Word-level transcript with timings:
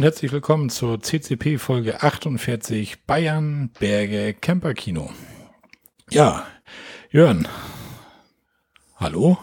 und 0.00 0.04
herzlich 0.04 0.32
willkommen 0.32 0.70
zur 0.70 1.02
CCP 1.02 1.58
Folge 1.58 2.02
48 2.02 3.04
Bayern 3.04 3.68
Berge 3.78 4.32
Camper 4.32 4.72
Kino. 4.72 5.10
Ja, 6.08 6.46
Jörn. 7.10 7.46
Hallo? 8.96 9.36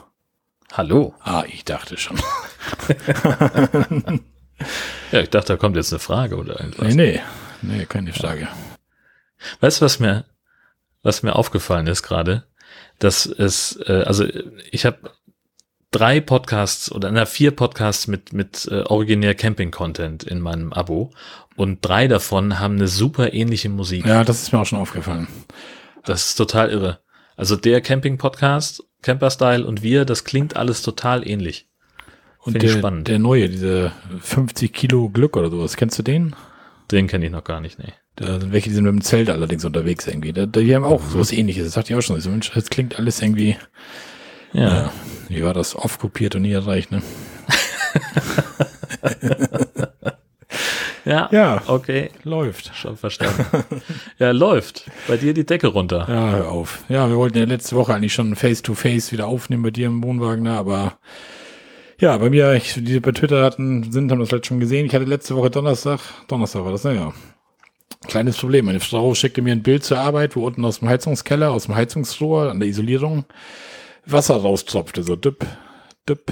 Hallo. 0.73 1.13
Ah, 1.19 1.43
ich 1.47 1.63
dachte 1.63 1.95
schon. 1.97 2.17
ja, 5.11 5.19
ich 5.19 5.29
dachte, 5.29 5.53
da 5.53 5.57
kommt 5.57 5.75
jetzt 5.75 5.93
eine 5.93 5.99
Frage 5.99 6.37
oder 6.37 6.59
irgendwas. 6.59 6.95
Nee, 6.95 7.21
nee, 7.61 7.77
nee, 7.77 7.85
keine 7.85 8.13
Frage. 8.13 8.47
Weißt 9.59 9.79
du, 9.79 9.85
was 9.85 9.99
mir, 9.99 10.25
was 11.03 11.21
mir 11.21 11.35
aufgefallen 11.35 11.85
ist 11.85 12.01
gerade? 12.01 12.47
Dass 12.97 13.27
es, 13.27 13.79
äh, 13.85 14.05
also 14.07 14.25
ich 14.71 14.87
habe 14.87 15.11
drei 15.97 16.21
Podcasts 16.21 16.91
oder 16.91 17.11
na, 17.11 17.25
vier 17.25 17.49
Podcasts 17.49 18.05
mit, 18.05 18.31
mit 18.31 18.67
äh, 18.69 18.81
originär 18.81 19.33
Camping-Content 19.33 20.23
in 20.23 20.39
meinem 20.39 20.71
Abo 20.71 21.09
und 21.55 21.79
drei 21.81 22.07
davon 22.07 22.59
haben 22.59 22.75
eine 22.75 22.87
super 22.87 23.33
ähnliche 23.33 23.69
Musik. 23.69 24.05
Ja, 24.05 24.23
das 24.23 24.43
ist 24.43 24.53
mir 24.53 24.59
auch 24.59 24.65
schon 24.65 24.77
aufgefallen. 24.77 25.27
Das 26.05 26.27
ist 26.27 26.35
total 26.35 26.69
irre. 26.69 26.99
Also 27.35 27.55
der 27.55 27.81
Camping-Podcast, 27.81 28.83
Camper-Style 29.01 29.65
und 29.65 29.81
wir, 29.81 30.05
das 30.05 30.23
klingt 30.23 30.55
alles 30.55 30.83
total 30.83 31.27
ähnlich. 31.27 31.67
Und 32.41 32.61
der, 32.61 32.69
spannend. 32.69 33.07
der 33.07 33.17
neue, 33.17 33.49
diese 33.49 33.91
50 34.21 34.71
Kilo 34.71 35.09
Glück 35.09 35.35
oder 35.35 35.49
sowas, 35.49 35.77
kennst 35.77 35.97
du 35.97 36.03
den? 36.03 36.35
Den 36.91 37.07
kenne 37.07 37.25
ich 37.25 37.31
noch 37.31 37.43
gar 37.43 37.59
nicht, 37.59 37.79
nee. 37.79 37.93
Da 38.15 38.39
sind 38.39 38.51
welche, 38.51 38.69
die 38.69 38.75
sind 38.75 38.83
mit 38.83 38.93
dem 38.93 39.01
Zelt 39.01 39.31
allerdings 39.31 39.65
unterwegs 39.65 40.05
irgendwie. 40.05 40.31
Da, 40.31 40.45
die 40.45 40.75
haben 40.75 40.85
auch 40.85 41.03
mhm. 41.03 41.09
sowas 41.09 41.31
ähnliches. 41.31 41.65
Das 41.65 41.73
sagt 41.73 41.89
ich 41.89 41.95
auch 41.95 42.01
schon. 42.01 42.21
So, 42.21 42.29
Mensch, 42.29 42.51
das 42.53 42.69
klingt 42.69 42.99
alles 42.99 43.21
irgendwie. 43.21 43.57
Ja. 44.57 44.91
Wie 45.29 45.43
war 45.43 45.53
das? 45.53 45.75
Oft 45.75 45.99
kopiert 45.99 46.35
und 46.35 46.41
nie 46.41 46.51
erreicht, 46.51 46.91
ne? 46.91 47.03
ja, 51.05 51.29
ja, 51.31 51.61
okay. 51.67 52.09
Läuft. 52.23 52.71
Schon 52.73 52.97
verstanden. 52.97 53.45
ja, 54.19 54.31
läuft. 54.31 54.89
Bei 55.07 55.17
dir 55.17 55.35
die 55.35 55.45
Decke 55.45 55.67
runter. 55.67 56.07
Ja, 56.09 56.31
hör 56.31 56.51
auf. 56.51 56.83
Ja, 56.89 57.07
wir 57.07 57.17
wollten 57.17 57.37
ja 57.37 57.45
letzte 57.45 57.75
Woche 57.75 57.93
eigentlich 57.93 58.13
schon 58.13 58.35
Face-to-Face 58.35 59.09
-face 59.09 59.11
wieder 59.11 59.27
aufnehmen 59.27 59.61
bei 59.61 59.71
dir 59.71 59.87
im 59.87 60.03
Wohnwagen, 60.03 60.43
ne? 60.43 60.57
aber 60.57 60.97
ja, 61.99 62.17
bei 62.17 62.31
mir, 62.31 62.53
ich, 62.53 62.73
die 62.75 62.99
bei 62.99 63.11
Twitter 63.11 63.43
hatten, 63.43 63.91
sind, 63.91 64.11
haben 64.11 64.19
das 64.19 64.29
vielleicht 64.29 64.47
schon 64.47 64.59
gesehen. 64.59 64.87
Ich 64.87 64.95
hatte 64.95 65.05
letzte 65.05 65.35
Woche 65.35 65.51
Donnerstag, 65.51 65.99
Donnerstag 66.27 66.63
war 66.63 66.71
das, 66.71 66.83
naja. 66.83 67.13
Kleines 68.07 68.37
Problem. 68.37 68.65
Meine 68.65 68.79
Frau 68.79 69.13
schickte 69.13 69.41
mir 69.41 69.51
ein 69.51 69.63
Bild 69.63 69.83
zur 69.83 69.99
Arbeit, 69.99 70.35
wo 70.35 70.45
unten 70.45 70.65
aus 70.65 70.79
dem 70.79 70.89
Heizungskeller, 70.89 71.51
aus 71.51 71.65
dem 71.65 71.75
Heizungsrohr 71.75 72.49
an 72.49 72.59
der 72.59 72.69
Isolierung 72.69 73.25
Wasser 74.07 74.35
raustropfte. 74.35 75.03
So 75.03 75.15
düpp, 75.15 75.45
düpp, 76.07 76.31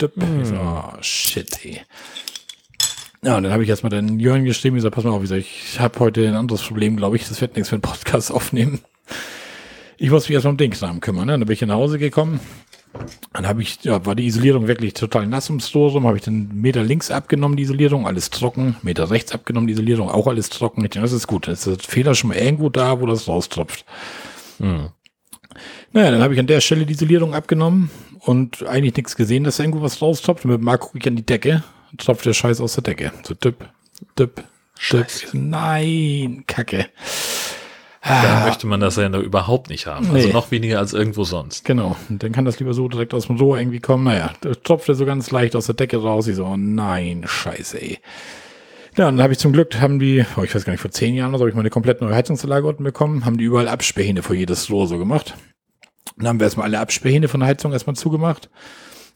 düpp. 0.00 0.16
Mm. 0.16 0.44
so, 0.44 0.54
oh, 0.54 0.92
shit, 1.00 1.64
ey. 1.64 1.80
Ja, 3.22 3.36
und 3.36 3.42
dann 3.42 3.52
habe 3.52 3.64
ich 3.64 3.68
erstmal 3.68 3.90
den 3.90 4.20
Jörn 4.20 4.44
geschrieben, 4.44 4.76
ich 4.76 4.82
sag, 4.82 4.92
pass 4.92 5.04
mal 5.04 5.10
auf, 5.10 5.22
ich, 5.22 5.28
sag, 5.28 5.38
ich 5.38 5.80
habe 5.80 5.98
heute 5.98 6.26
ein 6.26 6.36
anderes 6.36 6.62
Problem, 6.62 6.96
glaube 6.96 7.16
ich, 7.16 7.26
das 7.28 7.40
wird 7.40 7.56
nichts 7.56 7.68
für 7.68 7.74
einen 7.74 7.82
Podcast 7.82 8.30
aufnehmen. 8.32 8.80
Ich 9.96 10.10
muss 10.10 10.28
mich 10.28 10.34
erstmal 10.34 10.52
um 10.52 10.58
den 10.58 10.70
Kram 10.70 11.00
kümmern. 11.00 11.26
Ne? 11.26 11.32
Dann 11.32 11.46
bin 11.46 11.52
ich 11.52 11.60
nach 11.62 11.74
Hause 11.74 11.98
gekommen. 11.98 12.38
Dann 13.32 13.46
habe 13.46 13.62
ich, 13.62 13.82
ja, 13.82 14.06
war 14.06 14.14
die 14.14 14.26
Isolierung 14.26 14.68
wirklich 14.68 14.94
total 14.94 15.26
nass 15.26 15.50
im 15.50 15.60
Store 15.60 15.92
rum, 15.92 16.06
habe 16.06 16.16
ich 16.16 16.22
den 16.22 16.60
Meter 16.60 16.82
links 16.82 17.10
abgenommen, 17.10 17.56
die 17.56 17.64
Isolierung, 17.64 18.06
alles 18.06 18.30
trocken, 18.30 18.76
Meter 18.82 19.10
rechts 19.10 19.32
abgenommen, 19.32 19.66
die 19.66 19.74
Isolierung, 19.74 20.08
auch 20.08 20.26
alles 20.26 20.48
trocken. 20.48 20.84
Ich 20.84 20.90
denke, 20.90 21.04
das 21.04 21.12
ist 21.12 21.26
gut. 21.26 21.48
Das 21.48 21.66
ist 21.66 21.82
der 21.82 21.88
Fehler 21.88 22.14
schon 22.14 22.28
mal 22.28 22.38
irgendwo 22.38 22.68
da, 22.70 23.00
wo 23.00 23.06
das 23.06 23.28
raustropft. 23.28 23.84
Hm. 24.58 24.88
Naja, 25.92 26.10
dann 26.10 26.22
habe 26.22 26.34
ich 26.34 26.40
an 26.40 26.46
der 26.46 26.60
Stelle 26.60 26.86
die 26.86 26.92
Isolierung 26.92 27.34
abgenommen 27.34 27.90
und 28.20 28.66
eigentlich 28.66 28.96
nichts 28.96 29.16
gesehen, 29.16 29.44
dass 29.44 29.58
irgendwo 29.58 29.82
was 29.82 30.02
raustropft. 30.02 30.44
Und 30.44 30.52
mit 30.52 30.60
Marc 30.60 30.80
gucke 30.80 30.98
ich 30.98 31.06
an 31.06 31.16
die 31.16 31.24
Decke, 31.24 31.62
tropft 31.96 32.26
der 32.26 32.34
Scheiß 32.34 32.60
aus 32.60 32.74
der 32.74 32.82
Decke. 32.82 33.12
So 33.22 33.34
düpp, 33.34 33.68
düpp, 34.18 34.44
düpp. 34.92 35.06
Nein, 35.32 36.44
Kacke. 36.46 36.86
Da 38.02 38.42
ah. 38.42 38.46
möchte 38.46 38.66
man 38.66 38.80
das 38.80 38.96
ja 38.96 39.08
überhaupt 39.08 39.68
nicht 39.70 39.86
haben. 39.86 40.06
Also 40.06 40.12
nee. 40.12 40.20
Also 40.20 40.32
noch 40.32 40.50
weniger 40.50 40.78
als 40.78 40.92
irgendwo 40.94 41.24
sonst. 41.24 41.64
Genau. 41.64 41.96
Und 42.08 42.22
dann 42.22 42.32
kann 42.32 42.44
das 42.44 42.58
lieber 42.58 42.72
so 42.72 42.88
direkt 42.88 43.12
aus 43.12 43.26
dem 43.26 43.36
Rohr 43.36 43.58
irgendwie 43.58 43.80
kommen. 43.80 44.04
Naja, 44.04 44.32
da 44.40 44.52
tropft 44.54 44.88
er 44.88 44.94
so 44.94 45.04
ganz 45.04 45.30
leicht 45.30 45.56
aus 45.56 45.66
der 45.66 45.74
Decke 45.74 45.98
raus. 45.98 46.26
Ich 46.26 46.36
so, 46.36 46.46
oh 46.46 46.56
nein, 46.56 47.24
scheiße, 47.26 47.80
ey. 47.80 47.98
Ja, 48.96 49.04
dann 49.04 49.20
habe 49.20 49.32
ich 49.32 49.38
zum 49.38 49.52
Glück, 49.52 49.80
haben 49.80 49.98
die, 49.98 50.24
oh, 50.36 50.42
ich 50.42 50.54
weiß 50.54 50.64
gar 50.64 50.72
nicht, 50.72 50.80
vor 50.80 50.90
zehn 50.90 51.14
Jahren 51.14 51.30
oder 51.30 51.38
so, 51.38 51.42
habe 51.42 51.50
ich 51.50 51.54
mal 51.54 51.60
eine 51.60 51.70
komplett 51.70 52.00
neue 52.00 52.14
Heizungsanlage 52.14 52.66
unten 52.66 52.82
bekommen, 52.82 53.24
haben 53.24 53.36
die 53.36 53.44
überall 53.44 53.68
Absperrhähne 53.68 54.22
vor 54.22 54.34
jedes 54.34 54.70
Rohr 54.70 54.88
so 54.88 54.98
gemacht. 54.98 55.36
Dann 56.18 56.28
haben 56.28 56.40
wir 56.40 56.44
erstmal 56.44 56.66
alle 56.66 56.80
Absperrhähne 56.80 57.28
von 57.28 57.40
der 57.40 57.48
Heizung 57.48 57.72
erstmal 57.72 57.96
zugemacht. 57.96 58.50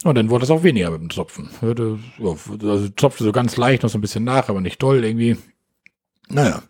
Und 0.04 0.16
dann 0.16 0.30
wurde 0.30 0.44
es 0.44 0.50
auch 0.50 0.62
weniger 0.62 0.90
mit 0.90 1.00
dem 1.00 1.08
Tropfen. 1.08 1.48
Also 1.60 2.88
tropfte 2.96 3.24
so 3.24 3.32
ganz 3.32 3.56
leicht 3.56 3.82
noch 3.82 3.90
so 3.90 3.98
ein 3.98 4.00
bisschen 4.00 4.24
nach, 4.24 4.48
aber 4.48 4.60
nicht 4.60 4.82
doll 4.82 5.04
irgendwie. 5.04 5.36
Naja. 6.28 6.62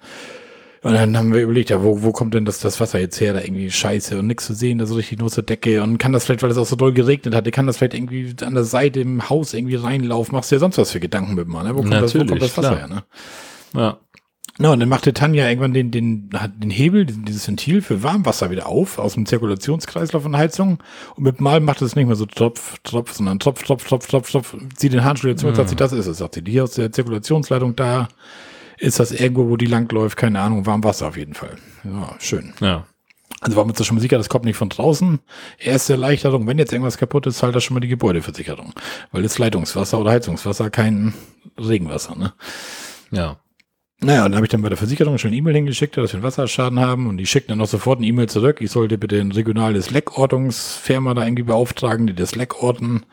Und 0.82 0.94
dann 0.94 1.16
haben 1.16 1.32
wir 1.32 1.42
überlegt, 1.42 1.70
ja, 1.70 1.82
wo, 1.82 2.02
wo 2.02 2.10
kommt 2.10 2.34
denn 2.34 2.44
das, 2.44 2.58
das 2.58 2.80
Wasser 2.80 2.98
jetzt 2.98 3.20
her? 3.20 3.32
Da 3.32 3.40
irgendwie 3.40 3.70
scheiße 3.70 4.18
und 4.18 4.26
nichts 4.26 4.46
zu 4.46 4.54
sehen, 4.54 4.78
da 4.78 4.86
so 4.86 4.96
richtig 4.96 5.20
nur 5.20 5.30
zur 5.30 5.44
Decke. 5.44 5.80
Und 5.80 5.98
kann 5.98 6.12
das 6.12 6.24
vielleicht, 6.24 6.42
weil 6.42 6.50
es 6.50 6.58
auch 6.58 6.66
so 6.66 6.74
doll 6.74 6.92
geregnet 6.92 7.36
hatte, 7.36 7.52
kann 7.52 7.68
das 7.68 7.76
vielleicht 7.76 7.94
irgendwie 7.94 8.34
an 8.42 8.54
der 8.54 8.64
Seite 8.64 9.00
im 9.00 9.30
Haus 9.30 9.54
irgendwie 9.54 9.76
reinlaufen? 9.76 10.34
Machst 10.34 10.50
du 10.50 10.56
ja 10.56 10.58
sonst 10.58 10.78
was 10.78 10.90
für 10.90 10.98
Gedanken 10.98 11.36
mit 11.36 11.46
mal, 11.46 11.62
ne? 11.62 11.76
Wo 11.76 11.82
kommt, 11.82 11.94
das, 11.94 12.14
wo 12.16 12.24
kommt 12.24 12.42
das 12.42 12.58
Wasser 12.58 12.76
klar. 12.76 12.78
her, 12.78 12.88
ne? 12.88 13.04
Ja. 13.74 13.98
Na, 14.62 14.70
und 14.70 14.78
dann 14.78 14.88
machte 14.88 15.12
Tanja 15.12 15.48
irgendwann 15.48 15.74
den, 15.74 15.90
den, 15.90 16.30
den 16.30 16.70
Hebel, 16.70 17.04
dieses 17.04 17.48
Ventil 17.48 17.82
für 17.82 18.04
Warmwasser 18.04 18.52
wieder 18.52 18.68
auf, 18.68 19.00
aus 19.00 19.14
dem 19.14 19.26
Zirkulationskreislauf 19.26 20.22
von 20.22 20.36
Heizung. 20.36 20.78
Und 21.16 21.24
mit 21.24 21.40
Mal 21.40 21.58
macht 21.58 21.82
es 21.82 21.96
nicht 21.96 22.06
mehr 22.06 22.14
so 22.14 22.26
Tropf, 22.26 22.78
Tropf, 22.84 23.12
sondern 23.12 23.40
Tropf, 23.40 23.64
Tropf, 23.64 23.84
Tropf, 23.88 24.06
Tropf, 24.06 24.30
Tropf. 24.30 24.56
Zieht 24.76 24.92
den 24.92 25.02
Handschuh 25.02 25.26
jetzt 25.26 25.42
und 25.42 25.56
sagt 25.56 25.68
sie, 25.68 25.74
das 25.74 25.90
ist 25.90 26.06
es, 26.06 26.18
sagt 26.18 26.36
sie. 26.36 26.44
Hier 26.46 26.62
aus 26.62 26.74
der 26.74 26.92
Zirkulationsleitung 26.92 27.74
da 27.74 28.06
ist 28.78 29.00
das 29.00 29.10
irgendwo, 29.10 29.48
wo 29.48 29.56
die 29.56 29.66
langläuft, 29.66 30.16
keine 30.16 30.38
Ahnung, 30.38 30.64
Warmwasser 30.64 31.08
auf 31.08 31.16
jeden 31.16 31.34
Fall. 31.34 31.56
Ja, 31.82 32.14
schön. 32.20 32.52
Ja. 32.60 32.86
Also 33.40 33.56
war 33.56 33.64
mir 33.64 33.74
schon 33.74 33.96
mal 33.96 34.00
sicher, 34.00 34.16
das 34.16 34.28
kommt 34.28 34.44
nicht 34.44 34.56
von 34.56 34.68
draußen. 34.68 35.18
Erste 35.58 35.94
Erleichterung, 35.94 36.46
wenn 36.46 36.58
jetzt 36.58 36.72
irgendwas 36.72 36.98
kaputt 36.98 37.26
ist, 37.26 37.38
zahlt 37.38 37.56
das 37.56 37.64
schon 37.64 37.74
mal 37.74 37.80
die 37.80 37.88
Gebäudeversicherung. 37.88 38.74
Weil 39.10 39.24
das 39.24 39.38
Leitungswasser 39.38 39.98
oder 39.98 40.12
Heizungswasser 40.12 40.70
kein 40.70 41.14
Regenwasser, 41.58 42.14
ne? 42.14 42.32
Ja. 43.10 43.38
Naja, 44.04 44.22
dann 44.24 44.34
habe 44.34 44.46
ich 44.46 44.50
dann 44.50 44.62
bei 44.62 44.68
der 44.68 44.78
Versicherung 44.78 45.16
schon 45.16 45.28
eine 45.28 45.36
E-Mail 45.36 45.54
hingeschickt, 45.54 45.96
dass 45.96 46.12
wir 46.12 46.16
einen 46.16 46.24
Wasserschaden 46.24 46.80
haben 46.80 47.06
und 47.06 47.18
die 47.18 47.26
schickten 47.26 47.52
dann 47.52 47.58
noch 47.58 47.68
sofort 47.68 47.98
eine 47.98 48.06
E-Mail 48.08 48.28
zurück. 48.28 48.60
Ich 48.60 48.72
sollte 48.72 48.98
bitte 48.98 49.20
ein 49.20 49.30
regionales 49.30 49.90
Leckortungsfirma 49.90 51.14
da 51.14 51.24
irgendwie 51.24 51.44
beauftragen, 51.44 52.08
die 52.08 52.14
das 52.14 52.34
Leck 52.34 52.62
orten. 52.62 53.04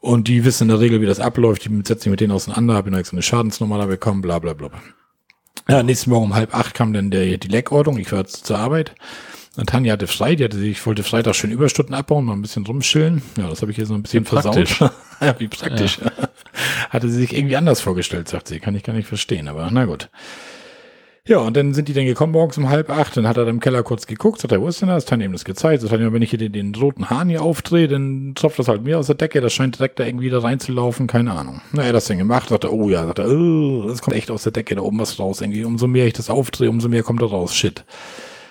Und 0.00 0.28
die 0.28 0.44
wissen 0.44 0.64
in 0.64 0.68
der 0.68 0.78
Regel, 0.78 1.00
wie 1.00 1.06
das 1.06 1.18
abläuft. 1.18 1.64
Die 1.64 1.74
setzen 1.78 2.02
sich 2.02 2.10
mit 2.10 2.20
denen 2.20 2.30
auseinander, 2.30 2.74
habe 2.74 2.92
dann 2.92 3.02
so 3.02 3.12
eine 3.12 3.22
Schadensnummer 3.22 3.78
da 3.78 3.86
bekommen, 3.86 4.22
bla 4.22 4.38
bla 4.38 4.52
bla. 4.52 4.70
Ja, 5.68 5.82
nächsten 5.82 6.10
Morgen 6.10 6.26
um 6.26 6.34
halb 6.34 6.54
acht 6.54 6.74
kam 6.74 6.92
dann 6.92 7.10
der, 7.10 7.38
die 7.38 7.48
Leckordnung. 7.48 7.98
Ich 7.98 8.12
war 8.12 8.24
zur 8.26 8.58
Arbeit. 8.58 8.94
Und 9.56 9.70
Tanja 9.70 9.94
hatte 9.94 10.06
frei, 10.06 10.36
die 10.36 10.44
hatte 10.44 10.58
sich, 10.58 10.72
ich 10.72 10.86
wollte 10.86 11.02
Freitag 11.02 11.34
schön 11.34 11.50
Überstunden 11.50 11.94
abbauen, 11.94 12.24
mal 12.24 12.34
ein 12.34 12.42
bisschen 12.42 12.66
rumschillen. 12.66 13.22
Ja, 13.38 13.48
das 13.48 13.62
habe 13.62 13.70
ich 13.70 13.76
hier 13.76 13.86
so 13.86 13.94
ein 13.94 14.02
bisschen 14.02 14.24
versaut. 14.24 14.78
ja, 15.20 15.34
wie 15.38 15.48
praktisch. 15.48 15.98
Ja. 15.98 16.10
hatte 16.90 17.08
sie 17.08 17.20
sich 17.20 17.34
irgendwie 17.34 17.56
anders 17.56 17.80
vorgestellt, 17.80 18.28
sagt 18.28 18.48
sie. 18.48 18.60
Kann 18.60 18.74
ich 18.74 18.82
gar 18.82 18.92
nicht 18.92 19.08
verstehen, 19.08 19.48
aber 19.48 19.68
na 19.72 19.86
gut. 19.86 20.10
Ja, 21.28 21.38
und 21.38 21.56
dann 21.56 21.74
sind 21.74 21.88
die 21.88 21.92
dann 21.92 22.04
gekommen 22.04 22.32
morgens 22.32 22.56
um 22.56 22.68
halb 22.68 22.88
acht, 22.88 23.16
dann 23.16 23.26
hat 23.26 23.36
er 23.36 23.48
im 23.48 23.58
Keller 23.58 23.82
kurz 23.82 24.06
geguckt, 24.06 24.40
sagt 24.40 24.52
er, 24.52 24.60
wo 24.60 24.68
ist 24.68 24.80
denn 24.80 24.88
das? 24.88 25.06
Dann 25.06 25.20
ihm 25.20 25.32
das 25.32 25.44
gezeigt. 25.44 25.82
Das 25.82 25.90
hat 25.90 25.98
wenn 25.98 26.22
ich 26.22 26.30
hier 26.30 26.38
den, 26.38 26.52
den, 26.52 26.74
roten 26.76 27.10
Hahn 27.10 27.28
hier 27.28 27.42
aufdrehe, 27.42 27.88
dann 27.88 28.34
tropft 28.36 28.60
das 28.60 28.68
halt 28.68 28.84
mir 28.84 28.96
aus 28.96 29.06
der 29.06 29.16
Decke, 29.16 29.40
das 29.40 29.52
scheint 29.52 29.76
direkt 29.76 29.98
da 29.98 30.04
irgendwie 30.04 30.30
da 30.30 30.38
reinzulaufen, 30.38 31.08
keine 31.08 31.32
Ahnung. 31.32 31.62
Na, 31.72 31.82
er 31.82 31.88
hat 31.88 31.96
das 31.96 32.04
dann 32.04 32.18
gemacht, 32.18 32.50
sagt 32.50 32.62
er, 32.62 32.72
oh 32.72 32.88
ja, 32.88 33.06
sagt 33.06 33.18
er, 33.18 33.28
oh, 33.28 33.88
das 33.88 34.02
kommt 34.02 34.16
echt 34.16 34.30
aus 34.30 34.44
der 34.44 34.52
Decke, 34.52 34.76
da 34.76 34.82
oben 34.82 35.00
was 35.00 35.18
raus, 35.18 35.40
irgendwie. 35.40 35.64
Umso 35.64 35.88
mehr 35.88 36.06
ich 36.06 36.12
das 36.12 36.30
aufdrehe, 36.30 36.70
umso 36.70 36.88
mehr 36.88 37.02
kommt 37.02 37.20
da 37.20 37.26
raus, 37.26 37.56
shit. 37.56 37.84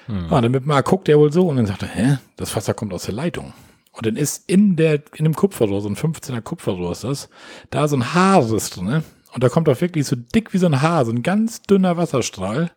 Hm. 0.08 0.32
Ah, 0.32 0.42
dann 0.42 0.56
mal 0.66 0.82
guckt 0.82 1.10
er 1.10 1.20
wohl 1.20 1.32
so 1.32 1.48
und 1.48 1.58
dann 1.58 1.66
sagt 1.66 1.84
er, 1.84 1.90
hä, 1.90 2.18
das 2.38 2.56
Wasser 2.56 2.74
kommt 2.74 2.94
aus 2.94 3.04
der 3.04 3.16
Leitung. 3.16 3.54
Und 3.92 4.06
dann 4.06 4.18
ist 4.18 4.50
in 4.50 4.76
der, 4.76 5.02
in 5.16 5.24
dem 5.24 5.36
Kupferrohr, 5.36 5.82
so 5.82 5.90
ein 5.90 5.96
15er 5.96 6.42
Kupferrohr 6.42 6.92
ist 6.92 7.04
das, 7.04 7.30
da 7.70 7.88
so 7.88 7.96
ein 7.96 8.14
Haarriss 8.14 8.70
drin, 8.70 8.86
ne? 8.86 9.04
Und 9.34 9.44
da 9.44 9.50
kommt 9.50 9.68
auch 9.68 9.82
wirklich 9.82 10.08
so 10.08 10.16
dick 10.16 10.54
wie 10.54 10.58
so 10.58 10.66
ein 10.66 10.82
Haar, 10.82 11.06
so 11.06 11.12
ein 11.12 11.22
ganz 11.22 11.62
dünner 11.62 11.98
Wasserstrahl, 11.98 12.72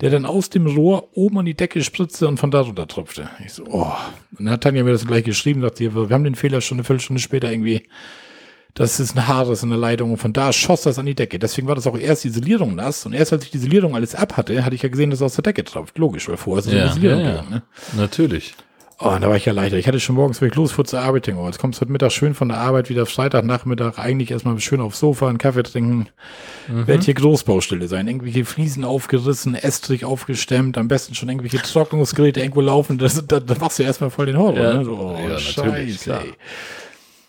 der 0.00 0.10
dann 0.10 0.26
aus 0.26 0.50
dem 0.50 0.66
Rohr 0.66 1.08
oben 1.16 1.38
an 1.38 1.46
die 1.46 1.54
Decke 1.54 1.82
spritzte 1.82 2.28
und 2.28 2.38
von 2.38 2.50
da 2.50 2.60
runter 2.60 2.86
tropfte. 2.86 3.30
Ich 3.44 3.54
so, 3.54 3.64
oh. 3.66 3.94
Und 4.38 4.44
dann 4.44 4.50
hat 4.50 4.62
Tanja 4.62 4.84
mir 4.84 4.92
das 4.92 5.06
gleich 5.06 5.24
geschrieben, 5.24 5.62
sagt 5.62 5.78
sie, 5.78 5.94
wir 5.94 6.10
haben 6.10 6.24
den 6.24 6.34
Fehler 6.34 6.60
schon 6.60 6.76
eine 6.76 6.84
Viertelstunde 6.84 7.22
später 7.22 7.50
irgendwie, 7.50 7.84
das 8.74 8.98
ist 8.98 9.16
ein 9.16 9.28
Haar, 9.28 9.44
das 9.44 9.58
ist 9.58 9.64
eine 9.64 9.76
Leitung 9.76 10.10
und 10.10 10.16
von 10.18 10.32
da 10.32 10.52
schoss 10.52 10.82
das 10.82 10.98
an 10.98 11.06
die 11.06 11.14
Decke. 11.14 11.38
Deswegen 11.38 11.68
war 11.68 11.76
das 11.76 11.86
auch 11.86 11.96
erst 11.96 12.24
die 12.24 12.28
Isolierung 12.28 12.74
nass 12.74 13.06
und 13.06 13.12
erst 13.12 13.32
als 13.32 13.44
ich 13.44 13.50
die 13.50 13.58
Isolierung 13.58 13.94
alles 13.94 14.14
ab 14.14 14.36
hatte, 14.36 14.64
hatte 14.64 14.74
ich 14.74 14.82
ja 14.82 14.88
gesehen, 14.88 15.10
dass 15.10 15.20
es 15.20 15.22
aus 15.22 15.34
der 15.34 15.42
Decke 15.42 15.64
tropft. 15.64 15.96
Logisch, 15.96 16.28
weil 16.28 16.36
vorher 16.36 16.60
ist 16.60 16.66
es 16.66 16.74
ja, 16.74 16.86
Isolierung 16.86 17.20
ja, 17.20 17.24
ja. 17.24 17.30
Gegangen, 17.32 17.50
ne? 17.50 17.62
Natürlich. 17.96 18.54
Oh, 19.00 19.08
und 19.08 19.22
da 19.22 19.28
war 19.28 19.36
ich 19.36 19.44
ja 19.44 19.52
leichter. 19.52 19.76
Ich 19.76 19.88
hatte 19.88 19.98
schon 19.98 20.14
morgens, 20.14 20.40
wenn 20.40 20.48
ich 20.48 20.54
losfuhr 20.54 20.84
zur 20.84 21.00
Arbeit, 21.00 21.26
denke, 21.26 21.40
oh, 21.40 21.46
jetzt 21.46 21.58
kommst 21.58 21.78
du 21.78 21.80
heute 21.82 21.92
Mittag 21.92 22.12
schön 22.12 22.34
von 22.34 22.48
der 22.48 22.58
Arbeit, 22.58 22.90
wieder 22.90 23.06
Freitagnachmittag, 23.06 23.98
eigentlich 23.98 24.30
erstmal 24.30 24.58
schön 24.60 24.80
aufs 24.80 25.00
Sofa, 25.00 25.28
einen 25.28 25.38
Kaffee 25.38 25.64
trinken. 25.64 26.08
Mhm. 26.68 26.86
Wird 26.86 27.02
hier 27.02 27.14
Großbaustelle 27.14 27.88
sein. 27.88 28.06
Irgendwelche 28.06 28.44
Fliesen 28.44 28.84
aufgerissen, 28.84 29.56
Estrich 29.56 30.04
aufgestemmt, 30.04 30.78
am 30.78 30.86
besten 30.86 31.14
schon 31.14 31.28
irgendwelche 31.28 31.58
Trocknungsgeräte 31.58 32.40
irgendwo 32.40 32.60
laufen. 32.60 32.98
Das, 32.98 33.26
da, 33.26 33.40
da 33.40 33.54
machst 33.60 33.80
du 33.80 33.82
erstmal 33.82 34.10
voll 34.10 34.26
den 34.26 34.38
Horror. 34.38 34.58
Ja, 34.58 34.74
ne? 34.74 34.84
so, 34.84 34.92
oh, 34.92 35.28
ja, 35.28 35.38
Scheiße, 35.38 36.14
ey. 36.14 36.32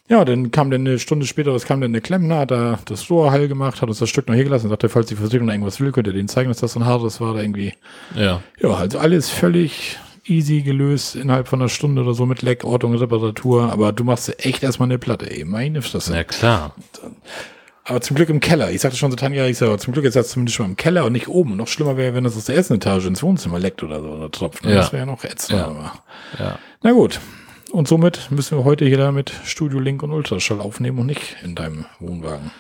Ja, 0.08 0.24
dann 0.24 0.52
kam 0.52 0.70
dann 0.70 0.82
eine 0.82 1.00
Stunde 1.00 1.26
später, 1.26 1.52
es 1.56 1.66
kam 1.66 1.82
dann 1.82 1.92
eine 1.92 2.02
Klempner, 2.02 2.38
hat 2.38 2.52
da 2.52 2.78
das 2.86 3.10
Rohr 3.10 3.32
heil 3.32 3.48
gemacht, 3.48 3.82
hat 3.82 3.90
uns 3.90 3.98
das 3.98 4.10
Stück 4.10 4.28
noch 4.28 4.36
hier 4.36 4.44
gelassen, 4.44 4.70
sagte, 4.70 4.88
falls 4.88 5.08
die 5.08 5.16
Versicherung 5.16 5.50
irgendwas 5.50 5.80
will, 5.80 5.92
könnt 5.92 6.06
ihr 6.06 6.14
denen 6.14 6.28
zeigen, 6.28 6.50
dass 6.50 6.60
das 6.60 6.74
so 6.74 6.80
ein 6.80 6.86
hartes 6.86 7.20
war, 7.22 7.34
da 7.34 7.42
irgendwie. 7.42 7.74
Ja. 8.16 8.42
Ja, 8.60 8.70
also 8.76 9.00
alles 9.00 9.32
völlig 9.32 9.98
easy 10.26 10.62
gelöst 10.62 11.16
innerhalb 11.16 11.48
von 11.48 11.60
einer 11.60 11.70
Stunde 11.70 12.04
oder 12.04 12.14
so 12.14 12.28
mit 12.28 12.44
Leck, 12.44 12.64
Ortung, 12.64 12.96
Reparatur, 12.96 13.72
aber 13.72 13.94
du 13.94 14.04
machst 14.04 14.46
echt 14.46 14.62
erstmal 14.62 14.88
eine 14.88 15.00
Platte, 15.00 15.30
ey, 15.30 15.44
meine 15.44 15.82
Fresse. 15.82 16.16
Ja, 16.16 16.24
klar. 16.24 16.76
Aber 17.84 18.02
zum 18.02 18.16
Glück 18.16 18.30
im 18.30 18.40
Keller. 18.40 18.72
Ich 18.72 18.82
sagte 18.82 18.98
schon 18.98 19.12
so, 19.12 19.18
Tanja, 19.18 19.46
ich 19.46 19.60
sage, 19.60 19.78
zum 19.78 19.94
Glück 19.94 20.06
ist 20.06 20.16
das 20.16 20.30
zumindest 20.30 20.56
schon 20.56 20.66
im 20.66 20.76
Keller 20.76 21.06
und 21.06 21.14
nicht 21.14 21.28
oben. 21.28 21.56
Noch 21.56 21.68
schlimmer 21.68 21.98
wäre, 21.98 22.16
wenn 22.16 22.24
das 22.24 22.36
aus 22.36 22.46
der 22.46 22.56
ersten 22.56 22.74
Etage 22.76 23.06
ins 23.06 23.22
Wohnzimmer 23.22 23.60
leckt 23.60 23.84
oder 23.84 24.02
so, 24.02 24.10
oder 24.10 24.32
tropft. 24.32 24.66
Ja. 24.66 24.76
Das 24.76 24.92
wäre 24.92 25.02
ja 25.02 25.06
noch 25.06 25.24
ätzend. 25.24 25.60
Ja. 25.60 25.66
Aber. 25.68 25.94
Ja. 26.40 26.58
Na 26.82 26.92
gut. 26.94 27.20
Und 27.72 27.88
somit 27.88 28.32
müssen 28.32 28.58
wir 28.58 28.64
heute 28.64 28.86
hier 28.86 29.12
mit 29.12 29.32
Studio 29.44 29.80
Link 29.80 30.02
und 30.04 30.12
Ultraschall 30.12 30.62
aufnehmen 30.62 31.00
und 31.00 31.08
nicht 31.08 31.36
in 31.44 31.56
deinem 31.56 31.86
Wohnwagen. 32.00 32.52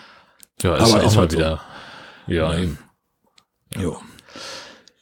Ja, 0.62 0.76
ist 0.76 0.82
Aber 0.94 1.02
auch 1.04 1.08
ist 1.08 1.16
mal 1.16 1.22
halt 1.22 1.32
so. 1.32 1.38
wieder. 1.38 1.62
Ja, 2.28 2.54
Ja. 2.54 2.58
eben. 2.60 2.80
Jo. 3.78 4.02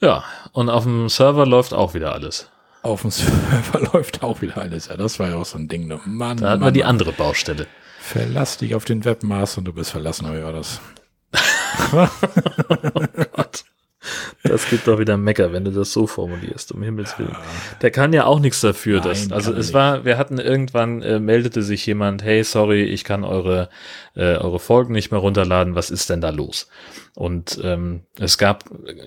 Ja, 0.02 0.24
und 0.52 0.70
auf 0.70 0.84
dem 0.84 1.08
Server 1.10 1.46
läuft 1.46 1.74
auch 1.74 1.94
wieder 1.94 2.14
alles. 2.14 2.50
Auf 2.82 3.02
dem 3.02 3.12
Server 3.12 3.80
läuft 3.94 4.24
auch 4.24 4.42
wieder 4.42 4.58
alles. 4.58 4.88
Ja, 4.88 4.98
das 4.98 5.20
war 5.20 5.30
ja 5.30 5.36
auch 5.36 5.46
so 5.46 5.58
ein 5.58 5.68
Ding. 5.68 5.88
Ne? 5.88 6.00
Mann, 6.06 6.38
Da 6.38 6.50
hat 6.52 6.60
Mann, 6.60 6.68
man 6.68 6.74
die 6.74 6.84
andere 6.84 7.12
Baustelle. 7.14 7.68
Verlass 8.00 8.58
dich 8.58 8.76
auf 8.76 8.84
den 8.86 9.06
Webmaster 9.06 9.60
und 9.60 9.66
du 9.66 9.74
bist 9.74 9.92
verlassen, 9.92 10.26
aber 10.26 10.38
wie 10.38 10.44
war 10.44 10.54
das? 10.54 10.82
Gott. 11.92 13.43
Das 14.44 14.70
gibt 14.70 14.88
doch 14.88 15.00
wieder 15.00 15.16
Mecker, 15.16 15.54
wenn 15.54 15.64
du 15.64 15.72
das 15.72 15.94
so 15.94 16.06
formulierst, 16.06 16.74
um 16.74 16.84
Himmels 16.84 17.18
Willen. 17.18 17.36
Der 17.82 17.92
kann 17.92 18.12
ja 18.12 18.26
auch 18.26 18.42
nichts 18.42 18.60
dafür. 18.60 19.00
Nein, 19.00 19.30
dass, 19.30 19.32
also 19.32 19.54
es 19.54 19.68
nicht. 19.68 19.74
war, 19.74 20.04
wir 20.04 20.18
hatten 20.18 20.38
irgendwann, 20.38 21.02
äh, 21.02 21.20
meldete 21.20 21.64
sich 21.64 21.86
jemand, 21.86 22.24
hey, 22.24 22.44
sorry, 22.44 22.84
ich 22.84 23.06
kann 23.06 23.24
eure, 23.24 23.70
äh, 24.16 24.36
eure 24.36 24.60
Folgen 24.60 24.94
nicht 24.94 25.12
mehr 25.12 25.22
runterladen, 25.22 25.76
was 25.76 25.90
ist 25.90 26.10
denn 26.10 26.20
da 26.20 26.30
los? 26.30 26.68
Und 27.16 27.62
ähm, 27.64 28.02
es 28.20 28.38
gab 28.38 28.66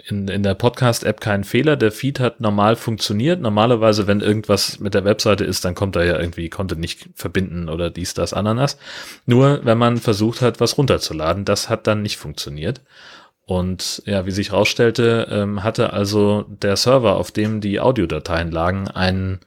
in, 0.09 0.29
in 0.29 0.43
der 0.43 0.55
Podcast-App 0.55 1.21
keinen 1.21 1.44
Fehler, 1.44 1.77
der 1.77 1.91
Feed 1.91 2.19
hat 2.21 2.41
normal 2.41 2.77
funktioniert. 2.77 3.41
Normalerweise, 3.41 4.06
wenn 4.06 4.21
irgendwas 4.21 4.79
mit 4.79 4.94
der 4.94 5.05
Webseite 5.05 5.44
ist, 5.44 5.65
dann 5.65 5.75
kommt 5.75 5.97
da 5.97 6.05
ja 6.05 6.19
irgendwie, 6.19 6.49
konnte 6.49 6.77
nicht 6.77 7.09
verbinden 7.15 7.69
oder 7.69 7.91
dies, 7.91 8.15
das, 8.15 8.32
Ananas. 8.32 8.79
Nur 9.27 9.61
wenn 9.65 9.77
man 9.77 9.99
versucht 9.99 10.41
hat, 10.41 10.61
was 10.61 10.79
runterzuladen, 10.79 11.44
das 11.44 11.69
hat 11.69 11.87
dann 11.89 12.03
nicht 12.03 12.17
funktioniert. 12.17 12.81
Und 13.46 14.02
ja, 14.06 14.26
wie 14.26 14.32
sich 14.32 14.50
herausstellte, 14.50 15.28
ähm, 15.31 15.62
hatte 15.62 15.93
also 15.93 16.44
der 16.48 16.76
Server, 16.76 17.16
auf 17.16 17.31
dem 17.31 17.60
die 17.60 17.78
Audiodateien 17.78 18.50
lagen, 18.50 18.88
einen, 18.88 19.40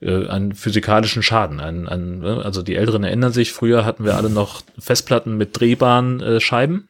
äh, 0.00 0.28
einen 0.28 0.54
physikalischen 0.54 1.24
Schaden. 1.24 1.58
Einen, 1.58 1.88
einen, 1.88 2.22
äh, 2.22 2.42
also 2.42 2.62
die 2.62 2.76
Älteren 2.76 3.02
erinnern 3.02 3.32
sich, 3.32 3.52
früher 3.52 3.84
hatten 3.84 4.04
wir 4.04 4.16
alle 4.16 4.30
noch 4.30 4.62
Festplatten 4.78 5.36
mit 5.36 5.58
drehbaren 5.58 6.20
äh, 6.20 6.40
Scheiben. 6.40 6.88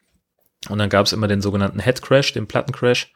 Und 0.69 0.77
dann 0.77 0.89
gab 0.89 1.07
es 1.07 1.13
immer 1.13 1.27
den 1.27 1.41
sogenannten 1.41 1.79
Head 1.79 2.03
Crash, 2.03 2.33
den 2.33 2.45
Plattencrash. 2.45 3.11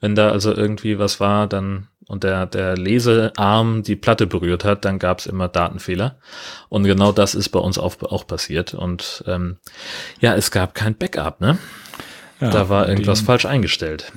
Wenn 0.00 0.14
da 0.14 0.30
also 0.30 0.54
irgendwie 0.54 1.00
was 1.00 1.18
war, 1.18 1.48
dann 1.48 1.88
und 2.08 2.22
der, 2.22 2.46
der 2.46 2.76
Lesearm 2.76 3.82
die 3.82 3.96
Platte 3.96 4.26
berührt 4.26 4.64
hat, 4.64 4.84
dann 4.84 4.98
gab 4.98 5.18
es 5.18 5.26
immer 5.26 5.48
Datenfehler. 5.48 6.18
Und 6.68 6.84
genau 6.84 7.10
das 7.10 7.34
ist 7.34 7.48
bei 7.48 7.58
uns 7.58 7.78
auch, 7.78 8.00
auch 8.02 8.26
passiert. 8.26 8.74
Und 8.74 9.24
ähm, 9.26 9.58
ja, 10.20 10.34
es 10.36 10.52
gab 10.52 10.74
kein 10.74 10.94
Backup, 10.94 11.40
ne? 11.40 11.58
Ja, 12.40 12.50
da 12.50 12.68
war 12.68 12.88
irgendwas 12.88 13.20
den- 13.20 13.26
falsch 13.26 13.46
eingestellt. 13.46 14.12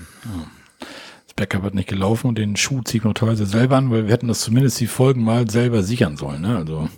Das 1.26 1.34
Backup 1.36 1.64
hat 1.64 1.74
nicht 1.76 1.88
gelaufen 1.90 2.28
und 2.28 2.38
den 2.38 2.56
Schuh 2.58 2.82
zieht 2.82 3.06
man 3.06 3.14
teilweise 3.14 3.46
selber 3.46 3.78
an, 3.78 3.92
weil 3.92 4.06
wir 4.06 4.14
hätten 4.14 4.28
das 4.28 4.42
zumindest 4.42 4.80
die 4.80 4.88
Folgen 4.88 5.24
mal 5.24 5.50
selber 5.50 5.84
sichern 5.84 6.18
sollen. 6.18 6.42
Ne? 6.42 6.58
Also, 6.58 6.90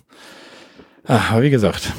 aber 1.04 1.42
wie 1.42 1.50
gesagt, 1.50 1.92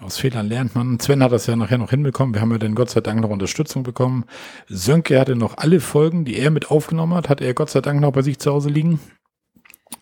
aus 0.00 0.18
Fehlern 0.18 0.48
lernt 0.48 0.74
man. 0.76 1.00
Sven 1.00 1.22
hat 1.24 1.32
das 1.32 1.46
ja 1.46 1.56
nachher 1.56 1.78
noch 1.78 1.90
hinbekommen. 1.90 2.34
Wir 2.34 2.40
haben 2.40 2.52
ja 2.52 2.58
dann 2.58 2.76
Gott 2.76 2.90
sei 2.90 3.00
Dank 3.00 3.20
noch 3.20 3.30
Unterstützung 3.30 3.82
bekommen. 3.82 4.24
Sönke 4.68 5.18
hatte 5.18 5.34
noch 5.34 5.58
alle 5.58 5.80
Folgen, 5.80 6.24
die 6.24 6.36
er 6.38 6.50
mit 6.52 6.70
aufgenommen 6.70 7.14
hat, 7.14 7.28
hat 7.28 7.40
er 7.40 7.54
Gott 7.54 7.70
sei 7.70 7.80
Dank 7.80 8.00
noch 8.00 8.12
bei 8.12 8.22
sich 8.22 8.38
zu 8.38 8.52
Hause 8.52 8.68
liegen, 8.68 9.00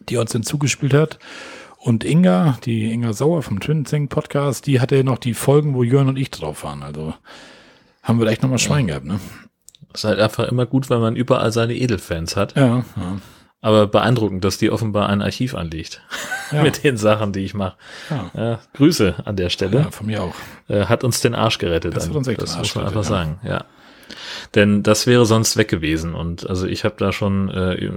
die 0.09 0.17
er 0.17 0.21
uns 0.21 0.33
dann 0.33 0.43
zugespielt 0.43 0.93
hat. 0.93 1.19
Und 1.79 2.05
Inga, 2.05 2.59
die 2.65 2.93
Inga 2.93 3.13
Sauer 3.15 3.43
vom 3.43 3.61
Twin 3.61 3.87
Sing 3.87 4.09
Podcast, 4.09 4.67
die 4.67 4.81
hatte 4.81 5.03
noch 5.05 5.19
die 5.19 5.35
Folgen, 5.35 5.75
wo 5.75 5.83
Jörn 5.83 6.09
und 6.09 6.19
ich 6.19 6.31
drauf 6.31 6.65
waren. 6.65 6.83
Also 6.83 7.15
haben 8.07 8.21
wir 8.21 8.27
echt 8.29 8.43
nochmal 8.43 8.59
Schwein 8.59 8.87
gehabt, 8.87 9.05
ne? 9.05 9.21
Ist 9.93 10.05
halt 10.05 10.19
einfach 10.21 10.49
immer 10.49 10.67
gut, 10.67 10.91
wenn 10.91 11.01
man 11.01 11.17
überall 11.17 11.53
seine 11.53 11.75
Edelfans 11.75 12.37
hat. 12.37 12.57
Ja, 12.57 12.85
ja. 12.97 13.19
Aber 13.63 13.87
beeindruckend, 13.87 14.45
dass 14.45 14.59
die 14.59 14.71
offenbar 14.71 15.09
ein 15.09 15.23
Archiv 15.23 15.55
anlegt. 15.55 16.03
Ja. 16.53 16.63
Mit 16.63 16.85
den 16.85 16.97
Sachen, 16.97 17.33
die 17.33 17.41
ich 17.41 17.55
mache. 17.55 17.75
Ja. 18.09 18.31
Ja, 18.41 18.59
Grüße 18.75 19.17
an 19.25 19.35
der 19.35 19.51
Stelle. 19.51 19.81
ja, 19.81 19.91
von 19.91 20.07
mir 20.07 20.23
auch. 20.23 20.35
Äh, 20.69 20.85
hat 20.85 21.03
uns 21.03 21.21
den 21.21 21.35
Arsch 21.35 21.59
gerettet. 21.59 21.97
Das 21.97 22.09
hat 22.09 22.15
uns 22.15 22.29
echt 22.29 22.41
das 22.41 22.53
den 22.53 22.59
Arsch 22.61 22.69
muss 22.69 22.75
man 22.77 22.85
gerettet, 22.85 22.99
einfach 22.99 23.11
sagen, 23.11 23.41
ja. 23.43 23.65
Denn 24.55 24.83
das 24.83 25.07
wäre 25.07 25.27
sonst 25.27 25.57
weg 25.57 25.69
gewesen. 25.69 26.15
Und 26.15 26.49
also 26.49 26.67
ich 26.67 26.85
habe 26.85 26.95
da 26.99 27.13
schon 27.13 27.49
äh, 27.51 27.91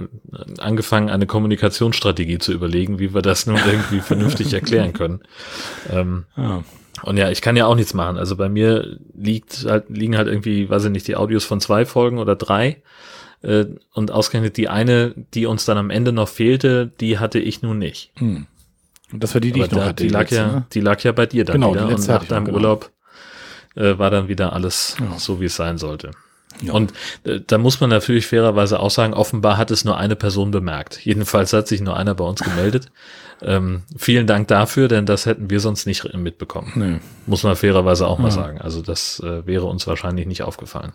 angefangen, 0.58 1.08
eine 1.10 1.26
Kommunikationsstrategie 1.26 2.38
zu 2.38 2.52
überlegen, 2.52 2.98
wie 2.98 3.14
wir 3.14 3.22
das 3.22 3.46
nun 3.46 3.56
irgendwie 3.66 4.00
vernünftig 4.00 4.52
erklären 4.52 4.92
können. 4.92 5.20
Ähm, 5.90 6.24
Ja. 6.36 6.62
und 7.02 7.16
ja, 7.16 7.30
ich 7.30 7.40
kann 7.40 7.56
ja 7.56 7.66
auch 7.66 7.76
nichts 7.76 7.94
machen. 7.94 8.16
Also 8.18 8.36
bei 8.36 8.48
mir 8.48 8.98
liegt 9.14 9.64
halt, 9.68 9.88
liegen 9.88 10.16
halt 10.16 10.28
irgendwie, 10.28 10.68
weiß 10.68 10.84
ich 10.86 10.90
nicht, 10.90 11.06
die 11.08 11.16
Audios 11.16 11.44
von 11.44 11.60
zwei 11.60 11.84
Folgen 11.86 12.18
oder 12.18 12.36
drei. 12.36 12.82
Äh, 13.42 13.66
und 13.94 14.10
ausgerechnet 14.10 14.56
die 14.58 14.68
eine, 14.68 15.14
die 15.34 15.46
uns 15.46 15.64
dann 15.64 15.78
am 15.78 15.88
Ende 15.90 16.12
noch 16.12 16.28
fehlte, 16.28 16.92
die 17.00 17.18
hatte 17.18 17.38
ich 17.38 17.62
nun 17.62 17.78
nicht. 17.78 18.12
Hm. 18.18 18.46
Und 19.12 19.22
das 19.24 19.34
war 19.34 19.40
die, 19.40 19.50
die 19.52 19.60
Aber 19.60 19.66
ich 19.66 19.72
noch 19.72 19.78
da, 19.80 19.86
hatte. 19.86 20.02
die, 20.04 20.08
lag 20.10 20.20
letzte, 20.20 20.36
ja, 20.36 20.46
ne? 20.46 20.66
die 20.72 20.80
lag 20.80 21.02
ja 21.02 21.12
bei 21.12 21.26
dir 21.26 21.44
dann 21.44 21.54
Genau, 21.54 21.68
die 21.68 21.74
wieder. 21.76 21.84
Und 21.86 21.90
letzte 21.92 22.12
nach 22.12 22.22
ich 22.22 22.28
noch, 22.28 22.36
deinem 22.36 22.44
genau. 22.44 22.58
Urlaub 22.58 22.90
äh, 23.76 23.98
war 23.98 24.10
dann 24.10 24.28
wieder 24.28 24.52
alles 24.52 24.96
Ja. 25.00 25.18
so, 25.18 25.40
wie 25.40 25.46
es 25.46 25.56
sein 25.56 25.78
sollte. 25.78 26.10
Ja. 26.62 26.72
Und 26.74 26.92
äh, 27.24 27.40
da 27.46 27.58
muss 27.58 27.80
man 27.80 27.90
natürlich 27.90 28.26
fairerweise 28.26 28.80
auch 28.80 28.90
sagen, 28.90 29.14
offenbar 29.14 29.56
hat 29.56 29.70
es 29.70 29.84
nur 29.84 29.96
eine 29.96 30.16
Person 30.16 30.50
bemerkt. 30.50 31.00
Jedenfalls 31.04 31.52
hat 31.52 31.68
sich 31.68 31.80
nur 31.80 31.96
einer 31.96 32.14
bei 32.14 32.24
uns 32.24 32.40
gemeldet. 32.40 32.90
Ähm, 33.42 33.82
vielen 33.96 34.26
Dank 34.26 34.48
dafür, 34.48 34.88
denn 34.88 35.06
das 35.06 35.24
hätten 35.24 35.48
wir 35.48 35.60
sonst 35.60 35.86
nicht 35.86 36.12
mitbekommen. 36.14 36.72
Nee. 36.74 36.98
Muss 37.26 37.42
man 37.42 37.56
fairerweise 37.56 38.06
auch 38.06 38.18
mal 38.18 38.28
Ja. 38.28 38.34
sagen. 38.34 38.60
Also 38.60 38.82
das 38.82 39.20
äh, 39.20 39.46
wäre 39.46 39.64
uns 39.64 39.86
wahrscheinlich 39.86 40.26
nicht 40.26 40.42
aufgefallen. 40.42 40.92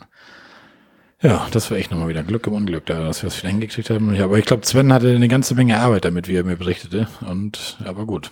Ja, 1.22 1.48
das 1.52 1.72
war 1.72 1.78
echt 1.78 1.90
nochmal 1.90 2.10
wieder 2.10 2.22
Glück 2.22 2.46
im 2.46 2.54
Unglück, 2.54 2.86
da, 2.86 3.00
dass 3.08 3.24
wir 3.24 3.30
es 3.30 3.38
wieder 3.40 3.50
hingekriegt 3.50 3.90
haben. 3.90 4.14
Ja, 4.14 4.26
aber 4.26 4.38
ich 4.38 4.46
glaube, 4.46 4.66
Sven 4.66 4.94
hatte 4.94 5.10
eine 5.10 5.28
ganze 5.28 5.56
Menge 5.56 5.80
Arbeit 5.80 6.06
damit, 6.06 6.28
wie 6.28 6.36
er 6.36 6.44
mir 6.44 6.58
berichtete. 6.58 7.08
Und 7.28 7.78
aber 7.84 8.06
gut. 8.06 8.30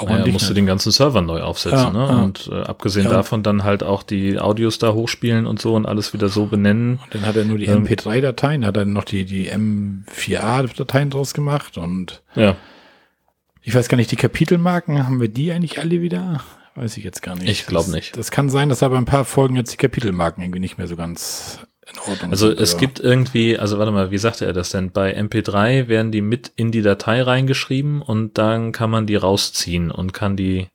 Naja, 0.00 0.26
musste 0.32 0.48
nicht. 0.48 0.56
den 0.58 0.66
ganzen 0.66 0.90
Server 0.90 1.22
neu 1.22 1.40
aufsetzen. 1.42 1.78
Ja, 1.78 1.90
ne? 1.90 1.98
ja. 1.98 2.22
Und 2.22 2.50
äh, 2.52 2.62
abgesehen 2.62 3.06
Ja. 3.06 3.12
davon 3.12 3.42
dann 3.42 3.62
halt 3.64 3.82
auch 3.84 4.02
die 4.02 4.38
Audios 4.38 4.78
da 4.78 4.92
hochspielen 4.92 5.46
und 5.46 5.60
so 5.60 5.74
und 5.74 5.86
alles 5.86 6.12
wieder 6.12 6.28
so 6.28 6.46
benennen. 6.46 6.98
Dann 7.10 7.24
hat 7.26 7.36
er 7.36 7.44
nur 7.44 7.58
die 7.58 7.66
Ähm. 7.66 7.84
MP3-Dateien, 7.86 8.66
hat 8.66 8.76
er 8.76 8.84
noch 8.86 9.04
die, 9.04 9.24
die 9.24 9.50
M4A-Dateien 9.50 11.10
draus 11.10 11.34
gemacht. 11.34 11.78
Und 11.78 12.22
Ja, 12.34 12.56
ich 13.62 13.74
weiß 13.74 13.88
gar 13.88 13.96
nicht, 13.96 14.10
die 14.10 14.16
Kapitelmarken, 14.16 15.06
haben 15.06 15.20
wir 15.20 15.28
die 15.28 15.52
eigentlich 15.52 15.78
alle 15.78 16.00
wieder? 16.02 16.40
Weiß 16.74 16.96
ich 16.96 17.04
jetzt 17.04 17.22
gar 17.22 17.36
nicht. 17.36 17.48
Ich 17.48 17.66
glaub 17.66 17.84
Das- 17.84 17.92
nicht. 17.94 18.16
Das 18.16 18.30
kann 18.32 18.50
sein, 18.50 18.68
dass 18.68 18.82
aber 18.82 18.98
ein 18.98 19.04
paar 19.04 19.24
Folgen 19.24 19.54
jetzt 19.56 19.72
die 19.72 19.76
Kapitelmarken 19.76 20.42
irgendwie 20.42 20.58
nicht 20.60 20.76
mehr 20.76 20.88
so 20.88 20.96
ganz 20.96 21.60
Ordnung 22.06 22.30
Also 22.30 22.48
sind. 22.48 22.60
es 22.60 22.72
aber- 22.72 22.80
gibt 22.80 23.00
irgendwie, 23.00 23.58
also 23.58 23.78
warte 23.78 23.92
mal, 23.92 24.10
wie 24.10 24.18
sagte 24.18 24.44
er 24.46 24.52
das 24.52 24.70
denn? 24.70 24.90
Bei 24.92 25.12
MP3 25.14 25.88
werden 25.88 26.12
die 26.12 26.20
mit 26.20 26.52
in 26.56 26.70
die 26.72 26.82
Datei 26.82 27.22
reingeschrieben 27.22 28.02
und 28.02 28.36
dann 28.38 28.72
kann 28.72 28.90
man 28.90 29.06
die 29.06 29.16
rausziehen 29.16 29.90
und 29.90 30.12
kann 30.12 30.36
die 30.36 30.68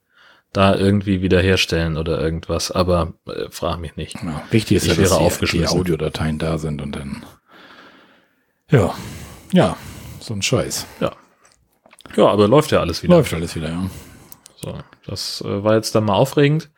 da 0.53 0.75
irgendwie 0.75 1.21
wiederherstellen 1.21 1.97
oder 1.97 2.19
irgendwas. 2.19 2.71
Aber 2.71 3.13
äh, 3.27 3.49
frag 3.51 3.79
mich 3.79 3.95
nicht. 3.95 4.15
Ja, 4.23 4.41
wichtig 4.51 4.77
ist 4.77 4.83
Ich 4.83 4.89
ja, 4.89 4.97
wäre 4.97 5.23
dass 5.23 5.39
die, 5.39 5.57
die. 5.59 5.67
Audiodateien 5.67 6.39
da 6.39 6.57
sind 6.57 6.81
und 6.81 6.95
dann. 6.95 7.23
Ja, 8.71 8.93
ja, 9.51 9.77
so 10.19 10.33
ein 10.33 10.41
Scheiß. 10.41 10.85
Ja. 10.99 11.11
Ja, 12.15 12.27
aber 12.27 12.47
läuft 12.47 12.71
ja 12.71 12.79
alles 12.79 13.03
wieder. 13.03 13.15
Läuft 13.15 13.33
alles 13.33 13.55
wieder, 13.55 13.69
ja. 13.69 13.89
So, 14.55 14.77
das 15.05 15.41
äh, 15.45 15.63
war 15.63 15.75
jetzt 15.75 15.93
dann 15.95 16.05
mal 16.05 16.13
aufregend. 16.15 16.69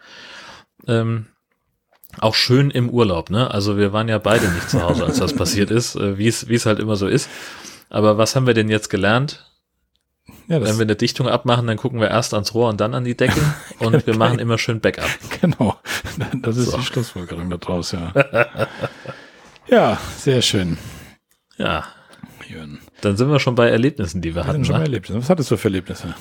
Ähm, 0.87 1.27
auch 2.19 2.35
schön 2.35 2.69
im 2.71 2.89
Urlaub, 2.89 3.29
ne? 3.29 3.49
Also 3.51 3.77
wir 3.77 3.93
waren 3.93 4.07
ja 4.09 4.17
beide 4.17 4.47
nicht 4.49 4.69
zu 4.69 4.81
Hause, 4.83 5.05
als 5.05 5.17
das 5.19 5.33
passiert 5.33 5.71
ist, 5.71 5.95
äh, 5.95 6.17
wie 6.17 6.27
es 6.27 6.65
halt 6.65 6.79
immer 6.79 6.95
so 6.95 7.07
ist. 7.07 7.29
Aber 7.89 8.17
was 8.17 8.35
haben 8.35 8.47
wir 8.47 8.53
denn 8.53 8.69
jetzt 8.69 8.89
gelernt? 8.89 9.45
Ja, 10.47 10.59
das, 10.59 10.69
Wenn 10.69 10.77
wir 10.77 10.83
eine 10.83 10.95
Dichtung 10.95 11.27
abmachen, 11.27 11.67
dann 11.67 11.77
gucken 11.77 11.99
wir 11.99 12.09
erst 12.09 12.33
ans 12.33 12.53
Rohr 12.53 12.69
und 12.69 12.79
dann 12.81 12.93
an 12.93 13.03
die 13.03 13.15
Decke 13.15 13.39
und 13.79 14.05
wir 14.05 14.15
machen 14.17 14.39
immer 14.39 14.57
schön 14.57 14.79
Backup. 14.81 15.05
genau. 15.41 15.75
Das 16.41 16.57
ist 16.57 16.71
So. 16.71 16.77
die 16.77 16.83
Schlussfolgerung 16.83 17.49
da 17.49 17.57
draus, 17.57 17.91
ja. 17.93 18.11
ja, 19.67 19.97
sehr 20.17 20.41
schön. 20.41 20.77
Ja, 21.57 21.85
dann 23.01 23.15
sind 23.17 23.29
wir 23.31 23.39
schon 23.39 23.55
bei 23.55 23.69
Erlebnissen, 23.69 24.21
die 24.21 24.29
wir 24.35 24.41
Wir 24.41 24.47
hatten. 24.47 24.53
sind 24.63 24.67
schon 24.67 24.75
Ne? 24.77 24.83
Erlebnisse. 24.83 25.19
Was 25.19 25.29
hattest 25.29 25.51
du 25.51 25.57
für 25.57 25.69
Erlebnisse? 25.69 26.13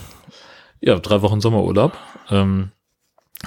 Ja, 0.80 0.98
drei 0.98 1.22
Wochen 1.22 1.40
Sommerurlaub. 1.40 1.96
Ähm, 2.30 2.70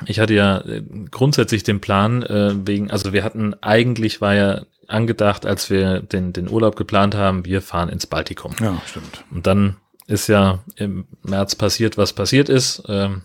ich 0.05 0.19
hatte 0.19 0.33
ja 0.33 0.59
äh, 0.59 0.83
grundsätzlich 1.11 1.63
den 1.63 1.81
Plan, 1.81 2.23
äh, 2.23 2.53
wegen, 2.65 2.91
also 2.91 3.13
wir 3.13 3.23
hatten, 3.23 3.55
eigentlich 3.61 4.21
war 4.21 4.33
ja 4.33 4.61
angedacht, 4.87 5.45
als 5.45 5.69
wir 5.69 6.01
den, 6.01 6.33
den 6.33 6.49
Urlaub 6.49 6.75
geplant 6.75 7.15
haben, 7.15 7.45
wir 7.45 7.61
fahren 7.61 7.89
ins 7.89 8.07
Baltikum. 8.07 8.53
Ja, 8.59 8.81
stimmt. 8.85 9.23
Und 9.31 9.47
dann 9.47 9.77
ist 10.07 10.27
ja 10.27 10.59
im 10.75 11.05
März 11.23 11.55
passiert, 11.55 11.97
was 11.97 12.13
passiert 12.13 12.49
ist. 12.49 12.83
Ähm, 12.87 13.21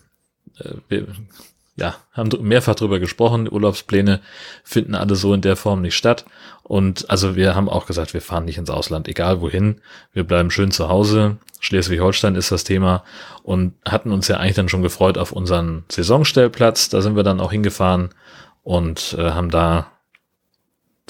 äh, 0.58 0.75
wir 0.88 1.06
ja, 1.78 1.97
haben 2.12 2.30
mehrfach 2.40 2.75
drüber 2.75 2.99
gesprochen, 2.99 3.50
Urlaubspläne 3.50 4.20
finden 4.64 4.94
alle 4.94 5.14
so 5.14 5.32
in 5.32 5.40
der 5.40 5.56
Form 5.56 5.80
nicht 5.80 5.97
statt. 5.97 6.25
Und 6.64 7.08
also 7.08 7.37
wir 7.37 7.54
haben 7.54 7.68
auch 7.68 7.87
gesagt, 7.87 8.14
wir 8.14 8.20
fahren 8.20 8.44
nicht 8.44 8.58
ins 8.58 8.70
Ausland, 8.70 9.08
egal 9.08 9.40
wohin. 9.40 9.80
Wir 10.12 10.25
bleiben 10.25 10.50
schön 10.50 10.70
zu 10.70 10.88
Hause. 10.88 11.38
Schleswig-Holstein 11.61 12.35
ist 12.35 12.52
das 12.52 12.64
Thema 12.64 13.04
und 13.42 13.75
hatten 13.88 14.12
uns 14.12 14.28
ja 14.28 14.37
eigentlich 14.37 14.56
dann 14.56 14.68
schon 14.68 14.82
gefreut 14.82 15.18
auf 15.18 15.32
unseren 15.32 15.85
Saisonstellplatz. 15.88 16.88
Da 16.88 17.00
sind 17.00 17.16
wir 17.16 17.23
dann 17.23 17.40
auch 17.40 17.52
hingefahren 17.52 18.11
und 18.64 19.16
äh, 19.18 19.30
haben 19.30 19.50
da 19.50 19.87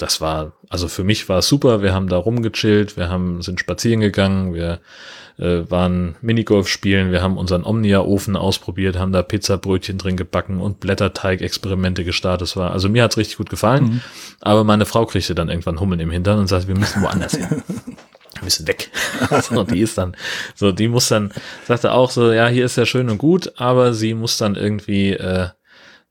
das 0.01 0.21
war, 0.21 0.53
also 0.69 0.87
für 0.87 1.03
mich 1.03 1.29
war 1.29 1.39
es 1.39 1.47
super. 1.47 1.81
Wir 1.81 1.93
haben 1.93 2.07
da 2.07 2.17
rumgechillt, 2.17 2.97
wir 2.97 3.09
haben, 3.09 3.41
sind 3.41 3.59
spazieren 3.59 3.99
gegangen, 3.99 4.53
wir 4.53 4.79
äh, 5.39 5.69
waren 5.69 6.15
Minigolf 6.21 6.67
spielen, 6.67 7.11
wir 7.11 7.21
haben 7.21 7.37
unseren 7.37 7.63
Omnia-Ofen 7.63 8.35
ausprobiert, 8.35 8.97
haben 8.97 9.11
da 9.11 9.21
Pizzabrötchen 9.21 9.97
drin 9.97 10.17
gebacken 10.17 10.59
und 10.59 10.79
Blätterteig-Experimente 10.79 12.03
gestartet. 12.03 12.41
Das 12.41 12.57
war, 12.57 12.71
also 12.71 12.89
mir 12.89 13.03
hat's 13.03 13.17
richtig 13.17 13.37
gut 13.37 13.49
gefallen. 13.49 13.83
Mhm. 13.83 14.01
Aber 14.41 14.63
meine 14.63 14.85
Frau 14.85 15.05
kriegte 15.05 15.35
dann 15.35 15.49
irgendwann 15.49 15.79
Hummeln 15.79 15.99
im 16.01 16.11
Hintern 16.11 16.39
und 16.39 16.47
sagte, 16.47 16.67
wir 16.67 16.77
müssen 16.77 17.01
woanders 17.01 17.35
hin. 17.35 17.47
wir 18.33 18.43
müssen 18.43 18.67
weg. 18.67 18.89
so, 19.41 19.63
die 19.63 19.79
ist 19.79 19.97
dann, 19.97 20.15
so, 20.55 20.71
die 20.71 20.87
muss 20.87 21.07
dann, 21.07 21.31
sagte 21.65 21.93
auch 21.93 22.11
so, 22.11 22.31
ja, 22.31 22.47
hier 22.47 22.65
ist 22.65 22.75
ja 22.75 22.85
schön 22.85 23.09
und 23.09 23.17
gut, 23.17 23.53
aber 23.57 23.93
sie 23.93 24.13
muss 24.13 24.37
dann 24.37 24.55
irgendwie, 24.55 25.13
äh, 25.13 25.47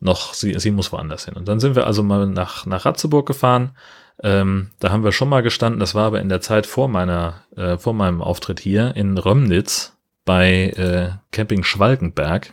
noch, 0.01 0.35
sie, 0.35 0.59
sie 0.59 0.71
muss 0.71 0.93
woanders 0.93 1.25
hin. 1.25 1.35
Und 1.35 1.49
dann 1.49 1.61
sind 1.61 1.75
wir 1.75 1.87
also 1.87 2.03
mal 2.03 2.27
nach, 2.27 2.67
nach 2.67 2.85
Ratzeburg 2.85 3.27
gefahren. 3.27 3.77
Ähm, 4.23 4.71
da 4.81 4.91
haben 4.91 5.05
wir 5.05 5.13
schon 5.13 5.29
mal 5.29 5.43
gestanden, 5.43 5.81
das 5.81 5.95
war 5.95 6.07
aber 6.07 6.21
in 6.21 6.29
der 6.29 6.41
Zeit 6.41 6.67
vor 6.67 6.89
meiner, 6.89 7.43
äh, 7.57 7.79
vor 7.79 7.95
meinem 7.95 8.21
Auftritt 8.21 8.59
hier 8.61 8.97
in 8.97 9.17
Römnitz 9.17 9.97
bei 10.25 10.71
äh, 10.71 11.11
Camping 11.31 11.63
Schwalkenberg. 11.63 12.53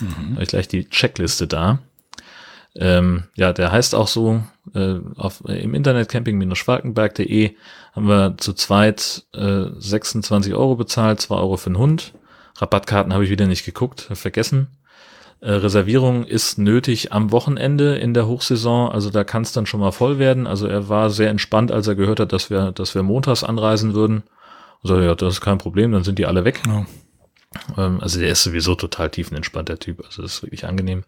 Mhm. 0.00 0.32
Habe 0.32 0.42
ich 0.42 0.48
gleich 0.48 0.68
die 0.68 0.88
Checkliste 0.88 1.46
da. 1.46 1.78
Ähm, 2.76 3.24
ja, 3.36 3.52
der 3.52 3.70
heißt 3.70 3.94
auch 3.94 4.08
so, 4.08 4.42
äh, 4.74 4.96
auf, 5.16 5.44
äh, 5.46 5.62
im 5.62 5.74
Internet 5.74 6.08
camping-schwalkenberg.de 6.08 7.54
haben 7.92 8.08
wir 8.08 8.36
zu 8.36 8.52
zweit 8.52 9.24
äh, 9.32 9.66
26 9.78 10.54
Euro 10.54 10.74
bezahlt, 10.74 11.20
2 11.20 11.36
Euro 11.36 11.56
für 11.56 11.70
den 11.70 11.78
Hund. 11.78 12.14
Rabattkarten 12.56 13.12
habe 13.12 13.24
ich 13.24 13.30
wieder 13.30 13.46
nicht 13.46 13.64
geguckt, 13.64 14.08
vergessen. 14.12 14.68
Äh, 15.40 15.52
Reservierung 15.52 16.24
ist 16.24 16.58
nötig 16.58 17.12
am 17.12 17.32
Wochenende 17.32 17.96
in 17.96 18.14
der 18.14 18.26
Hochsaison, 18.26 18.90
also 18.90 19.10
da 19.10 19.24
kann 19.24 19.42
es 19.42 19.52
dann 19.52 19.66
schon 19.66 19.80
mal 19.80 19.92
voll 19.92 20.18
werden. 20.18 20.46
Also 20.46 20.66
er 20.66 20.88
war 20.88 21.10
sehr 21.10 21.30
entspannt, 21.30 21.70
als 21.70 21.86
er 21.86 21.94
gehört 21.94 22.20
hat, 22.20 22.32
dass 22.32 22.50
wir, 22.50 22.72
dass 22.72 22.94
wir 22.94 23.02
montags 23.02 23.44
anreisen 23.44 23.94
würden. 23.94 24.22
Also 24.82 25.00
ja, 25.00 25.14
das 25.14 25.34
ist 25.34 25.40
kein 25.40 25.58
Problem, 25.58 25.92
dann 25.92 26.04
sind 26.04 26.18
die 26.18 26.26
alle 26.26 26.44
weg. 26.44 26.62
Ja. 26.66 26.86
Ähm, 27.76 28.00
also 28.00 28.20
der 28.20 28.30
ist 28.30 28.42
sowieso 28.42 28.74
total 28.74 29.10
tiefenentspannt, 29.10 29.68
der 29.68 29.78
Typ. 29.78 30.04
Also 30.04 30.22
das 30.22 30.34
ist 30.34 30.42
wirklich 30.42 30.66
angenehm. 30.66 31.04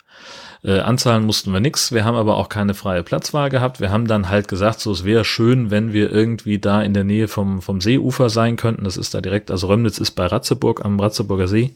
Äh, 0.62 0.80
anzahlen 0.80 1.24
mussten 1.24 1.52
wir 1.52 1.60
nix. 1.60 1.92
Wir 1.92 2.04
haben 2.04 2.16
aber 2.16 2.36
auch 2.36 2.48
keine 2.48 2.74
freie 2.74 3.02
Platzwahl 3.02 3.50
gehabt. 3.50 3.80
Wir 3.80 3.90
haben 3.90 4.06
dann 4.06 4.28
halt 4.28 4.48
gesagt, 4.48 4.80
so 4.80 4.92
es 4.92 5.04
wäre 5.04 5.24
schön, 5.24 5.70
wenn 5.70 5.92
wir 5.92 6.10
irgendwie 6.10 6.58
da 6.58 6.82
in 6.82 6.94
der 6.94 7.04
Nähe 7.04 7.28
vom, 7.28 7.62
vom 7.62 7.80
Seeufer 7.80 8.30
sein 8.30 8.56
könnten. 8.56 8.84
Das 8.84 8.96
ist 8.96 9.14
da 9.14 9.20
direkt, 9.20 9.50
also 9.50 9.68
Römnitz 9.68 9.98
ist 9.98 10.12
bei 10.12 10.26
Ratzeburg 10.26 10.84
am 10.84 10.98
Ratzeburger 11.00 11.48
See. 11.48 11.74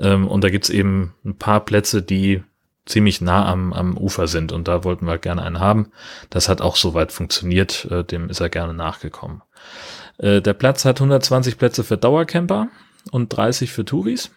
Ähm, 0.00 0.26
und 0.26 0.42
da 0.42 0.50
gibt's 0.50 0.70
eben 0.70 1.14
ein 1.24 1.36
paar 1.36 1.60
Plätze, 1.60 2.02
die 2.02 2.42
ziemlich 2.86 3.20
nah 3.20 3.46
am, 3.46 3.72
am 3.72 3.96
Ufer 3.96 4.26
sind 4.26 4.52
und 4.52 4.66
da 4.66 4.84
wollten 4.84 5.06
wir 5.06 5.18
gerne 5.18 5.42
einen 5.42 5.60
haben. 5.60 5.92
Das 6.30 6.48
hat 6.48 6.60
auch 6.60 6.76
soweit 6.76 7.12
funktioniert, 7.12 7.86
äh, 7.90 8.02
dem 8.02 8.28
ist 8.28 8.40
er 8.40 8.48
gerne 8.48 8.74
nachgekommen. 8.74 9.42
Äh, 10.18 10.40
der 10.42 10.54
Platz 10.54 10.84
hat 10.84 11.00
120 11.00 11.58
Plätze 11.58 11.84
für 11.84 11.96
Dauercamper 11.96 12.68
und 13.12 13.28
30 13.28 13.70
für 13.70 13.84
Touris. 13.84 14.30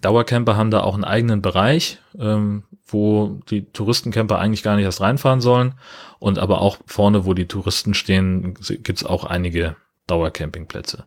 Dauercamper 0.00 0.56
haben 0.56 0.70
da 0.70 0.80
auch 0.80 0.94
einen 0.94 1.04
eigenen 1.04 1.42
Bereich, 1.42 1.98
ähm, 2.18 2.64
wo 2.86 3.40
die 3.50 3.66
Touristencamper 3.70 4.38
eigentlich 4.38 4.62
gar 4.62 4.76
nicht 4.76 4.84
erst 4.84 5.02
reinfahren 5.02 5.40
sollen. 5.40 5.74
Und 6.18 6.38
aber 6.38 6.62
auch 6.62 6.78
vorne, 6.86 7.26
wo 7.26 7.34
die 7.34 7.46
Touristen 7.46 7.92
stehen, 7.92 8.54
gibt's 8.54 9.04
auch 9.04 9.24
einige 9.24 9.76
Dauercampingplätze. 10.06 11.06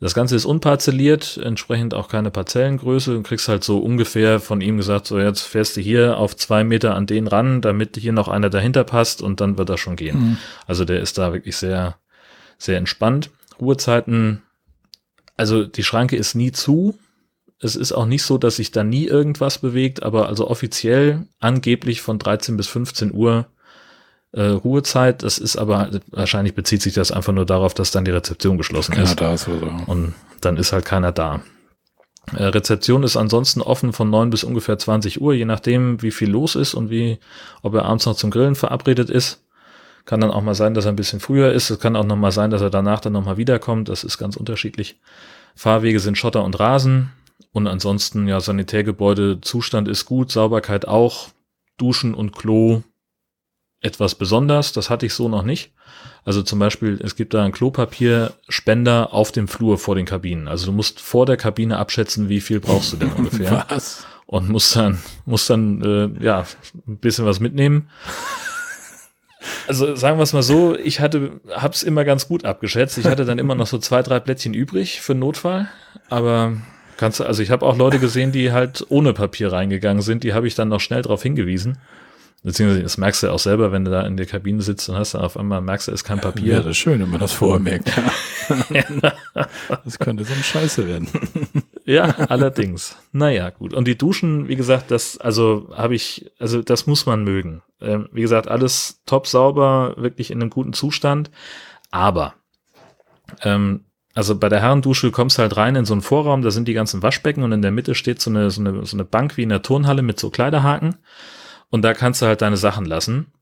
Das 0.00 0.14
Ganze 0.14 0.34
ist 0.34 0.46
unparzelliert, 0.46 1.38
entsprechend 1.42 1.92
auch 1.92 2.08
keine 2.08 2.30
Parzellengröße. 2.30 3.12
Du 3.14 3.22
kriegst 3.22 3.48
halt 3.48 3.64
so 3.64 3.78
ungefähr 3.78 4.40
von 4.40 4.62
ihm 4.62 4.78
gesagt, 4.78 5.06
so 5.06 5.18
jetzt 5.18 5.42
fährst 5.42 5.76
du 5.76 5.82
hier 5.82 6.16
auf 6.16 6.34
zwei 6.36 6.64
Meter 6.64 6.94
an 6.94 7.06
den 7.06 7.26
ran, 7.26 7.60
damit 7.60 7.96
hier 7.96 8.12
noch 8.12 8.28
einer 8.28 8.48
dahinter 8.48 8.84
passt 8.84 9.20
und 9.20 9.42
dann 9.42 9.58
wird 9.58 9.68
das 9.68 9.80
schon 9.80 9.96
gehen. 9.96 10.18
Mhm. 10.18 10.36
Also 10.66 10.86
der 10.86 11.00
ist 11.00 11.18
da 11.18 11.34
wirklich 11.34 11.56
sehr, 11.56 11.98
sehr 12.56 12.78
entspannt. 12.78 13.30
Ruhezeiten, 13.60 14.42
also 15.36 15.64
die 15.64 15.84
Schranke 15.84 16.16
ist 16.16 16.34
nie 16.34 16.52
zu. 16.52 16.98
Es 17.58 17.76
ist 17.76 17.92
auch 17.92 18.06
nicht 18.06 18.22
so, 18.22 18.38
dass 18.38 18.56
sich 18.56 18.70
da 18.70 18.84
nie 18.84 19.04
irgendwas 19.04 19.58
bewegt, 19.58 20.02
aber 20.02 20.28
also 20.28 20.48
offiziell 20.48 21.26
angeblich 21.40 22.00
von 22.00 22.18
13 22.18 22.56
bis 22.56 22.68
15 22.68 23.12
Uhr 23.12 23.46
äh, 24.32 24.42
Ruhezeit. 24.42 25.22
Das 25.22 25.38
ist 25.38 25.56
aber, 25.56 25.90
wahrscheinlich 26.08 26.54
bezieht 26.54 26.82
sich 26.82 26.94
das 26.94 27.12
einfach 27.12 27.32
nur 27.32 27.46
darauf, 27.46 27.74
dass 27.74 27.90
dann 27.90 28.04
die 28.04 28.10
Rezeption 28.10 28.58
geschlossen 28.58 28.92
keiner 28.92 29.04
ist. 29.04 29.20
Da 29.20 29.34
ist 29.34 29.48
oder? 29.48 29.88
Und 29.88 30.14
dann 30.40 30.56
ist 30.56 30.72
halt 30.72 30.84
keiner 30.84 31.12
da. 31.12 31.42
Äh, 32.34 32.44
Rezeption 32.44 33.02
ist 33.02 33.16
ansonsten 33.16 33.60
offen 33.60 33.92
von 33.92 34.10
neun 34.10 34.30
bis 34.30 34.44
ungefähr 34.44 34.78
20 34.78 35.20
Uhr, 35.20 35.34
je 35.34 35.44
nachdem, 35.44 36.02
wie 36.02 36.10
viel 36.10 36.30
los 36.30 36.54
ist 36.54 36.74
und 36.74 36.90
wie, 36.90 37.18
ob 37.62 37.74
er 37.74 37.84
abends 37.84 38.06
noch 38.06 38.16
zum 38.16 38.30
Grillen 38.30 38.54
verabredet 38.54 39.10
ist. 39.10 39.44
Kann 40.04 40.20
dann 40.20 40.30
auch 40.30 40.42
mal 40.42 40.54
sein, 40.54 40.74
dass 40.74 40.86
er 40.86 40.92
ein 40.92 40.96
bisschen 40.96 41.20
früher 41.20 41.52
ist. 41.52 41.70
Es 41.70 41.78
kann 41.78 41.94
auch 41.94 42.04
noch 42.04 42.16
mal 42.16 42.32
sein, 42.32 42.50
dass 42.50 42.62
er 42.62 42.70
danach 42.70 43.00
dann 43.00 43.12
noch 43.12 43.24
mal 43.24 43.36
wiederkommt. 43.36 43.88
Das 43.88 44.02
ist 44.02 44.18
ganz 44.18 44.36
unterschiedlich. 44.36 44.98
Fahrwege 45.54 46.00
sind 46.00 46.16
Schotter 46.16 46.42
und 46.42 46.58
Rasen. 46.58 47.12
Und 47.52 47.66
ansonsten, 47.66 48.26
ja, 48.26 48.40
Sanitärgebäude, 48.40 49.40
Zustand 49.40 49.88
ist 49.88 50.06
gut, 50.06 50.30
Sauberkeit 50.30 50.88
auch. 50.88 51.28
Duschen 51.76 52.14
und 52.14 52.32
Klo 52.34 52.82
etwas 53.80 54.14
besonders. 54.14 54.72
Das 54.72 54.90
hatte 54.90 55.06
ich 55.06 55.14
so 55.14 55.28
noch 55.28 55.42
nicht. 55.42 55.72
Also 56.24 56.42
zum 56.42 56.58
Beispiel, 56.58 57.00
es 57.02 57.16
gibt 57.16 57.32
da 57.34 57.42
einen 57.42 57.52
Klopapierspender 57.52 59.12
auf 59.12 59.32
dem 59.32 59.48
Flur 59.48 59.78
vor 59.78 59.94
den 59.94 60.06
Kabinen. 60.06 60.48
Also 60.48 60.66
du 60.66 60.72
musst 60.72 61.00
vor 61.00 61.26
der 61.26 61.36
Kabine 61.36 61.78
abschätzen, 61.78 62.28
wie 62.28 62.40
viel 62.40 62.60
brauchst 62.60 62.92
du 62.92 62.96
denn 62.98 63.12
ungefähr. 63.16 63.66
Was? 63.68 64.06
Und 64.26 64.48
musst 64.48 64.76
dann, 64.76 64.98
musst 65.24 65.50
dann, 65.50 65.82
äh, 65.82 66.24
ja, 66.24 66.46
ein 66.86 66.98
bisschen 66.98 67.24
was 67.24 67.40
mitnehmen. 67.40 67.88
Also 69.66 69.96
sagen 69.96 70.18
wir 70.18 70.22
es 70.22 70.32
mal 70.32 70.42
so, 70.42 70.76
ich 70.76 71.00
hatte, 71.00 71.40
hab's 71.50 71.82
immer 71.82 72.04
ganz 72.04 72.28
gut 72.28 72.44
abgeschätzt. 72.44 72.98
Ich 72.98 73.06
hatte 73.06 73.24
dann 73.24 73.38
immer 73.38 73.54
noch 73.54 73.66
so 73.66 73.78
zwei, 73.78 74.02
drei 74.02 74.20
Plättchen 74.20 74.52
übrig 74.52 75.00
für 75.00 75.14
Notfall. 75.14 75.68
Aber 76.10 76.52
kannst 76.96 77.20
du, 77.20 77.24
also 77.24 77.42
ich 77.42 77.50
habe 77.50 77.64
auch 77.64 77.76
Leute 77.76 77.98
gesehen, 77.98 78.30
die 78.30 78.52
halt 78.52 78.84
ohne 78.90 79.14
Papier 79.14 79.50
reingegangen 79.50 80.02
sind. 80.02 80.22
Die 80.22 80.34
habe 80.34 80.46
ich 80.46 80.54
dann 80.54 80.68
noch 80.68 80.80
schnell 80.80 81.02
darauf 81.02 81.22
hingewiesen. 81.22 81.78
Beziehungsweise 82.42 82.82
das 82.82 82.96
merkst 82.96 83.22
du 83.22 83.30
auch 83.30 83.38
selber, 83.38 83.70
wenn 83.70 83.84
du 83.84 83.90
da 83.90 84.06
in 84.06 84.16
der 84.16 84.24
Kabine 84.24 84.62
sitzt 84.62 84.88
und 84.88 84.96
hast 84.96 85.12
dann 85.12 85.20
auf 85.20 85.36
einmal 85.36 85.60
merkst 85.60 85.88
du, 85.88 85.92
es 85.92 86.00
ist 86.00 86.04
kein 86.04 86.22
Papier. 86.22 86.54
Ja, 86.54 86.58
das 86.60 86.68
ist 86.68 86.78
schön, 86.78 86.98
wenn 86.98 87.10
man 87.10 87.20
das 87.20 87.32
vorher 87.32 87.60
merkt. 87.60 87.92
das 89.84 89.98
könnte 89.98 90.24
so 90.24 90.32
eine 90.32 90.42
Scheiße 90.42 90.88
werden. 90.88 91.06
ja, 91.84 92.04
allerdings. 92.04 92.96
Naja, 93.12 93.50
gut. 93.50 93.74
Und 93.74 93.86
die 93.86 93.98
Duschen, 93.98 94.48
wie 94.48 94.56
gesagt, 94.56 94.90
das, 94.90 95.18
also 95.18 95.68
habe 95.76 95.94
ich, 95.94 96.30
also 96.38 96.62
das 96.62 96.86
muss 96.86 97.04
man 97.04 97.24
mögen. 97.24 97.60
Ähm, 97.82 98.08
wie 98.10 98.22
gesagt, 98.22 98.48
alles 98.48 99.02
top 99.04 99.26
sauber, 99.26 99.94
wirklich 99.98 100.30
in 100.30 100.40
einem 100.40 100.48
guten 100.48 100.72
Zustand. 100.72 101.30
Aber, 101.90 102.34
ähm, 103.42 103.84
also 104.14 104.34
bei 104.34 104.48
der 104.48 104.60
Herrendusche 104.60 105.10
kommst 105.10 105.38
halt 105.38 105.58
rein 105.58 105.76
in 105.76 105.84
so 105.84 105.92
einen 105.92 106.02
Vorraum, 106.02 106.40
da 106.40 106.50
sind 106.50 106.68
die 106.68 106.74
ganzen 106.74 107.02
Waschbecken 107.02 107.42
und 107.42 107.52
in 107.52 107.60
der 107.62 107.70
Mitte 107.70 107.94
steht 107.94 108.20
so 108.22 108.30
eine, 108.30 108.50
so 108.50 108.62
eine, 108.62 108.86
so 108.86 108.96
eine 108.96 109.04
Bank 109.04 109.36
wie 109.36 109.42
in 109.42 109.50
der 109.50 109.62
Turnhalle 109.62 110.00
mit 110.00 110.18
so 110.18 110.30
Kleiderhaken. 110.30 110.96
Und 111.70 111.82
da 111.82 111.94
kannst 111.94 112.20
du 112.20 112.26
halt 112.26 112.42
deine 112.42 112.56
Sachen 112.56 112.84
lassen. 112.84 113.32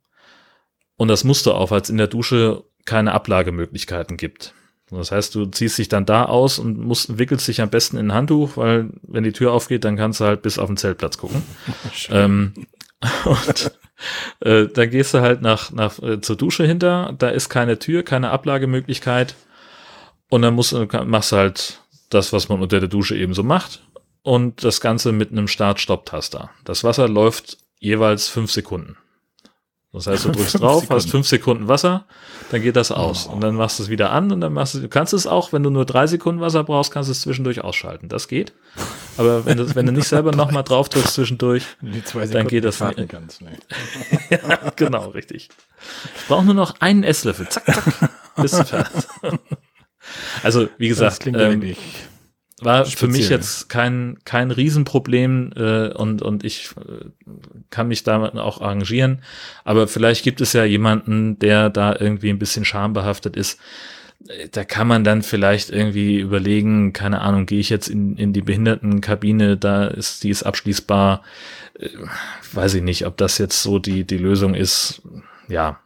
Und 0.97 1.09
das 1.09 1.25
musst 1.25 1.47
du 1.47 1.53
auch, 1.53 1.71
weil 1.71 1.81
es 1.81 1.91
in 1.91 1.97
der 1.97 2.07
Dusche 2.07 2.65
keine 2.85 3.13
Ablagemöglichkeiten 3.13 4.17
gibt. 4.17 4.55
Das 4.91 5.13
heißt, 5.13 5.35
du 5.35 5.47
ziehst 5.47 5.79
dich 5.79 5.89
dann 5.89 6.07
da 6.07 6.25
aus 6.25 6.59
und 6.59 6.79
musst, 6.79 7.19
wickelst 7.19 7.47
dich 7.47 7.61
am 7.61 7.71
besten 7.71 7.99
in 7.99 8.07
ein 8.07 8.15
Handtuch, 8.15 8.57
weil 8.57 8.91
wenn 9.03 9.25
die 9.25 9.33
Tür 9.33 9.53
aufgeht, 9.53 9.85
dann 9.85 9.97
kannst 9.97 10.21
du 10.21 10.25
halt 10.25 10.43
bis 10.43 10.59
auf 10.59 10.67
den 10.67 10.77
Zeltplatz 10.79 11.19
gucken. 11.19 11.43
ähm, 12.11 12.55
und 13.25 13.73
äh, 14.41 14.67
dann 14.67 14.91
gehst 14.91 15.15
du 15.15 15.21
halt 15.21 15.43
nach, 15.43 15.71
nach 15.71 16.03
äh, 16.03 16.21
zur 16.21 16.37
Dusche 16.37 16.65
hinter, 16.65 17.15
da 17.19 17.29
ist 17.29 17.49
keine 17.49 17.79
Tür, 17.79 18.03
keine 18.03 18.31
Ablagemöglichkeit. 18.31 19.35
Und 20.31 20.43
dann 20.43 20.55
musst, 20.55 20.75
machst 21.07 21.33
du 21.33 21.37
halt 21.37 21.81
das, 22.11 22.33
was 22.33 22.49
man 22.49 22.61
unter 22.61 22.81
der 22.81 22.89
Dusche 22.89 23.17
eben 23.17 23.35
so 23.35 23.43
macht. 23.43 23.83
Und 24.23 24.65
das 24.65 24.81
Ganze 24.81 25.13
mit 25.13 25.31
einem 25.31 25.49
Start-Stopp-Taster. 25.49 26.51
Das 26.65 26.85
Wasser 26.85 27.09
läuft 27.09 27.59
jeweils 27.79 28.29
fünf 28.29 28.51
Sekunden. 28.51 28.97
Das 29.93 30.07
heißt, 30.07 30.27
du 30.27 30.31
drückst 30.33 30.61
drauf, 30.61 30.83
Sekunden. 30.83 30.95
hast 30.95 31.11
fünf 31.11 31.27
Sekunden 31.27 31.69
Wasser, 31.69 32.05
dann 32.51 32.63
geht 32.63 32.77
das 32.77 32.93
aus. 32.93 33.27
Oh. 33.29 33.33
Und 33.33 33.41
dann 33.41 33.55
machst 33.55 33.79
du 33.79 33.85
es 33.85 33.89
wieder 33.89 34.11
an 34.11 34.31
und 34.31 34.41
dann 34.41 34.53
machst 34.53 34.75
du, 34.75 34.81
du 34.81 34.89
kannst 34.89 35.13
es 35.13 35.27
auch, 35.27 35.53
wenn 35.53 35.63
du 35.63 35.71
nur 35.71 35.87
drei 35.87 36.07
Sekunden 36.07 36.41
Wasser 36.41 36.63
brauchst, 36.65 36.93
kannst 36.93 37.09
du 37.09 37.13
es 37.13 37.23
zwischendurch 37.23 37.63
ausschalten. 37.63 38.09
Das 38.09 38.29
geht. 38.29 38.53
Aber 39.17 39.47
wenn 39.47 39.57
du, 39.57 39.75
wenn 39.75 39.87
du 39.87 39.93
nicht 39.93 40.09
selber 40.09 40.33
nochmal 40.33 40.63
drauf 40.63 40.89
drückst 40.89 41.15
zwischendurch, 41.15 41.65
dann 42.33 42.47
geht 42.47 42.65
das 42.65 42.81
nicht. 42.81 43.09
Kannst, 43.09 43.41
nee. 43.43 43.59
ja, 44.31 44.71
genau, 44.77 45.09
richtig. 45.09 45.49
Ich 46.17 46.27
brauche 46.29 46.45
nur 46.45 46.55
noch 46.55 46.81
einen 46.81 47.03
Esslöffel. 47.03 47.49
Zack, 47.49 47.65
zack. 47.65 48.11
Bist 48.37 48.59
du 48.59 48.65
fertig. 48.65 49.05
Also, 50.43 50.69
wie 50.79 50.89
gesagt, 50.89 51.27
ähm, 51.27 51.77
war 52.65 52.85
für 52.87 53.07
mich 53.07 53.27
Speziell. 53.27 53.39
jetzt 53.39 53.69
kein, 53.69 54.19
kein 54.25 54.51
Riesenproblem 54.51 55.53
äh, 55.57 55.89
und, 55.93 56.23
und 56.23 56.45
ich 56.45 56.71
äh, 56.77 57.05
kann 57.71 57.89
mich 57.89 58.03
damit 58.05 58.35
auch 58.35 58.61
arrangieren. 58.61 59.23
Aber 59.65 59.89
vielleicht 59.89 60.25
gibt 60.25 60.41
es 60.41 60.53
ja 60.53 60.65
jemanden, 60.65 61.39
der 61.39 61.71
da 61.71 61.95
irgendwie 61.99 62.31
ein 62.31 62.39
bisschen 62.39 62.65
schambehaftet 62.65 63.37
ist. 63.37 63.61
Äh, 64.29 64.49
Da 64.51 64.65
kann 64.65 64.87
man 64.89 65.05
dann 65.05 65.23
vielleicht 65.23 65.71
irgendwie 65.71 66.19
überlegen, 66.19 66.93
keine 66.93 67.21
Ahnung, 67.21 67.47
gehe 67.47 67.61
ich 67.61 67.71
jetzt 67.71 67.89
in, 67.89 68.17
in 68.17 68.33
die 68.33 68.43
Behindertenkabine, 68.43 69.57
da 69.57 69.87
ist, 69.87 70.25
die 70.25 70.31
ist 70.31 70.43
abschließbar. 70.43 71.23
Äh, 71.79 71.89
weiß 72.53 72.75
ich 72.75 72.83
nicht, 72.83 73.07
ob 73.07 73.17
das 73.19 73.39
jetzt 73.39 73.63
so 73.63 73.79
die, 73.79 74.05
die 74.05 74.19
Lösung 74.19 74.55
ist. 74.55 75.03
Ja, 75.49 75.79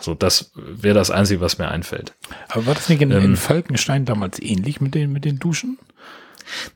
so 0.00 0.14
das 0.14 0.52
wäre 0.54 0.94
das 0.94 1.10
Einzige, 1.10 1.40
was 1.40 1.58
mir 1.58 1.68
einfällt. 1.68 2.12
Aber 2.48 2.66
war 2.66 2.74
das 2.74 2.88
nicht 2.88 3.02
in, 3.02 3.10
Ähm. 3.10 3.22
in 3.24 3.36
Falkenstein 3.36 4.04
damals 4.04 4.40
ähnlich 4.40 4.80
mit 4.80 4.94
den, 4.94 5.12
mit 5.12 5.24
den 5.24 5.38
Duschen? 5.38 5.78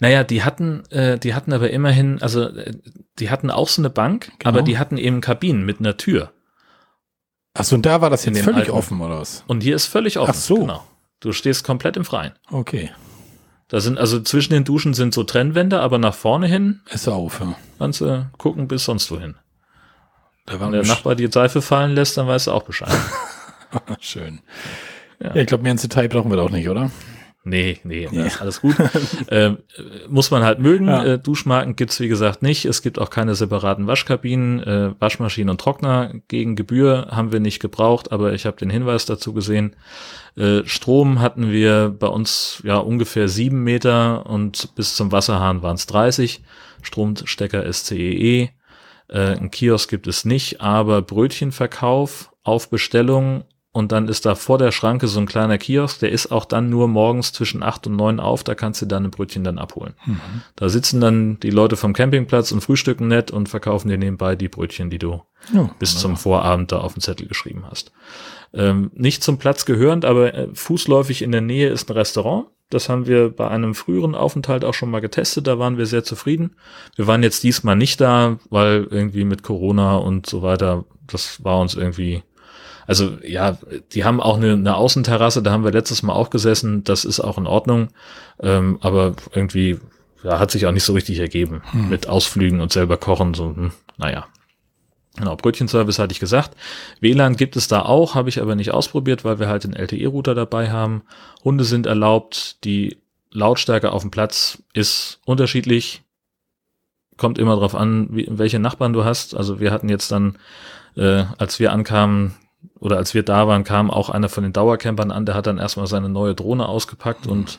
Naja, 0.01 0.25
die 0.25 0.43
hatten, 0.43 0.85
äh, 0.91 1.19
die 1.19 1.35
hatten 1.35 1.53
aber 1.53 1.71
immerhin, 1.71 2.21
also 2.23 2.45
äh, 2.49 2.73
die 3.19 3.31
hatten 3.31 3.51
auch 3.51 3.69
so 3.69 3.81
eine 3.83 3.91
Bank, 3.91 4.33
Genau. 4.39 4.49
aber 4.51 4.63
die 4.63 4.79
hatten 4.79 4.97
eben 4.99 5.21
Kabinen 5.21 5.65
mit 5.65 5.81
einer 5.81 5.97
Tür. 5.97 6.33
Achso, 7.55 7.75
und 7.77 7.87
da 7.87 8.01
war 8.01 8.11
das 8.11 8.25
jetzt 8.25 8.41
völlig 8.43 8.61
alten- 8.67 8.71
offen, 8.73 9.01
oder 9.01 9.19
was? 9.21 9.43
Und 9.47 9.63
hier 9.63 9.75
ist 9.77 9.87
völlig 9.87 10.19
offen. 10.19 10.31
Ach 10.35 10.39
so. 10.39 10.57
Genau. 10.57 10.85
Du 11.21 11.33
stehst 11.33 11.65
komplett 11.65 11.97
im 11.97 12.05
Freien. 12.05 12.33
Okay. 12.51 12.91
Da 13.69 13.81
sind 13.81 13.99
also 13.99 14.21
zwischen 14.21 14.53
den 14.53 14.65
Duschen 14.65 14.95
sind 14.95 15.15
so 15.15 15.25
Trennwände, 15.25 15.81
aber 15.81 15.99
nach 15.99 16.15
vorne 16.15 16.47
hin 16.47 16.83
Ist 16.91 17.09
auf, 17.09 17.41
ja. 17.41 17.57
kannst 17.79 18.01
du 18.01 18.31
gucken 18.39 18.69
bis 18.69 18.85
sonst 18.85 19.11
wohin. 19.11 19.35
Da 20.45 20.61
Wenn 20.61 20.71
der 20.73 20.85
Nachbar 20.85 21.17
die 21.17 21.27
Seife 21.27 21.63
fallen 21.63 21.93
lässt, 21.95 22.17
dann 22.17 22.29
weißt 22.29 22.47
du 22.47 22.53
auch 22.53 22.63
Bescheid. 22.63 22.93
Schön. 24.01 24.41
Ja. 25.19 25.31
Ja, 25.35 25.37
ich 25.41 25.47
glaube, 25.47 25.63
mehr 25.65 25.73
ins 25.73 25.83
Detail 25.83 26.09
brauchen 26.09 26.31
wir 26.31 26.37
doch 26.37 26.51
nicht, 26.51 26.69
oder? 26.69 26.91
Nee, 27.49 27.79
nee, 27.85 28.09
ist 28.13 28.43
alles 28.43 28.61
gut. 28.61 28.75
ähm, 29.31 29.59
äh, 29.79 30.09
muss 30.09 30.33
man 30.33 30.43
halt 30.43 30.59
mögen. 30.59 30.89
Ja. 30.89 31.05
Äh, 31.05 31.19
Duschmarken 31.21 31.77
gibt's 31.77 32.01
wie 32.01 32.09
gesagt 32.09 32.43
nicht. 32.43 32.65
Es 32.65 32.83
gibt 32.83 32.99
auch 32.99 33.09
keine 33.09 33.37
separaten 33.37 33.87
Waschkabinen. 33.87 34.61
Äh, 34.65 34.91
Waschmaschinen 34.99 35.51
und 35.51 35.61
Trockner 35.61 36.13
gegen 36.27 36.57
Gebühr 36.57 37.07
haben 37.13 37.31
wir 37.31 37.39
nicht 37.39 37.61
gebraucht, 37.61 38.11
aber 38.11 38.33
ich 38.33 38.47
habe 38.47 38.57
den 38.57 38.69
Hinweis 38.69 39.07
dazu 39.07 39.33
gesehen. 39.33 39.77
Äh, 40.37 40.63
Strom 40.65 41.21
hatten 41.21 41.53
wir 41.53 41.95
bei 41.97 42.09
uns 42.09 42.61
ja 42.65 42.79
ungefähr 42.79 43.29
sieben 43.29 43.63
Meter 43.63 44.27
und 44.27 44.75
bis 44.75 44.97
zum 44.97 45.13
Wasserhahn 45.13 45.63
waren 45.63 45.77
es 45.77 45.87
30. 45.87 46.43
Stromstecker 46.83 47.73
SCEE. 47.73 48.51
Äh, 49.07 49.19
ein 49.19 49.53
Kiosk 49.53 49.89
gibt 49.89 50.09
es 50.09 50.25
nicht, 50.25 50.61
aber 50.61 51.01
Brötchenverkauf 51.01 52.33
auf 52.43 52.71
Bestellung 52.71 53.45
und 53.77 53.93
dann 53.93 54.09
ist 54.09 54.25
da 54.25 54.35
vor 54.35 54.57
der 54.57 54.73
Schranke 54.73 55.07
so 55.07 55.21
ein 55.21 55.27
kleiner 55.27 55.59
Kiosk, 55.59 56.01
der 56.01 56.11
ist 56.11 56.33
auch 56.33 56.47
dann 56.47 56.71
nur 56.71 56.89
morgens 56.89 57.35
zwischen 57.35 57.63
acht 57.63 57.87
und 57.87 57.95
neun 57.95 58.21
auf, 58.21 58.43
da 58.43 58.55
kannst 58.55 58.81
du 58.81 58.87
deine 58.87 59.11
Brötchen 59.11 59.45
dann 59.45 59.59
abholen. 59.59 59.93
Da 60.57 60.71
sitzen 60.71 60.99
dann 60.99 61.39
die 61.41 61.51
Leute 61.51 61.77
vom 61.77 61.93
Campingplatz 61.93 62.53
und 62.53 62.63
frühstücken 62.63 63.07
nett 63.07 63.31
und 63.31 63.51
verkaufen 63.51 63.91
dir 63.91 63.99
nebenbei 63.99 64.35
die 64.35 64.49
Brötchen, 64.49 64.89
die 64.89 64.97
du 64.99 65.21
Ja, 65.53 65.71
bis 65.79 65.99
zum 65.99 66.17
Vorabend 66.17 66.73
da 66.73 66.79
auf 66.79 66.95
dem 66.95 67.03
Zettel 67.03 67.29
geschrieben 67.29 67.65
hast. 67.69 67.93
Ähm, 68.55 68.91
nicht 68.95 69.23
zum 69.23 69.37
Platz 69.37 69.67
gehörend, 69.67 70.07
aber 70.07 70.33
äh, 70.33 70.49
fußläufig 70.55 71.21
in 71.21 71.31
der 71.31 71.43
Nähe 71.43 71.69
ist 71.69 71.91
ein 71.91 71.93
Restaurant. 71.93 72.47
Das 72.71 72.89
haben 72.89 73.07
wir 73.07 73.29
bei 73.29 73.47
einem 73.49 73.75
früheren 73.75 74.15
Aufenthalt 74.15 74.65
auch 74.65 74.73
schon 74.75 74.91
mal 74.91 75.01
getestet. 75.01 75.47
Da 75.47 75.59
waren 75.59 75.77
wir 75.77 75.85
sehr 75.85 76.03
zufrieden. 76.03 76.57
Wir 76.97 77.07
waren 77.07 77.23
jetzt 77.23 77.45
diesmal 77.45 77.77
nicht 77.77 78.01
da, 78.01 78.39
weil 78.49 78.89
irgendwie 78.91 79.25
mit 79.25 79.43
Corona 79.43 79.97
und 79.97 80.25
so 80.27 80.41
weiter, 80.41 80.87
das 81.07 81.45
war 81.45 81.61
uns 81.61 81.75
irgendwie, 81.75 82.23
also 82.87 83.19
ja, 83.23 83.59
die 83.93 84.05
haben 84.05 84.21
auch 84.21 84.37
eine, 84.37 84.53
eine 84.53 84.77
Außenterrasse, 84.77 85.43
da 85.43 85.51
haben 85.51 85.65
wir 85.65 85.73
letztes 85.73 86.03
Mal 86.03 86.13
auch 86.13 86.31
gesessen. 86.31 86.85
Das 86.85 87.05
ist 87.05 87.21
auch 87.21 87.39
in 87.39 87.47
Ordnung. 87.47 87.89
Ähm, 88.41 88.79
aber 88.81 89.15
irgendwie, 89.35 89.79
ja, 90.23 90.39
hat 90.39 90.51
sich 90.51 90.67
auch 90.67 90.73
nicht 90.73 90.85
so 90.85 90.93
richtig 90.93 91.19
ergeben 91.19 91.63
mit 91.73 92.09
Ausflügen 92.09 92.61
und 92.61 92.73
selber 92.73 92.97
kochen. 92.97 93.35
So, 93.35 93.55
hm, 93.55 93.73
naja. 93.97 94.27
Genau, 95.17 95.35
Brötchenservice 95.35 95.99
hatte 95.99 96.13
ich 96.13 96.21
gesagt. 96.21 96.57
WLAN 97.01 97.37
gibt 97.37 97.57
es 97.57 97.69
da 97.69 97.83
auch, 97.83 98.15
habe 98.15 98.29
ich 98.29 98.41
aber 98.41 98.55
nicht 98.55 98.73
ausprobiert, 98.73 99.25
weil 99.25 99.39
wir 99.39 99.49
halt 99.49 99.65
den 99.65 99.73
LTE-Router 99.73 100.35
dabei 100.35 100.71
haben. 100.71 101.03
Hunde 101.43 101.65
sind 101.65 101.87
erlaubt, 101.87 102.63
die 102.65 102.99
Lautstärke 103.31 103.93
auf 103.93 104.03
dem 104.03 104.11
Platz 104.11 104.63
ist 104.75 105.21
unterschiedlich. 105.25 106.03
Kommt 107.17 107.39
immer 107.39 107.57
drauf 107.57 107.75
an, 107.75 108.09
wie, 108.11 108.27
welche 108.29 108.59
Nachbarn 108.59 108.93
du 108.93 109.05
hast. 109.05 109.35
Also 109.35 109.59
wir 109.59 109.73
hatten 109.73 109.89
jetzt 109.89 110.13
dann, 110.13 110.37
äh, 110.97 111.25
als 111.39 111.59
wir 111.59 111.73
ankamen 111.73 112.35
oder 112.79 112.97
als 112.97 113.15
wir 113.15 113.23
da 113.23 113.47
waren, 113.49 113.65
kam 113.65 113.91
auch 113.91 114.11
einer 114.11 114.29
von 114.29 114.43
den 114.43 114.53
Dauercampern 114.53 115.11
an, 115.11 115.27
der 115.27 115.35
hat 115.35 115.47
dann 115.47 115.59
erstmal 115.59 115.87
seine 115.87 116.09
neue 116.09 116.35
Drohne 116.35 116.69
ausgepackt 116.69 117.27
und 117.27 117.59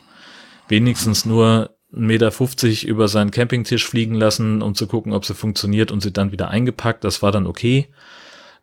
wenigstens 0.68 1.24
nur 1.24 1.70
1,50 1.94 1.96
Meter 2.00 2.88
über 2.88 3.08
seinen 3.08 3.30
Campingtisch 3.30 3.86
fliegen 3.86 4.14
lassen, 4.14 4.62
um 4.62 4.74
zu 4.74 4.86
gucken, 4.86 5.12
ob 5.12 5.24
sie 5.24 5.34
funktioniert 5.34 5.90
und 5.90 6.02
sie 6.02 6.12
dann 6.12 6.32
wieder 6.32 6.48
eingepackt. 6.48 7.04
Das 7.04 7.22
war 7.22 7.32
dann 7.32 7.46
okay. 7.46 7.88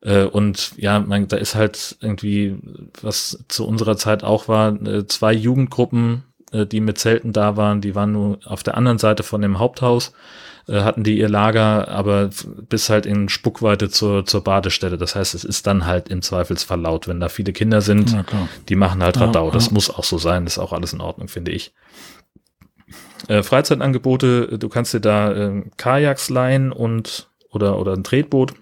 Äh, 0.01 0.25
Und 0.25 0.73
ja, 0.77 0.99
man, 0.99 1.27
da 1.27 1.37
ist 1.37 1.55
halt 1.55 1.97
irgendwie, 2.01 2.55
was 3.01 3.43
zu 3.47 3.65
unserer 3.67 3.97
Zeit 3.97 4.23
auch 4.23 4.47
war, 4.47 4.79
äh, 4.85 5.07
zwei 5.07 5.33
Jugendgruppen, 5.33 6.23
die 6.63 6.79
mit 6.79 6.97
Zelten 6.97 7.33
da 7.33 7.57
waren, 7.57 7.81
die 7.81 7.95
waren 7.95 8.11
nur 8.11 8.39
auf 8.45 8.63
der 8.63 8.77
anderen 8.77 8.97
Seite 8.97 9.23
von 9.23 9.41
dem 9.41 9.59
Haupthaus, 9.59 10.13
äh, 10.67 10.81
hatten 10.81 11.03
die 11.03 11.17
ihr 11.17 11.29
Lager, 11.29 11.87
aber 11.89 12.29
bis 12.69 12.89
halt 12.89 13.05
in 13.05 13.29
Spuckweite 13.29 13.89
zur, 13.89 14.25
zur 14.25 14.43
Badestelle. 14.43 14.97
Das 14.97 15.15
heißt, 15.15 15.35
es 15.35 15.43
ist 15.43 15.67
dann 15.67 15.85
halt 15.85 16.09
im 16.09 16.21
Zweifelsfall 16.21 16.79
laut, 16.79 17.07
wenn 17.07 17.19
da 17.19 17.29
viele 17.29 17.53
Kinder 17.53 17.81
sind. 17.81 18.13
Die 18.69 18.75
machen 18.75 19.03
halt 19.03 19.17
Ja, 19.17 19.25
Radau. 19.25 19.51
Das 19.51 19.67
ja. 19.67 19.73
muss 19.73 19.89
auch 19.89 20.03
so 20.03 20.17
sein. 20.17 20.45
Das 20.45 20.53
ist 20.53 20.59
auch 20.59 20.73
alles 20.73 20.93
in 20.93 21.01
Ordnung, 21.01 21.27
finde 21.27 21.51
ich. 21.51 21.73
Äh, 23.27 23.43
Freizeitangebote, 23.43 24.57
du 24.57 24.69
kannst 24.69 24.93
dir 24.93 24.99
da 24.99 25.33
ähm, 25.33 25.71
Kajaks 25.77 26.29
leihen 26.29 26.71
und 26.71 27.29
oder, 27.49 27.79
oder 27.79 27.93
ein 27.93 28.03
Tretboot 28.03 28.53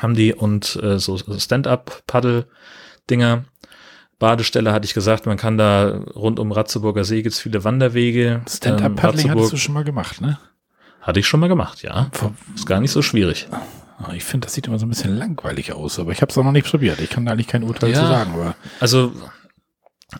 haben 0.00 0.14
die 0.14 0.34
und 0.34 0.76
äh, 0.82 0.98
so 0.98 1.16
Stand-up-Paddle-Dinger. 1.16 3.44
Badestelle 4.28 4.72
hatte 4.72 4.86
ich 4.86 4.94
gesagt, 4.94 5.26
man 5.26 5.36
kann 5.36 5.58
da 5.58 6.00
rund 6.14 6.38
um 6.38 6.50
Ratzeburger 6.50 7.04
See 7.04 7.20
gibt's 7.22 7.40
viele 7.40 7.62
Wanderwege. 7.64 8.26
Ähm, 8.26 8.42
Stand-Up-Paddling 8.48 9.02
hattest 9.02 9.28
Ratzeburg 9.28 9.50
du 9.50 9.56
schon 9.58 9.74
mal 9.74 9.84
gemacht, 9.84 10.20
ne? 10.22 10.38
hatte 11.02 11.20
ich 11.20 11.26
schon 11.26 11.40
mal 11.40 11.48
gemacht, 11.48 11.82
ja. 11.82 12.10
Ist 12.54 12.64
gar 12.66 12.80
nicht 12.80 12.90
so 12.90 13.02
schwierig. 13.02 13.46
Ah, 13.98 14.12
Ich 14.14 14.24
finde, 14.24 14.46
das 14.46 14.54
sieht 14.54 14.66
immer 14.66 14.78
so 14.78 14.86
ein 14.86 14.88
bisschen 14.88 15.14
langweilig 15.18 15.72
aus, 15.74 15.98
aber 15.98 16.12
ich 16.12 16.22
habe 16.22 16.30
es 16.30 16.38
auch 16.38 16.44
noch 16.44 16.52
nicht 16.52 16.66
probiert. 16.66 16.98
Ich 17.00 17.10
kann 17.10 17.26
da 17.26 17.32
eigentlich 17.32 17.46
kein 17.48 17.62
Urteil 17.62 17.90
Ja. 17.90 18.00
zu 18.00 18.06
sagen, 18.06 18.32
aber 18.32 18.54
Also, 18.80 19.12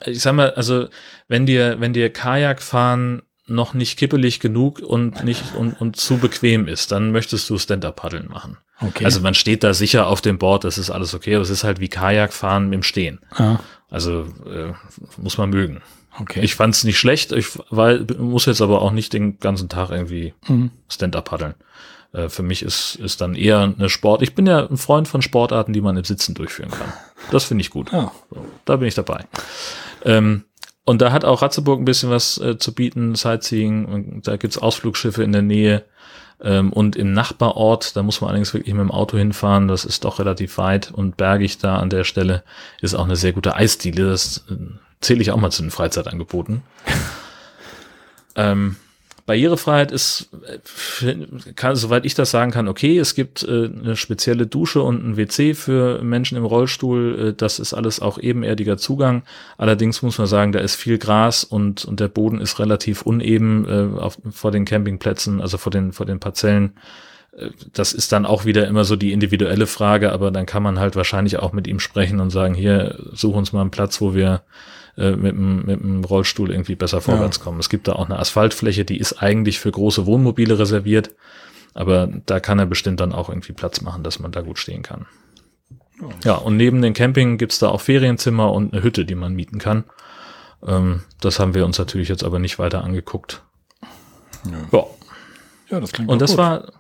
ich 0.04 0.20
sag 0.20 0.34
mal, 0.34 0.50
also, 0.50 0.88
wenn 1.28 1.46
dir, 1.46 1.80
wenn 1.80 1.94
dir 1.94 2.12
Kajakfahren 2.12 3.22
noch 3.46 3.72
nicht 3.74 3.98
kippelig 3.98 4.40
genug 4.40 4.80
und 4.80 5.24
nicht 5.24 5.54
und, 5.54 5.80
und 5.80 5.96
zu 5.96 6.18
bequem 6.18 6.66
ist, 6.68 6.92
dann 6.92 7.12
möchtest 7.12 7.48
du 7.50 7.58
Stand-Up-Paddeln 7.58 8.28
machen. 8.28 8.58
okay. 8.80 9.04
Also 9.04 9.20
man 9.20 9.34
steht 9.34 9.62
da 9.64 9.72
sicher 9.74 10.06
auf 10.06 10.20
dem 10.20 10.38
Board, 10.38 10.64
das 10.64 10.76
ist 10.78 10.90
alles 10.90 11.14
okay, 11.14 11.34
aber 11.34 11.42
es 11.42 11.50
ist 11.50 11.64
halt 11.64 11.78
wie 11.80 11.88
Kajakfahren 11.88 12.72
im 12.74 12.82
Stehen. 12.82 13.20
ah, 13.32 13.58
Also 13.90 14.26
äh, 14.46 14.72
muss 15.16 15.38
man 15.38 15.50
mögen. 15.50 15.80
okay. 16.20 16.40
Ich 16.42 16.54
fand's 16.54 16.84
nicht 16.84 16.98
schlecht, 16.98 17.32
ich 17.32 17.46
weil, 17.70 18.06
muss 18.18 18.46
jetzt 18.46 18.60
aber 18.62 18.82
auch 18.82 18.90
nicht 18.92 19.12
den 19.12 19.38
ganzen 19.38 19.68
Tag 19.68 19.90
irgendwie 19.90 20.34
Mhm. 20.48 20.70
Stand-Up 20.88 21.24
paddeln. 21.26 21.54
Äh, 22.12 22.28
für 22.28 22.42
mich 22.42 22.62
ist, 22.62 22.96
ist 22.96 23.20
dann 23.20 23.34
eher 23.34 23.60
eine 23.60 23.88
Sport. 23.88 24.22
Ich 24.22 24.34
bin 24.34 24.46
ja 24.46 24.66
ein 24.66 24.76
Freund 24.76 25.08
von 25.08 25.22
Sportarten, 25.22 25.72
die 25.72 25.80
man 25.80 25.96
im 25.96 26.04
Sitzen 26.04 26.34
durchführen 26.34 26.70
kann. 26.70 26.92
Das 27.30 27.44
finde 27.44 27.62
ich 27.62 27.70
gut. 27.70 27.90
So, 27.90 28.10
da 28.64 28.76
bin 28.76 28.88
ich 28.88 28.94
dabei. 28.94 29.24
Ähm, 30.04 30.44
und 30.84 31.00
da 31.00 31.12
hat 31.12 31.24
auch 31.24 31.40
Ratzeburg 31.42 31.80
ein 31.80 31.84
bisschen 31.86 32.10
was 32.10 32.38
äh, 32.38 32.58
zu 32.58 32.74
bieten, 32.74 33.14
Sightseeing. 33.14 33.84
Und 33.86 34.26
da 34.28 34.36
gibt's 34.36 34.58
Ausflugschiffe 34.58 35.22
in 35.22 35.32
der 35.32 35.42
Nähe. 35.42 35.84
Ähm, 36.40 36.72
und 36.72 36.96
im 36.96 37.12
Nachbarort, 37.12 37.96
da 37.96 38.02
muss 38.02 38.20
man 38.20 38.28
allerdings 38.28 38.52
wirklich 38.54 38.74
mit 38.74 38.82
dem 38.82 38.90
Auto 38.90 39.16
hinfahren, 39.16 39.68
das 39.68 39.84
ist 39.84 40.04
doch 40.04 40.18
relativ 40.18 40.58
weit 40.58 40.90
und 40.90 41.16
bergig 41.16 41.58
da 41.58 41.78
an 41.78 41.90
der 41.90 42.04
Stelle, 42.04 42.42
ist 42.80 42.94
auch 42.94 43.04
eine 43.04 43.16
sehr 43.16 43.32
gute 43.32 43.54
Eisdiele. 43.54 44.08
Das 44.10 44.44
äh, 44.50 44.56
zähle 45.00 45.22
ich 45.22 45.30
auch 45.30 45.36
mal 45.36 45.50
zu 45.50 45.62
den 45.62 45.70
Freizeitangeboten. 45.70 46.62
ähm, 48.36 48.76
Barrierefreiheit 49.26 49.90
ist, 49.90 50.28
äh, 51.02 51.14
kann, 51.54 51.76
soweit 51.76 52.04
ich 52.04 52.14
das 52.14 52.30
sagen 52.30 52.50
kann, 52.50 52.68
okay. 52.68 52.98
Es 52.98 53.14
gibt 53.14 53.42
äh, 53.42 53.66
eine 53.66 53.96
spezielle 53.96 54.46
Dusche 54.46 54.82
und 54.82 55.02
ein 55.02 55.16
WC 55.16 55.54
für 55.54 56.02
Menschen 56.02 56.36
im 56.36 56.44
Rollstuhl. 56.44 57.28
Äh, 57.30 57.34
das 57.34 57.58
ist 57.58 57.72
alles 57.72 58.00
auch 58.00 58.18
ebenerdiger 58.18 58.76
Zugang. 58.76 59.22
Allerdings 59.56 60.02
muss 60.02 60.18
man 60.18 60.26
sagen, 60.26 60.52
da 60.52 60.58
ist 60.58 60.74
viel 60.76 60.98
Gras 60.98 61.42
und, 61.42 61.84
und 61.86 62.00
der 62.00 62.08
Boden 62.08 62.38
ist 62.40 62.58
relativ 62.58 63.02
uneben 63.02 63.66
äh, 63.66 63.98
auf, 63.98 64.18
vor 64.30 64.50
den 64.50 64.66
Campingplätzen, 64.66 65.40
also 65.40 65.56
vor 65.56 65.72
den, 65.72 65.92
vor 65.92 66.04
den 66.04 66.20
Parzellen. 66.20 66.74
Äh, 67.36 67.48
Das 67.72 67.94
ist 67.94 68.12
dann 68.12 68.26
auch 68.26 68.44
wieder 68.44 68.66
immer 68.66 68.84
so 68.84 68.94
die 68.96 69.12
individuelle 69.12 69.66
Frage, 69.66 70.12
aber 70.12 70.30
dann 70.32 70.44
kann 70.44 70.62
man 70.62 70.78
halt 70.78 70.96
wahrscheinlich 70.96 71.38
auch 71.38 71.52
mit 71.52 71.66
ihm 71.66 71.80
sprechen 71.80 72.20
und 72.20 72.28
sagen, 72.30 72.54
hier, 72.54 72.98
such 73.12 73.34
uns 73.34 73.52
mal 73.54 73.62
einen 73.62 73.70
Platz, 73.70 74.02
wo 74.02 74.14
wir 74.14 74.42
äh, 74.96 75.12
mit, 75.12 75.32
dem, 75.32 75.64
mit 75.64 75.80
dem 75.80 76.04
Rollstuhl 76.04 76.50
irgendwie 76.50 76.76
besser 76.76 77.00
vorwärts 77.00 77.40
kommen. 77.40 77.60
Es 77.60 77.68
gibt 77.68 77.88
da 77.88 77.94
auch 77.94 78.06
eine 78.06 78.18
Asphaltfläche, 78.18 78.84
die 78.84 78.98
ist 78.98 79.22
eigentlich 79.22 79.58
für 79.58 79.70
große 79.70 80.06
Wohnmobile 80.06 80.58
reserviert, 80.58 81.14
aber 81.74 82.08
da 82.26 82.40
kann 82.40 82.58
er 82.58 82.66
bestimmt 82.66 83.00
dann 83.00 83.12
auch 83.12 83.28
irgendwie 83.28 83.52
Platz 83.52 83.80
machen, 83.80 84.02
dass 84.02 84.18
man 84.18 84.32
da 84.32 84.40
gut 84.40 84.58
stehen 84.58 84.82
kann. 84.82 85.06
Ja, 86.24 86.34
und 86.34 86.56
neben 86.56 86.82
dem 86.82 86.92
Camping 86.92 87.38
gibt's 87.38 87.58
da 87.58 87.68
auch 87.68 87.80
Ferienzimmer 87.80 88.52
und 88.52 88.72
eine 88.72 88.82
Hütte, 88.82 89.04
die 89.04 89.14
man 89.14 89.34
mieten 89.34 89.58
kann. 89.58 89.84
Ähm, 90.66 91.02
das 91.20 91.38
haben 91.38 91.54
wir 91.54 91.64
uns 91.64 91.78
natürlich 91.78 92.08
jetzt 92.08 92.24
aber 92.24 92.38
nicht 92.38 92.58
weiter 92.58 92.82
angeguckt. 92.84 93.42
Ja. 94.72 94.86
Ja, 95.70 95.80
das 95.80 95.92
klingt 95.92 96.10
Und 96.10 96.20
das 96.20 96.32
gut. 96.32 96.38
war, 96.38 96.72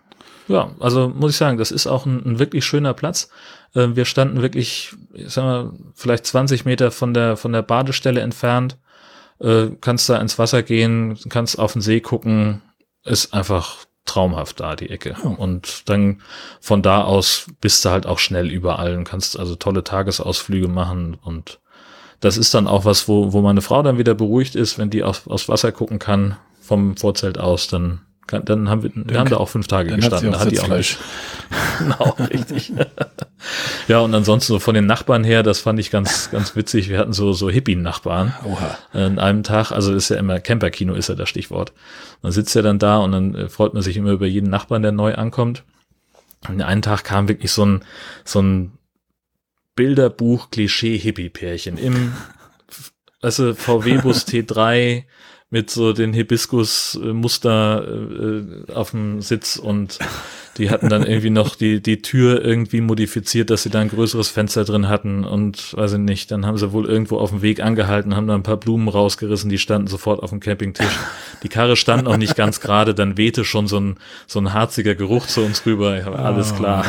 ja, 0.48 0.70
also 0.80 1.08
muss 1.08 1.32
ich 1.32 1.36
sagen, 1.36 1.58
das 1.58 1.70
ist 1.70 1.86
auch 1.86 2.06
ein, 2.06 2.24
ein 2.24 2.38
wirklich 2.38 2.64
schöner 2.64 2.94
Platz. 2.94 3.30
Äh, 3.74 3.88
wir 3.94 4.04
standen 4.04 4.42
wirklich, 4.42 4.94
ich 5.12 5.32
sag 5.32 5.44
mal, 5.44 5.72
vielleicht 5.94 6.26
20 6.26 6.64
Meter 6.64 6.90
von 6.90 7.14
der, 7.14 7.36
von 7.36 7.52
der 7.52 7.62
Badestelle 7.62 8.20
entfernt. 8.20 8.78
Äh, 9.40 9.68
kannst 9.80 10.08
da 10.08 10.18
ins 10.18 10.38
Wasser 10.38 10.62
gehen, 10.62 11.18
kannst 11.28 11.58
auf 11.58 11.72
den 11.72 11.82
See 11.82 12.00
gucken. 12.00 12.62
Ist 13.04 13.34
einfach 13.34 13.86
traumhaft 14.04 14.60
da, 14.60 14.76
die 14.76 14.90
Ecke. 14.90 15.16
Oh. 15.24 15.28
Und 15.28 15.88
dann 15.88 16.20
von 16.60 16.82
da 16.82 17.02
aus 17.02 17.46
bist 17.60 17.84
du 17.84 17.90
halt 17.90 18.06
auch 18.06 18.18
schnell 18.18 18.50
überall 18.50 18.96
und 18.96 19.04
kannst 19.04 19.38
also 19.38 19.56
tolle 19.56 19.82
Tagesausflüge 19.82 20.68
machen 20.68 21.16
und 21.22 21.60
das 22.20 22.38
ist 22.38 22.54
dann 22.54 22.68
auch 22.68 22.86
was, 22.86 23.06
wo, 23.06 23.32
wo 23.34 23.42
meine 23.42 23.60
Frau 23.60 23.82
dann 23.82 23.98
wieder 23.98 24.14
beruhigt 24.14 24.54
ist, 24.54 24.78
wenn 24.78 24.88
die 24.88 25.02
auf, 25.02 25.26
aufs 25.26 25.48
Wasser 25.48 25.72
gucken 25.72 25.98
kann 25.98 26.36
vom 26.60 26.96
Vorzelt 26.96 27.38
aus, 27.38 27.66
dann 27.68 28.00
dann 28.26 28.70
haben 28.70 28.82
wir, 28.82 28.90
wir 28.94 29.18
haben 29.18 29.28
da 29.28 29.36
auch 29.36 29.48
fünf 29.48 29.66
Tage 29.66 29.94
gestanden. 29.94 30.32
Hat, 30.32 30.40
hat 30.40 30.50
die 30.50 30.60
auch 30.60 30.68
genau, 31.78 32.16
richtig. 32.30 32.72
ja, 33.88 34.00
und 34.00 34.14
ansonsten 34.14 34.54
so 34.54 34.58
von 34.58 34.74
den 34.74 34.86
Nachbarn 34.86 35.24
her, 35.24 35.42
das 35.42 35.60
fand 35.60 35.78
ich 35.78 35.90
ganz, 35.90 36.30
ganz 36.30 36.56
witzig. 36.56 36.88
Wir 36.88 36.98
hatten 36.98 37.12
so, 37.12 37.32
so 37.32 37.50
Hippie-Nachbarn. 37.50 38.34
Oha. 38.44 38.78
In 38.94 39.18
einem 39.18 39.42
Tag, 39.42 39.72
also 39.72 39.94
ist 39.94 40.08
ja 40.08 40.16
immer 40.16 40.40
Camperkino 40.40 40.94
ist 40.94 41.08
ja 41.08 41.14
das 41.14 41.28
Stichwort. 41.28 41.72
Man 42.22 42.32
sitzt 42.32 42.54
ja 42.54 42.62
dann 42.62 42.78
da 42.78 42.98
und 42.98 43.12
dann 43.12 43.34
äh, 43.34 43.48
freut 43.48 43.74
man 43.74 43.82
sich 43.82 43.96
immer 43.96 44.12
über 44.12 44.26
jeden 44.26 44.48
Nachbarn, 44.48 44.82
der 44.82 44.92
neu 44.92 45.14
ankommt. 45.14 45.64
Und 46.48 46.62
einen 46.62 46.82
Tag 46.82 47.04
kam 47.04 47.28
wirklich 47.28 47.52
so 47.52 47.64
ein, 47.64 47.84
so 48.24 48.40
ein 48.40 48.72
Bilderbuch-Klischee-Hippie-Pärchen 49.76 51.78
im, 51.78 52.12
also 53.20 53.54
VW-Bus 53.54 54.26
T3 54.26 55.04
mit 55.54 55.70
so 55.70 55.92
den 55.92 56.12
Hibiskus-Muster 56.12 57.86
äh, 57.86 58.72
auf 58.72 58.90
dem 58.90 59.22
Sitz 59.22 59.54
und 59.54 60.00
die 60.58 60.70
hatten 60.70 60.88
dann 60.88 61.04
irgendwie 61.04 61.30
noch 61.30 61.56
die, 61.56 61.82
die 61.82 62.00
Tür 62.00 62.44
irgendwie 62.44 62.80
modifiziert, 62.80 63.50
dass 63.50 63.64
sie 63.64 63.70
da 63.70 63.80
ein 63.80 63.88
größeres 63.88 64.28
Fenster 64.28 64.64
drin 64.64 64.88
hatten 64.88 65.24
und 65.24 65.76
weiß 65.76 65.94
ich 65.94 65.98
nicht, 65.98 66.30
dann 66.30 66.46
haben 66.46 66.58
sie 66.58 66.72
wohl 66.72 66.86
irgendwo 66.86 67.18
auf 67.18 67.30
dem 67.30 67.42
Weg 67.42 67.60
angehalten, 67.60 68.14
haben 68.14 68.26
da 68.26 68.34
ein 68.34 68.42
paar 68.42 68.56
Blumen 68.56 68.88
rausgerissen, 68.88 69.50
die 69.50 69.58
standen 69.58 69.88
sofort 69.88 70.22
auf 70.22 70.30
dem 70.30 70.40
Campingtisch. 70.40 70.98
Die 71.42 71.48
Karre 71.48 71.76
stand 71.76 72.04
noch 72.04 72.16
nicht 72.16 72.36
ganz 72.36 72.60
gerade, 72.60 72.94
dann 72.94 73.16
wehte 73.16 73.44
schon 73.44 73.66
so 73.66 73.80
ein, 73.80 73.96
so 74.26 74.38
ein 74.38 74.52
harziger 74.52 74.94
Geruch 74.94 75.26
zu 75.26 75.42
uns 75.42 75.66
rüber. 75.66 75.98
Ich 75.98 76.04
habe 76.04 76.18
alles 76.18 76.52
oh. 76.52 76.56
klar. 76.56 76.84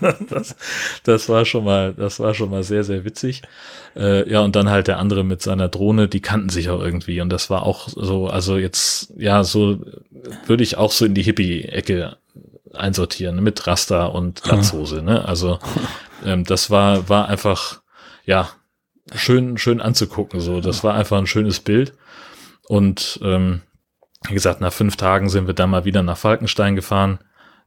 das, 0.30 0.56
das 1.04 1.28
war 1.28 1.44
schon 1.44 1.64
mal, 1.64 1.92
das 1.92 2.20
war 2.20 2.34
schon 2.34 2.50
mal 2.50 2.62
sehr, 2.62 2.84
sehr 2.84 3.04
witzig. 3.04 3.42
Äh, 3.94 4.30
ja, 4.30 4.40
und 4.40 4.56
dann 4.56 4.70
halt 4.70 4.88
der 4.88 4.98
andere 4.98 5.24
mit 5.24 5.42
seiner 5.42 5.68
Drohne, 5.68 6.08
die 6.08 6.20
kannten 6.20 6.48
sich 6.48 6.68
auch 6.70 6.80
irgendwie 6.80 7.20
und 7.20 7.30
das 7.30 7.50
war 7.50 7.62
auch 7.62 7.88
so, 7.88 8.26
also 8.26 8.56
jetzt, 8.58 9.12
ja, 9.16 9.42
so 9.44 9.78
würde 10.46 10.62
ich 10.62 10.76
auch 10.76 10.92
so 10.92 11.06
in 11.06 11.14
die 11.14 11.22
Hippie-Ecke 11.22 12.16
einsortieren 12.74 13.42
mit 13.42 13.66
Raster 13.66 14.14
und 14.14 14.46
Latzhose. 14.46 15.02
Ne? 15.02 15.24
Also 15.24 15.58
ähm, 16.24 16.44
das 16.44 16.70
war 16.70 17.08
war 17.08 17.28
einfach 17.28 17.82
ja 18.24 18.50
schön 19.14 19.58
schön 19.58 19.80
anzugucken. 19.80 20.40
So, 20.40 20.60
das 20.60 20.84
war 20.84 20.94
einfach 20.94 21.18
ein 21.18 21.26
schönes 21.26 21.60
Bild. 21.60 21.94
Und 22.68 23.20
ähm, 23.22 23.62
wie 24.26 24.34
gesagt, 24.34 24.60
nach 24.60 24.72
fünf 24.72 24.96
Tagen 24.96 25.28
sind 25.28 25.46
wir 25.46 25.54
dann 25.54 25.70
mal 25.70 25.84
wieder 25.84 26.02
nach 26.02 26.16
Falkenstein 26.16 26.74
gefahren. 26.74 27.20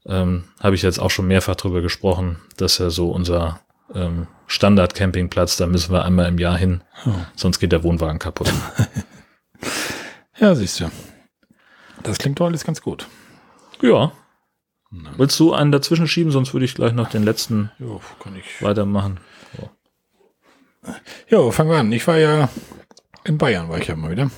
Ähm, 0.06 0.46
Habe 0.60 0.76
ich 0.76 0.82
jetzt 0.82 1.00
auch 1.00 1.12
schon 1.12 1.28
mehrfach 1.28 1.56
drüber 1.56 1.82
gesprochen. 1.82 2.40
Das 2.58 2.74
ist 2.74 2.78
ja 2.80 2.90
so 2.90 3.12
unser 3.12 3.62
ähm, 3.94 4.28
Standard-Campingplatz. 4.48 5.58
Da 5.58 5.68
müssen 5.68 5.94
wir 5.94 6.04
einmal 6.04 6.28
im 6.28 6.38
Jahr 6.38 6.58
hin, 6.58 6.84
oh. 7.06 7.12
sonst 7.36 7.60
geht 7.60 7.72
der 7.72 7.84
Wohnwagen 7.84 8.20
kaputt. 8.20 8.52
ja, 10.40 10.56
siehst 10.56 10.80
du. 10.80 10.92
Das 12.04 12.18
klingt 12.18 12.40
doch 12.40 12.46
alles 12.46 12.66
ganz 12.66 12.82
gut. 12.82 13.08
Ja, 13.82 14.12
Nein. 14.92 15.14
Willst 15.18 15.40
du 15.40 15.54
einen 15.54 15.72
dazwischen 15.72 16.08
schieben, 16.08 16.32
sonst 16.32 16.54
würde 16.54 16.66
ich 16.66 16.74
gleich 16.74 16.94
noch 16.94 17.10
den 17.10 17.24
letzten 17.24 17.72
jo, 17.78 18.02
kann 18.22 18.36
ich. 18.36 18.62
weitermachen. 18.62 19.20
Ja. 19.58 20.96
ja, 21.30 21.52
fangen 21.52 21.70
wir 21.70 21.78
an. 21.78 21.92
Ich 21.92 22.08
war 22.08 22.18
ja 22.18 22.50
in 23.24 23.38
Bayern, 23.38 23.70
war 23.70 23.78
ich 23.78 23.88
ja 23.88 23.96
mal 23.96 24.12
wieder. 24.12 24.32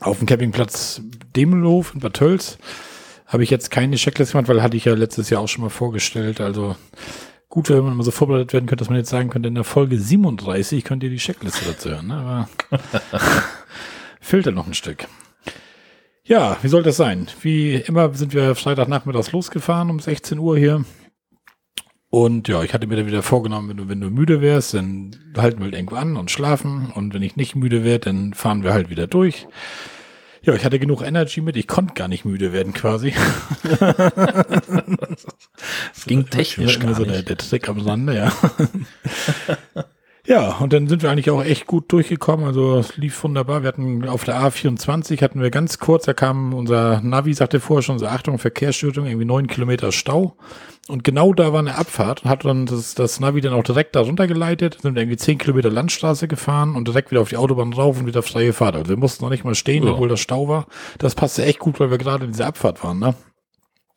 Auf 0.00 0.18
dem 0.18 0.26
Campingplatz 0.26 1.02
Demelhof 1.36 1.94
in 1.94 2.00
Bad 2.00 2.14
Tölz 2.14 2.58
habe 3.26 3.42
ich 3.42 3.50
jetzt 3.50 3.70
keine 3.70 3.96
Checkliste 3.96 4.32
gemacht, 4.32 4.48
weil 4.48 4.62
hatte 4.62 4.76
ich 4.76 4.86
ja 4.86 4.94
letztes 4.94 5.28
Jahr 5.28 5.42
auch 5.42 5.48
schon 5.48 5.62
mal 5.62 5.70
vorgestellt. 5.70 6.40
Also 6.40 6.74
gut, 7.50 7.68
wenn 7.68 7.84
man 7.84 7.96
mal 7.96 8.02
so 8.02 8.10
vorbereitet 8.10 8.54
werden 8.54 8.66
könnte, 8.66 8.82
dass 8.82 8.88
man 8.88 8.98
jetzt 8.98 9.10
sagen 9.10 9.28
könnte, 9.28 9.48
in 9.48 9.54
der 9.54 9.64
Folge 9.64 9.98
37 9.98 10.84
könnt 10.84 11.02
ihr 11.02 11.10
die 11.10 11.18
Checkliste 11.18 11.66
dazu 11.66 11.90
hören. 11.90 12.06
Ne? 12.06 12.14
Aber 12.16 12.48
fehlt 14.20 14.46
da 14.46 14.52
noch 14.52 14.66
ein 14.66 14.74
Stück. 14.74 15.06
Ja, 16.30 16.56
wie 16.62 16.68
soll 16.68 16.84
das 16.84 16.96
sein? 16.96 17.26
Wie 17.40 17.74
immer 17.74 18.14
sind 18.14 18.32
wir 18.34 18.54
Freitagnachmittags 18.54 19.32
losgefahren 19.32 19.90
um 19.90 19.98
16 19.98 20.38
Uhr 20.38 20.56
hier. 20.56 20.84
Und 22.08 22.46
ja, 22.46 22.62
ich 22.62 22.72
hatte 22.72 22.86
mir 22.86 22.94
dann 22.94 23.08
wieder 23.08 23.24
vorgenommen, 23.24 23.68
wenn 23.68 23.76
du, 23.76 23.88
wenn 23.88 24.00
du 24.00 24.10
müde 24.10 24.40
wärst, 24.40 24.74
dann 24.74 25.16
halten 25.36 25.58
wir 25.58 25.64
halt 25.64 25.74
irgendwo 25.74 25.96
an 25.96 26.16
und 26.16 26.30
schlafen. 26.30 26.92
Und 26.94 27.14
wenn 27.14 27.22
ich 27.22 27.34
nicht 27.34 27.56
müde 27.56 27.82
werde, 27.82 28.04
dann 28.12 28.32
fahren 28.32 28.62
wir 28.62 28.72
halt 28.72 28.90
wieder 28.90 29.08
durch. 29.08 29.48
Ja, 30.42 30.54
ich 30.54 30.64
hatte 30.64 30.78
genug 30.78 31.02
Energy 31.02 31.40
mit, 31.40 31.56
ich 31.56 31.66
konnte 31.66 31.94
gar 31.94 32.06
nicht 32.06 32.24
müde 32.24 32.52
werden 32.52 32.74
quasi. 32.74 33.12
Es 35.92 36.06
ging 36.06 36.26
technisch 36.26 36.78
gar 36.78 36.94
so 36.94 37.04
der, 37.04 37.22
der 37.22 37.36
Trick 37.38 37.68
am 37.68 37.80
Rande, 37.80 38.14
ja. 38.16 38.32
Ja, 40.30 40.58
und 40.58 40.72
dann 40.72 40.86
sind 40.86 41.02
wir 41.02 41.10
eigentlich 41.10 41.28
auch 41.28 41.42
echt 41.42 41.66
gut 41.66 41.90
durchgekommen. 41.90 42.46
Also 42.46 42.76
es 42.76 42.96
lief 42.96 43.20
wunderbar. 43.24 43.62
Wir 43.62 43.68
hatten 43.68 44.08
auf 44.08 44.22
der 44.22 44.40
A24 44.40 45.20
hatten 45.22 45.42
wir 45.42 45.50
ganz 45.50 45.80
kurz, 45.80 46.04
da 46.04 46.12
kam 46.12 46.54
unser 46.54 47.00
Navi, 47.00 47.34
sagte 47.34 47.58
vorher 47.58 47.82
schon 47.82 47.98
so, 47.98 48.06
Achtung, 48.06 48.38
Verkehrsstörung, 48.38 49.06
irgendwie 49.06 49.24
neun 49.24 49.48
Kilometer 49.48 49.90
Stau. 49.90 50.36
Und 50.86 51.02
genau 51.02 51.32
da 51.32 51.52
war 51.52 51.58
eine 51.58 51.74
Abfahrt 51.74 52.22
und 52.22 52.30
hat 52.30 52.44
dann 52.44 52.66
das, 52.66 52.94
das 52.94 53.18
Navi 53.18 53.40
dann 53.40 53.54
auch 53.54 53.64
direkt 53.64 53.96
da 53.96 54.02
runtergeleitet, 54.02 54.78
sind 54.82 54.96
irgendwie 54.96 55.16
zehn 55.16 55.36
Kilometer 55.36 55.68
Landstraße 55.68 56.28
gefahren 56.28 56.76
und 56.76 56.86
direkt 56.86 57.10
wieder 57.10 57.22
auf 57.22 57.30
die 57.30 57.36
Autobahn 57.36 57.72
rauf 57.72 57.98
und 57.98 58.06
wieder 58.06 58.22
freie 58.22 58.52
Fahrt. 58.52 58.76
Also 58.76 58.88
wir 58.88 58.96
mussten 58.96 59.24
noch 59.24 59.30
nicht 59.30 59.42
mal 59.42 59.56
stehen, 59.56 59.82
ja. 59.82 59.94
obwohl 59.94 60.08
das 60.08 60.20
Stau 60.20 60.46
war. 60.46 60.66
Das 60.98 61.16
passte 61.16 61.44
echt 61.44 61.58
gut, 61.58 61.80
weil 61.80 61.90
wir 61.90 61.98
gerade 61.98 62.26
in 62.26 62.30
dieser 62.30 62.46
Abfahrt 62.46 62.84
waren, 62.84 63.00
ne? 63.00 63.16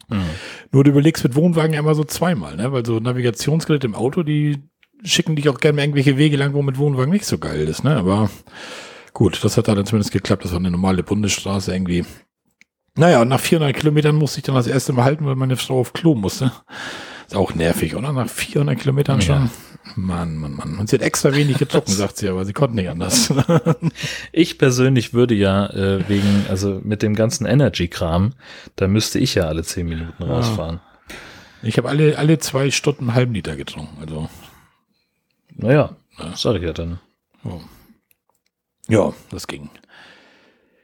Mhm. 0.09 0.23
Nur 0.71 0.83
du 0.83 0.89
überlegst 0.89 1.23
mit 1.23 1.35
Wohnwagen 1.35 1.73
ja 1.73 1.79
immer 1.79 1.93
so 1.93 2.03
zweimal, 2.03 2.55
ne? 2.55 2.71
Weil 2.71 2.83
so 2.83 2.99
Navigationsgeräte 2.99 3.85
im 3.85 3.93
Auto, 3.93 4.23
die 4.23 4.63
schicken 5.03 5.35
dich 5.35 5.49
auch 5.49 5.59
gerne 5.59 5.81
irgendwelche 5.81 6.17
Wege 6.17 6.37
lang, 6.37 6.53
wo 6.53 6.61
mit 6.61 6.77
Wohnwagen 6.77 7.11
nicht 7.11 7.25
so 7.25 7.37
geil 7.37 7.67
ist, 7.67 7.83
ne? 7.83 7.95
Aber 7.95 8.29
gut, 9.13 9.43
das 9.43 9.57
hat 9.57 9.67
dann 9.67 9.85
zumindest 9.85 10.11
geklappt. 10.11 10.45
Das 10.45 10.51
war 10.51 10.59
eine 10.59 10.71
normale 10.71 11.03
Bundesstraße 11.03 11.73
irgendwie. 11.73 12.05
Naja, 12.95 13.21
und 13.21 13.27
nach 13.29 13.39
400 13.39 13.75
Kilometern 13.75 14.15
musste 14.15 14.39
ich 14.39 14.43
dann 14.43 14.55
das 14.55 14.67
erste 14.67 14.93
Mal 14.93 15.03
halten, 15.05 15.25
weil 15.25 15.35
meine 15.35 15.57
Frau 15.57 15.79
auf 15.79 15.93
Klo 15.93 16.13
musste. 16.13 16.51
Ist 17.25 17.35
auch 17.35 17.55
nervig, 17.55 17.95
oder? 17.95 18.13
Nach 18.13 18.29
400 18.29 18.77
Kilometern 18.79 19.21
schon. 19.21 19.45
Ja. 19.45 19.49
Mann, 19.95 20.37
Mann, 20.37 20.55
Mann. 20.55 20.77
Und 20.77 20.89
sie 20.89 20.95
hat 20.95 21.01
extra 21.01 21.33
wenig 21.33 21.57
getrunken, 21.57 21.91
sagt 21.91 22.17
sie, 22.17 22.29
aber 22.29 22.45
sie 22.45 22.53
konnte 22.53 22.75
nicht 22.75 22.89
anders. 22.89 23.33
ich 24.31 24.57
persönlich 24.57 25.13
würde 25.13 25.33
ja 25.33 25.67
äh, 25.67 26.07
wegen, 26.07 26.45
also 26.49 26.79
mit 26.83 27.01
dem 27.01 27.15
ganzen 27.15 27.45
Energy-Kram, 27.45 28.33
da 28.75 28.87
müsste 28.87 29.19
ich 29.19 29.35
ja 29.35 29.43
alle 29.43 29.63
10 29.63 29.87
Minuten 29.87 30.23
rausfahren. 30.23 30.79
Ich 31.63 31.77
habe 31.77 31.89
alle, 31.89 32.17
alle 32.17 32.39
zwei 32.39 32.71
Stunden 32.71 33.05
einen 33.05 33.15
halben 33.15 33.33
Liter 33.33 33.55
getrunken. 33.55 33.97
Also 34.01 34.29
naja, 35.55 35.95
ja. 36.17 36.35
sag 36.35 36.55
ich 36.55 36.63
ja 36.63 36.73
dann. 36.73 36.99
Ja. 37.43 37.59
ja, 38.87 39.13
das 39.29 39.47
ging. 39.47 39.69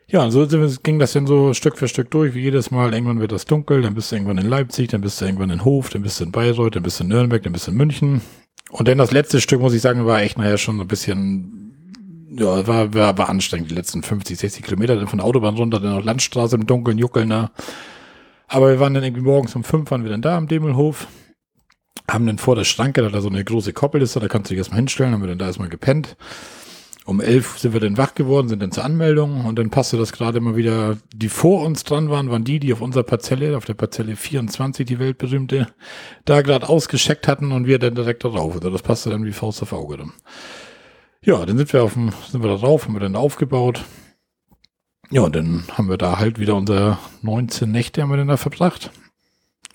Ja, 0.08 0.24
und 0.24 0.32
so 0.32 0.48
ging 0.82 0.98
das 0.98 1.14
dann 1.14 1.28
so 1.28 1.54
Stück 1.54 1.78
für 1.78 1.88
Stück 1.88 2.10
durch, 2.10 2.34
wie 2.34 2.42
jedes 2.42 2.72
Mal. 2.72 2.94
Irgendwann 2.94 3.20
wird 3.20 3.32
das 3.32 3.46
dunkel, 3.46 3.84
dann 3.84 3.94
bist 3.94 4.12
du 4.12 4.16
irgendwann 4.16 4.40
in 4.40 4.48
Leipzig, 4.48 4.90
dann 4.90 5.02
bist 5.02 5.22
du 5.22 5.26
irgendwann 5.26 5.52
in 5.52 5.64
Hof, 5.64 5.90
dann 5.90 6.02
bist 6.02 6.20
du 6.20 6.24
in 6.24 6.32
Bayreuth, 6.32 6.76
dann 6.76 6.84
bist 6.84 7.00
du 7.00 7.04
in 7.04 7.10
Nürnberg, 7.10 7.44
dann 7.44 7.54
bist 7.54 7.68
du 7.68 7.72
in 7.72 7.78
München. 7.78 8.22
Und 8.72 8.88
dann 8.88 8.98
das 8.98 9.12
letzte 9.12 9.40
Stück, 9.40 9.62
muss 9.62 9.74
ich 9.74 9.82
sagen, 9.82 10.06
war 10.08 10.22
echt 10.22 10.38
nachher 10.38 10.58
schon 10.58 10.78
so 10.78 10.84
ein 10.84 10.88
bisschen, 10.88 11.76
ja, 12.32 12.66
war, 12.66 12.92
war, 12.94 13.18
war 13.20 13.30
anstrengend, 13.30 13.70
die 13.70 13.76
letzten 13.76 14.02
50, 14.02 14.38
60 14.38 14.64
Kilometer 14.64 14.96
dann 14.96 15.08
von 15.08 15.20
der 15.20 15.28
Autobahn 15.28 15.56
runter, 15.56 15.80
dann 15.80 15.96
noch 15.96 16.04
Landstraße 16.04 16.56
im 16.56 16.66
Dunkeln, 16.66 16.98
Juckeln 16.98 17.30
da. 17.30 17.52
Aber 18.48 18.70
wir 18.70 18.80
waren 18.80 18.96
dann 18.96 19.04
irgendwie 19.04 19.24
morgens 19.24 19.56
um 19.56 19.64
fünf, 19.64 19.92
waren 19.92 20.04
wir 20.04 20.10
dann 20.10 20.24
da 20.24 20.38
am 20.38 20.48
Demelhof 20.48 21.08
haben 22.08 22.26
dann 22.26 22.38
vor 22.38 22.56
der 22.56 22.64
Schranke, 22.64 23.02
da 23.02 23.10
da 23.10 23.22
so 23.22 23.30
eine 23.30 23.44
große 23.44 23.74
Koppel 23.74 24.02
ist, 24.02 24.16
da 24.16 24.28
kannst 24.28 24.50
du 24.50 24.54
dich 24.54 24.60
erstmal 24.60 24.80
hinstellen, 24.80 25.14
haben 25.14 25.22
wir 25.22 25.28
dann 25.28 25.40
da 25.40 25.48
erstmal 25.48 25.70
gepennt. 25.70 26.16
Um 27.06 27.22
elf 27.22 27.58
sind 27.58 27.74
wir 27.74 27.80
dann 27.80 27.98
wach 27.98 28.14
geworden, 28.14 28.50
sind 28.50 28.62
dann 28.62 28.72
zur 28.72 28.84
Anmeldung 28.86 29.46
und 29.46 29.58
dann 29.58 29.72
passte 29.72 29.98
das 29.98 30.12
gerade 30.12 30.42
mal 30.42 30.56
wieder, 30.56 30.98
die 31.12 31.30
vor 31.30 31.66
uns 31.66 31.84
dran 31.84 32.12
waren, 32.12 32.30
waren 32.30 32.44
die, 32.44 32.60
die 32.60 32.72
auf 32.72 32.82
unserer 32.82 33.04
Parzelle, 33.04 33.58
auf 33.58 33.66
der 33.66 33.74
Parzelle 33.74 34.16
24, 34.16 34.86
die 34.86 35.00
weltberühmte, 35.00 35.68
da 36.26 36.42
gerade 36.42 36.70
ausgescheckt 36.70 37.28
hatten 37.28 37.52
und 37.52 37.66
wir 37.66 37.80
dann 37.80 37.96
direkt 37.96 38.26
darauf. 38.26 38.54
Also 38.54 38.70
das 38.70 38.84
passte 38.84 39.10
dann 39.10 39.26
wie 39.26 39.32
Faust 39.32 39.64
auf 39.64 39.74
Auge 39.74 39.98
dann. 39.98 40.14
Ja, 41.24 41.44
dann 41.46 41.58
sind 41.58 41.74
wir 41.74 41.84
auf 41.84 41.94
dem, 41.94 42.12
sind 42.30 42.44
wir 42.44 42.50
da 42.50 42.58
drauf, 42.58 42.86
haben 42.86 42.94
wir 42.94 43.00
dann 43.00 43.16
aufgebaut. 43.16 43.84
Ja, 45.10 45.22
und 45.22 45.36
dann 45.36 45.64
haben 45.74 45.90
wir 45.90 45.98
da 45.98 46.20
halt 46.20 46.38
wieder 46.38 46.56
unsere 46.56 47.00
19 47.24 47.72
Nächte 47.72 48.04
haben 48.04 48.12
wir 48.12 48.18
dann 48.18 48.28
da 48.28 48.38
verbracht 48.38 48.92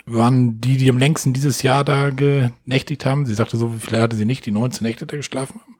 waren 0.05 0.61
die, 0.61 0.77
die 0.77 0.89
am 0.89 0.97
längsten 0.97 1.33
dieses 1.33 1.63
Jahr 1.63 1.83
da 1.83 2.11
genächtigt 2.11 3.05
haben. 3.05 3.25
Sie 3.25 3.33
sagte, 3.33 3.57
so 3.57 3.73
viele 3.79 4.01
hatte 4.01 4.15
sie 4.15 4.25
nicht, 4.25 4.45
die 4.45 4.51
19 4.51 4.85
Nächte 4.85 5.05
da 5.05 5.17
geschlafen 5.17 5.61
haben. 5.61 5.75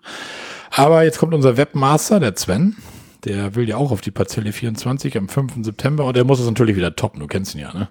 Aber 0.72 1.04
jetzt 1.04 1.20
kommt 1.20 1.34
unser 1.34 1.58
Webmaster, 1.58 2.20
der 2.20 2.36
Sven. 2.36 2.76
der 3.24 3.56
will 3.56 3.70
ja 3.70 3.78
auch 3.78 3.92
auf 3.92 4.02
die 4.02 4.12
Parzelle 4.12 4.52
24 4.52 5.18
am 5.18 5.30
5. 5.30 5.64
September 5.64 6.06
und 6.06 6.18
er 6.18 6.24
muss 6.24 6.40
es 6.40 6.48
natürlich 6.48 6.76
wieder 6.76 6.96
toppen, 6.96 7.20
du 7.20 7.28
kennst 7.28 7.56
ihn 7.56 7.62
ja, 7.62 7.74
ne? 7.74 7.90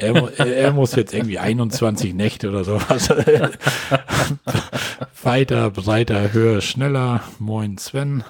Er, 0.00 0.14
er, 0.38 0.56
er 0.56 0.72
muss 0.72 0.94
jetzt 0.94 1.12
irgendwie 1.12 1.40
21 1.40 2.14
Nächte 2.14 2.50
oder 2.50 2.62
sowas. 2.62 3.08
Weiter, 5.24 5.70
breiter, 5.70 6.32
höher, 6.32 6.60
schneller. 6.60 7.22
Moin 7.40 7.78
Sven. 7.78 8.22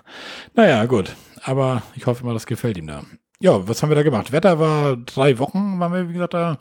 Naja, 0.55 0.87
gut. 0.87 1.15
Aber 1.43 1.83
ich 1.95 2.07
hoffe 2.07 2.25
mal, 2.25 2.33
das 2.33 2.47
gefällt 2.47 2.79
ihm 2.79 2.87
da. 2.87 3.03
Ja, 3.41 3.69
was 3.69 3.83
haben 3.83 3.91
wir 3.91 3.97
da 3.97 4.03
gemacht? 4.03 4.33
Wetter 4.33 4.59
war 4.59 4.97
drei 4.97 5.39
Wochen, 5.39 5.79
waren 5.79 5.93
wir, 5.93 6.09
wie 6.09 6.15
gesagt, 6.15 6.35
da. 6.35 6.57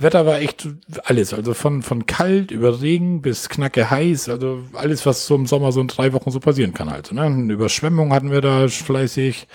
Wetter 0.00 0.26
war 0.26 0.40
echt 0.40 0.68
alles. 1.04 1.34
Also 1.34 1.54
von, 1.54 1.82
von 1.82 2.06
kalt 2.06 2.52
über 2.52 2.80
Regen 2.80 3.20
bis 3.20 3.48
knacke 3.48 3.90
heiß. 3.90 4.28
Also 4.28 4.60
alles, 4.74 5.04
was 5.04 5.26
so 5.26 5.34
im 5.34 5.46
Sommer 5.46 5.72
so 5.72 5.80
in 5.80 5.88
drei 5.88 6.12
Wochen 6.12 6.30
so 6.30 6.38
passieren 6.38 6.72
kann 6.72 6.90
halt. 6.90 7.10
Ne? 7.12 7.22
Eine 7.22 7.52
Überschwemmung 7.52 8.12
hatten 8.12 8.30
wir 8.30 8.40
da 8.40 8.68
fleißig. 8.68 9.48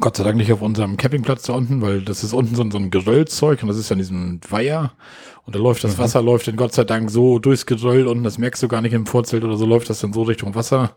Gott 0.00 0.16
sei 0.16 0.24
Dank 0.24 0.36
nicht 0.36 0.52
auf 0.52 0.60
unserem 0.60 0.96
Campingplatz 0.96 1.44
da 1.44 1.54
unten, 1.54 1.80
weil 1.80 2.02
das 2.02 2.22
ist 2.22 2.34
unten 2.34 2.54
so, 2.54 2.68
so 2.68 2.78
ein 2.78 2.90
Geröllzeug 2.90 3.62
und 3.62 3.68
das 3.68 3.78
ist 3.78 3.88
ja 3.88 3.94
in 3.94 4.00
diesem 4.00 4.40
Weiher. 4.48 4.92
Und 5.46 5.54
da 5.54 5.60
läuft 5.60 5.84
das 5.84 5.96
mhm. 5.96 6.02
Wasser, 6.02 6.20
läuft 6.20 6.48
dann 6.48 6.56
Gott 6.56 6.72
sei 6.72 6.84
Dank 6.84 7.10
so 7.10 7.38
durchs 7.38 7.64
Geröll 7.64 8.06
und 8.06 8.24
das 8.24 8.36
merkst 8.36 8.62
du 8.62 8.68
gar 8.68 8.82
nicht 8.82 8.92
im 8.92 9.06
Vorzelt 9.06 9.44
oder 9.44 9.56
so, 9.56 9.64
läuft 9.64 9.88
das 9.88 10.00
dann 10.00 10.12
so 10.12 10.22
Richtung 10.22 10.54
Wasser. 10.54 10.96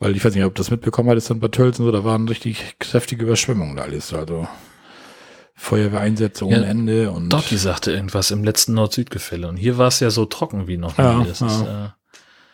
Weil 0.00 0.16
ich 0.16 0.24
weiß 0.24 0.34
nicht, 0.34 0.44
ob 0.44 0.54
du 0.54 0.60
das 0.60 0.70
mitbekommen 0.70 1.10
hattest 1.10 1.30
dann 1.30 1.40
bei 1.40 1.48
Tölzen 1.48 1.84
so, 1.84 1.92
da 1.92 2.04
waren 2.04 2.28
richtig 2.28 2.76
kräftige 2.78 3.24
Überschwemmungen 3.24 3.76
da 3.76 3.82
alles. 3.82 4.14
Also 4.14 4.48
Feuerwehreinsätze 5.58 6.46
ohne 6.46 6.62
ja, 6.62 6.68
Ende 6.68 7.10
und. 7.10 7.32
Dotti 7.32 7.56
sagte 7.56 7.90
irgendwas 7.90 8.30
im 8.30 8.44
letzten 8.44 8.74
Nord-Süd-Gefälle 8.74 9.48
und 9.48 9.56
hier 9.56 9.76
war 9.76 9.88
es 9.88 10.00
ja 10.00 10.08
so 10.10 10.24
trocken 10.24 10.68
wie 10.68 10.78
noch 10.78 10.96
ja, 10.96 11.18
nie. 11.18 11.26
Das 11.26 11.40
ja. 11.40 11.46
Ist, 11.46 11.62
äh, 11.62 11.88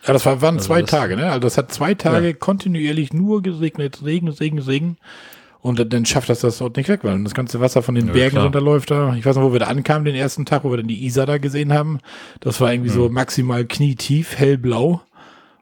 ja, 0.07 0.13
das 0.13 0.27
war, 0.27 0.41
waren 0.41 0.57
also 0.57 0.67
zwei 0.67 0.83
Tage, 0.83 1.17
ne? 1.17 1.27
Also 1.27 1.41
das 1.41 1.59
hat 1.59 1.73
zwei 1.73 1.95
Tage 1.95 2.29
ja. 2.29 2.33
kontinuierlich 2.33 3.13
nur 3.13 3.43
geregnet, 3.43 4.01
Regen, 4.05 4.29
Regen, 4.29 4.59
Regen. 4.59 4.97
Und 5.61 5.93
dann 5.93 6.05
schafft 6.05 6.29
das 6.29 6.41
das 6.41 6.59
dort 6.59 6.77
nicht 6.77 6.89
weg, 6.89 7.01
weil 7.05 7.23
das 7.25 7.33
ganze 7.33 7.59
Wasser 7.61 7.83
von 7.83 7.95
den 7.95 8.09
Bergen 8.13 8.37
runterläuft 8.37 8.91
da. 8.91 9.15
Ich 9.17 9.25
weiß 9.25 9.37
noch, 9.37 9.45
wo 9.45 9.53
wir 9.53 9.61
da 9.61 9.67
ankamen, 9.67 10.05
den 10.05 10.15
ersten 10.15 10.45
Tag, 10.45 10.63
wo 10.65 10.71
wir 10.71 10.77
dann 10.77 10.89
die 10.89 11.07
Isar 11.07 11.25
da 11.25 11.39
gesehen 11.39 11.73
haben. 11.73 12.01
Das 12.41 12.61
war 12.61 12.71
irgendwie 12.71 12.91
mhm. 12.91 12.95
so 12.95 13.09
maximal 13.09 13.65
knietief, 13.65 14.37
hellblau. 14.37 15.01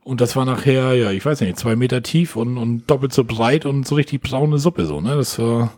Und 0.03 0.21
das 0.21 0.35
war 0.35 0.45
nachher, 0.45 0.95
ja, 0.95 1.13
ich 1.13 1.25
weiß 1.25 1.41
nicht, 1.41 1.57
zwei 1.57 1.77
Meter 1.77 2.03
tief 2.03 2.35
und, 2.35 2.59
und 2.59 2.91
doppelt 2.91 3.13
so 3.13 3.23
breit 3.23 3.65
und 3.65 3.87
so 3.87 3.95
richtig 3.95 4.23
braune 4.23 4.59
Suppe 4.59 4.87
so, 4.87 5.01
ne? 5.01 5.15
Das 5.15 5.39
war, 5.39 5.73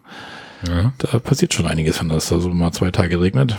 ja. 0.67 0.93
da 0.99 1.19
passiert 1.19 1.55
schon 1.55 1.67
einiges, 1.67 2.01
wenn 2.01 2.09
das 2.09 2.29
da 2.29 2.39
so 2.39 2.49
mal 2.51 2.73
zwei 2.73 2.91
Tage 2.91 3.21
regnet. 3.21 3.57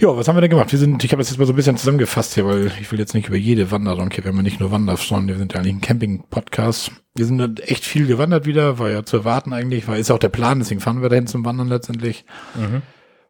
Ja, 0.00 0.16
was 0.16 0.26
haben 0.28 0.36
wir 0.36 0.40
denn 0.40 0.50
gemacht? 0.50 0.72
Wir 0.72 0.78
sind, 0.78 1.04
ich 1.04 1.12
habe 1.12 1.20
das 1.20 1.28
jetzt 1.28 1.38
mal 1.38 1.44
so 1.44 1.52
ein 1.52 1.56
bisschen 1.56 1.76
zusammengefasst 1.76 2.32
hier, 2.32 2.46
weil 2.46 2.72
ich 2.80 2.90
will 2.90 2.98
jetzt 2.98 3.12
nicht 3.12 3.28
über 3.28 3.36
jede 3.36 3.70
Wanderung, 3.70 4.06
okay, 4.06 4.24
wir 4.24 4.30
haben 4.30 4.36
ja 4.36 4.42
nicht 4.42 4.58
nur 4.58 4.70
Wanderfreunde, 4.70 5.34
wir 5.34 5.38
sind 5.38 5.52
ja 5.52 5.60
eigentlich 5.60 5.74
ein 5.74 5.82
Camping-Podcast. 5.82 6.90
Wir 7.14 7.26
sind 7.26 7.60
echt 7.68 7.84
viel 7.84 8.06
gewandert 8.06 8.46
wieder, 8.46 8.78
war 8.78 8.88
ja 8.90 9.04
zu 9.04 9.18
erwarten 9.18 9.52
eigentlich, 9.52 9.86
war 9.88 9.98
ist 9.98 10.10
auch 10.10 10.18
der 10.18 10.30
Plan, 10.30 10.58
deswegen 10.58 10.80
fahren 10.80 11.02
wir 11.02 11.10
dahin 11.10 11.26
zum 11.26 11.44
Wandern 11.44 11.68
letztendlich. 11.68 12.24
Mhm. 12.54 12.80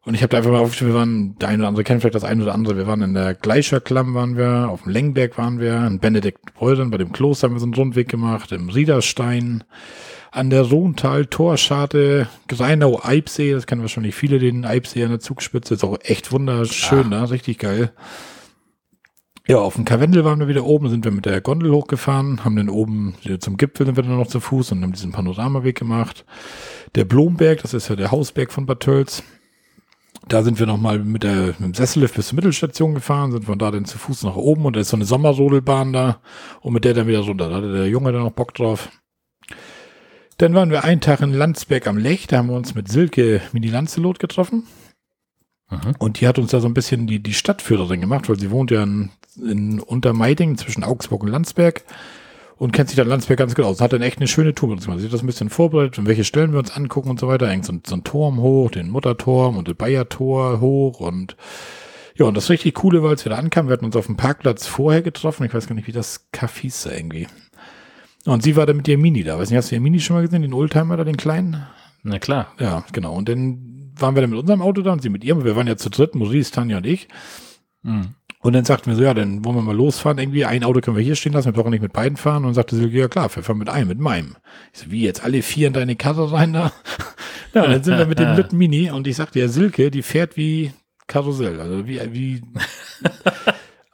Und 0.05 0.15
ich 0.15 0.23
habe 0.23 0.31
da 0.31 0.39
einfach 0.39 0.53
mal 0.53 0.61
aufgeschrieben, 0.61 0.95
wir 0.95 0.99
waren, 0.99 1.37
der 1.39 1.49
eine 1.49 1.59
oder 1.59 1.69
andere 1.69 1.83
kennt 1.83 2.03
vielleicht 2.03 2.15
das 2.15 2.25
eine 2.25 2.43
oder 2.43 2.55
andere, 2.55 2.77
wir 2.77 2.87
waren 2.87 3.03
in 3.03 3.15
der 3.15 3.35
Gleischerklamm 3.35 4.15
waren 4.15 4.37
wir, 4.37 4.69
auf 4.71 4.85
dem 4.85 4.93
Lengberg 4.93 5.37
waren 5.39 5.59
wir, 5.59 5.85
in 5.87 5.99
Benedikt 5.99 6.55
Beuren, 6.55 6.91
bei 6.91 6.99
dem 6.99 7.11
Kloster 7.11 7.49
haben 7.49 7.55
wir 7.55 7.61
so 7.61 7.67
einen 7.67 7.75
Rundweg 7.75 8.09
gemacht, 8.09 8.53
im 8.53 8.69
Riederstein, 8.69 9.65
an 10.33 10.51
der 10.51 10.65
Sohntal-Torscharte, 10.65 12.29
Greinau, 12.49 13.01
Eibsee, 13.03 13.53
das 13.53 13.67
kennen 13.67 13.83
wahrscheinlich 13.83 14.15
viele, 14.15 14.39
den 14.39 14.65
Eibsee 14.65 15.03
an 15.05 15.11
der 15.11 15.21
Zugspitze, 15.21 15.75
ist 15.75 15.85
auch 15.85 15.99
echt 16.03 16.33
wunderschön, 16.33 17.11
ja. 17.11 17.23
ne? 17.23 17.31
richtig 17.31 17.59
geil. 17.59 17.93
Ja, 19.49 19.59
auf 19.59 19.75
dem 19.75 19.85
Karwendel 19.85 20.25
waren 20.25 20.39
wir 20.39 20.47
wieder 20.47 20.65
oben, 20.65 20.89
sind 20.91 21.05
wir 21.05 21.11
mit 21.11 21.27
der 21.27 21.41
Gondel 21.41 21.73
hochgefahren, 21.73 22.45
haben 22.45 22.55
dann 22.55 22.69
oben 22.69 23.15
zum 23.41 23.57
Gipfel 23.57 23.85
sind 23.85 23.97
wir 23.97 24.05
dann 24.05 24.17
noch 24.17 24.29
zu 24.29 24.39
Fuß 24.39 24.71
und 24.71 24.83
haben 24.83 24.93
diesen 24.93 25.11
Panoramaweg 25.11 25.77
gemacht. 25.77 26.25
Der 26.95 27.05
Blomberg, 27.05 27.63
das 27.63 27.75
ist 27.75 27.89
ja 27.89 27.97
der 27.97 28.13
Hausberg 28.13 28.53
von 28.53 28.67
Bad 28.67 28.81
Tölz. 28.81 29.25
Da 30.29 30.45
sind 30.45 30.61
wir 30.61 30.67
nochmal 30.67 31.01
mit, 31.01 31.25
der, 31.25 31.47
mit 31.47 31.61
dem 31.61 31.75
Sessellift 31.75 32.15
bis 32.15 32.29
zur 32.29 32.37
Mittelstation 32.37 32.95
gefahren, 32.95 33.33
sind 33.33 33.47
von 33.47 33.59
da 33.59 33.73
dann 33.73 33.87
zu 33.87 33.99
Fuß 33.99 34.23
nach 34.23 34.37
oben 34.37 34.67
und 34.67 34.77
da 34.77 34.81
ist 34.81 34.91
so 34.91 34.97
eine 34.97 35.07
Sommerrodelbahn 35.07 35.93
da 35.93 36.21
und 36.61 36.73
mit 36.73 36.85
der 36.85 36.95
dann 36.95 37.09
wieder 37.09 37.21
runter. 37.21 37.49
Da 37.49 37.57
hatte 37.57 37.73
der 37.73 37.89
Junge 37.89 38.13
dann 38.13 38.23
noch 38.23 38.33
Bock 38.33 38.55
drauf. 38.55 38.89
Dann 40.41 40.55
waren 40.55 40.71
wir 40.71 40.85
einen 40.85 41.03
Tag 41.03 41.21
in 41.21 41.35
Landsberg 41.35 41.87
am 41.87 41.99
Lech, 41.99 42.27
da 42.27 42.39
haben 42.39 42.49
wir 42.49 42.57
uns 42.57 42.75
mit 42.75 42.89
Silke 42.89 43.43
Mini 43.53 43.67
Lanzelot 43.67 44.19
getroffen. 44.19 44.63
Mhm. 45.69 45.97
Und 45.99 46.19
die 46.19 46.27
hat 46.27 46.39
uns 46.39 46.51
da 46.53 46.61
so 46.61 46.67
ein 46.67 46.73
bisschen 46.73 47.07
die, 47.07 47.23
die 47.23 47.35
Stadtführerin 47.35 48.01
gemacht, 48.01 48.27
weil 48.27 48.41
sie 48.41 48.51
wohnt 48.51 48.71
ja 48.71 48.83
in, 48.83 49.11
in 49.37 49.81
Untermeiding 49.81 50.57
zwischen 50.57 50.83
Augsburg 50.83 51.25
und 51.25 51.29
Landsberg 51.29 51.85
und 52.57 52.73
kennt 52.73 52.89
sich 52.89 52.97
dann 52.97 53.07
Landsberg 53.07 53.39
ganz 53.39 53.55
gut 53.55 53.67
aus. 53.67 53.83
Hat 53.83 53.93
dann 53.93 54.01
echt 54.01 54.17
eine 54.17 54.29
schöne 54.29 54.55
Tour 54.55 54.71
mit 54.71 54.79
uns 54.79 54.87
gemacht. 54.87 55.01
Sie 55.01 55.09
hat 55.09 55.13
das 55.13 55.23
ein 55.23 55.27
bisschen 55.27 55.51
vorbereitet, 55.51 55.99
und 55.99 56.07
welche 56.07 56.25
Stellen 56.25 56.53
wir 56.53 56.59
uns 56.59 56.71
angucken 56.71 57.11
und 57.11 57.21
so 57.21 57.29
weiter. 57.29 57.47
Hängt 57.47 57.67
so, 57.67 57.75
so 57.87 57.95
ein 57.95 58.05
Turm 58.05 58.41
hoch, 58.41 58.71
den 58.71 58.89
Mutterturm 58.89 59.59
und 59.59 59.69
das 59.69 59.77
Bayertor 59.77 60.63
hoch 60.63 61.01
und 61.01 61.37
ja, 62.17 62.25
und 62.25 62.35
das 62.35 62.49
richtig 62.49 62.75
Coole 62.75 63.03
war, 63.03 63.11
als 63.11 63.27
wir 63.27 63.31
da 63.31 63.37
ankamen, 63.37 63.69
wir 63.69 63.75
hatten 63.75 63.85
uns 63.85 63.97
auf 63.97 64.07
dem 64.07 64.17
Parkplatz 64.17 64.67
vorher 64.67 65.03
getroffen. 65.03 65.45
Ich 65.45 65.53
weiß 65.53 65.67
gar 65.67 65.75
nicht, 65.75 65.87
wie 65.87 65.93
das 65.93 66.29
Café 66.33 66.69
ist 66.69 66.87
irgendwie. 66.87 67.27
Und 68.27 68.43
sie 68.43 68.57
war 68.57 68.67
da 68.67 68.73
mit 68.73 68.87
ihr 68.89 68.99
Mini 68.99 69.25
da. 69.25 69.39
Weiß 69.39 69.51
nicht, 69.51 69.57
hast 69.57 69.71
du 69.71 69.75
ihr 69.75 69.81
Mini 69.81 70.01
schon 70.01 70.17
mal 70.17 70.23
gesehen, 70.23 70.43
den 70.43 70.53
Oldtimer 70.53 70.97
da, 70.97 71.05
den 71.05 71.17
kleinen? 71.17 71.67
Na 72.03 72.19
klar. 72.19 72.53
Ja, 72.59 72.85
genau. 72.93 73.15
Und 73.15 73.29
dann 73.29 73.93
waren 73.97 74.15
wir 74.15 74.23
dann 74.23 74.31
mit 74.31 74.39
unserem 74.39 74.63
Auto 74.63 74.83
da 74.83 74.93
und 74.93 75.03
sie 75.03 75.09
mit 75.09 75.25
ihrem. 75.25 75.45
Wir 75.45 75.57
waren 75.57 75.67
ja 75.67 75.77
zu 75.77 75.91
dritt, 75.91 76.15
Maurice, 76.15 76.53
Tanja 76.53 76.79
und 76.79 76.87
ich. 76.87 77.09
Mhm. 77.83 78.15
Und 78.43 78.55
dann 78.55 78.65
sagten 78.65 78.91
wir 78.91 78.97
so, 78.97 79.03
ja, 79.03 79.13
dann 79.13 79.45
wollen 79.45 79.57
wir 79.57 79.63
mal 79.63 79.77
losfahren. 79.77 80.19
Irgendwie 80.19 80.47
ein 80.47 80.65
Auto 80.65 80.81
können 80.81 80.97
wir 80.97 81.05
hier 81.05 81.15
stehen 81.15 81.35
lassen, 81.35 81.47
wir 81.47 81.53
brauchen 81.53 81.71
nicht 81.71 81.83
mit 81.83 81.93
beiden 81.93 82.17
fahren. 82.17 82.47
Und 82.47 82.55
sagte 82.55 82.75
Silke, 82.75 82.99
ja 82.99 83.09
klar, 83.09 83.35
wir 83.35 83.43
fahren 83.43 83.59
mit 83.59 83.69
einem, 83.69 83.89
mit 83.89 84.01
meinem. 84.01 84.37
Ich 84.73 84.81
so, 84.81 84.91
wie 84.91 85.03
jetzt 85.03 85.23
alle 85.23 85.43
vier 85.43 85.67
in 85.67 85.75
deine 85.75 85.97
Karre 85.97 86.33
rein 86.33 86.55
da? 86.55 86.73
ja, 87.55 87.65
und 87.65 87.71
dann 87.71 87.83
sind 87.83 87.99
wir 87.99 88.07
mit 88.07 88.19
dem 88.19 88.35
dritten 88.35 88.57
Mini 88.57 88.91
und 88.91 89.07
ich 89.07 89.17
sagte, 89.17 89.41
ja, 89.41 89.49
Silke, 89.49 89.91
die 89.91 90.03
fährt 90.03 90.39
wie 90.39 90.73
Karussell. 91.07 91.61
Also 91.61 91.87
wie, 91.87 92.01
wie 92.13 92.43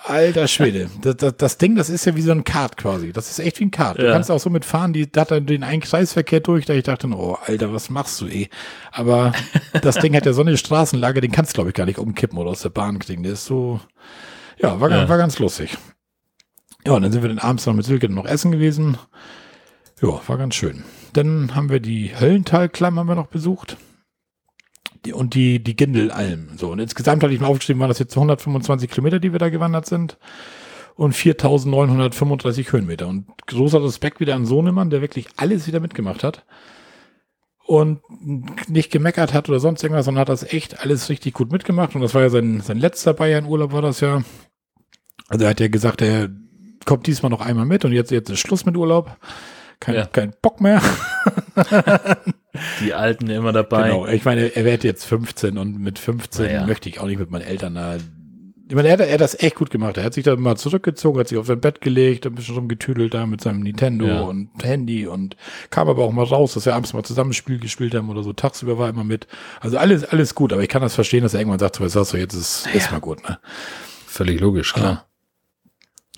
Alter 0.09 0.47
Schwede. 0.47 0.89
Das, 1.01 1.17
das, 1.17 1.37
das, 1.37 1.59
Ding, 1.59 1.75
das 1.75 1.91
ist 1.91 2.05
ja 2.07 2.15
wie 2.15 2.23
so 2.23 2.31
ein 2.31 2.45
Kart 2.45 2.77
quasi. 2.77 3.13
Das 3.13 3.31
ist 3.31 3.39
echt 3.39 3.59
wie 3.61 3.65
ein 3.65 3.71
Kart. 3.71 3.99
Du 3.99 4.07
ja. 4.07 4.13
kannst 4.13 4.31
auch 4.31 4.39
so 4.39 4.51
mitfahren, 4.51 4.93
die 4.93 5.09
hat 5.17 5.31
dann 5.31 5.47
den 5.47 5.65
einen 5.65 5.81
Kreisverkehr 5.81 6.41
durch, 6.41 6.65
da 6.65 6.75
ich 6.75 6.85
dachte, 6.85 7.09
oh, 7.09 7.37
Alter, 7.45 7.73
was 7.73 7.91
machst 7.91 8.21
du 8.21 8.27
eh? 8.27 8.49
Aber 8.93 9.33
das 9.83 9.97
Ding 9.97 10.15
hat 10.15 10.27
ja 10.27 10.33
so 10.33 10.43
eine 10.43 10.57
Straßenlage, 10.57 11.21
den 11.21 11.33
kannst 11.33 11.53
du, 11.53 11.55
glaube 11.55 11.71
ich, 11.71 11.75
gar 11.75 11.87
nicht 11.87 11.99
umkippen 11.99 12.39
oder 12.39 12.51
aus 12.51 12.63
der 12.63 12.71
Bahn 12.71 12.99
kriegen. 12.99 13.23
Der 13.23 13.33
ist 13.33 13.47
so, 13.47 13.81
ja, 14.59 14.81
war, 14.81 14.91
ja. 14.91 15.09
war 15.09 15.19
ganz 15.19 15.39
lustig. 15.39 15.77
Ja, 16.87 16.93
und 16.93 17.03
dann 17.03 17.11
sind 17.11 17.23
wir 17.23 17.29
dann 17.29 17.39
abends 17.39 17.67
noch 17.67 17.75
mit 17.75 17.85
Silke 17.85 18.09
noch 18.09 18.27
essen 18.27 18.53
gewesen. 18.53 18.97
Ja, 20.01 20.21
war 20.27 20.39
ganz 20.39 20.55
schön. 20.55 20.85
Dann 21.15 21.55
haben 21.55 21.69
wir 21.69 21.81
die 21.81 22.13
Höllentalklamm 22.19 22.99
haben 22.99 23.09
wir 23.09 23.17
noch 23.17 23.27
besucht 23.27 23.77
und 25.13 25.35
die, 25.35 25.63
die 25.63 25.77
Gindelalm. 25.77 26.51
So, 26.57 26.71
und 26.71 26.79
insgesamt 26.79 27.23
hatte 27.23 27.33
ich 27.33 27.41
mal 27.41 27.49
aufgeschrieben, 27.49 27.81
waren 27.81 27.89
das 27.89 27.99
jetzt 27.99 28.17
125 28.17 28.91
Kilometer, 28.91 29.19
die 29.19 29.33
wir 29.33 29.39
da 29.39 29.49
gewandert 29.49 29.87
sind. 29.87 30.19
Und 30.95 31.13
4935 31.13 32.73
Höhenmeter. 32.73 33.07
Und 33.07 33.27
großer 33.47 33.83
Respekt 33.85 34.19
wieder 34.21 34.35
an 34.35 34.47
Sohnemann, 34.47 34.91
der 34.91 35.03
wirklich 35.03 35.27
alles 35.37 35.67
wieder 35.67 35.81
mitgemacht 35.81 36.25
hat. 36.25 36.45
Und 37.67 38.01
nicht 38.69 38.93
gemeckert 38.93 39.35
hat 39.35 39.49
oder 39.49 39.61
sonst 39.61 39.83
irgendwas, 39.83 40.07
sondern 40.07 40.23
hat 40.23 40.29
das 40.29 40.45
echt 40.45 40.81
alles 40.81 41.09
richtig 41.11 41.35
gut 41.35 41.53
mitgemacht. 41.53 41.95
Und 41.95 42.01
das 42.01 42.15
war 42.15 42.23
ja 42.23 42.31
sein, 42.31 42.61
sein 42.61 42.79
letzter 42.79 43.13
Bayern-Urlaub, 43.13 43.73
war 43.73 43.83
das 43.83 44.01
ja. 44.01 44.23
Also 45.29 45.45
er 45.45 45.51
hat 45.51 45.61
ja 45.61 45.69
gesagt, 45.69 46.01
er 46.01 46.31
kommt 46.87 47.07
diesmal 47.07 47.31
noch 47.31 47.41
einmal 47.41 47.67
mit 47.67 47.85
und 47.85 47.93
jetzt, 47.93 48.11
jetzt 48.11 48.31
ist 48.31 48.39
Schluss 48.39 48.65
mit 48.65 48.77
Urlaub. 48.77 49.17
Kein, 49.81 49.95
ja. 49.95 50.07
kein 50.07 50.33
Bock 50.41 50.61
mehr. 50.61 50.83
Die 52.81 52.95
Alten 52.95 53.29
immer 53.29 53.53
dabei. 53.53 53.91
Genau, 53.91 54.07
ich 54.07 54.25
meine, 54.25 54.55
er 54.57 54.65
wird 54.65 54.85
jetzt 54.85 55.05
15 55.05 55.59
und 55.59 55.79
mit 55.79 55.99
15 55.99 56.51
ja. 56.51 56.67
möchte 56.67 56.89
ich 56.89 57.01
auch 57.01 57.07
nicht 57.07 57.19
mit 57.19 57.31
meinen 57.31 57.43
Eltern 57.43 57.75
da. 57.75 57.97
Ich 58.69 58.75
meine, 58.75 58.89
er 58.89 58.95
hat, 58.95 59.01
er 59.01 59.13
hat 59.13 59.21
das 59.21 59.39
echt 59.39 59.55
gut 59.55 59.71
gemacht. 59.71 59.97
Er 59.97 60.05
hat 60.05 60.15
sich 60.15 60.25
da 60.25 60.35
mal 60.35 60.57
zurückgezogen, 60.57 61.21
hat 61.21 61.29
sich 61.29 61.39
auf 61.39 61.47
sein 61.47 61.61
Bett 61.61 61.81
gelegt, 61.81 62.27
ein 62.27 62.35
bisschen 62.35 62.57
rumgetüdelt 62.57 63.15
da 63.15 63.27
mit 63.27 63.41
seinem 63.41 63.61
Nintendo 63.61 64.07
ja. 64.07 64.21
und 64.23 64.51
Handy 64.63 65.07
und 65.07 65.37
kam 65.71 65.89
aber 65.89 66.05
auch 66.05 66.13
mal 66.13 66.25
raus, 66.25 66.55
dass 66.55 66.67
wir 66.67 66.75
abends 66.75 66.93
mal 66.93 67.05
zusammen 67.05 67.33
Spiel 67.33 67.61
gespielt 67.61 67.95
haben 67.95 68.09
oder 68.09 68.23
so. 68.23 68.33
Tagsüber 68.33 68.79
war 68.79 68.87
er 68.87 68.91
immer 68.91 69.05
mit. 69.05 69.29
Also 69.61 69.79
alles, 69.79 70.05
alles 70.05 70.35
gut, 70.35 70.53
aber 70.53 70.63
ich 70.63 70.69
kann 70.69 70.83
das 70.83 70.95
verstehen, 70.95 71.23
dass 71.23 71.35
er 71.35 71.41
irgendwann 71.41 71.61
sagt, 71.61 71.77
so, 71.77 71.85
was 71.85 71.95
hast 71.95 72.13
du, 72.13 72.17
jetzt 72.17 72.35
ist, 72.35 72.67
ist 72.75 72.91
mal 72.91 73.01
gut, 73.01 73.23
ne? 73.29 73.39
Völlig 74.07 74.41
logisch, 74.41 74.73
klar. 74.73 75.07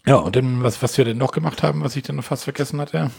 Ja, 0.07 0.17
und 0.17 0.37
dann, 0.37 0.63
was, 0.63 0.83
was 0.83 0.97
wir 0.97 1.05
denn 1.05 1.19
noch 1.19 1.33
gemacht 1.33 1.63
haben, 1.63 1.83
was 1.83 1.95
ich 1.95 2.03
dann 2.03 2.17
noch 2.17 2.25
fast 2.25 2.45
vergessen 2.45 2.81
hatte. 2.81 3.11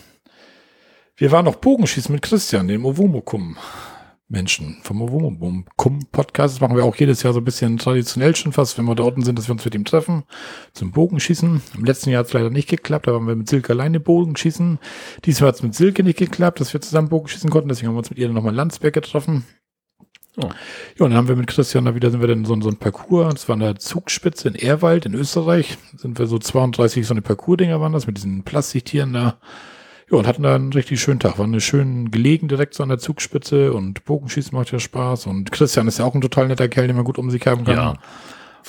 Wir 1.20 1.34
waren 1.34 1.44
noch 1.44 1.58
Bogenschießen 1.58 2.14
mit 2.14 2.22
Christian, 2.22 2.70
dem 2.70 2.86
Owomokum. 2.86 3.58
Menschen 4.30 4.78
vom 4.84 5.02
Owomokum 5.02 5.66
Podcast. 6.14 6.54
Das 6.54 6.62
machen 6.62 6.78
wir 6.78 6.86
auch 6.86 6.96
jedes 6.96 7.24
Jahr 7.24 7.34
so 7.34 7.42
ein 7.42 7.44
bisschen 7.44 7.78
traditionell 7.78 8.38
schon 8.38 8.54
fast, 8.54 8.78
wenn 8.78 8.86
wir 8.86 8.96
da 8.96 9.04
unten 9.04 9.24
sind, 9.24 9.38
dass 9.38 9.50
wir 9.50 9.52
uns 9.52 9.66
mit 9.66 9.76
ihm 9.76 9.84
treffen 9.84 10.24
zum 10.72 10.94
Bogenschießen. 10.94 11.62
Im 11.76 11.84
letzten 11.84 12.12
Jahr 12.12 12.20
hat 12.20 12.28
es 12.28 12.34
leider 12.34 12.50
nicht 12.50 12.70
geklappt, 12.70 13.08
da 13.08 13.12
waren 13.12 13.28
wir 13.28 13.36
mit 13.36 13.50
Silke 13.50 13.74
alleine 13.74 14.00
Bogenschießen. 14.00 14.80
Diesmal 15.26 15.50
hat 15.50 15.56
es 15.56 15.64
mit 15.64 15.76
Silke 15.76 16.04
nicht 16.04 16.20
geklappt, 16.20 16.62
dass 16.62 16.72
wir 16.72 16.80
zusammen 16.80 17.10
Bogenschießen 17.10 17.50
konnten, 17.50 17.68
deswegen 17.68 17.90
haben 17.90 17.96
wir 17.96 18.00
uns 18.00 18.12
mit 18.12 18.20
ihr 18.20 18.30
nochmal 18.30 18.54
in 18.54 18.58
Landsberg 18.58 18.94
getroffen. 18.94 19.44
Oh. 20.38 20.44
Ja, 20.44 21.06
und 21.06 21.10
dann 21.12 21.16
haben 21.16 21.28
wir 21.28 21.36
mit 21.36 21.48
Christian 21.48 21.84
da 21.84 21.96
wieder, 21.96 22.12
sind 22.12 22.22
wir 22.22 22.30
dann 22.30 22.46
so, 22.46 22.58
so 22.62 22.70
ein 22.70 22.78
Parcours, 22.78 23.34
das 23.34 23.50
war 23.50 23.58
eine 23.58 23.76
Zugspitze 23.76 24.48
in 24.48 24.56
Erwald 24.56 25.06
in 25.06 25.16
Österreich, 25.16 25.78
sind 25.98 26.18
wir 26.18 26.28
so 26.28 26.40
32 26.40 27.06
so 27.06 27.14
eine 27.14 27.22
Parcours-Dinger 27.22 27.82
waren 27.82 27.92
das, 27.92 28.08
mit 28.08 28.16
diesen 28.16 28.44
Plastiktieren 28.44 29.12
da 29.12 29.38
Ja, 30.12 30.18
und 30.18 30.28
hatten 30.28 30.44
da 30.44 30.56
einen 30.56 30.74
richtig 30.74 31.00
schönen 31.02 31.20
Tag. 31.20 31.38
War 31.38 31.46
eine 31.46 31.62
schön 31.62 32.10
gelegen 32.10 32.48
direkt 32.48 32.74
so 32.74 32.82
an 32.84 32.90
der 32.90 32.98
Zugspitze 32.98 33.74
und 33.74 34.06
Bogenschießen 34.06 34.58
macht 34.58 34.72
ja 34.72 34.80
Spaß. 34.80 35.28
Und 35.28 35.52
Christian 35.52 35.88
ist 35.88 36.00
ja 36.00 36.06
auch 36.06 36.16
ein 36.16 36.22
total 36.22 36.48
netter 36.48 36.68
Kerl, 36.68 36.88
den 36.88 36.96
man 36.96 37.06
gut 37.06 37.20
um 37.20 37.30
sich 37.30 37.46
haben 37.46 37.64
kann. 37.64 37.76
Ja. 37.76 37.94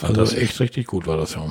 Also 0.02 0.36
echt 0.36 0.60
richtig 0.60 0.86
gut 0.86 1.06
war 1.06 1.16
das 1.16 1.34
ja. 1.34 1.50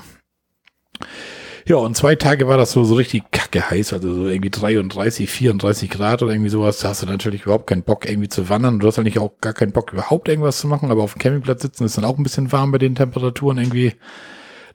Ja, 1.66 1.76
und 1.76 1.96
zwei 1.96 2.16
Tage 2.16 2.48
war 2.48 2.58
das 2.58 2.72
so, 2.72 2.84
so 2.84 2.96
richtig 2.96 3.30
kacke 3.32 3.70
heiß, 3.70 3.94
also 3.94 4.12
so 4.14 4.28
irgendwie 4.28 4.50
33, 4.50 5.30
34 5.30 5.90
Grad 5.90 6.24
oder 6.24 6.32
irgendwie 6.32 6.50
sowas. 6.50 6.80
Da 6.80 6.90
hast 6.90 7.04
du 7.04 7.06
natürlich 7.06 7.44
überhaupt 7.44 7.68
keinen 7.68 7.84
Bock 7.84 8.10
irgendwie 8.10 8.30
zu 8.30 8.50
wandern. 8.50 8.80
Du 8.80 8.88
hast 8.88 8.98
eigentlich 8.98 9.20
auch 9.20 9.40
gar 9.40 9.54
keinen 9.54 9.72
Bock 9.72 9.94
überhaupt 9.94 10.30
irgendwas 10.30 10.60
zu 10.60 10.68
machen, 10.68 10.90
aber 10.90 11.04
auf 11.04 11.14
dem 11.14 11.20
Campingplatz 11.20 11.62
sitzen 11.62 11.86
ist 11.86 11.98
dann 11.98 12.06
auch 12.06 12.18
ein 12.18 12.24
bisschen 12.24 12.52
warm 12.52 12.72
bei 12.72 12.80
den 12.80 12.96
Temperaturen 12.96 13.58
irgendwie. 13.58 13.94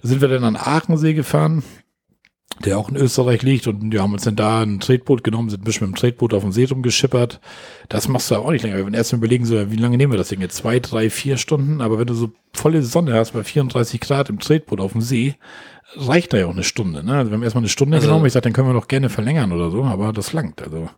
Da 0.02 0.08
sind 0.08 0.20
wir 0.20 0.28
dann 0.28 0.44
an 0.44 0.56
Aachensee 0.56 1.14
gefahren 1.14 1.64
der 2.64 2.78
auch 2.78 2.88
in 2.88 2.96
Österreich 2.96 3.42
liegt 3.42 3.66
und 3.66 3.92
wir 3.92 4.00
haben 4.02 4.12
uns 4.12 4.22
dann 4.24 4.36
da 4.36 4.62
ein 4.62 4.78
Tretboot 4.80 5.24
genommen, 5.24 5.50
sind 5.50 5.62
ein 5.62 5.64
bisschen 5.64 5.88
mit 5.88 5.96
dem 5.96 6.00
Tretboot 6.00 6.32
auf 6.34 6.42
dem 6.42 6.52
See 6.52 6.64
rumgeschippert. 6.64 7.40
Das 7.88 8.06
machst 8.08 8.30
du 8.30 8.36
auch 8.36 8.50
nicht 8.50 8.62
länger. 8.62 8.76
Wir 8.76 8.84
werden 8.84 8.94
erst 8.94 9.12
mal 9.12 9.18
überlegen, 9.18 9.44
so, 9.44 9.70
wie 9.70 9.76
lange 9.76 9.96
nehmen 9.96 10.12
wir 10.12 10.18
das 10.18 10.28
Ding 10.28 10.40
jetzt? 10.40 10.56
Zwei, 10.56 10.78
drei, 10.78 11.10
vier 11.10 11.36
Stunden? 11.36 11.80
Aber 11.80 11.98
wenn 11.98 12.06
du 12.06 12.14
so 12.14 12.30
volle 12.52 12.82
Sonne 12.82 13.14
hast 13.14 13.32
bei 13.32 13.42
34 13.42 14.00
Grad 14.00 14.28
im 14.30 14.38
Tretboot 14.38 14.80
auf 14.80 14.92
dem 14.92 15.00
See, 15.00 15.34
reicht 15.96 16.32
da 16.32 16.38
ja 16.38 16.46
auch 16.46 16.50
eine 16.52 16.64
Stunde. 16.64 17.04
Ne? 17.04 17.16
Also 17.16 17.30
wir 17.30 17.36
haben 17.36 17.42
erstmal 17.42 17.62
eine 17.62 17.68
Stunde 17.68 17.96
Also- 17.96 18.08
genommen. 18.08 18.26
Ich 18.26 18.32
sag, 18.32 18.42
dann 18.44 18.52
können 18.52 18.68
wir 18.68 18.74
noch 18.74 18.88
gerne 18.88 19.08
verlängern 19.10 19.50
oder 19.52 19.70
so, 19.70 19.82
aber 19.84 20.12
das 20.12 20.32
langt. 20.32 20.62
Also 20.62 20.88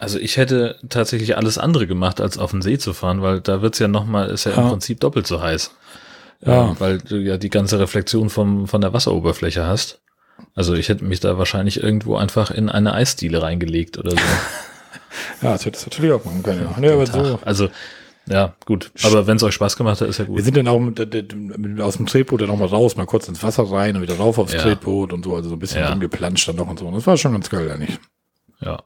Also 0.00 0.18
ich 0.18 0.36
hätte 0.38 0.76
tatsächlich 0.88 1.36
alles 1.36 1.56
andere 1.58 1.86
gemacht, 1.86 2.20
als 2.20 2.36
auf 2.38 2.50
den 2.50 2.62
See 2.62 2.78
zu 2.78 2.92
fahren, 2.94 3.22
weil 3.22 3.40
da 3.40 3.62
wird's 3.62 3.78
ja 3.78 3.86
nochmal, 3.88 4.28
ist 4.30 4.44
ja, 4.44 4.52
im 4.52 4.58
Ja. 4.64 4.68
Prinzip 4.70 4.98
doppelt 5.00 5.26
so 5.26 5.40
heiß. 5.40 5.70
Ja. 6.44 6.70
Äh, 6.72 6.80
weil 6.80 6.98
du 6.98 7.16
ja 7.16 7.36
die 7.36 7.50
ganze 7.50 7.78
Reflexion 7.78 8.28
vom, 8.30 8.66
von 8.66 8.80
der 8.80 8.92
Wasseroberfläche 8.92 9.66
hast. 9.66 10.00
Also 10.54 10.74
ich 10.74 10.88
hätte 10.88 11.04
mich 11.04 11.20
da 11.20 11.38
wahrscheinlich 11.38 11.82
irgendwo 11.82 12.16
einfach 12.16 12.50
in 12.50 12.68
eine 12.68 12.92
Eisdiele 12.94 13.42
reingelegt 13.42 13.98
oder 13.98 14.12
so. 14.12 14.16
ja, 15.42 15.52
das 15.52 15.64
hätte 15.66 15.78
es 15.78 15.86
natürlich 15.86 16.12
auch 16.12 16.24
machen 16.24 16.42
können. 16.42 16.68
Ja, 16.76 16.82
ja 16.88 16.92
aber 16.94 17.06
so. 17.06 17.38
Also, 17.44 17.68
ja, 18.26 18.54
gut. 18.66 18.92
Aber 19.02 19.26
wenn 19.26 19.36
es 19.36 19.42
euch 19.42 19.54
Spaß 19.54 19.76
gemacht 19.76 20.00
hat, 20.00 20.08
ist 20.08 20.18
ja 20.18 20.26
Wir 20.26 20.34
gut. 20.34 20.44
sind 20.44 20.56
dann 20.56 20.68
auch 20.68 20.78
mit, 20.78 20.98
mit, 21.58 21.80
aus 21.80 21.96
dem 21.96 22.06
Tretboot 22.06 22.40
dann 22.42 22.48
noch 22.48 22.58
mal 22.58 22.66
raus, 22.68 22.96
mal 22.96 23.06
kurz 23.06 23.26
ins 23.28 23.42
Wasser 23.42 23.64
rein 23.70 23.96
und 23.96 24.02
wieder 24.02 24.16
rauf 24.16 24.38
aufs 24.38 24.52
Ja. 24.52 24.60
Tretboot 24.60 25.12
und 25.12 25.24
so, 25.24 25.34
also 25.34 25.48
so 25.48 25.56
ein 25.56 25.58
bisschen 25.58 25.80
Ja. 25.80 25.90
rumgeplanscht 25.90 26.48
dann 26.48 26.56
noch 26.56 26.68
und 26.68 26.78
so. 26.78 26.86
Und 26.86 26.94
das 26.94 27.06
war 27.06 27.16
schon 27.16 27.32
ganz 27.32 27.50
geil 27.50 27.70
eigentlich. 27.70 27.98
Ja. 28.60 28.82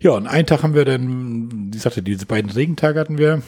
Ja, 0.00 0.10
und 0.10 0.26
einen 0.26 0.46
Tag 0.46 0.62
haben 0.62 0.74
wir 0.74 0.84
dann, 0.84 1.70
wie 1.72 1.78
sagte, 1.78 2.02
diese 2.02 2.26
beiden 2.26 2.50
Regentage 2.50 3.00
hatten 3.00 3.16
wir. 3.16 3.42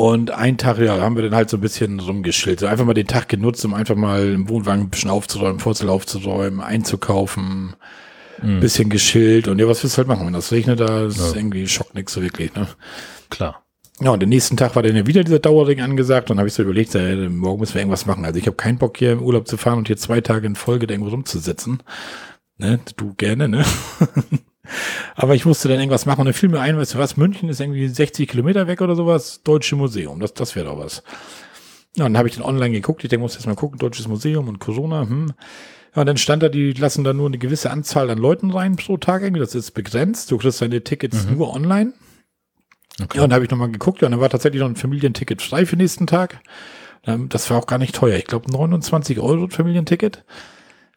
Und 0.00 0.30
einen 0.30 0.56
Tag, 0.56 0.78
ja, 0.78 0.98
haben 0.98 1.14
wir 1.16 1.22
dann 1.24 1.34
halt 1.34 1.50
so 1.50 1.58
ein 1.58 1.60
bisschen 1.60 2.00
rumgeschillt. 2.00 2.60
So 2.60 2.66
einfach 2.66 2.86
mal 2.86 2.94
den 2.94 3.06
Tag 3.06 3.28
genutzt, 3.28 3.62
um 3.66 3.74
einfach 3.74 3.96
mal 3.96 4.32
im 4.32 4.48
Wohnwagen 4.48 4.84
ein 4.84 4.88
bisschen 4.90 5.10
aufzuräumen, 5.10 5.58
Furzel 5.60 5.90
aufzuräumen, 5.90 6.60
einzukaufen, 6.62 7.74
Mhm. 8.42 8.60
bisschen 8.60 8.88
geschillt. 8.88 9.46
Und 9.48 9.58
ja, 9.58 9.68
was 9.68 9.82
willst 9.82 9.96
du 9.96 9.98
halt 9.98 10.08
machen? 10.08 10.24
Wenn 10.26 10.32
das 10.32 10.52
regnet, 10.52 10.80
da 10.80 11.04
ist 11.06 11.18
Ja. 11.18 11.36
irgendwie 11.36 11.68
schockt 11.68 11.94
nix 11.94 12.14
so 12.14 12.22
wirklich, 12.22 12.54
ne? 12.54 12.66
Klar. 13.28 13.62
Ja, 14.00 14.10
und 14.12 14.20
den 14.20 14.30
nächsten 14.30 14.56
Tag 14.56 14.74
war 14.74 14.82
dann 14.82 14.96
ja 14.96 15.06
wieder 15.06 15.22
dieser 15.22 15.40
Dauerring 15.40 15.82
angesagt 15.82 16.30
und 16.30 16.38
habe 16.38 16.48
ich 16.48 16.54
so 16.54 16.62
überlegt, 16.62 16.94
äh, 16.94 17.28
morgen 17.28 17.60
müssen 17.60 17.74
wir 17.74 17.82
irgendwas 17.82 18.06
machen. 18.06 18.24
Also 18.24 18.38
ich 18.38 18.46
habe 18.46 18.56
keinen 18.56 18.78
Bock 18.78 18.96
hier 18.96 19.12
im 19.12 19.22
Urlaub 19.22 19.46
zu 19.46 19.58
fahren 19.58 19.76
und 19.76 19.88
hier 19.88 19.98
zwei 19.98 20.22
Tage 20.22 20.46
in 20.46 20.54
Folge 20.56 20.86
da 20.86 20.94
irgendwo 20.94 21.10
rumzusitzen. 21.10 21.82
Ne, 22.56 22.80
du 22.96 23.12
gerne, 23.18 23.48
ne? 23.50 23.66
Aber 25.14 25.34
ich 25.34 25.44
musste 25.44 25.68
dann 25.68 25.78
irgendwas 25.78 26.06
machen 26.06 26.20
und 26.20 26.26
dann 26.26 26.34
fiel 26.34 26.48
mir 26.48 26.60
ein, 26.60 26.76
weißt 26.76 26.94
du 26.94 26.98
was, 26.98 27.16
München 27.16 27.48
ist 27.48 27.60
irgendwie 27.60 27.88
60 27.88 28.28
Kilometer 28.28 28.66
weg 28.66 28.80
oder 28.80 28.96
sowas, 28.96 29.42
Deutsche 29.42 29.76
Museum, 29.76 30.20
das, 30.20 30.34
das 30.34 30.56
wäre 30.56 30.66
doch 30.66 30.78
was. 30.78 31.02
Ja, 31.96 32.06
und 32.06 32.12
dann 32.12 32.18
habe 32.18 32.28
ich 32.28 32.36
dann 32.36 32.44
online 32.44 32.72
geguckt, 32.72 33.02
ich 33.02 33.10
denke, 33.10 33.22
muss 33.22 33.34
jetzt 33.34 33.46
mal 33.46 33.56
gucken, 33.56 33.78
Deutsches 33.78 34.08
Museum 34.08 34.48
und 34.48 34.58
Corona, 34.58 35.02
hm. 35.02 35.32
Ja, 35.94 36.02
und 36.02 36.06
dann 36.06 36.16
stand 36.16 36.42
da, 36.42 36.48
die 36.48 36.72
lassen 36.72 37.02
da 37.02 37.12
nur 37.12 37.26
eine 37.26 37.38
gewisse 37.38 37.70
Anzahl 37.70 38.10
an 38.10 38.18
Leuten 38.18 38.52
rein 38.52 38.76
pro 38.76 38.96
Tag 38.96 39.22
irgendwie, 39.22 39.40
das 39.40 39.56
ist 39.56 39.72
begrenzt, 39.72 40.30
du 40.30 40.38
kriegst 40.38 40.62
deine 40.62 40.84
Tickets 40.84 41.26
nur 41.26 41.52
online. 41.52 41.92
Okay. 43.02 43.18
Ja, 43.18 43.24
und 43.24 43.30
da 43.30 43.34
habe 43.34 43.44
ich 43.44 43.50
nochmal 43.50 43.70
geguckt, 43.72 44.00
ja, 44.02 44.06
und 44.06 44.12
dann 44.12 44.20
war 44.20 44.28
tatsächlich 44.28 44.60
noch 44.60 44.68
ein 44.68 44.76
Familienticket 44.76 45.42
frei 45.42 45.66
für 45.66 45.76
nächsten 45.76 46.06
Tag. 46.06 46.40
Ähm, 47.06 47.28
Das 47.28 47.50
war 47.50 47.58
auch 47.58 47.66
gar 47.66 47.78
nicht 47.78 47.94
teuer. 47.94 48.16
Ich 48.16 48.26
glaube 48.26 48.50
29 48.50 49.18
Euro 49.20 49.48
Familienticket 49.48 50.24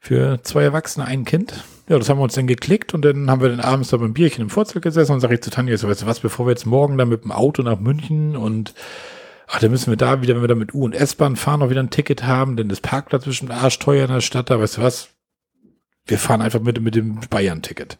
für 0.03 0.41
zwei 0.43 0.63
Erwachsene, 0.63 1.05
ein 1.05 1.23
Kind. 1.23 1.63
Ja, 1.87 1.97
das 1.97 2.09
haben 2.09 2.19
wir 2.19 2.23
uns 2.23 2.33
dann 2.33 2.45
geklickt 2.45 2.93
und 2.93 3.05
dann 3.05 3.31
haben 3.31 3.41
wir 3.41 3.47
dann 3.47 3.61
abends 3.61 3.89
da 3.89 3.95
beim 3.95 4.11
Bierchen 4.13 4.41
im 4.41 4.49
Vorzelt 4.49 4.83
gesessen 4.83 5.13
und 5.13 5.21
sage 5.21 5.35
ich 5.35 5.41
zu 5.41 5.49
Tanja, 5.49 5.77
so, 5.77 5.87
weißt 5.87 6.01
du 6.01 6.05
was, 6.05 6.19
bevor 6.19 6.45
wir 6.45 6.51
jetzt 6.51 6.65
morgen 6.65 6.97
dann 6.97 7.07
mit 7.07 7.23
dem 7.23 7.31
Auto 7.31 7.61
nach 7.63 7.79
München 7.79 8.35
und 8.35 8.73
ach, 9.47 9.61
dann 9.61 9.71
müssen 9.71 9.89
wir 9.91 9.95
da 9.95 10.21
wieder, 10.21 10.35
wenn 10.35 10.41
wir 10.41 10.49
da 10.49 10.55
mit 10.55 10.73
U- 10.73 10.83
und 10.83 10.93
S-Bahn 10.93 11.37
fahren, 11.37 11.61
noch 11.61 11.69
wieder 11.69 11.79
ein 11.81 11.89
Ticket 11.89 12.23
haben, 12.23 12.57
denn 12.57 12.67
das 12.67 12.81
Parkplatz 12.81 13.21
ist 13.23 13.27
bestimmt 13.27 13.51
arschteuer 13.51 14.03
in 14.03 14.11
der 14.13 14.19
Stadt, 14.19 14.49
da 14.49 14.59
weißt 14.59 14.77
du 14.77 14.81
was, 14.81 15.07
wir 16.05 16.17
fahren 16.17 16.41
einfach 16.41 16.59
mit, 16.59 16.81
mit 16.81 16.95
dem 16.95 17.21
Bayern-Ticket. 17.29 17.97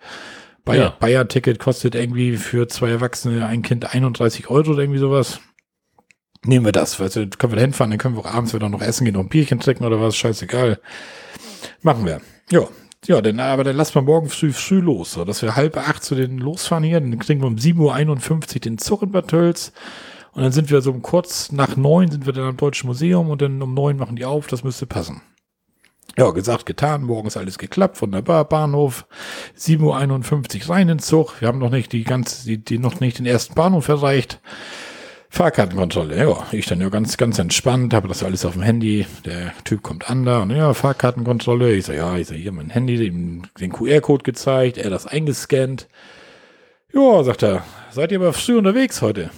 Bayern, 0.65 0.83
Ja. 0.83 0.97
Bayern-Ticket 0.99 1.57
kostet 1.57 1.95
irgendwie 1.95 2.35
für 2.35 2.67
zwei 2.67 2.89
Erwachsene, 2.89 3.45
ein 3.45 3.61
Kind 3.61 3.93
31 3.93 4.49
Euro 4.49 4.71
oder 4.71 4.81
irgendwie 4.81 4.99
sowas. 4.99 5.39
Nehmen 6.43 6.65
wir 6.65 6.73
das, 6.73 6.99
weißt 6.99 7.15
du, 7.15 7.29
können 7.29 7.53
wir 7.53 7.57
da 7.57 7.61
hinfahren, 7.61 7.91
dann 7.91 7.97
können 7.97 8.15
wir 8.17 8.25
auch 8.25 8.33
abends 8.33 8.53
wieder 8.53 8.67
noch 8.67 8.81
essen 8.81 9.05
gehen, 9.05 9.13
noch 9.13 9.21
ein 9.21 9.29
Bierchen 9.29 9.61
trinken 9.61 9.85
oder 9.85 10.01
was, 10.01 10.17
scheißegal. 10.17 10.81
Machen 11.83 12.05
wir. 12.05 12.21
Ja. 12.49 12.67
Ja, 13.05 13.21
dann, 13.21 13.41
aber 13.41 13.65
dann 13.65 13.75
lassen 13.75 13.95
wir 13.95 14.01
morgen 14.01 14.29
früh, 14.29 14.53
früh 14.53 14.79
los, 14.79 15.11
so, 15.11 15.25
dass 15.25 15.41
wir 15.41 15.57
halb 15.57 15.75
acht 15.75 16.05
zu 16.05 16.15
den 16.15 16.37
losfahren 16.37 16.85
hier, 16.85 17.01
dann 17.01 17.19
kriegen 17.19 17.41
wir 17.41 17.47
um 17.47 17.57
7.51 17.57 18.55
Uhr 18.55 18.59
den 18.61 18.77
Zug 18.77 19.01
in 19.01 19.11
Bad 19.11 19.27
Tölz 19.27 19.73
und 20.31 20.41
dann 20.41 20.53
sind 20.53 20.71
wir 20.71 20.81
so 20.81 20.91
um 20.91 21.01
kurz 21.01 21.51
nach 21.51 21.75
neun 21.75 22.09
sind 22.09 22.25
wir 22.25 22.31
dann 22.31 22.47
am 22.47 22.55
Deutschen 22.55 22.87
Museum 22.87 23.29
und 23.29 23.41
dann 23.41 23.61
um 23.61 23.73
neun 23.73 23.97
machen 23.97 24.15
die 24.15 24.23
auf, 24.23 24.47
das 24.47 24.63
müsste 24.63 24.85
passen. 24.85 25.21
Ja, 26.17 26.31
gesagt, 26.31 26.65
getan, 26.65 27.03
morgen 27.03 27.27
ist 27.27 27.35
alles 27.35 27.57
geklappt, 27.57 28.01
wunderbar, 28.01 28.45
Bahnhof, 28.45 29.05
7.51 29.59 30.63
Uhr 30.63 30.69
rein 30.73 30.87
ins 30.87 31.05
Zug, 31.05 31.41
wir 31.41 31.49
haben 31.49 31.59
noch 31.59 31.71
nicht 31.71 31.91
die 31.91 32.05
ganze, 32.05 32.45
die, 32.45 32.57
die 32.57 32.79
noch 32.79 33.01
nicht 33.01 33.19
den 33.19 33.25
ersten 33.25 33.53
Bahnhof 33.53 33.89
erreicht. 33.89 34.39
Fahrkartenkontrolle, 35.33 36.15
ja, 36.15 36.45
ich 36.51 36.67
dann 36.67 36.79
ja 36.79 36.89
ganz, 36.89 37.17
ganz 37.17 37.39
entspannt, 37.39 37.95
habe 37.95 38.07
das 38.07 38.21
alles 38.21 38.45
auf 38.45 38.53
dem 38.53 38.61
Handy, 38.61 39.07
der 39.25 39.51
Typ 39.63 39.81
kommt 39.81 40.07
an 40.07 40.25
da 40.25 40.43
und 40.43 40.51
ja, 40.51 40.75
Fahrkartenkontrolle, 40.75 41.73
ich 41.73 41.87
sag, 41.87 41.95
ja, 41.95 42.15
ich 42.17 42.27
sag, 42.27 42.35
hier 42.35 42.51
mein 42.51 42.69
Handy, 42.69 42.97
dem, 42.97 43.41
den 43.59 43.71
QR-Code 43.71 44.21
gezeigt, 44.21 44.77
er 44.77 44.91
das 44.91 45.07
eingescannt. 45.07 45.87
Ja, 46.93 47.23
sagt 47.23 47.41
er, 47.41 47.65
seid 47.89 48.11
ihr 48.11 48.19
aber 48.19 48.31
früh 48.33 48.59
unterwegs 48.59 49.01
heute? 49.01 49.31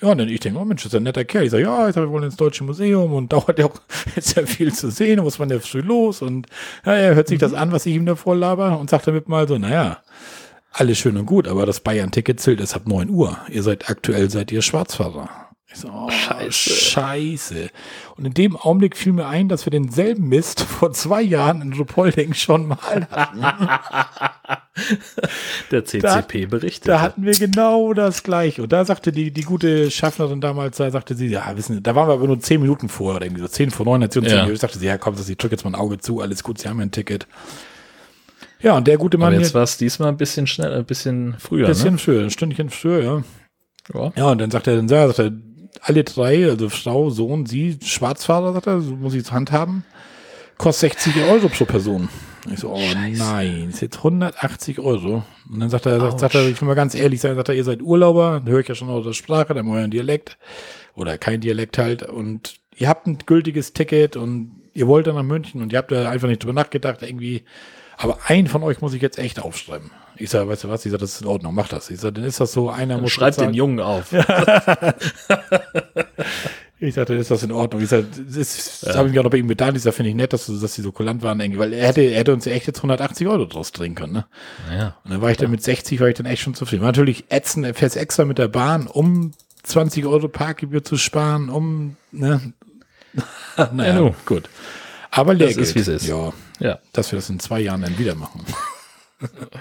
Ja, 0.00 0.10
und 0.10 0.18
dann 0.18 0.28
ich 0.28 0.38
denke, 0.38 0.60
oh 0.60 0.64
Mensch, 0.64 0.86
ist 0.86 0.94
ein 0.94 1.02
netter 1.02 1.24
Kerl. 1.24 1.46
Ich 1.46 1.50
sage, 1.50 1.64
ja, 1.64 1.92
sag, 1.92 2.04
wir 2.04 2.10
wollen 2.10 2.22
ins 2.22 2.36
Deutsche 2.36 2.62
Museum 2.62 3.12
und 3.12 3.32
dauert 3.32 3.58
ja 3.58 3.66
auch 3.66 3.80
jetzt 4.14 4.36
ja 4.36 4.46
viel 4.46 4.72
zu 4.72 4.92
sehen, 4.92 5.24
muss 5.24 5.40
man 5.40 5.50
ja 5.50 5.58
früh 5.58 5.80
los 5.80 6.22
und 6.22 6.46
ja, 6.84 6.92
er 6.92 7.16
hört 7.16 7.26
sich 7.26 7.40
das 7.40 7.52
an, 7.52 7.72
was 7.72 7.84
ich 7.86 7.96
ihm 7.96 8.06
da 8.06 8.14
vorlaber 8.14 8.78
und 8.78 8.90
sagt 8.90 9.08
damit 9.08 9.28
mal 9.28 9.48
so, 9.48 9.58
naja, 9.58 10.04
alles 10.80 10.98
schön 10.98 11.16
und 11.16 11.26
gut, 11.26 11.48
aber 11.48 11.66
das 11.66 11.80
Bayern-Ticket 11.80 12.38
zählt 12.40 12.60
erst 12.60 12.74
ab 12.76 12.86
9 12.86 13.08
Uhr. 13.10 13.38
Ihr 13.50 13.62
seid 13.62 13.88
aktuell, 13.88 14.30
seid 14.30 14.52
ihr 14.52 14.62
Schwarzfahrer. 14.62 15.28
Ich 15.68 15.80
so, 15.80 15.88
oh, 15.88 16.10
scheiße. 16.10 16.70
scheiße. 16.70 17.70
Und 18.16 18.24
in 18.24 18.34
dem 18.34 18.56
Augenblick 18.56 18.96
fiel 18.96 19.12
mir 19.12 19.26
ein, 19.26 19.48
dass 19.48 19.66
wir 19.66 19.70
denselben 19.70 20.28
Mist 20.28 20.60
vor 20.62 20.92
zwei 20.92 21.22
Jahren 21.22 21.60
in 21.60 21.72
Rupolding 21.72 22.34
schon 22.34 22.68
mal 22.68 22.78
hatten. 23.10 23.40
Der 25.70 25.84
CCP 25.84 26.46
berichtet. 26.46 26.88
Da 26.88 27.00
hatten 27.00 27.24
wir 27.24 27.32
genau 27.32 27.94
das 27.94 28.22
gleiche. 28.22 28.62
Und 28.62 28.72
da 28.72 28.84
sagte 28.84 29.10
die, 29.10 29.30
die 29.30 29.42
gute 29.42 29.90
Schaffnerin 29.90 30.40
damals, 30.40 30.76
da 30.76 30.90
sagte 30.90 31.14
sie, 31.14 31.28
ja, 31.28 31.56
wissen 31.56 31.76
Sie, 31.76 31.82
da 31.82 31.94
waren 31.94 32.08
wir 32.08 32.12
aber 32.12 32.26
nur 32.26 32.38
zehn 32.40 32.60
Minuten 32.60 32.88
vor, 32.88 33.16
oder 33.16 33.24
irgendwie 33.24 33.42
so 33.42 33.48
zehn 33.48 33.70
vor 33.70 33.86
neun, 33.86 34.02
hat 34.02 34.12
sie 34.12 34.18
uns 34.20 34.30
Ja. 34.30 34.46
ja. 34.46 34.56
sagte 34.56 34.78
sie, 34.78 34.86
ja, 34.86 34.98
komm, 34.98 35.14
ich 35.18 35.38
drück 35.38 35.50
jetzt 35.50 35.64
mal 35.64 35.70
ein 35.70 35.74
Auge 35.74 35.98
zu, 35.98 36.20
alles 36.20 36.42
gut, 36.42 36.58
Sie 36.58 36.68
haben 36.68 36.78
ja 36.78 36.86
ein 36.86 36.90
Ticket. 36.90 37.26
Ja, 38.66 38.76
und 38.76 38.88
der 38.88 38.98
gute 38.98 39.16
Mann 39.16 39.32
Aber 39.32 39.40
jetzt 39.40 39.54
war 39.54 39.62
es 39.62 39.76
diesmal 39.76 40.08
ein 40.08 40.16
bisschen 40.16 40.48
schneller, 40.48 40.78
ein 40.78 40.84
bisschen 40.84 41.36
früher. 41.38 41.66
ein 41.66 41.70
bisschen 41.70 41.92
ne? 41.92 41.98
früher, 41.98 42.22
ein 42.22 42.30
Stündchen 42.30 42.68
früher, 42.68 43.00
ja. 43.00 43.22
Ja. 43.94 44.12
Ja, 44.16 44.30
und 44.32 44.38
dann 44.38 44.50
sagt 44.50 44.66
er, 44.66 44.74
dann 44.74 44.88
sagt 44.88 45.20
er, 45.20 45.30
alle 45.82 46.02
drei, 46.02 46.50
also 46.50 46.68
Frau, 46.68 47.08
Sohn, 47.10 47.46
sie, 47.46 47.78
Schwarzfahrer, 47.80 48.52
sagt 48.54 48.66
er, 48.66 48.80
so 48.80 48.96
muss 48.96 49.14
ich 49.14 49.22
es 49.22 49.30
handhaben, 49.30 49.84
kostet 50.58 50.94
60 50.94 51.14
Euro 51.30 51.48
pro 51.48 51.64
Person. 51.64 52.08
Ich 52.52 52.58
so, 52.58 52.72
oh 52.72 52.80
nein, 52.92 53.68
ist 53.70 53.82
jetzt 53.82 53.98
180 53.98 54.80
Euro. 54.80 55.22
Und 55.48 55.60
dann 55.60 55.70
sagt 55.70 55.86
er, 55.86 56.00
sagt, 56.00 56.18
sagt 56.18 56.34
er, 56.34 56.48
ich 56.48 56.60
will 56.60 56.66
mal 56.66 56.74
ganz 56.74 56.96
ehrlich 56.96 57.20
sein, 57.20 57.36
sagt 57.36 57.48
er, 57.48 57.54
ihr 57.54 57.62
seid 57.62 57.82
Urlauber, 57.82 58.40
dann 58.44 58.52
höre 58.52 58.60
ich 58.60 58.68
ja 58.68 58.74
schon 58.74 58.90
eure 58.90 59.14
Sprache, 59.14 59.54
dann 59.54 59.68
euren 59.68 59.92
Dialekt 59.92 60.38
oder 60.96 61.18
kein 61.18 61.40
Dialekt 61.40 61.78
halt 61.78 62.02
und 62.02 62.56
ihr 62.74 62.88
habt 62.88 63.06
ein 63.06 63.18
gültiges 63.26 63.74
Ticket 63.74 64.16
und 64.16 64.60
ihr 64.74 64.88
wollt 64.88 65.06
dann 65.06 65.14
nach 65.14 65.22
München 65.22 65.62
und 65.62 65.72
ihr 65.72 65.78
habt 65.78 65.92
da 65.92 66.10
einfach 66.10 66.26
nicht 66.26 66.42
drüber 66.42 66.52
nachgedacht, 66.52 67.02
irgendwie, 67.02 67.44
aber 67.96 68.18
einen 68.26 68.46
von 68.46 68.62
euch 68.62 68.80
muss 68.80 68.94
ich 68.94 69.02
jetzt 69.02 69.18
echt 69.18 69.40
aufschreiben. 69.40 69.90
Ich 70.18 70.30
sage, 70.30 70.48
weißt 70.48 70.64
du 70.64 70.68
was? 70.70 70.84
Ich 70.86 70.92
sage, 70.92 71.02
das 71.02 71.14
ist 71.14 71.20
in 71.22 71.26
Ordnung, 71.26 71.54
mach 71.54 71.68
das. 71.68 71.90
Ich 71.90 72.00
sage, 72.00 72.14
dann 72.14 72.24
ist 72.24 72.40
das 72.40 72.52
so, 72.52 72.70
einer 72.70 72.98
muss 72.98 73.12
Schreibt 73.12 73.36
bezahlen. 73.36 73.52
den 73.52 73.56
Jungen 73.56 73.80
auf. 73.80 74.12
Ich 76.78 76.94
sagte, 76.94 77.14
ist 77.14 77.30
das 77.30 77.42
in 77.42 77.52
Ordnung? 77.52 77.80
Ich 77.82 77.88
sagte, 77.88 78.22
das, 78.22 78.80
das 78.80 78.96
habe 78.96 79.08
ich 79.08 79.12
mich 79.12 79.18
auch 79.18 79.24
noch 79.24 79.30
bei 79.30 79.38
ihm 79.38 79.46
bedankt. 79.46 79.78
Ich 79.78 79.82
sage, 79.82 79.96
finde 79.96 80.10
ich 80.10 80.14
nett, 80.14 80.34
dass, 80.34 80.44
du, 80.44 80.58
dass 80.58 80.74
die 80.74 80.82
so 80.82 80.92
kulant 80.92 81.22
waren, 81.22 81.40
irgendwie, 81.40 81.58
weil 81.58 81.72
er 81.72 81.88
hätte, 81.88 82.02
er 82.02 82.18
hätte 82.18 82.34
uns 82.34 82.44
ja 82.44 82.52
echt 82.52 82.66
jetzt 82.66 82.78
180 82.78 83.26
Euro 83.28 83.46
draus 83.46 83.72
drehen 83.72 83.94
können. 83.94 84.12
Ne? 84.12 84.26
Ja. 84.70 84.96
Und 85.04 85.12
dann 85.12 85.22
war 85.22 85.30
ich 85.30 85.38
dann 85.38 85.50
mit 85.50 85.62
60, 85.62 86.00
war 86.00 86.08
ich 86.08 86.16
dann 86.16 86.26
echt 86.26 86.42
schon 86.42 86.54
zufrieden. 86.54 86.82
War 86.82 86.88
natürlich 86.88 87.24
ätzend, 87.30 87.64
er 87.64 87.72
fährt 87.72 87.96
extra 87.96 88.26
mit 88.26 88.36
der 88.36 88.48
Bahn, 88.48 88.88
um 88.88 89.32
20 89.62 90.04
Euro 90.04 90.28
Parkgebühr 90.28 90.84
zu 90.84 90.98
sparen, 90.98 91.48
um, 91.48 91.96
ne? 92.12 92.52
naja, 93.72 94.04
Ja, 94.04 94.14
gut. 94.26 94.50
Aber 95.16 95.34
Das 95.34 95.48
Lehrgeld. 95.48 95.66
ist, 95.68 95.74
wie 95.74 95.80
es 95.80 95.88
ist. 95.88 96.06
Ja, 96.06 96.32
Ja. 96.60 96.78
dass 96.92 97.10
wir 97.12 97.16
das 97.18 97.28
in 97.30 97.40
zwei 97.40 97.60
Jahren 97.60 97.82
dann 97.82 97.98
wieder 97.98 98.14
machen. 98.14 98.42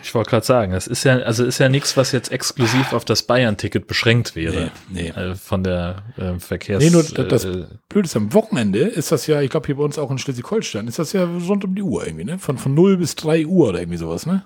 Ich 0.04 0.14
wollte 0.14 0.32
gerade 0.32 0.46
sagen, 0.46 0.74
das 0.74 0.86
ist 0.86 1.06
ja, 1.06 1.16
also 1.20 1.46
ist 1.46 1.60
ja 1.60 1.70
nichts, 1.70 1.96
was 1.96 2.12
jetzt 2.12 2.30
exklusiv 2.30 2.92
auf 2.92 3.06
das 3.06 3.24
Bayern-Ticket 3.24 3.88
beschränkt 3.88 4.36
wäre. 4.36 4.70
Nee, 4.90 5.14
nee. 5.16 5.22
Äh, 5.22 5.36
von 5.36 5.64
der 5.64 6.04
äh, 6.18 6.38
Verkehrs... 6.40 6.84
Nee, 6.84 6.90
nur 6.90 7.04
das 7.04 7.46
äh, 7.46 7.66
Blöde 7.88 8.06
ist, 8.06 8.18
am 8.18 8.34
Wochenende 8.34 8.80
ist 8.80 9.14
das 9.14 9.28
ja, 9.28 9.40
ich 9.42 9.50
glaube 9.50 9.68
hier 9.68 9.78
bei 9.78 9.84
uns 9.84 9.98
auch 9.98 10.12
in 10.12 10.18
Schleswig-Holstein, 10.18 10.88
ist 10.90 11.00
das 11.00 11.14
ja 11.14 11.24
rund 11.24 11.64
um 11.64 11.74
die 11.74 11.84
Uhr 11.84 12.06
irgendwie, 12.06 12.26
ne? 12.26 12.38
Von, 12.38 12.58
von 12.58 12.74
0 12.74 12.98
bis 12.98 13.16
3 13.16 13.46
Uhr 13.46 13.70
oder 13.70 13.80
irgendwie 13.80 13.98
sowas, 13.98 14.26
ne? 14.26 14.44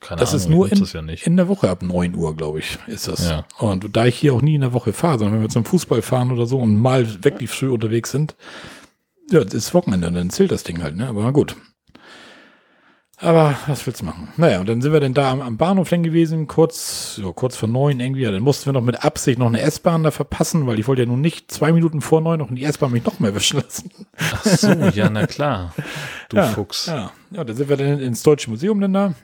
keine 0.00 0.20
Das 0.20 0.30
Ahnung, 0.30 0.40
ist 0.44 0.48
nur 0.48 0.72
in, 0.72 0.80
das 0.80 0.92
ja 0.94 1.02
nicht. 1.02 1.26
in 1.26 1.36
der 1.36 1.48
Woche 1.48 1.68
ab 1.68 1.82
9 1.82 2.14
Uhr, 2.14 2.34
glaube 2.34 2.60
ich, 2.60 2.78
ist 2.86 3.06
das. 3.06 3.28
Ja. 3.28 3.44
Und 3.58 3.94
da 3.94 4.06
ich 4.06 4.16
hier 4.16 4.32
auch 4.32 4.40
nie 4.40 4.54
in 4.54 4.62
der 4.62 4.72
Woche 4.72 4.94
fahre, 4.94 5.18
sondern 5.18 5.34
wenn 5.36 5.42
wir 5.42 5.50
zum 5.50 5.66
Fußball 5.66 6.00
fahren 6.00 6.32
oder 6.32 6.46
so 6.46 6.58
und 6.58 6.74
mal 6.80 7.22
wirklich 7.22 7.50
früh 7.50 7.68
unterwegs 7.68 8.10
sind, 8.10 8.34
ja, 9.30 9.44
das 9.44 9.54
ist 9.54 9.74
Wochenende, 9.74 10.10
dann 10.10 10.30
zählt 10.30 10.50
das 10.50 10.64
Ding 10.64 10.82
halt, 10.82 10.96
ne? 10.96 11.08
Aber 11.08 11.32
gut. 11.32 11.56
Aber 13.22 13.54
was 13.66 13.86
willst 13.86 14.00
du 14.00 14.06
machen? 14.06 14.28
Naja, 14.38 14.60
und 14.60 14.68
dann 14.68 14.80
sind 14.80 14.94
wir 14.94 15.00
dann 15.00 15.12
da 15.12 15.30
am, 15.30 15.42
am 15.42 15.58
Bahnhof 15.58 15.90
hängen 15.90 16.04
gewesen, 16.04 16.46
kurz, 16.46 17.16
so 17.16 17.34
kurz 17.34 17.54
vor 17.54 17.68
neun 17.68 18.00
irgendwie. 18.00 18.22
Ja, 18.22 18.30
dann 18.30 18.42
mussten 18.42 18.66
wir 18.66 18.72
noch 18.72 18.82
mit 18.82 19.04
Absicht 19.04 19.38
noch 19.38 19.48
eine 19.48 19.60
S-Bahn 19.60 20.02
da 20.02 20.10
verpassen, 20.10 20.66
weil 20.66 20.78
ich 20.78 20.88
wollte 20.88 21.02
ja 21.02 21.06
nun 21.06 21.20
nicht 21.20 21.52
zwei 21.52 21.70
Minuten 21.72 22.00
vor 22.00 22.22
neun 22.22 22.38
noch 22.38 22.48
in 22.48 22.56
die 22.56 22.64
S-Bahn 22.64 22.92
mich 22.92 23.04
noch 23.04 23.20
mehr 23.20 23.34
wischen 23.34 23.60
lassen. 23.60 23.90
Ach 24.16 24.44
so, 24.46 24.68
ja, 24.68 25.10
na 25.10 25.26
klar. 25.26 25.74
Du 26.30 26.36
ja, 26.38 26.46
Fuchs. 26.46 26.86
Ja, 26.86 27.12
ja, 27.30 27.44
dann 27.44 27.56
sind 27.56 27.68
wir 27.68 27.76
dann 27.76 28.00
ins 28.00 28.22
Deutsche 28.22 28.48
Museum 28.48 28.80
dann 28.80 28.94
da. 28.94 29.14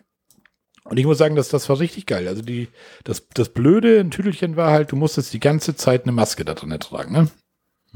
Und 0.85 0.99
ich 0.99 1.07
muss 1.07 1.19
sagen, 1.19 1.35
dass 1.35 1.49
das 1.49 1.69
war 1.71 1.81
richtig 1.81 2.05
geil. 2.05 2.29
Also 2.29 2.43
die, 2.43 2.69
das, 3.05 3.27
das 3.33 3.49
Blöde 3.49 3.97
in 3.97 4.11
Tüdelchen 4.11 4.57
war 4.57 4.73
halt, 4.73 4.93
du 4.93 4.97
musstest 4.97 5.33
die 5.33 5.41
ganze 5.41 5.75
Zeit 5.75 6.03
eine 6.03 6.13
Maske 6.13 6.45
da 6.45 6.53
drin 6.53 6.79
tragen, 6.79 7.13
ne? 7.13 7.29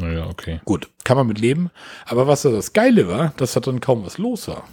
Naja, 0.01 0.27
okay. 0.27 0.61
Gut, 0.65 0.89
kann 1.05 1.17
man 1.17 1.27
mit 1.27 1.39
leben. 1.39 1.71
Aber 2.07 2.27
was 2.27 2.43
da 2.43 2.51
das 2.51 2.73
Geile 2.73 3.09
war, 3.09 3.33
dass 3.37 3.53
da 3.53 3.61
drin 3.61 3.81
kaum 3.81 4.05
was 4.05 4.19
los 4.19 4.49
war. 4.49 4.65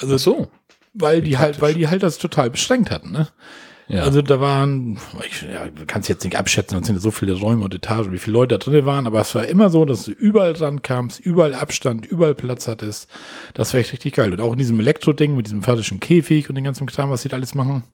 Also, 0.00 0.14
Ach 0.14 0.18
so. 0.18 0.48
weil 0.94 1.22
die 1.22 1.38
halt, 1.38 1.60
weil 1.60 1.74
die 1.74 1.88
halt 1.88 2.02
das 2.02 2.18
total 2.18 2.50
beschränkt 2.50 2.90
hatten, 2.90 3.10
ne? 3.10 3.28
Ja. 3.88 4.02
Also 4.02 4.20
da 4.20 4.40
waren, 4.40 4.98
ich 5.28 5.42
ja, 5.42 5.68
kann 5.86 6.00
es 6.00 6.08
jetzt 6.08 6.24
nicht 6.24 6.36
abschätzen, 6.36 6.76
es 6.80 6.88
sind 6.88 7.00
so 7.00 7.12
viele 7.12 7.34
Räume 7.34 7.64
und 7.64 7.72
Etagen, 7.72 8.10
wie 8.10 8.18
viele 8.18 8.34
Leute 8.34 8.58
da 8.58 8.64
drin 8.64 8.84
waren, 8.84 9.06
aber 9.06 9.20
es 9.20 9.32
war 9.36 9.46
immer 9.46 9.70
so, 9.70 9.84
dass 9.84 10.06
du 10.06 10.10
überall 10.10 10.54
dran 10.54 10.82
kamst, 10.82 11.20
überall 11.20 11.54
Abstand, 11.54 12.04
überall 12.04 12.34
Platz 12.34 12.66
hattest. 12.66 13.08
Das 13.54 13.72
war 13.72 13.80
echt 13.80 13.92
richtig 13.92 14.14
geil. 14.14 14.32
Und 14.32 14.40
auch 14.40 14.52
in 14.52 14.58
diesem 14.58 14.80
Elektro-Ding 14.80 15.36
mit 15.36 15.46
diesem 15.46 15.62
fertigen 15.62 16.00
Käfig 16.00 16.48
und 16.48 16.56
den 16.56 16.64
ganzen 16.64 16.88
Kram, 16.88 17.10
was 17.10 17.22
sie 17.22 17.28
da 17.28 17.36
alles 17.36 17.54
machen. 17.54 17.84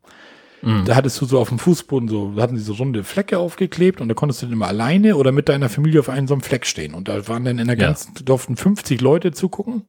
Mhm. 0.63 0.85
Da 0.85 0.95
hattest 0.97 1.21
du 1.21 1.27
so 1.27 1.39
auf 1.39 1.49
dem 1.49 1.59
Fußboden 1.59 2.09
so, 2.09 2.33
da 2.37 2.43
hatten 2.43 2.57
sie 2.57 2.63
so 2.63 2.75
runde 2.75 3.05
Flecke 3.05 3.39
aufgeklebt 3.39 4.01
und 4.01 4.09
da 4.09 4.15
konntest 4.15 4.43
du 4.43 4.47
dann 4.47 4.53
immer 4.53 4.69
alleine 4.69 5.17
oder 5.17 5.33
mit 5.33 5.49
deiner 5.49 5.69
Familie 5.69 6.01
auf 6.01 6.09
einem 6.09 6.29
so 6.29 6.35
einem 6.35 6.43
Fleck 6.43 6.67
stehen. 6.67 6.95
Und 6.95 7.09
da 7.09 7.27
waren 7.29 7.45
dann 7.45 7.59
in 7.59 7.67
der 7.67 7.77
Ja. 7.79 7.87
ganzen, 7.87 8.15
durften 8.25 8.57
50 8.57 9.01
Leute 9.01 9.33
zugucken. 9.33 9.83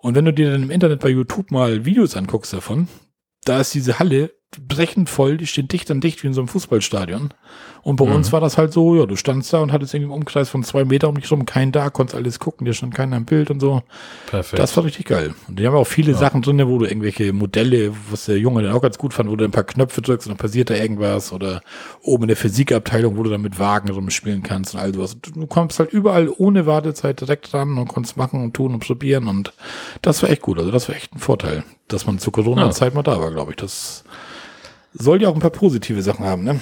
Und 0.00 0.14
wenn 0.14 0.24
du 0.24 0.32
dir 0.32 0.50
dann 0.52 0.64
im 0.64 0.70
Internet 0.70 1.00
bei 1.00 1.08
YouTube 1.08 1.50
mal 1.50 1.84
Videos 1.84 2.16
anguckst 2.16 2.52
davon, 2.52 2.88
da 3.44 3.60
ist 3.60 3.74
diese 3.74 3.98
Halle 3.98 4.32
brechend 4.60 5.08
voll, 5.08 5.36
die 5.36 5.46
stehen 5.46 5.68
dicht 5.68 5.90
an 5.90 6.00
dicht 6.00 6.22
wie 6.22 6.26
in 6.28 6.34
so 6.34 6.40
einem 6.40 6.48
Fußballstadion. 6.48 7.32
Und 7.82 7.96
bei 7.96 8.06
Mhm. 8.06 8.12
uns 8.12 8.32
war 8.32 8.40
das 8.40 8.56
halt 8.56 8.72
so, 8.72 8.96
ja, 8.96 9.04
du 9.04 9.14
standst 9.14 9.52
da 9.52 9.58
und 9.58 9.70
hattest 9.70 9.92
irgendwie 9.92 10.06
im 10.12 10.18
Umkreis 10.18 10.48
von 10.48 10.64
zwei 10.64 10.86
Meter 10.86 11.08
um 11.10 11.20
dich 11.20 11.30
rum 11.30 11.44
keinen 11.44 11.70
da, 11.70 11.90
konntest 11.90 12.16
alles 12.16 12.38
gucken, 12.38 12.64
dir 12.64 12.72
stand 12.72 12.94
keiner 12.94 13.18
im 13.18 13.26
Bild 13.26 13.50
und 13.50 13.60
so. 13.60 13.82
Perfekt. 14.26 14.58
Das 14.58 14.74
war 14.76 14.84
richtig 14.84 15.04
geil. 15.04 15.34
Und 15.48 15.58
die 15.58 15.66
haben 15.66 15.74
auch 15.76 15.86
viele 15.86 16.14
Sachen 16.14 16.40
drin, 16.40 16.66
wo 16.66 16.78
du 16.78 16.86
irgendwelche 16.86 17.34
Modelle, 17.34 17.92
was 18.10 18.24
der 18.24 18.38
Junge 18.38 18.62
dann 18.62 18.72
auch 18.72 18.80
ganz 18.80 18.96
gut 18.96 19.12
fand, 19.12 19.28
wo 19.28 19.36
du 19.36 19.44
ein 19.44 19.50
paar 19.50 19.64
Knöpfe 19.64 20.00
drückst 20.00 20.26
und 20.26 20.30
dann 20.30 20.38
passiert 20.38 20.70
da 20.70 20.74
irgendwas 20.74 21.30
oder 21.32 21.60
oben 22.00 22.24
in 22.24 22.28
der 22.28 22.36
Physikabteilung, 22.38 23.18
wo 23.18 23.22
du 23.22 23.28
dann 23.30 23.42
mit 23.42 23.58
Wagen 23.58 23.90
rumspielen 23.90 24.42
kannst 24.42 24.74
und 24.74 24.80
all 24.80 24.94
sowas. 24.94 25.16
Du, 25.20 25.32
du 25.32 25.46
kommst 25.46 25.78
halt 25.78 25.92
überall 25.92 26.30
ohne 26.34 26.64
Wartezeit 26.64 27.20
direkt 27.20 27.52
dran 27.52 27.76
und 27.76 27.88
konntest 27.88 28.16
machen 28.16 28.42
und 28.42 28.54
tun 28.54 28.72
und 28.72 28.80
probieren 28.80 29.28
und 29.28 29.52
das 30.00 30.22
war 30.22 30.30
echt 30.30 30.40
gut. 30.40 30.58
Also 30.58 30.70
das 30.70 30.88
war 30.88 30.96
echt 30.96 31.14
ein 31.14 31.18
Vorteil, 31.18 31.64
dass 31.88 32.06
man 32.06 32.18
zur 32.18 32.32
Corona-Zeit 32.32 32.94
mal 32.94 33.02
da 33.02 33.20
war, 33.20 33.30
glaube 33.30 33.50
ich. 33.50 33.56
Das 33.56 34.04
soll 34.94 35.20
ja 35.20 35.28
auch 35.28 35.34
ein 35.34 35.40
paar 35.40 35.50
positive 35.50 36.02
Sachen 36.02 36.24
haben, 36.24 36.44
ne? 36.44 36.60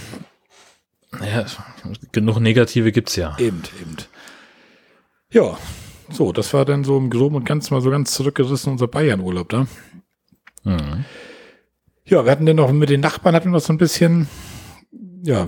ja, 1.20 1.46
genug 2.12 2.40
Negative 2.40 2.90
gibt's 2.92 3.16
ja. 3.16 3.36
Eben, 3.38 3.62
eben. 3.80 3.96
Ja, 5.30 5.58
so, 6.10 6.32
das 6.32 6.52
war 6.52 6.64
dann 6.64 6.84
so 6.84 6.98
im 6.98 7.10
Groben 7.10 7.36
und 7.36 7.44
Ganzen 7.44 7.74
mal 7.74 7.80
so 7.80 7.90
ganz 7.90 8.12
zurückgerissen 8.12 8.72
unser 8.72 8.88
Bayern-Urlaub 8.88 9.48
da. 9.48 9.66
Mhm. 10.64 11.04
Ja, 12.04 12.24
wir 12.24 12.30
hatten 12.30 12.46
dann 12.46 12.56
noch 12.56 12.72
mit 12.72 12.90
den 12.90 13.00
Nachbarn 13.00 13.34
hatten 13.34 13.48
wir 13.48 13.52
noch 13.52 13.60
so 13.60 13.72
ein 13.72 13.78
bisschen, 13.78 14.28
ja, 15.22 15.46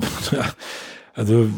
also 1.14 1.49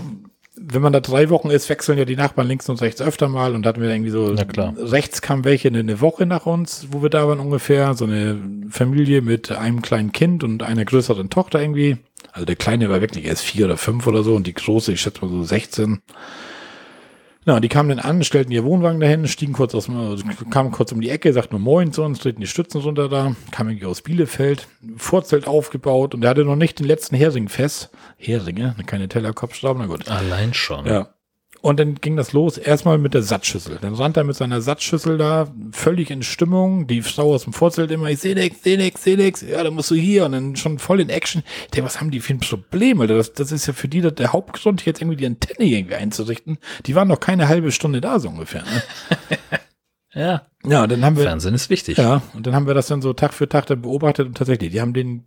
wenn 0.58 0.82
man 0.82 0.92
da 0.92 1.00
drei 1.00 1.28
Wochen 1.28 1.50
ist, 1.50 1.68
wechseln 1.68 1.98
ja 1.98 2.04
die 2.04 2.16
Nachbarn 2.16 2.48
links 2.48 2.68
und 2.68 2.80
rechts 2.80 3.02
öfter 3.02 3.28
mal 3.28 3.54
und 3.54 3.62
da 3.62 3.70
hatten 3.70 3.82
wir 3.82 3.90
irgendwie 3.90 4.10
so, 4.10 4.34
rechts 4.78 5.20
kam 5.20 5.44
welche 5.44 5.68
eine, 5.68 5.80
eine 5.80 6.00
Woche 6.00 6.26
nach 6.26 6.46
uns, 6.46 6.88
wo 6.90 7.02
wir 7.02 7.10
da 7.10 7.28
waren 7.28 7.40
ungefähr, 7.40 7.94
so 7.94 8.04
eine 8.04 8.38
Familie 8.70 9.22
mit 9.22 9.52
einem 9.52 9.82
kleinen 9.82 10.12
Kind 10.12 10.42
und 10.44 10.62
einer 10.62 10.84
größeren 10.84 11.30
Tochter 11.30 11.60
irgendwie. 11.60 11.98
Also 12.32 12.46
der 12.46 12.56
Kleine 12.56 12.88
war 12.88 13.00
wirklich 13.00 13.26
erst 13.26 13.44
vier 13.44 13.66
oder 13.66 13.76
fünf 13.76 14.06
oder 14.06 14.22
so 14.22 14.34
und 14.34 14.46
die 14.46 14.54
Große, 14.54 14.92
ich 14.92 15.00
schätze 15.00 15.24
mal 15.24 15.30
so 15.30 15.42
16. 15.42 16.00
Na, 17.48 17.60
die 17.60 17.68
kamen 17.68 17.88
dann 17.90 18.00
an, 18.00 18.24
stellten 18.24 18.50
ihr 18.50 18.64
Wohnwagen 18.64 18.98
dahin, 18.98 19.28
stiegen 19.28 19.52
kurz 19.52 19.72
aus 19.72 19.88
kamen 20.50 20.72
kurz 20.72 20.90
um 20.90 21.00
die 21.00 21.10
Ecke, 21.10 21.32
sagten 21.32 21.54
nur 21.54 21.60
Moin 21.60 21.92
zu 21.92 22.02
uns, 22.02 22.18
treten 22.18 22.40
die 22.40 22.48
Stützen 22.48 22.80
runter 22.80 23.08
da, 23.08 23.36
kamen 23.52 23.70
irgendwie 23.70 23.86
aus 23.86 24.02
Bielefeld, 24.02 24.66
Vorzelt 24.96 25.46
aufgebaut 25.46 26.12
und 26.12 26.22
der 26.22 26.30
hatte 26.30 26.44
noch 26.44 26.56
nicht 26.56 26.80
den 26.80 26.88
letzten 26.88 27.14
Hering 27.14 27.48
fest. 27.48 27.90
Heringe, 28.16 28.74
keine 28.86 29.08
Tellerkopfstraben, 29.08 29.80
na 29.80 29.86
gut. 29.86 30.08
Allein 30.08 30.54
schon. 30.54 30.86
Ja. 30.86 31.08
Und 31.66 31.80
dann 31.80 31.96
ging 31.96 32.14
das 32.14 32.32
los, 32.32 32.58
erstmal 32.58 32.96
mit 32.96 33.12
der 33.12 33.22
Satzschüssel. 33.22 33.78
Dann 33.80 33.96
stand 33.96 34.16
er 34.16 34.22
mit 34.22 34.36
seiner 34.36 34.60
Satzschüssel 34.60 35.18
da, 35.18 35.52
völlig 35.72 36.12
in 36.12 36.22
Stimmung. 36.22 36.86
Die 36.86 37.02
Frau 37.02 37.34
aus 37.34 37.42
dem 37.42 37.52
Vorzelt 37.52 37.90
immer, 37.90 38.08
ich 38.08 38.20
seh 38.20 38.36
nix, 38.36 38.62
seh 38.62 38.76
nix, 38.76 39.02
seh 39.02 39.16
nix. 39.16 39.40
Ja, 39.42 39.64
dann 39.64 39.74
musst 39.74 39.90
du 39.90 39.96
hier. 39.96 40.26
Und 40.26 40.30
dann 40.30 40.54
schon 40.54 40.78
voll 40.78 41.00
in 41.00 41.08
Action. 41.08 41.42
Ich 41.64 41.72
denke, 41.72 41.86
was 41.86 42.00
haben 42.00 42.12
die 42.12 42.20
für 42.20 42.34
ein 42.34 42.38
Problem? 42.38 43.00
Alter? 43.00 43.16
Das, 43.16 43.32
das 43.32 43.50
ist 43.50 43.66
ja 43.66 43.72
für 43.72 43.88
die 43.88 44.00
der, 44.00 44.12
der 44.12 44.32
Hauptgrund, 44.32 44.86
jetzt 44.86 45.00
irgendwie 45.00 45.16
die 45.16 45.26
Antenne 45.26 45.68
irgendwie 45.68 45.96
einzurichten. 45.96 46.58
Die 46.86 46.94
waren 46.94 47.08
noch 47.08 47.18
keine 47.18 47.48
halbe 47.48 47.72
Stunde 47.72 48.00
da, 48.00 48.20
so 48.20 48.28
ungefähr. 48.28 48.62
Ne? 48.62 48.82
Ja. 50.14 50.46
Ja, 50.64 50.86
dann 50.86 51.04
haben 51.04 51.16
wir, 51.18 51.24
Fernsehen 51.24 51.54
ist 51.54 51.68
wichtig. 51.68 51.98
ja, 51.98 52.22
und 52.32 52.46
dann 52.46 52.54
haben 52.54 52.66
wir 52.66 52.72
das 52.72 52.86
dann 52.86 53.02
so 53.02 53.12
Tag 53.12 53.34
für 53.34 53.50
Tag 53.50 53.66
dann 53.66 53.82
beobachtet 53.82 54.26
und 54.26 54.38
tatsächlich, 54.38 54.72
die 54.72 54.80
haben 54.80 54.94
den 54.94 55.26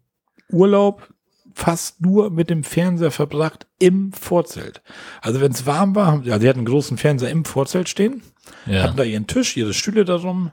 Urlaub 0.52 1.14
fast 1.54 2.02
nur 2.02 2.30
mit 2.30 2.50
dem 2.50 2.64
Fernseher 2.64 3.12
verbracht 3.12 3.68
im 3.80 4.12
Vorzelt. 4.14 4.82
Also 5.22 5.42
wenn 5.42 5.52
es 5.52 5.66
warm 5.66 5.96
war, 5.96 6.22
ja, 6.24 6.40
sie 6.40 6.48
hatten 6.48 6.60
einen 6.60 6.66
großen 6.68 6.98
Fernseher 6.98 7.30
im 7.30 7.46
Vorzelt 7.46 7.90
stehen, 7.90 8.22
Ja. 8.66 8.84
hatten 8.84 8.98
da 8.98 9.04
ihren 9.04 9.28
Tisch, 9.28 9.58
ihre 9.58 9.74
Stühle 9.74 10.06
darum. 10.06 10.52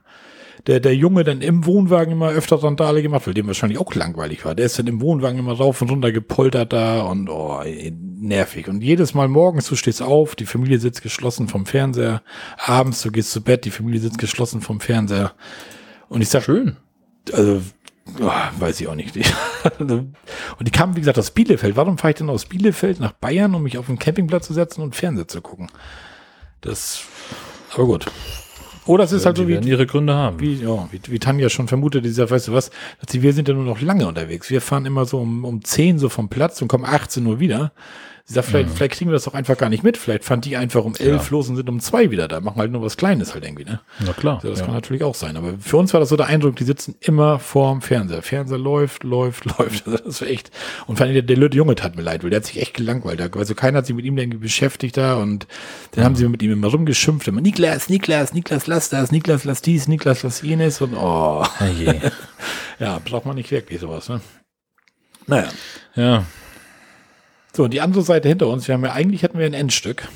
Der, 0.66 0.80
der 0.80 0.96
Junge 0.96 1.22
dann 1.22 1.42
im 1.42 1.64
Wohnwagen 1.64 2.12
immer 2.14 2.30
öfter 2.30 2.60
Randale 2.60 3.00
gemacht, 3.00 3.24
weil 3.26 3.34
dem 3.34 3.46
wahrscheinlich 3.46 3.78
auch 3.78 3.94
langweilig 3.94 4.44
war. 4.44 4.56
Der 4.56 4.66
ist 4.66 4.76
dann 4.78 4.88
im 4.88 5.00
Wohnwagen 5.00 5.38
immer 5.38 5.52
rauf 5.52 5.80
und 5.80 5.90
runter 5.90 6.10
gepoltert 6.10 6.72
da 6.72 7.02
und 7.02 7.28
oh, 7.28 7.62
nervig. 8.18 8.66
Und 8.66 8.82
jedes 8.82 9.14
Mal 9.14 9.28
morgens, 9.28 9.68
du 9.68 9.76
stehst 9.76 10.02
auf, 10.02 10.34
die 10.34 10.46
Familie 10.46 10.80
sitzt 10.80 11.02
geschlossen 11.02 11.46
vom 11.46 11.66
Fernseher. 11.66 12.20
Abends, 12.58 13.02
du 13.02 13.12
gehst 13.12 13.30
zu 13.30 13.42
Bett, 13.44 13.64
die 13.64 13.70
Familie 13.70 14.00
sitzt 14.00 14.18
geschlossen 14.18 14.60
vom 14.60 14.80
Fernseher. 14.80 15.34
Und 16.08 16.20
ich 16.22 16.30
sag, 16.30 16.42
Schön. 16.42 16.76
also, 17.32 17.60
oh, 18.20 18.30
weiß 18.58 18.80
ich 18.80 18.88
auch 18.88 18.94
nicht. 18.94 19.16
und 19.78 20.14
die 20.60 20.70
kamen, 20.70 20.96
wie 20.96 21.00
gesagt, 21.00 21.18
aus 21.18 21.30
Bielefeld. 21.30 21.76
Warum 21.76 21.98
fahre 21.98 22.10
ich 22.10 22.16
denn 22.16 22.30
aus 22.30 22.46
Bielefeld 22.46 23.00
nach 23.00 23.12
Bayern, 23.12 23.54
um 23.54 23.62
mich 23.62 23.78
auf 23.78 23.86
den 23.86 23.98
Campingplatz 23.98 24.46
zu 24.46 24.54
setzen 24.54 24.82
und 24.82 24.96
Fernseher 24.96 25.28
zu 25.28 25.40
gucken? 25.40 25.68
Das, 26.60 27.02
aber 27.74 27.86
gut. 27.86 28.06
Oder 28.86 29.04
es 29.04 29.12
ist 29.12 29.26
halt 29.26 29.36
so 29.36 29.48
wie, 29.48 29.56
ihre 29.56 29.86
Gründe 29.86 30.14
haben. 30.14 30.38
wie, 30.38 30.54
ja, 30.54 30.88
wie, 30.92 31.00
wie 31.08 31.18
Tanja 31.18 31.48
schon 31.48 31.66
vermutet, 31.66 32.04
die 32.04 32.10
sagt, 32.10 32.30
weißt 32.30 32.48
du 32.48 32.52
was, 32.52 32.70
wir 33.10 33.32
sind 33.32 33.48
ja 33.48 33.54
nur 33.54 33.64
noch 33.64 33.80
lange 33.80 34.06
unterwegs. 34.06 34.48
Wir 34.48 34.60
fahren 34.60 34.86
immer 34.86 35.04
so 35.04 35.18
um, 35.18 35.44
um 35.44 35.64
10 35.64 35.98
so 35.98 36.08
vom 36.08 36.28
Platz 36.28 36.62
und 36.62 36.68
kommen 36.68 36.84
18 36.84 37.26
Uhr 37.26 37.40
wieder. 37.40 37.72
Sie 38.28 38.34
sagt, 38.34 38.48
vielleicht, 38.48 38.70
vielleicht 38.70 38.94
kriegen 38.94 39.08
wir 39.08 39.12
das 39.12 39.22
doch 39.22 39.34
einfach 39.34 39.56
gar 39.56 39.68
nicht 39.68 39.84
mit. 39.84 39.96
Vielleicht 39.96 40.24
fand 40.24 40.44
die 40.44 40.56
einfach 40.56 40.84
um 40.84 40.96
11 40.96 41.26
Ja. 41.26 41.30
los 41.30 41.48
und 41.48 41.54
sind 41.54 41.68
um 41.68 41.78
2 41.78 42.10
wieder 42.10 42.26
da. 42.26 42.40
Machen 42.40 42.58
halt 42.58 42.72
nur 42.72 42.82
was 42.82 42.96
Kleines 42.96 43.34
halt 43.34 43.44
irgendwie, 43.44 43.64
ne? 43.64 43.78
Na 44.00 44.12
klar. 44.14 44.40
Ja, 44.42 44.50
das 44.50 44.58
ja. 44.58 44.64
kann 44.64 44.74
natürlich 44.74 45.04
auch 45.04 45.14
sein. 45.14 45.36
Aber 45.36 45.54
für 45.60 45.76
uns 45.76 45.92
war 45.92 46.00
das 46.00 46.08
so 46.08 46.16
der 46.16 46.26
Eindruck, 46.26 46.56
die 46.56 46.64
sitzen 46.64 46.96
immer 46.98 47.38
vorm 47.38 47.82
Fernseher. 47.82 48.22
Fernseher 48.22 48.58
läuft, 48.58 49.04
läuft, 49.04 49.44
läuft. 49.58 49.86
Also 49.86 49.98
das 50.04 50.20
war 50.20 50.28
echt. 50.28 50.50
Und 50.88 50.96
vor 50.96 51.06
allem 51.06 51.14
der, 51.14 51.22
der 51.22 51.50
Junge 51.50 51.76
tat 51.76 51.94
mir 51.94 52.02
leid, 52.02 52.24
weil 52.24 52.30
der 52.30 52.38
hat 52.40 52.46
sich 52.46 52.60
echt 52.60 52.74
gelangweilt. 52.74 53.20
Also 53.36 53.54
keiner 53.54 53.78
hat 53.78 53.86
sich 53.86 53.94
mit 53.94 54.04
ihm 54.04 54.18
irgendwie 54.18 54.38
beschäftigt 54.38 54.96
da 54.96 55.14
und 55.14 55.46
dann 55.92 56.04
haben 56.04 56.16
sie 56.16 56.28
mit 56.28 56.42
ihm 56.42 56.50
immer 56.50 56.66
rumgeschimpft. 56.66 57.28
Immer, 57.28 57.40
Niklas, 57.40 57.88
Niklas, 57.88 58.34
Niklas, 58.34 58.66
lass 58.66 58.88
das, 58.88 59.12
Niklas, 59.12 59.44
lass 59.44 59.62
dies, 59.62 59.86
Niklas, 59.86 60.24
lass 60.24 60.42
jenes 60.42 60.80
und 60.80 60.94
oh. 60.94 61.44
Je. 61.78 61.94
Ja, 62.80 63.00
braucht 63.04 63.24
man 63.24 63.36
nicht 63.36 63.52
wirklich 63.52 63.80
sowas, 63.80 64.08
ne? 64.08 64.20
Naja. 65.28 65.48
ja. 65.94 66.24
So, 67.56 67.64
und 67.64 67.72
die 67.72 67.80
andere 67.80 68.02
Seite 68.02 68.28
hinter 68.28 68.48
uns, 68.48 68.68
wir 68.68 68.74
haben 68.74 68.84
ja, 68.84 68.92
eigentlich 68.92 69.24
hatten 69.24 69.38
wir 69.38 69.46
ein 69.46 69.54
Endstück. 69.54 70.08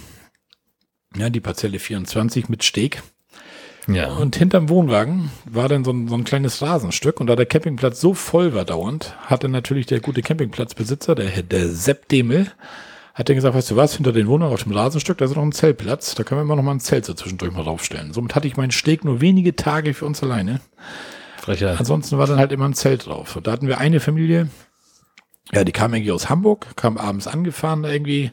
Ja, 1.16 1.30
die 1.30 1.40
Parzelle 1.40 1.78
24 1.78 2.50
mit 2.50 2.64
Steg. 2.64 3.02
Ja. 3.88 4.12
Und 4.12 4.36
hinterm 4.36 4.68
Wohnwagen 4.68 5.30
war 5.46 5.66
dann 5.66 5.82
so 5.82 5.90
ein, 5.90 6.06
so 6.06 6.16
ein 6.16 6.24
kleines 6.24 6.60
Rasenstück 6.60 7.18
und 7.18 7.28
da 7.28 7.36
der 7.36 7.46
Campingplatz 7.46 7.98
so 7.98 8.12
voll 8.12 8.52
war 8.52 8.66
dauernd, 8.66 9.16
hatte 9.22 9.48
natürlich 9.48 9.86
der 9.86 10.00
gute 10.00 10.20
Campingplatzbesitzer, 10.20 11.14
der, 11.14 11.42
der 11.42 11.70
Sepp 11.70 12.08
Demel, 12.08 12.52
hat 13.14 13.30
dann 13.30 13.36
gesagt, 13.36 13.54
weißt 13.54 13.70
du 13.70 13.76
was, 13.76 13.94
hinter 13.94 14.12
den 14.12 14.26
Wohnwagen 14.26 14.52
auf 14.52 14.64
dem 14.64 14.72
Rasenstück, 14.72 15.16
da 15.16 15.24
ist 15.24 15.34
noch 15.34 15.42
ein 15.42 15.52
Zeltplatz, 15.52 16.14
da 16.14 16.24
können 16.24 16.40
wir 16.40 16.42
immer 16.42 16.56
noch 16.56 16.62
mal 16.62 16.72
ein 16.72 16.80
Zelt 16.80 17.06
so 17.06 17.14
zwischendurch 17.14 17.52
mal 17.52 17.64
draufstellen. 17.64 18.12
Somit 18.12 18.34
hatte 18.34 18.48
ich 18.48 18.58
meinen 18.58 18.70
Steg 18.70 19.02
nur 19.02 19.22
wenige 19.22 19.56
Tage 19.56 19.94
für 19.94 20.04
uns 20.04 20.22
alleine. 20.22 20.60
Frechheit. 21.38 21.80
Ansonsten 21.80 22.18
war 22.18 22.26
dann 22.26 22.38
halt 22.38 22.52
immer 22.52 22.66
ein 22.66 22.74
Zelt 22.74 23.06
drauf. 23.06 23.34
Und 23.34 23.46
da 23.46 23.52
hatten 23.52 23.66
wir 23.66 23.78
eine 23.78 23.98
Familie, 23.98 24.50
ja, 25.52 25.64
die 25.64 25.72
kam 25.72 25.94
irgendwie 25.94 26.12
aus 26.12 26.28
Hamburg, 26.28 26.76
kam 26.76 26.98
abends 26.98 27.26
angefahren 27.26 27.82
da 27.82 27.90
irgendwie. 27.90 28.32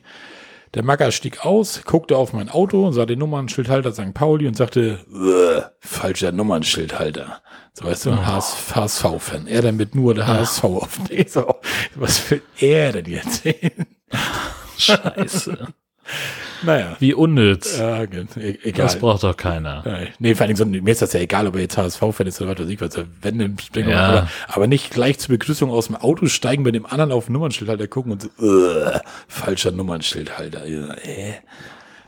Der 0.74 0.84
Magger 0.84 1.12
stieg 1.12 1.46
aus, 1.46 1.82
guckte 1.86 2.18
auf 2.18 2.34
mein 2.34 2.50
Auto, 2.50 2.92
sah 2.92 3.06
den 3.06 3.20
Nummernschildhalter 3.20 3.94
St. 3.94 4.14
Pauli 4.14 4.48
und 4.48 4.56
sagte, 4.56 5.00
"Uah, 5.12 5.72
falscher 5.80 6.32
Nummernschildhalter. 6.34 7.42
So 7.74 7.86
weißt 7.86 8.08
du, 8.08 8.26
HSV-Fan. 8.26 9.48
Er 9.48 9.62
damit 9.62 9.96
nur 9.96 10.14
der 10.14 10.28
HSV 10.28 10.64
auf. 10.66 11.00
Nee, 11.10 11.26
so, 11.28 11.56
was 11.96 12.30
will 12.30 12.42
er 12.60 12.92
denn 12.92 13.06
jetzt 13.06 13.44
sehen? 13.44 13.86
Scheiße. 14.78 15.68
Naja. 16.64 16.96
Wie 17.00 17.14
unnütz. 17.14 17.78
Ja, 17.78 18.04
e- 18.04 18.08
egal. 18.64 18.86
Das 18.86 18.98
braucht 19.00 19.24
doch 19.24 19.36
keiner. 19.38 20.08
Nee, 20.20 20.36
vor 20.36 20.46
allem, 20.48 20.56
so, 20.56 20.66
mir 20.66 20.88
ist 20.92 21.02
das 21.02 21.14
ja 21.14 21.20
egal, 21.20 21.48
ob 21.48 21.56
er 21.56 21.62
jetzt 21.62 21.78
HSV-Fan 21.78 22.28
ist 22.28 22.42
oder 22.42 22.52
was 22.52 22.60
weiß 22.66 22.70
ich 22.70 22.82
was. 22.82 22.98
Wenn, 23.22 23.40
dann 23.40 23.58
springen 23.60 23.88
wir 23.90 23.96
Ja. 23.96 24.08
aber, 24.08 24.30
aber 24.48 24.68
nicht 24.68 24.92
gleich 24.92 25.20
zur 25.20 25.30
Begrüßung 25.38 25.70
aus 25.72 25.88
dem 25.88 25.96
Auto 25.96 26.26
steigen, 26.28 26.64
bei 26.64 26.72
dem 26.72 26.86
anderen 26.86 27.12
auf 27.12 27.26
den 27.26 27.34
Nummernschildhalter 27.34 27.88
gucken 27.88 28.14
und 28.14 28.22
so, 28.24 28.30
"Ugh, 28.40 29.00
falscher 29.28 29.72
Nummernschildhalter. 29.72 30.66
Äh. 30.66 31.34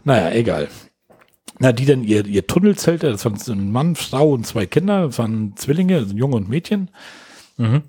Naja, 0.04 0.32
egal. 0.32 0.68
Na, 1.60 1.72
die 1.74 1.86
dann 1.86 2.04
ihr, 2.04 2.26
ihr 2.26 2.48
Tunnelzelt, 2.48 3.04
das 3.04 3.26
waren 3.26 3.36
so 3.38 3.52
ein 3.52 3.72
Mann, 3.72 3.96
Frau 3.96 4.32
und 4.32 4.48
zwei 4.48 4.66
Kinder, 4.66 5.08
das 5.08 5.20
waren 5.20 5.54
Zwillinge, 5.58 5.98
also 5.98 6.14
ein 6.14 6.18
Junge 6.18 6.38
und 6.38 6.48
Mädchen. 6.50 6.90
Mhm. 7.58 7.84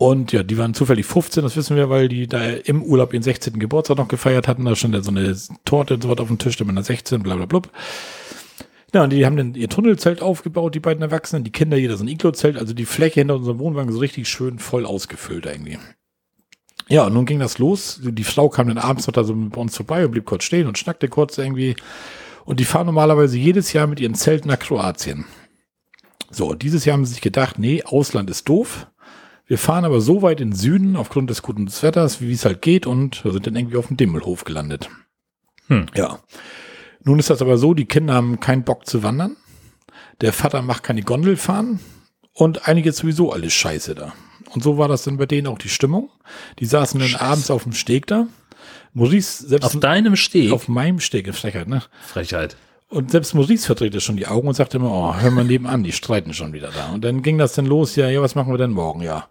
Und 0.00 0.32
ja, 0.32 0.42
die 0.42 0.56
waren 0.56 0.72
zufällig 0.72 1.04
15, 1.04 1.42
das 1.42 1.56
wissen 1.56 1.76
wir, 1.76 1.90
weil 1.90 2.08
die 2.08 2.26
da 2.26 2.42
im 2.42 2.82
Urlaub 2.82 3.12
ihren 3.12 3.22
16. 3.22 3.58
Geburtstag 3.58 3.98
noch 3.98 4.08
gefeiert 4.08 4.48
hatten. 4.48 4.64
Da 4.64 4.74
stand 4.74 4.94
ja 4.94 5.02
so 5.02 5.10
eine 5.10 5.36
Torte 5.66 5.92
und 5.92 6.02
so 6.02 6.08
was 6.08 6.16
auf 6.20 6.28
dem 6.28 6.38
Tisch, 6.38 6.56
da 6.56 6.64
waren 6.64 6.74
da 6.74 6.82
16, 6.82 7.22
bla 7.22 7.36
bla 7.36 7.44
bla. 7.44 7.60
Ja, 8.94 9.04
und 9.04 9.10
die 9.10 9.26
haben 9.26 9.36
dann 9.36 9.54
ihr 9.54 9.68
Tunnelzelt 9.68 10.22
aufgebaut, 10.22 10.74
die 10.74 10.80
beiden 10.80 11.02
Erwachsenen. 11.02 11.44
Die 11.44 11.52
Kinder 11.52 11.76
jeder 11.76 11.98
so 11.98 12.04
ein 12.04 12.08
Iglo-Zelt, 12.08 12.56
also 12.56 12.72
die 12.72 12.86
Fläche 12.86 13.20
hinter 13.20 13.34
unserem 13.34 13.58
Wohnwagen 13.58 13.92
so 13.92 13.98
richtig 13.98 14.26
schön 14.26 14.58
voll 14.58 14.86
ausgefüllt 14.86 15.44
irgendwie. 15.44 15.76
Ja, 16.88 17.04
und 17.04 17.12
nun 17.12 17.26
ging 17.26 17.38
das 17.38 17.58
los. 17.58 18.00
Die 18.02 18.24
Frau 18.24 18.48
kam 18.48 18.68
dann 18.68 18.78
abends 18.78 19.06
noch 19.06 19.12
da 19.12 19.22
so 19.22 19.34
bei 19.34 19.60
uns 19.60 19.76
vorbei 19.76 20.06
und 20.06 20.12
blieb 20.12 20.24
kurz 20.24 20.44
stehen 20.44 20.66
und 20.66 20.78
schnackte 20.78 21.08
kurz 21.08 21.36
irgendwie. 21.36 21.76
Und 22.46 22.58
die 22.58 22.64
fahren 22.64 22.86
normalerweise 22.86 23.36
jedes 23.36 23.74
Jahr 23.74 23.86
mit 23.86 24.00
ihren 24.00 24.14
Zelten 24.14 24.48
nach 24.48 24.60
Kroatien. 24.60 25.26
So, 26.30 26.54
dieses 26.54 26.86
Jahr 26.86 26.96
haben 26.96 27.04
sie 27.04 27.12
sich 27.12 27.20
gedacht, 27.20 27.58
nee, 27.58 27.82
Ausland 27.82 28.30
ist 28.30 28.48
doof. 28.48 28.86
Wir 29.50 29.58
fahren 29.58 29.84
aber 29.84 30.00
so 30.00 30.22
weit 30.22 30.40
in 30.40 30.50
den 30.50 30.56
Süden 30.56 30.94
aufgrund 30.94 31.28
des 31.28 31.42
guten 31.42 31.66
Wetters, 31.82 32.20
wie 32.20 32.30
es 32.30 32.44
halt 32.44 32.62
geht, 32.62 32.86
und 32.86 33.22
sind 33.24 33.48
dann 33.48 33.56
irgendwie 33.56 33.78
auf 33.78 33.88
dem 33.88 33.96
Dimmelhof 33.96 34.44
gelandet. 34.44 34.88
Hm. 35.66 35.86
Ja. 35.96 36.20
Nun 37.02 37.18
ist 37.18 37.30
das 37.30 37.42
aber 37.42 37.58
so, 37.58 37.74
die 37.74 37.86
Kinder 37.86 38.14
haben 38.14 38.38
keinen 38.38 38.62
Bock 38.62 38.86
zu 38.86 39.02
wandern. 39.02 39.36
Der 40.20 40.32
Vater 40.32 40.62
macht 40.62 40.84
keine 40.84 41.02
Gondel 41.02 41.36
fahren 41.36 41.80
und 42.32 42.68
einige 42.68 42.92
sowieso 42.92 43.32
alles 43.32 43.52
scheiße 43.52 43.96
da. 43.96 44.12
Und 44.54 44.62
so 44.62 44.78
war 44.78 44.86
das 44.86 45.02
dann 45.02 45.16
bei 45.16 45.26
denen 45.26 45.48
auch 45.48 45.58
die 45.58 45.68
Stimmung. 45.68 46.10
Die 46.60 46.66
saßen 46.66 47.00
dann 47.00 47.08
Scheiße. 47.08 47.24
abends 47.24 47.50
auf 47.50 47.64
dem 47.64 47.72
Steg 47.72 48.06
da. 48.06 48.28
Maurice, 48.92 49.48
selbst 49.48 49.66
Auf 49.66 49.80
deinem 49.80 50.14
Steg. 50.14 50.52
auf 50.52 50.68
meinem 50.68 51.00
Steg, 51.00 51.34
Frechheit, 51.34 51.66
ne? 51.66 51.82
Frechheit. 52.06 52.56
Und 52.90 53.12
selbst 53.12 53.34
Maurice 53.34 53.66
verdrehte 53.66 54.00
schon 54.00 54.16
die 54.16 54.26
Augen 54.26 54.48
und 54.48 54.54
sagte 54.54 54.78
immer, 54.78 54.90
oh, 54.90 55.14
hör 55.14 55.30
mal 55.30 55.44
nebenan, 55.44 55.84
die 55.84 55.92
streiten 55.92 56.34
schon 56.34 56.52
wieder 56.52 56.70
da. 56.74 56.92
Und 56.92 57.04
dann 57.04 57.22
ging 57.22 57.38
das 57.38 57.54
dann 57.54 57.66
los, 57.66 57.94
ja, 57.94 58.08
ja, 58.08 58.20
was 58.20 58.34
machen 58.34 58.52
wir 58.52 58.58
denn 58.58 58.72
morgen, 58.72 59.00
ja. 59.00 59.28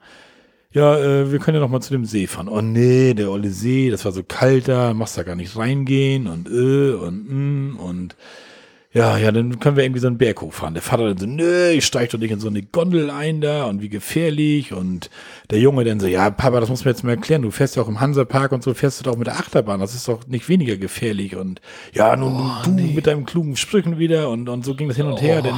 Ja, 0.72 0.98
äh, 0.98 1.32
wir 1.32 1.40
können 1.40 1.56
ja 1.56 1.62
noch 1.62 1.70
mal 1.70 1.82
zu 1.82 1.92
dem 1.92 2.06
See 2.06 2.28
fahren. 2.28 2.48
Oh 2.48 2.62
nee, 2.62 3.14
der 3.14 3.32
olle 3.32 3.50
See, 3.50 3.90
das 3.90 4.06
war 4.06 4.12
so 4.12 4.24
kalt 4.24 4.68
da, 4.68 4.94
machst 4.94 5.18
da 5.18 5.24
gar 5.24 5.36
nicht 5.36 5.58
reingehen 5.58 6.28
und 6.28 6.48
äh 6.48 6.94
und 6.94 7.26
mm, 7.28 7.78
und 7.78 8.16
ja, 8.92 9.20
ja, 9.20 9.32
dann 9.32 9.60
können 9.60 9.76
wir 9.76 9.84
irgendwie 9.84 10.00
so 10.00 10.08
einen 10.08 10.18
Berg 10.18 10.42
hochfahren. 10.42 10.74
Der 10.74 10.82
Vater 10.82 11.10
dann 11.10 11.18
so, 11.20 11.28
nö, 11.28 11.70
ich 11.70 11.86
steig 11.86 12.10
doch 12.10 12.18
nicht 12.18 12.32
in 12.32 12.40
so 12.40 12.48
eine 12.48 12.64
Gondel 12.64 13.12
ein 13.12 13.40
da 13.40 13.66
und 13.66 13.84
wie 13.84 13.90
gefährlich. 13.90 14.74
Und 14.74 15.12
der 15.52 15.60
Junge 15.60 15.84
dann 15.84 16.00
so, 16.00 16.08
ja, 16.08 16.32
Papa, 16.32 16.60
das 16.60 16.70
muss 16.70 16.86
mir 16.86 16.92
jetzt 16.92 17.04
mal 17.04 17.12
erklären. 17.12 17.44
Du 17.44 17.52
fährst 17.52 17.76
ja 17.76 17.84
auch 17.84 17.88
im 17.88 18.00
Hansapark 18.00 18.52
und 18.52 18.64
so, 18.64 18.74
fährst 18.74 19.00
du 19.00 19.04
doch 19.04 19.16
mit 19.16 19.28
der 19.28 19.36
Achterbahn. 19.36 19.80
Das 19.80 19.94
ist 19.94 20.08
doch 20.08 20.26
nicht 20.26 20.50
weniger 20.50 20.76
gefährlich. 20.76 21.36
Und 21.36 21.62
ja, 21.94 22.16
nun 22.16 22.52
du 22.64 22.72
mit 22.72 23.06
deinem 23.06 23.28
klugen 23.28 23.58
Sprüchen 23.58 24.00
wieder. 24.00 24.30
Und, 24.30 24.50
und 24.50 24.66
so 24.66 24.74
ging 24.74 24.88
das 24.88 24.98
hin 24.98 25.06
und 25.06 25.22
her. 25.22 25.44
Denn 25.44 25.56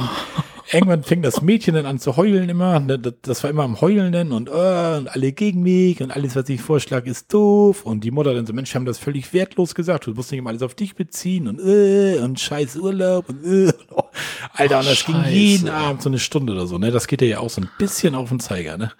irgendwann 0.70 1.02
fing 1.02 1.22
das 1.22 1.42
Mädchen 1.42 1.74
dann 1.74 1.86
an 1.86 1.98
zu 1.98 2.16
heulen 2.16 2.48
immer. 2.48 2.80
Das, 2.80 3.42
war 3.42 3.50
immer 3.50 3.64
am 3.64 3.80
Heulen 3.80 4.12
dann 4.12 4.32
und, 4.32 4.50
oh, 4.50 4.96
und 4.96 5.08
alle 5.08 5.32
gegen 5.32 5.62
mich 5.62 6.02
und 6.02 6.10
alles, 6.10 6.36
was 6.36 6.48
ich 6.48 6.60
vorschlage, 6.60 7.10
ist 7.10 7.32
doof. 7.32 7.84
Und 7.84 8.04
die 8.04 8.10
Mutter 8.10 8.34
dann 8.34 8.46
so, 8.46 8.52
Mensch, 8.52 8.74
haben 8.74 8.84
das 8.84 8.98
völlig 8.98 9.32
wertlos 9.32 9.74
gesagt. 9.74 10.06
Du 10.06 10.12
musst 10.12 10.30
nicht 10.30 10.38
immer 10.38 10.50
alles 10.50 10.62
auf 10.62 10.74
dich 10.74 10.94
beziehen 10.94 11.48
und, 11.48 11.60
äh, 11.60 12.18
und 12.18 12.38
scheiß 12.40 12.76
Urlaub 12.76 13.28
und, 13.28 13.44
äh. 13.44 13.72
oh. 13.90 14.02
Alter, 14.52 14.80
und 14.80 14.88
das 14.88 15.04
ging 15.04 15.16
Scheiße. 15.16 15.30
jeden 15.30 15.68
Abend 15.68 16.02
so 16.02 16.08
eine 16.08 16.18
Stunde 16.18 16.52
oder 16.52 16.66
so, 16.66 16.78
ne? 16.78 16.90
Das 16.90 17.06
geht 17.06 17.22
ja 17.22 17.38
auch 17.38 17.50
so 17.50 17.60
ein 17.60 17.68
bisschen 17.78 18.14
auf 18.14 18.28
den 18.28 18.40
Zeiger, 18.40 18.76
ne? 18.76 18.92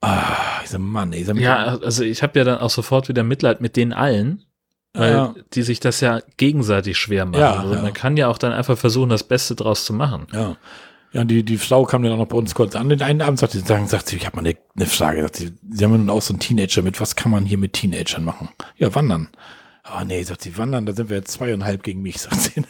Ah, 0.00 0.60
ich 0.62 0.70
sag, 0.70 0.80
Mann, 0.80 1.12
ich 1.12 1.26
sag, 1.26 1.36
Ja, 1.36 1.78
also 1.78 2.04
ich 2.04 2.22
habe 2.22 2.38
ja 2.38 2.44
dann 2.44 2.58
auch 2.58 2.70
sofort 2.70 3.08
wieder 3.08 3.24
Mitleid 3.24 3.60
mit 3.60 3.76
denen 3.76 3.92
allen, 3.92 4.44
weil 4.94 5.12
Ja. 5.12 5.34
die 5.54 5.62
sich 5.62 5.80
das 5.80 6.00
ja 6.00 6.20
gegenseitig 6.36 6.96
schwer 6.98 7.24
machen. 7.26 7.40
Ja, 7.40 7.54
also 7.60 7.74
ja. 7.74 7.82
Man 7.82 7.92
kann 7.92 8.16
ja 8.16 8.28
auch 8.28 8.38
dann 8.38 8.52
einfach 8.52 8.76
versuchen, 8.78 9.08
das 9.10 9.24
Beste 9.24 9.54
draus 9.54 9.84
zu 9.84 9.92
machen. 9.92 10.26
Ja. 10.32 10.56
Ja, 11.12 11.24
die, 11.24 11.42
die 11.42 11.56
Frau 11.56 11.84
kam 11.84 12.02
dann 12.02 12.12
auch 12.12 12.18
noch 12.18 12.26
bei 12.26 12.36
uns 12.36 12.54
kurz 12.54 12.76
an. 12.76 12.90
Den 12.90 13.00
einen 13.00 13.22
Abend 13.22 13.38
sagt 13.38 13.52
sie, 13.52 13.60
sagt 13.60 14.08
sie, 14.08 14.16
ich 14.16 14.26
habe 14.26 14.36
mal 14.36 14.46
eine, 14.46 14.56
eine 14.76 14.84
Frage. 14.86 15.22
Sagt 15.22 15.36
sie, 15.36 15.54
sie 15.70 15.84
haben 15.84 15.92
ja 15.92 15.98
nun 15.98 16.10
auch 16.10 16.20
so 16.20 16.34
einen 16.34 16.40
Teenager 16.40 16.82
mit. 16.82 17.00
Was 17.00 17.16
kann 17.16 17.30
man 17.32 17.46
hier 17.46 17.56
mit 17.56 17.72
Teenagern 17.72 18.24
machen? 18.24 18.50
Ja, 18.76 18.94
wandern. 18.94 19.28
Oh 19.90 20.04
nee, 20.04 20.22
sagt 20.22 20.42
sie, 20.42 20.58
wandern, 20.58 20.84
da 20.84 20.92
sind 20.92 21.08
wir 21.08 21.16
jetzt 21.16 21.30
zweieinhalb 21.30 21.82
gegen 21.82 22.02
mich, 22.02 22.18
sagt 22.20 22.40
sie. 22.40 22.62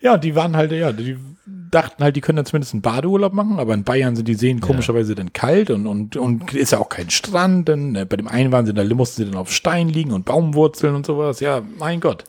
ja, 0.00 0.16
die 0.18 0.34
waren 0.34 0.56
halt, 0.56 0.72
ja, 0.72 0.90
die 0.92 1.16
dachten 1.70 2.02
halt, 2.02 2.16
die 2.16 2.20
können 2.20 2.36
dann 2.36 2.46
zumindest 2.46 2.74
einen 2.74 2.82
Badeurlaub 2.82 3.32
machen, 3.32 3.58
aber 3.58 3.74
in 3.74 3.84
Bayern 3.84 4.16
sind 4.16 4.28
die 4.28 4.34
Seen 4.34 4.60
komischerweise 4.60 5.14
dann 5.14 5.32
kalt 5.32 5.70
und, 5.70 5.86
und, 5.86 6.16
und 6.16 6.54
ist 6.54 6.72
ja 6.72 6.78
auch 6.78 6.88
kein 6.88 7.10
Strand. 7.10 7.68
Denn 7.68 7.94
äh, 7.94 8.04
bei 8.04 8.16
dem 8.16 8.28
einen 8.28 8.52
waren 8.52 8.66
sie, 8.66 8.74
da 8.74 8.84
mussten 8.84 9.24
sie 9.24 9.30
dann 9.30 9.40
auf 9.40 9.52
Stein 9.52 9.88
liegen 9.88 10.12
und 10.12 10.24
Baumwurzeln 10.24 10.94
und 10.94 11.06
sowas. 11.06 11.40
Ja, 11.40 11.62
mein 11.78 12.00
Gott. 12.00 12.24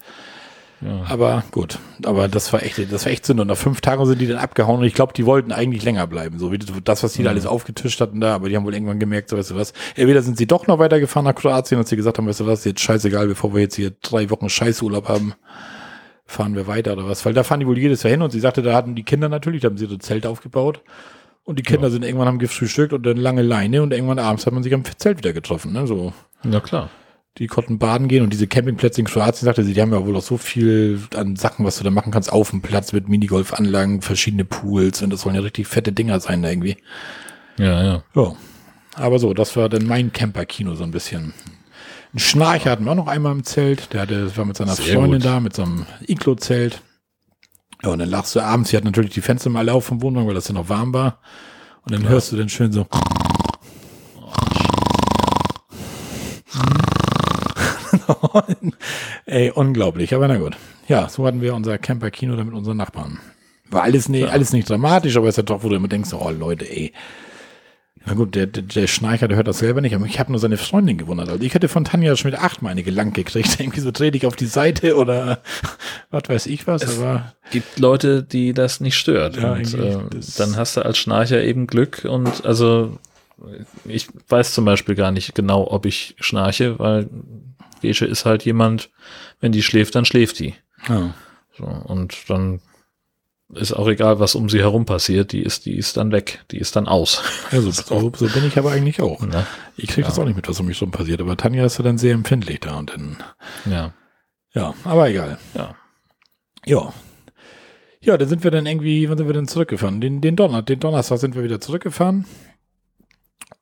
Aber 1.10 1.44
gut, 1.50 1.80
aber 2.06 2.28
das 2.28 2.54
war 2.54 2.62
echt, 2.62 2.80
das 2.92 3.06
war 3.06 3.12
echt 3.12 3.26
Sinn. 3.26 3.40
Und 3.40 3.48
nach 3.48 3.58
fünf 3.58 3.82
Tagen 3.82 4.06
sind 4.06 4.22
die 4.22 4.28
dann 4.28 4.38
abgehauen 4.38 4.80
und 4.82 4.86
ich 4.86 4.94
glaube, 4.94 5.12
die 5.12 5.26
wollten 5.26 5.52
eigentlich 5.52 5.84
länger 5.84 6.06
bleiben. 6.06 6.38
So 6.38 6.52
wie 6.52 6.60
das, 6.60 7.02
was 7.02 7.14
die 7.14 7.24
da 7.24 7.32
alles 7.32 7.48
aufgetischt 7.48 8.00
hatten 8.00 8.22
da, 8.22 8.36
aber 8.36 8.48
die 8.48 8.56
haben 8.56 8.64
wohl 8.64 8.76
irgendwann 8.76 9.00
gemerkt, 9.00 9.30
so 9.30 9.38
weißt 9.38 9.52
du 9.52 9.56
was. 9.56 9.74
Entweder 9.96 10.22
sind 10.22 10.38
sie 10.38 10.46
doch 10.46 10.68
noch 10.68 10.78
weitergefahren 10.78 11.26
nach 11.26 11.34
Kroatien, 11.34 11.80
als 11.80 11.90
sie 11.90 11.96
gesagt 11.96 12.20
haben, 12.20 12.28
weißt 12.28 12.42
du 12.42 12.46
was, 12.46 12.64
jetzt 12.64 12.82
scheißegal, 12.82 13.28
bevor 13.28 13.56
wir 13.56 13.62
jetzt 13.62 13.76
hier 13.76 13.92
drei 14.04 14.30
Wochen 14.30 14.50
Scheißurlaub 14.50 15.08
haben, 15.08 15.34
fahren 16.28 16.56
wir 16.56 16.68
weiter 16.68 16.94
oder 16.94 17.08
was. 17.08 17.26
Weil 17.26 17.34
da 17.34 17.44
fahren 17.44 17.62
die 17.62 17.68
wohl 17.68 17.78
jedes 17.78 18.04
Jahr 18.04 18.12
hin 18.12 18.22
und 18.22 18.32
sie 18.32 18.40
sagte, 18.40 18.62
da 18.62 18.76
hatten 18.76 18.96
die 18.96 19.04
Kinder 19.04 19.30
natürlich, 19.30 19.62
da 19.62 19.70
haben 19.70 19.78
sie 19.78 19.88
so 19.88 19.98
Zelt 19.98 20.28
aufgebaut. 20.28 20.82
Und 21.44 21.58
die 21.58 21.64
Kinder 21.64 21.90
sind 21.90 22.04
irgendwann 22.04 22.28
haben 22.28 22.40
gefrühstückt 22.40 22.92
und 22.92 23.06
dann 23.06 23.16
lange 23.16 23.42
Leine 23.42 23.82
und 23.82 23.94
irgendwann 23.94 24.20
abends 24.20 24.46
hat 24.46 24.54
man 24.54 24.64
sich 24.64 24.74
am 24.74 24.84
Zelt 24.98 25.18
wieder 25.20 25.32
getroffen, 25.32 25.72
ne? 25.72 25.88
So 25.88 26.12
Na 26.44 26.60
klar. 26.60 26.90
die 27.38 27.48
konnten 27.48 27.80
baden 27.80 28.10
gehen 28.10 28.22
und 28.22 28.34
diese 28.34 28.48
Campingplätze 28.48 29.00
in 29.00 29.08
Kroatien, 29.08 29.46
sagte 29.46 29.64
sie, 29.64 29.74
die 29.74 29.82
haben 29.82 29.94
ja 29.94 30.06
wohl 30.06 30.18
auch 30.18 30.22
so 30.22 30.36
viel 30.36 31.00
an 31.16 31.38
Sachen, 31.38 31.64
was 31.66 31.78
du 31.78 31.86
da 31.86 31.90
machen 31.90 32.12
kannst, 32.12 32.34
auf 32.34 32.50
dem 32.50 32.62
Platz 32.62 32.92
mit 32.92 33.08
Minigolfanlagen, 33.08 34.02
verschiedene 34.02 34.44
Pools 34.44 35.02
und 35.02 35.10
das 35.12 35.22
sollen 35.22 35.36
ja 35.36 35.42
richtig 35.42 35.68
fette 35.68 35.94
Dinger 35.94 36.20
sein 36.20 36.42
da 36.42 36.50
irgendwie. 36.50 36.76
Ja, 37.58 37.82
ja. 37.82 38.04
Ja. 38.14 38.36
Aber 38.96 39.18
so, 39.20 39.34
das 39.34 39.56
war 39.56 39.70
dann 39.70 39.86
mein 39.86 40.12
Camper-Kino 40.12 40.76
so 40.76 40.84
ein 40.84 40.92
bisschen. 40.92 41.34
Ein 42.14 42.20
Schnarcher 42.20 42.72
hatten 42.72 42.86
wir 42.86 42.92
auch 42.92 42.96
noch 42.96 43.08
einmal 43.08 43.32
im 43.34 43.44
Zelt, 43.44 43.94
der 43.94 44.02
hatte, 44.02 44.36
war 44.38 44.46
mit 44.46 44.58
seiner 44.58 44.76
Sehr 44.76 44.96
Freundin 44.96 45.20
gut. 45.22 45.26
da, 45.26 45.40
mit 45.40 45.56
so 45.56 45.64
einem 45.64 45.86
Iglo-Zelt. 46.08 46.82
Ja, 47.84 47.90
und 47.90 48.00
dann 48.00 48.10
lachst 48.10 48.36
du 48.36 48.40
abends, 48.40 48.70
sie 48.72 48.78
hat 48.78 48.86
natürlich 48.86 49.12
die 49.12 49.22
Fenster 49.22 49.50
mal 49.50 49.70
auf 49.70 49.86
vom 49.86 50.02
Wohnwagen, 50.02 50.28
weil 50.28 50.36
das 50.36 50.48
ja 50.48 50.54
noch 50.54 50.70
warm 50.70 50.94
war. 50.94 51.20
Und 51.84 51.94
dann 51.94 52.08
hörst 52.08 52.32
du 52.32 52.38
dann 52.38 52.50
schön 52.50 52.72
so. 52.72 52.88
Ey, 59.26 59.52
unglaublich, 59.52 60.14
aber 60.14 60.28
na 60.28 60.38
gut. 60.38 60.56
Ja, 60.88 61.10
so 61.10 61.26
hatten 61.26 61.42
wir 61.42 61.56
unser 61.56 61.78
Camper-Kino 61.78 62.36
da 62.36 62.44
mit 62.44 62.54
unseren 62.54 62.78
Nachbarn. 62.78 63.20
War 63.70 63.84
alles, 63.84 64.08
nicht, 64.08 64.30
alles 64.30 64.54
nicht 64.54 64.70
dramatisch, 64.70 65.18
aber 65.18 65.28
es 65.28 65.34
ist 65.34 65.38
ja 65.38 65.44
doch, 65.44 65.64
wo 65.64 65.70
du 65.70 65.76
immer 65.76 65.90
denkst, 65.90 66.14
oh 66.14 66.30
Leute, 66.32 66.70
ey. 66.70 66.94
Na 68.08 68.14
gut, 68.14 68.36
der, 68.36 68.48
der, 68.48 68.88
Schnarcher, 68.88 69.28
der 69.28 69.36
hört 69.36 69.50
das 69.50 69.60
selber 69.60 69.82
nicht, 69.82 69.94
aber 69.94 70.06
ich 70.06 70.18
habe 70.18 70.32
nur 70.32 70.40
seine 70.40 70.56
Freundin 70.56 70.98
gewundert. 70.98 71.28
Also 71.28 71.44
ich 71.44 71.54
hätte 71.54 71.68
von 71.68 71.84
Tanja 71.84 72.16
Schmidt 72.16 72.36
achtmal 72.36 72.72
eine 72.72 72.84
gelangt 72.84 73.16
gekriegt. 73.16 73.60
Irgendwie 73.60 73.82
so 73.82 73.92
dreh 73.92 74.12
dich 74.12 74.26
auf 74.26 74.38
die 74.38 74.46
Seite 74.46 74.96
oder 74.96 75.42
was 76.10 76.24
weiß 76.28 76.46
ich 76.46 76.68
was, 76.68 76.98
aber 76.98 77.34
Gibt 77.52 77.80
Leute, 77.80 78.24
die 78.24 78.54
das 78.54 78.80
nicht 78.80 78.98
stört. 78.98 79.36
Ja, 79.36 79.54
und 79.54 79.74
äh, 79.74 79.98
dann 80.38 80.56
hast 80.56 80.78
du 80.78 80.86
als 80.86 80.98
Schnarcher 80.98 81.44
eben 81.44 81.68
Glück 81.68 82.06
und 82.06 82.46
also 82.46 82.98
ich 83.86 84.08
weiß 84.30 84.54
zum 84.54 84.64
Beispiel 84.64 84.96
gar 84.96 85.12
nicht 85.12 85.36
genau, 85.36 85.70
ob 85.70 85.86
ich 85.86 86.16
schnarche, 86.20 86.80
weil 86.80 87.10
Gesche 87.82 88.06
ist 88.06 88.26
halt 88.26 88.44
jemand, 88.46 88.90
wenn 89.42 89.52
die 89.52 89.64
schläft, 89.64 89.96
dann 89.96 90.06
schläft 90.06 90.40
die. 90.40 90.56
ja. 90.88 91.14
So, 91.58 91.66
und 91.66 92.16
dann 92.30 92.62
ist 93.54 93.74
auch 93.74 93.88
egal, 93.88 94.20
was 94.20 94.36
um 94.36 94.50
sie 94.50 94.60
herum 94.60 94.86
passiert, 94.86 95.32
die 95.32 95.42
ist, 95.42 95.66
die 95.66 95.78
ist 95.78 95.98
dann 95.98 96.12
weg, 96.12 96.44
die 96.52 96.58
ist 96.58 96.76
dann 96.76 96.88
aus. 96.88 97.22
Ja, 97.52 97.62
so, 97.62 97.72
so, 97.72 98.12
so 98.16 98.28
bin 98.28 98.46
ich 98.46 98.58
aber 98.58 98.72
eigentlich 98.72 99.02
auch. 99.02 99.22
Ne? 99.22 99.46
Ich 99.78 99.88
krieg 99.88 100.06
das 100.06 100.20
auch 100.20 100.26
nicht 100.26 100.36
mit, 100.36 100.50
was 100.50 100.60
um 100.60 100.66
mich 100.66 100.82
rum 100.82 100.92
passiert, 100.92 101.22
aber 101.22 101.38
Tanja 101.38 101.66
ist 101.66 101.78
ja 101.78 101.84
dann 101.84 101.98
sehr 101.98 102.14
empfindlich 102.14 102.60
da 102.60 102.78
und 102.78 102.90
dann, 102.92 103.18
Ja, 103.66 103.94
ja, 104.54 104.74
aber 104.84 105.10
egal. 105.10 105.38
ja. 105.54 105.76
Ja. 106.66 106.94
Ja, 108.02 108.18
dann 108.18 108.28
sind 108.28 108.44
wir 108.44 108.52
dann 108.52 108.66
irgendwie, 108.66 109.10
wann 109.10 109.18
sind 109.18 109.28
wir 109.28 109.34
denn 109.34 109.48
zurückgefahren? 109.48 110.02
Den, 110.02 110.22
den, 110.22 110.36
Donner, 110.36 110.62
den 110.62 110.80
Donnerstag 110.80 111.18
sind 111.20 111.36
wir 111.36 111.44
wieder 111.44 111.60
zurückgefahren. 111.62 112.26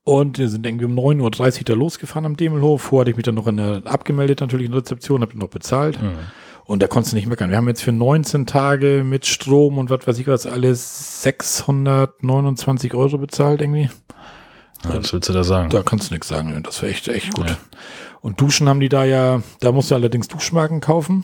Und 0.03 0.37
wir 0.37 0.49
sind 0.49 0.65
irgendwie 0.65 0.85
um 0.85 0.97
9.30 0.97 1.59
Uhr 1.59 1.63
da 1.65 1.73
losgefahren 1.73 2.25
am 2.25 2.37
Demelhof. 2.37 2.81
Vorher 2.83 3.01
hatte 3.01 3.11
ich 3.11 3.17
mich 3.17 3.25
dann 3.25 3.35
noch 3.35 3.47
in 3.47 3.57
der, 3.57 3.81
abgemeldet, 3.85 4.41
natürlich 4.41 4.65
in 4.67 4.71
der 4.71 4.81
Rezeption, 4.81 5.21
habe 5.21 5.37
noch 5.37 5.47
bezahlt. 5.49 6.01
Mhm. 6.01 6.17
Und 6.65 6.81
da 6.81 6.87
konntest 6.87 7.13
du 7.13 7.17
nicht 7.17 7.27
meckern. 7.27 7.49
Wir 7.51 7.57
haben 7.57 7.67
jetzt 7.67 7.83
für 7.83 7.91
19 7.91 8.45
Tage 8.47 9.03
mit 9.05 9.25
Strom 9.27 9.77
und 9.77 9.89
was 9.91 10.07
weiß 10.07 10.17
ich 10.17 10.27
was 10.27 10.45
alles 10.47 11.21
629 11.21 12.93
Euro 12.95 13.17
bezahlt 13.17 13.61
irgendwie. 13.61 13.89
Ja, 14.83 14.95
was 14.97 15.13
willst 15.13 15.29
du 15.29 15.33
da 15.33 15.43
sagen? 15.43 15.69
Da 15.69 15.83
kannst 15.83 16.09
du 16.09 16.13
nichts 16.13 16.27
sagen. 16.27 16.61
Das 16.63 16.81
war 16.81 16.89
echt, 16.89 17.07
echt 17.07 17.33
gut. 17.33 17.49
Ja. 17.49 17.57
Und 18.21 18.41
Duschen 18.41 18.67
haben 18.67 18.79
die 18.79 18.89
da 18.89 19.03
ja, 19.05 19.41
da 19.59 19.71
musst 19.71 19.91
du 19.91 19.95
allerdings 19.95 20.27
Duschmarken 20.27 20.81
kaufen. 20.81 21.23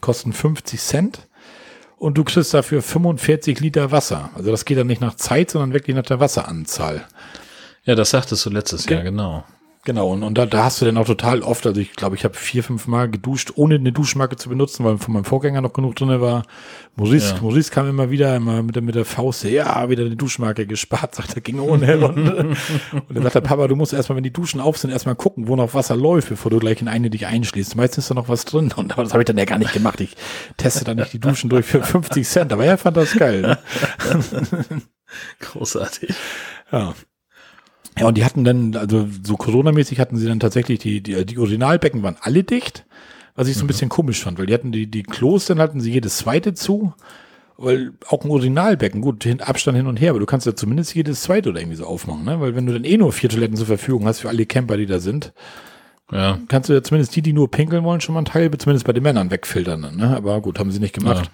Kosten 0.00 0.32
50 0.32 0.80
Cent. 0.80 1.28
Und 1.98 2.16
du 2.16 2.24
kriegst 2.24 2.54
dafür 2.54 2.80
45 2.80 3.60
Liter 3.60 3.90
Wasser. 3.90 4.30
Also 4.34 4.50
das 4.50 4.64
geht 4.64 4.78
dann 4.78 4.86
nicht 4.86 5.00
nach 5.00 5.16
Zeit, 5.16 5.50
sondern 5.50 5.72
wirklich 5.72 5.96
nach 5.96 6.04
der 6.04 6.20
Wasseranzahl. 6.20 7.04
Ja, 7.84 7.94
das 7.94 8.10
sagtest 8.10 8.44
du 8.46 8.50
letztes 8.50 8.86
Ge- 8.86 8.96
Jahr, 8.96 9.04
genau. 9.04 9.44
Genau, 9.88 10.10
und, 10.10 10.22
und 10.22 10.36
da, 10.36 10.44
da 10.44 10.64
hast 10.64 10.82
du 10.82 10.84
dann 10.84 10.98
auch 10.98 11.06
total 11.06 11.40
oft, 11.40 11.66
also 11.66 11.80
ich 11.80 11.94
glaube, 11.94 12.14
ich 12.14 12.22
habe 12.22 12.34
vier, 12.34 12.62
fünf 12.62 12.86
Mal 12.88 13.08
geduscht, 13.10 13.52
ohne 13.54 13.76
eine 13.76 13.90
Duschmarke 13.90 14.36
zu 14.36 14.50
benutzen, 14.50 14.84
weil 14.84 14.98
von 14.98 15.14
meinem 15.14 15.24
Vorgänger 15.24 15.62
noch 15.62 15.72
genug 15.72 15.96
drin 15.96 16.20
war. 16.20 16.42
Maurice, 16.94 17.36
Ja. 17.36 17.40
Maurice 17.40 17.70
kam 17.70 17.88
immer 17.88 18.10
wieder, 18.10 18.36
immer 18.36 18.62
mit 18.62 18.76
der, 18.76 18.82
mit 18.82 18.96
der 18.96 19.06
Faust, 19.06 19.44
ja, 19.44 19.88
wieder 19.88 20.04
eine 20.04 20.14
Duschmarke 20.14 20.66
gespart, 20.66 21.14
sagt 21.14 21.36
er, 21.36 21.40
ging 21.40 21.58
ohne. 21.58 22.06
Und, 22.06 22.18
und 22.28 22.56
dann 23.14 23.22
sagt 23.22 23.36
der 23.36 23.40
Papa, 23.40 23.66
du 23.66 23.76
musst 23.76 23.94
erstmal, 23.94 24.16
wenn 24.18 24.24
die 24.24 24.30
Duschen 24.30 24.60
auf 24.60 24.76
sind, 24.76 24.90
erstmal 24.90 25.14
gucken, 25.14 25.48
wo 25.48 25.56
noch 25.56 25.72
Wasser 25.72 25.96
läuft, 25.96 26.28
bevor 26.28 26.50
du 26.50 26.58
gleich 26.58 26.82
in 26.82 26.88
eine 26.88 27.08
dich 27.08 27.26
einschließt. 27.26 27.74
Meistens 27.74 28.04
ist 28.04 28.10
da 28.10 28.14
noch 28.14 28.28
was 28.28 28.44
drin. 28.44 28.70
Und 28.76 28.92
aber 28.92 29.04
das 29.04 29.14
habe 29.14 29.22
ich 29.22 29.26
dann 29.26 29.38
ja 29.38 29.46
gar 29.46 29.58
nicht 29.58 29.72
gemacht. 29.72 30.02
Ich 30.02 30.18
teste 30.58 30.84
dann 30.84 30.98
nicht 30.98 31.14
die 31.14 31.18
Duschen 31.18 31.48
durch 31.48 31.64
für 31.64 31.82
50 31.82 32.28
Cent, 32.28 32.52
aber 32.52 32.66
er 32.66 32.76
fand 32.76 32.98
das 32.98 33.14
geil. 33.14 33.40
Ne? 33.40 33.58
Großartig. 35.40 36.12
Ja. 36.70 36.92
Ja, 37.98 38.06
und 38.06 38.16
die 38.16 38.24
hatten 38.24 38.44
dann, 38.44 38.76
also 38.76 39.08
so 39.22 39.36
Corona-mäßig 39.36 39.98
hatten 40.00 40.16
sie 40.16 40.26
dann 40.26 40.40
tatsächlich, 40.40 40.78
die, 40.78 41.00
die, 41.02 41.24
die 41.26 41.38
Urinalbecken 41.38 42.02
waren 42.02 42.16
alle 42.20 42.44
dicht, 42.44 42.84
was 43.34 43.48
ich 43.48 43.56
so 43.56 43.64
ein 43.64 43.66
bisschen 43.68 43.88
komisch 43.88 44.22
fand, 44.22 44.38
weil 44.38 44.46
die 44.46 44.54
hatten 44.54 44.72
die, 44.72 44.86
die 44.86 45.02
Klos, 45.02 45.46
dann 45.46 45.58
hatten 45.60 45.80
sie 45.80 45.92
jedes 45.92 46.16
zweite 46.18 46.54
zu, 46.54 46.92
weil 47.56 47.92
auch 48.08 48.24
ein 48.24 48.30
Urinalbecken, 48.30 49.00
gut, 49.00 49.24
hin, 49.24 49.40
Abstand 49.40 49.76
hin 49.76 49.86
und 49.86 50.00
her, 50.00 50.10
aber 50.10 50.20
du 50.20 50.26
kannst 50.26 50.46
ja 50.46 50.54
zumindest 50.54 50.94
jedes 50.94 51.22
zweite 51.22 51.50
oder 51.50 51.60
irgendwie 51.60 51.76
so 51.76 51.86
aufmachen, 51.86 52.24
ne? 52.24 52.40
Weil 52.40 52.54
wenn 52.54 52.66
du 52.66 52.72
dann 52.72 52.84
eh 52.84 52.96
nur 52.96 53.12
vier 53.12 53.28
Toiletten 53.28 53.56
zur 53.56 53.66
Verfügung 53.66 54.06
hast 54.06 54.20
für 54.20 54.28
alle 54.28 54.46
Camper, 54.46 54.76
die 54.76 54.86
da 54.86 54.98
sind, 55.00 55.32
Ja, 56.12 56.38
kannst 56.48 56.68
du 56.68 56.72
ja 56.72 56.82
zumindest 56.82 57.14
die, 57.16 57.22
die 57.22 57.32
nur 57.32 57.50
pinkeln 57.50 57.84
wollen, 57.84 58.00
schon 58.00 58.14
mal 58.14 58.20
einen 58.20 58.24
Teil, 58.26 58.50
zumindest 58.58 58.86
bei 58.86 58.92
den 58.94 59.02
Männern 59.02 59.30
wegfiltern, 59.30 59.96
ne? 59.96 60.16
Aber 60.16 60.40
gut, 60.40 60.58
haben 60.58 60.70
sie 60.70 60.78
nicht 60.80 60.94
gemacht. 60.94 61.30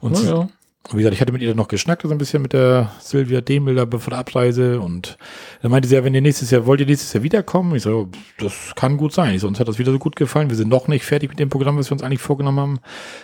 Und 0.00 0.12
Ja, 0.14 0.18
sie- 0.18 0.26
ja. 0.28 0.48
Und 0.88 0.98
wie 0.98 0.98
gesagt, 0.98 1.14
ich 1.14 1.20
hatte 1.20 1.32
mit 1.32 1.42
ihr 1.42 1.54
noch 1.54 1.66
geschnackt, 1.66 2.02
so 2.02 2.10
ein 2.10 2.18
bisschen 2.18 2.42
mit 2.42 2.52
der 2.52 2.92
Silvia 3.00 3.40
da 3.40 3.98
vor 3.98 4.10
der 4.10 4.18
Abreise. 4.18 4.80
Und 4.80 5.18
dann 5.60 5.72
meinte 5.72 5.88
sie 5.88 5.96
ja, 5.96 6.04
wenn 6.04 6.14
ihr 6.14 6.20
nächstes 6.20 6.52
Jahr, 6.52 6.64
wollt 6.66 6.80
ihr 6.80 6.86
nächstes 6.86 7.12
Jahr 7.12 7.24
wiederkommen? 7.24 7.74
Ich 7.74 7.82
so, 7.82 8.08
das 8.38 8.72
kann 8.76 8.96
gut 8.96 9.12
sein. 9.12 9.34
Ich 9.34 9.40
so, 9.40 9.48
uns 9.48 9.58
hat 9.58 9.66
das 9.66 9.80
wieder 9.80 9.90
so 9.90 9.98
gut 9.98 10.14
gefallen. 10.14 10.48
Wir 10.48 10.56
sind 10.56 10.68
noch 10.68 10.86
nicht 10.86 11.04
fertig 11.04 11.30
mit 11.30 11.40
dem 11.40 11.48
Programm, 11.48 11.76
was 11.76 11.90
wir 11.90 11.92
uns 11.92 12.04
eigentlich 12.04 12.20
vorgenommen 12.20 12.60
haben. 12.60 12.80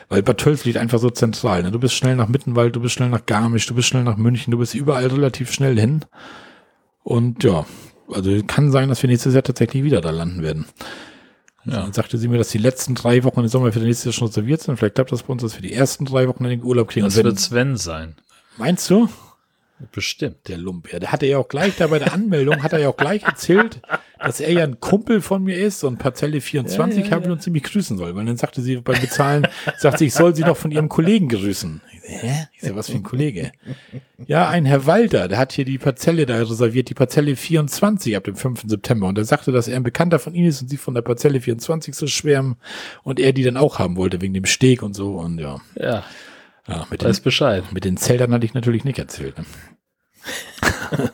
Weil 0.09 0.23
Bad 0.23 0.39
Tölz 0.39 0.65
liegt 0.65 0.77
einfach 0.77 0.99
so 0.99 1.11
zentral. 1.11 1.63
Ne? 1.63 1.71
Du 1.71 1.79
bist 1.79 1.95
schnell 1.95 2.17
nach 2.17 2.29
Mittenwald, 2.29 2.75
du 2.75 2.81
bist 2.81 2.95
schnell 2.95 3.11
nach 3.11 3.27
Garmisch, 3.27 3.67
du 3.67 3.75
bist 3.75 3.89
schnell 3.89 4.03
nach 4.03 4.17
München, 4.17 4.51
du 4.51 4.59
bist 4.59 4.75
überall 4.75 5.07
relativ 5.07 5.53
schnell 5.53 5.79
hin. 5.79 6.05
Und 7.05 7.45
ja, 7.45 7.65
also 8.11 8.43
kann 8.47 8.73
sein, 8.73 8.89
dass 8.89 9.03
wir 9.03 9.09
nächstes 9.09 9.35
Jahr 9.35 9.45
tatsächlich 9.45 9.85
wieder 9.85 10.01
da 10.01 10.11
landen 10.11 10.43
werden. 10.43 10.67
Ja. 11.65 11.83
Dann 11.83 11.93
sagte 11.93 12.19
sie 12.19 12.29
mir, 12.29 12.39
dass 12.39 12.49
die 12.51 12.59
letzten 12.59 12.95
drei 12.95 13.23
Wochen 13.25 13.41
im 13.41 13.49
Sommer 13.49 13.73
für 13.73 13.79
nächstes 13.79 14.07
Jahr 14.07 14.13
schon 14.13 14.29
reserviert 14.29 14.63
sind. 14.63 14.77
Vielleicht 14.77 14.97
klappt 14.97 15.13
das 15.13 15.23
bei 15.23 15.33
uns, 15.33 15.43
dass 15.43 15.55
wir 15.55 15.63
die 15.63 15.73
ersten 15.73 16.05
drei 16.05 16.27
Wochen 16.29 16.45
in 16.45 16.51
den 16.51 16.65
Urlaub 16.65 16.89
kriegen. 16.89 17.05
Das 17.05 17.17
wird 17.17 17.39
Sven 17.39 17.77
sein. 17.77 18.17
Meinst 18.57 18.91
du? 18.91 19.09
Bestimmt. 19.91 20.49
Der 20.49 20.59
Lump, 20.59 20.93
ja. 20.93 20.99
Der 21.01 21.11
hatte 21.11 21.27
ja 21.27 21.39
auch 21.39 21.49
gleich 21.49 21.77
da 21.77 21.89
bei 21.89 21.99
der 21.99 22.13
Anmeldung, 22.13 22.63
hat 22.63 22.73
er 22.73 22.79
ja 22.79 22.89
auch 22.89 22.97
gleich 22.97 23.25
erzählt, 23.25 23.81
dass 24.19 24.41
er 24.41 24.53
ja 24.53 24.63
ein 24.63 24.79
Kumpel 24.79 25.21
von 25.21 25.43
mir 25.43 25.57
ist 25.57 25.83
und 25.83 25.99
Parzelle 25.99 26.41
24 26.41 26.99
Ja, 26.99 27.05
ja, 27.05 27.11
haben 27.17 27.31
und 27.31 27.43
ziemlich 27.43 27.65
grüßen 27.65 27.99
soll. 27.99 28.15
Weil 28.15 28.25
dann 28.25 28.37
sagte 28.37 28.63
sie 28.63 28.77
beim 28.77 29.01
Bezahlen, 29.01 29.49
sagte 29.79 30.01
sie, 30.01 30.07
ich 30.07 30.15
soll 30.15 30.37
sie 30.37 30.43
noch 30.43 30.57
von 30.57 30.71
ihrem 30.71 30.89
Kollegen 30.89 31.29
grüßen. 31.29 31.81
Hä? 32.21 32.47
Ich 32.55 32.63
so, 32.69 32.77
was 32.77 32.89
für 32.91 32.97
ein 32.97 33.03
Kollege? 33.03 33.53
Ja, 34.27 34.49
ein 34.49 34.65
Herr 34.67 34.87
Walter, 34.87 35.29
der 35.29 35.39
hat 35.39 35.53
hier 35.53 35.65
die 35.65 35.79
Parzelle 35.79 36.27
da 36.27 36.37
reserviert, 36.37 36.89
die 36.89 36.95
Parzelle 36.95 37.35
24 37.37 38.17
ab 38.17 38.25
dem 38.25 38.37
5. 38.37 38.65
September. 38.67 39.07
Und 39.09 39.19
er 39.19 39.25
sagte, 39.25 39.53
dass 39.53 39.69
er 39.69 39.77
ein 39.77 39.83
Bekannter 39.83 40.19
von 40.19 40.35
ihnen 40.35 40.49
ist 40.49 40.63
und 40.63 40.69
sie 40.69 40.77
von 40.77 40.95
der 40.95 41.03
Parzelle 41.03 41.41
24 41.41 41.95
so 41.95 42.07
schwärmen 42.07 42.57
und 43.03 43.19
er 43.21 43.33
die 43.33 43.43
dann 43.43 43.57
auch 43.57 43.79
haben 43.79 43.97
wollte, 43.97 44.21
wegen 44.21 44.35
dem 44.35 44.45
Steg 44.47 44.83
und 44.83 44.95
so. 44.95 45.15
Und 45.17 45.39
ja, 45.39 45.61
Ja, 45.75 46.05
ja 46.69 46.87
mit, 46.91 47.03
den, 47.03 47.09
weiß 47.09 47.21
Bescheid. 47.21 47.65
mit 47.73 47.85
den 47.85 47.97
Zeltern 47.97 48.33
hatte 48.33 48.47
ich 48.47 48.55
natürlich 48.55 48.85
nicht 48.85 48.99
erzählt. 48.99 49.37
Ne? 49.39 49.45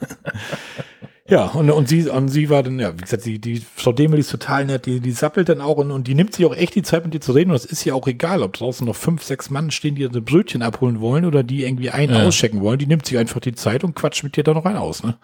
ja, 1.29 1.45
und, 1.47 1.70
und 1.70 1.89
sie, 1.89 2.09
und 2.09 2.29
sie 2.29 2.49
war 2.49 2.62
dann, 2.62 2.79
ja, 2.79 2.93
wie 2.97 3.03
gesagt, 3.03 3.26
die, 3.26 3.39
die 3.39 3.62
Frau 3.76 3.93
Demel 3.93 4.18
ist 4.18 4.31
total 4.31 4.64
nett, 4.64 4.87
die, 4.87 5.01
die 5.01 5.12
sappelt 5.12 5.49
dann 5.49 5.61
auch 5.61 5.76
und, 5.76 5.91
und 5.91 6.09
die 6.09 6.14
nimmt 6.14 6.35
sich 6.35 6.47
auch 6.47 6.55
echt 6.57 6.74
die 6.74 6.83
Zeit, 6.83 7.05
mit 7.05 7.12
dir 7.12 7.20
zu 7.20 7.33
reden. 7.33 7.51
Und 7.51 7.55
das 7.62 7.66
ist 7.66 7.85
ja 7.85 7.93
auch 7.95 8.07
egal, 8.07 8.43
ob 8.43 8.55
draußen 8.55 8.87
noch 8.87 8.97
fünf, 8.97 9.22
sechs 9.22 9.51
Mann 9.51 9.70
stehen, 9.70 9.95
die 9.95 10.03
ihre 10.03 10.20
Brötchen 10.22 10.62
abholen 10.62 11.01
wollen 11.01 11.24
oder 11.26 11.43
die 11.43 11.64
irgendwie 11.64 11.91
einen 11.91 12.14
Ja. 12.14 12.26
auschecken 12.26 12.61
wollen. 12.62 12.79
Die 12.79 12.87
nimmt 12.87 13.05
sich 13.07 13.18
einfach 13.18 13.41
die 13.41 13.55
Zeit 13.55 13.85
und 13.85 13.95
quatscht 13.95 14.24
mit 14.24 14.37
dir 14.37 14.45
da 14.45 14.55
noch 14.55 14.64
einen 14.64 14.79
aus. 14.79 15.03
Ne? 15.03 15.16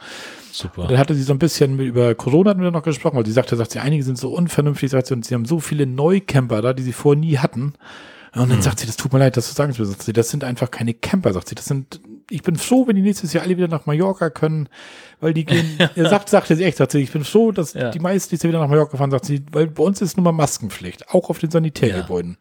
Super. 0.52 0.86
Dann 0.86 0.98
hatte 0.98 1.14
sie 1.14 1.22
so 1.22 1.32
ein 1.32 1.38
bisschen 1.38 1.78
über 1.80 2.14
Corona 2.14 2.50
hatten 2.50 2.62
wir 2.62 2.70
noch 2.70 2.82
gesprochen, 2.82 3.16
weil 3.16 3.26
sie 3.26 3.32
sagte, 3.32 3.56
sagt 3.56 3.72
sie, 3.72 3.78
einige 3.78 4.02
sind 4.02 4.18
so 4.18 4.30
unvernünftig, 4.32 4.90
sagt 4.90 5.06
sie, 5.06 5.14
und 5.14 5.24
sie 5.24 5.34
haben 5.34 5.46
so 5.46 5.58
viele 5.58 5.86
Neucamper 5.86 6.62
da, 6.62 6.72
die 6.74 6.82
sie 6.82 6.92
vorher 6.92 7.18
nie 7.20 7.38
hatten. 7.38 7.72
Und 8.36 8.50
dann 8.50 8.62
sagt 8.62 8.80
sie, 8.80 8.86
das 8.86 8.96
tut 8.96 9.12
mir 9.12 9.20
leid, 9.20 9.36
dass 9.36 9.48
du 9.48 9.54
sagen 9.54 9.72
willst, 9.76 9.92
sagt 9.92 10.02
sie, 10.02 10.12
das 10.12 10.28
sind 10.28 10.42
einfach 10.44 10.70
keine 10.70 10.92
Camper, 10.92 11.32
sagt 11.32 11.48
sie, 11.48 11.54
das 11.54 11.66
sind, 11.66 12.00
ich 12.30 12.42
bin 12.42 12.56
froh, 12.56 12.86
wenn 12.86 12.96
die 12.96 13.02
nächstes 13.02 13.32
Jahr 13.32 13.44
alle 13.44 13.56
wieder 13.56 13.68
nach 13.68 13.86
Mallorca 13.86 14.30
können, 14.30 14.68
weil 15.20 15.34
die 15.34 15.44
gehen, 15.44 15.78
er 15.94 16.08
sagt, 16.08 16.28
sagte 16.28 16.56
sie 16.56 16.64
echt, 16.64 16.78
sagt 16.78 16.92
sie, 16.92 17.00
ich 17.00 17.12
bin 17.12 17.24
froh, 17.24 17.52
dass 17.52 17.74
Ja. 17.74 17.90
die 17.90 17.98
meisten, 18.00 18.30
die 18.30 18.36
jetzt 18.36 18.44
wieder 18.44 18.60
nach 18.60 18.68
Mallorca 18.68 18.96
fahren, 18.96 19.10
sagt 19.10 19.24
sie, 19.26 19.42
weil 19.52 19.66
bei 19.68 19.82
uns 19.82 20.00
ist 20.02 20.16
nun 20.16 20.24
mal 20.24 20.32
Maskenpflicht, 20.32 21.10
auch 21.10 21.30
auf 21.30 21.38
den 21.38 21.50
Sanitärgebäuden. 21.50 22.36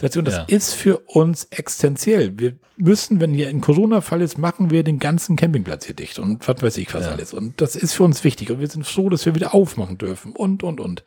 Sagt 0.00 0.12
sie, 0.14 0.18
und 0.18 0.24
das 0.26 0.36
Ja. 0.36 0.44
ist 0.48 0.74
für 0.74 0.98
uns 0.98 1.44
existenziell. 1.50 2.38
Wir 2.38 2.54
müssen, 2.78 3.20
wenn 3.20 3.32
hier 3.32 3.48
ein 3.48 3.62
Corona-Fall 3.62 4.20
ist, 4.20 4.36
machen 4.36 4.70
wir 4.70 4.82
den 4.84 4.98
ganzen 4.98 5.36
Campingplatz 5.36 5.86
hier 5.86 5.94
dicht 5.94 6.18
und 6.18 6.46
was 6.46 6.62
weiß 6.62 6.76
ich 6.78 6.92
was 6.94 7.06
Ja. 7.06 7.12
alles. 7.12 7.32
Und 7.32 7.60
das 7.60 7.74
ist 7.76 7.94
für 7.94 8.02
uns 8.04 8.22
wichtig 8.24 8.50
und 8.50 8.60
wir 8.60 8.68
sind 8.68 8.86
froh, 8.86 9.08
dass 9.08 9.24
wir 9.24 9.34
wieder 9.34 9.54
aufmachen 9.54 9.96
dürfen 9.98 10.32
und, 10.32 10.62
und, 10.62 10.80
und. 10.80 11.04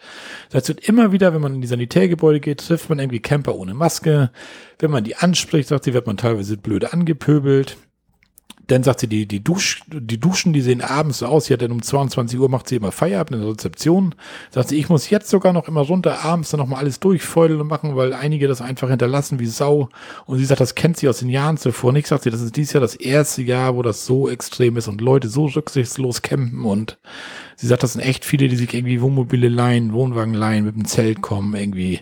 Das 0.49 0.67
heißt, 0.69 0.79
immer 0.87 1.11
wieder, 1.11 1.33
wenn 1.33 1.41
man 1.41 1.55
in 1.55 1.61
die 1.61 1.67
Sanitärgebäude 1.67 2.39
geht, 2.39 2.59
trifft 2.65 2.89
man 2.89 2.97
irgendwie 2.99 3.19
Camper 3.19 3.55
ohne 3.55 3.73
Maske. 3.75 4.31
Wenn 4.79 4.89
man 4.91 5.03
die 5.03 5.15
anspricht, 5.15 5.69
sagt 5.69 5.83
sie, 5.83 5.93
wird 5.93 6.07
man 6.07 6.17
teilweise 6.17 6.57
blöd 6.57 6.91
angepöbelt. 6.91 7.77
Dann 8.69 8.83
sagt 8.83 9.01
sie, 9.01 9.07
die, 9.07 9.25
die, 9.25 9.43
Dusch, 9.43 9.81
die 9.87 10.19
Duschen, 10.19 10.53
die 10.53 10.61
sehen 10.61 10.81
abends 10.81 11.17
so 11.17 11.25
aus. 11.25 11.45
Sie 11.45 11.53
hat 11.53 11.61
dann 11.61 11.71
um 11.71 11.81
22 11.81 12.39
Uhr 12.39 12.49
macht 12.49 12.69
sie 12.69 12.77
immer 12.77 12.91
Feierabend 12.91 13.35
in 13.35 13.41
der 13.41 13.51
Rezeption. 13.51 14.15
Sagt 14.51 14.69
sie, 14.69 14.77
ich 14.77 14.87
muss 14.87 15.09
jetzt 15.09 15.29
sogar 15.29 15.51
noch 15.51 15.67
immer 15.67 15.81
runter 15.81 16.23
abends 16.23 16.51
dann 16.51 16.59
noch 16.59 16.67
mal 16.67 16.77
alles 16.77 16.99
durchfeudeln 16.99 17.59
und 17.59 17.67
machen, 17.67 17.95
weil 17.95 18.13
einige 18.13 18.47
das 18.47 18.61
einfach 18.61 18.89
hinterlassen 18.89 19.39
wie 19.39 19.47
Sau. 19.47 19.89
Und 20.25 20.37
sie 20.37 20.45
sagt, 20.45 20.61
das 20.61 20.75
kennt 20.75 20.97
sie 20.97 21.09
aus 21.09 21.19
den 21.19 21.29
Jahren 21.29 21.57
zuvor 21.57 21.91
nicht. 21.91 22.07
Sagt 22.07 22.23
sie, 22.23 22.29
das 22.29 22.41
ist 22.41 22.55
dieses 22.55 22.73
Jahr 22.73 22.81
das 22.81 22.95
erste 22.95 23.41
Jahr, 23.41 23.75
wo 23.75 23.81
das 23.81 24.05
so 24.05 24.29
extrem 24.29 24.77
ist 24.77 24.87
und 24.87 25.01
Leute 25.01 25.27
so 25.27 25.47
rücksichtslos 25.47 26.21
campen. 26.21 26.63
Und 26.63 26.97
sie 27.57 27.67
sagt, 27.67 27.83
das 27.83 27.93
sind 27.93 28.01
echt 28.01 28.23
viele, 28.23 28.47
die 28.47 28.55
sich 28.55 28.73
irgendwie 28.73 29.01
Wohnmobile 29.01 29.49
leihen, 29.49 29.91
Wohnwagen 29.91 30.33
leihen, 30.33 30.65
mit 30.65 30.75
dem 30.75 30.85
Zelt 30.85 31.21
kommen, 31.21 31.53
irgendwie 31.55 32.01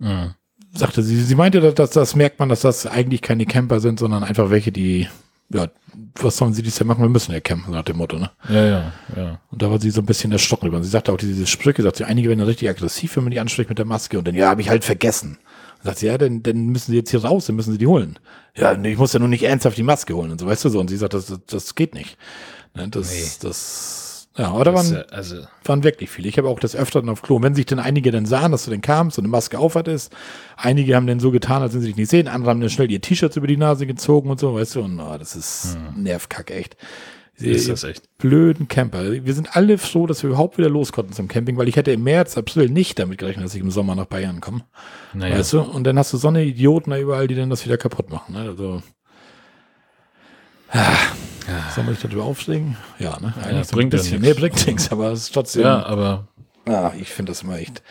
Mhm. 0.00 0.34
sagte 0.72 1.02
sie, 1.02 1.22
sie 1.22 1.34
meinte, 1.34 1.60
dass 1.72 1.90
das 1.90 2.16
merkt 2.16 2.38
man, 2.38 2.48
dass 2.48 2.62
das 2.62 2.86
eigentlich 2.86 3.22
keine 3.22 3.44
Camper 3.46 3.80
sind, 3.80 3.98
sondern 3.98 4.24
einfach 4.24 4.50
welche, 4.50 4.72
die, 4.72 5.08
ja, 5.52 5.68
was 6.14 6.36
sollen 6.36 6.52
sie 6.54 6.62
dies 6.62 6.78
Jahr 6.78 6.86
machen? 6.86 7.02
Wir 7.02 7.08
müssen 7.08 7.32
ja 7.32 7.40
campen, 7.40 7.72
nach 7.72 7.82
dem 7.82 7.96
Motto, 7.96 8.18
ne? 8.18 8.30
Ja, 8.48 8.64
ja, 8.64 8.92
ja. 9.16 9.40
Und 9.50 9.60
da 9.62 9.70
war 9.70 9.80
sie 9.80 9.90
so 9.90 10.00
ein 10.00 10.06
bisschen 10.06 10.30
erschrocken 10.32 10.66
drüber. 10.66 10.76
Und 10.78 10.84
sie 10.84 10.90
sagte 10.90 11.12
auch 11.12 11.16
diese 11.16 11.46
Sprüche, 11.46 11.82
sagt 11.82 11.96
sie, 11.96 12.04
einige 12.04 12.28
werden 12.28 12.40
richtig 12.40 12.68
aggressiv, 12.68 13.16
wenn 13.16 13.24
man 13.24 13.32
die 13.32 13.40
anspricht 13.40 13.68
mit 13.68 13.78
der 13.78 13.86
Maske. 13.86 14.18
Und 14.18 14.28
dann, 14.28 14.34
ja, 14.34 14.48
habe 14.48 14.60
ich 14.60 14.68
halt 14.70 14.84
vergessen. 14.84 15.38
Und 15.78 15.84
sagt 15.84 15.98
sie, 15.98 16.06
ja, 16.06 16.18
dann, 16.18 16.42
dann 16.42 16.66
müssen 16.66 16.92
sie 16.92 16.98
jetzt 16.98 17.10
hier 17.10 17.24
raus, 17.24 17.46
dann 17.46 17.56
müssen 17.56 17.72
sie 17.72 17.78
die 17.78 17.86
holen. 17.86 18.18
Ja, 18.56 18.76
nee, 18.76 18.92
ich 18.92 18.98
muss 18.98 19.12
ja 19.12 19.18
nur 19.18 19.28
nicht 19.28 19.42
ernsthaft 19.42 19.76
die 19.76 19.82
Maske 19.82 20.14
holen 20.14 20.30
und 20.30 20.38
so, 20.40 20.46
weißt 20.46 20.64
du 20.64 20.68
so. 20.68 20.78
Und 20.80 20.88
sie 20.88 20.96
sagt, 20.96 21.14
das, 21.14 21.26
das, 21.26 21.40
das 21.46 21.74
geht 21.74 21.94
nicht. 21.94 22.16
Ne, 22.74 22.88
das, 22.88 23.10
Nee. 23.10 23.30
das, 23.42 23.99
ja, 24.40 24.52
aber 24.52 24.64
da 24.64 24.72
waren, 24.72 24.90
ja, 24.90 25.02
also, 25.10 25.36
waren 25.64 25.84
wirklich 25.84 26.08
viele. 26.08 26.26
Ich 26.26 26.38
habe 26.38 26.48
auch 26.48 26.58
das 26.58 26.74
Öfteren 26.74 27.10
auf 27.10 27.20
Klo. 27.20 27.36
Und 27.36 27.42
wenn 27.42 27.54
sich 27.54 27.66
dann 27.66 27.78
einige 27.78 28.10
dann 28.10 28.24
sahen, 28.24 28.52
dass 28.52 28.64
du 28.64 28.70
dann 28.70 28.80
kamst 28.80 29.18
und 29.18 29.24
eine 29.24 29.30
Maske 29.30 29.58
aufhattest, 29.58 30.14
einige 30.56 30.96
haben 30.96 31.06
dann 31.06 31.20
so 31.20 31.30
getan, 31.30 31.60
als 31.60 31.74
wenn 31.74 31.82
sie 31.82 31.88
dich 31.88 31.96
nicht 31.96 32.10
sehen, 32.10 32.26
andere 32.26 32.50
haben 32.50 32.60
dann 32.60 32.70
schnell 32.70 32.90
ihr 32.90 33.02
T-Shirts 33.02 33.36
über 33.36 33.46
die 33.46 33.58
Nase 33.58 33.86
gezogen 33.86 34.30
und 34.30 34.40
so, 34.40 34.54
weißt 34.54 34.76
du, 34.76 34.80
und 34.80 34.98
oh, 34.98 35.16
das 35.18 35.36
ist 35.36 35.76
Nervkack, 35.94 36.50
echt. 36.52 36.78
ist 37.38 37.68
das 37.68 37.84
echt. 37.84 38.16
blöden 38.16 38.66
Camper. 38.66 39.12
Wir 39.24 39.34
sind 39.34 39.54
alle 39.56 39.76
froh, 39.76 40.06
dass 40.06 40.22
wir 40.22 40.30
überhaupt 40.30 40.56
wieder 40.56 40.70
los 40.70 40.90
konnten 40.92 41.12
zum 41.12 41.28
Camping, 41.28 41.58
weil 41.58 41.68
ich 41.68 41.76
hätte 41.76 41.92
im 41.92 42.02
März, 42.02 42.38
April 42.38 42.70
nicht 42.70 42.98
damit 42.98 43.18
gerechnet, 43.18 43.44
dass 43.44 43.54
ich 43.54 43.60
im 43.60 43.70
Sommer 43.70 43.94
nach 43.94 44.06
Bayern 44.06 44.40
komme. 44.40 44.64
Naja, 45.12 45.38
Weißt 45.38 45.52
du? 45.52 45.60
Und 45.60 45.84
dann 45.84 45.98
hast 45.98 46.14
du 46.14 46.16
so 46.16 46.28
eine 46.28 46.44
Idioten 46.44 46.92
da 46.92 46.98
überall, 46.98 47.28
die 47.28 47.34
dann 47.34 47.50
das 47.50 47.66
wieder 47.66 47.76
kaputt 47.76 48.08
machen. 48.08 48.32
Ne? 48.32 48.40
Also, 48.40 48.82
ah, 50.72 50.96
soll 51.74 51.84
man 51.84 51.94
sich 51.94 52.02
darüber 52.02 52.24
aufregen? 52.24 52.76
Ja, 52.98 53.18
ne? 53.20 53.34
Ein 53.42 53.62
bringt 53.70 53.92
ja 53.92 53.98
bisschen. 53.98 54.20
nichts. 54.20 54.34
Nee, 54.36 54.40
bringt 54.40 54.66
nichts, 54.66 54.90
aber 54.92 55.12
es 55.12 55.22
ist 55.24 55.34
trotzdem. 55.34 55.62
ja, 55.62 55.84
aber 55.84 56.28
Ja, 56.68 56.92
ich 56.98 57.08
finde 57.10 57.32
das 57.32 57.42
immer 57.42 57.58
echt. 57.58 57.82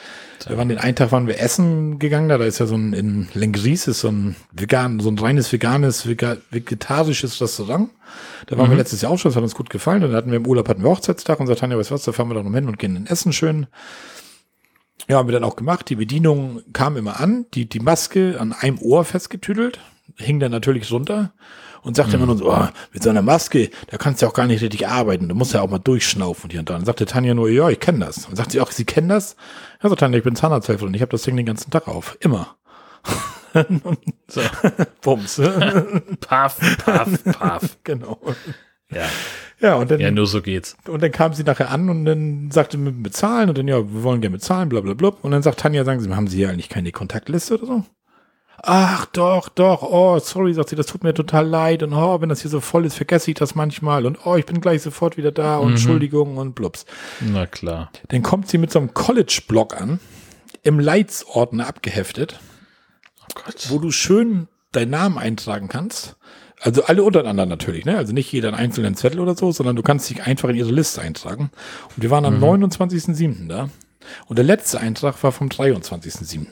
Wir 0.47 0.57
waren 0.57 0.69
den 0.69 0.77
einen 0.77 0.95
Tag 0.95 1.11
waren 1.11 1.27
wir 1.27 1.37
essen 1.39 1.99
gegangen, 1.99 2.29
da, 2.29 2.37
da 2.37 2.45
ist 2.45 2.59
ja 2.59 2.65
so 2.65 2.75
ein, 2.75 2.93
in 2.93 3.27
Lengries 3.33 3.87
ist 3.87 3.99
so 3.99 4.07
ein 4.07 4.37
vegan, 4.53 5.01
so 5.01 5.09
ein 5.09 5.19
reines 5.19 5.51
veganes, 5.51 6.07
vega, 6.07 6.37
vegetarisches 6.51 7.41
Restaurant. 7.41 7.89
Da 8.47 8.57
waren 8.57 8.67
Mhm. 8.67 8.71
wir 8.71 8.77
letztes 8.77 9.01
Jahr 9.01 9.11
auch 9.11 9.19
schon, 9.19 9.29
das 9.31 9.35
hat 9.35 9.43
uns 9.43 9.53
gut 9.55 9.69
gefallen. 9.69 10.01
Dann 10.01 10.13
hatten 10.13 10.31
wir 10.31 10.37
im 10.37 10.47
Urlaub 10.47 10.69
hatten 10.69 10.81
wir 10.81 10.89
Hochzeitstag 10.89 11.39
und 11.41 11.47
sagten, 11.47 11.59
Tanja, 11.61 11.77
weißt 11.77 11.89
du 11.89 11.95
was, 11.95 12.03
da 12.03 12.13
fahren 12.13 12.29
wir 12.29 12.35
doch 12.35 12.43
noch 12.43 12.53
hin 12.53 12.67
und 12.69 12.79
gehen 12.79 12.95
in 12.95 13.05
Essen 13.05 13.33
schön. 13.33 13.67
Ja, 15.09 15.17
haben 15.17 15.27
wir 15.27 15.33
dann 15.33 15.43
auch 15.43 15.55
gemacht. 15.57 15.89
Die 15.89 15.95
Bedienung 15.95 16.61
kam 16.71 16.95
immer 16.95 17.19
an, 17.19 17.45
die, 17.53 17.67
die 17.67 17.79
Maske 17.79 18.37
an 18.39 18.53
einem 18.53 18.79
Ohr 18.79 19.03
festgetüdelt, 19.05 19.79
hing 20.15 20.39
dann 20.39 20.51
natürlich 20.51 20.89
runter 20.91 21.33
und 21.83 21.95
sagte 21.95 22.15
immer 22.15 22.25
nur 22.25 22.37
so, 22.37 22.51
oh, 22.51 22.67
mit 22.93 23.03
so 23.03 23.09
einer 23.09 23.21
Maske, 23.21 23.69
da 23.87 23.97
kannst 23.97 24.21
du 24.21 24.25
ja 24.25 24.29
auch 24.29 24.35
gar 24.35 24.47
nicht 24.47 24.61
richtig 24.61 24.87
arbeiten. 24.87 25.29
Du 25.29 25.35
musst 25.35 25.53
ja 25.53 25.61
auch 25.61 25.69
mal 25.69 25.79
durchschnaufen 25.79 26.49
hier 26.49 26.59
und 26.59 26.69
da. 26.69 26.73
Dann 26.73 26.85
sagte 26.85 27.05
Tanja 27.05 27.33
nur, 27.33 27.49
ja, 27.49 27.69
ich 27.69 27.79
kenne 27.79 27.99
das. 28.05 28.25
Und 28.25 28.35
sagt 28.35 28.51
sie 28.51 28.61
auch, 28.61 28.71
sie 28.71 28.85
kennen 28.85 29.09
das? 29.09 29.35
Ja, 29.81 29.89
so 29.89 29.95
Tanja, 29.95 30.17
ich 30.17 30.23
bin 30.23 30.35
Zahnarzthelferin 30.35 30.89
und 30.89 30.93
ich 30.95 31.01
habe 31.01 31.11
das 31.11 31.23
Ding 31.23 31.35
den 31.35 31.45
ganzen 31.45 31.71
Tag 31.71 31.87
auf. 31.87 32.17
Immer. 32.19 32.55
So. 34.27 34.41
Bums. 35.01 35.41
Paff, 36.19 36.59
paff, 36.85 37.23
paff. 37.23 37.77
genau. 37.83 38.19
Ja. 38.91 39.05
Ja, 39.59 39.75
und 39.75 39.91
dann, 39.91 39.99
ja, 39.99 40.09
nur 40.09 40.25
so 40.25 40.41
geht's. 40.41 40.77
und 40.87 41.03
dann 41.03 41.11
kam 41.11 41.33
sie 41.33 41.43
nachher 41.43 41.69
an 41.69 41.89
und 41.89 42.05
dann 42.05 42.49
sagte 42.49 42.77
mit 42.77 43.03
bezahlen 43.03 43.49
und 43.49 43.57
dann, 43.57 43.67
ja, 43.67 43.77
wir 43.77 44.03
wollen 44.03 44.21
gerne 44.21 44.37
bezahlen, 44.37 44.69
bla 44.69 44.79
bla 44.79 44.93
bla. 44.93 45.09
Und 45.21 45.31
dann 45.31 45.41
sagt 45.41 45.59
Tanja, 45.59 45.83
sagen 45.83 45.99
Sie, 45.99 46.09
haben 46.09 46.27
Sie 46.27 46.37
hier 46.37 46.49
eigentlich 46.49 46.69
keine 46.69 46.91
Kontaktliste 46.91 47.55
oder 47.55 47.65
so? 47.65 47.85
Ach 48.63 49.05
doch, 49.07 49.49
doch, 49.49 49.81
oh, 49.83 50.19
sorry, 50.19 50.53
sagt 50.53 50.69
sie, 50.69 50.75
das 50.75 50.85
tut 50.87 51.03
mir 51.03 51.13
total 51.13 51.47
leid 51.47 51.83
und 51.83 51.93
oh, 51.93 52.21
wenn 52.21 52.29
das 52.29 52.41
hier 52.41 52.51
so 52.51 52.59
voll 52.59 52.85
ist, 52.85 52.95
vergesse 52.95 53.31
ich 53.31 53.37
das 53.37 53.55
manchmal 53.55 54.05
und 54.05 54.25
oh, 54.25 54.35
ich 54.35 54.45
bin 54.45 54.61
gleich 54.61 54.81
sofort 54.81 55.17
wieder 55.17 55.31
da 55.31 55.57
und 55.57 55.71
Entschuldigung 55.71 56.37
und 56.37 56.55
blups. 56.55 56.85
Na 57.21 57.45
klar. 57.45 57.91
Dann 58.09 58.23
kommt 58.23 58.49
sie 58.49 58.57
mit 58.57 58.71
so 58.71 58.79
einem 58.79 58.93
College-Blog 58.93 59.79
an, 59.79 59.99
im 60.63 60.79
Leitsordner 60.79 61.67
abgeheftet, 61.67 62.39
Oh 63.21 63.41
Gott. 63.45 63.67
wo 63.69 63.79
du 63.79 63.91
schön 63.91 64.47
deinen 64.71 64.91
Namen 64.91 65.17
eintragen 65.17 65.67
kannst. 65.67 66.15
Also 66.61 66.83
alle 66.83 67.03
untereinander 67.03 67.45
natürlich, 67.45 67.85
ne? 67.85 67.97
Also 67.97 68.11
nicht 68.11 68.29
jeder 68.33 68.49
einen 68.49 68.57
einzelnen 68.57 68.95
Zettel 68.95 69.21
oder 69.21 69.33
so, 69.35 69.51
sondern 69.53 69.77
du 69.77 69.81
kannst 69.83 70.09
dich 70.09 70.23
einfach 70.23 70.49
in 70.49 70.57
ihre 70.57 70.71
Liste 70.71 71.01
eintragen. 71.01 71.51
Und 71.95 72.03
wir 72.03 72.09
waren 72.11 72.25
am 72.25 72.43
29.07. 72.43 73.47
da. 73.47 73.69
Und 74.27 74.37
der 74.37 74.43
letzte 74.43 74.79
Eintrag 74.81 75.23
war 75.23 75.31
vom 75.31 75.47
23.07. 75.47 76.47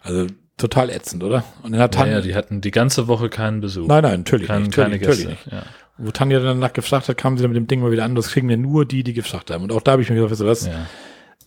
Also 0.00 0.26
total 0.56 0.90
ätzend, 0.90 1.22
oder? 1.24 1.44
Und 1.62 1.72
dann 1.72 1.80
hat 1.80 1.94
Ja, 1.94 2.00
Tanja, 2.02 2.16
ja, 2.16 2.20
die 2.22 2.34
hatten 2.34 2.60
die 2.60 2.70
ganze 2.70 3.06
Woche 3.08 3.28
keinen 3.28 3.60
Besuch. 3.60 3.86
nein, 3.88 4.02
nein, 4.02 4.20
natürlich 4.20 4.46
Kein, 4.48 4.62
nicht. 4.62 4.74
keine 4.74 4.98
Gäste. 4.98 5.24
natürlich 5.24 5.44
nicht. 5.44 5.52
Ja. 5.52 5.62
Wo 5.98 6.10
Tanja 6.10 6.38
dann 6.38 6.60
danach 6.60 6.72
gefragt 6.72 7.08
hat, 7.08 7.16
kamen 7.16 7.36
sie 7.36 7.42
dann 7.42 7.52
mit 7.52 7.56
dem 7.56 7.66
Ding 7.66 7.80
mal 7.80 7.90
wieder 7.92 8.04
an, 8.04 8.14
das 8.14 8.28
kriegen 8.28 8.48
ja 8.50 8.56
nur 8.56 8.84
die, 8.84 9.04
die 9.04 9.12
gefragt 9.12 9.50
haben. 9.50 9.62
Und 9.64 9.72
auch 9.72 9.82
da 9.82 9.92
habe 9.92 10.02
ich 10.02 10.08
mir 10.10 10.16
gedacht, 10.16 10.32
weißt 10.32 10.40
du 10.40 10.46
was, 10.46 10.66
Ja. 10.66 10.86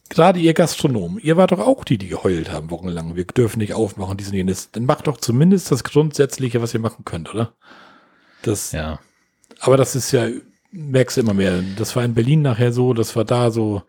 gerade 0.09 0.39
ihr 0.39 0.53
Gastronomen, 0.53 1.19
ihr 1.19 1.35
wart 1.37 1.51
doch 1.51 1.59
auch 1.59 1.83
die, 1.83 1.97
die 1.97 2.07
geheult 2.07 2.51
haben 2.51 2.69
wochenlang. 2.71 3.15
Wir 3.15 3.25
dürfen 3.25 3.59
nicht 3.59 3.73
aufmachen, 3.73 4.15
dies 4.17 4.29
und 4.29 4.35
jenes. 4.35 4.71
Dann 4.71 4.85
macht 4.85 5.07
doch 5.07 5.17
zumindest 5.17 5.71
das 5.71 5.83
Grundsätzliche, 5.83 6.61
was 6.61 6.73
ihr 6.73 6.79
machen 6.79 7.03
könnt, 7.03 7.33
oder? 7.33 7.53
Das, 8.41 8.71
ja. 8.71 8.99
aber 9.59 9.75
das 9.77 9.95
ist 9.95 10.11
ja, 10.13 10.27
merkst 10.71 11.17
du 11.17 11.21
immer 11.21 11.33
mehr. 11.33 11.61
Das 11.77 11.95
war 11.95 12.03
in 12.05 12.13
Berlin 12.13 12.41
nachher 12.41 12.71
so, 12.71 12.93
das 12.93 13.15
war 13.15 13.25
da 13.25 13.51
so. 13.51 13.83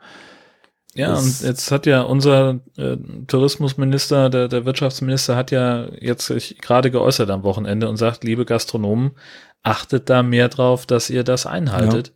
Ja, 0.94 1.10
Das- 1.10 1.40
und 1.42 1.46
jetzt 1.48 1.70
hat 1.70 1.86
ja 1.86 2.02
unser 2.02 2.60
äh, 2.76 2.96
Tourismusminister, 3.26 4.30
der, 4.30 4.48
der 4.48 4.64
Wirtschaftsminister 4.64 5.36
hat 5.36 5.50
ja 5.50 5.86
jetzt 6.00 6.26
sich 6.26 6.58
gerade 6.60 6.90
geäußert 6.90 7.30
am 7.30 7.42
Wochenende 7.42 7.88
und 7.88 7.96
sagt, 7.96 8.24
liebe 8.24 8.44
Gastronomen, 8.44 9.12
achtet 9.62 10.08
da 10.10 10.22
mehr 10.22 10.48
drauf, 10.48 10.86
dass 10.86 11.10
ihr 11.10 11.24
das 11.24 11.46
einhaltet. 11.46 12.12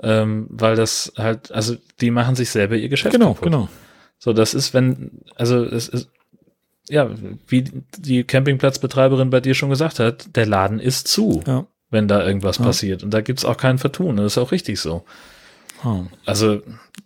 Ähm, 0.00 0.46
weil 0.50 0.76
das 0.76 1.12
halt, 1.16 1.50
also 1.50 1.76
die 2.00 2.10
machen 2.12 2.36
sich 2.36 2.50
selber 2.50 2.76
ihr 2.76 2.88
Geschäft 2.88 3.12
Genau, 3.12 3.34
kaputt. 3.34 3.42
genau. 3.44 3.68
So, 4.18 4.32
das 4.32 4.54
ist, 4.54 4.72
wenn, 4.72 5.22
also 5.34 5.64
es 5.64 5.88
ist, 5.88 6.08
ja, 6.88 7.10
wie 7.48 7.64
die 7.98 8.22
Campingplatzbetreiberin 8.24 9.30
bei 9.30 9.40
dir 9.40 9.54
schon 9.54 9.70
gesagt 9.70 9.98
hat, 9.98 10.34
der 10.36 10.46
Laden 10.46 10.78
ist 10.78 11.08
zu, 11.08 11.42
Ja. 11.46 11.66
wenn 11.90 12.06
da 12.08 12.24
irgendwas 12.24 12.58
Ja. 12.58 12.64
passiert. 12.64 13.02
Und 13.02 13.12
da 13.12 13.20
gibt's 13.20 13.44
auch 13.44 13.56
kein 13.56 13.78
Vertun. 13.78 14.16
Das 14.16 14.26
ist 14.32 14.38
auch 14.38 14.52
richtig 14.52 14.80
so. 14.80 15.04
Ah. 15.82 16.02
Also 16.24 16.62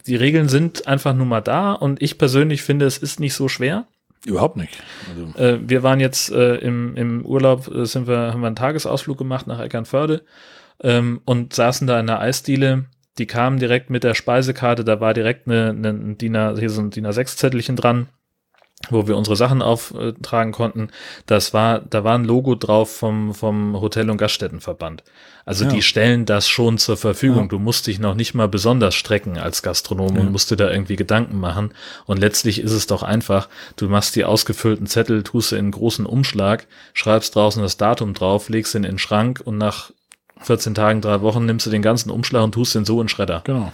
die 0.07 0.17
Regeln 0.17 0.49
sind 0.49 0.87
einfach 0.87 1.15
nur 1.15 1.27
mal 1.27 1.41
da 1.41 1.73
und 1.73 2.03
ich 2.03 2.19
persönlich 2.19 2.63
finde, 2.63 2.87
es 2.87 2.99
ist 2.99 3.21
nicht 3.21 3.35
so 3.35 3.49
schwer. 3.49 3.87
Überhaupt 4.25 4.57
nicht. 4.57 4.83
Also, 5.09 5.39
Äh, 5.39 5.59
wir 5.69 5.83
waren 5.83 5.99
jetzt 5.99 6.31
äh, 6.31 6.57
im, 6.57 6.97
im 6.97 7.27
Urlaub, 7.27 7.69
äh, 7.75 7.87
sind 7.87 8.07
wir, 8.07 8.33
haben 8.33 8.41
wir 8.41 8.47
einen 8.47 8.57
Tagesausflug 8.57 9.19
gemacht 9.19 9.47
nach 9.47 9.61
Eckernförde 9.61 10.23
ähm, 10.83 11.21
und 11.25 11.55
saßen 11.55 11.87
da 11.87 11.99
in 11.99 12.07
der 12.07 12.21
Eisdiele. 12.21 12.85
Die 13.19 13.27
kamen 13.27 13.59
direkt 13.59 13.91
mit 13.91 14.05
der 14.05 14.15
Speisekarte, 14.15 14.85
da 14.85 15.01
war 15.01 15.13
direkt 15.13 15.49
eine, 15.49 15.71
eine 15.71 15.89
ein 15.91 16.19
DIN 16.19 16.37
A, 16.37 16.57
hier 16.57 16.71
so 16.71 16.81
ein 16.81 16.91
DIN 16.91 17.07
A6-Zettelchen 17.07 17.77
dran, 17.77 18.09
wo 18.93 19.07
wir 19.09 19.17
unsere 19.17 19.37
Sachen 19.37 19.63
auftragen 19.63 20.53
konnten. 20.53 20.89
Das 21.27 21.53
war, 21.55 21.81
da 21.81 22.05
war 22.05 22.15
ein 22.19 22.25
Logo 22.25 22.55
drauf 22.55 22.95
vom, 22.97 23.35
vom 23.35 23.81
Hotel- 23.81 24.11
und 24.11 24.17
Gaststättenverband. 24.19 25.03
Also 25.45 25.65
Ja. 25.65 25.71
die 25.71 25.83
stellen 25.83 26.25
das 26.25 26.49
schon 26.49 26.79
zur 26.79 26.97
Verfügung. 26.97 27.43
Ja. 27.45 27.49
Du 27.49 27.59
musst 27.59 27.87
dich 27.89 27.99
noch 27.99 28.15
nicht 28.15 28.35
mal 28.35 28.47
besonders 28.49 28.95
strecken 28.95 29.39
als 29.39 29.63
Gastronom 29.63 30.15
Ja. 30.15 30.21
und 30.21 30.31
musst 30.33 30.51
dir 30.51 30.57
da 30.57 30.71
irgendwie 30.71 30.97
Gedanken 30.97 31.41
machen. 31.41 31.75
Und 32.07 32.19
letztlich 32.19 32.61
ist 32.61 32.73
es 32.73 32.87
doch 32.87 33.03
einfach, 33.03 33.49
du 33.77 33.89
machst 33.89 34.15
die 34.15 34.25
ausgefüllten 34.25 34.87
Zettel, 34.87 35.23
tust 35.25 35.49
sie 35.49 35.57
in 35.57 35.65
einen 35.67 35.71
großen 35.73 36.07
Umschlag, 36.07 36.67
schreibst 36.95 37.35
draußen 37.35 37.61
das 37.63 37.77
Datum 37.77 38.15
drauf, 38.15 38.49
legst 38.49 38.75
ihn 38.75 38.85
in 38.85 38.93
den 38.93 38.99
Schrank 38.99 39.41
und 39.45 39.59
nach 39.59 39.91
14 40.41 40.75
Tagen, 40.75 41.01
drei 41.01 41.21
Wochen 41.23 41.45
nimmst 41.47 41.67
du 41.67 41.71
den 41.71 41.83
ganzen 41.83 42.11
Umschlag 42.11 42.43
und 42.45 42.53
tust 42.53 42.75
den 42.75 42.85
so 42.85 43.01
in 43.01 43.09
Schredder. 43.09 43.43
genau. 43.45 43.73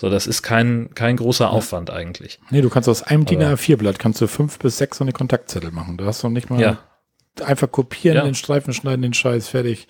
So, 0.00 0.08
das 0.08 0.26
ist 0.26 0.40
kein, 0.42 0.88
kein 0.94 1.16
großer 1.16 1.50
Aufwand 1.50 1.90
eigentlich. 1.90 2.38
Nee, 2.48 2.62
du 2.62 2.70
kannst 2.70 2.88
aus 2.88 3.02
einem 3.02 3.26
DIN 3.26 3.42
Aber- 3.42 3.52
A4-Blatt 3.56 3.98
kannst 3.98 4.18
du 4.22 4.28
fünf 4.28 4.58
bis 4.58 4.78
sechs 4.78 4.96
so 4.96 5.04
eine 5.04 5.12
Kontaktzettel 5.12 5.72
machen. 5.72 5.98
Du 5.98 6.06
hast 6.06 6.24
doch 6.24 6.30
nicht 6.30 6.48
mal 6.48 6.58
Ja. 6.58 6.78
einfach 7.44 7.70
kopieren, 7.70 8.16
Ja. 8.16 8.24
den 8.24 8.34
Streifen 8.34 8.72
schneiden, 8.72 9.02
den 9.02 9.12
Scheiß, 9.12 9.48
fertig. 9.48 9.88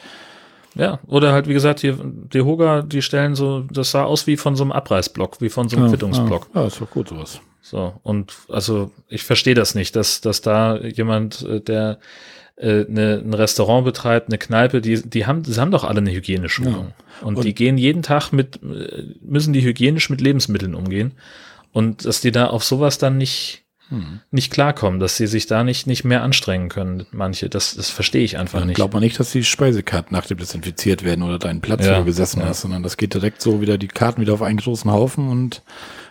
Ja, 0.74 0.98
oder 1.06 1.32
halt, 1.32 1.46
wie 1.46 1.52
gesagt, 1.52 1.78
hier, 1.78 1.96
die 2.02 2.40
Hoga, 2.42 2.82
die 2.82 3.02
stellen 3.02 3.36
so, 3.36 3.60
das 3.70 3.92
sah 3.92 4.02
aus 4.02 4.26
wie 4.26 4.36
von 4.36 4.56
so 4.56 4.64
einem 4.64 4.72
Abreißblock, 4.72 5.40
wie 5.40 5.48
von 5.48 5.68
so 5.68 5.76
einem 5.76 5.86
Ja, 5.86 5.90
Quittungsblock. 5.92 6.48
Ja, 6.54 6.62
ja, 6.62 6.66
ist 6.66 6.80
doch 6.80 6.90
gut 6.90 7.08
sowas. 7.10 7.40
So, 7.62 7.94
und 8.02 8.34
also 8.48 8.90
ich 9.06 9.22
verstehe 9.22 9.54
das 9.54 9.76
nicht, 9.76 9.94
dass, 9.94 10.20
dass 10.20 10.40
da 10.40 10.76
jemand, 10.78 11.42
äh, 11.42 11.60
der 11.60 12.00
äh, 12.60 12.84
ne, 12.88 13.22
ein 13.24 13.34
Restaurant 13.34 13.84
betreibt, 13.84 14.28
eine 14.28 14.38
Kneipe, 14.38 14.80
die, 14.80 15.00
die 15.02 15.26
haben, 15.26 15.42
die 15.42 15.54
haben 15.54 15.70
doch 15.70 15.84
alle 15.84 15.98
eine 15.98 16.12
Hygieneschulung. 16.12 16.92
Und, 17.22 17.36
Und- 17.36 17.44
die 17.44 17.54
gehen 17.54 17.78
jeden 17.78 18.02
Tag 18.02 18.32
mit, 18.32 18.60
äh, 18.62 19.04
müssen 19.22 19.52
die 19.52 19.62
hygienisch 19.62 20.10
mit 20.10 20.20
Lebensmitteln 20.20 20.74
umgehen. 20.74 21.12
Und 21.72 22.04
dass 22.04 22.20
die 22.20 22.32
da 22.32 22.46
auf 22.48 22.64
sowas 22.64 22.98
dann 22.98 23.16
nicht, 23.16 23.64
Hm. 23.90 24.20
nicht 24.30 24.52
klarkommen, 24.52 25.00
dass 25.00 25.16
sie 25.16 25.26
sich 25.26 25.46
da 25.46 25.64
nicht, 25.64 25.88
nicht 25.88 26.04
mehr 26.04 26.22
anstrengen 26.22 26.68
können, 26.68 27.06
manche. 27.10 27.48
Das, 27.48 27.74
das 27.74 27.90
verstehe 27.90 28.22
ich 28.22 28.38
einfach 28.38 28.60
Dann 28.60 28.68
nicht. 28.68 28.76
glaubt 28.76 28.94
man 28.94 29.02
nicht, 29.02 29.18
dass 29.18 29.32
die 29.32 29.42
Speisekarten 29.42 30.14
nach 30.16 30.26
dem 30.26 30.38
desinfiziert 30.38 31.02
werden 31.02 31.22
oder 31.24 31.40
deinen 31.40 31.60
Platz, 31.60 31.84
Ja, 31.84 31.94
wo 31.96 31.98
du 32.00 32.04
gesessen 32.04 32.38
ja. 32.40 32.46
hast, 32.46 32.60
sondern 32.60 32.84
das 32.84 32.96
geht 32.96 33.14
direkt 33.14 33.42
so 33.42 33.60
wieder 33.60 33.78
die 33.78 33.88
Karten 33.88 34.20
wieder 34.20 34.32
auf 34.34 34.42
einen 34.42 34.58
großen 34.58 34.90
Haufen 34.92 35.28
und 35.28 35.62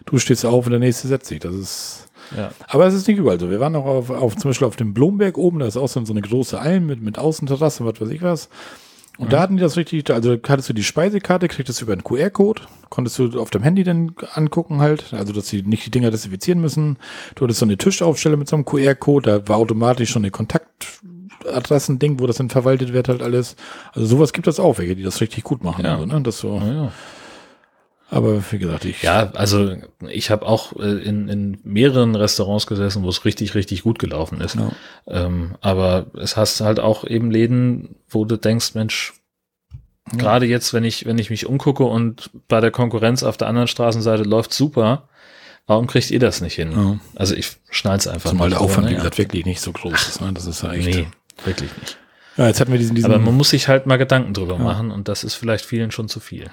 du 0.06 0.18
stehst 0.18 0.46
auf 0.46 0.66
und 0.66 0.72
der 0.72 0.80
nächste 0.82 1.08
setzt 1.08 1.28
sich. 1.28 1.40
Das 1.40 1.56
ist. 1.56 2.09
Ja. 2.36 2.52
Aber 2.68 2.88
es 2.88 2.94
ist 2.94 3.08
nicht 3.08 3.18
überall 3.18 3.40
so. 3.40 3.50
Wir 3.50 3.60
waren 3.60 3.76
auch 3.76 3.86
auf, 3.86 4.10
auf 4.10 4.36
zum 4.36 4.50
Beispiel 4.50 4.68
auf 4.68 4.76
dem 4.76 4.94
Blomberg 4.94 5.38
oben, 5.38 5.60
da 5.60 5.68
ist 5.68 5.78
auch 5.78 5.88
so 5.88 6.00
eine 6.00 6.22
große 6.22 6.60
Alm 6.60 6.86
mit, 6.86 7.02
mit 7.02 7.18
Außenterrasse, 7.18 7.86
was 7.86 8.00
weiß 8.00 8.10
ich 8.10 8.22
was. 8.22 8.50
Und 9.20 9.34
da 9.34 9.42
hatten 9.42 9.58
die 9.58 9.62
das 9.62 9.76
richtig, 9.76 10.10
also 10.12 10.38
hattest 10.48 10.70
du 10.70 10.74
die 10.74 10.84
Speisekarte, 10.84 11.50
kriegtest 11.50 11.82
du 11.82 11.86
über 11.86 11.92
einen 11.92 12.06
QR-Code, 12.06 12.62
konntest 12.88 13.20
du 13.20 13.38
auf 13.42 13.50
dem 13.50 13.64
Handy 13.64 13.84
dann 13.84 14.16
angucken 14.34 14.80
halt, 14.80 15.14
also 15.14 15.34
dass 15.34 15.50
sie 15.50 15.62
nicht 15.62 15.86
die 15.86 15.92
Dinger 15.92 16.10
desinfizieren 16.10 16.62
müssen. 16.62 16.96
Du 17.36 17.44
hattest 17.44 17.60
so 17.60 17.66
eine 17.66 17.78
Tischaufstelle 17.78 18.38
mit 18.38 18.48
so 18.48 18.56
einem 18.56 18.64
QR-Code, 18.64 19.30
da 19.30 19.48
war 19.50 19.58
automatisch 19.58 20.10
schon 20.10 20.22
eine 20.22 20.32
Kontaktadressen-Ding, 20.32 22.22
wo 22.22 22.28
das 22.28 22.38
dann 22.38 22.50
verwaltet 22.50 22.94
wird 22.94 23.10
halt 23.10 23.22
alles. 23.22 23.58
Also 23.92 24.08
sowas 24.08 24.32
gibt 24.32 24.48
es 24.48 24.58
auch, 24.58 24.78
welche, 24.78 24.96
die 24.96 25.04
das 25.04 25.20
richtig 25.20 25.44
gut 25.44 25.66
machen. 25.66 25.84
Ja. 25.84 25.96
Also, 25.96 26.06
ne? 26.06 26.22
das 26.22 26.40
so. 26.40 26.56
Ja, 26.58 26.72
ja. 26.72 26.92
Aber 28.12 28.44
wie 28.52 28.58
gesagt, 28.58 28.86
ich. 28.86 29.04
Ja, 29.04 29.32
also 29.34 29.76
ich 30.08 30.32
habe 30.32 30.46
auch 30.46 30.76
äh, 30.78 31.04
in, 31.04 31.28
in 31.28 31.60
mehreren 31.64 32.16
Restaurants 32.16 32.66
gesessen, 32.66 33.04
wo 33.04 33.10
es 33.10 33.24
richtig, 33.24 33.54
richtig 33.54 33.84
gut 33.84 34.00
gelaufen 34.00 34.42
ist. 34.42 34.56
Ja. 34.56 34.72
Ähm, 35.08 35.56
aber 35.62 36.08
es 36.20 36.36
hast 36.36 36.62
halt 36.62 36.80
auch 36.80 37.04
eben 37.06 37.30
Läden, 37.30 37.96
wo 38.10 38.26
du 38.26 38.36
denkst, 38.36 38.74
Mensch, 38.74 39.14
gerade 40.18 40.48
jetzt, 40.48 40.74
wenn 40.74 40.84
ich, 40.84 41.06
wenn 41.06 41.20
ich 41.20 41.30
mich 41.30 41.46
umgucke 41.46 41.84
und 41.84 42.32
bei 42.48 42.60
der 42.62 42.72
Konkurrenz 42.72 43.22
auf 43.22 43.38
der 43.38 43.48
anderen 43.48 43.68
Straßenseite 43.68 44.24
läuft 44.24 44.54
super, 44.54 45.08
warum 45.68 45.86
kriegt 45.86 46.10
ihr 46.10 46.20
das 46.20 46.42
nicht 46.42 46.56
hin? 46.56 46.72
Ja. 46.72 47.00
Also 47.16 47.36
ich 47.36 47.58
schnall's 47.70 48.08
einfach 48.08 48.32
Zumal 48.32 48.50
der 48.50 48.60
Aufwand, 48.62 48.90
wie 48.90 48.96
gesagt, 48.96 49.20
wirklich 49.20 49.46
nicht 49.46 49.62
so 49.62 49.72
groß 49.72 50.08
ist. 50.08 50.22
Ne? 50.22 50.34
Das 50.34 50.48
ist 50.48 50.64
ja 50.64 50.74
echt. 50.74 50.88
Nee, 50.88 51.08
wirklich 51.46 51.70
nicht. 51.80 51.98
Ja, 52.38 52.48
jetzt 52.48 52.60
hatten 52.60 52.72
wir 52.72 52.80
diesen, 52.80 52.96
diesen 52.96 53.12
Aber 53.12 53.22
man 53.22 53.36
muss 53.36 53.50
sich 53.50 53.68
halt 53.68 53.86
mal 53.86 53.98
Gedanken 53.98 54.34
drüber 54.34 54.58
machen 54.58 54.92
und 54.92 55.08
das 55.08 55.24
ist 55.24 55.36
vielleicht 55.36 55.66
vielen 55.66 55.92
schon 55.92 56.08
zu 56.08 56.20
viel. 56.20 56.50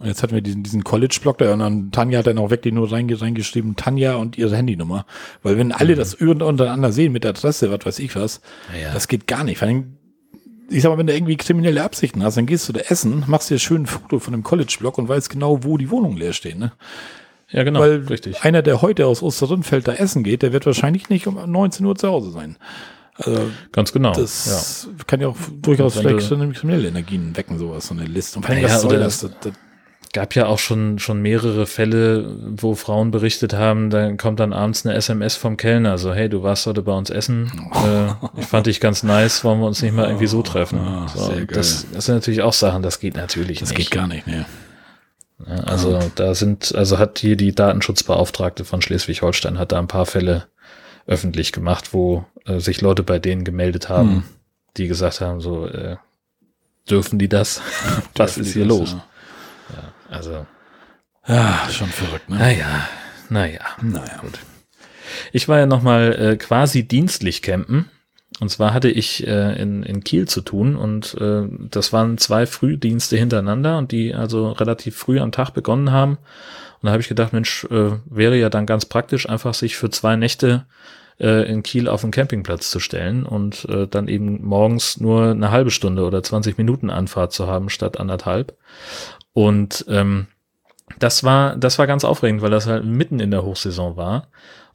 Und 0.00 0.06
Jetzt 0.06 0.22
hatten 0.22 0.34
wir 0.34 0.40
diesen, 0.40 0.62
diesen 0.62 0.82
College-Blog 0.82 1.38
da 1.38 1.52
und 1.52 1.58
dann 1.60 1.92
Tanja 1.92 2.18
hat 2.20 2.26
dann 2.26 2.38
auch 2.38 2.50
wirklich 2.50 2.72
nur 2.74 2.90
reinge 2.90 3.20
reingeschrieben, 3.20 3.76
Tanja 3.76 4.14
und 4.16 4.38
ihre 4.38 4.56
Handynummer. 4.56 5.04
Weil 5.42 5.58
wenn 5.58 5.72
alle 5.72 5.94
das 5.94 6.18
un- 6.20 6.40
untereinander 6.42 6.90
sehen 6.90 7.12
mit 7.12 7.22
der 7.24 7.30
Adresse, 7.30 7.70
was 7.70 7.84
weiß 7.84 7.98
ich 8.00 8.16
was, 8.16 8.40
Ja. 8.82 8.92
das 8.94 9.06
geht 9.08 9.26
gar 9.26 9.44
nicht. 9.44 9.58
Vor 9.58 9.68
allem, 9.68 9.96
ich 10.70 10.82
sag 10.82 10.90
mal, 10.90 10.98
wenn 10.98 11.06
du 11.06 11.14
irgendwie 11.14 11.36
kriminelle 11.36 11.82
Absichten 11.84 12.22
hast, 12.24 12.36
dann 12.38 12.46
gehst 12.46 12.66
du 12.68 12.72
da 12.72 12.80
essen, 12.80 13.24
machst 13.26 13.50
dir 13.50 13.58
schön 13.58 13.82
ein 13.82 13.86
Foto 13.86 14.18
von 14.20 14.32
dem 14.32 14.42
College-Blog 14.42 14.96
und 14.98 15.08
weißt 15.08 15.28
genau, 15.28 15.64
wo 15.64 15.76
die 15.76 15.90
Wohnungen 15.90 16.16
leer 16.16 16.32
stehen. 16.32 16.58
Ne? 16.58 16.72
Ja, 17.50 17.62
genau, 17.64 17.80
Weil 17.80 17.96
richtig. 18.06 18.42
einer, 18.42 18.62
der 18.62 18.80
heute 18.80 19.06
aus 19.06 19.22
Osterrindfeld 19.22 19.86
da 19.86 19.92
essen 19.92 20.22
geht, 20.24 20.40
der 20.42 20.52
wird 20.54 20.64
wahrscheinlich 20.64 21.10
nicht 21.10 21.26
um 21.26 21.34
19 21.50 21.84
Uhr 21.84 21.96
zu 21.96 22.08
Hause 22.08 22.30
sein. 22.30 22.56
Also 23.16 23.38
Ganz 23.72 23.92
genau. 23.92 24.12
das 24.12 24.88
kann 25.06 25.20
ja 25.20 25.28
auch 25.28 25.36
durchaus 25.60 25.98
vielleicht 25.98 26.26
kriminelle 26.30 26.88
Energien 26.88 27.36
wecken, 27.36 27.58
sowas, 27.58 27.88
so 27.88 27.94
eine 27.94 28.04
Liste. 28.04 28.38
Und 28.38 28.46
vor 28.46 28.54
allem, 28.54 28.62
Naja, 28.62 28.74
was 28.76 28.80
soll 28.82 28.98
das? 28.98 29.20
das, 29.20 29.30
das 29.42 29.52
gab 30.12 30.34
ja 30.34 30.46
auch 30.46 30.58
schon, 30.58 30.98
schon 30.98 31.22
mehrere 31.22 31.66
Fälle, 31.66 32.34
wo 32.56 32.74
Frauen 32.74 33.10
berichtet 33.12 33.52
haben, 33.54 33.90
dann 33.90 34.16
kommt 34.16 34.40
dann 34.40 34.52
abends 34.52 34.84
eine 34.84 34.94
SMS 34.96 35.36
vom 35.36 35.56
Kellner, 35.56 35.98
so, 35.98 36.12
hey, 36.12 36.28
du 36.28 36.42
warst 36.42 36.66
heute 36.66 36.82
bei 36.82 36.92
uns 36.92 37.10
essen, 37.10 37.50
äh, 37.86 38.40
ich 38.40 38.46
fand 38.46 38.66
dich 38.66 38.80
ganz 38.80 39.02
nice, 39.04 39.44
wollen 39.44 39.60
wir 39.60 39.66
uns 39.66 39.82
nicht 39.82 39.94
mal 39.94 40.06
irgendwie 40.06 40.26
so 40.26 40.42
treffen. 40.42 40.78
Ah, 40.80 41.06
so, 41.14 41.32
das, 41.46 41.86
das 41.92 42.06
sind 42.06 42.16
natürlich 42.16 42.42
auch 42.42 42.52
Sachen, 42.52 42.82
das 42.82 42.98
geht 42.98 43.14
natürlich 43.16 43.60
das 43.60 43.68
nicht. 43.70 43.78
geht 43.78 43.90
gar 43.92 44.06
nicht, 44.08 44.26
ne? 44.26 44.46
Ja, 45.46 45.54
Also 45.64 45.98
da 46.16 46.34
sind, 46.34 46.74
also 46.74 46.98
hat 46.98 47.18
hier 47.20 47.36
die 47.36 47.54
Datenschutzbeauftragte 47.54 48.64
von 48.64 48.82
Schleswig-Holstein 48.82 49.58
hat 49.58 49.72
da 49.72 49.78
ein 49.78 49.88
paar 49.88 50.06
Fälle 50.06 50.46
öffentlich 51.06 51.52
gemacht, 51.52 51.94
wo 51.94 52.24
äh, 52.46 52.58
sich 52.58 52.80
Leute 52.80 53.02
bei 53.02 53.18
denen 53.18 53.44
gemeldet 53.44 53.88
haben, 53.88 54.10
Hm. 54.10 54.22
die 54.76 54.86
gesagt 54.88 55.20
haben, 55.20 55.40
so, 55.40 55.66
äh, 55.66 55.96
dürfen 56.90 57.18
die 57.18 57.28
das? 57.28 57.62
Was 58.16 58.36
ist 58.38 58.52
hier 58.52 58.64
los? 58.66 58.96
Also, 60.10 60.46
Ja, 61.26 61.68
schon 61.70 61.88
verrückt, 61.88 62.28
ne? 62.28 62.38
naja, 62.38 62.88
naja. 63.28 63.60
Naja. 63.80 64.20
Ich 65.32 65.48
war 65.48 65.58
ja 65.58 65.66
nochmal 65.66 66.12
äh, 66.18 66.36
quasi 66.36 66.86
dienstlich 66.86 67.42
campen. 67.42 67.88
Und 68.40 68.48
zwar 68.48 68.72
hatte 68.72 68.88
ich 68.88 69.26
äh, 69.26 69.60
in, 69.60 69.82
in 69.82 70.02
Kiel 70.02 70.26
zu 70.26 70.40
tun 70.40 70.76
und 70.76 71.14
äh, 71.20 71.42
das 71.70 71.92
waren 71.92 72.16
zwei 72.16 72.46
Frühdienste 72.46 73.16
hintereinander 73.16 73.76
und 73.76 73.92
die 73.92 74.14
also 74.14 74.50
relativ 74.52 74.96
früh 74.96 75.20
am 75.20 75.30
Tag 75.30 75.50
begonnen 75.50 75.90
haben. 75.92 76.12
Und 76.12 76.86
da 76.86 76.92
habe 76.92 77.02
ich 77.02 77.08
gedacht, 77.08 77.34
Mensch, 77.34 77.64
äh, 77.64 77.90
wäre 78.06 78.38
ja 78.38 78.48
dann 78.48 78.64
ganz 78.64 78.86
praktisch, 78.86 79.28
einfach 79.28 79.52
sich 79.52 79.76
für 79.76 79.90
zwei 79.90 80.16
Nächte 80.16 80.64
äh, 81.20 81.50
in 81.50 81.62
Kiel 81.62 81.86
auf 81.86 82.00
den 82.00 82.12
Campingplatz 82.12 82.70
zu 82.70 82.80
stellen 82.80 83.26
und 83.26 83.66
äh, 83.66 83.86
dann 83.86 84.08
eben 84.08 84.42
morgens 84.42 84.98
nur 84.98 85.32
eine 85.32 85.50
halbe 85.50 85.70
Stunde 85.70 86.04
oder 86.04 86.22
20 86.22 86.56
Minuten 86.56 86.88
Anfahrt 86.88 87.32
zu 87.32 87.46
haben 87.46 87.68
statt 87.68 88.00
anderthalb. 88.00 88.56
Und 89.32 89.84
ähm, 89.88 90.26
das 90.98 91.22
war, 91.24 91.56
das 91.56 91.78
war 91.78 91.86
ganz 91.86 92.04
aufregend, 92.04 92.42
weil 92.42 92.50
das 92.50 92.66
halt 92.66 92.84
mitten 92.84 93.20
in 93.20 93.30
der 93.30 93.44
Hochsaison 93.44 93.96
war. 93.96 94.28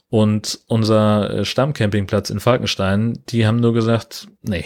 Und 0.09 0.59
unser 0.67 1.29
äh, 1.29 1.45
Stammcampingplatz 1.45 2.29
in 2.29 2.39
Falkenstein, 2.39 3.19
die 3.29 3.45
haben 3.45 3.59
nur 3.59 3.73
gesagt, 3.73 4.27
nee, 4.41 4.65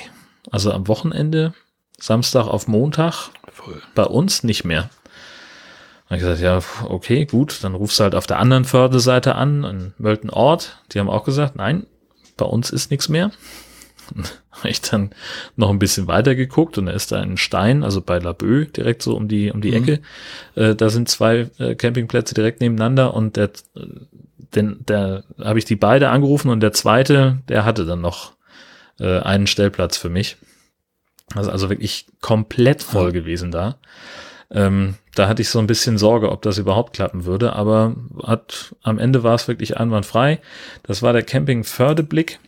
also 0.51 0.71
am 0.71 0.87
Wochenende, 0.87 1.53
Samstag 1.99 2.47
auf 2.47 2.67
Montag, 2.67 3.29
Voll. 3.51 3.81
bei 3.95 4.03
uns 4.03 4.43
nicht 4.43 4.63
mehr. 4.63 4.89
Hab 6.05 6.17
ich 6.17 6.19
gesagt, 6.19 6.41
ja, 6.41 6.59
okay, 6.87 7.25
gut, 7.25 7.63
dann 7.63 7.75
rufst 7.75 7.99
du 7.99 8.03
halt 8.03 8.15
auf 8.15 8.27
der 8.27 8.39
anderen 8.39 8.65
Förderseite 8.65 9.35
an, 9.35 9.63
in 9.63 9.93
Mölten 9.97 10.29
Ort. 10.29 10.81
Die 10.91 10.99
haben 10.99 11.09
auch 11.09 11.23
gesagt, 11.23 11.55
nein, 11.55 11.85
bei 12.35 12.45
uns 12.45 12.71
ist 12.71 12.89
nichts 12.89 13.09
mehr. 13.09 13.31
Habe 14.51 14.69
ich 14.69 14.81
dann 14.81 15.11
noch 15.55 15.69
ein 15.69 15.79
bisschen 15.79 16.07
weiter 16.07 16.35
geguckt 16.35 16.77
und 16.77 16.87
da 16.87 16.91
ist 16.91 17.11
da 17.11 17.19
ein 17.21 17.37
Stein, 17.37 17.83
also 17.83 18.01
bei 18.01 18.19
Laboe, 18.19 18.65
direkt 18.65 19.01
so 19.01 19.15
um 19.15 19.27
die, 19.27 19.51
um 19.51 19.61
die 19.61 19.71
Mhm. 19.71 19.75
Ecke. 19.77 19.99
Äh, 20.55 20.75
da 20.75 20.89
sind 20.89 21.09
zwei 21.09 21.49
äh, 21.59 21.75
Campingplätze 21.75 22.33
direkt 22.33 22.61
nebeneinander 22.61 23.13
und 23.13 23.37
der, 23.37 23.51
den, 24.55 24.85
der 24.87 25.23
habe 25.39 25.59
ich 25.59 25.65
die 25.65 25.75
beide 25.75 26.09
angerufen 26.09 26.49
und 26.49 26.59
der 26.61 26.73
zweite, 26.73 27.39
der 27.47 27.65
hatte 27.65 27.85
dann 27.85 28.01
noch 28.01 28.33
äh, 28.99 29.19
einen 29.19 29.47
Stellplatz 29.47 29.97
für 29.97 30.09
mich. 30.09 30.37
Also, 31.35 31.51
also 31.51 31.69
wirklich 31.69 32.07
komplett 32.21 32.81
voll 32.81 33.11
gewesen 33.11 33.51
da. 33.51 33.77
Ähm, 34.51 34.95
da 35.13 35.27
hatte 35.27 35.43
ich 35.43 35.49
so 35.49 35.59
ein 35.59 35.67
bisschen 35.67 35.99
Sorge, 35.99 36.31
ob 36.31 36.41
das 36.41 36.57
überhaupt 36.57 36.93
klappen 36.95 37.25
würde, 37.25 37.53
aber 37.53 37.95
hat, 38.23 38.73
am 38.81 38.97
Ende 38.97 39.21
war 39.21 39.35
es 39.35 39.47
wirklich 39.47 39.77
einwandfrei. 39.77 40.39
Das 40.83 41.03
war 41.03 41.13
der 41.13 41.21
Camping 41.21 41.63
Fördeblick 41.63 42.39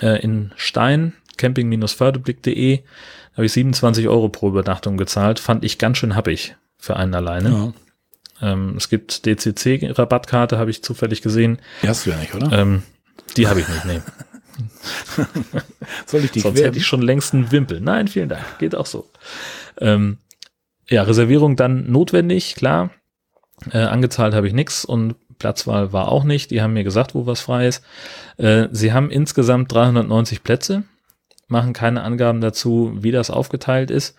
äh, 0.00 0.22
in 0.22 0.52
Stein, 0.56 1.14
camping-fördeblick.de. 1.36 2.78
Da 2.78 3.36
habe 3.36 3.46
ich 3.46 3.52
27 3.52 4.08
Euro 4.08 4.28
pro 4.28 4.48
Übernachtung 4.48 4.96
gezahlt. 4.96 5.40
Fand 5.40 5.64
ich 5.64 5.78
ganz 5.78 5.98
schön 5.98 6.16
happig 6.16 6.56
für 6.78 6.96
einen 6.96 7.14
alleine. 7.14 7.50
Ja. 7.50 7.72
Ähm, 8.52 8.74
es 8.76 8.88
gibt 8.88 9.26
DCC-Rabattkarte, 9.26 10.58
habe 10.58 10.70
ich 10.70 10.82
zufällig 10.82 11.22
gesehen. 11.22 11.58
Die 11.82 11.88
hast 11.88 12.06
du 12.06 12.10
ja 12.10 12.16
nicht, 12.16 12.34
oder? 12.34 12.52
Ähm, 12.52 12.82
die 13.36 13.48
habe 13.48 13.60
ich 13.60 13.68
nicht, 13.68 13.84
nee. 13.84 14.00
Soll 16.06 16.24
ich 16.24 16.30
die 16.30 16.40
Sonst 16.40 16.60
hätte 16.60 16.78
ich 16.78 16.86
schon 16.86 17.02
längst 17.02 17.34
einen 17.34 17.52
Wimpel. 17.52 17.80
Nein, 17.80 18.08
vielen 18.08 18.28
Dank. 18.28 18.44
Geht 18.58 18.74
auch 18.74 18.86
so. 18.86 19.10
Ähm, 19.78 20.18
ja, 20.88 21.02
Reservierung 21.02 21.56
dann 21.56 21.90
notwendig, 21.90 22.56
klar. 22.56 22.90
Äh, 23.70 23.78
angezahlt 23.78 24.34
habe 24.34 24.48
ich 24.48 24.54
nix 24.54 24.84
und 24.84 25.16
Platzwahl 25.40 25.92
war 25.92 26.08
auch 26.12 26.22
nicht. 26.22 26.52
Die 26.52 26.62
haben 26.62 26.74
mir 26.74 26.84
gesagt, 26.84 27.16
wo 27.16 27.26
was 27.26 27.40
frei 27.40 27.66
ist. 27.66 27.84
Äh, 28.36 28.68
sie 28.70 28.92
haben 28.92 29.10
insgesamt 29.10 29.72
390 29.72 30.44
Plätze, 30.44 30.84
machen 31.48 31.72
keine 31.72 32.02
Angaben 32.02 32.40
dazu, 32.40 32.92
wie 32.94 33.10
das 33.10 33.30
aufgeteilt 33.30 33.90
ist. 33.90 34.14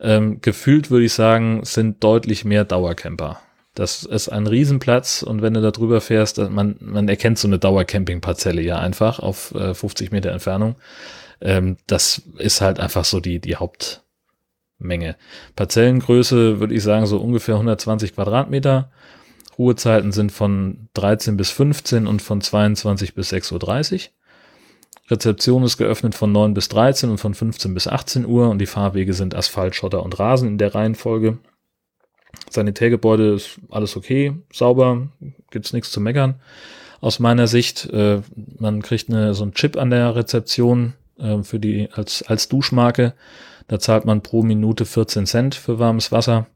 Ähm, 0.00 0.42
gefühlt 0.42 0.90
würde 0.90 1.06
ich 1.06 1.14
sagen, 1.14 1.64
sind 1.64 2.04
deutlich 2.04 2.44
mehr 2.44 2.64
Dauercamper. 2.64 3.40
Das 3.74 4.04
ist 4.04 4.28
ein 4.28 4.46
Riesenplatz 4.46 5.22
und 5.22 5.42
wenn 5.42 5.54
du 5.54 5.60
da 5.60 5.72
drüber 5.72 6.00
fährst, 6.00 6.38
man, 6.38 6.76
man 6.80 7.08
erkennt 7.08 7.38
so 7.38 7.48
eine 7.48 7.58
Dauercampingparzelle 7.58 8.62
ja 8.62 8.78
einfach 8.78 9.18
auf 9.18 9.52
äh, 9.54 9.74
50 9.74 10.12
Meter 10.12 10.30
Entfernung. 10.30 10.76
Ähm, 11.40 11.76
das 11.86 12.22
ist 12.38 12.60
halt 12.60 12.78
einfach 12.78 13.04
so 13.04 13.18
die, 13.18 13.40
die 13.40 13.56
Hauptmenge. 13.56 15.16
Parzellengröße 15.56 16.60
würde 16.60 16.74
ich 16.74 16.84
sagen 16.84 17.06
so 17.06 17.18
ungefähr 17.18 17.56
120 17.56 18.14
Quadratmeter. 18.14 18.90
Ruhezeiten 19.58 20.12
sind 20.12 20.32
von 20.32 20.88
13 20.94 21.36
bis 21.36 21.50
15 21.50 22.06
und 22.06 22.22
von 22.22 22.40
22 22.40 23.14
bis 23.14 23.32
6.30 23.32 23.94
Uhr. 23.94 24.00
Rezeption 25.10 25.62
ist 25.62 25.76
geöffnet 25.76 26.14
von 26.14 26.32
9 26.32 26.54
bis 26.54 26.68
13 26.68 27.10
und 27.10 27.18
von 27.18 27.34
15 27.34 27.74
bis 27.74 27.86
18 27.86 28.24
Uhr 28.24 28.48
und 28.48 28.58
die 28.58 28.66
Fahrwege 28.66 29.12
sind 29.12 29.34
Asphalt, 29.34 29.74
Schotter 29.74 30.02
und 30.02 30.18
Rasen 30.18 30.48
in 30.48 30.58
der 30.58 30.74
Reihenfolge. 30.74 31.38
Sanitärgebäude 32.50 33.34
ist 33.34 33.60
alles 33.70 33.96
okay, 33.96 34.34
sauber, 34.52 35.08
gibt's 35.50 35.72
nichts 35.72 35.90
zu 35.90 36.00
meckern. 36.00 36.36
Aus 37.00 37.18
meiner 37.18 37.46
Sicht, 37.46 37.86
äh, 37.90 38.22
man 38.58 38.80
kriegt 38.80 39.10
eine, 39.10 39.34
so 39.34 39.42
einen 39.42 39.52
Chip 39.52 39.76
an 39.76 39.90
der 39.90 40.16
Rezeption 40.16 40.94
äh, 41.18 41.42
für 41.42 41.60
die 41.60 41.90
als, 41.92 42.22
als 42.22 42.48
Duschmarke. 42.48 43.12
Da 43.68 43.78
zahlt 43.78 44.06
man 44.06 44.22
pro 44.22 44.42
Minute 44.42 44.86
14 44.86 45.26
Cent 45.26 45.54
für 45.54 45.78
warmes 45.78 46.12
Wasser. 46.12 46.46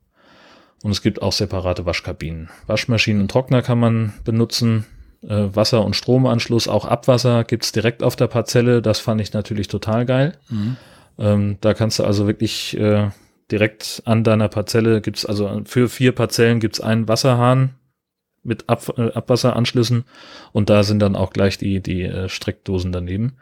Und 0.82 0.92
es 0.92 1.02
gibt 1.02 1.22
auch 1.22 1.32
separate 1.32 1.86
Waschkabinen. 1.86 2.50
Waschmaschinen 2.66 3.22
und 3.22 3.30
Trockner 3.30 3.62
kann 3.62 3.80
man 3.80 4.12
benutzen. 4.24 4.86
Äh, 5.22 5.48
Wasser- 5.52 5.84
und 5.84 5.96
Stromanschluss, 5.96 6.68
auch 6.68 6.84
Abwasser 6.84 7.42
gibt's 7.42 7.72
direkt 7.72 8.02
auf 8.02 8.14
der 8.14 8.28
Parzelle. 8.28 8.80
Das 8.80 9.00
fand 9.00 9.20
ich 9.20 9.32
natürlich 9.32 9.66
total 9.66 10.06
geil. 10.06 10.38
Mhm. 10.48 10.76
Ähm, 11.18 11.56
da 11.60 11.74
kannst 11.74 11.98
du 11.98 12.04
also 12.04 12.28
wirklich 12.28 12.78
äh, 12.78 13.10
direkt 13.50 14.02
an 14.04 14.22
deiner 14.22 14.48
Parzelle 14.48 15.00
gibt's 15.00 15.26
also 15.26 15.62
für 15.64 15.88
vier 15.88 16.12
Parzellen 16.12 16.60
gibt's 16.60 16.80
einen 16.80 17.08
Wasserhahn 17.08 17.74
mit 18.44 18.68
Ab 18.68 18.94
äh, 18.96 19.10
Abwasseranschlüssen 19.12 20.04
und 20.52 20.70
da 20.70 20.84
sind 20.84 21.00
dann 21.00 21.16
auch 21.16 21.32
gleich 21.32 21.58
die, 21.58 21.80
die 21.80 22.02
äh, 22.02 22.28
Steckdosen 22.28 22.92
daneben. 22.92 23.38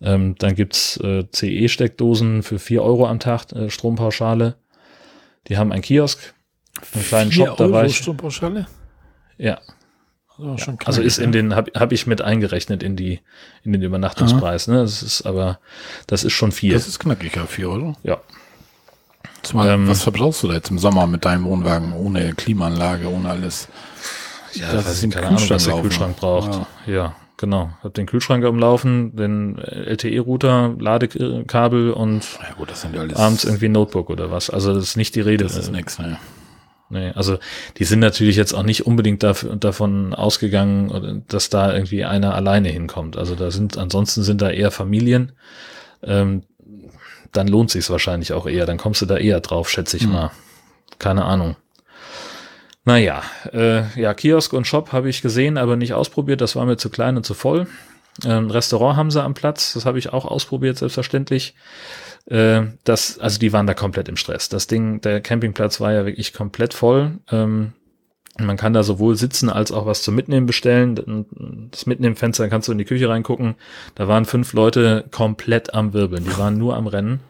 Ähm, 0.00 0.36
dann 0.38 0.54
gibt's 0.54 0.96
äh, 0.98 1.24
CE-Steckdosen 1.28 2.44
für 2.44 2.60
vier 2.60 2.84
Euro 2.84 3.08
am 3.08 3.18
Tag, 3.18 3.46
Strompauschale. 3.66 4.54
Die 5.48 5.58
haben 5.58 5.72
einen 5.72 5.82
Kiosk, 5.82 6.34
einen 6.94 7.04
kleinen 7.04 7.32
Shop, 7.32 7.60
Euro. 7.60 7.88
Strompauschale? 7.88 8.66
Ja, 9.36 9.60
Also, 10.38 10.56
schon 10.58 10.78
also 10.84 11.02
ist 11.02 11.18
in 11.18 11.26
ja. 11.26 11.30
den, 11.32 11.54
habe 11.54 11.70
hab 11.74 11.92
ich 11.92 12.06
mit 12.06 12.22
eingerechnet 12.22 12.82
in 12.82 12.96
die, 12.96 13.20
in 13.64 13.72
den 13.72 13.82
Übernachtungspreis, 13.82 14.68
ne? 14.68 14.78
Das 14.78 15.02
ist 15.02 15.22
aber, 15.22 15.58
das 16.06 16.24
ist 16.24 16.32
schon 16.32 16.52
viel. 16.52 16.72
Das 16.72 16.88
ist 16.88 16.98
knackig, 16.98 17.36
ja, 17.36 17.46
4 17.46 17.68
Euro. 17.68 17.94
ja. 18.02 18.18
Zumal, 19.42 19.68
Ähm, 19.68 19.88
was 19.88 20.02
verbrauchst 20.02 20.42
du 20.42 20.48
da 20.48 20.54
jetzt 20.54 20.70
im 20.70 20.78
Sommer 20.78 21.06
mit 21.06 21.24
deinem 21.24 21.44
Wohnwagen 21.44 21.92
ohne 21.92 22.34
Klimaanlage, 22.34 23.08
ohne 23.08 23.30
alles? 23.30 23.68
Ja, 24.54 24.72
Das 24.72 25.02
ist 25.02 25.12
keine 25.12 25.28
Ahnung, 25.28 25.50
was 25.50 25.64
der 25.64 25.72
laufen. 25.72 25.82
Kühlschrank 25.82 26.16
braucht. 26.16 26.66
Ja. 26.86 26.92
Ja, 26.92 27.16
genau. 27.36 27.70
Hab 27.82 27.94
den 27.94 28.06
Kühlschrank 28.06 28.44
am 28.44 28.58
Laufen, 28.58 29.14
den 29.14 29.58
LTE-Router, 29.58 30.74
Ladekabel 30.78 31.92
und 31.92 32.24
Ja 32.42 32.54
gut, 32.54 32.68
ja 32.70 33.16
abends 33.16 33.44
irgendwie 33.44 33.66
ein 33.66 33.72
Notebook 33.72 34.10
oder 34.10 34.30
was. 34.30 34.50
Also 34.50 34.74
das 34.74 34.82
ist 34.84 34.96
nicht 34.96 35.14
die 35.14 35.20
Rede. 35.20 35.44
Das 35.44 35.56
ist 35.56 35.70
nix, 35.70 35.98
ne? 35.98 36.18
Nee, 36.90 37.10
also 37.14 37.38
die 37.76 37.84
sind 37.84 37.98
natürlich 38.00 38.36
jetzt 38.36 38.54
auch 38.54 38.62
nicht 38.62 38.86
unbedingt 38.86 39.22
dafür, 39.22 39.56
davon 39.56 40.14
ausgegangen, 40.14 40.90
oder 40.90 41.20
dass 41.28 41.50
da 41.50 41.74
irgendwie 41.74 42.04
einer 42.04 42.34
alleine 42.34 42.70
hinkommt. 42.70 43.16
Also 43.16 43.34
da 43.34 43.50
sind, 43.50 43.76
ansonsten 43.76 44.22
sind 44.22 44.40
da 44.40 44.50
eher 44.50 44.70
Familien. 44.70 45.32
Ähm, 46.02 46.44
dann 47.32 47.46
lohnt 47.48 47.70
sich's 47.70 47.90
wahrscheinlich 47.90 48.32
auch 48.32 48.46
eher. 48.46 48.64
Dann 48.64 48.78
kommst 48.78 49.02
du 49.02 49.06
da 49.06 49.18
eher 49.18 49.40
drauf, 49.40 49.68
schätze 49.68 49.98
ich 49.98 50.04
Hm. 50.04 50.12
mal. 50.12 50.30
Keine 50.98 51.24
Ahnung. 51.26 51.56
Naja, 52.84 53.22
äh, 53.52 53.82
ja, 54.00 54.14
Kiosk 54.14 54.54
und 54.54 54.66
Shop 54.66 54.92
habe 54.92 55.10
ich 55.10 55.20
gesehen, 55.20 55.58
aber 55.58 55.76
nicht 55.76 55.92
ausprobiert. 55.92 56.40
Das 56.40 56.56
war 56.56 56.64
mir 56.64 56.78
zu 56.78 56.88
klein 56.88 57.18
und 57.18 57.24
zu 57.24 57.34
voll. 57.34 57.66
Ähm, 58.24 58.50
Restaurant 58.50 58.96
haben 58.96 59.10
sie 59.10 59.22
am 59.22 59.34
Platz. 59.34 59.74
Das 59.74 59.84
habe 59.84 59.98
ich 59.98 60.12
auch 60.12 60.24
ausprobiert, 60.24 60.78
selbstverständlich. 60.78 61.54
Äh, 62.28 62.62
das, 62.84 63.18
also 63.18 63.38
die 63.38 63.52
waren 63.52 63.66
da 63.66 63.74
komplett 63.74 64.08
im 64.08 64.16
Stress. 64.16 64.48
Das 64.48 64.66
Ding, 64.66 65.00
der 65.00 65.20
Campingplatz 65.20 65.80
war 65.80 65.92
ja 65.92 66.06
wirklich 66.06 66.32
komplett 66.32 66.74
voll. 66.74 67.18
Ähm, 67.30 67.72
Man 68.40 68.56
kann 68.56 68.72
da 68.72 68.84
sowohl 68.84 69.16
sitzen 69.16 69.50
als 69.50 69.72
auch 69.72 69.84
was 69.84 70.02
zum 70.02 70.14
Mitnehmen 70.14 70.46
bestellen. 70.46 71.68
Das 71.72 71.86
Mitnehmenfenster 71.86 72.48
kannst 72.48 72.68
du 72.68 72.72
in 72.72 72.78
die 72.78 72.84
Küche 72.84 73.08
reingucken. 73.08 73.56
Da 73.96 74.06
waren 74.06 74.26
fünf 74.26 74.52
Leute 74.52 75.06
komplett 75.10 75.74
am 75.74 75.92
Wirbeln. 75.92 76.24
Die 76.24 76.38
waren 76.38 76.56
nur 76.56 76.76
am 76.76 76.86
Rennen. 76.86 77.20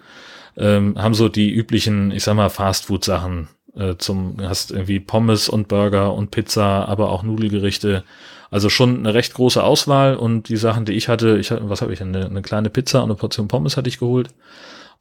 Ähm, 0.57 0.97
haben 0.99 1.15
so 1.15 1.29
die 1.31 1.51
üblichen, 1.51 2.11
ich 2.11 2.25
sag 2.25 2.35
mal, 2.35 2.51
Fastfood-Sachen 2.51 3.49
äh, 3.75 3.95
zum, 3.97 4.37
hast 4.43 4.71
irgendwie 4.73 5.01
Pommes 5.01 5.49
und 5.49 5.69
Burger 5.69 6.13
und 6.13 6.31
Pizza, 6.31 6.87
aber 6.89 7.11
auch 7.11 7.23
Nudelgerichte. 7.23 8.03
Also 8.51 8.69
schon 8.69 8.99
eine 8.99 9.15
recht 9.15 9.35
große 9.35 9.63
Auswahl 9.63 10.17
und 10.17 10.49
die 10.49 10.57
Sachen, 10.57 10.85
die 10.85 10.93
ich 10.93 11.09
hatte, 11.09 11.39
ich 11.39 11.53
was 11.53 11.81
habe 11.81 11.93
ich 11.93 12.01
denn? 12.01 12.15
Eine, 12.15 12.27
eine 12.27 12.43
kleine 12.43 12.71
Pizza 12.71 12.99
und 12.99 13.11
eine 13.11 13.15
Portion 13.15 13.47
Pommes 13.49 13.77
hatte 13.77 13.89
ich 13.89 13.99
geholt. 13.99 14.31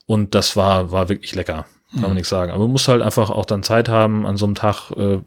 Und 0.08 0.34
das 0.34 0.56
war, 0.56 0.92
war 0.92 1.10
wirklich 1.10 1.36
lecker. 1.36 1.66
Kann 1.92 2.02
man 2.02 2.10
mhm. 2.12 2.16
nichts 2.16 2.30
sagen. 2.30 2.52
Aber 2.52 2.64
man 2.64 2.72
muss 2.72 2.88
halt 2.88 3.02
einfach 3.02 3.30
auch 3.30 3.46
dann 3.46 3.64
Zeit 3.64 3.88
haben 3.88 4.26
an 4.26 4.36
so 4.36 4.46
einem 4.46 4.56
Tag. 4.56 4.92
Äh, 4.92 5.20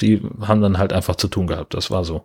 die 0.00 0.22
haben 0.40 0.62
dann 0.62 0.78
halt 0.78 0.92
einfach 0.92 1.16
zu 1.16 1.28
tun 1.28 1.46
gehabt. 1.46 1.74
Das 1.74 1.90
war 1.90 2.04
so. 2.04 2.24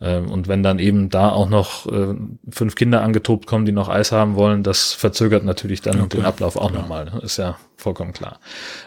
Ähm, 0.00 0.30
und 0.30 0.48
wenn 0.48 0.62
dann 0.62 0.78
eben 0.78 1.10
da 1.10 1.30
auch 1.30 1.48
noch 1.48 1.86
äh, 1.86 2.14
fünf 2.50 2.74
Kinder 2.74 3.02
angetobt 3.02 3.46
kommen, 3.46 3.66
die 3.66 3.72
noch 3.72 3.88
Eis 3.88 4.12
haben 4.12 4.36
wollen, 4.36 4.62
das 4.62 4.94
verzögert 4.94 5.44
natürlich 5.44 5.82
dann 5.82 6.00
okay. 6.00 6.18
den 6.18 6.24
Ablauf 6.24 6.56
auch 6.56 6.70
ja. 6.70 6.78
nochmal. 6.78 7.06
Ne? 7.06 7.20
Ist 7.22 7.36
ja 7.36 7.58
vollkommen 7.76 8.12
klar. 8.12 8.40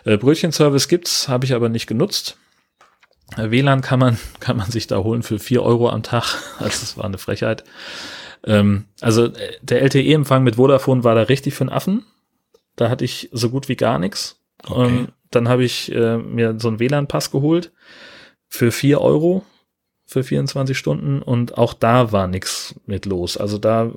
Äh, 0.06 0.18
Brötchenservice 0.18 0.88
gibt's, 0.88 1.28
habe 1.28 1.46
ich 1.46 1.54
aber 1.54 1.70
nicht 1.70 1.86
genutzt. 1.86 2.38
Äh, 3.38 3.52
WLAN 3.52 3.82
kann 3.82 4.00
man, 4.00 4.18
kann 4.40 4.58
man 4.58 4.72
sich 4.72 4.88
da 4.88 4.98
holen 4.98 5.22
für 5.22 5.38
vier 5.38 5.62
Euro 5.62 5.90
am 5.90 6.04
Tag. 6.04 6.24
Also 6.60 6.80
das 6.82 6.98
war 6.98 7.06
eine 7.06 7.20
Frechheit. 7.20 7.64
Ähm, 8.46 8.86
also 9.00 9.26
äh, 9.26 9.58
der 9.62 9.84
LTE-Empfang 9.84 10.44
mit 10.44 10.56
Vodafone 10.56 11.04
war 11.04 11.14
da 11.14 11.22
richtig 11.22 11.54
für 11.54 11.66
den 11.66 11.72
Affen. 11.72 12.06
Da 12.76 12.90
hatte 12.90 13.06
ich 13.06 13.30
so 13.32 13.50
gut 13.50 13.70
wie 13.70 13.76
gar 13.76 14.00
nichts. 14.00 14.40
Okay. 14.64 14.88
Ähm, 14.88 15.08
dann 15.32 15.50
habe 15.50 15.64
ich 15.64 15.92
äh, 15.92 16.18
mir 16.18 16.60
so 16.60 16.68
einen 16.68 16.80
WLAN-Pass 16.80 17.32
geholt 17.32 17.72
für 18.48 18.72
vier 18.72 19.02
Euro 19.02 19.44
für 20.06 20.24
24 20.24 20.78
Stunden 20.78 21.22
und 21.22 21.58
auch 21.58 21.74
da 21.74 22.12
war 22.12 22.28
nichts 22.28 22.76
mit 22.86 23.06
los. 23.06 23.36
Also 23.38 23.58
da 23.58 23.92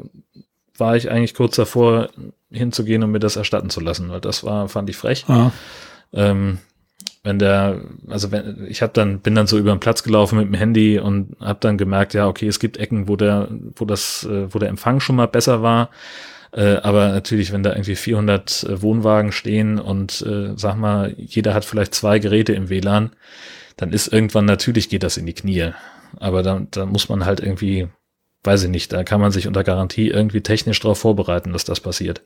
war 0.78 0.96
ich 0.96 1.10
eigentlich 1.10 1.34
kurz 1.34 1.56
davor 1.56 2.08
hinzugehen 2.50 3.02
und 3.02 3.10
mir 3.10 3.18
das 3.18 3.36
erstatten 3.36 3.70
zu 3.70 3.80
lassen, 3.80 4.08
weil 4.08 4.20
das 4.20 4.44
war, 4.44 4.68
fand 4.68 4.88
ich 4.88 4.96
frech. 4.96 5.24
Ah. 5.28 5.50
Ähm, 6.12 6.58
wenn 7.22 7.38
der, 7.38 7.80
also 8.08 8.30
wenn 8.30 8.66
ich 8.68 8.82
habe 8.82 8.92
dann 8.92 9.18
bin 9.18 9.34
dann 9.34 9.48
so 9.48 9.58
über 9.58 9.74
den 9.74 9.80
Platz 9.80 10.04
gelaufen 10.04 10.38
mit 10.38 10.46
dem 10.46 10.54
Handy 10.54 10.98
und 10.98 11.36
habe 11.40 11.58
dann 11.60 11.76
gemerkt, 11.76 12.14
ja 12.14 12.28
okay, 12.28 12.46
es 12.46 12.60
gibt 12.60 12.76
Ecken, 12.76 13.08
wo 13.08 13.16
der, 13.16 13.48
wo 13.74 13.84
das, 13.84 14.24
äh, 14.24 14.52
wo 14.54 14.58
der 14.58 14.68
Empfang 14.68 15.00
schon 15.00 15.16
mal 15.16 15.26
besser 15.26 15.60
war. 15.60 15.90
Äh, 16.56 16.76
aber 16.76 17.08
natürlich, 17.10 17.52
wenn 17.52 17.62
da 17.62 17.72
irgendwie 17.72 17.96
400 17.96 18.64
äh, 18.64 18.82
Wohnwagen 18.82 19.30
stehen 19.30 19.78
und 19.78 20.22
äh, 20.22 20.54
sag 20.56 20.76
mal, 20.76 21.14
jeder 21.18 21.52
hat 21.52 21.66
vielleicht 21.66 21.94
zwei 21.94 22.18
Geräte 22.18 22.54
im 22.54 22.70
WLAN, 22.70 23.10
dann 23.76 23.92
ist 23.92 24.10
irgendwann 24.10 24.46
natürlich 24.46 24.88
geht 24.88 25.02
das 25.02 25.18
in 25.18 25.26
die 25.26 25.34
Knie. 25.34 25.72
Aber 26.18 26.42
da, 26.42 26.66
da 26.70 26.86
muss 26.86 27.10
man 27.10 27.26
halt 27.26 27.40
irgendwie, 27.40 27.88
weiß 28.42 28.62
ich 28.64 28.70
nicht, 28.70 28.90
da 28.90 29.04
kann 29.04 29.20
man 29.20 29.32
sich 29.32 29.46
unter 29.46 29.64
Garantie 29.64 30.08
irgendwie 30.08 30.40
technisch 30.40 30.80
darauf 30.80 30.98
vorbereiten, 30.98 31.52
dass 31.52 31.66
das 31.66 31.80
passiert. 31.80 32.22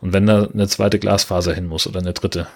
Und 0.00 0.14
wenn 0.14 0.24
da 0.24 0.46
eine 0.46 0.66
zweite 0.66 0.98
Glasfaser 0.98 1.52
hin 1.52 1.66
muss 1.66 1.86
oder 1.86 2.00
eine 2.00 2.14
dritte. 2.14 2.46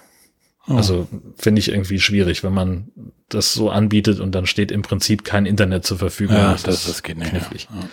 Oh. 0.66 0.76
Also 0.76 1.08
finde 1.36 1.58
ich 1.58 1.68
irgendwie 1.68 2.00
schwierig, 2.00 2.42
wenn 2.42 2.54
man 2.54 2.90
das 3.28 3.52
so 3.52 3.68
anbietet 3.68 4.18
und 4.18 4.32
dann 4.32 4.46
steht 4.46 4.70
im 4.70 4.80
Prinzip 4.80 5.24
kein 5.24 5.44
Internet 5.44 5.84
zur 5.84 5.98
Verfügung. 5.98 6.36
Ja, 6.36 6.52
das, 6.52 6.62
das, 6.62 7.02
nicht. 7.02 7.30
Knifflig. 7.30 7.68
Ja. 7.70 7.88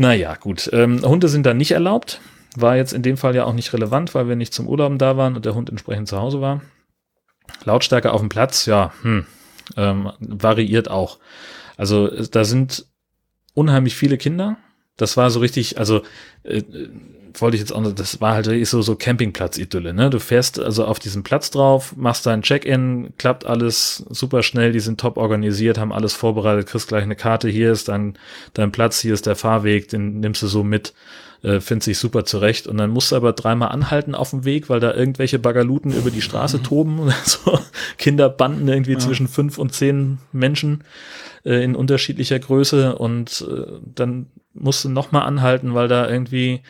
Naja, 0.00 0.34
gut. 0.34 0.70
Ähm, 0.72 1.02
Hunde 1.04 1.28
sind 1.28 1.44
da 1.44 1.52
nicht 1.52 1.72
erlaubt. 1.72 2.22
War 2.56 2.74
jetzt 2.74 2.94
in 2.94 3.02
dem 3.02 3.18
Fall 3.18 3.36
ja 3.36 3.44
auch 3.44 3.52
nicht 3.52 3.74
relevant, 3.74 4.14
weil 4.14 4.28
wir 4.28 4.34
nicht 4.34 4.54
zum 4.54 4.66
Urlauben 4.66 4.96
da 4.96 5.18
waren 5.18 5.36
und 5.36 5.44
der 5.44 5.54
Hund 5.54 5.68
entsprechend 5.68 6.08
zu 6.08 6.16
Hause 6.16 6.40
war. 6.40 6.62
Lautstärke 7.64 8.10
auf 8.10 8.20
dem 8.22 8.30
Platz, 8.30 8.64
ja, 8.64 8.94
hm, 9.02 9.26
ähm, 9.76 10.10
variiert 10.18 10.90
auch. 10.90 11.18
Also 11.76 12.08
da 12.08 12.46
sind 12.46 12.86
unheimlich 13.52 13.94
viele 13.94 14.16
Kinder. 14.16 14.56
Das 14.96 15.18
war 15.18 15.30
so 15.30 15.40
richtig, 15.40 15.76
also 15.76 16.00
äh, 16.44 16.62
wollte 17.34 17.56
ich 17.56 17.60
jetzt 17.60 17.72
auch, 17.72 17.82
das 17.92 18.20
war 18.20 18.34
halt 18.34 18.66
so, 18.66 18.82
so 18.82 18.96
Campingplatz-Idylle, 18.96 19.94
ne? 19.94 20.10
Du 20.10 20.18
fährst 20.18 20.58
also 20.58 20.84
auf 20.84 20.98
diesen 20.98 21.22
Platz 21.22 21.50
drauf, 21.50 21.94
machst 21.96 22.26
dein 22.26 22.42
Check-in, 22.42 23.12
klappt 23.18 23.46
alles 23.46 24.04
super 24.10 24.42
schnell, 24.42 24.72
die 24.72 24.80
sind 24.80 25.00
top 25.00 25.16
organisiert, 25.16 25.78
haben 25.78 25.92
alles 25.92 26.14
vorbereitet, 26.14 26.66
kriegst 26.66 26.88
gleich 26.88 27.02
eine 27.02 27.16
Karte, 27.16 27.48
hier 27.48 27.72
ist 27.72 27.88
dein, 27.88 28.18
dein 28.54 28.72
Platz, 28.72 29.00
hier 29.00 29.14
ist 29.14 29.26
der 29.26 29.36
Fahrweg, 29.36 29.88
den 29.88 30.20
nimmst 30.20 30.42
du 30.42 30.46
so 30.46 30.64
mit, 30.64 30.94
äh, 31.42 31.60
findest 31.60 31.86
sich 31.86 31.98
super 31.98 32.24
zurecht 32.24 32.66
und 32.66 32.76
dann 32.76 32.90
musst 32.90 33.12
du 33.12 33.16
aber 33.16 33.32
dreimal 33.32 33.70
anhalten 33.70 34.14
auf 34.14 34.30
dem 34.30 34.44
Weg, 34.44 34.68
weil 34.68 34.80
da 34.80 34.92
irgendwelche 34.92 35.38
Bagaluten 35.38 35.92
über 35.92 36.10
die 36.10 36.22
Straße 36.22 36.58
mhm. 36.58 36.62
toben 36.64 36.98
und 36.98 37.14
so 37.24 37.58
Kinderbanden 37.98 38.68
irgendwie 38.68 38.92
ja. 38.92 38.98
zwischen 38.98 39.28
fünf 39.28 39.58
und 39.58 39.72
zehn 39.72 40.18
Menschen 40.32 40.84
äh, 41.44 41.64
in 41.64 41.74
unterschiedlicher 41.74 42.38
Größe 42.38 42.96
und 42.96 43.46
äh, 43.50 43.78
dann 43.94 44.26
musst 44.52 44.84
du 44.84 44.88
nochmal 44.88 45.22
anhalten, 45.22 45.74
weil 45.74 45.88
da 45.88 46.08
irgendwie 46.08 46.60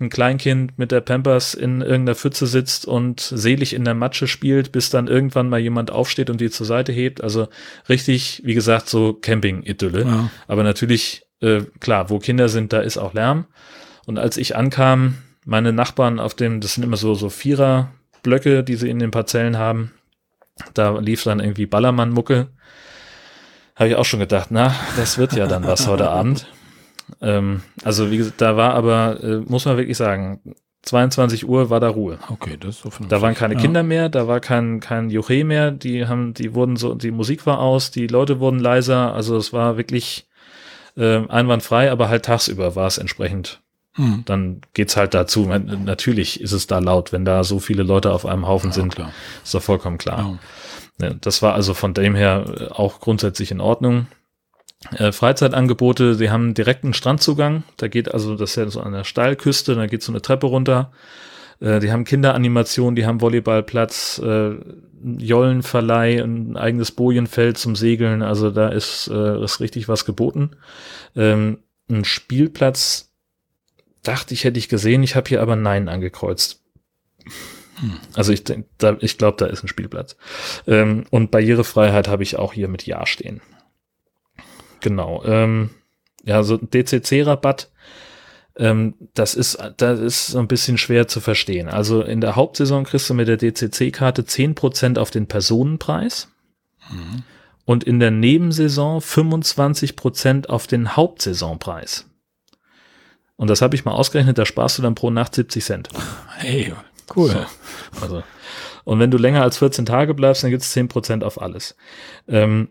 ein 0.00 0.10
Kleinkind 0.10 0.78
mit 0.78 0.92
der 0.92 1.00
Pampers 1.00 1.54
in 1.54 1.80
irgendeiner 1.80 2.14
Pfütze 2.14 2.46
sitzt 2.46 2.86
und 2.86 3.20
selig 3.20 3.74
in 3.74 3.84
der 3.84 3.94
Matsche 3.94 4.28
spielt, 4.28 4.70
bis 4.70 4.90
dann 4.90 5.08
irgendwann 5.08 5.48
mal 5.48 5.58
jemand 5.58 5.90
aufsteht 5.90 6.30
und 6.30 6.40
die 6.40 6.50
zur 6.50 6.66
Seite 6.66 6.92
hebt. 6.92 7.22
Also 7.22 7.48
richtig, 7.88 8.42
wie 8.44 8.54
gesagt, 8.54 8.88
so 8.88 9.12
Camping-Idylle. 9.12 10.04
Ja. 10.04 10.30
Aber 10.46 10.62
natürlich, 10.62 11.26
äh, 11.40 11.62
klar, 11.80 12.10
wo 12.10 12.18
Kinder 12.20 12.48
sind, 12.48 12.72
da 12.72 12.80
ist 12.80 12.96
auch 12.96 13.12
Lärm. 13.12 13.46
Und 14.06 14.18
als 14.18 14.36
ich 14.36 14.54
ankam, 14.54 15.18
meine 15.44 15.72
Nachbarn 15.72 16.20
auf 16.20 16.34
dem, 16.34 16.60
das 16.60 16.74
sind 16.74 16.84
immer 16.84 16.96
so, 16.96 17.14
so 17.14 17.28
Vierer-Blöcke, 17.28 18.62
die 18.62 18.76
sie 18.76 18.90
in 18.90 19.00
den 19.00 19.10
Parzellen 19.10 19.58
haben, 19.58 19.92
da 20.74 20.98
lief 20.98 21.24
dann 21.24 21.40
irgendwie 21.40 21.66
Ballermann-Mucke. 21.66 22.48
Habe 23.74 23.88
ich 23.88 23.96
auch 23.96 24.04
schon 24.04 24.20
gedacht, 24.20 24.48
na, 24.50 24.74
das 24.96 25.18
wird 25.18 25.32
ja 25.34 25.46
dann 25.46 25.64
was 25.64 25.86
heute 25.88 26.08
Abend. 26.08 26.46
Ähm, 27.20 27.62
also 27.84 28.10
wie 28.10 28.18
gesagt, 28.18 28.40
da 28.40 28.56
war 28.56 28.74
aber, 28.74 29.22
äh, 29.22 29.36
muss 29.38 29.64
man 29.64 29.76
wirklich 29.76 29.96
sagen, 29.96 30.40
22 30.82 31.48
Uhr 31.48 31.70
war 31.70 31.80
da 31.80 31.88
Ruhe. 31.88 32.18
Okay, 32.28 32.56
das 32.58 32.76
ist 32.76 32.82
so 32.82 33.04
Da 33.08 33.20
waren 33.20 33.34
keine 33.34 33.54
ja. 33.54 33.60
Kinder 33.60 33.82
mehr, 33.82 34.08
da 34.08 34.26
war 34.26 34.40
kein, 34.40 34.80
kein 34.80 35.10
Juche 35.10 35.44
mehr, 35.44 35.70
die 35.70 36.06
haben, 36.06 36.34
die 36.34 36.54
wurden 36.54 36.76
so, 36.76 36.94
die 36.94 37.10
Musik 37.10 37.46
war 37.46 37.58
aus, 37.58 37.90
die 37.90 38.06
Leute 38.06 38.40
wurden 38.40 38.58
leiser, 38.58 39.14
also 39.14 39.36
es 39.36 39.52
war 39.52 39.76
wirklich 39.76 40.28
äh, 40.96 41.26
einwandfrei, 41.28 41.90
aber 41.90 42.08
halt 42.08 42.24
tagsüber 42.24 42.76
war 42.76 42.86
es 42.86 42.98
entsprechend. 42.98 43.60
Mhm. 43.96 44.22
Dann 44.24 44.60
geht's 44.74 44.96
halt 44.96 45.12
dazu. 45.12 45.46
Natürlich 45.46 46.40
ist 46.40 46.52
es 46.52 46.66
da 46.66 46.78
laut, 46.78 47.12
wenn 47.12 47.24
da 47.24 47.42
so 47.42 47.58
viele 47.58 47.82
Leute 47.82 48.12
auf 48.12 48.24
einem 48.24 48.46
Haufen 48.46 48.70
ja, 48.70 48.74
sind. 48.74 48.94
Klar. 48.94 49.12
Ist 49.42 49.54
doch 49.54 49.62
vollkommen 49.62 49.98
klar. 49.98 50.38
Ja. 51.00 51.14
Das 51.20 51.42
war 51.42 51.54
also 51.54 51.74
von 51.74 51.94
dem 51.94 52.14
her 52.14 52.44
äh, 52.46 52.64
auch 52.72 53.00
grundsätzlich 53.00 53.50
in 53.50 53.60
Ordnung. 53.60 54.06
Äh, 54.92 55.12
Freizeitangebote, 55.12 56.14
sie 56.14 56.30
haben 56.30 56.54
direkten 56.54 56.94
Strandzugang. 56.94 57.64
Da 57.76 57.88
geht 57.88 58.12
also, 58.12 58.36
das 58.36 58.50
ist 58.50 58.56
ja 58.56 58.68
so 58.70 58.80
an 58.80 58.92
der 58.92 59.04
Steilküste, 59.04 59.74
da 59.74 59.86
geht 59.86 60.02
so 60.02 60.12
eine 60.12 60.22
Treppe 60.22 60.46
runter. 60.46 60.92
Äh, 61.60 61.80
die 61.80 61.90
haben 61.90 62.04
Kinderanimationen, 62.04 62.94
die 62.94 63.04
haben 63.04 63.20
Volleyballplatz, 63.20 64.20
äh, 64.24 64.52
Jollenverleih, 65.02 66.22
ein 66.22 66.56
eigenes 66.56 66.92
Bojenfeld 66.92 67.58
zum 67.58 67.76
Segeln. 67.76 68.22
Also 68.22 68.50
da 68.50 68.68
ist, 68.68 69.08
äh, 69.08 69.42
ist 69.42 69.60
richtig 69.60 69.88
was 69.88 70.04
geboten. 70.04 70.50
Ähm, 71.16 71.58
ein 71.90 72.04
Spielplatz, 72.04 73.12
dachte 74.02 74.34
ich, 74.34 74.44
hätte 74.44 74.58
ich 74.58 74.68
gesehen. 74.68 75.02
Ich 75.02 75.16
habe 75.16 75.28
hier 75.28 75.42
aber 75.42 75.56
Nein 75.56 75.88
angekreuzt. 75.88 76.62
Hm. 77.80 77.98
Also 78.14 78.32
ich, 78.32 78.44
da, 78.44 78.96
ich 79.00 79.18
glaube, 79.18 79.36
da 79.38 79.46
ist 79.46 79.64
ein 79.64 79.68
Spielplatz. 79.68 80.16
Ähm, 80.66 81.04
und 81.10 81.30
Barrierefreiheit 81.30 82.08
habe 82.08 82.22
ich 82.22 82.36
auch 82.36 82.52
hier 82.52 82.68
mit 82.68 82.86
Ja 82.86 83.06
stehen. 83.06 83.40
Genau. 84.80 85.22
Ähm, 85.24 85.70
ja, 86.24 86.42
so 86.42 86.56
DCC-Rabatt, 86.56 87.70
ähm, 88.56 88.94
das 89.14 89.34
ist, 89.34 89.58
das 89.76 90.00
ist 90.00 90.26
so 90.28 90.38
ein 90.38 90.48
bisschen 90.48 90.78
schwer 90.78 91.08
zu 91.08 91.20
verstehen. 91.20 91.68
Also 91.68 92.02
in 92.02 92.20
der 92.20 92.36
Hauptsaison 92.36 92.84
kriegst 92.84 93.08
du 93.08 93.14
mit 93.14 93.28
der 93.28 93.36
DCC-Karte 93.36 94.22
10% 94.22 94.98
auf 94.98 95.10
den 95.10 95.26
Personenpreis. 95.26 96.28
Mhm. 96.90 97.22
Und 97.64 97.84
in 97.84 98.00
der 98.00 98.10
Nebensaison 98.10 99.00
25% 99.00 100.46
auf 100.46 100.66
den 100.66 100.96
Hauptsaisonpreis. 100.96 102.06
Und 103.36 103.48
das 103.48 103.62
habe 103.62 103.76
ich 103.76 103.84
mal 103.84 103.92
ausgerechnet, 103.92 104.38
da 104.38 104.44
sparst 104.44 104.78
du 104.78 104.82
dann 104.82 104.94
pro 104.94 105.10
Nacht 105.10 105.34
70 105.34 105.64
Cent. 105.64 105.88
Hey, 106.38 106.74
cool. 107.14 107.30
So, 107.30 108.02
also. 108.02 108.22
Und 108.84 108.98
wenn 109.00 109.10
du 109.10 109.18
länger 109.18 109.42
als 109.42 109.58
14 109.58 109.86
Tage 109.86 110.14
bleibst, 110.14 110.42
dann 110.42 110.50
gibt's 110.50 110.74
10% 110.74 111.22
auf 111.22 111.40
alles. 111.40 111.76
Ähm, 112.26 112.68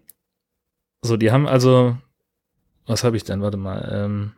so, 1.01 1.17
die 1.17 1.31
haben 1.31 1.47
also, 1.47 1.97
was 2.85 3.03
habe 3.03 3.17
ich 3.17 3.23
denn? 3.23 3.41
Warte 3.41 3.57
mal. 3.57 3.89
Ähm, 3.91 4.33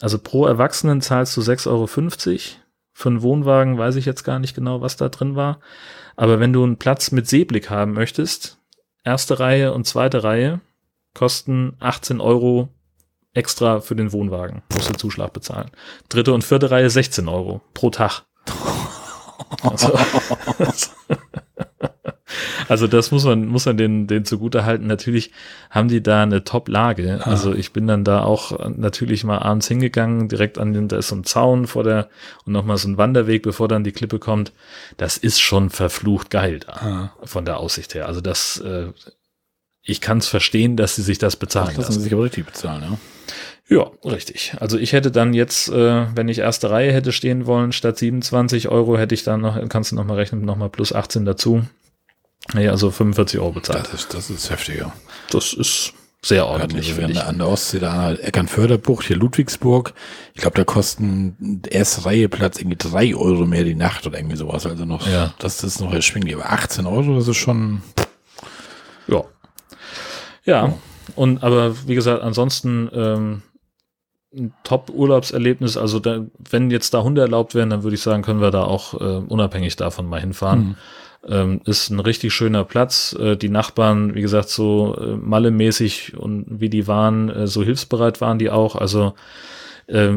also 0.00 0.18
pro 0.18 0.46
Erwachsenen 0.46 1.00
zahlst 1.00 1.36
du 1.36 1.40
6,50 1.40 1.68
Euro. 1.68 1.86
Für 2.92 3.08
einen 3.08 3.22
Wohnwagen 3.22 3.78
weiß 3.78 3.96
ich 3.96 4.04
jetzt 4.04 4.24
gar 4.24 4.38
nicht 4.38 4.54
genau, 4.54 4.80
was 4.80 4.96
da 4.96 5.08
drin 5.08 5.36
war. 5.36 5.60
Aber 6.16 6.40
wenn 6.40 6.52
du 6.52 6.62
einen 6.62 6.76
Platz 6.76 7.12
mit 7.12 7.28
Seeblick 7.28 7.70
haben 7.70 7.92
möchtest, 7.92 8.58
erste 9.04 9.40
Reihe 9.40 9.72
und 9.72 9.86
zweite 9.86 10.22
Reihe 10.22 10.60
kosten 11.14 11.76
18 11.80 12.20
Euro 12.20 12.68
extra 13.32 13.80
für 13.80 13.96
den 13.96 14.12
Wohnwagen. 14.12 14.62
Musst 14.72 14.90
du 14.90 14.94
Zuschlag 14.94 15.32
bezahlen. 15.32 15.70
Dritte 16.08 16.32
und 16.34 16.44
vierte 16.44 16.70
Reihe 16.70 16.90
16 16.90 17.28
Euro 17.28 17.60
pro 17.74 17.90
Tag. 17.90 18.24
Also, 19.62 19.92
Also 22.70 22.86
das 22.86 23.10
muss 23.10 23.24
man, 23.24 23.46
muss 23.46 23.66
man 23.66 23.76
den, 23.76 24.06
den 24.06 24.24
zugute 24.24 24.64
halten. 24.64 24.86
Natürlich 24.86 25.32
haben 25.70 25.88
die 25.88 26.02
da 26.02 26.22
eine 26.22 26.44
Top-Lage. 26.44 27.20
Ah. 27.24 27.30
Also 27.30 27.52
ich 27.52 27.72
bin 27.72 27.86
dann 27.86 28.04
da 28.04 28.22
auch 28.22 28.68
natürlich 28.76 29.24
mal 29.24 29.38
abends 29.38 29.66
hingegangen, 29.68 30.28
direkt 30.28 30.56
an 30.58 30.72
den, 30.72 30.86
da 30.88 30.96
ist 30.96 31.08
so 31.08 31.16
ein 31.16 31.24
Zaun 31.24 31.66
vor 31.66 31.82
der 31.84 32.08
und 32.46 32.52
nochmal 32.52 32.76
so 32.76 32.88
ein 32.88 32.96
Wanderweg, 32.96 33.42
bevor 33.42 33.66
dann 33.68 33.82
die 33.84 33.92
Klippe 33.92 34.18
kommt. 34.18 34.52
Das 34.96 35.16
ist 35.16 35.40
schon 35.40 35.68
verflucht 35.70 36.30
geil 36.30 36.60
da, 36.60 36.72
Ah. 36.72 37.12
von 37.24 37.44
der 37.44 37.58
Aussicht 37.58 37.94
her. 37.94 38.06
Also 38.06 38.20
das, 38.20 38.58
äh, 38.60 38.86
ich 39.82 40.00
kann 40.00 40.18
es 40.18 40.28
verstehen, 40.28 40.76
dass 40.76 40.94
sie 40.94 41.02
sich 41.02 41.18
das 41.18 41.36
bezahlen 41.36 41.68
Das 41.68 41.76
lassen 41.76 41.88
lassen. 41.88 41.98
sie 42.00 42.04
sich 42.04 42.12
aber 42.12 42.22
richtig 42.24 42.46
bezahlen, 42.46 42.82
ja. 42.82 42.98
Ja, 43.76 43.90
richtig. 44.10 44.54
Also 44.58 44.78
ich 44.78 44.92
hätte 44.92 45.10
dann 45.10 45.32
jetzt, 45.32 45.68
äh, 45.68 46.06
wenn 46.16 46.28
ich 46.28 46.38
erste 46.38 46.70
Reihe 46.70 46.92
hätte 46.92 47.12
stehen 47.12 47.46
wollen, 47.46 47.70
statt 47.72 47.98
27 47.98 48.68
Euro 48.68 48.98
hätte 48.98 49.14
ich 49.14 49.22
dann 49.22 49.40
noch, 49.40 49.56
kannst 49.68 49.92
du 49.92 49.96
noch 49.96 50.04
mal 50.04 50.14
rechnen, 50.14 50.44
noch 50.44 50.56
mal 50.56 50.68
plus 50.70 50.92
18 50.92 51.24
dazu. 51.24 51.62
Ja, 52.54 52.70
also 52.70 52.90
45 52.90 53.38
Euro 53.40 53.52
bezahlt. 53.52 53.84
Das 53.92 54.00
ist, 54.02 54.14
das 54.14 54.30
ist 54.30 54.50
heftiger. 54.50 54.92
Das 55.30 55.52
ist 55.52 55.92
sehr 56.22 56.46
ordentlich, 56.46 56.96
wenn 56.96 57.16
an 57.16 57.38
der 57.38 57.48
Ostsee, 57.48 57.78
da 57.78 57.92
halt 57.94 58.20
Eckernförderbucht, 58.20 59.06
hier 59.06 59.16
Ludwigsburg. 59.16 59.94
Ich 60.34 60.40
glaube, 60.42 60.56
da 60.56 60.64
kosten 60.64 61.62
erste 61.68 62.04
Reihe 62.04 62.28
Platz 62.28 62.58
irgendwie 62.58 62.76
drei 62.76 63.14
Euro 63.14 63.46
mehr 63.46 63.64
die 63.64 63.74
Nacht 63.74 64.06
oder 64.06 64.18
irgendwie 64.18 64.36
sowas. 64.36 64.66
Also 64.66 64.84
noch, 64.84 65.06
Ja. 65.06 65.32
das 65.38 65.62
ist 65.62 65.80
noch 65.80 65.92
erschwinglich. 65.92 66.34
Aber 66.34 66.50
18 66.52 66.86
Euro, 66.86 67.14
das 67.16 67.28
ist 67.28 67.36
schon, 67.38 67.82
Ja. 69.06 69.24
Ja. 70.44 70.74
Und 71.16 71.42
aber 71.42 71.74
wie 71.88 71.94
gesagt, 71.94 72.22
ansonsten 72.22 72.90
ähm, 72.92 73.42
ein 74.34 74.52
Top-Urlaubserlebnis. 74.62 75.76
Also 75.76 75.98
da, 76.00 76.24
wenn 76.50 76.70
jetzt 76.70 76.94
da 76.94 77.02
Hunde 77.02 77.20
erlaubt 77.22 77.54
wären, 77.54 77.70
dann 77.70 77.82
würde 77.82 77.94
ich 77.96 78.02
sagen, 78.02 78.22
können 78.22 78.40
wir 78.40 78.50
da 78.50 78.62
auch 78.64 78.94
äh, 78.94 79.04
unabhängig 79.26 79.76
davon 79.76 80.06
mal 80.06 80.20
hinfahren. 80.20 80.76
Ähm, 81.26 81.60
ist 81.66 81.90
ein 81.90 82.00
richtig 82.00 82.32
schöner 82.32 82.64
Platz. 82.64 83.14
Äh, 83.18 83.36
die 83.36 83.50
Nachbarn, 83.50 84.14
wie 84.14 84.22
gesagt, 84.22 84.48
so 84.48 84.96
äh, 84.98 85.16
Malle-mäßig 85.16 86.16
und 86.16 86.46
wie 86.48 86.70
die 86.70 86.86
waren, 86.86 87.28
äh, 87.28 87.46
so 87.46 87.62
hilfsbereit 87.62 88.20
waren 88.20 88.38
die 88.38 88.50
auch. 88.50 88.74
Also 88.74 89.14
äh, 89.86 90.14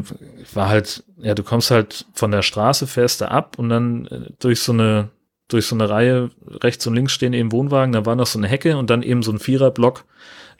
war 0.53 0.69
halt, 0.69 1.03
ja, 1.17 1.35
du 1.35 1.43
kommst 1.43 1.71
halt 1.71 2.05
von 2.13 2.31
der 2.31 2.41
Straße, 2.41 2.87
fährst 2.87 3.21
da 3.21 3.27
ab 3.27 3.57
und 3.57 3.69
dann 3.69 4.05
äh, 4.07 4.29
durch 4.39 4.61
so 4.61 4.71
eine 4.71 5.09
durch 5.49 5.67
so 5.67 5.75
eine 5.75 5.89
Reihe 5.89 6.31
rechts 6.47 6.87
und 6.87 6.95
links 6.95 7.13
stehen 7.13 7.33
eben 7.33 7.51
Wohnwagen, 7.51 7.91
da 7.91 8.05
war 8.05 8.15
noch 8.15 8.25
so 8.25 8.39
eine 8.39 8.47
Hecke 8.47 8.77
und 8.77 8.89
dann 8.89 9.03
eben 9.03 9.23
so 9.23 9.31
ein 9.31 9.39
Viererblock, 9.39 10.05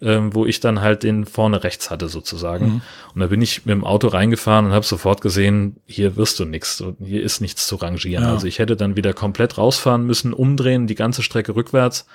ähm, 0.03 0.35
wo 0.35 0.45
ich 0.45 0.59
dann 0.59 0.81
halt 0.81 1.03
den 1.03 1.25
vorne 1.25 1.63
rechts 1.63 1.89
hatte 1.89 2.09
sozusagen. 2.09 2.65
Mhm. 2.65 2.81
Und 3.15 3.21
da 3.21 3.27
bin 3.27 3.41
ich 3.41 3.65
mit 3.65 3.73
dem 3.73 3.85
Auto 3.85 4.07
reingefahren 4.07 4.65
und 4.65 4.71
habe 4.73 4.85
sofort 4.85 5.21
gesehen, 5.21 5.77
hier 5.85 6.15
wirst 6.17 6.39
du 6.39 6.45
nichts, 6.45 6.83
hier 6.99 7.23
ist 7.23 7.41
nichts 7.41 7.67
zu 7.67 7.77
rangieren. 7.77 8.23
Ja. 8.23 8.33
Also 8.33 8.47
ich 8.47 8.59
hätte 8.59 8.75
dann 8.75 8.95
wieder 8.95 9.13
komplett 9.13 9.57
rausfahren 9.57 10.05
müssen, 10.05 10.33
umdrehen, 10.33 10.87
die 10.87 10.95
ganze 10.95 11.23
Strecke 11.23 11.55
rückwärts 11.55 12.05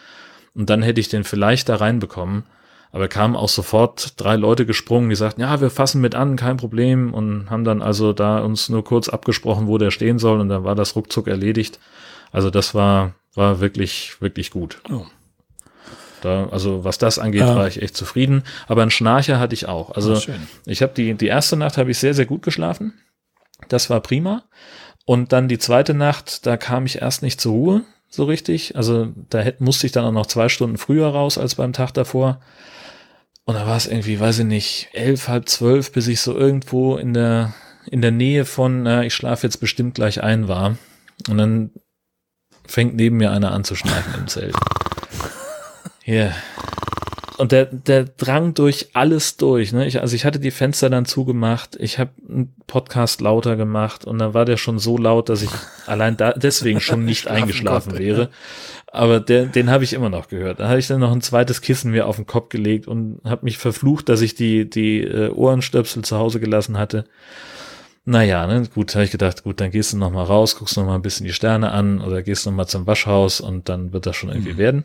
und 0.55 0.69
dann 0.71 0.83
hätte 0.83 1.01
ich 1.01 1.09
den 1.09 1.25
vielleicht 1.25 1.69
da 1.69 1.77
reinbekommen. 1.77 2.45
Aber 2.91 3.09
kamen 3.09 3.37
auch 3.37 3.51
sofort 3.51 4.15
drei 4.19 4.37
Leute 4.37 4.65
gesprungen, 4.65 5.11
die 5.11 5.17
sagten, 5.17 5.43
ja, 5.43 5.61
wir 5.61 5.69
fassen 5.69 6.01
mit 6.01 6.15
an, 6.15 6.37
kein 6.37 6.57
Problem 6.57 7.13
und 7.13 7.51
haben 7.51 7.65
dann 7.65 7.83
also 7.83 8.15
da 8.15 8.39
uns 8.39 8.71
nur 8.71 8.83
kurz 8.83 9.11
abgesprochen, 9.11 9.67
wo 9.67 9.77
der 9.77 9.91
stehen 9.91 10.19
soll 10.19 10.41
und 10.41 10.49
dann 10.49 10.65
war 10.65 10.75
das 10.75 10.97
ruckzuck 10.97 11.29
erledigt. 11.29 11.79
Also 12.33 12.49
das 12.51 12.75
war, 12.75 13.13
war 13.35 13.61
wirklich, 13.61 14.21
wirklich 14.21 14.51
gut. 14.51 14.81
Oh. 14.91 15.05
Da, 16.23 16.49
also 16.51 16.85
was 16.85 16.99
das 16.99 17.19
angeht, 17.19 17.41
Ja. 17.43 17.55
war 17.57 17.69
ich 17.69 17.81
echt 17.83 17.97
zufrieden. 17.97 18.43
Aber 18.67 18.83
einen 18.83 18.91
Schnarcher 18.91 19.39
hatte 19.39 19.55
ich 19.55 19.67
auch. 19.69 19.91
Also 19.93 20.15
Ah, 20.15 20.21
schön. 20.21 20.47
ich 20.67 20.83
habe 20.83 20.93
die, 20.95 21.15
die 21.15 21.27
erste 21.27 21.57
Nacht 21.57 21.77
habe 21.79 21.91
ich 21.91 21.99
sehr, 21.99 22.15
sehr 22.15 22.27
gut 22.27 22.43
geschlafen. 22.43 22.95
Das 23.69 23.91
war 23.91 24.01
prima. 24.01 24.45
Und 25.05 25.33
dann 25.33 25.49
die 25.49 25.59
zweite 25.59 25.95
Nacht, 25.95 26.47
da 26.47 26.57
kam 26.57 26.87
ich 26.87 27.01
erst 27.01 27.23
nicht 27.23 27.41
zur 27.41 27.53
Ruhe, 27.53 27.83
so 28.11 28.25
richtig. 28.25 28.77
Also 28.77 29.09
da 29.31 29.39
hätte, 29.41 29.63
musste 29.65 29.87
ich 29.87 29.93
dann 29.93 30.05
auch 30.05 30.13
noch 30.13 30.27
zwei 30.27 30.49
Stunden 30.49 30.77
früher 30.79 31.09
raus 31.09 31.39
als 31.39 31.55
beim 31.55 31.73
Tag 31.73 31.93
davor. 31.95 32.41
Und 33.45 33.55
da 33.55 33.67
war 33.67 33.77
es 33.77 33.87
irgendwie, 33.87 34.21
weiß 34.21 34.41
ich 34.41 34.45
nicht, 34.45 34.89
elf, 34.93 35.29
halb 35.29 35.49
zwölf, 35.49 35.93
bis 35.93 36.07
ich 36.09 36.21
so 36.21 36.37
irgendwo 36.37 36.97
in 36.97 37.15
der, 37.15 37.55
in 37.91 38.03
der 38.03 38.11
Nähe 38.11 38.45
von, 38.45 38.83
na, 38.83 39.05
ich 39.05 39.15
schlafe 39.15 39.47
jetzt 39.47 39.57
bestimmt 39.59 39.95
gleich 39.95 40.23
ein 40.23 40.49
war. 40.49 40.77
Und 41.31 41.39
dann 41.39 41.71
fängt 42.67 42.95
neben 42.95 43.17
mir 43.17 43.31
einer 43.31 43.53
an 43.53 43.65
zu 43.65 43.75
schnarchen 43.75 44.13
im 44.19 44.27
Zelt. 44.27 44.55
Hier. 46.09 46.33
Und 47.37 47.53
der, 47.53 47.67
der 47.67 48.05
drang 48.05 48.55
durch 48.55 48.89
alles 48.95 49.37
durch. 49.37 49.75
Ne? 49.75 49.87
Ich, 49.87 50.01
also 50.01 50.17
ich 50.17 50.25
hatte 50.25 50.41
die 50.41 50.51
Fenster 50.51 50.89
dann 50.89 51.05
zugemacht, 51.05 51.77
ich 51.79 51.99
habe 51.99 52.13
einen 52.27 52.55
Podcast 52.67 53.21
lauter 53.21 53.57
gemacht 53.57 54.07
und 54.07 54.19
dann 54.19 54.33
war 54.33 54.47
der 54.47 54.57
schon 54.57 54.79
so 54.79 54.97
laut, 54.97 55.29
dass 55.29 55.43
ich 55.43 55.51
allein 55.87 56.17
da 56.17 56.33
deswegen 56.33 56.81
schon 56.81 57.05
nicht 57.05 57.21
Schlafen 57.21 57.43
eingeschlafen 57.43 57.91
konnte, 57.91 58.03
wäre. 58.03 58.21
ja. 58.23 58.29
Aber 58.91 59.21
der, 59.21 59.45
den 59.45 59.69
habe 59.69 59.85
ich 59.85 59.93
immer 59.93 60.09
noch 60.09 60.29
gehört. 60.29 60.61
Da 60.61 60.69
habe 60.71 60.79
ich 60.79 60.87
dann 60.87 61.01
noch 61.01 61.13
ein 61.13 61.21
zweites 61.21 61.61
Kissen 61.61 61.91
mir 61.91 62.07
auf 62.07 62.17
den 62.17 62.27
Kopf 62.27 62.49
gelegt 62.49 62.89
und 62.89 63.21
habe 63.25 63.45
mich 63.45 63.59
verflucht, 63.59 64.09
dass 64.09 64.23
ich 64.23 64.35
die, 64.35 64.69
die 64.69 65.03
äh, 65.03 65.29
Ohrenstöpsel 65.29 66.05
zu 66.05 66.17
Hause 66.17 66.41
gelassen 66.41 66.79
hatte. 66.79 67.05
Naja, 68.07 68.47
ne, 68.47 68.63
gut, 68.75 68.95
habe 68.95 69.05
ich 69.05 69.11
gedacht, 69.11 69.45
gut, 69.45 69.61
dann 69.61 69.71
gehst 69.71 69.93
du 69.93 69.99
noch 69.99 70.11
mal 70.11 70.25
raus, 70.25 70.57
guckst 70.57 70.79
noch 70.79 70.87
mal 70.87 70.95
ein 70.95 71.03
bisschen 71.03 71.27
die 71.27 71.35
Sterne 71.35 71.71
an 71.71 72.01
oder 72.01 72.23
gehst 72.23 72.47
noch 72.47 72.55
mal 72.55 72.67
zum 72.67 72.87
Waschhaus 72.87 73.43
und 73.43 73.69
dann 73.69 73.93
wird 73.93 74.07
das 74.07 74.17
schon 74.17 74.31
irgendwie 74.31 74.57
werden. 74.57 74.85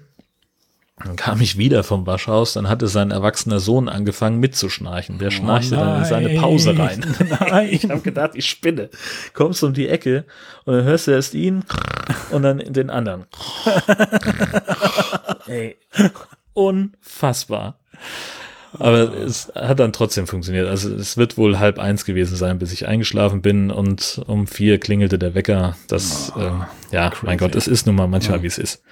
Dann 0.98 1.16
kam 1.16 1.42
ich 1.42 1.58
wieder 1.58 1.84
vom 1.84 2.06
Waschhaus, 2.06 2.54
dann 2.54 2.70
hatte 2.70 2.88
sein 2.88 3.10
erwachsener 3.10 3.60
Sohn 3.60 3.90
angefangen 3.90 4.40
mitzuschnarchen. 4.40 5.18
Der 5.18 5.32
schnarchte 5.32 5.76
dann 5.76 6.00
in 6.00 6.06
seine 6.06 6.40
Pause 6.40 6.78
rein. 6.78 7.04
Nein. 7.40 7.70
Ich 7.72 7.90
habe 7.90 8.02
gedacht, 8.02 8.32
ich 8.36 8.46
spinne. 8.48 8.90
Kommst 9.34 9.64
um 9.64 9.74
die 9.74 9.90
Ecke 9.90 10.26
und 10.66 10.76
dann 10.76 10.84
hörst 10.84 11.08
du 11.08 11.12
erst 11.12 11.34
ihn 11.34 11.64
und 12.32 12.44
dann 12.44 12.60
den 12.60 12.92
anderen. 12.92 13.26
Ey, 15.48 15.78
unfassbar. 16.54 17.80
Aber 18.80 19.14
es 19.16 19.52
hat 19.56 19.80
dann 19.80 19.94
trotzdem 19.94 20.28
funktioniert. 20.28 20.68
Also 20.68 20.94
es 20.96 21.18
wird 21.18 21.38
wohl 21.38 21.60
halb 21.60 21.80
eins 21.80 22.06
gewesen 22.06 22.36
sein, 22.36 22.60
bis 22.60 22.72
ich 22.72 22.88
eingeschlafen 22.88 23.42
bin 23.42 23.72
und 23.72 24.22
um 24.28 24.48
vier 24.48 24.80
klingelte 24.80 25.20
der 25.20 25.36
Wecker. 25.36 25.76
Das, 25.88 26.32
ähm, 26.38 26.66
ja, 26.92 27.12
mein 27.24 27.38
Gott, 27.38 27.56
es 27.56 27.68
ist 27.68 27.86
nun 27.86 27.96
mal 27.96 28.08
manchmal, 28.08 28.42
wie 28.44 28.48
es 28.48 28.58
ist. 28.58 28.84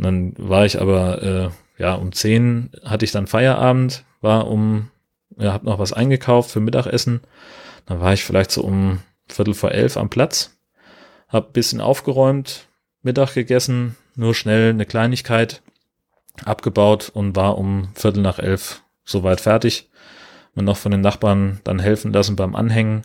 Und 0.00 0.04
dann 0.04 0.32
war 0.38 0.64
ich 0.64 0.80
aber, 0.80 1.22
äh, 1.22 1.50
ja, 1.76 1.92
um 1.92 2.12
zehn 2.12 2.70
hatte 2.86 3.04
ich 3.04 3.12
dann 3.12 3.26
Feierabend, 3.26 4.06
war 4.22 4.48
um, 4.48 4.90
ja, 5.36 5.52
hab 5.52 5.62
noch 5.62 5.78
was 5.78 5.92
eingekauft 5.92 6.50
für 6.50 6.60
Mittagessen. 6.60 7.20
Dann 7.84 8.00
war 8.00 8.14
ich 8.14 8.24
vielleicht 8.24 8.50
so 8.50 8.62
um 8.62 9.00
Viertel 9.28 9.52
vor 9.52 9.72
elf 9.72 9.98
am 9.98 10.08
Platz, 10.08 10.56
hab 11.28 11.52
bisschen 11.52 11.82
aufgeräumt, 11.82 12.66
Mittag 13.02 13.34
gegessen, 13.34 13.94
nur 14.14 14.34
schnell 14.34 14.70
eine 14.70 14.86
Kleinigkeit 14.86 15.60
abgebaut 16.46 17.10
und 17.12 17.36
war 17.36 17.58
um 17.58 17.90
Viertel 17.94 18.22
nach 18.22 18.38
elf 18.38 18.82
soweit 19.04 19.42
fertig. 19.42 19.90
Mir 20.54 20.62
noch 20.62 20.78
von 20.78 20.92
den 20.92 21.02
Nachbarn 21.02 21.60
dann 21.64 21.78
helfen 21.78 22.10
lassen 22.10 22.36
beim 22.36 22.56
Anhängen 22.56 23.02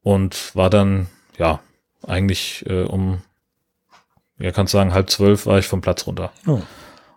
und 0.00 0.56
war 0.56 0.70
dann, 0.70 1.08
ja, 1.36 1.60
eigentlich 2.06 2.64
äh, 2.66 2.84
um, 2.84 3.20
ja, 4.38 4.52
kannst 4.52 4.72
sagen, 4.72 4.92
halb 4.94 5.10
zwölf 5.10 5.46
war 5.46 5.58
ich 5.58 5.66
vom 5.66 5.80
Platz 5.80 6.06
runter. 6.06 6.32
Oh. 6.46 6.60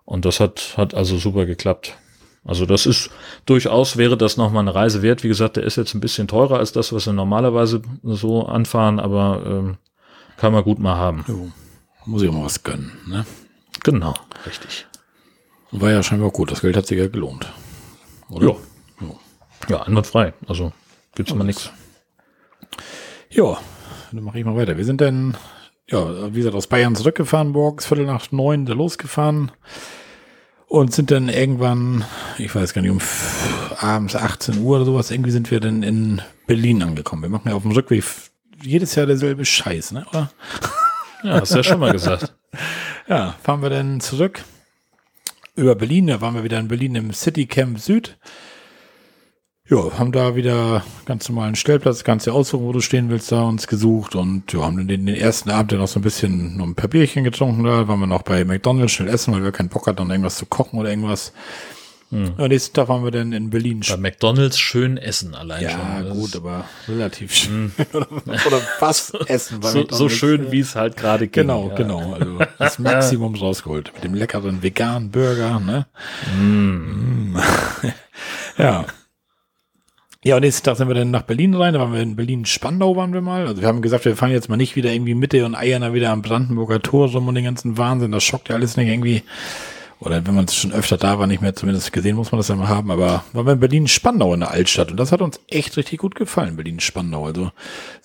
Und 0.05 0.25
das 0.25 0.39
hat, 0.39 0.73
hat 0.77 0.93
also 0.93 1.17
super 1.17 1.45
geklappt. 1.45 1.97
Also 2.43 2.65
das 2.65 2.85
ist 2.87 3.11
durchaus 3.45 3.97
wäre 3.97 4.17
das 4.17 4.35
nochmal 4.35 4.63
eine 4.63 4.73
Reise 4.73 5.01
wert. 5.03 5.23
Wie 5.23 5.27
gesagt, 5.27 5.57
der 5.57 5.63
ist 5.63 5.77
jetzt 5.77 5.93
ein 5.93 6.01
bisschen 6.01 6.27
teurer 6.27 6.57
als 6.57 6.71
das, 6.71 6.91
was 6.91 7.05
wir 7.05 7.13
normalerweise 7.13 7.83
so 8.03 8.45
anfahren, 8.45 8.99
aber 8.99 9.43
ähm, 9.45 9.77
kann 10.37 10.53
man 10.53 10.63
gut 10.63 10.79
mal 10.79 10.95
haben. 10.95 11.23
Jo. 11.27 11.51
Muss 12.05 12.23
ich 12.23 12.29
auch 12.29 12.33
mal 12.33 12.45
was 12.45 12.63
gönnen, 12.63 12.91
ne? 13.05 13.25
Genau, 13.83 14.15
richtig. 14.47 14.87
War 15.71 15.91
ja 15.91 16.01
scheinbar 16.01 16.31
gut. 16.31 16.51
Das 16.51 16.61
Geld 16.61 16.75
hat 16.75 16.87
sich 16.87 16.97
ja 16.97 17.07
gelohnt. 17.07 17.47
Oder? 18.29 18.47
Ja. 18.47 18.55
Jo. 19.01 19.19
Ja, 19.69 19.83
einwandfrei. 19.83 20.33
Also 20.47 20.73
gibt's 21.15 21.33
mal 21.33 21.43
nichts. 21.43 21.71
Ja, 23.29 23.57
dann 24.11 24.23
mache 24.23 24.39
ich 24.39 24.45
mal 24.45 24.55
weiter. 24.55 24.77
Wir 24.77 24.85
sind 24.85 24.99
dann, 24.99 25.37
ja, 25.91 26.33
wie 26.33 26.37
gesagt, 26.39 26.55
aus 26.55 26.67
Bayern 26.67 26.95
zurückgefahren, 26.95 27.49
morgens 27.49 27.85
Viertel 27.85 28.05
nach 28.05 28.31
neun 28.31 28.65
da 28.65 28.73
losgefahren 28.73 29.51
und 30.67 30.93
sind 30.93 31.11
dann 31.11 31.27
irgendwann, 31.27 32.05
ich 32.37 32.55
weiß 32.55 32.73
gar 32.73 32.81
nicht, 32.81 32.91
um 32.91 33.01
abends 33.77 34.15
18 34.15 34.59
Uhr 34.59 34.77
oder 34.77 34.85
sowas, 34.85 35.11
irgendwie 35.11 35.31
sind 35.31 35.51
wir 35.51 35.59
dann 35.59 35.83
in 35.83 36.21
Berlin 36.47 36.81
angekommen. 36.81 37.23
Wir 37.23 37.29
machen 37.29 37.49
ja 37.49 37.55
auf 37.55 37.63
dem 37.63 37.71
Rückweg 37.71 38.03
jedes 38.63 38.95
Jahr 38.95 39.05
derselbe 39.05 39.45
Scheiß, 39.45 39.91
ne? 39.91 40.05
Oder? 40.09 40.31
Ja, 41.23 41.39
hast 41.39 41.51
du 41.51 41.57
ja 41.57 41.63
schon 41.63 41.79
mal 41.79 41.91
gesagt. 41.91 42.33
Ja, 43.07 43.35
fahren 43.43 43.61
wir 43.61 43.69
dann 43.69 43.99
zurück 44.01 44.43
über 45.55 45.75
Berlin. 45.75 46.07
Da 46.07 46.19
waren 46.19 46.33
wir 46.33 46.43
wieder 46.43 46.59
in 46.59 46.67
Berlin 46.67 46.95
im 46.95 47.13
City 47.13 47.45
Camp 47.45 47.79
Süd. 47.79 48.17
Ja, 49.71 49.97
haben 49.97 50.11
da 50.11 50.35
wieder 50.35 50.83
ganz 51.05 51.29
normalen 51.29 51.55
Stellplatz, 51.55 52.03
du 52.03 52.31
aussuchen, 52.33 52.65
wo 52.65 52.73
du 52.73 52.81
stehen 52.81 53.09
willst, 53.09 53.31
da 53.31 53.43
uns 53.43 53.67
gesucht 53.67 54.15
und 54.15 54.51
ja, 54.51 54.63
haben 54.63 54.75
dann 54.75 54.89
den, 54.89 55.05
den 55.05 55.15
ersten 55.15 55.49
Abend 55.49 55.71
dann 55.71 55.79
noch 55.79 55.87
so 55.87 55.97
ein 55.97 56.03
bisschen 56.03 56.57
noch 56.57 56.65
ein 56.65 56.75
paar 56.75 56.89
Bierchen 56.89 57.23
getrunken 57.23 57.63
da, 57.63 57.87
waren 57.87 58.01
wir 58.01 58.05
noch 58.05 58.23
bei 58.23 58.43
McDonalds 58.43 58.91
schnell 58.91 59.07
essen, 59.07 59.33
weil 59.33 59.45
wir 59.45 59.53
keinen 59.53 59.69
Bock 59.69 59.87
hatten, 59.87 60.09
irgendwas 60.09 60.35
zu 60.35 60.45
kochen 60.45 60.77
oder 60.77 60.89
irgendwas. 60.89 61.31
Hm. 62.09 62.33
Ja, 62.37 62.49
nächsten 62.49 62.73
Tag 62.75 62.89
waren 62.89 63.05
wir 63.05 63.11
dann 63.11 63.31
in 63.31 63.49
Berlin. 63.49 63.81
Bei 63.87 63.95
McDonalds 63.95 64.59
schön 64.59 64.97
essen 64.97 65.35
allein 65.35 65.63
ja, 65.63 65.69
schon. 65.69 65.79
Ja, 65.79 66.13
gut, 66.15 66.35
aber 66.35 66.65
relativ 66.89 67.33
schön. 67.33 67.71
oder, 67.93 68.07
oder 68.25 68.59
fast 68.77 69.15
essen. 69.29 69.61
so, 69.61 69.87
so 69.89 70.09
schön, 70.09 70.51
wie 70.51 70.59
es 70.59 70.75
halt 70.75 70.97
gerade 70.97 71.27
geht. 71.27 71.43
Genau, 71.43 71.69
ja. 71.69 71.75
genau. 71.75 72.11
Also 72.11 72.39
das 72.59 72.77
Maximum 72.79 73.35
rausgeholt. 73.35 73.93
Mit 73.93 74.03
dem 74.03 74.15
leckeren 74.15 74.61
veganen 74.61 75.11
Burger, 75.11 75.61
ne? 75.61 75.85
Mm. 76.37 77.37
ja. 78.57 78.85
Ja, 80.23 80.35
und 80.35 80.41
nächsten 80.41 80.63
Tag 80.63 80.77
sind 80.77 80.87
wir 80.87 80.93
dann 80.93 81.09
nach 81.09 81.23
Berlin 81.23 81.55
rein. 81.55 81.73
Da 81.73 81.79
waren 81.79 81.93
wir 81.93 82.01
in 82.01 82.15
Berlin-Spandau 82.15 82.95
waren 82.95 83.11
wir 83.11 83.21
mal. 83.21 83.47
Also 83.47 83.61
wir 83.61 83.67
haben 83.67 83.81
gesagt, 83.81 84.05
wir 84.05 84.15
fahren 84.15 84.31
jetzt 84.31 84.49
mal 84.49 84.57
nicht 84.57 84.75
wieder 84.75 84.93
irgendwie 84.93 85.15
Mitte 85.15 85.45
und 85.45 85.55
eiern 85.55 85.81
da 85.81 85.93
wieder 85.93 86.11
am 86.11 86.21
Brandenburger 86.21 86.79
Tor 86.79 87.09
rum 87.09 87.27
und 87.27 87.35
den 87.35 87.43
ganzen 87.43 87.79
Wahnsinn. 87.79 88.11
Das 88.11 88.23
schockt 88.23 88.49
ja 88.49 88.55
alles 88.55 88.77
nicht 88.77 88.87
irgendwie 88.87 89.23
oder 90.01 90.25
wenn 90.25 90.33
man 90.33 90.45
es 90.45 90.55
schon 90.55 90.73
öfter 90.73 90.97
da 90.97 91.19
war, 91.19 91.27
nicht 91.27 91.43
mehr 91.43 91.55
zumindest 91.55 91.93
gesehen, 91.93 92.15
muss 92.15 92.31
man 92.31 92.39
das 92.39 92.47
ja 92.47 92.55
mal 92.55 92.67
haben, 92.67 92.89
aber 92.89 93.23
waren 93.33 93.45
wir 93.45 93.53
in 93.53 93.59
Berlin-Spandau 93.59 94.33
in 94.33 94.39
der 94.39 94.49
Altstadt 94.49 94.89
und 94.89 94.97
das 94.97 95.11
hat 95.11 95.21
uns 95.21 95.39
echt 95.47 95.77
richtig 95.77 95.99
gut 95.99 96.15
gefallen, 96.15 96.55
Berlin-Spandau. 96.55 97.25
Also 97.25 97.41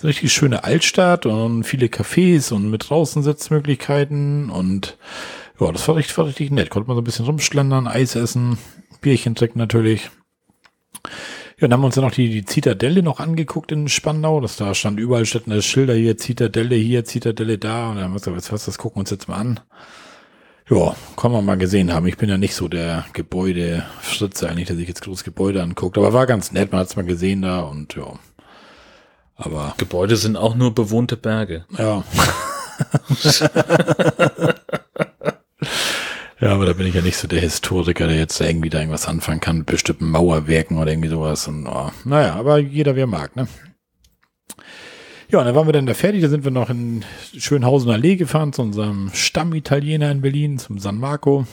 eine 0.01 0.09
richtig 0.11 0.31
schöne 0.31 0.63
Altstadt 0.63 1.25
und 1.25 1.65
viele 1.65 1.87
Cafés 1.87 2.53
und 2.53 2.71
mit 2.71 2.91
draußen 2.91 3.23
Sitzmöglichkeiten 3.23 4.51
und 4.51 4.99
ja, 5.59 5.73
das 5.73 5.89
war 5.89 5.97
richtig, 5.97 6.19
war 6.19 6.27
richtig 6.27 6.51
nett. 6.51 6.69
Konnte 6.69 6.87
man 6.87 6.97
so 6.97 7.01
ein 7.01 7.05
bisschen 7.05 7.25
rumschlendern, 7.25 7.87
Eis 7.87 8.15
essen, 8.15 8.59
Bierchen 9.01 9.35
trinken 9.35 9.59
natürlich. 9.59 10.11
Ja, 11.59 11.69
dann 11.69 11.73
haben 11.73 11.81
wir 11.81 11.87
uns 11.87 11.95
dann 11.95 12.05
noch 12.05 12.13
die, 12.13 12.29
die 12.29 12.45
Zitadelle 12.45 13.03
noch 13.03 13.19
angeguckt 13.19 13.73
in 13.73 13.89
Spandau. 13.89 14.41
Das 14.43 14.57
da 14.57 14.75
stand 14.75 15.01
überall 15.01 15.25
standen 15.25 15.53
da 15.53 15.63
Schilder 15.63 15.95
hier, 15.95 16.19
Zitadelle 16.19 16.75
hier, 16.75 17.07
Zitadelle 17.07 17.57
da. 17.57 17.89
Und 17.89 17.97
dann 17.97 18.05
haben 18.05 18.13
wir 18.13 18.21
gesagt, 18.21 18.53
was, 18.53 18.67
das 18.67 18.77
gucken 18.77 18.97
wir 18.97 19.01
uns 19.01 19.11
jetzt 19.11 19.27
mal 19.27 19.37
an. 19.37 19.61
Ja, 20.69 20.95
kann 21.17 21.33
man 21.33 21.47
mal 21.47 21.57
gesehen 21.57 21.95
haben. 21.95 22.07
Ich 22.09 22.19
bin 22.19 22.29
ja 22.29 22.37
nicht 22.37 22.55
so 22.55 22.69
der 22.69 23.07
Gebäudefritze 23.15 24.51
eigentlich, 24.51 24.67
der 24.67 24.77
sich 24.77 24.87
jetzt 24.87 25.01
groß 25.03 25.25
Gebäude 25.25 25.63
anguckt. 25.63 25.97
Aber 25.97 26.13
war 26.13 26.27
ganz 26.27 26.53
nett, 26.53 26.73
man 26.73 26.81
hat 26.83 26.89
es 26.89 26.97
mal 26.97 27.07
gesehen 27.07 27.41
da 27.41 27.61
und 27.61 27.95
ja. 27.95 28.19
Aber. 29.37 29.75
Gebäude 29.79 30.17
sind 30.17 30.37
auch 30.37 30.57
nur 30.57 30.75
bewohnte 30.75 31.17
Berge. 31.17 31.65
Ja. 31.79 32.05
ja, 36.41 36.51
aber 36.53 36.67
da 36.67 36.73
bin 36.73 36.87
ich 36.87 36.95
ja 36.95 37.03
nicht 37.03 37.17
so 37.17 37.29
der 37.29 37.41
Historiker, 37.41 38.07
der 38.07 38.17
jetzt 38.17 38.41
irgendwie 38.41 38.71
da 38.71 38.79
irgendwas 38.79 39.09
anfangen 39.09 39.41
kann 39.41 39.59
mit 39.59 39.67
bestimmten 39.67 40.11
Mauerwerken 40.11 40.79
oder 40.79 40.91
irgendwie 40.91 41.09
sowas. 41.09 41.49
Und, 41.49 41.67
oh, 41.67 41.91
naja, 42.05 42.35
aber 42.35 42.59
jeder, 42.59 42.97
wer 42.97 43.07
mag, 43.07 43.37
ne? 43.37 43.49
Ja, 45.29 45.41
und 45.41 45.47
dann 45.47 45.55
waren 45.57 45.67
wir 45.67 45.73
dann 45.73 45.87
da 45.87 45.95
fertig. 45.95 46.23
Da 46.23 46.29
sind 46.29 46.45
wir 46.45 46.53
noch 46.53 46.71
in 46.71 47.05
Schönhausen 47.37 47.91
Allee 47.91 48.17
gefahren 48.17 48.53
zu 48.53 48.63
unserem 48.63 49.11
Stammitaliener 49.13 50.11
in 50.11 50.21
Berlin, 50.21 50.59
zum 50.59 50.79
San 50.79 50.99
Marco. 50.99 51.47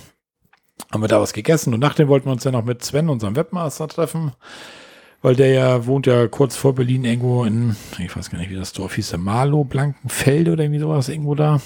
Haben 0.91 1.03
wir 1.03 1.07
da 1.07 1.21
was 1.21 1.33
gegessen 1.33 1.73
und 1.73 1.79
nachdem 1.79 2.07
wollten 2.07 2.27
wir 2.27 2.33
uns 2.33 2.43
dann 2.43 2.53
noch 2.53 2.65
mit 2.65 2.83
Sven, 2.83 3.09
unserem 3.09 3.35
Webmaster, 3.35 3.87
treffen. 3.87 4.33
Weil 5.21 5.35
der 5.35 5.47
ja 5.53 5.85
wohnt 5.85 6.05
ja 6.05 6.27
kurz 6.27 6.57
vor 6.57 6.75
Berlin 6.75 7.05
irgendwo 7.05 7.45
in, 7.45 7.75
ich 7.97 8.15
weiß 8.15 8.29
gar 8.29 8.39
nicht, 8.39 8.51
wie 8.51 8.55
das 8.55 8.73
Dorf 8.73 8.95
hieß, 8.95 9.15
Marlow, 9.17 9.63
Blankenfelde 9.63 10.51
oder 10.51 10.63
irgendwie 10.63 10.81
sowas, 10.81 11.09
irgendwo 11.09 11.33
da. 11.33 11.61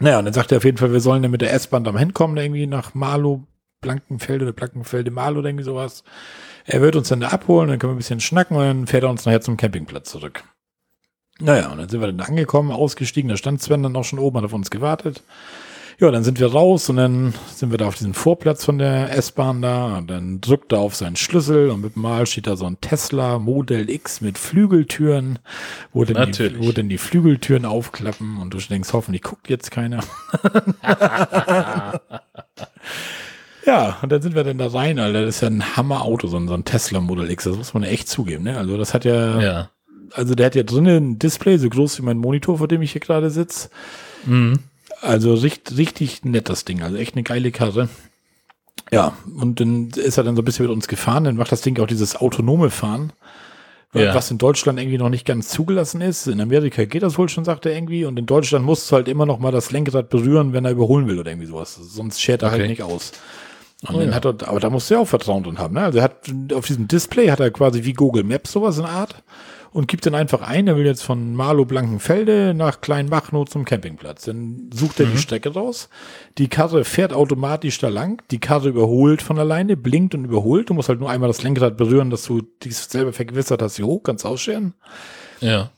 Naja, 0.00 0.18
und 0.18 0.24
dann 0.24 0.34
sagt 0.34 0.52
er 0.52 0.58
auf 0.58 0.64
jeden 0.64 0.78
Fall, 0.78 0.92
wir 0.92 1.00
sollen 1.00 1.22
dann 1.22 1.30
mit 1.30 1.42
der 1.42 1.52
S-Bahn 1.52 1.84
da 1.84 1.96
hinkommen, 1.96 2.36
irgendwie 2.36 2.66
nach 2.66 2.94
Marlow, 2.94 3.44
Blankenfelde 3.80 4.46
oder 4.46 4.52
Blankenfelde, 4.52 5.10
Marlow 5.10 5.44
irgendwie 5.44 5.64
sowas. 5.64 6.04
Er 6.64 6.80
wird 6.80 6.96
uns 6.96 7.08
dann 7.08 7.20
da 7.20 7.28
abholen, 7.28 7.68
dann 7.68 7.78
können 7.78 7.92
wir 7.92 7.96
ein 7.96 7.98
bisschen 7.98 8.20
schnacken 8.20 8.56
und 8.56 8.64
dann 8.64 8.86
fährt 8.86 9.02
er 9.02 9.10
uns 9.10 9.24
nachher 9.24 9.40
zum 9.40 9.56
Campingplatz 9.56 10.10
zurück. 10.10 10.44
Naja, 11.40 11.70
und 11.70 11.78
dann 11.78 11.88
sind 11.88 12.00
wir 12.00 12.12
dann 12.12 12.20
angekommen, 12.20 12.70
ausgestiegen, 12.70 13.28
da 13.28 13.36
stand 13.36 13.60
Sven 13.60 13.82
dann 13.82 13.96
auch 13.96 14.04
schon 14.04 14.18
oben, 14.18 14.38
hat 14.38 14.44
auf 14.44 14.52
uns 14.52 14.70
gewartet. 14.70 15.22
Ja, 16.02 16.10
dann 16.10 16.24
sind 16.24 16.40
wir 16.40 16.50
raus 16.50 16.90
und 16.90 16.96
dann 16.96 17.32
sind 17.54 17.70
wir 17.70 17.78
da 17.78 17.86
auf 17.86 17.94
diesem 17.94 18.12
Vorplatz 18.12 18.64
von 18.64 18.76
der 18.76 19.16
S-Bahn 19.16 19.62
da 19.62 19.98
und 19.98 20.10
dann 20.10 20.40
drückt 20.40 20.72
er 20.72 20.80
auf 20.80 20.96
seinen 20.96 21.14
Schlüssel 21.14 21.70
und 21.70 21.80
mit 21.80 21.96
Mal 21.96 22.26
steht 22.26 22.48
da 22.48 22.56
so 22.56 22.66
ein 22.66 22.80
Tesla 22.80 23.38
Model 23.38 23.88
X 23.88 24.20
mit 24.20 24.36
Flügeltüren, 24.36 25.38
wo 25.92 26.04
denn, 26.04 26.32
die, 26.32 26.58
wo 26.58 26.72
denn 26.72 26.88
die 26.88 26.98
Flügeltüren 26.98 27.64
aufklappen 27.64 28.38
und 28.38 28.52
du 28.52 28.58
denkst, 28.58 28.92
hoffentlich 28.92 29.22
guckt 29.22 29.48
jetzt 29.48 29.70
keiner. 29.70 30.00
ja, 33.64 33.98
und 34.02 34.10
dann 34.10 34.22
sind 34.22 34.34
wir 34.34 34.42
dann 34.42 34.58
da 34.58 34.66
rein, 34.66 34.98
Alter, 34.98 35.24
das 35.24 35.36
ist 35.36 35.42
ja 35.42 35.50
ein 35.50 35.76
Hammerauto, 35.76 36.26
so 36.26 36.36
ein, 36.36 36.48
so 36.48 36.54
ein 36.54 36.64
Tesla 36.64 37.00
Model 37.00 37.30
X, 37.30 37.44
das 37.44 37.56
muss 37.56 37.74
man 37.74 37.84
echt 37.84 38.08
zugeben, 38.08 38.42
ne? 38.42 38.58
Also 38.58 38.76
das 38.76 38.92
hat 38.92 39.04
ja, 39.04 39.40
ja 39.40 39.70
also 40.14 40.34
der 40.34 40.46
hat 40.46 40.56
ja 40.56 40.64
drinnen 40.64 41.12
ein 41.12 41.18
Display, 41.20 41.58
so 41.58 41.68
groß 41.68 42.00
wie 42.00 42.02
mein 42.02 42.18
Monitor, 42.18 42.58
vor 42.58 42.66
dem 42.66 42.82
ich 42.82 42.90
hier 42.90 43.00
gerade 43.00 43.30
sitze. 43.30 43.70
Mhm. 44.26 44.58
Also 45.02 45.34
richtig, 45.34 45.76
richtig 45.76 46.24
nett 46.24 46.48
das 46.48 46.64
Ding, 46.64 46.80
also 46.82 46.96
echt 46.96 47.14
eine 47.14 47.24
geile 47.24 47.50
Karre. 47.50 47.88
Ja, 48.92 49.16
und 49.38 49.58
dann 49.58 49.90
ist 49.90 50.16
er 50.16 50.24
dann 50.24 50.36
so 50.36 50.42
ein 50.42 50.44
bisschen 50.44 50.66
mit 50.66 50.74
uns 50.74 50.86
gefahren, 50.86 51.24
dann 51.24 51.36
macht 51.36 51.50
das 51.50 51.60
Ding 51.60 51.78
auch 51.80 51.86
dieses 51.86 52.14
autonome 52.14 52.70
Fahren, 52.70 53.12
ja. 53.94 54.14
was 54.14 54.30
in 54.30 54.38
Deutschland 54.38 54.78
irgendwie 54.78 54.98
noch 54.98 55.08
nicht 55.08 55.26
ganz 55.26 55.48
zugelassen 55.48 56.00
ist. 56.00 56.28
In 56.28 56.40
Amerika 56.40 56.84
geht 56.84 57.02
das 57.02 57.18
wohl 57.18 57.28
schon, 57.28 57.44
sagt 57.44 57.66
er 57.66 57.74
irgendwie, 57.74 58.04
und 58.04 58.18
in 58.18 58.26
Deutschland 58.26 58.64
musst 58.64 58.90
du 58.90 58.96
halt 58.96 59.08
immer 59.08 59.26
noch 59.26 59.40
mal 59.40 59.50
das 59.50 59.72
Lenkrad 59.72 60.08
berühren, 60.08 60.52
wenn 60.52 60.64
er 60.64 60.70
überholen 60.70 61.08
will 61.08 61.18
oder 61.18 61.30
irgendwie 61.32 61.48
sowas. 61.48 61.74
Sonst 61.74 62.20
schert 62.20 62.42
er 62.42 62.52
halt 62.52 62.60
okay. 62.60 62.68
halt 62.68 62.78
nicht 62.78 62.82
aus. 62.82 63.12
Und 63.88 63.96
oh, 63.96 63.98
dann 63.98 64.10
ja. 64.10 64.14
hat 64.14 64.24
er, 64.24 64.48
aber 64.48 64.60
da 64.60 64.70
musst 64.70 64.88
du 64.88 64.94
ja 64.94 65.00
auch 65.00 65.08
Vertrauen 65.08 65.42
drin 65.42 65.58
haben. 65.58 65.74
Ne? 65.74 65.82
Also 65.82 65.98
er 65.98 66.04
hat 66.04 66.32
auf 66.54 66.66
diesem 66.66 66.86
Display 66.86 67.30
hat 67.30 67.40
er 67.40 67.50
quasi 67.50 67.82
wie 67.82 67.92
Google 67.92 68.22
Maps 68.22 68.52
sowas 68.52 68.78
in 68.78 68.84
Art 68.84 69.16
und 69.72 69.88
gibt 69.88 70.04
dann 70.04 70.14
einfach 70.14 70.42
ein, 70.42 70.68
er 70.68 70.76
will 70.76 70.84
jetzt 70.84 71.02
von 71.02 71.34
Marlow 71.34 71.64
Blankenfelde 71.64 72.52
nach 72.54 72.80
Kleinmachnow 72.80 73.48
zum 73.48 73.64
Campingplatz. 73.64 74.24
Dann 74.24 74.70
sucht 74.72 75.00
er 75.00 75.06
mhm. 75.06 75.12
die 75.12 75.18
Strecke 75.18 75.54
raus. 75.54 75.88
Die 76.38 76.48
Karre 76.48 76.84
fährt 76.84 77.12
automatisch 77.12 77.78
da 77.78 77.88
lang. 77.88 78.22
Die 78.30 78.38
Karre 78.38 78.68
überholt 78.68 79.22
von 79.22 79.38
alleine, 79.38 79.76
blinkt 79.76 80.14
und 80.14 80.26
überholt. 80.26 80.68
Du 80.68 80.74
musst 80.74 80.90
halt 80.90 81.00
nur 81.00 81.10
einmal 81.10 81.28
das 81.28 81.42
Lenkrad 81.42 81.76
berühren, 81.76 82.10
dass 82.10 82.24
du 82.24 82.42
dich 82.62 82.76
selber 82.76 83.12
vergewissert 83.12 83.62
hast, 83.62 83.76
hier 83.76 83.86
hoch, 83.86 84.02
kannst 84.02 84.26
ausscheren. 84.26 84.74
Ja. 85.40 85.70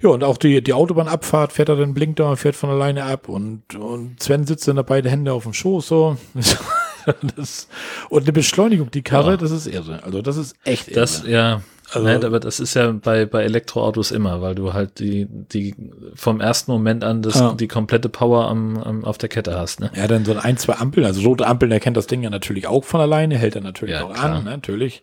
Ja, 0.00 0.10
und 0.10 0.22
auch 0.22 0.36
die, 0.36 0.62
die 0.62 0.72
Autobahnabfahrt 0.72 1.52
fährt 1.52 1.68
er 1.68 1.76
dann, 1.76 1.94
blinkt 1.94 2.20
da, 2.20 2.36
fährt 2.36 2.54
von 2.54 2.70
alleine 2.70 3.04
ab 3.04 3.28
und, 3.28 3.74
und 3.74 4.22
Sven 4.22 4.46
sitzt 4.46 4.68
dann 4.68 4.76
da 4.76 4.82
beide 4.82 5.10
Hände 5.10 5.32
auf 5.32 5.42
dem 5.42 5.52
Schoß, 5.54 5.88
so. 5.88 6.16
das, 7.36 7.68
und 8.08 8.22
eine 8.22 8.32
Beschleunigung, 8.32 8.92
die 8.92 9.02
Karre, 9.02 9.32
ja. 9.32 9.36
das 9.36 9.50
ist 9.50 9.66
irre. 9.66 10.04
Also, 10.04 10.22
das 10.22 10.36
ist 10.36 10.54
echt 10.62 10.88
irre. 10.88 11.00
Das, 11.00 11.24
ja, 11.26 11.62
also, 11.90 12.06
Nein, 12.06 12.22
aber 12.24 12.38
das 12.38 12.60
ist 12.60 12.74
ja 12.74 12.92
bei, 12.92 13.24
bei 13.24 13.44
Elektroautos 13.44 14.10
immer, 14.10 14.42
weil 14.42 14.54
du 14.54 14.74
halt 14.74 14.98
die, 14.98 15.26
die 15.28 15.74
vom 16.14 16.40
ersten 16.40 16.70
Moment 16.70 17.02
an 17.02 17.22
das, 17.22 17.36
ja. 17.40 17.54
die 17.54 17.68
komplette 17.68 18.10
Power 18.10 18.48
am, 18.48 18.76
am, 18.76 19.04
auf 19.04 19.16
der 19.16 19.30
Kette 19.30 19.58
hast. 19.58 19.80
Ne? 19.80 19.90
Ja, 19.94 20.06
dann 20.06 20.24
so 20.24 20.36
ein, 20.36 20.58
zwei 20.58 20.74
Ampeln, 20.74 21.06
also 21.06 21.26
rote 21.26 21.46
Ampeln 21.46 21.72
erkennt 21.72 21.96
das 21.96 22.06
Ding 22.06 22.22
ja 22.22 22.30
natürlich 22.30 22.66
auch 22.66 22.84
von 22.84 23.00
alleine, 23.00 23.38
hält 23.38 23.56
er 23.56 23.62
natürlich 23.62 23.94
ja, 23.94 24.04
auch 24.04 24.12
klar. 24.12 24.36
an, 24.36 24.44
ne, 24.44 24.50
natürlich. 24.50 25.02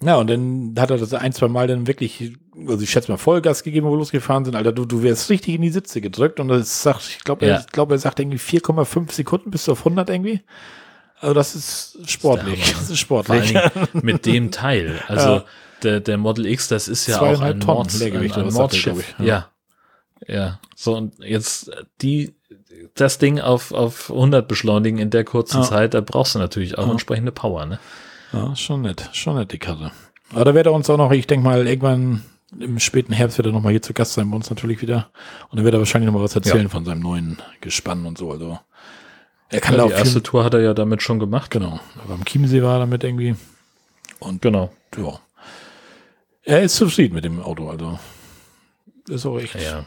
Ja, 0.00 0.16
und 0.16 0.28
dann 0.28 0.74
hat 0.78 0.90
er 0.90 0.98
das 0.98 1.14
ein, 1.14 1.32
zwei 1.32 1.48
Mal 1.48 1.66
dann 1.66 1.86
wirklich, 1.86 2.32
also 2.68 2.82
ich 2.82 2.90
schätze 2.90 3.10
mal 3.10 3.16
Vollgas 3.16 3.62
gegeben, 3.62 3.86
wo 3.86 3.92
wir 3.92 3.98
losgefahren 3.98 4.44
sind, 4.44 4.54
Alter, 4.54 4.72
du, 4.72 4.84
du 4.84 5.02
wärst 5.02 5.30
richtig 5.30 5.54
in 5.54 5.62
die 5.62 5.70
Sitze 5.70 6.00
gedrückt 6.00 6.38
und 6.38 6.48
das 6.48 6.82
sagt, 6.82 7.08
ich 7.08 7.24
glaube, 7.24 7.46
ja. 7.46 7.54
er, 7.54 7.60
ich 7.60 7.66
glaube, 7.68 7.94
er 7.94 7.98
sagt 7.98 8.20
irgendwie 8.20 8.38
4,5 8.38 9.12
Sekunden 9.12 9.50
bis 9.50 9.68
auf 9.68 9.80
100 9.80 10.10
irgendwie. 10.10 10.40
Also 11.24 11.34
das 11.34 11.54
ist 11.54 12.10
sportlich. 12.10 12.72
Das 12.72 12.90
ist, 12.90 12.98
sportlich. 12.98 13.54
mit 13.94 14.26
dem 14.26 14.50
Teil. 14.50 15.02
Also 15.08 15.28
ja. 15.28 15.44
der, 15.82 16.00
der 16.00 16.18
Model 16.18 16.44
X, 16.46 16.68
das 16.68 16.86
ist 16.86 17.06
ja 17.06 17.20
auch 17.20 17.40
ein 17.40 17.58
Mords, 17.60 18.00
ein, 18.02 18.32
ein 18.32 18.52
Mordschiff. 18.52 19.14
Ja. 19.18 19.24
ja. 19.24 19.48
Ja. 20.26 20.60
So, 20.76 20.96
und 20.96 21.18
jetzt 21.18 21.70
die, 22.02 22.34
das 22.94 23.18
Ding 23.18 23.40
auf, 23.40 23.72
auf 23.72 24.10
100 24.10 24.46
beschleunigen 24.46 24.98
in 24.98 25.10
der 25.10 25.24
kurzen 25.24 25.62
ja. 25.62 25.68
Zeit, 25.68 25.94
da 25.94 26.00
brauchst 26.00 26.34
du 26.34 26.38
natürlich 26.38 26.78
auch 26.78 26.90
entsprechende 26.90 27.32
Power, 27.32 27.66
ne? 27.66 27.78
Ja, 28.32 28.54
schon 28.54 28.82
nett. 28.82 29.08
Schon 29.12 29.36
nett, 29.36 29.52
die 29.52 29.58
Karte. 29.58 29.92
Aber 30.32 30.44
da 30.44 30.54
wird 30.54 30.66
er 30.66 30.72
uns 30.72 30.90
auch 30.90 30.96
noch, 30.96 31.12
ich 31.12 31.26
denke 31.26 31.44
mal, 31.44 31.66
irgendwann 31.66 32.22
im 32.58 32.78
späten 32.78 33.12
Herbst 33.12 33.38
wird 33.38 33.46
er 33.46 33.52
noch 33.52 33.62
mal 33.62 33.70
hier 33.70 33.82
zu 33.82 33.94
Gast 33.94 34.14
sein 34.14 34.30
bei 34.30 34.36
uns 34.36 34.50
natürlich 34.50 34.82
wieder. 34.82 35.10
Und 35.50 35.56
dann 35.56 35.64
wird 35.64 35.74
er 35.74 35.80
wahrscheinlich 35.80 36.06
noch 36.06 36.18
mal 36.18 36.24
was 36.24 36.36
erzählen 36.36 36.68
von 36.68 36.84
seinem 36.84 37.00
neuen 37.00 37.38
Gespann 37.60 38.06
und 38.06 38.18
so. 38.18 38.30
Also 38.30 38.58
er 39.54 39.60
kann 39.60 39.76
ja, 39.76 39.86
die 39.86 39.92
erste 39.92 40.22
Tour 40.22 40.44
hat 40.44 40.54
er 40.54 40.60
ja 40.60 40.74
damit 40.74 41.02
schon 41.02 41.18
gemacht. 41.18 41.50
Genau. 41.50 41.78
Aber 42.02 42.14
am 42.14 42.24
Chiemsee 42.24 42.62
war 42.62 42.76
er 42.76 42.80
damit 42.80 43.04
irgendwie. 43.04 43.36
Und 44.18 44.42
genau. 44.42 44.72
Ja. 44.96 45.20
Er 46.42 46.62
ist 46.62 46.76
zufrieden 46.76 47.14
mit 47.14 47.24
dem 47.24 47.40
Auto, 47.40 47.68
also. 47.70 47.98
Ist 49.08 49.26
auch 49.26 49.38
echt. 49.38 49.54
Ja. 49.54 49.86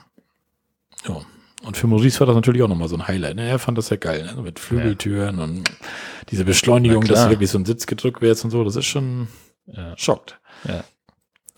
Ja. 1.08 1.22
Und 1.64 1.76
für 1.76 1.88
Maurice 1.88 2.20
war 2.20 2.28
das 2.28 2.36
natürlich 2.36 2.62
auch 2.62 2.68
nochmal 2.68 2.88
so 2.88 2.96
ein 2.96 3.08
Highlight. 3.08 3.36
Ne? 3.36 3.50
Er 3.50 3.60
fand 3.60 3.78
das 3.78 3.90
ja 3.90 3.98
geil, 3.98 4.24
ne? 4.24 4.42
mit 4.42 4.60
Flügeltüren 4.60 5.38
ja. 5.38 5.44
und 5.44 5.70
diese 6.30 6.46
Beschleunigung, 6.46 7.04
dass 7.04 7.30
wirklich 7.30 7.50
so 7.50 7.58
ein 7.58 7.66
Sitz 7.66 7.88
gedrückt 7.88 8.22
wird 8.22 8.44
und 8.44 8.52
so, 8.52 8.64
das 8.64 8.76
ist 8.76 8.86
schon 8.86 9.28
ja. 9.66 9.94
schockt. 9.98 10.40
Ja. 10.68 10.84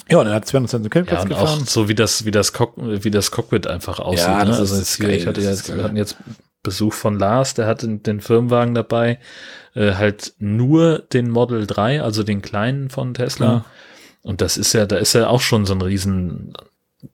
Ja, 0.10 0.18
und 0.18 0.26
dann 0.26 0.34
hat 0.34 0.48
Sven 0.48 0.64
uns 0.64 0.72
dann 0.72 0.82
zum 0.82 0.90
Campingplatz 0.90 1.20
ja, 1.20 1.24
und 1.24 1.30
gefahren. 1.30 1.62
Auch 1.62 1.68
so 1.68 1.88
wie 1.88 1.96
das, 1.96 2.26
wie 2.26 2.32
das, 2.32 2.54
Cock 2.54 2.74
wie 2.78 3.12
das 3.12 3.30
Cockpit 3.30 3.68
einfach 3.68 4.00
aussieht. 4.00 4.26
Ja, 4.26 4.44
ne? 4.44 4.56
also 4.56 4.76
jetzt 4.76 4.96
hier, 4.96 5.10
ich 5.10 5.28
hatte 5.28 5.42
jetzt, 5.42 5.76
wir 5.76 5.84
hatten 5.84 5.98
jetzt 5.98 6.18
Besuch 6.64 6.94
von 6.94 7.18
Lars, 7.18 7.54
der 7.54 7.68
hatte 7.68 7.88
den 7.88 8.22
Firmenwagen 8.22 8.76
dabei, 8.76 9.20
äh, 9.76 9.94
halt 9.94 10.34
nur 10.40 11.00
den 11.00 11.30
Model 11.30 11.66
3, 11.66 12.02
also 12.02 12.24
den 12.24 12.42
kleinen 12.42 12.90
von 12.90 13.14
Tesla. 13.14 13.46
Ja. 13.46 13.66
Und 14.22 14.42
das 14.42 14.58
ist 14.58 14.74
ja, 14.74 14.86
da 14.86 14.98
ist 14.98 15.14
ja 15.14 15.28
auch 15.28 15.42
schon 15.42 15.66
so 15.66 15.74
ein 15.74 15.82
riesen 15.82 16.54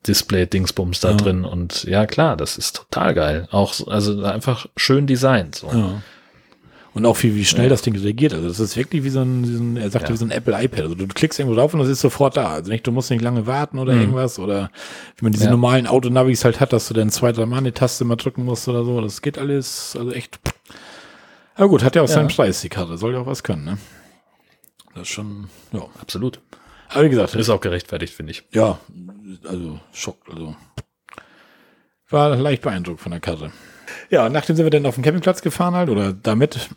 Display-Dingsbums 0.08 1.00
da 1.00 1.12
ja. 1.12 1.18
drin. 1.18 1.46
Und 1.46 1.84
ja, 1.84 2.06
klar, 2.08 2.36
das 2.36 2.58
ist 2.58 2.76
total 2.76 3.14
geil. 3.14 3.48
Auch, 3.52 3.88
also 3.88 4.24
einfach 4.24 4.66
schön 4.76 5.06
designt. 5.06 5.56
So. 5.56 5.68
Ja. 5.68 6.02
Und 6.96 7.06
auch 7.06 7.22
wie, 7.24 7.36
wie 7.36 7.44
schnell 7.44 7.66
ja. 7.66 7.70
das 7.70 7.82
Ding 7.82 7.94
reagiert. 7.98 8.34
Also 8.34 8.48
das 8.48 8.58
ist 8.62 8.78
wirklich 8.78 9.04
wie 9.04 9.10
so 9.10 9.20
ein, 9.20 9.44
wie 9.44 9.54
so 9.54 9.62
ein 9.62 9.76
er 9.76 9.90
sagte, 9.90 10.08
ja. 10.08 10.14
wie 10.14 10.18
so 10.18 10.24
ein 10.24 10.32
Apple 10.32 10.64
iPad. 10.64 10.84
Also 10.84 10.96
du 10.96 11.06
klickst 11.08 11.38
irgendwo 11.38 11.58
drauf 11.58 11.74
und 11.74 11.82
das 11.82 11.90
ist 11.90 12.00
sofort 12.00 12.38
da. 12.38 12.54
Also 12.54 12.72
nicht, 12.72 12.88
du 12.88 12.94
musst 12.94 13.12
nicht 13.12 13.22
lange 13.22 13.46
warten 13.46 13.80
oder 13.80 13.94
mhm. 13.94 14.00
irgendwas. 14.00 14.40
Oder 14.40 14.72
wie 15.18 15.26
man 15.26 15.34
diese 15.34 15.44
ja. 15.44 15.52
normalen 15.52 15.88
Autonavis 15.88 16.46
halt 16.46 16.62
hat, 16.62 16.72
dass 16.72 16.88
du 16.88 16.94
dann 16.94 17.10
zwei, 17.10 17.34
drei 17.34 17.46
Mal 17.46 17.58
eine 17.58 17.74
Taste 17.74 18.06
mal 18.06 18.16
drücken 18.16 18.46
musst 18.46 18.70
oder 18.70 18.86
so. 18.86 19.02
Das 19.02 19.22
geht 19.22 19.38
alles, 19.38 19.98
also 20.00 20.14
echt. 20.14 20.40
Aber 21.56 21.68
gut, 21.68 21.84
hat 21.84 21.98
ja 21.98 22.02
auch 22.02 22.08
seinen 22.08 22.30
Preis, 22.30 22.62
die 22.62 22.70
Karte. 22.70 22.98
Soll 22.98 23.12
ja 23.12 23.20
auch 23.20 23.26
was 23.26 23.44
können, 23.44 23.66
ne? 23.66 23.78
Das 24.94 25.04
ist 25.04 25.10
schon, 25.10 25.50
ja. 25.74 25.86
Absolut. 26.00 26.40
Aber 26.88 27.04
wie 27.04 27.10
gesagt. 27.10 27.36
Ist 27.36 27.50
auch 27.50 27.60
gerechtfertigt, 27.60 28.14
finde 28.14 28.32
ich. 28.32 28.44
Ja, 28.54 28.80
also 29.44 29.82
Schock, 29.92 30.20
also. 30.32 30.56
War 32.10 32.38
leicht 32.38 32.62
beeindruckt 32.62 33.02
von 33.02 33.12
der 33.12 33.20
Karte. 33.20 33.52
Ja, 34.10 34.30
nachdem 34.30 34.56
sind 34.56 34.66
wir 34.66 34.70
dann 34.70 34.86
auf 34.86 34.96
den 34.96 35.04
Campingplatz 35.04 35.42
gefahren 35.42 35.76
halt, 35.76 35.90
oder 35.90 36.14
damit. 36.14 36.70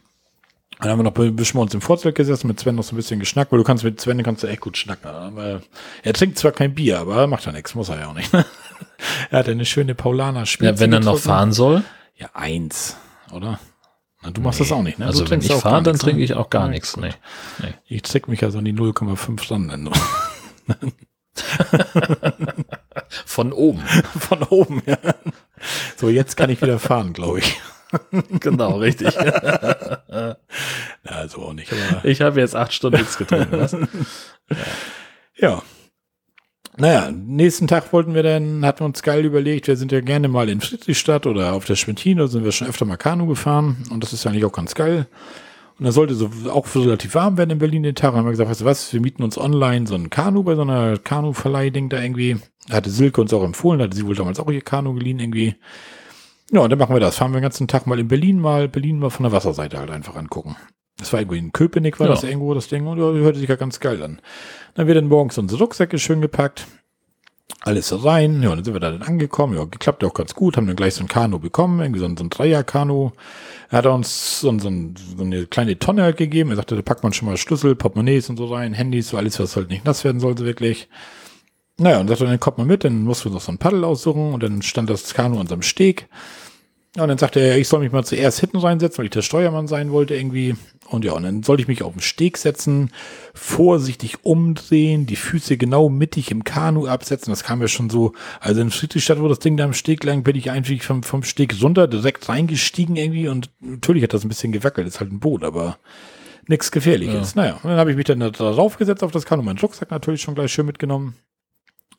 Dann 0.80 0.90
haben 0.90 0.98
wir 1.00 1.02
noch 1.02 1.16
ein 1.16 1.34
bisschen 1.34 1.58
bei 1.58 1.62
uns 1.62 1.74
im 1.74 1.80
Vorzelt 1.80 2.14
gesessen, 2.14 2.46
mit 2.46 2.60
Sven 2.60 2.76
noch 2.76 2.84
so 2.84 2.94
ein 2.94 2.96
bisschen 2.96 3.18
geschnackt, 3.18 3.50
weil 3.50 3.58
du 3.58 3.64
kannst 3.64 3.82
mit 3.82 4.00
Sven 4.00 4.22
kannst 4.22 4.44
du 4.44 4.46
echt 4.46 4.60
gut 4.60 4.76
schnacken. 4.76 5.10
Aber 5.10 5.60
er 6.02 6.12
trinkt 6.12 6.38
zwar 6.38 6.52
kein 6.52 6.74
Bier, 6.74 7.00
aber 7.00 7.26
macht 7.26 7.46
ja 7.46 7.52
nichts, 7.52 7.74
muss 7.74 7.88
er 7.88 7.98
ja 7.98 8.08
auch 8.08 8.14
nicht. 8.14 8.32
er 9.30 9.38
hat 9.38 9.48
eine 9.48 9.64
schöne 9.64 9.96
Paulaner 9.96 10.46
Spitze. 10.46 10.72
Ja, 10.72 10.80
wenn 10.80 10.92
er 10.92 11.00
noch 11.00 11.18
fahren 11.18 11.52
soll? 11.52 11.82
Ja, 12.14 12.30
eins, 12.34 12.96
oder? 13.32 13.58
Na, 14.22 14.30
du 14.30 14.40
machst 14.40 14.60
nee. 14.60 14.66
das 14.66 14.72
auch 14.72 14.82
nicht, 14.82 14.98
ne? 14.98 15.06
Also 15.06 15.28
wenn 15.30 15.40
ich 15.40 15.52
fahre, 15.52 15.82
dann 15.82 15.98
trinke 15.98 16.22
ich 16.22 16.34
auch 16.34 16.50
gar 16.50 16.68
nichts. 16.68 16.96
Nee. 16.96 17.10
nee. 17.60 17.74
Ich 17.86 18.02
trick 18.02 18.28
mich 18.28 18.40
ja 18.40 18.50
so 18.50 18.58
an 18.58 18.64
die 18.64 18.72
0,5 18.72 19.40
Stunden. 19.40 19.90
Von 23.26 23.52
oben. 23.52 23.80
Von 24.18 24.42
oben, 24.44 24.82
ja. 24.86 24.98
So, 25.96 26.08
jetzt 26.08 26.36
kann 26.36 26.50
ich 26.50 26.60
wieder 26.60 26.78
fahren, 26.78 27.12
glaube 27.12 27.40
ich. 27.40 27.60
genau, 28.40 28.78
richtig. 28.78 29.14
ja, 29.14 30.36
so 31.28 31.42
auch 31.42 31.52
nicht. 31.52 31.72
Ich 32.04 32.20
habe 32.20 32.40
jetzt 32.40 32.56
acht 32.56 32.72
Stunden 32.72 32.98
nichts 32.98 33.18
getrunken. 33.18 33.58
Was? 33.58 33.72
Ja. 33.72 33.86
ja. 35.36 35.62
Naja, 36.80 37.10
nächsten 37.10 37.66
Tag 37.66 37.92
wollten 37.92 38.14
wir 38.14 38.22
dann, 38.22 38.64
hatten 38.64 38.80
wir 38.80 38.86
uns 38.86 39.02
geil 39.02 39.24
überlegt, 39.24 39.66
wir 39.66 39.76
sind 39.76 39.90
ja 39.90 40.00
gerne 40.00 40.28
mal 40.28 40.48
in 40.48 40.60
Friedrichstadt 40.60 41.26
oder 41.26 41.54
auf 41.54 41.64
der 41.64 41.74
Schwentine, 41.74 42.28
sind 42.28 42.44
wir 42.44 42.52
schon 42.52 42.68
öfter 42.68 42.84
mal 42.84 42.96
Kanu 42.96 43.26
gefahren 43.26 43.78
und 43.90 44.04
das 44.04 44.12
ist 44.12 44.22
ja 44.22 44.30
eigentlich 44.30 44.44
auch 44.44 44.52
ganz 44.52 44.76
geil. 44.76 45.08
Und 45.78 45.84
da 45.84 45.92
sollte 45.92 46.14
so 46.14 46.30
auch 46.50 46.66
relativ 46.74 47.14
warm 47.14 47.36
werden 47.36 47.50
in 47.50 47.58
Berlin 47.58 47.84
den 47.84 47.94
Tag. 47.94 48.12
Und 48.12 48.18
haben 48.18 48.26
wir 48.26 48.32
gesagt, 48.32 48.50
weißt 48.50 48.62
du 48.62 48.64
was, 48.64 48.92
wir 48.92 49.00
mieten 49.00 49.22
uns 49.22 49.38
online 49.38 49.86
so 49.86 49.94
ein 49.94 50.10
Kanu 50.10 50.42
bei 50.42 50.56
so 50.56 50.62
einer 50.62 50.98
Kanu-Verleih-Ding 50.98 51.88
da 51.88 52.02
irgendwie. 52.02 52.36
Hatte 52.70 52.90
Silke 52.90 53.20
uns 53.20 53.32
auch 53.32 53.44
empfohlen, 53.44 53.80
hatte 53.80 53.96
sie 53.96 54.04
wohl 54.04 54.16
damals 54.16 54.40
auch 54.40 54.50
ihr 54.50 54.60
Kanu 54.60 54.94
geliehen 54.94 55.20
irgendwie. 55.20 55.54
Ja, 56.50 56.60
und 56.60 56.70
dann 56.70 56.78
machen 56.78 56.94
wir 56.94 57.00
das. 57.00 57.16
Fahren 57.16 57.32
wir 57.32 57.38
den 57.38 57.42
ganzen 57.42 57.68
Tag 57.68 57.86
mal 57.86 57.98
in 57.98 58.08
Berlin 58.08 58.40
mal, 58.40 58.68
Berlin 58.68 58.98
mal 58.98 59.10
von 59.10 59.24
der 59.24 59.32
Wasserseite 59.32 59.78
halt 59.78 59.90
einfach 59.90 60.16
angucken. 60.16 60.56
Das 60.96 61.12
war 61.12 61.20
irgendwie 61.20 61.38
in 61.38 61.52
Köpenick, 61.52 62.00
war 62.00 62.08
ja. 62.08 62.14
das 62.14 62.24
irgendwo 62.24 62.54
das 62.54 62.68
Ding. 62.68 62.86
Und 62.86 62.98
ja, 62.98 63.04
hörte 63.04 63.38
sich 63.38 63.48
ja 63.48 63.56
ganz 63.56 63.80
geil 63.80 64.02
an. 64.02 64.20
Dann 64.74 64.86
wird 64.86 64.96
dann 64.96 65.08
morgens 65.08 65.38
unsere 65.38 65.62
Rucksäcke 65.62 65.98
schön 65.98 66.20
gepackt. 66.20 66.66
Alles 67.60 68.04
rein. 68.04 68.42
Ja, 68.42 68.50
und 68.50 68.56
dann 68.56 68.64
sind 68.64 68.74
wir 68.74 68.80
da 68.80 68.90
dann 68.90 69.02
angekommen. 69.02 69.56
Ja, 69.56 69.64
geklappt 69.64 70.02
ja 70.02 70.08
auch 70.08 70.14
ganz 70.14 70.34
gut. 70.34 70.56
Haben 70.56 70.66
dann 70.66 70.76
gleich 70.76 70.94
so 70.94 71.04
ein 71.04 71.08
Kanu 71.08 71.38
bekommen. 71.38 71.80
Irgendwie 71.80 72.00
so 72.00 72.06
ein, 72.06 72.16
so 72.16 72.24
ein 72.24 72.30
Dreier-Kanu. 72.30 73.10
Er 73.70 73.78
hat 73.78 73.86
uns 73.86 74.40
so, 74.40 74.50
so, 74.58 74.70
so, 74.70 75.22
eine 75.22 75.46
kleine 75.46 75.78
Tonne 75.78 76.02
halt 76.02 76.16
gegeben. 76.16 76.50
Er 76.50 76.56
sagte, 76.56 76.76
da 76.76 76.82
packt 76.82 77.02
man 77.02 77.12
schon 77.12 77.28
mal 77.28 77.36
Schlüssel, 77.36 77.76
Portemonnaies 77.76 78.28
und 78.30 78.36
so 78.36 78.46
rein, 78.46 78.72
Handys, 78.72 79.10
so 79.10 79.16
alles, 79.16 79.38
was 79.38 79.56
halt 79.56 79.70
nicht 79.70 79.84
nass 79.84 80.04
werden 80.04 80.20
sollte, 80.20 80.44
wirklich. 80.44 80.88
Naja, 81.80 82.00
und 82.00 82.08
sagte, 82.08 82.26
dann 82.26 82.40
kommt 82.40 82.58
man 82.58 82.66
mit, 82.66 82.84
dann 82.84 83.04
mussten 83.04 83.26
wir 83.26 83.34
noch 83.34 83.40
so 83.40 83.52
ein 83.52 83.58
Paddel 83.58 83.84
aussuchen 83.84 84.32
und 84.34 84.42
dann 84.42 84.62
stand 84.62 84.90
das 84.90 85.14
Kanu 85.14 85.36
an 85.36 85.42
unserem 85.42 85.62
Steg. 85.62 86.08
Und 86.96 87.06
dann 87.06 87.18
sagte 87.18 87.38
er, 87.38 87.58
ich 87.58 87.68
soll 87.68 87.80
mich 87.80 87.92
mal 87.92 88.04
zuerst 88.04 88.40
hinten 88.40 88.56
reinsetzen, 88.56 88.98
weil 88.98 89.04
ich 89.04 89.12
der 89.12 89.22
Steuermann 89.22 89.68
sein 89.68 89.92
wollte 89.92 90.16
irgendwie. 90.16 90.56
Und 90.88 91.04
ja, 91.04 91.12
und 91.12 91.22
dann 91.22 91.42
sollte 91.44 91.62
ich 91.62 91.68
mich 91.68 91.82
auf 91.82 91.92
den 91.92 92.00
Steg 92.00 92.38
setzen, 92.38 92.90
vorsichtig 93.34 94.24
umdrehen, 94.24 95.06
die 95.06 95.16
Füße 95.16 95.58
genau 95.58 95.88
mittig 95.88 96.32
im 96.32 96.42
Kanu 96.42 96.88
absetzen. 96.88 97.30
Das 97.30 97.44
kam 97.44 97.60
ja 97.60 97.68
schon 97.68 97.90
so, 97.90 98.14
also 98.40 98.60
in 98.60 98.70
Friedrichstadt, 98.70 99.20
wo 99.20 99.28
das 99.28 99.38
Ding 99.38 99.56
da 99.56 99.64
am 99.64 99.74
Steg 99.74 100.02
lang, 100.02 100.24
bin 100.24 100.34
ich 100.34 100.50
eigentlich 100.50 100.82
vom, 100.82 101.04
vom 101.04 101.22
Steg 101.22 101.62
runter, 101.62 101.86
direkt 101.86 102.28
reingestiegen 102.28 102.96
irgendwie. 102.96 103.28
Und 103.28 103.50
natürlich 103.60 104.02
hat 104.02 104.14
das 104.14 104.24
ein 104.24 104.28
bisschen 104.28 104.50
gewackelt, 104.50 104.88
ist 104.88 104.98
halt 104.98 105.12
ein 105.12 105.20
Boot, 105.20 105.44
aber 105.44 105.78
nichts 106.48 106.72
Gefährliches. 106.72 107.34
Ja. 107.34 107.42
Naja, 107.42 107.60
und 107.62 107.70
dann 107.70 107.78
habe 107.78 107.90
ich 107.90 107.96
mich 107.96 108.06
dann 108.06 108.18
da 108.18 108.30
drauf 108.30 108.78
gesetzt 108.78 109.04
auf 109.04 109.12
das 109.12 109.26
Kanu, 109.26 109.42
meinen 109.42 109.58
Rucksack 109.58 109.90
natürlich 109.92 110.22
schon 110.22 110.34
gleich 110.34 110.52
schön 110.52 110.66
mitgenommen. 110.66 111.14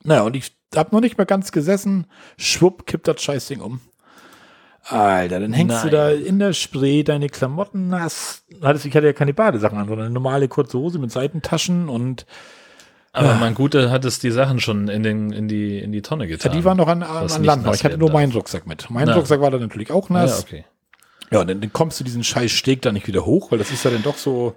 Naja, 0.04 0.22
und 0.22 0.36
ich 0.36 0.56
habe 0.76 0.96
noch 0.96 1.02
nicht 1.02 1.18
mal 1.18 1.26
ganz 1.26 1.52
gesessen. 1.52 2.06
Schwupp, 2.38 2.86
kippt 2.86 3.08
das 3.08 3.22
Scheißding 3.22 3.62
um. 3.62 3.82
Alter, 4.84 5.40
dann 5.40 5.54
hängst 5.54 5.76
Nein. 5.76 5.86
du 5.86 5.90
da 5.92 6.10
in 6.10 6.40
der 6.40 6.54
Spree, 6.54 7.04
deine 7.04 7.30
Klamotten 7.30 7.90
nass. 7.90 8.44
Hattest, 8.62 8.86
ich 8.86 8.96
hatte 8.96 9.06
ja 9.08 9.14
keine 9.14 9.34
Badesachen 9.34 9.78
an, 9.78 9.88
sondern 9.88 10.08
eine 10.08 10.14
normale 10.14 10.48
kurze 10.48 10.80
Hose 10.80 11.00
mit 11.00 11.12
Seitentaschen 11.12 11.90
und 11.90 12.26
aber 13.12 13.34
mein 13.34 13.56
Guter 13.56 13.90
hat 13.90 14.06
es 14.06 14.20
die 14.20 14.30
Sachen 14.30 14.60
schon 14.60 14.88
in, 14.88 15.02
den, 15.02 15.32
in, 15.32 15.48
die, 15.48 15.80
in 15.80 15.92
die 15.92 16.04
Tonne 16.04 16.28
getan. 16.28 16.52
Ja, 16.52 16.58
die 16.58 16.64
waren 16.64 16.78
noch 16.78 16.88
an, 16.88 17.02
an, 17.02 17.30
an 17.30 17.44
Land. 17.44 17.68
Ich 17.76 17.84
hatte 17.84 17.98
nur 17.98 18.12
meinen 18.12 18.32
Rucksack 18.32 18.68
mit. 18.68 18.90
Mein 18.92 19.08
Na. 19.08 19.16
Rucksack 19.16 19.42
war 19.42 19.50
dann 19.50 19.62
natürlich 19.62 19.92
auch 19.92 20.10
nass. 20.10 20.42
Ja, 20.42 20.46
okay. 20.46 20.66
Ja, 21.32 21.42
und 21.42 21.50
dann, 21.50 21.60
dann 21.60 21.74
kommst 21.74 22.00
du 22.00 22.04
diesen 22.04 22.24
scheiß 22.24 22.52
Steg 22.52 22.82
da 22.84 22.92
nicht 22.92 23.08
wieder 23.08 23.26
hoch, 23.26 23.52
weil 23.52 23.58
das 23.58 23.72
ist 23.72 23.84
ja 23.84 23.92
dann 23.92 24.04
doch 24.04 24.18
so, 24.18 24.56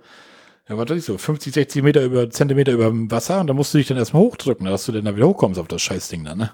ja, 0.69 0.79
was 0.79 0.91
ich 0.91 1.05
so, 1.05 1.19
50, 1.19 1.53
60 1.53 1.83
Meter 1.83 2.03
über, 2.03 2.31
Zentimeter 2.31 2.73
über 2.73 2.87
dem 2.87 3.11
Wasser 3.11 3.41
und 3.41 3.49
da 3.49 3.55
musst 3.55 3.75
du 3.75 3.79
dich 3.79 3.89
dann 3.89 3.99
erstmal 3.99 4.23
hochdrücken, 4.23 4.67
dass 4.67 4.87
du 4.87 4.93
dann 4.93 5.05
da 5.05 5.17
wieder 5.17 5.29
hochkommst 5.29 5.59
auf 5.59 5.69
das 5.69 5.83
Scheißding 5.83 6.25
da, 6.25 6.35
ne? 6.35 6.51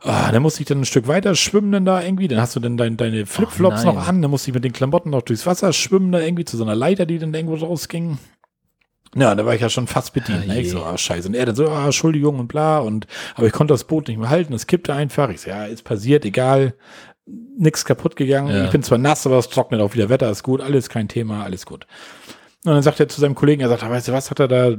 Ah, 0.00 0.30
dann 0.30 0.42
musste 0.42 0.60
ich 0.60 0.68
dann 0.68 0.80
ein 0.80 0.84
Stück 0.84 1.08
weiter 1.08 1.34
schwimmen 1.34 1.72
dann 1.72 1.84
da 1.84 2.02
irgendwie. 2.02 2.28
Dann 2.28 2.40
hast 2.40 2.54
du 2.54 2.60
dann 2.60 2.76
dein, 2.76 2.96
deine 2.96 3.26
Flipflops 3.26 3.84
noch 3.84 4.06
an. 4.06 4.22
Dann 4.22 4.30
musste 4.30 4.50
ich 4.50 4.54
mit 4.54 4.62
den 4.62 4.72
Klamotten 4.72 5.10
noch 5.10 5.22
durchs 5.22 5.46
Wasser 5.46 5.72
schwimmen 5.72 6.12
da 6.12 6.20
irgendwie 6.20 6.44
zu 6.44 6.56
so 6.56 6.64
einer 6.64 6.76
Leiter, 6.76 7.06
die 7.06 7.18
dann 7.18 7.34
irgendwo 7.34 7.56
rausging. 7.56 8.18
Ja, 9.16 9.34
da 9.34 9.46
war 9.46 9.54
ich 9.54 9.62
ja 9.62 9.70
schon 9.70 9.86
fast 9.86 10.12
bedient. 10.12 10.44
Ah, 10.44 10.52
ne? 10.52 10.60
Ich 10.60 10.70
so, 10.70 10.84
ah, 10.84 10.98
scheiße. 10.98 11.28
Und 11.28 11.34
er 11.34 11.46
dann 11.46 11.56
so, 11.56 11.68
ah, 11.68 11.86
Entschuldigung 11.86 12.38
und 12.38 12.48
bla. 12.48 12.78
Und, 12.78 13.06
aber 13.34 13.46
ich 13.46 13.52
konnte 13.52 13.72
das 13.72 13.84
Boot 13.84 14.08
nicht 14.08 14.18
mehr 14.18 14.28
halten. 14.28 14.52
Es 14.52 14.66
kippte 14.66 14.92
einfach. 14.94 15.30
Ich 15.30 15.40
so, 15.40 15.50
ja, 15.50 15.64
ist 15.64 15.82
passiert, 15.82 16.24
egal. 16.24 16.74
Nix 17.58 17.84
kaputt 17.84 18.14
gegangen. 18.14 18.54
Ja. 18.54 18.66
Ich 18.66 18.70
bin 18.70 18.82
zwar 18.82 18.98
nass, 18.98 19.26
aber 19.26 19.38
es 19.38 19.48
trocknet 19.48 19.80
auch 19.80 19.94
wieder. 19.94 20.10
Wetter 20.10 20.30
ist 20.30 20.42
gut. 20.42 20.60
Alles 20.60 20.90
kein 20.90 21.08
Thema. 21.08 21.42
Alles 21.42 21.64
gut. 21.64 21.86
Und 22.66 22.72
dann 22.72 22.82
sagt 22.82 22.98
er 22.98 23.08
zu 23.08 23.20
seinem 23.20 23.36
Kollegen, 23.36 23.62
er 23.62 23.68
sagt, 23.68 23.82
weißt 23.82 24.08
du 24.08 24.12
was, 24.12 24.30
hat 24.30 24.40
er 24.40 24.48
da 24.48 24.76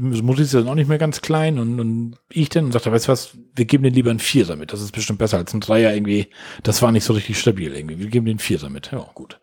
Mutti 0.00 0.42
ist 0.42 0.54
dann 0.54 0.68
auch 0.68 0.74
nicht 0.74 0.88
mehr 0.88 0.98
ganz 0.98 1.20
klein 1.20 1.58
und, 1.58 1.78
und 1.78 2.16
ich 2.28 2.48
dann 2.48 2.66
und 2.66 2.72
sagte, 2.72 2.90
weißt 2.90 3.06
du 3.06 3.12
was, 3.12 3.36
wir 3.54 3.64
geben 3.64 3.84
den 3.84 3.94
lieber 3.94 4.10
einen 4.10 4.18
Vierer 4.18 4.56
mit. 4.56 4.72
Das 4.72 4.80
ist 4.80 4.92
bestimmt 4.92 5.18
besser 5.18 5.38
als 5.38 5.54
ein 5.54 5.60
Dreier 5.60 5.94
irgendwie. 5.94 6.28
Das 6.62 6.82
war 6.82 6.92
nicht 6.92 7.04
so 7.04 7.12
richtig 7.12 7.38
stabil 7.38 7.74
irgendwie. 7.74 7.98
Wir 7.98 8.08
geben 8.08 8.26
den 8.26 8.38
Vierer 8.38 8.70
mit. 8.70 8.90
Ja, 8.92 9.06
gut. 9.14 9.40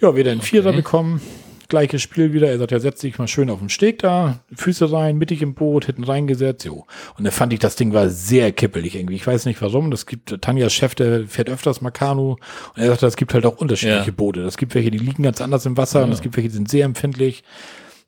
Ja, 0.00 0.14
wir 0.14 0.24
dann 0.24 0.32
einen 0.32 0.40
okay. 0.40 0.48
Vierer 0.48 0.72
bekommen. 0.72 1.20
Gleiches 1.68 2.02
Spiel 2.02 2.32
wieder. 2.32 2.48
Er 2.48 2.58
sagt, 2.58 2.72
ja, 2.72 2.80
setz 2.80 3.00
dich 3.00 3.18
mal 3.18 3.28
schön 3.28 3.50
auf 3.50 3.58
den 3.58 3.68
Steg 3.68 4.00
da, 4.00 4.40
Füße 4.54 4.92
rein, 4.92 5.16
mittig 5.16 5.42
im 5.42 5.54
Boot, 5.54 5.86
hinten 5.86 6.04
reingesetzt. 6.04 6.64
Jo. 6.64 6.86
Und 7.16 7.24
da 7.24 7.30
fand 7.30 7.52
ich, 7.52 7.58
das 7.58 7.76
Ding 7.76 7.92
war 7.92 8.08
sehr 8.08 8.52
kippelig 8.52 8.96
irgendwie. 8.96 9.16
Ich 9.16 9.26
weiß 9.26 9.46
nicht 9.46 9.60
warum. 9.62 9.90
Das 9.90 10.06
gibt, 10.06 10.40
Tanjas 10.42 10.72
Chef, 10.72 10.94
der 10.94 11.26
fährt 11.26 11.48
öfters 11.48 11.80
mal 11.80 11.90
Kanu. 11.90 12.32
Und 12.32 12.82
er 12.82 12.88
sagt, 12.88 13.02
es 13.02 13.16
gibt 13.16 13.34
halt 13.34 13.46
auch 13.46 13.56
unterschiedliche 13.56 14.10
ja. 14.10 14.14
Boote. 14.16 14.42
Das 14.42 14.56
gibt 14.56 14.74
welche, 14.74 14.90
die 14.90 14.98
liegen 14.98 15.22
ganz 15.22 15.40
anders 15.40 15.66
im 15.66 15.76
Wasser 15.76 16.00
ja. 16.00 16.04
und 16.04 16.12
es 16.12 16.20
gibt 16.20 16.36
welche, 16.36 16.48
die 16.48 16.54
sind 16.54 16.70
sehr 16.70 16.84
empfindlich. 16.84 17.44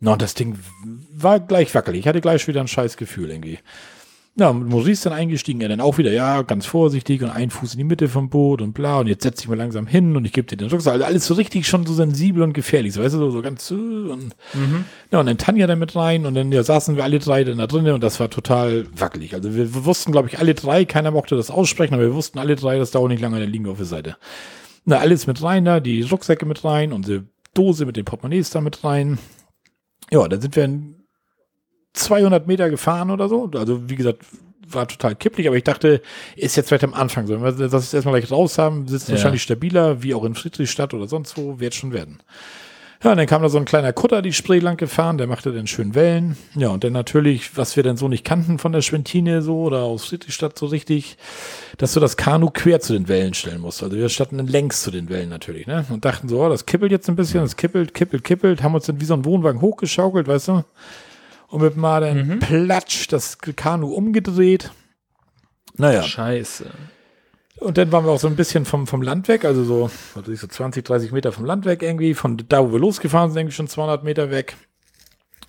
Na, 0.01 0.13
und 0.13 0.23
das 0.23 0.35
Ding 0.35 0.59
war 1.15 1.41
gleich 1.41 1.75
wackelig. 1.75 2.01
Ich 2.01 2.09
hatte 2.09 2.21
gleich 2.21 2.47
wieder 2.47 2.61
ein 2.61 2.69
scheiß 2.69 2.97
Gefühl 2.97 3.31
irgendwie. 3.31 3.59
Ja, 4.39 4.53
Maurice 4.53 4.93
ist 4.93 5.07
dann 5.07 5.15
eingestiegen, 5.15 5.63
er 5.63 5.71
dann 5.71 5.81
auch 5.81 5.97
wieder, 5.97 6.13
ja, 6.13 6.43
ganz 6.43 6.67
vorsichtig 6.67 7.23
und 7.23 7.31
ein 7.31 7.49
Fuß 7.49 7.73
in 7.73 7.79
die 7.79 7.85
Mitte 7.85 8.07
vom 8.07 8.29
Boot 8.29 8.61
und 8.61 8.75
bla, 8.75 9.01
und 9.01 9.07
jetzt 9.07 9.23
setz 9.23 9.41
dich 9.41 9.49
mal 9.49 9.57
langsam 9.57 9.87
hin 9.87 10.15
und 10.15 10.27
ich 10.27 10.33
gebe 10.33 10.47
dir 10.47 10.59
den 10.59 10.69
Rucksack. 10.69 10.93
Also 10.93 11.07
alles 11.07 11.27
so 11.27 11.33
richtig 11.33 11.67
schon 11.67 11.87
so 11.87 11.95
sensibel 11.95 12.43
und 12.43 12.53
gefährlich, 12.53 12.93
so, 12.93 13.03
weißt 13.03 13.15
du, 13.15 13.19
so, 13.19 13.31
so 13.31 13.41
ganz, 13.41 13.71
und, 13.71 14.37
mhm. 14.53 14.85
ja, 15.11 15.21
und 15.21 15.27
dann 15.27 15.39
Tanja 15.39 15.67
dann 15.67 15.79
mit 15.79 15.97
rein 15.97 16.27
und 16.27 16.35
dann 16.35 16.53
ja, 16.53 16.63
saßen 16.63 16.97
wir 16.97 17.05
alle 17.05 17.19
drei 17.19 17.45
dann 17.45 17.57
da 17.57 17.67
drinnen 17.67 17.95
und 17.95 18.03
das 18.03 18.21
war 18.21 18.29
total 18.29 18.85
wackelig. 18.95 19.33
Also 19.33 19.55
wir, 19.55 19.75
wir 19.75 19.85
wussten, 19.87 20.13
glaube 20.13 20.29
ich, 20.29 20.39
alle 20.39 20.53
drei, 20.53 20.85
keiner 20.85 21.13
mochte 21.13 21.35
das 21.35 21.51
aussprechen, 21.51 21.95
aber 21.95 22.03
wir 22.03 22.15
wussten 22.15 22.39
alle 22.39 22.57
drei, 22.57 22.79
das 22.79 22.91
dauert 22.91 23.11
nicht 23.11 23.23
lange, 23.23 23.41
dann 23.41 23.49
liegen 23.49 23.65
wir 23.65 23.73
auf 23.73 23.79
der 23.79 23.87
Seite. 23.87 24.17
Na, 24.85 24.99
alles 24.99 25.27
mit 25.27 25.43
rein 25.43 25.65
da, 25.65 25.81
die 25.81 26.03
Rucksäcke 26.03 26.45
mit 26.45 26.63
rein, 26.63 26.93
unsere 26.93 27.25
Dose 27.55 27.87
mit 27.87 27.97
den 27.97 28.05
Portemonnaies 28.05 28.51
da 28.51 28.61
mit 28.61 28.85
rein, 28.85 29.17
ja, 30.11 30.29
dann 30.29 30.43
sind 30.43 30.55
wir 30.57 30.65
in 30.65 31.06
200 31.99 32.47
Meter 32.47 32.71
gefahren 32.71 33.11
oder 33.11 33.29
so. 33.29 33.51
Also, 33.55 33.89
wie 33.89 33.97
gesagt, 33.97 34.25
war 34.69 34.89
total 34.89 35.15
kipplig, 35.15 35.47
aber 35.47 35.57
ich 35.57 35.65
dachte, 35.65 36.03
ist 36.35 36.57
jetzt 36.57 36.69
vielleicht 36.69 36.85
am 36.85 36.95
Anfang 36.95 37.27
so. 37.27 37.41
Wenn 37.41 37.59
wir 37.59 37.69
das 37.69 37.95
erstmal 37.95 38.21
gleich 38.21 38.31
raus 38.31 38.59
haben, 38.59 38.89
sitzt 38.89 39.09
ja. 39.09 39.15
wahrscheinlich 39.15 39.43
stabiler, 39.43 40.03
wie 40.03 40.15
auch 40.15 40.25
in 40.25 40.35
Friedrichstadt 40.35 40.95
oder 40.95 41.07
sonst 41.07 41.37
wo, 41.37 41.61
wird 41.61 41.75
schon 41.75 41.93
werden. 41.93 42.19
Ja, 43.05 43.11
und 43.13 43.19
dann 43.19 43.27
kam 43.27 43.43
da 43.43 43.49
so 43.49 43.59
ein 43.59 43.67
kleiner 43.67 43.93
Kutter 43.93 44.23
die 44.23 44.33
Spree 44.33 44.59
lang 44.59 44.79
gefahren, 44.79 45.19
der 45.19 45.27
machte 45.27 45.53
dann 45.53 45.67
schön 45.67 45.95
Wellen. 45.95 46.37
Ja, 46.55 46.71
und 46.71 46.83
dann 46.83 46.95
natürlich, 46.95 47.57
was 47.57 47.77
wir 47.77 47.83
dann 47.83 47.99
so 47.99 48.09
nicht 48.09 48.25
kannten 48.25 48.59
von 48.59 48.73
der 48.73 48.81
Schwentine 48.81 49.43
so 49.43 49.61
oder 49.61 49.83
aus 49.83 50.07
Friedrichstadt 50.07 50.59
so 50.59 50.67
richtig, 50.67 51.19
dass 51.77 51.93
du 51.93 52.01
das 52.01 52.17
Kanu 52.17 52.51
quer 52.53 52.81
zu 52.81 52.95
den 52.95 53.07
Wellen 53.07 53.35
stellen 53.35 53.61
musst. 53.61 53.83
Also 53.83 53.97
wir 53.97 54.09
standen 54.09 54.39
dann 54.39 54.47
längs 54.47 54.83
zu 54.83 54.91
den 54.91 55.11
Wellen 55.11 55.29
natürlich, 55.29 55.67
ne? 55.67 55.85
Und 55.91 56.07
dachten 56.07 56.29
so, 56.29 56.43
oh, 56.43 56.49
das 56.49 56.65
kippelt 56.65 56.91
jetzt 56.91 57.09
ein 57.09 57.17
bisschen, 57.17 57.43
das 57.43 57.57
kippelt, 57.57 57.93
kippelt, 57.93 58.25
kippelt, 58.25 58.63
haben 58.63 58.75
uns 58.75 58.87
dann 58.87 59.01
wie 59.01 59.05
so 59.05 59.15
ein 59.15 59.27
Wohnwagen 59.27 59.61
hochgeschaukelt, 59.61 60.27
weißt 60.27 60.49
du? 60.49 60.65
Und 61.49 61.63
mit 61.63 61.77
mal 61.77 62.01
dann 62.01 62.29
mhm. 62.29 62.39
platsch 62.41 63.09
das 63.09 63.39
Kanu 63.39 63.89
umgedreht. 63.89 64.73
Naja. 65.77 66.03
Scheiße. 66.03 66.67
Und 67.59 67.79
dann 67.79 67.91
waren 67.91 68.05
wir 68.05 68.11
auch 68.11 68.21
so 68.21 68.27
ein 68.27 68.37
bisschen 68.37 68.65
vom, 68.65 68.87
vom 68.87 69.01
Land 69.01 69.29
weg, 69.29 69.45
also 69.45 69.65
so, 69.65 69.91
also 70.15 70.35
so 70.35 70.47
20, 70.47 70.85
30 70.85 71.13
Meter 71.13 71.33
vom 71.33 71.47
Land 71.47 71.65
weg 71.65 71.83
irgendwie, 71.83 72.13
von 72.15 72.37
da, 72.49 72.63
wo 72.63 72.73
wir 72.73 72.79
losgefahren 72.79 73.31
sind, 73.31 73.39
irgendwie 73.39 73.55
schon 73.55 73.69
200 73.69 74.05
Meter 74.05 74.31
weg. 74.31 74.57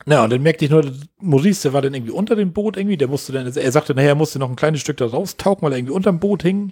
Na, 0.06 0.24
und 0.24 0.32
dann 0.32 0.42
merkte 0.42 0.64
ich 0.64 0.72
nur, 0.72 0.90
Maurice, 1.20 1.64
der 1.64 1.74
war 1.74 1.82
dann 1.82 1.94
irgendwie 1.94 2.14
unter 2.14 2.38
dem 2.38 2.54
Boot 2.54 2.78
irgendwie, 2.78 2.96
der 2.96 3.10
musste 3.10 3.34
dann, 3.34 3.46
also 3.46 3.60
er 3.60 3.72
sagte, 3.74 3.94
naja, 3.94 4.10
er 4.10 4.16
musste 4.16 4.40
noch 4.40 4.50
ein 4.50 4.56
kleines 4.56 4.80
Stück 4.80 4.98
da 4.98 5.06
raustauchen, 5.06 5.62
weil 5.64 5.74
er 5.74 5.80
irgendwie 5.80 5.94
unterm 5.94 6.20
Boot 6.20 6.44
hing. 6.44 6.72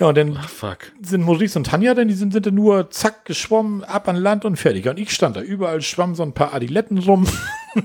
Ja, 0.00 0.06
und 0.06 0.16
dann 0.16 0.38
Ach, 0.40 0.76
sind 1.02 1.22
Maurice 1.22 1.58
und 1.58 1.66
Tanja, 1.66 1.92
denn 1.92 2.08
die 2.08 2.14
sind, 2.14 2.32
sind 2.32 2.46
dann 2.46 2.54
nur 2.54 2.90
zack 2.90 3.26
geschwommen, 3.26 3.84
ab 3.84 4.08
an 4.08 4.16
Land 4.16 4.46
und 4.46 4.56
fertig. 4.56 4.88
Und 4.88 4.98
ich 4.98 5.12
stand 5.12 5.36
da, 5.36 5.42
überall 5.42 5.82
schwammen 5.82 6.14
so 6.14 6.22
ein 6.22 6.32
paar 6.32 6.54
Adiletten 6.54 6.96
rum. 6.96 7.28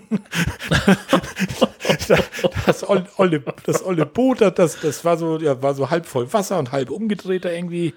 das, 2.65 2.87
olle, 2.87 3.43
das 3.65 3.85
olle 3.85 4.05
Boot, 4.05 4.39
das, 4.39 4.79
das 4.79 5.03
war 5.03 5.17
so, 5.17 5.37
ja, 5.39 5.61
war 5.61 5.73
so 5.73 5.89
halb 5.89 6.05
voll 6.05 6.31
Wasser 6.31 6.57
und 6.57 6.71
halb 6.71 6.89
umgedreht 6.89 7.43
da 7.43 7.49
irgendwie. 7.49 7.93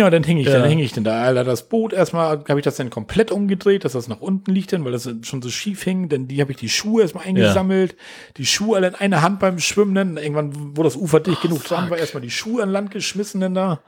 Ja, 0.00 0.08
dann 0.08 0.24
hing 0.24 0.38
ich, 0.38 0.46
ja. 0.46 0.54
dann 0.54 0.66
hing 0.66 0.78
ich 0.78 0.94
denn 0.94 1.04
da. 1.04 1.22
Alter, 1.22 1.44
das 1.44 1.68
Boot 1.68 1.92
erstmal 1.92 2.42
habe 2.48 2.58
ich 2.58 2.64
das 2.64 2.76
dann 2.76 2.88
komplett 2.88 3.30
umgedreht, 3.30 3.84
dass 3.84 3.92
das 3.92 4.08
nach 4.08 4.22
unten 4.22 4.50
liegt, 4.50 4.72
denn, 4.72 4.82
weil 4.82 4.92
das 4.92 5.10
schon 5.20 5.42
so 5.42 5.50
schief 5.50 5.82
hing. 5.82 6.08
Denn 6.08 6.26
die 6.26 6.40
habe 6.40 6.52
ich 6.52 6.56
die 6.56 6.70
Schuhe 6.70 7.02
erstmal 7.02 7.26
eingesammelt, 7.26 7.92
ja. 7.92 7.98
die 8.38 8.46
Schuhe 8.46 8.78
alle 8.78 8.88
in 8.88 8.94
einer 8.94 9.20
Hand 9.20 9.40
beim 9.40 9.58
Schwimmen. 9.58 9.94
Dann 9.94 10.16
irgendwann, 10.16 10.74
wo 10.74 10.82
das 10.82 10.96
Ufer 10.96 11.20
dicht 11.20 11.40
oh, 11.40 11.48
genug 11.48 11.64
dran 11.64 11.90
war, 11.90 11.98
erstmal 11.98 12.22
die 12.22 12.30
Schuhe 12.30 12.62
an 12.62 12.70
Land 12.70 12.92
geschmissen 12.92 13.42
denn 13.42 13.54
da. 13.54 13.82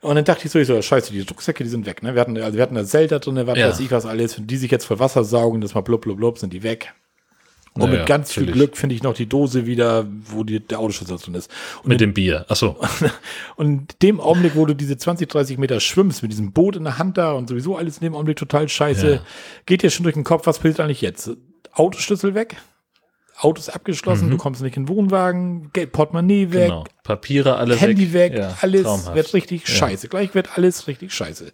Und 0.00 0.14
dann 0.14 0.24
dachte 0.24 0.46
ich 0.46 0.52
so, 0.52 0.58
ich 0.58 0.66
so, 0.66 0.80
scheiße, 0.80 1.12
die 1.12 1.20
Rucksäcke, 1.20 1.64
die 1.64 1.68
sind 1.68 1.84
weg. 1.84 2.02
Ne? 2.02 2.14
Wir 2.14 2.22
hatten, 2.22 2.38
also 2.38 2.56
wir 2.56 2.62
hatten 2.62 2.74
da 2.74 2.86
Zelda 2.86 3.18
drin, 3.18 3.46
was 3.46 3.58
ja. 3.58 3.68
weiß 3.68 3.80
ich 3.80 3.90
was 3.90 4.06
alles. 4.06 4.38
Wenn 4.38 4.46
die 4.46 4.56
sich 4.56 4.70
jetzt 4.70 4.86
voll 4.86 5.00
Wasser 5.00 5.22
saugen, 5.22 5.60
das 5.60 5.74
mal 5.74 5.82
blub, 5.82 6.00
blub, 6.00 6.16
blub, 6.16 6.38
sind 6.38 6.54
die 6.54 6.62
weg. 6.62 6.94
Und 7.76 7.90
naja, 7.90 7.98
mit 7.98 8.06
ganz 8.06 8.32
viel 8.32 8.46
Glück 8.46 8.76
finde 8.76 8.94
ich 8.94 9.02
noch 9.02 9.14
die 9.14 9.26
Dose 9.26 9.66
wieder, 9.66 10.06
wo 10.26 10.44
die, 10.44 10.60
der 10.60 10.80
Autoschlüssel 10.80 11.18
drin 11.18 11.34
ist. 11.34 11.50
Und 11.82 11.88
mit 11.88 12.00
dem 12.00 12.14
Bier, 12.14 12.46
ach 12.48 12.56
so. 12.56 12.76
und 13.56 13.68
in 13.68 13.86
dem 14.02 14.20
Augenblick, 14.20 14.56
wo 14.56 14.64
du 14.64 14.74
diese 14.74 14.96
20, 14.96 15.28
30 15.28 15.58
Meter 15.58 15.80
schwimmst, 15.80 16.22
mit 16.22 16.32
diesem 16.32 16.52
Boot 16.52 16.76
in 16.76 16.84
der 16.84 16.98
Hand 16.98 17.18
da 17.18 17.32
und 17.32 17.48
sowieso 17.48 17.76
alles 17.76 17.98
in 17.98 18.04
dem 18.04 18.14
Augenblick 18.14 18.36
total 18.36 18.68
scheiße, 18.68 19.10
ja. 19.14 19.20
geht 19.66 19.82
dir 19.82 19.90
schon 19.90 20.04
durch 20.04 20.14
den 20.14 20.24
Kopf, 20.24 20.46
was 20.46 20.58
passiert 20.58 20.80
eigentlich 20.80 21.02
jetzt? 21.02 21.30
Autoschlüssel 21.72 22.34
weg? 22.34 22.56
Autos 23.38 23.68
abgeschlossen, 23.68 24.26
mhm. 24.26 24.30
du 24.30 24.36
kommst 24.38 24.62
nicht 24.62 24.76
in 24.76 24.86
den 24.86 24.88
Wohnwagen, 24.88 25.70
Geld, 25.72 25.92
Portemonnaie 25.92 26.52
weg, 26.52 26.68
genau. 26.68 26.84
Papiere 27.02 27.56
alle 27.56 27.76
Handy 27.76 28.14
weg, 28.14 28.32
weg 28.32 28.38
ja, 28.38 28.56
alles 28.62 28.84
traumhaft. 28.84 29.14
wird 29.14 29.34
richtig 29.34 29.68
ja. 29.68 29.74
scheiße. 29.74 30.08
Gleich 30.08 30.34
wird 30.34 30.56
alles 30.56 30.86
richtig 30.88 31.12
scheiße. 31.12 31.52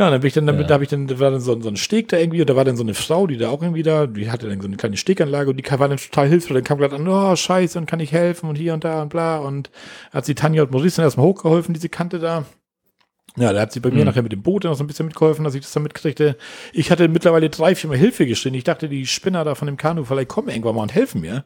Ja, 0.00 0.08
dann 0.08 0.22
bin 0.22 0.28
ich 0.28 0.32
dann 0.32 0.46
damit, 0.46 0.62
ja. 0.62 0.68
da 0.68 0.74
habe 0.74 0.84
ich 0.84 0.88
dann, 0.88 1.08
da 1.08 1.20
war 1.20 1.30
dann 1.30 1.42
so, 1.42 1.60
so 1.60 1.68
ein 1.68 1.76
Steg 1.76 2.08
da 2.08 2.16
irgendwie, 2.16 2.40
und 2.40 2.48
da 2.48 2.56
war 2.56 2.64
dann 2.64 2.74
so 2.74 2.82
eine 2.82 2.94
Frau, 2.94 3.26
die 3.26 3.36
da 3.36 3.50
auch 3.50 3.60
irgendwie 3.60 3.82
da, 3.82 4.06
die 4.06 4.30
hatte 4.30 4.48
dann 4.48 4.58
so 4.58 4.66
eine 4.66 4.78
kleine 4.78 4.96
Steganlage 4.96 5.50
und 5.50 5.58
die 5.58 5.70
war 5.70 5.88
dann 5.88 5.98
total 5.98 6.26
hilfreich. 6.26 6.54
Dann 6.54 6.64
kam 6.64 6.78
gerade 6.78 6.96
an, 6.96 7.06
oh, 7.06 7.36
scheiße, 7.36 7.78
und 7.78 7.84
kann 7.84 8.00
ich 8.00 8.10
helfen 8.10 8.48
und 8.48 8.56
hier 8.56 8.72
und 8.72 8.82
da 8.82 9.02
und 9.02 9.10
bla. 9.10 9.36
Und 9.36 9.70
hat 10.10 10.24
sie 10.24 10.34
Tanja 10.34 10.62
und 10.62 10.70
Maurice 10.70 10.96
dann 10.96 11.04
erstmal 11.04 11.26
hochgeholfen, 11.26 11.74
diese 11.74 11.90
Kante 11.90 12.18
da. 12.18 12.46
Ja, 13.36 13.52
da 13.52 13.60
hat 13.60 13.72
sie 13.72 13.80
bei 13.80 13.90
mir 13.90 13.98
mhm. 13.98 14.04
nachher 14.06 14.22
mit 14.22 14.32
dem 14.32 14.40
Boot 14.40 14.64
noch 14.64 14.74
so 14.74 14.82
ein 14.82 14.86
bisschen 14.86 15.04
mitgeholfen, 15.04 15.44
dass 15.44 15.54
ich 15.54 15.60
das 15.60 15.72
dann 15.72 15.82
mitkriegte. 15.82 16.38
Ich 16.72 16.90
hatte 16.90 17.06
mittlerweile 17.08 17.50
drei, 17.50 17.74
vier 17.74 17.90
Mal 17.90 17.98
Hilfe 17.98 18.24
geschrien. 18.24 18.54
Ich 18.54 18.64
dachte, 18.64 18.88
die 18.88 19.04
Spinner 19.04 19.44
da 19.44 19.54
von 19.54 19.66
dem 19.66 19.76
Kanu 19.76 20.04
vielleicht 20.04 20.28
kommen 20.28 20.48
irgendwann 20.48 20.76
mal 20.76 20.82
und 20.82 20.94
helfen 20.94 21.20
mir. 21.20 21.44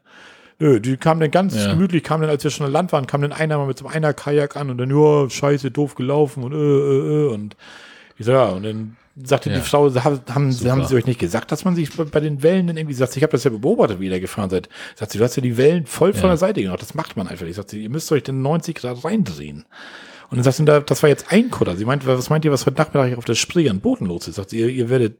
Nö, 0.60 0.78
die 0.78 0.96
kamen 0.96 1.20
dann 1.20 1.32
ganz 1.32 1.56
ja. 1.56 1.72
gemütlich, 1.72 2.04
kamen 2.04 2.22
dann, 2.22 2.30
als 2.30 2.44
wir 2.44 2.52
schon 2.52 2.66
an 2.66 2.72
Land 2.72 2.92
waren, 2.92 3.08
kam 3.08 3.22
dann 3.22 3.32
einer 3.32 3.58
mal 3.58 3.66
mit 3.66 3.78
so 3.78 3.88
einer 3.88 4.14
Kajak 4.14 4.56
an 4.56 4.70
und 4.70 4.78
dann, 4.78 4.90
ja, 4.90 5.28
scheiße, 5.28 5.72
doof 5.72 5.96
gelaufen 5.96 6.44
und 6.44 6.52
äh, 6.52 6.56
äh, 6.56 7.24
äh. 7.24 7.34
Und 7.34 7.56
ich 8.16 8.26
so, 8.26 8.32
ja, 8.32 8.48
und 8.48 8.62
dann 8.62 8.96
sagte 9.22 9.50
ja. 9.50 9.56
die 9.56 9.62
Frau, 9.62 9.92
haben, 9.94 10.20
haben, 10.28 10.52
haben 10.52 10.84
sie 10.84 10.94
euch 10.96 11.06
nicht 11.06 11.20
gesagt, 11.20 11.52
dass 11.52 11.64
man 11.64 11.76
sich 11.76 11.90
bei, 11.96 12.20
den 12.20 12.42
Wellen 12.42 12.66
dann 12.66 12.76
irgendwie 12.76 12.94
sagt, 12.94 13.16
ich 13.16 13.22
habe 13.22 13.32
das 13.32 13.44
ja 13.44 13.50
beobachtet, 13.50 14.00
wie 14.00 14.06
ihr 14.06 14.10
da 14.10 14.18
gefahren 14.18 14.50
seid. 14.50 14.68
Sagt 14.96 15.12
sie, 15.12 15.18
du 15.18 15.24
hast 15.24 15.36
ja 15.36 15.42
die 15.42 15.56
Wellen 15.56 15.86
voll 15.86 16.12
von 16.12 16.24
ja. 16.24 16.28
der 16.30 16.36
Seite 16.36 16.62
gemacht. 16.62 16.82
Das 16.82 16.94
macht 16.94 17.16
man 17.16 17.28
einfach. 17.28 17.46
Ich 17.46 17.56
sagte, 17.56 17.76
ihr 17.76 17.90
müsst 17.90 18.10
euch 18.10 18.24
den 18.24 18.42
90 18.42 18.74
Grad 18.74 19.04
reindrehen. 19.04 19.64
Und 20.30 20.38
dann 20.38 20.42
sagt 20.42 20.56
sie, 20.56 20.64
das 20.64 21.02
war 21.02 21.10
jetzt 21.10 21.30
ein 21.30 21.50
Kutter. 21.50 21.76
Sie 21.76 21.84
meint, 21.84 22.06
was 22.06 22.30
meint 22.30 22.44
ihr, 22.44 22.50
was 22.50 22.66
heute 22.66 22.78
Nachmittag 22.78 23.16
auf 23.16 23.24
der 23.24 23.34
Spree 23.34 23.68
an 23.68 23.80
Booten 23.80 24.06
los 24.06 24.26
ist? 24.26 24.36
Sagt 24.36 24.50
sie, 24.50 24.58
ihr, 24.58 24.68
ihr 24.68 24.90
werdet 24.90 25.18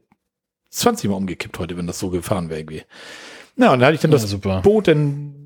20 0.71 1.09
Mal 1.09 1.15
umgekippt 1.15 1.57
heute, 1.59 1.77
wenn 1.77 1.87
das 1.87 1.99
so 1.99 2.09
gefahren 2.09 2.49
wäre 2.49 2.59
irgendwie. 2.59 2.83
Na, 3.55 3.71
und 3.71 3.79
da 3.79 3.85
hatte 3.85 3.95
ich 3.95 4.01
dann 4.01 4.11
ja, 4.11 4.17
das 4.17 4.29
super. 4.29 4.61
Boot 4.61 4.87
dann 4.89 5.41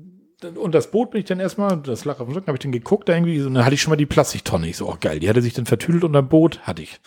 und 0.56 0.74
das 0.74 0.90
Boot 0.90 1.10
bin 1.10 1.20
ich 1.20 1.26
dann 1.26 1.38
erstmal, 1.38 1.76
das 1.76 2.06
lag 2.06 2.18
auf 2.18 2.26
dem 2.26 2.34
Rücken, 2.34 2.46
habe 2.46 2.56
ich 2.56 2.62
dann 2.62 2.72
geguckt 2.72 3.08
da 3.08 3.12
irgendwie, 3.12 3.42
und 3.42 3.54
dann 3.54 3.64
hatte 3.64 3.74
ich 3.74 3.82
schon 3.82 3.90
mal 3.90 3.96
die 3.96 4.06
Plastiktonne. 4.06 4.68
Ich 4.68 4.78
so, 4.78 4.88
oh 4.88 4.96
geil, 4.98 5.20
die 5.20 5.28
hatte 5.28 5.42
sich 5.42 5.52
dann 5.52 5.66
vertüdelt 5.66 6.02
unter 6.02 6.22
dem 6.22 6.28
Boot, 6.28 6.60
hatte 6.60 6.82
ich. 6.82 6.98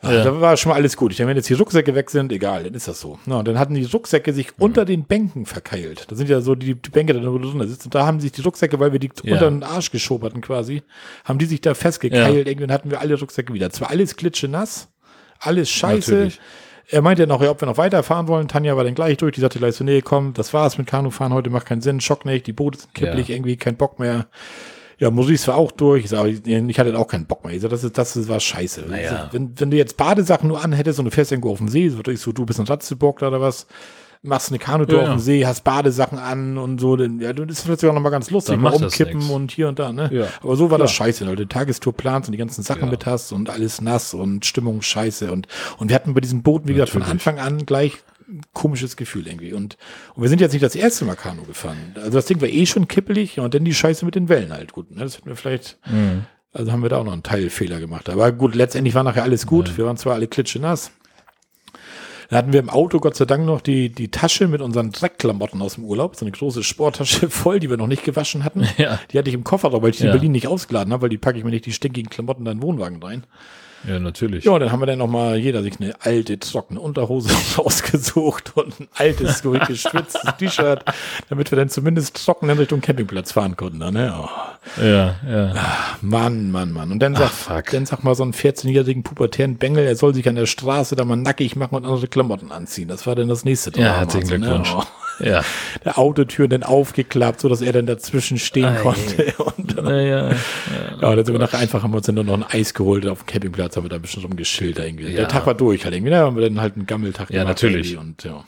Ach, 0.00 0.12
ja. 0.12 0.22
Da 0.22 0.40
war 0.40 0.56
schon 0.56 0.70
mal 0.70 0.76
alles 0.76 0.96
gut. 0.96 1.10
Ich 1.10 1.16
denke, 1.16 1.30
wenn 1.30 1.36
jetzt 1.36 1.48
die 1.48 1.54
Rucksäcke 1.54 1.94
weg 1.94 2.08
sind, 2.10 2.30
egal, 2.30 2.62
dann 2.62 2.74
ist 2.74 2.86
das 2.86 3.00
so. 3.00 3.18
Na, 3.26 3.40
und 3.40 3.48
dann 3.48 3.58
hatten 3.58 3.74
die 3.74 3.84
Rucksäcke 3.84 4.32
sich 4.32 4.48
mhm. 4.56 4.64
unter 4.64 4.84
den 4.84 5.04
Bänken 5.04 5.44
verkeilt. 5.44 6.06
Da 6.08 6.14
sind 6.14 6.28
ja 6.28 6.40
so 6.40 6.54
die, 6.54 6.76
die 6.76 6.90
Bänke 6.90 7.14
da 7.14 7.20
drin 7.20 7.68
sitzen. 7.68 7.88
Und 7.88 7.94
da 7.96 8.06
haben 8.06 8.20
sich 8.20 8.30
die 8.30 8.42
Rucksäcke, 8.42 8.78
weil 8.78 8.92
wir 8.92 9.00
die 9.00 9.10
ja. 9.24 9.34
unter 9.34 9.50
den 9.50 9.64
Arsch 9.64 9.90
geschoben 9.90 10.24
hatten 10.24 10.40
quasi, 10.40 10.82
haben 11.24 11.40
die 11.40 11.46
sich 11.46 11.60
da 11.60 11.74
festgekeilt. 11.74 12.46
Ja. 12.46 12.50
Irgendwann 12.50 12.72
hatten 12.72 12.90
wir 12.92 13.00
alle 13.00 13.18
Rucksäcke 13.18 13.52
wieder. 13.52 13.70
Zwar 13.70 13.90
alles 13.90 14.14
klitschenass, 14.14 14.88
alles 15.40 15.68
scheiße. 15.68 16.12
Natürlich. 16.12 16.40
Er 16.90 17.02
meinte 17.02 17.24
ja 17.24 17.26
noch, 17.26 17.42
ja, 17.42 17.50
ob 17.50 17.60
wir 17.60 17.66
noch 17.66 17.76
weiterfahren 17.76 18.28
wollen. 18.28 18.48
Tanja 18.48 18.76
war 18.76 18.84
dann 18.84 18.94
gleich 18.94 19.16
durch. 19.16 19.34
Die 19.34 19.40
sagte 19.40 19.58
gleich 19.58 19.74
so, 19.74 19.84
nee, 19.84 20.00
komm, 20.00 20.32
das 20.32 20.54
war's 20.54 20.78
mit 20.78 20.86
Kanufahren 20.86 21.34
heute, 21.34 21.50
macht 21.50 21.66
keinen 21.66 21.82
Sinn. 21.82 22.00
Schock 22.00 22.24
nicht, 22.24 22.46
die 22.46 22.52
Boote 22.52 22.78
sind 22.78 22.94
kipplig, 22.94 23.30
irgendwie 23.30 23.56
kein 23.56 23.76
Bock 23.76 23.98
mehr. 23.98 24.28
Ja, 24.98 25.10
Maurice 25.10 25.46
war 25.46 25.56
auch 25.56 25.70
durch. 25.70 26.04
Ich, 26.04 26.10
sag, 26.10 26.26
ich 26.26 26.78
hatte 26.78 26.98
auch 26.98 27.06
keinen 27.06 27.26
Bock 27.26 27.44
mehr. 27.44 27.54
Ich 27.54 27.62
sag, 27.62 27.70
das, 27.70 27.84
ist, 27.84 27.96
das 27.96 28.28
war 28.28 28.40
scheiße. 28.40 28.84
Naja. 28.88 29.28
wenn, 29.32 29.58
wenn 29.58 29.70
du 29.70 29.76
jetzt 29.76 29.96
Badesachen 29.96 30.48
nur 30.48 30.62
anhättest 30.62 30.98
und 30.98 31.04
du 31.04 31.10
fährst 31.10 31.30
irgendwo 31.30 31.52
auf 31.52 31.58
dem 31.58 31.68
See, 31.68 31.88
so, 31.88 32.00
ich 32.10 32.20
so 32.20 32.32
du 32.32 32.44
bist 32.44 32.58
ein 32.58 32.66
Ratzeburg 32.66 33.22
oder 33.22 33.40
was, 33.40 33.66
machst 34.22 34.50
eine 34.50 34.58
Kanutour 34.58 35.02
ja, 35.02 35.04
auf 35.04 35.10
dem 35.10 35.18
See, 35.20 35.46
hast 35.46 35.62
Badesachen 35.62 36.18
an 36.18 36.58
und 36.58 36.80
so, 36.80 36.96
dann, 36.96 37.20
ja, 37.20 37.32
das 37.32 37.58
ist 37.58 37.64
plötzlich 37.66 37.88
auch 37.90 37.94
nochmal 37.94 38.12
ganz 38.12 38.30
lustig, 38.30 38.58
mal 38.58 38.72
umkippen 38.72 39.30
und 39.30 39.52
hier 39.52 39.68
und 39.68 39.78
da, 39.78 39.92
ne? 39.92 40.10
Ja. 40.12 40.26
Aber 40.42 40.56
so 40.56 40.64
war 40.70 40.78
Klar. 40.78 40.86
das 40.86 40.92
scheiße, 40.92 41.26
weil 41.26 41.36
du 41.36 41.46
Tagestour 41.46 41.92
planst 41.92 42.28
und 42.28 42.32
die 42.32 42.38
ganzen 42.38 42.62
Sachen 42.62 42.84
ja. 42.84 42.90
mit 42.90 43.06
hast 43.06 43.32
und 43.32 43.50
alles 43.50 43.80
nass 43.80 44.14
und 44.14 44.44
Stimmung 44.44 44.82
scheiße 44.82 45.30
und, 45.30 45.46
und 45.78 45.88
wir 45.88 45.94
hatten 45.94 46.14
bei 46.14 46.20
diesem 46.20 46.42
Boot, 46.42 46.62
wie 46.66 46.72
gesagt, 46.72 46.90
von 46.90 47.02
Anfang 47.02 47.38
an 47.38 47.64
gleich 47.66 47.98
komisches 48.52 48.96
Gefühl 48.96 49.26
irgendwie. 49.26 49.52
Und, 49.52 49.76
und 50.14 50.22
wir 50.22 50.28
sind 50.28 50.40
jetzt 50.40 50.52
nicht 50.52 50.62
das 50.62 50.74
erste 50.74 51.04
Mal 51.04 51.16
Kanu 51.16 51.44
gefahren. 51.44 51.94
Also 51.96 52.10
das 52.10 52.26
Ding 52.26 52.40
war 52.40 52.48
eh 52.48 52.66
schon 52.66 52.88
kippelig 52.88 53.38
und 53.40 53.54
dann 53.54 53.64
die 53.64 53.74
Scheiße 53.74 54.04
mit 54.04 54.14
den 54.14 54.28
Wellen 54.28 54.52
halt 54.52 54.72
gut. 54.72 54.90
Ne? 54.90 55.02
Das 55.02 55.16
hätten 55.16 55.28
wir 55.28 55.36
vielleicht, 55.36 55.78
mhm. 55.86 56.24
also 56.52 56.72
haben 56.72 56.82
wir 56.82 56.88
da 56.88 56.98
auch 56.98 57.04
noch 57.04 57.12
einen 57.12 57.22
Teilfehler 57.22 57.80
gemacht. 57.80 58.08
Aber 58.08 58.30
gut, 58.32 58.54
letztendlich 58.54 58.94
war 58.94 59.04
nachher 59.04 59.22
alles 59.22 59.46
gut. 59.46 59.70
Mhm. 59.70 59.76
Wir 59.78 59.86
waren 59.86 59.96
zwar 59.96 60.14
alle 60.14 60.26
klitschenass. 60.26 60.92
Da 62.28 62.36
hatten 62.36 62.52
wir 62.52 62.60
im 62.60 62.68
Auto 62.68 63.00
Gott 63.00 63.16
sei 63.16 63.24
Dank 63.24 63.46
noch 63.46 63.62
die, 63.62 63.88
die 63.88 64.10
Tasche 64.10 64.48
mit 64.48 64.60
unseren 64.60 64.92
Dreckklamotten 64.92 65.62
aus 65.62 65.76
dem 65.76 65.84
Urlaub, 65.84 66.14
so 66.14 66.26
eine 66.26 66.32
große 66.32 66.62
Sporttasche 66.62 67.30
voll, 67.30 67.58
die 67.58 67.70
wir 67.70 67.78
noch 67.78 67.86
nicht 67.86 68.04
gewaschen 68.04 68.44
hatten. 68.44 68.68
Ja. 68.76 69.00
Die 69.10 69.18
hatte 69.18 69.30
ich 69.30 69.34
im 69.34 69.44
Koffer, 69.44 69.72
weil 69.72 69.90
ich 69.90 69.96
die 69.96 70.04
ja. 70.04 70.10
in 70.10 70.16
Berlin 70.16 70.32
nicht 70.32 70.46
ausgeladen 70.46 70.92
habe, 70.92 71.02
weil 71.02 71.08
die 71.08 71.16
packe 71.16 71.38
ich 71.38 71.44
mir 71.44 71.50
nicht 71.50 71.64
die 71.64 71.72
stinkigen 71.72 72.10
Klamotten 72.10 72.44
in 72.46 72.58
den 72.58 72.62
Wohnwagen 72.62 73.02
rein. 73.02 73.24
Ja, 73.86 73.98
natürlich. 73.98 74.44
Ja, 74.44 74.58
dann 74.58 74.72
haben 74.72 74.80
wir 74.80 74.86
dann 74.86 74.98
nochmal 74.98 75.36
jeder 75.36 75.62
sich 75.62 75.80
eine 75.80 75.94
alte, 76.00 76.38
trockene 76.38 76.80
Unterhose 76.80 77.30
ausgesucht 77.56 78.52
und 78.56 78.80
ein 78.80 78.88
altes, 78.94 79.42
durchgeschwitztes 79.42 80.22
T-Shirt, 80.38 80.84
damit 81.28 81.50
wir 81.50 81.56
dann 81.56 81.68
zumindest 81.68 82.24
trocken 82.24 82.48
in 82.48 82.58
Richtung 82.58 82.80
Campingplatz 82.80 83.32
fahren 83.32 83.56
konnten. 83.56 83.80
Dann, 83.80 83.94
ne? 83.94 84.14
Oh. 84.18 84.82
Ja, 84.82 85.16
ja. 85.26 85.52
Ach, 85.54 86.02
Mann, 86.02 86.50
Mann, 86.50 86.72
Mann. 86.72 86.90
Und 86.92 86.98
dann 87.00 87.14
sagt, 87.14 87.32
fuck. 87.32 87.70
dann 87.70 87.86
sag 87.86 88.02
mal 88.04 88.14
so 88.14 88.22
einen 88.22 88.32
14-jährigen 88.32 89.02
pubertären 89.02 89.56
Bengel, 89.56 89.86
er 89.86 89.96
soll 89.96 90.14
sich 90.14 90.28
an 90.28 90.34
der 90.34 90.46
Straße 90.46 90.96
da 90.96 91.04
mal 91.04 91.16
nackig 91.16 91.56
machen 91.56 91.76
und 91.76 91.84
andere 91.84 92.08
Klamotten 92.08 92.52
anziehen. 92.52 92.88
Das 92.88 93.06
war 93.06 93.14
dann 93.14 93.28
das 93.28 93.44
nächste. 93.44 93.70
Ja, 93.78 93.96
herzlichen 93.96 94.28
ne? 94.28 94.38
Glückwunsch. 94.38 94.74
Ne? 94.74 94.82
Oh. 94.90 95.07
Ja. 95.20 95.42
Der 95.84 95.98
Autotür 95.98 96.48
dann 96.48 96.62
aufgeklappt, 96.62 97.40
so 97.40 97.48
dass 97.48 97.60
er 97.60 97.72
dann 97.72 97.86
dazwischen 97.86 98.38
stehen 98.38 98.66
Ei. 98.66 98.80
konnte. 98.80 99.34
Und, 99.38 99.82
naja, 99.82 100.28
ja, 100.28 100.36
ja, 101.00 101.16
dann 101.16 101.24
sind 101.24 101.34
wir 101.34 101.38
nachher 101.38 101.58
einfach, 101.58 101.82
haben 101.82 101.92
wir 101.92 101.98
uns 101.98 102.06
dann 102.06 102.14
nur 102.14 102.24
noch 102.24 102.34
ein 102.34 102.44
Eis 102.44 102.74
geholt 102.74 103.06
auf 103.06 103.24
dem 103.24 103.26
Campingplatz, 103.26 103.76
haben 103.76 103.84
wir 103.84 103.90
da 103.90 103.96
ein 103.96 104.02
bisschen 104.02 104.22
rumgeschildert 104.22 104.84
irgendwie. 104.84 105.08
Ja. 105.08 105.16
Der 105.16 105.28
Tag 105.28 105.46
war 105.46 105.54
durch 105.54 105.84
halt 105.84 105.94
irgendwie, 105.94 106.10
da 106.10 106.26
haben 106.26 106.36
wir 106.36 106.48
dann 106.48 106.60
halt 106.60 106.76
einen 106.76 106.86
Gammeltag 106.86 107.30
Ja, 107.30 107.44
natürlich. 107.44 107.96
Und 107.96 108.24
ja. 108.24 108.44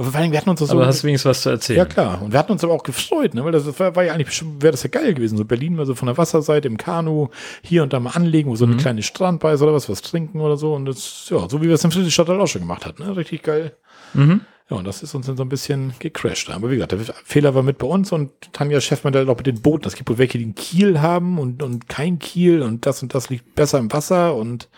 Vor 0.00 0.14
allem, 0.14 0.30
wir 0.30 0.38
hatten 0.38 0.50
uns 0.50 0.60
das 0.60 0.70
aber 0.70 0.82
so. 0.82 0.86
hast 0.86 1.02
wenigstens 1.02 1.28
was 1.28 1.42
zu 1.42 1.50
erzählen. 1.50 1.78
Ja, 1.78 1.84
klar. 1.84 2.22
Und 2.22 2.32
wir 2.32 2.38
hatten 2.38 2.52
uns 2.52 2.62
aber 2.62 2.72
auch 2.72 2.84
gefreut, 2.84 3.34
ne? 3.34 3.44
Weil 3.44 3.50
das 3.50 3.80
war, 3.80 3.96
war 3.96 4.04
ja 4.04 4.12
eigentlich 4.12 4.44
wäre 4.60 4.70
das 4.70 4.84
ja 4.84 4.90
geil 4.90 5.12
gewesen. 5.12 5.36
So 5.36 5.44
Berlin 5.44 5.74
mal 5.74 5.86
so 5.86 5.96
von 5.96 6.06
der 6.06 6.16
Wasserseite 6.16 6.68
im 6.68 6.76
Kanu, 6.76 7.28
hier 7.62 7.82
und 7.82 7.92
da 7.92 7.98
mal 7.98 8.10
anlegen, 8.10 8.48
wo 8.48 8.54
so 8.54 8.64
eine 8.64 8.74
mhm. 8.74 8.78
kleine 8.78 9.02
Strandbei 9.02 9.54
ist 9.54 9.62
oder 9.62 9.74
was, 9.74 9.88
was 9.88 10.00
trinken 10.00 10.40
oder 10.40 10.56
so. 10.56 10.72
Und 10.74 10.84
das, 10.84 11.26
ja, 11.30 11.48
so 11.48 11.60
wie 11.62 11.66
wir 11.66 11.74
es 11.74 11.82
in 11.82 11.90
Friedrichstadt 11.90 12.30
auch 12.30 12.46
schon 12.46 12.60
gemacht 12.60 12.86
hatten, 12.86 13.04
ne? 13.04 13.16
Richtig 13.16 13.42
geil. 13.42 13.72
Mhm. 14.14 14.42
Ja, 14.70 14.76
und 14.76 14.84
das 14.84 15.02
ist 15.02 15.14
uns 15.14 15.26
dann 15.26 15.36
so 15.36 15.42
ein 15.42 15.48
bisschen 15.48 15.94
gecrashed. 15.98 16.50
Aber 16.50 16.70
wie 16.70 16.74
gesagt, 16.74 16.92
der 16.92 17.00
Fehler 17.24 17.54
war 17.54 17.62
mit 17.62 17.78
bei 17.78 17.86
uns 17.86 18.12
und 18.12 18.52
Tanja 18.52 18.80
Chefmann 18.80 19.14
halt 19.14 19.28
auch 19.28 19.38
mit 19.38 19.46
den 19.46 19.62
Booten. 19.62 19.86
Es 19.86 19.96
gibt 19.96 20.10
wohl 20.10 20.18
welche, 20.18 20.36
die 20.36 20.44
einen 20.44 20.54
Kiel 20.54 21.00
haben 21.00 21.38
und, 21.38 21.62
und 21.62 21.88
kein 21.88 22.18
Kiel 22.18 22.60
und 22.62 22.84
das 22.84 23.02
und 23.02 23.14
das 23.14 23.30
liegt 23.30 23.54
besser 23.54 23.78
im 23.78 23.90
Wasser 23.92 24.34
und, 24.34 24.68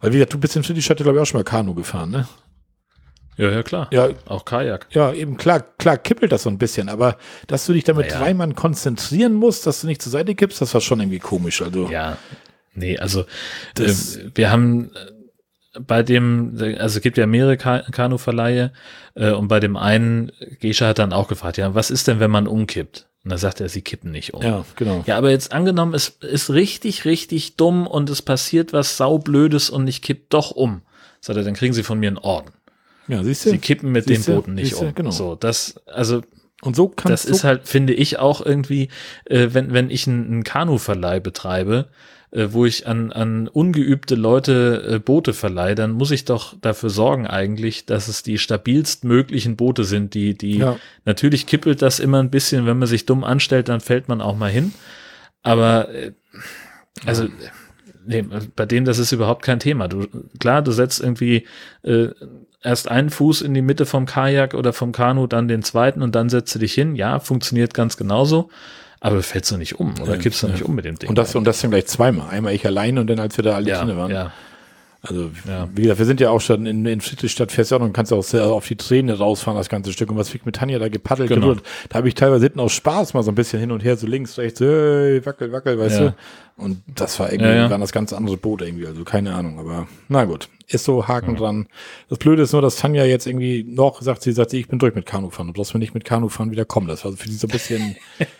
weil 0.00 0.12
wie 0.12 0.16
gesagt, 0.16 0.32
du 0.32 0.38
bist 0.38 0.56
in 0.56 0.64
Friedrichstadt, 0.64 0.96
glaube 0.96 1.16
ich, 1.16 1.22
auch 1.22 1.26
schon 1.26 1.38
mal 1.38 1.44
Kanu 1.44 1.74
gefahren, 1.74 2.10
ne? 2.10 2.28
Ja, 3.36 3.50
ja, 3.50 3.62
klar. 3.62 3.88
Ja, 3.92 4.10
auch 4.26 4.44
Kajak. 4.44 4.86
Ja, 4.90 5.12
eben 5.12 5.36
klar, 5.36 5.60
klar 5.60 5.98
kippelt 5.98 6.30
das 6.30 6.44
so 6.44 6.50
ein 6.50 6.58
bisschen, 6.58 6.88
aber 6.88 7.16
dass 7.46 7.66
du 7.66 7.72
dich 7.72 7.84
damit 7.84 8.08
naja. 8.08 8.18
drei 8.18 8.34
Mann 8.34 8.54
konzentrieren 8.54 9.34
musst, 9.34 9.66
dass 9.66 9.80
du 9.80 9.86
nicht 9.86 10.02
zur 10.02 10.12
Seite 10.12 10.34
kippst, 10.34 10.60
das 10.60 10.72
war 10.74 10.80
schon 10.80 11.00
irgendwie 11.00 11.18
komisch. 11.18 11.60
Also 11.60 11.88
ja, 11.88 12.16
nee, 12.74 12.96
also 12.96 13.24
das, 13.74 14.16
äh, 14.16 14.30
wir 14.34 14.52
haben 14.52 14.90
bei 15.80 16.02
dem, 16.02 16.56
also 16.78 16.98
es 16.98 17.00
gibt 17.00 17.18
ja 17.18 17.26
mehrere 17.26 17.56
Kanuverleihe 17.56 18.72
äh, 19.14 19.32
und 19.32 19.48
bei 19.48 19.60
dem 19.60 19.76
einen, 19.76 20.32
Gescha 20.60 20.88
hat 20.88 20.98
dann 20.98 21.12
auch 21.12 21.28
gefragt, 21.28 21.56
ja, 21.56 21.74
was 21.74 21.90
ist 21.90 22.08
denn, 22.08 22.20
wenn 22.20 22.30
man 22.30 22.46
umkippt? 22.46 23.08
Und 23.24 23.30
dann 23.30 23.38
sagt 23.38 23.60
er, 23.60 23.68
sie 23.68 23.80
kippen 23.82 24.10
nicht 24.10 24.34
um. 24.34 24.42
Ja, 24.42 24.64
genau. 24.76 25.02
Ja, 25.06 25.16
aber 25.16 25.30
jetzt 25.30 25.52
angenommen, 25.52 25.94
es 25.94 26.10
ist 26.20 26.50
richtig, 26.50 27.06
richtig 27.06 27.56
dumm 27.56 27.86
und 27.86 28.10
es 28.10 28.20
passiert 28.20 28.72
was 28.72 28.98
saublödes 28.98 29.70
und 29.70 29.88
ich 29.88 30.02
kipp 30.02 30.28
doch 30.30 30.50
um. 30.50 30.82
Sagt 31.20 31.38
er, 31.38 31.44
dann 31.44 31.54
kriegen 31.54 31.72
sie 31.72 31.82
von 31.82 31.98
mir 31.98 32.08
einen 32.08 32.18
Orden. 32.18 32.50
Ja, 33.08 33.22
siehst 33.24 33.46
du? 33.46 33.50
Sie 33.50 33.58
kippen 33.58 33.92
mit 33.92 34.04
Siehste? 34.06 34.30
den 34.30 34.36
Booten 34.36 34.54
nicht 34.54 34.70
Siehste? 34.70 34.86
um. 34.88 34.94
Genau. 34.94 35.10
So, 35.10 35.34
das, 35.36 35.76
also 35.86 36.22
Und 36.62 36.76
so 36.76 36.88
kann 36.88 37.10
das 37.10 37.24
ist 37.24 37.44
halt, 37.44 37.66
finde 37.66 37.94
ich, 37.94 38.18
auch 38.18 38.44
irgendwie, 38.44 38.88
äh, 39.24 39.48
wenn, 39.52 39.72
wenn 39.72 39.88
ich 39.90 40.06
einen 40.06 40.44
Kanuverleih 40.44 41.20
betreibe, 41.20 41.88
äh, 42.34 42.48
wo 42.52 42.66
ich 42.66 42.86
an, 42.86 43.12
an 43.12 43.46
ungeübte 43.48 44.16
Leute 44.16 44.94
äh, 44.94 44.98
Boote 44.98 45.32
verleihe, 45.32 45.74
dann 45.76 45.92
muss 45.92 46.10
ich 46.10 46.24
doch 46.24 46.54
dafür 46.60 46.90
sorgen 46.90 47.26
eigentlich, 47.26 47.86
dass 47.86 48.08
es 48.08 48.22
die 48.24 48.38
stabilst 48.38 49.04
möglichen 49.04 49.54
Boote 49.56 49.84
sind, 49.84 50.14
die, 50.14 50.36
die, 50.36 50.58
Ja. 50.58 50.76
natürlich 51.04 51.46
kippelt 51.46 51.80
das 51.80 52.00
immer 52.00 52.18
ein 52.18 52.30
bisschen, 52.30 52.66
wenn 52.66 52.78
man 52.78 52.88
sich 52.88 53.06
dumm 53.06 53.22
anstellt, 53.22 53.68
dann 53.68 53.80
fällt 53.80 54.08
man 54.08 54.20
auch 54.20 54.36
mal 54.36 54.50
hin. 54.50 54.74
Aber, 55.42 55.88
äh, 55.94 56.12
also, 57.06 57.28
nee, 58.04 58.24
bei 58.56 58.66
denen, 58.66 58.84
das 58.84 58.98
ist 58.98 59.12
überhaupt 59.12 59.44
kein 59.44 59.60
Thema. 59.60 59.86
Du, 59.86 60.06
klar, 60.40 60.60
du 60.62 60.72
setzt 60.72 61.00
irgendwie, 61.00 61.46
äh, 61.82 62.08
erst 62.62 62.90
einen 62.90 63.10
Fuß 63.10 63.42
in 63.42 63.54
die 63.54 63.62
Mitte 63.62 63.86
vom 63.86 64.06
Kajak 64.06 64.54
oder 64.54 64.72
vom 64.72 64.90
Kanu, 64.90 65.26
dann 65.26 65.46
den 65.48 65.62
zweiten 65.62 66.02
und 66.02 66.14
dann 66.14 66.30
setzt 66.30 66.54
du 66.54 66.58
dich 66.58 66.72
hin. 66.74 66.96
Ja, 66.96 67.20
funktioniert 67.20 67.74
ganz 67.74 67.96
genauso. 67.96 68.50
Aber 69.04 69.22
fällst 69.22 69.50
du 69.50 69.56
nicht 69.58 69.78
um 69.78 69.94
oder 70.02 70.16
kippst 70.16 70.42
du 70.42 70.48
nicht 70.48 70.62
um 70.64 70.74
mit 70.74 70.84
dem 70.84 70.98
Ding. 70.98 71.08
Und 71.10 71.16
das, 71.18 71.34
und 71.34 71.44
das 71.44 71.60
dann 71.60 71.70
gleich 71.70 71.86
zweimal. 71.86 72.28
Einmal 72.30 72.54
ich 72.54 72.64
alleine 72.66 73.00
und 73.00 73.06
dann 73.08 73.18
als 73.18 73.36
wir 73.36 73.44
da 73.44 73.54
alle 73.54 73.68
ja, 73.68 73.84
drin 73.84 73.96
waren. 73.96 74.10
ja, 74.10 74.32
Also, 75.02 75.30
Ja. 75.46 75.68
wie 75.74 75.82
gesagt, 75.82 75.98
wir 75.98 76.06
sind 76.06 76.20
ja 76.20 76.30
auch 76.30 76.40
schon 76.40 76.64
in, 76.64 76.86
in 76.86 77.02
Friedrichstadt 77.02 77.52
fährst 77.52 77.70
ja 77.70 77.76
auch 77.76 77.82
und 77.82 77.92
kannst 77.92 78.10
auch 78.14 78.22
sehr 78.22 78.46
auf 78.46 78.66
die 78.66 78.76
Träne 78.76 79.18
rausfahren, 79.18 79.58
das 79.58 79.68
ganze 79.68 79.92
Stück. 79.92 80.10
Und 80.10 80.16
was 80.16 80.34
ich 80.34 80.46
mit 80.46 80.56
Tanja 80.56 80.78
da 80.78 80.88
gepaddelt 80.88 81.28
Genau. 81.28 81.48
gerührt, 81.48 81.62
da 81.90 81.98
habe 81.98 82.08
ich 82.08 82.14
teilweise 82.14 82.46
hinten 82.46 82.60
aus 82.60 82.72
Spaß 82.72 83.12
mal 83.12 83.22
so 83.22 83.30
ein 83.30 83.34
bisschen 83.34 83.60
hin 83.60 83.70
und 83.72 83.84
her, 83.84 83.98
so 83.98 84.06
links, 84.06 84.38
rechts, 84.38 84.60
hey, 84.60 85.20
wackel, 85.26 85.52
wackel, 85.52 85.78
weißt 85.78 86.00
Ja. 86.00 86.06
du. 86.08 86.14
Und 86.56 86.82
das 86.86 87.18
war 87.18 87.32
irgendwie, 87.32 87.48
Ja, 87.50 87.54
ja. 87.64 87.70
waren 87.70 87.80
das 87.80 87.90
ganz 87.90 88.12
andere 88.12 88.36
Boot 88.36 88.62
irgendwie, 88.62 88.86
also 88.86 89.02
keine 89.02 89.34
Ahnung, 89.34 89.58
aber 89.58 89.88
na 90.08 90.24
gut. 90.24 90.48
Ist 90.66 90.84
so, 90.84 91.06
Haken 91.08 91.36
dran. 91.36 91.66
Das 92.08 92.18
Blöde 92.18 92.42
ist 92.42 92.52
nur, 92.52 92.62
dass 92.62 92.76
Tanja 92.76 93.04
jetzt 93.04 93.26
irgendwie 93.26 93.64
noch 93.68 94.00
sagt, 94.00 94.22
sie 94.22 94.32
sagt, 94.32 94.50
sie, 94.50 94.60
ich 94.60 94.68
bin 94.68 94.78
durch 94.78 94.94
mit 94.94 95.04
Kanufahren. 95.04 95.48
Du 95.48 95.52
brauchst 95.52 95.74
mir 95.74 95.80
nicht 95.80 95.92
mit 95.92 96.06
Kanufahren 96.06 96.50
wieder 96.52 96.64
kommen. 96.64 96.86
Das 96.88 97.04
war 97.04 97.12
für 97.12 97.28
sie 97.28 97.36
so 97.36 97.46
ein 97.48 97.50
bisschen 97.50 97.96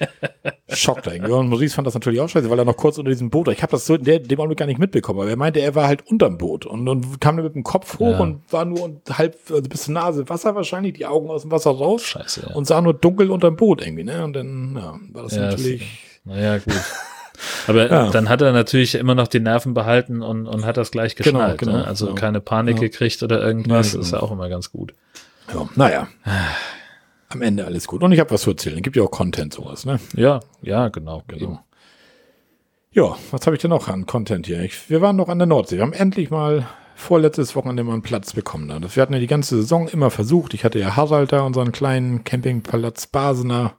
Schock 0.68 1.02
da 1.02 1.12
irgendwie. 1.12 1.32
Und 1.32 1.48
Maurice 1.50 1.74
fand 1.74 1.86
das 1.86 1.92
natürlich 1.94 2.20
auch 2.20 2.28
scheiße, 2.28 2.48
weil 2.48 2.58
er 2.58 2.64
noch 2.64 2.76
kurz 2.78 2.96
unter 2.96 3.10
diesem 3.10 3.28
Boot 3.28 3.46
war. 3.48 3.52
Ich 3.52 3.62
habe 3.62 3.72
das 3.72 3.84
so 3.84 3.96
in 3.96 4.04
der, 4.04 4.20
dem 4.20 4.38
Augenblick 4.40 4.58
gar 4.58 4.64
nicht 4.66 4.78
mitbekommen, 4.78 5.20
aber 5.20 5.28
er 5.30 5.36
meinte, 5.36 5.60
er 5.60 5.74
war 5.74 5.86
halt 5.86 6.06
unterm 6.06 6.38
Boot 6.38 6.64
und, 6.64 6.88
und 6.88 7.20
kam 7.20 7.36
mit 7.36 7.54
dem 7.54 7.62
Kopf 7.62 7.98
hoch 7.98 8.12
Ja. 8.12 8.20
und 8.20 8.40
war 8.52 8.64
nur 8.64 8.82
und 8.84 9.18
halb, 9.18 9.36
also 9.50 9.68
bis 9.68 9.82
zur 9.82 9.94
Nase 9.94 10.26
Wasser 10.28 10.54
wahrscheinlich, 10.54 10.94
die 10.94 11.04
Augen 11.06 11.28
aus 11.28 11.42
dem 11.42 11.50
Wasser 11.50 11.72
raus 11.72 12.02
scheiße. 12.04 12.46
Ja. 12.48 12.54
und 12.54 12.66
sah 12.66 12.80
nur 12.80 12.94
dunkel 12.94 13.30
unterm 13.30 13.56
Boot 13.56 13.82
irgendwie, 13.84 14.04
ne? 14.04 14.24
Und 14.24 14.32
dann, 14.32 14.74
ja, 14.76 14.98
war 15.12 15.24
das 15.24 15.34
Ja, 15.36 15.42
das- 15.50 15.56
natürlich. 15.60 16.20
Naja, 16.24 16.56
gut. 16.58 16.72
Aber 17.66 17.90
Ja. 17.90 18.10
dann 18.10 18.28
hat 18.28 18.42
er 18.42 18.52
natürlich 18.52 18.94
immer 18.94 19.14
noch 19.14 19.28
die 19.28 19.40
Nerven 19.40 19.74
behalten 19.74 20.22
und, 20.22 20.46
und 20.46 20.64
hat 20.64 20.76
das 20.76 20.90
gleich 20.90 21.16
Genau, 21.16 21.38
geschnallt. 21.38 21.58
genau, 21.58 21.72
ne? 21.78 21.86
Also 21.86 22.08
ja. 22.08 22.14
keine 22.14 22.40
Panik 22.40 22.78
gekriegt 22.80 23.22
oder 23.22 23.40
irgendwas. 23.42 23.92
Ja, 23.94 24.00
ist 24.00 24.10
genau. 24.10 24.18
ja 24.22 24.26
auch 24.28 24.32
immer 24.32 24.48
ganz 24.48 24.70
gut. 24.70 24.94
Ja, 25.52 25.68
naja. 25.76 26.08
Am 27.28 27.42
Ende 27.42 27.64
alles 27.64 27.86
gut. 27.86 28.02
Und 28.02 28.12
ich 28.12 28.20
habe 28.20 28.30
was 28.30 28.42
zu 28.42 28.50
erzählen. 28.50 28.76
Es 28.76 28.82
gibt 28.82 28.96
ja 28.96 29.02
auch 29.02 29.10
Content, 29.10 29.52
sowas, 29.52 29.84
ne? 29.84 29.98
Ja, 30.14 30.40
ja, 30.62 30.88
genau. 30.88 31.22
Genau. 31.26 31.42
Eben. 31.42 31.58
Ja, 32.92 33.16
was 33.32 33.44
habe 33.46 33.56
ich 33.56 33.62
denn 33.62 33.70
noch 33.70 33.88
an 33.88 34.06
Content 34.06 34.46
hier? 34.46 34.60
Ich, 34.62 34.88
wir 34.88 35.00
waren 35.00 35.16
noch 35.16 35.28
an 35.28 35.38
der 35.38 35.46
Nordsee. 35.46 35.76
Wir 35.76 35.82
haben 35.82 35.92
endlich 35.92 36.30
mal 36.30 36.66
vorletztes 36.94 37.56
Wochenende 37.56 37.82
mal 37.82 37.94
einen 37.94 38.02
Platz 38.02 38.34
bekommen. 38.34 38.68
Da. 38.68 38.78
Das, 38.78 38.94
wir 38.94 39.02
hatten 39.02 39.14
ja 39.14 39.18
die 39.18 39.26
ganze 39.26 39.56
Saison 39.56 39.88
immer 39.88 40.10
versucht. 40.12 40.54
Ich 40.54 40.64
hatte 40.64 40.78
ja 40.78 40.94
Harald 40.94 41.32
da, 41.32 41.40
unseren 41.42 41.72
kleinen 41.72 42.22
Campingplatz 42.22 43.08
Basener, 43.08 43.72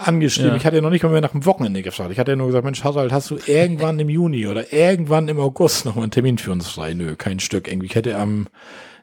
angeschrieben. 0.00 0.50
Ja. 0.52 0.56
Ich 0.56 0.66
hatte 0.66 0.76
ja 0.76 0.82
noch 0.82 0.90
nicht 0.90 1.02
mal 1.02 1.10
mehr 1.12 1.20
nach 1.20 1.32
dem 1.32 1.44
Wochenende 1.44 1.82
gefragt. 1.82 2.10
Ich 2.12 2.18
hatte 2.18 2.32
ja 2.32 2.36
nur 2.36 2.46
gesagt, 2.48 2.64
Mensch, 2.64 2.82
Harald, 2.84 3.12
hast 3.12 3.30
du 3.30 3.38
irgendwann 3.46 3.98
im 3.98 4.08
Juni 4.08 4.46
oder 4.46 4.72
irgendwann 4.72 5.28
im 5.28 5.38
August 5.40 5.84
noch 5.84 5.94
mal 5.96 6.02
einen 6.02 6.10
Termin 6.10 6.38
für 6.38 6.52
uns 6.52 6.68
frei? 6.68 6.94
Nö, 6.94 7.16
kein 7.16 7.40
Stück. 7.40 7.68
Irgendwie 7.68 7.86
ich 7.86 7.94
hätte 7.94 8.16
am 8.16 8.48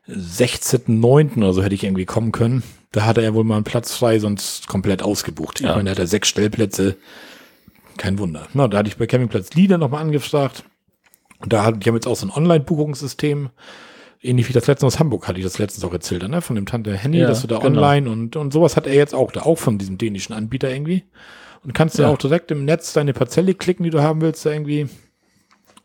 16.09. 0.10 1.38
oder 1.38 1.54
so 1.54 1.64
hätte 1.64 1.76
ich 1.76 1.84
irgendwie 1.84 2.06
kommen 2.06 2.32
können. 2.32 2.64
Da 2.92 3.06
hatte 3.06 3.22
er 3.22 3.34
wohl 3.34 3.44
mal 3.44 3.56
einen 3.56 3.64
Platz 3.64 3.94
frei, 3.96 4.20
sonst 4.20 4.68
komplett 4.68 5.04
ausgebucht. 5.04 5.60
Ich 5.60 5.66
Ja. 5.66 5.74
meine, 5.74 5.86
der 5.86 5.92
hat 5.92 6.00
ja 6.00 6.06
sechs 6.08 6.30
Stellplätze. 6.30 6.96
Kein 7.98 8.20
Wunder. 8.20 8.48
Na, 8.54 8.68
da 8.68 8.78
hatte 8.78 8.90
ich 8.90 8.98
bei 8.98 9.08
Campingplatz 9.08 9.54
Lieder 9.54 9.78
nochmal 9.78 10.02
angefragt. 10.02 10.64
Und 11.40 11.52
da 11.54 11.64
hat, 11.64 11.84
die 11.84 11.90
haben 11.90 11.96
jetzt 11.96 12.08
auch 12.08 12.16
so 12.16 12.26
ein 12.28 12.32
Online-Buchungssystem. 12.32 13.50
Ähnlich 14.22 14.50
wie 14.50 14.54
das 14.54 14.66
letzte 14.68 14.86
aus 14.86 15.00
Hamburg 15.00 15.28
hatte 15.28 15.38
ich 15.40 15.46
das 15.46 15.60
letztens 15.60 15.84
auch 15.86 15.94
erzählt, 15.94 16.28
ne? 16.28 16.42
Von 16.42 16.56
dem 16.56 16.66
Tante 16.66 16.96
Henny, 16.98 17.20
Ja, 17.20 17.28
dass 17.28 17.42
du 17.42 17.48
da 17.48 17.60
genau. 17.60 17.68
online 17.82 18.10
und, 18.10 18.36
und 18.36 18.52
sowas 18.52 18.76
hat 18.76 18.88
er 18.88 18.96
jetzt 18.96 19.14
auch 19.14 19.32
da, 19.32 19.42
auch 19.44 19.58
von 19.58 19.78
diesem 19.78 19.98
dänischen 19.98 20.34
Anbieter 20.34 20.70
irgendwie. 20.72 21.04
Und 21.64 21.74
kannst 21.74 21.98
ja 21.98 22.06
Ja. 22.06 22.14
auch 22.14 22.18
direkt 22.18 22.50
im 22.52 22.66
Netz 22.66 22.94
deine 22.94 23.14
Parzelle 23.14 23.54
klicken, 23.54 23.84
die 23.84 23.90
du 23.90 24.02
haben 24.02 24.22
willst, 24.22 24.46
da 24.46 24.52
irgendwie. 24.52 24.88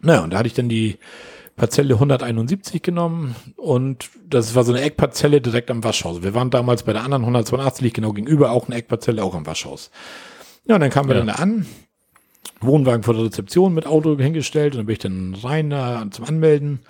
Naja, 0.01 0.23
und 0.25 0.33
da 0.33 0.39
hatte 0.39 0.47
ich 0.47 0.55
dann 0.55 0.69
die 0.69 0.99
Parzelle 1.57 1.95
171 1.95 2.83
genommen 2.83 3.37
und 3.57 4.09
das 4.27 4.55
war 4.55 4.65
so 4.65 4.73
eine 4.73 4.81
Eckparzelle 4.81 5.41
direkt 5.43 5.71
am 5.71 5.85
Waschhaus. 5.85 6.23
Wir 6.23 6.35
waren 6.35 6.51
damals 6.51 6.83
bei 6.85 6.93
der 6.95 7.03
anderen 7.05 7.23
182 7.25 7.83
liegt 7.83 7.97
genau 7.97 8.13
gegenüber, 8.13 8.51
auch 8.53 8.67
eine 8.67 8.77
Eckparzelle, 8.77 9.23
auch 9.23 9.35
am 9.35 9.47
Waschhaus. 9.47 9.91
Ja, 10.67 10.77
und 10.77 10.81
dann 10.81 10.91
kamen 10.91 11.09
wir 11.11 11.17
Ja. 11.17 11.21
dann 11.25 11.29
da 11.37 11.43
an, 11.43 11.67
Wohnwagen 12.61 13.03
vor 13.03 13.15
der 13.15 13.25
Rezeption 13.25 13.75
mit 13.75 13.87
Auto 13.87 14.17
hingestellt 14.19 14.73
und 14.75 14.79
dann 14.79 14.87
bin 14.87 14.93
ich 14.95 14.99
dann 15.01 15.35
rein 15.43 15.69
da 15.71 16.07
zum 16.11 16.25
Anmelden. 16.25 16.81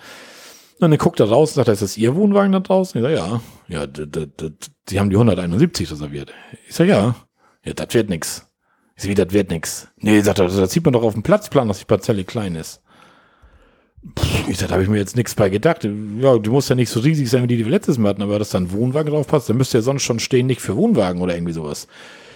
Und 0.83 0.91
dann 0.91 0.97
guckt 0.99 1.19
er 1.19 1.29
raus 1.29 1.51
und 1.51 1.55
sagt, 1.55 1.69
ist 1.69 1.81
das 1.81 1.97
Ihr 1.97 2.15
Wohnwagen 2.15 2.51
da 2.51 2.59
draußen? 2.59 2.99
Ich 2.99 3.07
sag, 3.07 3.15
ja. 3.17 3.41
Ja, 3.67 3.87
d- 3.87 4.05
d- 4.05 4.27
d- 4.27 4.51
Sie 4.89 4.99
haben 4.99 5.09
die 5.09 5.15
171 5.15 5.89
reserviert. 5.89 6.33
Ich 6.67 6.75
sag, 6.75 6.87
ja. 6.87 7.15
Ja, 7.63 7.73
das 7.73 7.93
wird 7.93 8.09
nix. 8.09 8.47
Ich 8.95 9.03
sag, 9.03 9.09
wie, 9.09 9.15
das 9.15 9.31
wird 9.31 9.49
nix. 9.49 9.87
Nee, 9.97 10.19
sagt 10.21 10.39
er, 10.39 10.47
das 10.47 10.71
sieht 10.71 10.83
man 10.83 10.93
doch 10.93 11.03
auf 11.03 11.13
dem 11.13 11.23
Platzplan, 11.23 11.67
dass 11.67 11.79
die 11.79 11.85
Parzelle 11.85 12.23
klein 12.25 12.55
ist. 12.55 12.81
Pff, 14.19 14.49
Ich 14.49 14.57
sag, 14.57 14.67
da 14.67 14.73
habe 14.73 14.83
ich 14.83 14.89
mir 14.89 14.97
jetzt 14.97 15.15
nichts 15.15 15.35
bei 15.35 15.49
gedacht. 15.49 15.85
Ja, 15.85 16.37
du 16.37 16.51
musst 16.51 16.69
ja 16.69 16.75
nicht 16.75 16.89
so 16.89 16.99
riesig 16.99 17.29
sein, 17.29 17.43
wie 17.43 17.47
die, 17.47 17.57
die 17.57 17.63
wir 17.65 17.71
letztes 17.71 17.97
Mal 17.97 18.09
hatten, 18.09 18.21
aber 18.21 18.37
dass 18.39 18.49
da 18.49 18.57
ein 18.57 18.71
Wohnwagen 18.71 19.13
drauf 19.13 19.27
passt, 19.27 19.49
dann 19.49 19.57
müsste 19.57 19.77
ja 19.77 19.81
sonst 19.81 20.03
schon 20.03 20.19
stehen, 20.19 20.47
nicht 20.47 20.59
für 20.61 20.75
Wohnwagen 20.75 21.21
oder 21.21 21.33
irgendwie 21.35 21.53
sowas. 21.53 21.87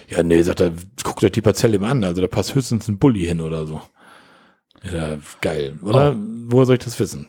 Ja, 0.08 0.22
nee, 0.22 0.40
sagt 0.40 0.60
er, 0.60 0.72
guckt 1.04 1.22
euch 1.22 1.32
die 1.32 1.42
Parzelle 1.42 1.78
mal 1.78 1.90
an, 1.90 2.02
also 2.04 2.22
da 2.22 2.28
passt 2.28 2.54
höchstens 2.54 2.88
ein 2.88 2.98
Bulli 2.98 3.26
hin 3.26 3.42
oder 3.42 3.66
so. 3.66 3.82
Ja, 4.90 5.18
geil, 5.42 5.78
oder? 5.82 6.16
Woher 6.46 6.64
soll 6.64 6.76
ich 6.76 6.84
das 6.84 6.98
wissen? 6.98 7.26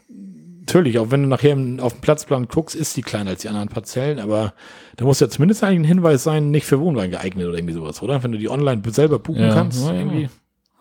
Natürlich, 0.70 1.00
auch 1.00 1.12
wenn 1.12 1.24
du 1.24 1.28
nachher 1.30 1.52
im- 1.52 1.80
auf 1.80 1.94
dem 1.94 2.02
Platzplan 2.02 2.48
guckst, 2.48 2.76
ist 2.76 2.96
die 2.98 3.02
kleiner 3.02 3.32
als 3.32 3.42
die 3.42 3.50
anderen 3.50 3.70
Parzellen, 3.70 4.20
aber 4.20 4.54
da 4.98 5.06
muss 5.06 5.20
ja 5.20 5.30
zumindest 5.30 5.64
eigentlich 5.64 5.80
ein 5.82 5.84
Hinweis 5.96 6.24
sein, 6.24 6.52
nicht 6.52 6.66
für 6.66 6.80
Wohnwagen 6.80 7.12
geeignet 7.12 7.48
oder 7.48 7.58
irgendwie 7.58 7.74
sowas, 7.74 8.02
oder? 8.02 8.22
Wenn 8.24 8.32
du 8.32 8.38
die 8.38 8.50
online 8.50 8.82
selber 8.90 9.20
buchen 9.20 9.42
Ja, 9.42 9.54
kannst, 9.54 9.86
ja, 9.86 9.94
ja. 9.94 10.00
irgendwie. 10.00 10.30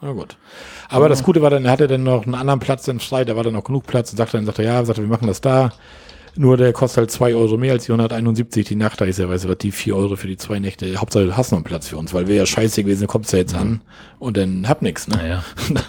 Na 0.01 0.13
gut. 0.13 0.37
Aber 0.89 1.09
das 1.09 1.25
Gute 1.25 1.43
war 1.43 1.51
dann, 1.51 1.65
er 1.65 1.73
hatte 1.73 1.89
dann 1.89 2.05
noch 2.05 2.25
einen 2.25 2.35
anderen 2.37 2.61
Platz 2.61 2.85
dann 2.85 3.01
frei, 3.01 3.25
da 3.25 3.35
war 3.37 3.43
dann 3.45 3.55
noch 3.55 3.65
genug 3.65 3.87
Platz 3.87 4.11
und 4.13 4.17
sagte 4.17 4.37
dann, 4.37 4.47
sagte, 4.47 4.63
ja, 4.63 4.85
sagte, 4.85 5.03
wir 5.03 5.09
machen 5.09 5.27
das 5.27 5.41
da. 5.41 5.73
Nur 6.37 6.57
der 6.57 6.73
kostet 6.73 6.99
halt 6.99 7.11
zwei 7.11 7.35
Euro 7.35 7.57
mehr 7.57 7.73
als 7.73 7.87
die 7.87 7.91
171 7.93 8.65
die 8.69 8.77
Nacht. 8.77 9.01
Da 9.01 9.07
ist 9.07 9.19
ja, 9.19 9.29
weißt 9.29 9.47
du 9.47 9.49
was, 9.49 9.59
die 9.59 9.73
vier 9.73 9.97
Euro 9.97 10.15
für 10.15 10.29
die 10.29 10.37
zwei 10.37 10.61
Nächte. 10.61 10.95
Hauptsache, 10.97 11.25
du 11.25 11.37
hast 11.37 11.51
noch 11.51 11.57
einen 11.59 11.65
Platz 11.65 11.89
für 11.89 11.97
uns, 11.97 12.15
weil 12.15 12.29
wir 12.29 12.37
ja 12.37 12.47
scheiße 12.47 12.85
gewesen, 12.85 13.09
kommst 13.09 13.33
du 13.33 13.39
ja 13.39 13.41
jetzt 13.41 13.57
an 13.57 13.81
und 14.21 14.37
dann 14.37 14.69
hab 14.69 14.81
nix, 14.83 15.09
ne? 15.09 15.17
Naja. 15.17 15.45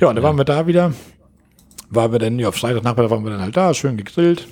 Ja, 0.00 0.08
und 0.08 0.16
dann 0.16 0.24
waren 0.24 0.36
wir 0.36 0.44
da 0.44 0.66
wieder. 0.66 0.92
Waren 1.90 2.12
wir 2.12 2.18
dann, 2.18 2.38
ja, 2.38 2.48
auf 2.48 2.56
Freitagnachmittag 2.56 3.10
waren 3.10 3.24
wir 3.24 3.30
dann 3.30 3.40
halt 3.40 3.56
da, 3.56 3.74
schön 3.74 3.96
gegrillt. 3.96 4.46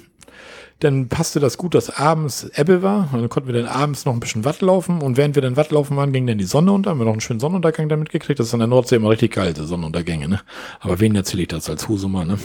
Dann 0.81 1.09
passte 1.09 1.39
das 1.39 1.59
gut, 1.59 1.75
dass 1.75 1.91
abends 1.91 2.45
Ebbe 2.55 2.83
war. 2.83 3.09
Und 3.13 3.21
dann 3.21 3.29
konnten 3.29 3.53
wir 3.53 3.61
dann 3.61 3.71
abends 3.71 4.05
noch 4.05 4.13
ein 4.13 4.21
bisschen 4.21 4.45
Watt 4.45 4.61
laufen. 4.63 5.01
Und 5.01 5.17
während 5.17 5.37
wir 5.37 5.43
dann 5.43 5.57
Watt 5.57 5.71
laufen 5.71 5.97
waren, 5.97 6.13
ging 6.13 6.27
dann 6.27 6.39
die 6.39 6.45
Sonne 6.45 6.73
unter. 6.73 6.91
Haben 6.91 6.99
wir 6.99 7.05
noch 7.05 7.13
einen 7.13 7.21
schönen 7.21 7.39
Sonnenuntergang 7.39 7.89
damit 7.89 8.11
gekriegt. 8.11 8.41
Das 8.41 8.49
ist 8.49 8.55
an 8.55 8.61
der 8.61 8.67
Nordsee 8.67 8.97
immer 8.97 9.11
richtig 9.11 9.33
geil, 9.33 9.53
die 9.53 9.65
Sonnenuntergänge, 9.65 10.29
ne? 10.29 10.41
Aber 10.81 10.99
wen 10.99 11.15
erzähle 11.15 11.43
ich 11.43 11.49
das 11.49 11.71
als 11.71 11.89
Husumer, 11.89 12.25
ne? 12.25 12.39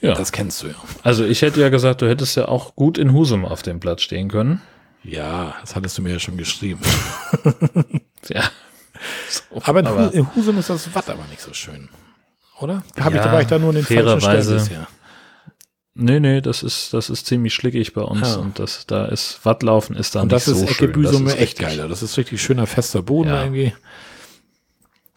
Ja. 0.00 0.14
Das 0.14 0.30
kennst 0.30 0.62
du 0.62 0.68
ja. 0.68 0.74
Also 1.02 1.24
ich 1.24 1.42
hätte 1.42 1.60
ja 1.60 1.70
gesagt, 1.70 2.02
du 2.02 2.08
hättest 2.08 2.36
ja 2.36 2.46
auch 2.46 2.76
gut 2.76 2.98
in 2.98 3.12
Husum 3.12 3.44
auf 3.44 3.62
dem 3.62 3.80
Platz 3.80 4.02
stehen 4.02 4.28
können. 4.28 4.60
Ja, 5.02 5.54
das 5.60 5.74
hattest 5.74 5.98
du 5.98 6.02
mir 6.02 6.12
ja 6.12 6.18
schon 6.18 6.36
geschrieben. 6.36 6.80
Ja. 8.28 8.50
So, 9.30 9.62
Aber 9.62 9.80
in, 10.12 10.18
in 10.18 10.34
Husum 10.34 10.58
ist 10.58 10.68
das 10.68 10.92
Watt 10.92 11.08
aber 11.08 11.24
nicht 11.30 11.40
so 11.40 11.54
schön. 11.54 11.88
Oder? 12.60 12.82
Hab 12.98 13.10
ich, 13.12 13.16
Ja, 13.16 13.24
da 13.24 13.32
war 13.32 13.40
ich 13.40 13.46
da 13.46 13.58
nur 13.58 13.70
in 13.70 13.76
den 13.76 13.84
falschen 13.84 14.02
Stellen 14.02 14.20
fairerweise. 14.20 14.54
bisher. 14.54 14.88
Nee, 16.00 16.20
nee, 16.20 16.40
das 16.40 16.62
ist, 16.62 16.94
das 16.94 17.10
ist 17.10 17.26
ziemlich 17.26 17.52
schlickig 17.54 17.92
bei 17.92 18.02
uns 18.02 18.20
Ja. 18.34 18.36
und 18.36 18.58
das, 18.60 18.86
da 18.86 19.06
ist, 19.06 19.44
Wattlaufen 19.44 19.96
ist 19.96 20.14
da 20.14 20.22
Und 20.22 20.30
nicht 20.32 20.44
so 20.44 20.52
ist 20.52 20.74
schön. 20.74 21.02
Das 21.02 21.12
ist 21.20 21.38
echt 21.38 21.58
geiler. 21.58 21.88
Das 21.88 22.02
ist 22.02 22.16
richtig 22.16 22.40
schöner, 22.40 22.66
fester 22.68 23.02
Boden 23.02 23.30
Ja. 23.30 23.42
irgendwie. 23.42 23.72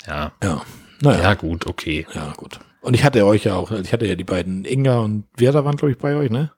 Ja. 0.07 0.31
Ja. 0.43 0.61
Naja. 1.01 1.21
Ja, 1.21 1.33
gut, 1.35 1.67
okay. 1.67 2.07
Ja, 2.13 2.33
gut. 2.35 2.59
Und 2.81 2.95
ich 2.95 3.03
hatte 3.03 3.23
euch 3.25 3.43
ja 3.43 3.55
auch, 3.55 3.69
ich 3.71 3.93
hatte 3.93 4.07
ja 4.07 4.15
die 4.15 4.23
beiden 4.23 4.65
Inga 4.65 4.99
und 4.99 5.25
Vera 5.37 5.63
waren, 5.65 5.75
glaube 5.77 5.91
ich, 5.91 5.97
bei 5.99 6.15
euch, 6.15 6.31
ne? 6.31 6.51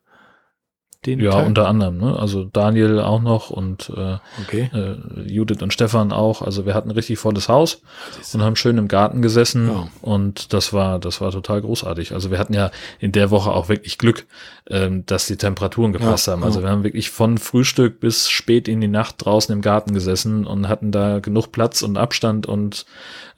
Den 1.06 1.20
Ja, 1.20 1.32
Teil? 1.32 1.48
unter 1.48 1.68
anderem, 1.68 1.98
ne? 1.98 2.18
Also 2.18 2.44
Daniel 2.46 3.00
auch 3.00 3.22
noch 3.22 3.50
und 3.50 3.92
äh, 3.96 4.18
Okay. 4.42 4.70
äh, 4.74 4.96
Judith 5.30 5.62
und 5.62 5.74
Stefan 5.74 6.12
auch. 6.12 6.42
Also 6.42 6.66
wir 6.66 6.74
hatten 6.74 6.90
ein 6.90 6.96
richtig 6.96 7.20
volles 7.20 7.50
Haus 7.50 7.82
und 8.34 8.42
haben 8.42 8.56
schön 8.56 8.78
im 8.78 8.88
Garten 8.88 9.22
gesessen 9.22 9.68
Ja. 9.70 9.88
und 10.02 10.54
das 10.54 10.74
war, 10.74 11.00
das 11.00 11.22
war 11.22 11.32
total 11.32 11.62
großartig. 11.62 12.14
Also 12.14 12.32
wir 12.32 12.40
hatten 12.40 12.54
ja 12.54 12.72
in 13.00 13.12
der 13.12 13.32
Woche 13.32 13.52
auch 13.52 13.70
wirklich 13.70 13.98
Glück, 13.98 14.26
ähm, 14.70 15.06
dass 15.06 15.28
die 15.28 15.38
Temperaturen 15.38 15.94
gepasst 15.94 16.28
Ja, 16.28 16.34
haben. 16.34 16.44
Also 16.44 16.60
ja. 16.60 16.66
wir 16.66 16.72
haben 16.72 16.84
wirklich 16.84 17.10
von 17.10 17.38
Frühstück 17.38 18.00
bis 18.00 18.30
spät 18.30 18.68
in 18.68 18.82
die 18.82 18.88
Nacht 18.88 19.16
draußen 19.26 19.54
im 19.54 19.62
Garten 19.62 19.94
gesessen 19.94 20.46
und 20.48 20.68
hatten 20.70 20.92
da 20.92 21.20
genug 21.20 21.52
Platz 21.52 21.82
und 21.82 21.98
Abstand 21.98 22.46
und 22.46 22.86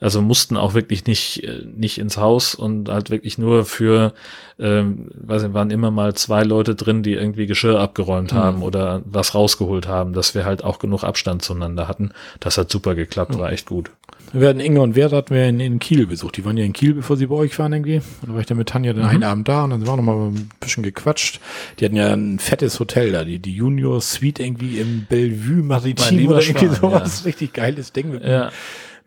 also 0.00 0.20
mussten 0.22 0.56
auch 0.56 0.74
wirklich 0.74 1.06
nicht, 1.06 1.44
äh, 1.44 1.62
nicht 1.76 1.98
ins 1.98 2.16
Haus 2.16 2.54
und 2.54 2.88
halt 2.88 3.10
wirklich 3.10 3.38
nur 3.38 3.64
für, 3.64 4.12
ähm, 4.58 5.08
weiß 5.14 5.42
nicht, 5.44 5.54
waren 5.54 5.70
immer 5.70 5.90
mal 5.90 6.14
zwei 6.14 6.42
Leute 6.42 6.74
drin, 6.74 7.02
die 7.02 7.12
irgendwie 7.14 7.46
Geschirr 7.46 7.78
abgeräumt 7.80 8.32
Mhm. 8.32 8.36
haben 8.36 8.62
oder 8.62 9.02
was 9.04 9.34
rausgeholt 9.34 9.86
haben, 9.88 10.12
dass 10.12 10.34
wir 10.34 10.44
halt 10.44 10.64
auch 10.64 10.78
genug 10.78 11.02
Abstand 11.04 11.42
zueinander 11.42 11.88
hatten. 11.88 12.10
Das 12.40 12.58
hat 12.58 12.70
super 12.70 12.94
geklappt, 12.94 13.38
war 13.38 13.52
echt 13.52 13.66
gut. 13.66 13.90
Wir 14.32 14.48
hatten 14.48 14.60
Inge 14.60 14.80
und 14.82 14.96
Wert 14.96 15.12
hatten 15.12 15.32
wir 15.34 15.46
in, 15.48 15.60
in 15.60 15.78
Kiel 15.78 16.06
besucht. 16.06 16.36
Die 16.36 16.44
waren 16.44 16.56
ja 16.56 16.64
in 16.64 16.72
Kiel, 16.72 16.94
bevor 16.94 17.16
sie 17.16 17.26
bei 17.26 17.36
euch 17.36 17.56
waren 17.60 17.72
irgendwie. 17.72 17.96
Und 18.22 18.28
da 18.28 18.32
war 18.34 18.40
ich 18.40 18.46
dann 18.46 18.58
mit 18.58 18.68
Tanja 18.68 18.92
den 18.92 19.04
einen 19.04 19.22
Abend 19.22 19.46
da 19.48 19.62
und 19.64 19.70
dann 19.70 19.78
sind 19.80 19.88
wir 19.88 19.92
auch 19.92 19.96
noch 19.96 20.02
mal 20.02 20.28
ein 20.30 20.50
bisschen 20.60 20.82
gequatscht. 20.82 21.40
Die 21.78 21.84
hatten 21.84 21.94
ja 21.96 22.12
ein 22.12 22.38
fettes 22.40 22.80
Hotel 22.80 23.12
da, 23.12 23.24
die, 23.24 23.38
die 23.38 23.54
Junior 23.54 24.00
Suite 24.00 24.40
irgendwie 24.40 24.78
im 24.80 25.06
Bellevue 25.08 25.62
Maritim 25.62 26.26
oder 26.28 26.42
irgendwie 26.42 26.66
Schwan, 26.66 26.74
sowas. 26.74 27.24
Richtig 27.24 27.52
geiles 27.52 27.92
Ding 27.92 28.10
mit, 28.10 28.24
Ja, 28.24 28.50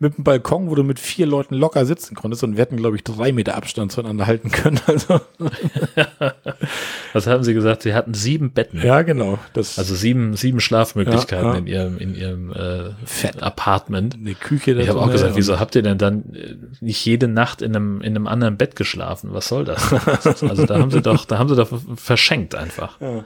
mit 0.00 0.16
einem 0.16 0.24
Balkon, 0.24 0.70
wo 0.70 0.74
du 0.74 0.82
mit 0.82 0.98
vier 0.98 1.26
Leuten 1.26 1.54
locker 1.54 1.84
sitzen 1.84 2.14
konntest 2.14 2.42
und 2.42 2.56
wir 2.56 2.62
hätten, 2.62 2.78
glaube 2.78 2.96
ich, 2.96 3.04
drei 3.04 3.32
Meter 3.32 3.54
Abstand 3.54 3.92
zueinander 3.92 4.26
halten 4.26 4.50
können. 4.50 4.80
Also, 4.86 5.20
was 7.12 7.26
haben 7.26 7.44
sie 7.44 7.54
gesagt? 7.54 7.82
Sie 7.82 7.94
hatten 7.94 8.14
sieben 8.14 8.50
Betten. 8.52 8.80
ja, 8.82 9.02
genau. 9.02 9.38
Das, 9.52 9.78
Also 9.78 9.94
sieben, 9.94 10.34
sieben 10.36 10.60
Schlafmöglichkeiten 10.60 11.46
Ja, 11.46 11.52
ja. 11.52 11.58
in 11.58 11.66
ihrem, 11.66 11.98
in 11.98 12.14
ihrem 12.14 12.50
äh, 12.52 12.90
Fett. 13.04 13.42
Apartment. 13.42 14.14
eine 14.14 14.34
Küche 14.34 14.72
Ich 14.72 14.88
habe 14.88 15.00
auch 15.00 15.12
gesagt, 15.12 15.36
wieso 15.36 15.60
habt 15.60 15.74
ihr 15.74 15.82
denn 15.82 15.98
dann 15.98 16.34
äh, 16.34 16.56
nicht 16.80 17.04
jede 17.04 17.28
Nacht 17.28 17.62
in 17.62 17.76
einem, 17.76 18.00
in 18.00 18.16
einem 18.16 18.26
anderen 18.26 18.56
Bett 18.56 18.76
geschlafen? 18.76 19.30
Was 19.32 19.48
soll 19.48 19.64
das? 19.64 19.90
Also 20.50 20.66
da 20.66 20.78
haben 20.78 20.90
sie 20.90 21.02
doch, 21.02 21.24
da 21.26 21.38
haben 21.38 21.48
sie 21.48 21.56
doch 21.56 21.68
verschenkt 21.96 22.54
einfach. 22.54 23.00
Ja. 23.00 23.24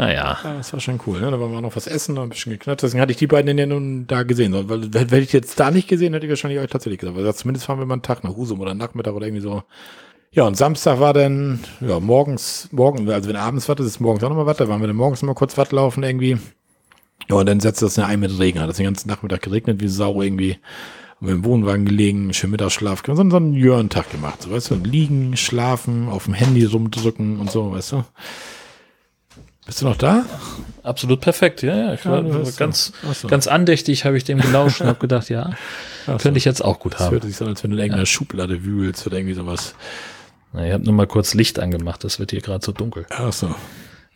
Naja. 0.00 0.38
Ja, 0.42 0.54
das 0.54 0.72
war 0.72 0.80
schon 0.80 0.98
cool. 1.06 1.20
Ne? 1.20 1.30
Da 1.30 1.38
waren 1.38 1.52
wir 1.52 1.60
noch 1.60 1.76
was 1.76 1.86
essen, 1.86 2.14
noch 2.14 2.22
ein 2.22 2.30
bisschen 2.30 2.52
geknatscht. 2.52 2.82
Deswegen 2.82 3.02
hatte 3.02 3.12
ich 3.12 3.18
die 3.18 3.26
beiden 3.26 3.58
ja 3.58 3.66
nun 3.66 4.06
da 4.06 4.22
gesehen. 4.22 4.54
Weil 4.66 4.84
hätte 4.84 5.18
ich 5.18 5.34
jetzt 5.34 5.60
da 5.60 5.70
nicht 5.70 5.88
gesehen, 5.88 6.14
hätte 6.14 6.24
ich 6.24 6.30
wahrscheinlich 6.30 6.58
euch 6.58 6.70
tatsächlich 6.70 7.00
gesagt. 7.00 7.18
Weil 7.18 7.34
zumindest 7.34 7.66
fahren 7.66 7.78
wir 7.78 7.84
mal 7.84 7.94
einen 7.94 8.02
Tag 8.02 8.24
nach 8.24 8.34
Husum 8.34 8.60
oder 8.60 8.72
Nachmittag 8.72 9.12
oder 9.12 9.26
irgendwie 9.26 9.42
so. 9.42 9.62
Ja, 10.32 10.44
und 10.44 10.56
Samstag 10.56 11.00
war 11.00 11.12
dann, 11.12 11.60
ja, 11.82 12.00
morgens, 12.00 12.70
morgen, 12.72 13.10
also 13.10 13.28
wenn 13.28 13.36
abends 13.36 13.68
was 13.68 13.78
ist, 13.80 13.86
ist 13.86 14.00
morgens 14.00 14.24
auch 14.24 14.30
noch 14.30 14.36
mal 14.36 14.46
was. 14.46 14.56
Da 14.56 14.68
waren 14.68 14.80
wir 14.80 14.86
dann 14.86 14.96
morgens 14.96 15.20
noch 15.20 15.26
mal 15.26 15.34
kurz 15.34 15.58
was 15.58 15.70
laufen 15.70 16.02
irgendwie. 16.02 16.38
Ja, 17.28 17.36
und 17.36 17.46
dann 17.46 17.60
setzte 17.60 17.84
das 17.84 17.96
ja 17.96 18.06
ein 18.06 18.20
mit 18.20 18.38
Regen. 18.38 18.58
Hat 18.58 18.70
das 18.70 18.78
den 18.78 18.86
ganzen 18.86 19.06
Nachmittag 19.06 19.42
geregnet 19.42 19.82
wie 19.82 19.88
Sau 19.88 20.22
irgendwie. 20.22 20.56
Und 21.20 21.26
wir 21.26 21.34
im 21.34 21.44
Wohnwagen 21.44 21.84
gelegen, 21.84 22.32
schön 22.32 22.52
Mittagsschlaf, 22.52 23.02
so, 23.06 23.14
so 23.14 23.36
einen 23.36 23.52
Jörn-Tag 23.52 24.10
gemacht. 24.10 24.40
So, 24.40 24.50
weißt 24.50 24.70
du, 24.70 24.76
liegen, 24.76 25.36
schlafen, 25.36 26.08
auf 26.08 26.24
dem 26.24 26.32
Handy 26.32 26.64
rumdrücken 26.64 27.38
und 27.38 27.50
so, 27.50 27.72
weißt 27.72 27.92
du. 27.92 28.04
Bist 29.70 29.82
du 29.82 29.86
noch 29.86 29.94
da? 29.96 30.24
Absolut 30.82 31.20
perfekt, 31.20 31.62
ja, 31.62 31.76
ja. 31.76 31.94
Ich 31.94 32.02
Ja, 32.04 32.10
war 32.10 32.22
ganz, 32.56 32.92
so. 33.04 33.12
So. 33.12 33.28
ganz 33.28 33.46
andächtig, 33.46 34.04
habe 34.04 34.16
ich 34.16 34.24
dem 34.24 34.40
gelauscht 34.40 34.80
und 34.80 34.88
habe 34.88 34.98
gedacht, 34.98 35.28
ja, 35.28 35.50
könnte 36.18 36.38
ich 36.38 36.44
jetzt 36.44 36.64
auch 36.64 36.80
gut 36.80 36.94
Das 36.94 37.02
haben. 37.02 37.12
hört 37.12 37.22
sich 37.22 37.36
so 37.36 37.44
an, 37.44 37.50
als 37.52 37.62
wenn 37.62 37.70
du 37.70 37.76
in 37.76 37.82
irgendeiner 37.82 38.06
Schublade 38.06 38.64
wühlst 38.64 39.06
oder 39.06 39.18
irgendwie 39.18 39.34
sowas. 39.36 39.76
Na, 40.52 40.66
ich 40.66 40.72
habe 40.72 40.82
nur 40.82 40.92
mal 40.94 41.06
kurz 41.06 41.34
Licht 41.34 41.60
angemacht, 41.60 42.02
das 42.02 42.18
wird 42.18 42.32
hier 42.32 42.40
gerade 42.40 42.64
so 42.66 42.72
dunkel. 42.72 43.06
Ach 43.10 43.32
so. 43.32 43.54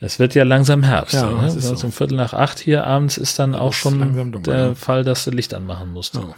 Es 0.00 0.18
wird 0.18 0.34
ja 0.34 0.42
langsam 0.42 0.82
Herbst. 0.82 1.14
Ja, 1.14 1.30
ne? 1.30 1.46
ist 1.46 1.54
Also 1.54 1.76
so. 1.76 1.86
um 1.86 1.92
Viertel 1.92 2.16
nach 2.16 2.32
acht 2.34 2.58
hier 2.58 2.84
abends 2.84 3.16
ist 3.16 3.38
dann 3.38 3.54
auch 3.54 3.74
schon 3.74 4.00
dunkel, 4.32 4.42
der 4.42 4.66
ja. 4.70 4.74
Fall, 4.74 5.04
dass 5.04 5.24
du 5.24 5.30
Licht 5.30 5.54
anmachen 5.54 5.92
musst. 5.92 6.16
Ja. 6.16 6.34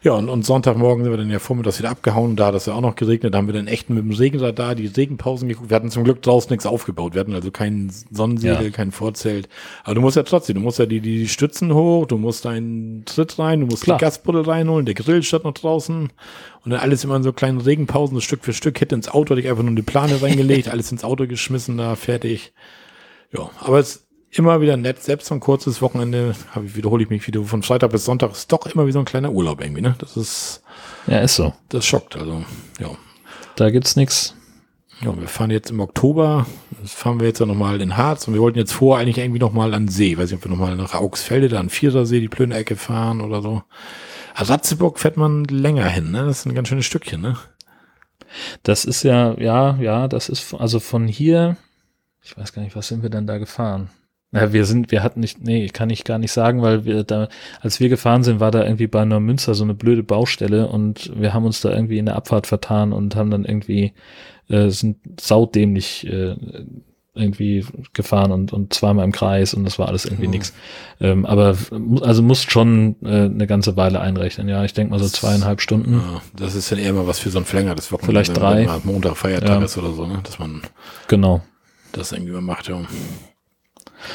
Ja, 0.00 0.12
und, 0.12 0.28
und 0.28 0.46
Sonntagmorgen 0.46 1.02
sind 1.02 1.12
wir 1.12 1.16
dann 1.16 1.28
ja 1.30 1.40
vormittags 1.40 1.80
wieder 1.80 1.90
abgehauen. 1.90 2.36
Da 2.36 2.46
hat 2.46 2.54
es 2.54 2.66
ja 2.66 2.74
auch 2.74 2.80
noch 2.80 2.94
geregnet. 2.94 3.34
Da 3.34 3.38
haben 3.38 3.48
wir 3.48 3.54
dann 3.54 3.66
echt 3.66 3.90
mit 3.90 3.98
dem 3.98 4.12
Regenrad 4.12 4.56
da 4.56 4.76
die 4.76 4.86
Regenpausen 4.86 5.48
geguckt. 5.48 5.70
Wir 5.70 5.74
hatten 5.74 5.90
zum 5.90 6.04
Glück 6.04 6.22
draußen 6.22 6.50
nichts 6.50 6.66
aufgebaut. 6.66 7.14
Wir 7.14 7.20
hatten 7.20 7.34
also 7.34 7.50
kein 7.50 7.90
Sonnensegel, 8.12 8.66
Ja. 8.66 8.70
kein 8.70 8.92
Vorzelt. 8.92 9.48
Aber 9.82 9.96
du 9.96 10.00
musst 10.00 10.16
ja 10.16 10.22
trotzdem, 10.22 10.54
du 10.54 10.60
musst 10.60 10.78
ja 10.78 10.86
die, 10.86 11.00
die 11.00 11.26
Stützen 11.26 11.74
hoch, 11.74 12.06
du 12.06 12.16
musst 12.16 12.44
deinen 12.44 13.04
Tritt 13.06 13.38
rein, 13.40 13.60
du 13.60 13.66
musst 13.66 13.82
Klar. 13.82 13.98
die 13.98 14.04
Gasbuddel 14.04 14.42
reinholen, 14.42 14.86
der 14.86 14.94
Grill 14.94 15.22
steht 15.24 15.42
noch 15.42 15.54
draußen. 15.54 16.10
Und 16.64 16.70
dann 16.70 16.80
alles 16.80 17.02
immer 17.02 17.16
in 17.16 17.22
so 17.24 17.32
kleinen 17.32 17.60
Regenpausen, 17.60 18.14
so 18.14 18.20
Stück 18.20 18.44
für 18.44 18.52
Stück. 18.52 18.80
Hätte 18.80 18.94
ins 18.94 19.08
Auto, 19.08 19.30
hatte 19.30 19.40
ich 19.40 19.48
einfach 19.48 19.62
nur 19.64 19.72
eine 19.72 19.82
Plane 19.82 20.22
reingelegt, 20.22 20.68
alles 20.70 20.92
ins 20.92 21.02
Auto 21.02 21.26
geschmissen, 21.26 21.76
da 21.76 21.96
fertig. 21.96 22.52
Ja, 23.32 23.50
aber 23.60 23.80
es 23.80 24.07
immer 24.30 24.60
wieder 24.60 24.76
nett, 24.76 25.02
selbst 25.02 25.26
so 25.26 25.34
ein 25.34 25.40
kurzes 25.40 25.80
Wochenende, 25.80 26.34
habe 26.50 26.66
ich, 26.66 26.76
wiederhole 26.76 27.02
ich 27.02 27.10
mich 27.10 27.26
wieder, 27.26 27.42
von 27.44 27.62
Freitag 27.62 27.90
bis 27.90 28.04
Sonntag 28.04 28.32
ist 28.32 28.52
doch 28.52 28.66
immer 28.66 28.86
wie 28.86 28.92
so 28.92 28.98
ein 28.98 29.04
kleiner 29.04 29.32
Urlaub 29.32 29.60
irgendwie, 29.60 29.80
ne? 29.82 29.94
Das 29.98 30.16
ist, 30.16 30.62
Ja, 31.06 31.20
ist 31.20 31.36
so. 31.36 31.52
das 31.70 31.86
schockt, 31.86 32.16
also, 32.16 32.44
ja. 32.78 32.90
Da 33.56 33.70
gibt's 33.70 33.96
nix. 33.96 34.34
Ja, 35.00 35.16
wir 35.16 35.28
fahren 35.28 35.50
jetzt 35.50 35.70
im 35.70 35.78
Oktober, 35.80 36.46
das 36.82 36.92
fahren 36.92 37.20
wir 37.20 37.28
jetzt 37.28 37.38
ja 37.38 37.46
nochmal 37.46 37.80
in 37.80 37.96
Harz 37.96 38.26
und 38.26 38.34
wir 38.34 38.40
wollten 38.40 38.58
jetzt 38.58 38.72
vor 38.72 38.98
eigentlich 38.98 39.18
irgendwie 39.18 39.38
nochmal 39.38 39.72
an 39.72 39.86
See, 39.88 40.18
weiß 40.18 40.30
nicht, 40.30 40.38
ob 40.38 40.44
wir 40.44 40.50
nochmal 40.50 40.76
nach 40.76 40.94
Augsfelde, 40.94 41.48
da 41.48 41.60
an 41.60 41.70
Vierersee, 41.70 42.20
die 42.20 42.28
Plönecke 42.28 42.74
fahren 42.74 43.20
oder 43.20 43.40
so. 43.40 43.62
Aber 44.34 44.48
Ratzeburg 44.50 44.98
fährt 44.98 45.16
man 45.16 45.44
länger 45.44 45.88
hin, 45.88 46.10
ne? 46.10 46.24
Das 46.24 46.40
ist 46.40 46.46
ein 46.46 46.54
ganz 46.54 46.68
schönes 46.68 46.84
Stückchen, 46.86 47.20
ne? 47.20 47.36
Das 48.64 48.84
ist 48.84 49.04
ja, 49.04 49.34
ja, 49.38 49.76
ja, 49.80 50.08
das 50.08 50.28
ist 50.28 50.52
also 50.54 50.80
von 50.80 51.06
hier, 51.06 51.56
ich 52.22 52.36
weiß 52.36 52.52
gar 52.52 52.62
nicht, 52.62 52.76
was 52.76 52.88
sind 52.88 53.02
wir 53.02 53.10
denn 53.10 53.26
da 53.26 53.38
gefahren? 53.38 53.90
Ja, 54.32 54.52
wir 54.52 54.66
sind, 54.66 54.90
wir 54.90 55.02
hatten 55.02 55.20
nicht, 55.20 55.42
nee, 55.42 55.68
kann 55.68 55.88
ich 55.88 56.04
gar 56.04 56.18
nicht 56.18 56.32
sagen, 56.32 56.60
weil 56.60 56.84
wir 56.84 57.02
da, 57.02 57.28
als 57.62 57.80
wir 57.80 57.88
gefahren 57.88 58.22
sind, 58.22 58.40
war 58.40 58.50
da 58.50 58.62
irgendwie 58.62 58.86
bei 58.86 59.04
Neumünster 59.06 59.54
so 59.54 59.64
eine 59.64 59.72
blöde 59.74 60.02
Baustelle 60.02 60.68
und 60.68 61.10
wir 61.18 61.32
haben 61.32 61.46
uns 61.46 61.62
da 61.62 61.70
irgendwie 61.70 61.96
in 61.98 62.04
der 62.06 62.16
Abfahrt 62.16 62.46
vertan 62.46 62.92
und 62.92 63.16
haben 63.16 63.30
dann 63.30 63.46
irgendwie, 63.46 63.94
äh, 64.50 64.68
sind 64.68 64.98
saudämlich 65.18 66.06
äh, 66.06 66.36
irgendwie 67.14 67.64
gefahren 67.94 68.30
und, 68.30 68.52
und 68.52 68.74
zweimal 68.74 69.04
im 69.06 69.12
Kreis 69.12 69.54
und 69.54 69.64
das 69.64 69.78
war 69.78 69.88
alles 69.88 70.04
irgendwie 70.04 70.26
Oh. 70.28 70.30
nix. 70.30 70.52
Ähm, 71.00 71.24
aber 71.24 71.56
also 72.02 72.22
muss 72.22 72.42
schon 72.42 72.96
äh, 73.02 73.24
eine 73.24 73.46
ganze 73.46 73.76
Weile 73.78 74.00
einrechnen, 74.00 74.46
ja. 74.48 74.62
Ich 74.62 74.74
denke 74.74 74.90
mal 74.92 75.00
so 75.00 75.08
zweieinhalb 75.08 75.62
Stunden. 75.62 75.94
Ja, 75.94 76.20
das 76.36 76.54
ist 76.54 76.70
dann 76.70 76.78
eher 76.78 76.92
mal 76.92 77.06
was 77.06 77.18
für 77.18 77.30
so 77.30 77.38
ein 77.38 77.44
verlängertes 77.46 77.90
Wochenende. 77.90 78.12
Vielleicht 78.24 78.36
drei. 78.36 78.64
mal 78.66 78.80
Montag 78.84 79.16
Feiertag 79.16 79.48
Ja. 79.58 79.64
ist 79.64 79.76
oder 79.78 79.92
so, 79.94 80.06
ne? 80.06 80.20
Dass 80.22 80.38
man 80.38 80.60
Genau. 81.08 81.40
das 81.92 82.12
irgendwie 82.12 82.32
mal 82.32 82.42
macht, 82.42 82.68
ja. 82.68 82.78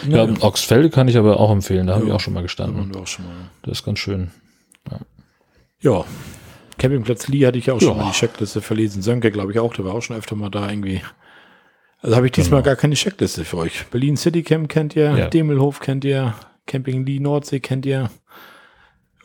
Ja, 0.07 0.23
Ochsfelde 0.41 0.89
kann 0.89 1.07
ich 1.07 1.17
aber 1.17 1.39
auch 1.39 1.51
empfehlen, 1.51 1.87
da 1.87 1.93
habe 1.95 2.03
ich 2.03 2.09
Ja. 2.09 2.15
auch 2.15 2.19
schon 2.19 2.33
mal 2.33 2.39
da 2.39 2.43
gestanden. 2.43 2.93
wir 2.93 3.01
auch 3.01 3.07
schon 3.07 3.25
mal. 3.25 3.33
Das 3.63 3.79
ist 3.79 3.85
ganz 3.85 3.99
schön. 3.99 4.31
Ja. 5.81 6.05
Campingplatz 6.77 7.27
Lee 7.27 7.45
hatte 7.45 7.57
ich 7.57 7.65
ja 7.67 7.73
auch 7.73 7.79
schon 7.81 7.97
Ja. 7.97 8.03
mal 8.03 8.11
die 8.11 8.17
Checkliste 8.17 8.61
verlesen. 8.61 9.01
Sönke, 9.01 9.31
glaube 9.31 9.51
ich, 9.51 9.59
auch. 9.59 9.73
Der 9.73 9.85
war 9.85 9.93
auch 9.93 10.01
schon 10.01 10.15
öfter 10.15 10.35
mal 10.35 10.49
da 10.49 10.69
irgendwie. 10.69 11.01
Also 12.01 12.15
habe 12.15 12.25
ich 12.25 12.31
diesmal 12.31 12.61
Genau. 12.61 12.71
gar 12.71 12.75
keine 12.75 12.95
Checkliste 12.95 13.45
für 13.45 13.57
euch. 13.57 13.85
Berlin 13.87 14.17
City 14.17 14.43
Camp 14.43 14.69
kennt 14.69 14.95
ihr, 14.95 15.15
Ja. 15.17 15.27
Demelhof 15.29 15.79
kennt 15.79 16.03
ihr, 16.05 16.33
Camping 16.65 17.05
Lee 17.05 17.19
Nordsee 17.19 17.59
kennt 17.59 17.85
ihr. 17.85 18.09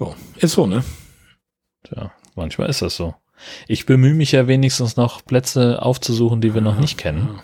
Ja, 0.01 0.07
ist 0.37 0.53
so, 0.53 0.67
ne? 0.67 0.85
Ja, 1.95 2.13
manchmal 2.35 2.69
ist 2.69 2.83
das 2.83 2.97
so. 2.97 3.15
Ich 3.69 3.87
bemühe 3.87 4.15
mich 4.15 4.33
ja 4.33 4.47
wenigstens 4.49 4.97
noch 4.97 5.25
Plätze 5.25 5.81
aufzusuchen, 5.83 6.41
die 6.41 6.55
wir 6.55 6.61
noch 6.61 6.79
nicht 6.79 6.99
kennen. 6.99 7.39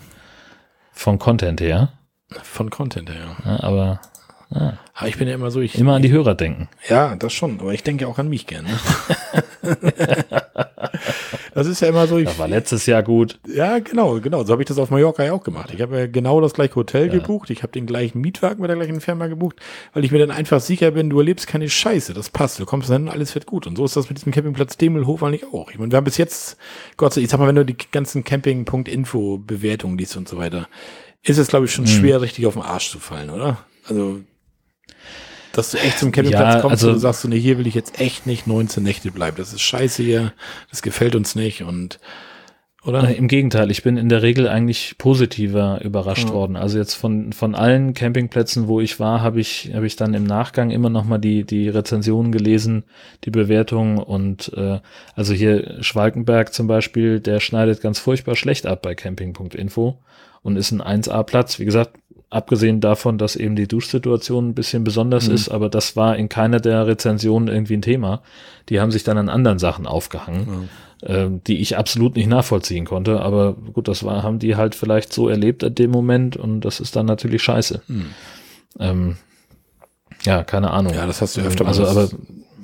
Vom 0.91 1.19
Content 1.19 1.61
her. 1.61 1.93
Von 2.43 2.69
Content 2.69 3.09
her, 3.09 3.37
ja. 3.45 3.51
Ja, 3.51 3.63
aber 3.63 4.01
ja, 4.53 4.77
Aber 4.93 5.07
ich 5.07 5.17
bin 5.17 5.27
ja 5.27 5.33
immer 5.33 5.49
so, 5.51 5.59
ich. 5.59 5.77
immer 5.77 5.95
an 5.95 6.01
die 6.01 6.11
Hörer 6.11 6.35
denken. 6.35 6.69
Ja, 6.87 7.15
das 7.15 7.33
schon, 7.33 7.59
aber 7.59 7.73
ich 7.73 7.83
denke 7.83 8.07
auch 8.07 8.19
an 8.19 8.29
mich 8.29 8.45
gerne. 8.45 8.69
das 11.53 11.67
ist 11.67 11.81
ja 11.81 11.87
immer 11.89 12.05
so, 12.07 12.17
ich, 12.17 12.25
Das 12.25 12.37
war 12.37 12.47
letztes 12.47 12.85
Jahr 12.85 13.01
gut. 13.01 13.39
Ja, 13.47 13.79
genau, 13.79 14.19
genau. 14.21 14.43
So 14.43 14.53
habe 14.53 14.61
ich 14.61 14.67
das 14.67 14.77
auf 14.77 14.91
Mallorca 14.91 15.23
ja 15.23 15.33
auch 15.33 15.43
gemacht. 15.43 15.71
Ich 15.73 15.81
habe 15.81 15.97
ja 15.97 16.07
genau 16.07 16.41
das 16.41 16.53
gleiche 16.53 16.75
Hotel 16.75 17.09
gebucht. 17.09 17.49
Ich 17.49 17.63
habe 17.63 17.73
den 17.73 17.87
gleichen 17.87 18.21
Mietwagen 18.21 18.61
mit 18.61 18.69
der 18.69 18.77
gleichen 18.77 19.01
Firma 19.01 19.27
gebucht, 19.27 19.57
weil 19.93 20.05
ich 20.05 20.11
mir 20.11 20.19
dann 20.19 20.31
einfach 20.31 20.61
sicher 20.61 20.91
bin, 20.91 21.09
du 21.09 21.17
erlebst 21.19 21.47
keine 21.47 21.67
Scheiße. 21.67 22.13
Das 22.13 22.29
passt. 22.29 22.59
Du 22.59 22.65
kommst 22.65 22.89
dann, 22.89 23.09
alles 23.09 23.33
wird 23.33 23.47
gut. 23.47 23.65
Und 23.65 23.77
so 23.77 23.85
ist 23.85 23.95
das 23.95 24.09
mit 24.09 24.19
diesem 24.19 24.31
Campingplatz 24.31 24.77
Demelhof 24.77 25.23
eigentlich 25.23 25.45
auch. 25.51 25.71
Ich 25.71 25.79
meine, 25.79 25.91
wir 25.91 25.97
haben 25.97 26.05
bis 26.05 26.17
jetzt, 26.17 26.57
Gott 26.97 27.13
sei 27.13 27.21
Dank, 27.21 27.25
ich 27.25 27.31
sag 27.31 27.39
mal, 27.39 27.47
wenn 27.47 27.55
du 27.55 27.65
die 27.65 27.77
ganzen 27.91 28.23
Camping.info 28.23 29.39
Bewertungen 29.39 29.97
liest 29.97 30.15
und 30.17 30.29
so 30.29 30.37
weiter, 30.37 30.67
ist 31.25 31.37
es, 31.37 31.47
glaube 31.47 31.65
ich, 31.65 31.71
schon 31.71 31.87
schwer, 31.87 32.21
richtig 32.21 32.45
auf 32.45 32.53
den 32.53 32.63
Arsch 32.63 32.89
zu 32.91 32.99
fallen, 32.99 33.29
oder? 33.29 33.57
Also, 33.87 34.21
dass 35.51 35.71
du 35.71 35.77
echt 35.77 35.99
zum 35.99 36.11
Campingplatz 36.11 36.55
Ja, 36.55 36.61
kommst 36.61 36.73
also- 36.83 36.87
und 36.89 36.93
du 36.95 36.99
sagst, 36.99 37.25
nee, 37.27 37.39
hier 37.39 37.57
will 37.57 37.67
ich 37.67 37.73
jetzt 37.75 37.99
echt 37.99 38.25
nicht 38.27 38.45
19 38.47 38.83
Nächte 38.83 39.11
bleiben. 39.11 39.37
Das 39.37 39.53
ist 39.53 39.61
scheiße 39.61 40.03
hier. 40.03 40.33
Das 40.69 40.81
gefällt 40.81 41.15
uns 41.15 41.33
nicht 41.35 41.63
und, 41.63 41.99
oder? 42.83 43.07
Äh, 43.09 43.13
Im 43.13 43.27
Gegenteil, 43.29 43.71
ich 43.71 43.81
bin 43.81 43.95
in 43.97 44.09
der 44.09 44.21
Regel 44.21 44.47
eigentlich 44.49 44.95
positiver 44.97 45.79
überrascht 45.81 46.27
Ja. 46.27 46.33
worden. 46.33 46.57
Also 46.57 46.77
jetzt 46.77 46.93
von, 46.95 47.31
von 47.31 47.55
allen 47.55 47.93
Campingplätzen, 47.93 48.67
wo 48.67 48.81
ich 48.81 48.99
war, 48.99 49.21
habe 49.21 49.39
ich, 49.39 49.71
habe 49.73 49.87
ich 49.87 49.95
dann 49.95 50.13
im 50.13 50.25
Nachgang 50.25 50.71
immer 50.71 50.89
noch 50.89 51.05
mal 51.05 51.17
die, 51.19 51.45
die 51.45 51.69
Rezensionen 51.69 52.31
gelesen, 52.33 52.83
die 53.23 53.31
Bewertungen 53.31 53.97
und 53.97 54.51
äh, 54.57 54.79
also 55.15 55.33
hier 55.33 55.77
Schwalkenberg 55.81 56.53
zum 56.53 56.67
Beispiel, 56.67 57.19
der 57.21 57.39
schneidet 57.39 57.81
ganz 57.81 57.97
furchtbar 57.97 58.35
schlecht 58.35 58.67
ab 58.67 58.81
bei 58.81 58.93
camping.info 58.93 59.97
und 60.45 60.55
ist 60.55 60.71
ein 60.71 60.81
1A-Platz. 60.81 61.59
Wie 61.59 61.65
gesagt, 61.65 61.97
abgesehen 62.29 62.79
davon, 62.81 63.17
dass 63.17 63.35
eben 63.35 63.55
die 63.55 63.67
Duschsituation 63.67 64.49
ein 64.49 64.53
bisschen 64.55 64.83
besonders 64.83 65.27
Mhm. 65.27 65.33
ist, 65.35 65.49
aber 65.49 65.69
das 65.69 65.95
war 65.95 66.15
in 66.15 66.29
keiner 66.29 66.59
der 66.59 66.85
Rezensionen 66.87 67.47
irgendwie 67.47 67.75
ein 67.77 67.81
Thema. 67.81 68.21
Die 68.69 68.79
haben 68.79 68.91
sich 68.91 69.03
dann 69.03 69.17
an 69.17 69.29
anderen 69.29 69.57
Sachen 69.59 69.87
aufgehangen, 69.87 70.69
ähm, 71.03 71.41
die 71.47 71.59
ich 71.61 71.77
absolut 71.77 72.15
nicht 72.15 72.27
nachvollziehen 72.27 72.85
konnte. 72.85 73.21
Aber 73.21 73.53
gut, 73.73 73.87
das 73.87 74.03
war, 74.03 74.21
haben 74.23 74.39
die 74.39 74.55
halt 74.55 74.75
vielleicht 74.75 75.13
so 75.13 75.29
erlebt 75.29 75.63
in 75.63 75.73
dem 75.75 75.91
Moment 75.91 76.37
und 76.37 76.61
das 76.61 76.79
ist 76.79 76.95
dann 76.95 77.05
natürlich 77.05 77.41
scheiße. 77.43 77.81
Ähm, 78.79 79.17
ja, 80.23 80.43
keine 80.43 80.71
Ahnung. 80.71 80.93
Ja, 80.93 81.05
das 81.07 81.21
hast 81.21 81.37
du 81.37 81.41
öfter 81.41 81.63
mal. 81.63 81.69
Also, 81.69 81.83
das, 81.83 81.91
aber 81.95 82.09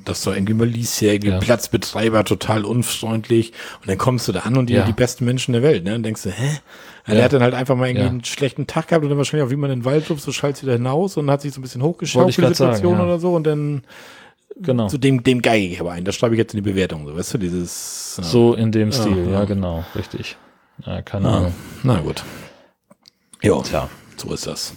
dass 0.04 0.22
du 0.22 0.30
irgendwie 0.32 0.54
mal 0.54 0.68
ja, 0.68 1.12
irgendwie 1.12 1.28
Ja. 1.30 1.38
Platzbetreiber 1.38 2.24
total 2.24 2.64
unfreundlich 2.64 3.52
und 3.80 3.88
dann 3.88 3.98
kommst 3.98 4.26
du 4.26 4.32
da 4.32 4.40
an 4.40 4.56
und 4.56 4.66
die, 4.68 4.74
Ja. 4.74 4.84
die 4.84 4.92
besten 4.92 5.24
Menschen 5.24 5.52
der 5.52 5.62
Welt, 5.62 5.84
ne? 5.84 5.94
Und 5.94 6.02
denkst 6.02 6.24
du, 6.24 6.30
hä? 6.30 6.58
Ja, 7.06 7.12
Ja. 7.12 7.14
Der 7.14 7.24
hat 7.24 7.32
dann 7.32 7.42
halt 7.42 7.54
einfach 7.54 7.76
mal 7.76 7.88
irgendwie 7.88 8.04
Ja. 8.04 8.10
einen 8.10 8.24
schlechten 8.24 8.66
Tag 8.66 8.88
gehabt 8.88 9.02
und 9.04 9.10
dann 9.10 9.18
wahrscheinlich 9.18 9.46
auch 9.46 9.50
wie 9.50 9.56
man 9.56 9.70
in 9.70 9.80
den 9.80 9.84
Wald 9.84 10.08
ruft, 10.10 10.22
so 10.22 10.32
schallt 10.32 10.62
wieder 10.62 10.74
hinaus 10.74 11.16
und 11.16 11.30
hat 11.30 11.42
sich 11.42 11.52
so 11.52 11.60
ein 11.60 11.62
bisschen 11.62 11.82
hochgeschaut 11.82 12.32
für 12.34 12.40
die 12.40 12.46
grad 12.46 12.56
sagen, 12.56 12.74
Situation 12.76 12.98
ja. 12.98 13.04
oder 13.04 13.18
so 13.18 13.34
und 13.34 13.44
dann 13.44 13.82
genau. 14.60 14.88
zu 14.88 14.98
dem, 14.98 15.22
dem 15.22 15.42
geige 15.42 15.66
ich 15.66 15.80
aber 15.80 15.92
ein. 15.92 16.04
Das 16.04 16.14
schreibe 16.14 16.34
ich 16.34 16.38
jetzt 16.38 16.54
in 16.54 16.62
die 16.62 16.70
Bewertung, 16.70 17.06
so, 17.06 17.16
weißt 17.16 17.34
du, 17.34 17.38
dieses. 17.38 18.16
So 18.16 18.54
in 18.54 18.72
dem 18.72 18.92
Stil, 18.92 19.30
ja. 19.30 19.44
genau, 19.44 19.84
richtig. 19.94 20.36
Ja, 20.84 21.02
keine. 21.02 21.28
Ahnung. 21.28 21.54
Na 21.82 22.00
gut. 22.00 22.24
Ja, 23.42 23.60
Tja. 23.62 23.88
so 24.16 24.32
ist 24.32 24.46
das. 24.46 24.74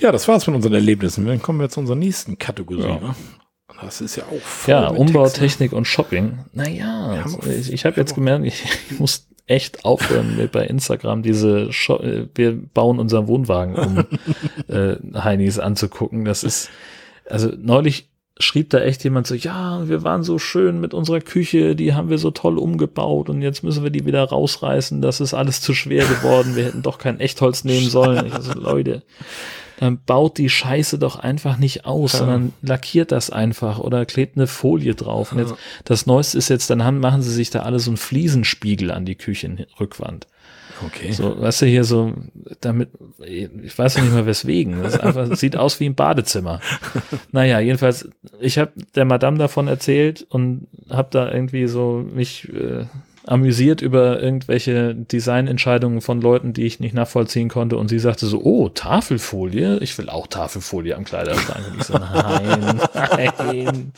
Ja, 0.00 0.10
das 0.12 0.26
war's 0.28 0.44
von 0.44 0.54
unseren 0.54 0.72
Erlebnissen. 0.74 1.26
Dann 1.26 1.42
kommen 1.42 1.60
wir 1.60 1.68
zu 1.68 1.80
unserer 1.80 1.96
nächsten 1.96 2.38
Kategorie. 2.38 2.82
Ja. 2.82 2.98
Ne? 2.98 3.14
Das 3.80 4.00
ist 4.00 4.16
ja 4.16 4.24
auch 4.24 4.40
voll 4.40 4.72
Ja, 4.72 4.90
mit 4.90 5.00
Umbau, 5.00 5.24
Text, 5.24 5.36
ne? 5.36 5.48
Technik 5.48 5.72
und 5.72 5.84
Shopping. 5.86 6.38
Naja, 6.52 7.24
ich, 7.46 7.72
ich 7.72 7.84
habe 7.84 8.00
jetzt 8.00 8.12
wir 8.12 8.16
gemerkt, 8.16 8.46
ich, 8.46 8.64
ich 8.90 8.98
muss 8.98 9.25
echt 9.46 9.84
aufhören, 9.84 10.36
mir 10.36 10.48
bei 10.48 10.66
Instagram 10.66 11.22
diese 11.22 11.72
Sho 11.72 11.98
äh, 11.98 12.28
wir 12.34 12.52
bauen 12.52 12.98
unseren 12.98 13.28
Wohnwagen 13.28 13.76
um 13.76 14.04
äh, 14.68 14.96
Heinis 15.18 15.58
anzugucken. 15.58 16.24
Das 16.24 16.42
ist, 16.42 16.70
also 17.28 17.52
neulich 17.56 18.08
schrieb 18.38 18.70
da 18.70 18.80
echt 18.80 19.02
jemand 19.04 19.26
so, 19.26 19.34
ja, 19.34 19.88
wir 19.88 20.02
waren 20.02 20.22
so 20.22 20.38
schön 20.38 20.80
mit 20.80 20.92
unserer 20.92 21.20
Küche, 21.20 21.74
die 21.74 21.94
haben 21.94 22.10
wir 22.10 22.18
so 22.18 22.30
toll 22.30 22.58
umgebaut 22.58 23.30
und 23.30 23.40
jetzt 23.40 23.62
müssen 23.62 23.82
wir 23.82 23.90
die 23.90 24.04
wieder 24.04 24.22
rausreißen, 24.24 25.00
das 25.00 25.20
ist 25.20 25.32
alles 25.32 25.62
zu 25.62 25.72
schwer 25.72 26.04
geworden, 26.04 26.54
wir 26.54 26.64
hätten 26.64 26.82
doch 26.82 26.98
kein 26.98 27.18
Echtholz 27.18 27.64
nehmen 27.64 27.88
sollen. 27.88 28.26
Ich 28.26 28.34
so, 28.34 28.52
Leute, 28.52 29.02
dann 29.78 29.98
baut 30.04 30.38
die 30.38 30.48
Scheiße 30.48 30.98
doch 30.98 31.18
einfach 31.18 31.58
nicht 31.58 31.84
aus, 31.84 32.12
Ja. 32.14 32.20
sondern 32.20 32.52
lackiert 32.62 33.12
das 33.12 33.30
einfach 33.30 33.78
oder 33.78 34.06
klebt 34.06 34.36
eine 34.36 34.46
Folie 34.46 34.94
drauf. 34.94 35.32
Und 35.32 35.38
jetzt, 35.38 35.54
das 35.84 36.06
Neueste 36.06 36.38
ist 36.38 36.48
jetzt, 36.48 36.70
dann 36.70 36.82
haben, 36.84 37.00
machen 37.00 37.22
sie 37.22 37.32
sich 37.32 37.50
da 37.50 37.60
alle 37.60 37.78
so 37.78 37.90
einen 37.90 37.96
Fliesenspiegel 37.96 38.90
an 38.90 39.04
die 39.04 39.16
Küchenrückwand. 39.16 40.26
Okay. 40.84 41.12
So, 41.12 41.40
weißt 41.40 41.62
du, 41.62 41.66
hier 41.66 41.84
so, 41.84 42.12
damit, 42.60 42.90
ich 43.24 43.78
weiß 43.78 43.96
noch 43.96 44.04
nicht 44.04 44.12
mal 44.12 44.26
weswegen. 44.26 44.82
Das 44.82 44.98
einfach, 44.98 45.34
sieht 45.34 45.56
aus 45.56 45.80
wie 45.80 45.86
ein 45.86 45.94
Badezimmer. 45.94 46.60
Naja, 47.32 47.60
jedenfalls, 47.60 48.08
ich 48.40 48.58
habe 48.58 48.72
der 48.94 49.04
Madame 49.04 49.38
davon 49.38 49.68
erzählt 49.68 50.26
und 50.28 50.68
habe 50.90 51.08
da 51.10 51.30
irgendwie 51.30 51.66
so 51.66 52.04
mich 52.12 52.48
äh, 52.52 52.84
amüsiert 53.26 53.82
über 53.82 54.22
irgendwelche 54.22 54.94
Designentscheidungen 54.94 56.00
von 56.00 56.20
Leuten, 56.20 56.52
die 56.52 56.64
ich 56.64 56.80
nicht 56.80 56.94
nachvollziehen 56.94 57.48
konnte. 57.48 57.76
Und 57.76 57.88
sie 57.88 57.98
sagte 57.98 58.26
so, 58.26 58.40
oh, 58.42 58.68
Tafelfolie? 58.68 59.78
Ich 59.78 59.96
will 59.98 60.08
auch 60.08 60.26
Tafelfolie 60.26 60.94
am 60.96 61.04
Kleiderschrank. 61.04 61.64
Und 61.72 61.80
ich 61.80 61.84
so, 61.84 61.94
nein, 61.98 62.80
nein. 63.38 63.92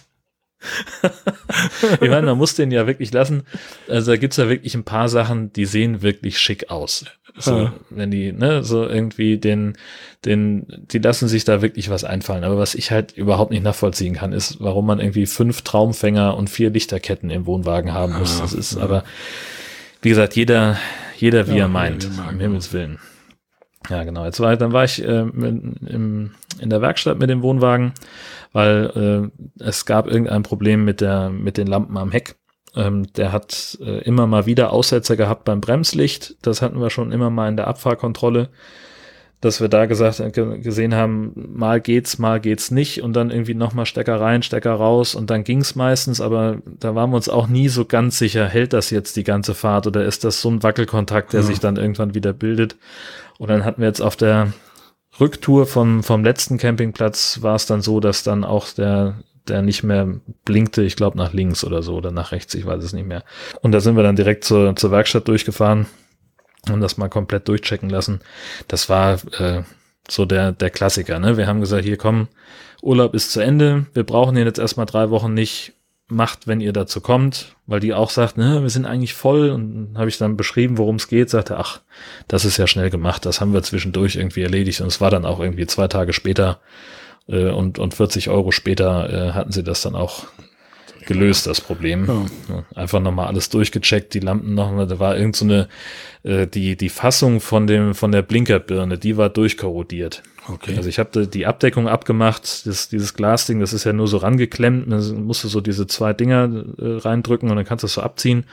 ich 2.01 2.09
meine, 2.09 2.27
man 2.27 2.39
muss 2.39 2.55
den 2.55 2.71
ja 2.71 2.87
wirklich 2.87 3.13
lassen. 3.13 3.45
Also 3.89 4.13
da 4.13 4.17
gibt's 4.17 4.37
ja 4.37 4.49
wirklich 4.49 4.75
ein 4.75 4.85
paar 4.85 5.09
Sachen, 5.09 5.53
die 5.53 5.67
sehen 5.67 6.03
wirklich 6.03 6.39
schick 6.39 6.71
aus. 6.71 7.05
So, 7.37 7.57
Ja. 7.57 7.73
wenn 7.91 8.11
die, 8.11 8.33
ne, 8.33 8.65
so 8.65 8.85
irgendwie 8.87 9.39
den, 9.39 9.77
den, 10.25 10.67
die 10.91 10.99
lassen 10.99 11.29
sich 11.29 11.45
da 11.45 11.63
wirklich 11.63 11.89
was 11.89 12.03
einfallen. 12.03 12.43
Aber 12.43 12.59
was 12.59 12.75
ich 12.75 12.91
halt 12.91 13.13
überhaupt 13.13 13.53
nicht 13.53 13.63
nachvollziehen 13.63 14.15
kann, 14.15 14.33
ist, 14.33 14.61
warum 14.61 14.87
man 14.87 14.99
irgendwie 14.99 15.27
fünf 15.27 15.63
Traumfänger 15.63 16.37
und 16.37 16.51
vier 16.51 16.71
Lichterketten 16.71 17.31
im 17.31 17.47
Wohnwagen 17.47 17.93
haben 17.93 18.19
muss. 18.19 18.41
Das 18.41 18.53
ist 18.53 18.77
ja. 18.77 18.83
aber, 18.83 19.05
wie 20.03 20.09
gesagt, 20.09 20.35
jeder, 20.35 20.77
jeder 21.17 21.47
wie 21.49 21.59
er 21.59 21.69
meint, 21.69 22.07
um 22.07 22.17
ja. 22.17 22.31
Himmels 22.31 22.73
Willen. 22.73 22.99
Ja, 23.89 24.03
genau. 24.03 24.25
Jetzt 24.25 24.41
war, 24.41 24.57
dann 24.57 24.73
war 24.73 24.85
ich 24.85 25.03
äh, 25.03 25.21
im, 25.21 26.33
in 26.59 26.71
der 26.71 26.83
Werkstatt 26.83 27.19
mit 27.21 27.31
dem 27.31 27.43
Wohnwagen, 27.43 27.93
weil 28.53 29.31
äh, 29.61 29.63
es 29.65 29.87
gab 29.87 30.07
irgendein 30.07 30.43
Problem 30.43 30.85
mit 30.85 31.01
der 31.01 31.31
mit 31.31 31.57
den 31.57 31.67
Lampen 31.67 31.97
am 31.97 32.11
Heck. 32.11 32.37
Ähm, 32.77 33.13
der 33.15 33.33
hat 33.33 33.79
äh, 33.81 34.03
immer 34.03 34.27
mal 34.27 34.47
wieder 34.47 34.73
Aussetzer 34.73 35.17
gehabt 35.17 35.45
beim 35.45 35.61
Bremslicht. 35.61 36.37
Das 36.43 36.61
hatten 36.63 36.81
wir 36.81 36.91
schon 36.91 37.13
immer 37.13 37.31
mal 37.31 37.49
in 37.49 37.57
der 37.57 37.67
Abfahrkontrolle, 37.67 38.51
dass 39.41 39.61
wir 39.61 39.69
da 39.69 39.87
gesagt 39.87 40.21
äh, 40.21 40.31
ge- 40.31 40.59
gesehen 40.61 40.95
haben, 40.95 41.33
mal 41.55 41.81
geht's, 41.81 42.19
mal 42.19 42.41
geht's 42.41 42.71
nicht 42.71 43.03
und 43.03 43.15
dann 43.15 43.31
irgendwie 43.31 43.55
nochmal 43.55 43.87
Stecker 43.87 44.21
rein, 44.21 44.43
Stecker 44.43 44.75
raus 44.75 45.15
und 45.15 45.31
dann 45.31 45.45
ging's 45.45 45.77
meistens, 45.77 46.21
aber 46.21 46.59
da 46.67 46.95
waren 46.95 47.11
wir 47.11 47.17
uns 47.17 47.29
auch 47.31 47.47
nie 47.47 47.69
so 47.69 47.85
ganz 47.87 48.19
sicher, 48.19 48.47
hält 48.47 48.73
das 48.75 48.91
jetzt 48.91 49.17
die 49.17 49.25
ganze 49.25 49.55
Fahrt 49.55 49.87
oder 49.87 50.05
ist 50.05 50.25
das 50.25 50.41
so 50.43 50.51
ein 50.51 50.63
Wackelkontakt, 50.63 51.33
der 51.33 51.41
Ja. 51.41 51.47
sich 51.47 51.61
dann 51.61 51.77
irgendwann 51.77 52.15
wieder 52.15 52.33
bildet. 52.35 52.77
Und 53.39 53.49
dann 53.49 53.65
hatten 53.65 53.81
wir 53.81 53.89
jetzt 53.89 54.03
auf 54.03 54.17
der 54.17 54.53
Rücktour 55.21 55.67
vom, 55.67 56.03
vom 56.03 56.25
letzten 56.25 56.59
Campingplatz 56.59 57.43
war 57.43 57.57
es 57.57 57.67
dann 57.67 57.83
so, 57.83 58.01
dass 58.01 58.23
dann 58.23 58.45
auch 58.45 58.69
der, 58.71 59.17
der 59.49 59.63
nicht 59.63 59.83
mehr 59.83 60.07
blinkte, 60.45 60.83
ich 60.83 60.97
glaube 60.97 61.19
nach 61.19 61.33
links 61.33 61.65
oder 61.65 61.83
so 61.83 61.97
oder 61.97 62.11
nach 62.11 62.33
rechts, 62.33 62.55
ich 62.55 62.67
weiß 62.67 62.83
es 62.83 62.93
nicht 62.93 63.07
mehr. 63.07 63.25
Und 63.63 63.73
da 63.73 63.81
sind 63.81 63.97
wir 63.97 64.03
dann 64.03 64.17
direkt 64.17 64.45
zur, 64.45 64.77
zur 64.77 64.91
Werkstatt 64.91 65.29
durchgefahren 65.29 65.87
und 66.71 66.81
das 66.81 66.99
mal 66.99 67.09
komplett 67.09 67.49
durchchecken 67.49 67.91
lassen. 67.91 68.21
Das 68.69 68.89
war 68.89 69.19
äh, 69.41 69.63
so 70.09 70.25
der, 70.25 70.53
der 70.53 70.71
Klassiker. 70.71 71.19
Ne? 71.19 71.37
Wir 71.37 71.47
haben 71.47 71.61
gesagt, 71.61 71.85
hier 71.85 71.97
komm, 71.97 72.29
Urlaub 72.83 73.15
ist 73.15 73.33
zu 73.33 73.41
Ende, 73.41 73.87
wir 73.95 74.05
brauchen 74.05 74.37
ihn 74.37 74.47
jetzt 74.47 74.59
erstmal 74.59 74.87
drei 74.87 75.11
Wochen 75.11 75.35
nicht. 75.35 75.75
Macht, 76.11 76.47
wenn 76.47 76.61
ihr 76.61 76.73
dazu 76.73 77.03
kommt, 77.03 77.55
weil 77.67 77.81
die 77.81 77.93
auch 77.93 78.09
sagt, 78.09 78.39
ne, 78.39 78.63
wir 78.63 78.71
sind 78.71 78.87
eigentlich 78.87 79.13
voll 79.13 79.51
und 79.51 79.91
habe 79.97 80.09
ich 80.09 80.17
dann 80.17 80.39
beschrieben, 80.39 80.79
worum 80.79 80.97
es 80.97 81.09
geht, 81.09 81.29
sagte, 81.29 81.59
ach, 81.59 81.81
das 82.29 82.47
ist 82.47 82.57
ja 82.57 82.67
schnell 82.67 82.89
gemacht, 82.89 83.27
das 83.27 83.43
haben 83.43 83.53
wir 83.53 83.63
zwischendurch 83.63 84.17
irgendwie 84.17 84.43
erledigt 84.43 84.81
und 84.81 84.87
es 84.87 85.03
war 85.03 85.11
dann 85.11 85.27
auch 85.27 85.39
irgendwie 85.39 85.67
zwei 85.67 85.87
Tage 85.87 86.15
später 86.15 86.61
äh, 87.29 87.51
und, 87.51 87.79
und 87.79 87.93
40 87.93 88.31
Euro 88.31 88.53
später 88.53 89.29
äh, 89.29 89.33
hatten 89.33 89.53
sie 89.53 89.63
das 89.63 89.83
dann 89.83 89.95
auch 89.95 90.25
gelöst, 91.09 91.47
das 91.47 91.61
Problem. 91.61 92.29
Ja. 92.49 92.65
Einfach 92.75 93.01
nochmal 93.01 93.27
alles 93.27 93.49
durchgecheckt, 93.49 94.15
die 94.15 94.21
Lampen 94.21 94.55
nochmal, 94.55 94.87
da 94.87 94.99
war 94.99 95.17
irgend 95.17 95.37
so 95.37 95.45
eine, 95.45 95.69
äh, 96.23 96.47
die, 96.47 96.77
die 96.77 96.89
Fassung 96.89 97.41
von 97.41 97.67
dem, 97.67 97.95
von 97.95 98.13
der 98.13 98.23
Blinkerbirne, 98.23 98.99
die 98.99 99.17
war 99.17 99.31
durchkorrodiert. 99.31 100.23
Okay. 100.51 100.75
Also 100.77 100.89
ich 100.89 100.99
habe 100.99 101.27
die 101.27 101.47
Abdeckung 101.47 101.89
abgemacht, 101.89 102.67
das, 102.67 102.89
dieses 102.89 103.15
Glasding, 103.15 103.61
das 103.61 103.73
ist 103.73 103.85
ja 103.85 103.93
nur 103.93 104.09
so 104.09 104.17
rangeklemmt, 104.17 104.91
dann 104.91 105.25
musst 105.25 105.45
du 105.45 105.49
so 105.49 105.61
diese 105.61 105.87
zwei 105.87 106.13
Dinger 106.15 106.45
äh, 106.79 106.99
reindrücken 106.99 107.51
und 107.51 107.57
dann 107.57 107.65
kannst 107.67 107.83
du 107.83 107.87
das 107.87 107.95
so 107.95 108.01
abziehen. 108.03 108.45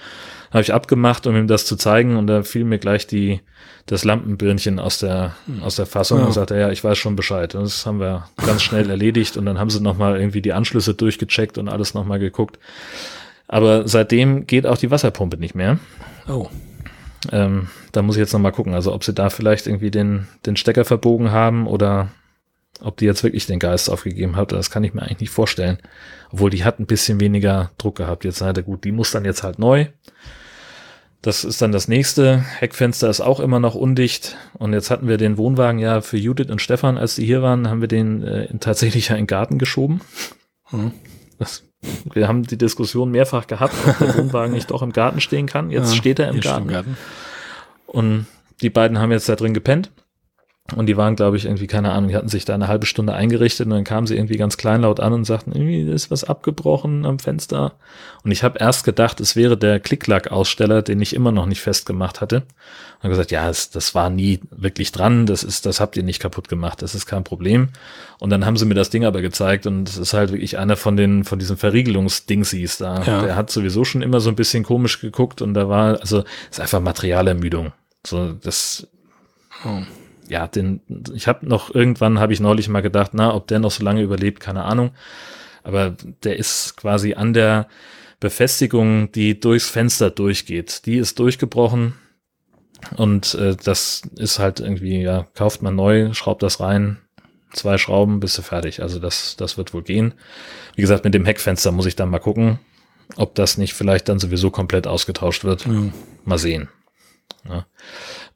Habe 0.52 0.62
ich 0.62 0.74
abgemacht, 0.74 1.26
um 1.28 1.36
ihm 1.36 1.48
das 1.48 1.66
zu 1.66 1.76
zeigen 1.76 2.18
und 2.18 2.28
da 2.28 2.44
fiel 2.44 2.64
mir 2.66 2.80
gleich 2.80 3.08
die 3.08 3.40
das 3.88 4.04
Lampenbirnchen 4.04 4.80
aus 4.80 4.98
der 5.00 5.36
aus 5.62 5.76
der 5.76 5.86
Fassung 5.86 6.20
Ja. 6.20 6.26
und 6.26 6.32
sagte, 6.32 6.58
ja, 6.58 6.72
ich 6.72 6.84
weiß 6.84 6.98
schon 6.98 7.16
Bescheid. 7.16 7.54
Und 7.56 7.64
das 7.66 7.86
haben 7.86 8.00
wir 8.00 8.28
ganz 8.46 8.64
schnell 8.64 8.90
erledigt 8.90 9.38
und 9.38 9.46
dann 9.46 9.60
haben 9.60 9.70
sie 9.70 9.80
nochmal 9.80 10.20
irgendwie 10.20 10.42
die 10.42 10.54
Anschlüsse 10.54 10.96
durchgecheckt 10.96 11.58
und 11.60 11.70
alles 11.70 11.94
nochmal 11.94 12.18
geguckt. 12.20 12.58
Aber 13.48 13.88
seitdem 13.88 14.48
geht 14.48 14.66
auch 14.66 14.78
die 14.78 14.90
Wasserpumpe 14.92 15.38
nicht 15.38 15.54
mehr. 15.56 15.78
oh. 16.28 16.48
Ähm, 17.32 17.70
da 17.92 18.02
muss 18.02 18.16
ich 18.16 18.20
jetzt 18.20 18.34
nochmal 18.34 18.52
gucken, 18.52 18.74
also 18.74 18.94
ob 18.94 19.04
sie 19.04 19.14
da 19.14 19.30
vielleicht 19.30 19.68
irgendwie 19.68 19.92
den, 19.92 20.28
den 20.46 20.56
Stecker 20.56 20.86
verbogen 20.86 21.32
haben 21.32 21.68
oder 21.68 22.10
ob 22.82 22.98
die 22.98 23.06
jetzt 23.06 23.24
wirklich 23.24 23.46
den 23.46 23.60
Geist 23.60 23.90
aufgegeben 23.90 24.36
hat, 24.36 24.52
das 24.52 24.70
kann 24.70 24.84
ich 24.84 24.94
mir 24.94 25.02
eigentlich 25.02 25.22
nicht 25.22 25.30
vorstellen. 25.30 25.78
Obwohl 26.32 26.50
die 26.50 26.64
hat 26.64 26.80
ein 26.80 26.86
bisschen 26.86 27.20
weniger 27.20 27.72
Druck 27.78 27.96
gehabt. 27.96 28.26
Jetzt 28.26 28.42
er, 28.42 28.54
gut, 28.54 28.84
die 28.84 28.92
muss 28.92 29.12
dann 29.12 29.26
jetzt 29.26 29.44
halt 29.44 29.60
neu. 29.60 29.88
Das 31.22 31.44
ist 31.44 31.62
dann 31.62 31.72
das 31.72 31.88
nächste. 31.88 32.40
Heckfenster 32.60 33.10
ist 33.10 33.22
auch 33.22 33.40
immer 33.40 33.60
noch 33.60 33.74
undicht. 33.74 34.38
Und 34.54 34.74
jetzt 34.74 34.92
hatten 34.92 35.08
wir 35.08 35.18
den 35.18 35.38
Wohnwagen 35.38 35.80
ja 35.80 36.02
für 36.02 36.18
Judith 36.18 36.52
und 36.52 36.62
Stefan, 36.62 36.98
als 36.98 37.16
die 37.16 37.26
hier 37.26 37.42
waren, 37.42 37.70
haben 37.70 37.82
wir 37.82 37.88
den 37.88 38.22
äh, 38.22 38.58
tatsächlich 38.60 39.10
ja 39.10 39.16
in 39.16 39.22
den 39.22 39.28
Garten 39.28 39.58
geschoben. 39.58 40.02
Hm. 40.66 40.92
Das, 41.40 41.64
wir 42.14 42.28
haben 42.28 42.44
die 42.44 42.58
Diskussion 42.58 43.12
mehrfach 43.12 43.48
gehabt, 43.48 43.74
ob 43.88 43.98
der 44.00 44.18
Wohnwagen 44.18 44.54
nicht 44.54 44.72
doch 44.72 44.82
im 44.82 44.92
Garten 44.94 45.22
stehen 45.22 45.46
kann. 45.48 45.70
Jetzt 45.72 45.92
Ja, 45.92 45.98
steht 45.98 46.20
er 46.20 46.30
im 46.30 46.40
Garten. 46.40 46.68
Garten. 46.68 46.98
Und 47.88 48.26
die 48.62 48.70
beiden 48.70 49.00
haben 49.00 49.12
jetzt 49.12 49.30
da 49.30 49.36
drin 49.36 49.54
gepennt. 49.54 49.92
Und 50.74 50.88
die 50.88 50.98
waren, 50.98 51.16
glaube 51.16 51.38
ich, 51.38 51.46
irgendwie, 51.46 51.68
keine 51.68 51.92
Ahnung, 51.92 52.10
die 52.10 52.16
hatten 52.16 52.28
sich 52.28 52.44
da 52.44 52.56
eine 52.56 52.68
halbe 52.68 52.88
Stunde 52.88 53.14
eingerichtet 53.14 53.68
und 53.68 53.74
dann 53.74 53.84
kamen 53.84 54.08
sie 54.08 54.16
irgendwie 54.16 54.38
ganz 54.38 54.58
kleinlaut 54.58 55.00
an 55.00 55.14
und 55.14 55.24
sagten, 55.24 55.52
irgendwie 55.52 55.82
ist 55.82 56.10
was 56.10 56.24
abgebrochen 56.24 57.06
am 57.06 57.20
Fenster. 57.20 57.74
Und 58.24 58.32
ich 58.32 58.44
habe 58.44 58.58
erst 58.58 58.84
gedacht, 58.84 59.20
es 59.20 59.36
wäre 59.36 59.58
der 59.58 59.80
Klicklack-Aussteller, 59.80 60.82
den 60.82 61.00
ich 61.02 61.16
immer 61.16 61.32
noch 61.32 61.46
nicht 61.46 61.62
festgemacht 61.62 62.20
hatte. 62.20 62.38
Und 62.38 63.04
hab 63.04 63.10
gesagt, 63.12 63.30
ja, 63.30 63.46
das, 63.46 63.70
das 63.70 63.94
war 63.94 64.10
nie 64.10 64.40
wirklich 64.50 64.92
dran, 64.92 65.28
das 65.28 65.44
ist, 65.44 65.68
das 65.68 65.80
habt 65.80 65.98
ihr 65.98 66.04
nicht 66.04 66.20
kaputt 66.20 66.50
gemacht, 66.50 66.82
das 66.82 66.96
ist 66.96 67.06
kein 67.06 67.24
Problem. 67.24 67.70
Und 68.18 68.32
dann 68.32 68.44
haben 68.44 68.58
sie 68.58 68.66
mir 68.66 68.74
das 68.74 68.90
Ding 68.90 69.06
aber 69.06 69.22
gezeigt 69.22 69.68
und 69.68 69.88
es 69.88 69.98
ist 69.98 70.14
halt 70.16 70.32
wirklich 70.32 70.58
einer 70.58 70.78
von 70.78 70.98
den, 70.98 71.26
von 71.26 71.38
diesen 71.38 71.58
Verriegelungsdingsies 71.58 72.80
da. 72.80 73.04
Ja. 73.04 73.22
Der 73.22 73.36
hat 73.36 73.52
sowieso 73.52 73.84
schon 73.84 74.02
immer 74.02 74.20
so 74.20 74.30
ein 74.30 74.36
bisschen 74.36 74.64
komisch 74.64 75.00
geguckt 75.00 75.44
und 75.44 75.54
da 75.54 75.70
war, 75.70 76.00
also, 76.00 76.24
ist 76.50 76.60
einfach 76.60 76.82
Materialermüdung. 76.82 77.72
So, 78.04 78.32
das, 78.34 78.88
Oh. 79.64 79.82
Ja, 80.28 80.48
den, 80.48 80.82
ich 81.14 81.28
habe 81.28 81.48
noch 81.48 81.74
irgendwann 81.74 82.20
habe 82.20 82.34
ich 82.34 82.40
neulich 82.40 82.68
mal 82.70 82.82
gedacht, 82.82 83.12
na, 83.14 83.34
ob 83.34 83.48
der 83.48 83.60
noch 83.60 83.72
so 83.72 83.84
lange 83.84 84.02
überlebt, 84.02 84.40
keine 84.40 84.64
Ahnung. 84.64 84.92
Aber 85.64 85.96
der 86.24 86.38
ist 86.38 86.78
quasi 86.78 87.14
an 87.14 87.34
der 87.34 87.68
Befestigung, 88.20 89.12
die 89.12 89.40
durchs 89.40 89.70
Fenster 89.70 90.10
durchgeht. 90.10 90.86
Die 90.86 90.98
ist 90.98 91.20
durchgebrochen 91.20 91.94
und 92.98 93.34
äh, 93.36 93.56
das 93.56 94.04
ist 94.18 94.40
halt 94.40 94.60
irgendwie, 94.60 95.02
ja, 95.02 95.28
kauft 95.34 95.62
man 95.62 95.76
neu, 95.76 96.14
schraubt 96.14 96.44
das 96.44 96.60
rein, 96.60 96.98
zwei 97.54 97.78
Schrauben, 97.78 98.20
bist 98.20 98.38
du 98.38 98.42
fertig. 98.42 98.82
Also 98.82 99.00
das, 99.00 99.36
das 99.38 99.58
wird 99.58 99.74
wohl 99.74 99.84
gehen. 99.84 100.14
Wie 100.76 100.82
gesagt, 100.82 101.04
mit 101.04 101.14
dem 101.14 101.26
Heckfenster 101.26 101.72
muss 101.72 101.86
ich 101.86 101.96
dann 101.96 102.10
mal 102.10 102.20
gucken, 102.20 102.60
ob 103.16 103.36
das 103.36 103.58
nicht 103.58 103.74
vielleicht 103.74 104.10
dann 104.10 104.20
sowieso 104.20 104.52
komplett 104.52 104.88
ausgetauscht 104.88 105.44
wird. 105.44 105.66
Ja. 105.66 105.90
Mal 106.24 106.38
sehen. 106.38 106.70
Ja, 107.48 107.66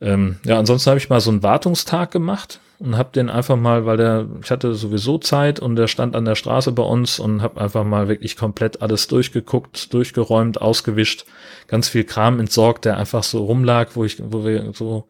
ähm, 0.01 0.37
ja 0.45 0.59
ansonsten 0.59 0.89
habe 0.89 0.99
ich 0.99 1.09
mal 1.09 1.21
so 1.21 1.31
einen 1.31 1.43
Wartungstag 1.43 2.11
gemacht 2.11 2.59
und 2.79 2.95
habe 2.95 3.11
den 3.11 3.29
einfach 3.29 3.57
mal, 3.57 3.85
weil 3.85 3.97
der, 3.97 4.27
ich 4.41 4.51
hatte 4.51 4.73
sowieso 4.73 5.17
Zeit 5.17 5.59
und 5.59 5.75
der 5.75 5.87
stand 5.87 6.15
an 6.15 6.25
der 6.25 6.35
Straße 6.35 6.71
bei 6.71 6.83
uns 6.83 7.19
und 7.19 7.41
habe 7.41 7.59
einfach 7.59 7.83
mal 7.83 8.07
wirklich 8.07 8.37
komplett 8.37 8.81
alles 8.81 9.07
durchgeguckt, 9.07 9.93
durchgeräumt, 9.93 10.61
ausgewischt, 10.61 11.25
ganz 11.67 11.89
viel 11.89 12.03
Kram 12.03 12.39
entsorgt, 12.39 12.85
der 12.85 12.97
einfach 12.97 13.23
so 13.23 13.45
rumlag, 13.45 13.89
wo 13.95 14.05
ich, 14.05 14.17
wo 14.19 14.45
wir 14.45 14.73
so 14.73 15.07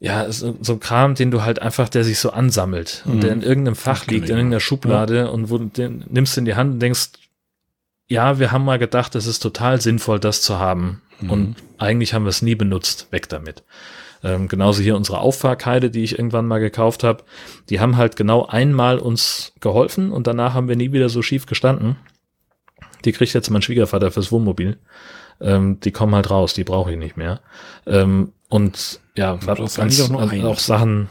ja, 0.00 0.30
so, 0.30 0.56
so 0.60 0.76
Kram, 0.76 1.14
den 1.14 1.30
du 1.30 1.42
halt 1.42 1.60
einfach, 1.60 1.88
der 1.88 2.04
sich 2.04 2.20
so 2.20 2.30
ansammelt 2.30 3.02
und 3.06 3.22
der 3.22 3.34
mhm. 3.34 3.42
in 3.42 3.48
irgendeinem 3.48 3.74
Fach 3.74 4.06
liegt, 4.06 4.28
in 4.28 4.36
irgendeiner 4.36 4.60
Schublade 4.60 5.16
ja. 5.16 5.26
und 5.26 5.50
wo 5.50 5.58
du 5.58 5.64
den 5.64 6.04
nimmst 6.08 6.38
in 6.38 6.44
die 6.44 6.54
Hand 6.54 6.74
und 6.74 6.80
denkst, 6.80 7.10
ja, 8.06 8.38
wir 8.38 8.52
haben 8.52 8.64
mal 8.64 8.78
gedacht, 8.78 9.14
es 9.16 9.26
ist 9.26 9.40
total 9.40 9.80
sinnvoll, 9.80 10.20
das 10.20 10.40
zu 10.40 10.58
haben. 10.58 11.02
Mhm. 11.20 11.30
Und 11.30 11.56
eigentlich 11.78 12.14
haben 12.14 12.24
wir 12.24 12.30
es 12.30 12.42
nie 12.42 12.54
benutzt. 12.54 13.08
Weg 13.10 13.28
damit. 13.28 13.62
Ähm, 14.22 14.48
genauso 14.48 14.82
hier 14.82 14.96
unsere 14.96 15.18
Auffahrkeide, 15.20 15.90
die 15.90 16.02
ich 16.02 16.18
irgendwann 16.18 16.46
mal 16.46 16.58
gekauft 16.58 17.04
habe. 17.04 17.24
Die 17.70 17.80
haben 17.80 17.96
halt 17.96 18.16
genau 18.16 18.46
einmal 18.46 18.98
uns 18.98 19.52
geholfen 19.60 20.10
und 20.10 20.26
danach 20.26 20.54
haben 20.54 20.68
wir 20.68 20.76
nie 20.76 20.92
wieder 20.92 21.08
so 21.08 21.22
schief 21.22 21.46
gestanden. 21.46 21.96
Die 23.04 23.12
kriegt 23.12 23.32
jetzt 23.32 23.50
mein 23.50 23.62
Schwiegervater 23.62 24.10
fürs 24.10 24.32
Wohnmobil. 24.32 24.78
Ähm, 25.40 25.78
die 25.80 25.92
kommen 25.92 26.14
halt 26.16 26.30
raus, 26.30 26.54
die 26.54 26.64
brauche 26.64 26.90
ich 26.90 26.98
nicht 26.98 27.16
mehr. 27.16 27.40
Ähm, 27.86 28.32
und 28.48 29.00
ja, 29.16 29.34
auch, 29.34 29.40
ganz, 29.46 29.78
auch, 29.78 30.08
noch 30.08 30.44
auch 30.44 30.58
Sachen. 30.58 31.08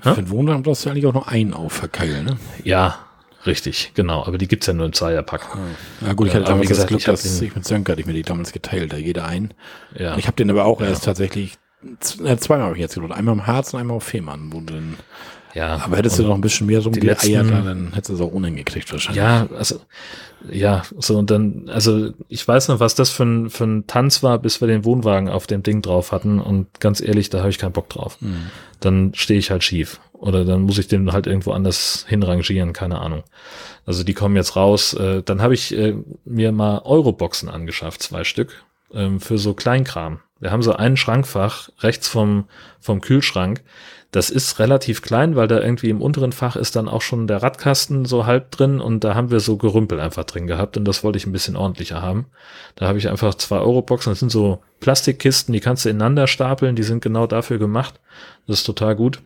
Für 0.00 0.14
den 0.14 0.30
Wohnwagen 0.30 0.62
brauchst 0.62 0.86
du 0.86 0.90
eigentlich 0.90 1.04
auch 1.04 1.12
noch 1.12 1.26
einen 1.26 1.52
Auffahrkeil, 1.52 2.22
ne? 2.22 2.38
Ja, 2.64 3.00
Richtig, 3.46 3.92
genau. 3.94 4.24
Aber 4.26 4.38
die 4.38 4.48
gibt's 4.48 4.66
ja 4.66 4.72
nur 4.72 4.86
im 4.86 4.92
Zweierpack. 4.92 5.46
Ja 6.00 6.12
gut, 6.12 6.28
ich 6.28 6.34
hatte 6.34 6.44
damals 6.44 6.68
gesagt, 6.68 6.84
das 6.84 6.88
Glück, 6.88 7.00
ich 7.00 7.06
dass 7.06 7.42
ich 7.42 7.54
mit 7.54 7.64
Sönke 7.64 7.92
hatte 7.92 8.00
ich 8.00 8.06
mir 8.06 8.12
die 8.12 8.22
damals 8.22 8.52
geteilt, 8.52 8.92
da 8.92 8.96
jeder 8.96 9.26
ein. 9.26 9.54
Ja. 9.98 10.16
Ich 10.18 10.26
habe 10.26 10.36
den 10.36 10.50
aber 10.50 10.64
auch 10.66 10.80
ja. 10.80 10.88
erst 10.88 11.04
tatsächlich, 11.04 11.58
äh, 12.24 12.36
zweimal 12.36 12.66
habe 12.66 12.76
ich 12.76 12.80
jetzt 12.80 12.94
gemacht. 12.94 13.12
Einmal 13.12 13.34
im 13.34 13.46
Harz 13.46 13.72
und 13.72 13.80
einmal 13.80 13.96
auf 13.96 14.04
Fehmarn, 14.04 14.52
wo 14.52 14.60
du 14.60 14.74
ja, 15.54 15.80
aber 15.84 15.96
hättest 15.96 16.18
du 16.18 16.22
noch 16.22 16.34
ein 16.34 16.40
bisschen 16.40 16.66
mehr 16.66 16.80
rumgeeiert, 16.80 17.50
dann 17.50 17.92
hättest 17.92 18.10
du 18.10 18.14
es 18.14 18.20
auch 18.20 18.32
unhingekriegt 18.32 18.92
wahrscheinlich. 18.92 19.22
Ja, 19.22 19.48
also, 19.56 19.80
ja, 20.50 20.82
so 20.98 21.18
und 21.18 21.30
dann, 21.30 21.68
also 21.68 22.10
ich 22.28 22.46
weiß 22.46 22.68
noch, 22.68 22.80
was 22.80 22.94
das 22.94 23.10
für 23.10 23.24
ein, 23.24 23.50
für 23.50 23.64
ein 23.64 23.86
Tanz 23.86 24.22
war, 24.22 24.38
bis 24.38 24.60
wir 24.60 24.68
den 24.68 24.84
Wohnwagen 24.84 25.28
auf 25.28 25.46
dem 25.46 25.62
Ding 25.62 25.82
drauf 25.82 26.12
hatten 26.12 26.40
und 26.40 26.78
ganz 26.78 27.00
ehrlich, 27.00 27.30
da 27.30 27.40
habe 27.40 27.50
ich 27.50 27.58
keinen 27.58 27.72
Bock 27.72 27.88
drauf. 27.88 28.18
Mhm. 28.20 28.46
Dann 28.78 29.12
stehe 29.14 29.38
ich 29.38 29.50
halt 29.50 29.64
schief. 29.64 30.00
Oder 30.20 30.44
dann 30.44 30.62
muss 30.62 30.78
ich 30.78 30.86
den 30.86 31.12
halt 31.12 31.26
irgendwo 31.26 31.52
anders 31.52 32.04
hinrangieren, 32.06 32.74
keine 32.74 33.00
Ahnung. 33.00 33.24
Also 33.86 34.04
die 34.04 34.12
kommen 34.12 34.36
jetzt 34.36 34.54
raus. 34.54 34.92
Äh, 34.92 35.22
dann 35.22 35.40
habe 35.40 35.54
ich 35.54 35.76
äh, 35.76 35.94
mir 36.26 36.52
mal 36.52 36.82
Euroboxen 36.84 37.48
angeschafft, 37.48 38.02
zwei 38.02 38.24
Stück, 38.24 38.64
ähm, 38.92 39.18
für 39.18 39.38
so 39.38 39.54
Kleinkram. 39.54 40.20
Wir 40.38 40.50
haben 40.50 40.62
so 40.62 40.74
ein 40.74 40.98
Schrankfach 40.98 41.70
rechts 41.80 42.06
vom, 42.06 42.44
vom 42.80 43.00
Kühlschrank. 43.00 43.62
Das 44.10 44.28
ist 44.28 44.58
relativ 44.58 45.00
klein, 45.00 45.36
weil 45.36 45.46
da 45.46 45.60
irgendwie 45.60 45.88
im 45.88 46.02
unteren 46.02 46.32
Fach 46.32 46.56
ist 46.56 46.76
dann 46.76 46.88
auch 46.88 47.00
schon 47.00 47.26
der 47.26 47.42
Radkasten 47.42 48.04
so 48.04 48.26
halb 48.26 48.50
drin 48.50 48.80
und 48.80 49.04
da 49.04 49.14
haben 49.14 49.30
wir 49.30 49.40
so 49.40 49.56
Gerümpel 49.56 50.00
einfach 50.00 50.24
drin 50.24 50.46
gehabt 50.46 50.76
und 50.76 50.84
das 50.84 51.02
wollte 51.02 51.16
ich 51.16 51.26
ein 51.26 51.32
bisschen 51.32 51.56
ordentlicher 51.56 52.02
haben. 52.02 52.26
Da 52.74 52.88
habe 52.88 52.98
ich 52.98 53.08
einfach 53.08 53.34
zwei 53.36 53.58
Euroboxen. 53.58 54.10
Das 54.10 54.20
sind 54.20 54.30
so 54.30 54.60
Plastikkisten, 54.80 55.52
die 55.52 55.60
kannst 55.60 55.84
du 55.84 55.88
ineinander 55.88 56.26
stapeln, 56.26 56.76
die 56.76 56.82
sind 56.82 57.02
genau 57.02 57.26
dafür 57.26 57.58
gemacht. 57.58 58.00
Das 58.46 58.58
ist 58.58 58.64
total 58.64 58.96
gut. 58.96 59.22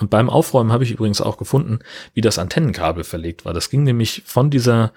Und 0.00 0.10
beim 0.10 0.28
Aufräumen 0.28 0.72
habe 0.72 0.84
ich 0.84 0.90
übrigens 0.90 1.20
auch 1.20 1.38
gefunden, 1.38 1.78
wie 2.12 2.20
das 2.20 2.38
Antennenkabel 2.38 3.04
verlegt 3.04 3.44
war. 3.44 3.54
Das 3.54 3.70
ging 3.70 3.84
nämlich 3.84 4.22
von 4.26 4.50
dieser, 4.50 4.92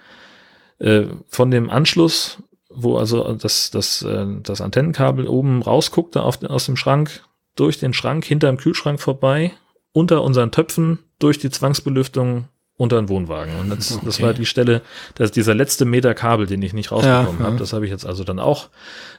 äh, 0.80 1.06
von 1.28 1.50
dem 1.50 1.70
Anschluss, 1.70 2.44
wo 2.70 2.98
also 2.98 3.34
das, 3.34 3.72
das, 3.72 4.02
äh, 4.02 4.26
das 4.44 4.60
Antennenkabel 4.60 5.28
oben 5.28 5.62
rausguckte 5.62 6.24
auf, 6.24 6.44
aus 6.44 6.66
dem 6.66 6.76
Schrank, 6.76 7.24
durch 7.56 7.80
den 7.80 7.94
Schrank, 7.94 8.26
hinterm 8.26 8.58
Kühlschrank 8.58 9.00
vorbei, 9.00 9.54
unter 9.94 10.24
unseren 10.24 10.52
Töpfen, 10.52 11.00
durch 11.20 11.38
die 11.38 11.50
Zwangsbelüftung 11.50 12.48
unter 12.82 13.00
den 13.00 13.10
Wohnwagen. 13.10 13.54
Und 13.60 13.70
das, 13.70 13.92
okay. 13.92 14.02
das 14.06 14.22
war 14.22 14.34
die 14.34 14.48
Stelle, 14.48 14.82
dass 15.14 15.32
dieser 15.32 15.54
letzte 15.54 15.86
Meter 15.86 16.16
Kabel, 16.16 16.48
den 16.48 16.64
ich 16.64 16.74
nicht 16.74 16.92
rausbekommen 16.92 17.40
ja, 17.40 17.46
habe, 17.46 17.54
ja. 17.54 17.60
das 17.60 17.74
habe 17.74 17.86
ich 17.86 17.92
jetzt 17.92 18.08
also 18.08 18.24
dann 18.24 18.40
auch 18.40 18.70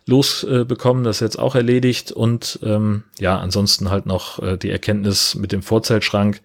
losbekommen, 0.04 1.04
äh, 1.04 1.06
das 1.06 1.18
ist 1.18 1.20
jetzt 1.20 1.38
auch 1.38 1.54
erledigt. 1.54 2.10
Und 2.10 2.58
ähm, 2.64 3.04
ja, 3.20 3.38
ansonsten 3.38 3.88
halt 3.88 4.04
noch 4.06 4.42
äh, 4.42 4.56
die 4.56 4.70
Erkenntnis 4.70 5.36
mit 5.36 5.52
dem 5.52 5.62
Vorzeltschrank, 5.62 6.40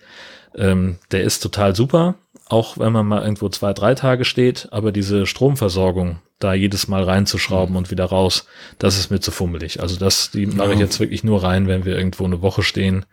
ähm, 0.55 0.99
der 1.11 1.23
ist 1.23 1.39
total 1.39 1.75
super, 1.75 2.15
auch 2.49 2.77
wenn 2.77 2.93
man 2.93 3.07
mal 3.07 3.23
irgendwo 3.23 3.49
zwei, 3.49 3.73
drei 3.73 3.95
Tage 3.95 4.23
steht, 4.23 4.67
aber 4.71 4.91
diese 4.91 5.25
Stromversorgung, 5.25 6.19
da 6.37 6.53
jedes 6.53 6.87
Mal 6.87 7.03
reinzuschrauben 7.03 7.73
mhm. 7.73 7.77
und 7.77 7.91
wieder 7.91 8.05
raus, 8.05 8.45
das 8.77 8.99
ist 8.99 9.09
mir 9.09 9.19
zu 9.19 9.31
fummelig. 9.31 9.81
Also 9.81 9.97
das, 9.97 10.29
die 10.29 10.45
mache 10.45 10.73
ich 10.73 10.79
jetzt 10.79 10.99
wirklich 10.99 11.23
nur 11.23 11.41
rein, 11.41 11.67
wenn 11.67 11.83
wir 11.83 11.97
irgendwo 11.97 12.25
eine 12.25 12.43
Woche 12.43 12.61
stehen 12.61 13.07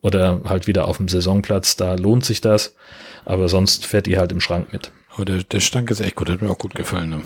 oder 0.00 0.40
halt 0.44 0.66
wieder 0.66 0.88
auf 0.88 0.96
dem 0.96 1.08
Saisonplatz, 1.08 1.76
da 1.76 1.94
lohnt 1.94 2.24
sich 2.24 2.40
das. 2.40 2.74
Aber 3.24 3.48
sonst 3.48 3.86
fährt 3.86 4.06
die 4.06 4.18
halt 4.18 4.32
im 4.32 4.40
Schrank 4.40 4.72
mit. 4.72 4.92
Aber 5.14 5.24
der, 5.24 5.42
der 5.42 5.60
Stank 5.60 5.90
ist 5.90 6.00
echt 6.00 6.16
gut, 6.16 6.30
hat 6.30 6.42
mir 6.42 6.50
auch 6.50 6.58
gut 6.58 6.74
gefallen. 6.74 7.10
Ne? 7.10 7.22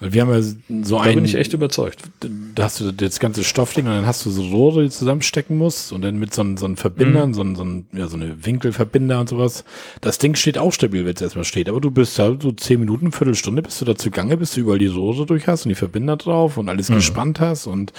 Wir 0.00 0.22
haben 0.22 0.32
ja 0.32 0.42
so 0.82 0.98
ein. 0.98 1.10
Da 1.10 1.14
bin 1.14 1.24
ich 1.24 1.36
echt 1.36 1.52
überzeugt. 1.52 2.00
Da 2.54 2.64
hast 2.64 2.80
du 2.80 2.90
das 2.90 3.20
ganze 3.20 3.44
Stoffding 3.44 3.86
und 3.86 3.92
dann 3.92 4.06
hast 4.06 4.26
du 4.26 4.30
so 4.30 4.42
Rohre, 4.42 4.82
die 4.82 4.88
du 4.88 4.92
zusammenstecken 4.92 5.56
musst 5.56 5.92
und 5.92 6.02
dann 6.02 6.18
mit 6.18 6.34
so 6.34 6.42
einem, 6.42 6.56
so 6.56 6.66
einem 6.66 6.76
Verbindern, 6.76 7.28
mhm. 7.28 7.34
so, 7.34 7.42
ein, 7.42 7.54
so, 7.54 7.64
ein, 7.64 7.86
ja, 7.92 8.08
so 8.08 8.16
eine 8.16 8.44
Winkelverbinder 8.44 9.20
und 9.20 9.28
sowas. 9.28 9.64
Das 10.00 10.18
Ding 10.18 10.34
steht 10.34 10.58
auch 10.58 10.72
stabil, 10.72 11.06
wenn 11.06 11.14
es 11.14 11.22
erstmal 11.22 11.44
steht. 11.44 11.68
Aber 11.68 11.80
du 11.80 11.92
bist 11.92 12.18
da 12.18 12.36
so 12.40 12.50
zehn 12.50 12.80
Minuten, 12.80 13.12
Viertelstunde 13.12 13.62
bist 13.62 13.80
du 13.80 13.84
dazu 13.84 14.10
gange, 14.10 14.36
bis 14.36 14.54
du 14.54 14.62
überall 14.62 14.78
die 14.78 14.88
Rohre 14.88 15.26
durch 15.26 15.46
hast 15.46 15.64
und 15.64 15.68
die 15.68 15.76
Verbinder 15.76 16.16
drauf 16.16 16.56
und 16.56 16.68
alles 16.68 16.88
mhm. 16.88 16.96
gespannt 16.96 17.38
hast 17.38 17.68
und, 17.68 17.92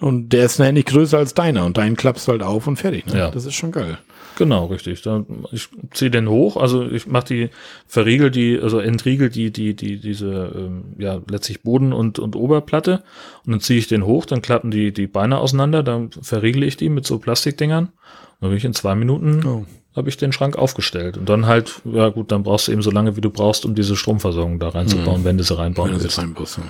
und 0.00 0.34
der 0.34 0.44
ist 0.44 0.58
nachher 0.58 0.72
nicht 0.72 0.88
größer 0.88 1.16
als 1.16 1.32
deiner 1.32 1.64
und 1.64 1.78
deinen 1.78 1.96
klappst 1.96 2.28
du 2.28 2.32
halt 2.32 2.42
auf 2.42 2.66
und 2.66 2.76
fertig. 2.76 3.06
Ne? 3.06 3.18
Ja. 3.18 3.30
Das 3.30 3.46
ist 3.46 3.54
schon 3.54 3.72
geil. 3.72 3.98
Genau, 4.38 4.66
richtig. 4.66 5.02
Dann 5.02 5.44
ich 5.50 5.68
ziehe 5.90 6.12
den 6.12 6.28
hoch, 6.28 6.56
also 6.56 6.88
ich 6.88 7.08
mache 7.08 7.26
die 7.26 7.50
verriegel 7.88 8.30
die, 8.30 8.56
also 8.56 8.78
entriegel 8.78 9.30
die 9.30 9.50
die 9.50 9.74
die 9.74 9.98
diese 9.98 10.52
ähm, 10.54 10.94
ja 10.96 11.20
letztlich 11.28 11.62
Boden 11.64 11.92
und 11.92 12.20
und 12.20 12.36
Oberplatte 12.36 13.02
und 13.44 13.50
dann 13.50 13.60
ziehe 13.60 13.80
ich 13.80 13.88
den 13.88 14.06
hoch, 14.06 14.26
dann 14.26 14.40
klappen 14.40 14.70
die 14.70 14.92
die 14.92 15.08
Beine 15.08 15.38
auseinander, 15.38 15.82
dann 15.82 16.12
verriegel 16.12 16.62
ich 16.62 16.76
die 16.76 16.88
mit 16.88 17.04
so 17.04 17.18
Plastikdingern 17.18 17.86
und 17.86 17.92
dann 18.40 18.50
bin 18.50 18.58
ich 18.58 18.64
in 18.64 18.74
zwei 18.74 18.94
Minuten 18.94 19.44
oh. 19.44 19.66
habe 19.96 20.08
ich 20.08 20.16
den 20.16 20.30
Schrank 20.30 20.56
aufgestellt 20.56 21.16
und 21.16 21.28
dann 21.28 21.46
halt 21.46 21.82
ja 21.84 22.08
gut, 22.08 22.30
dann 22.30 22.44
brauchst 22.44 22.68
du 22.68 22.72
eben 22.72 22.82
so 22.82 22.92
lange 22.92 23.16
wie 23.16 23.20
du 23.20 23.30
brauchst, 23.30 23.64
um 23.64 23.74
diese 23.74 23.96
Stromversorgung 23.96 24.60
da 24.60 24.68
reinzubauen, 24.68 25.22
mhm. 25.22 25.24
wenn 25.24 25.38
du 25.38 25.42
sie 25.42 25.58
reinbauen 25.58 25.90
wenn 25.90 26.00
willst. 26.00 26.16
Reinbaust, 26.16 26.60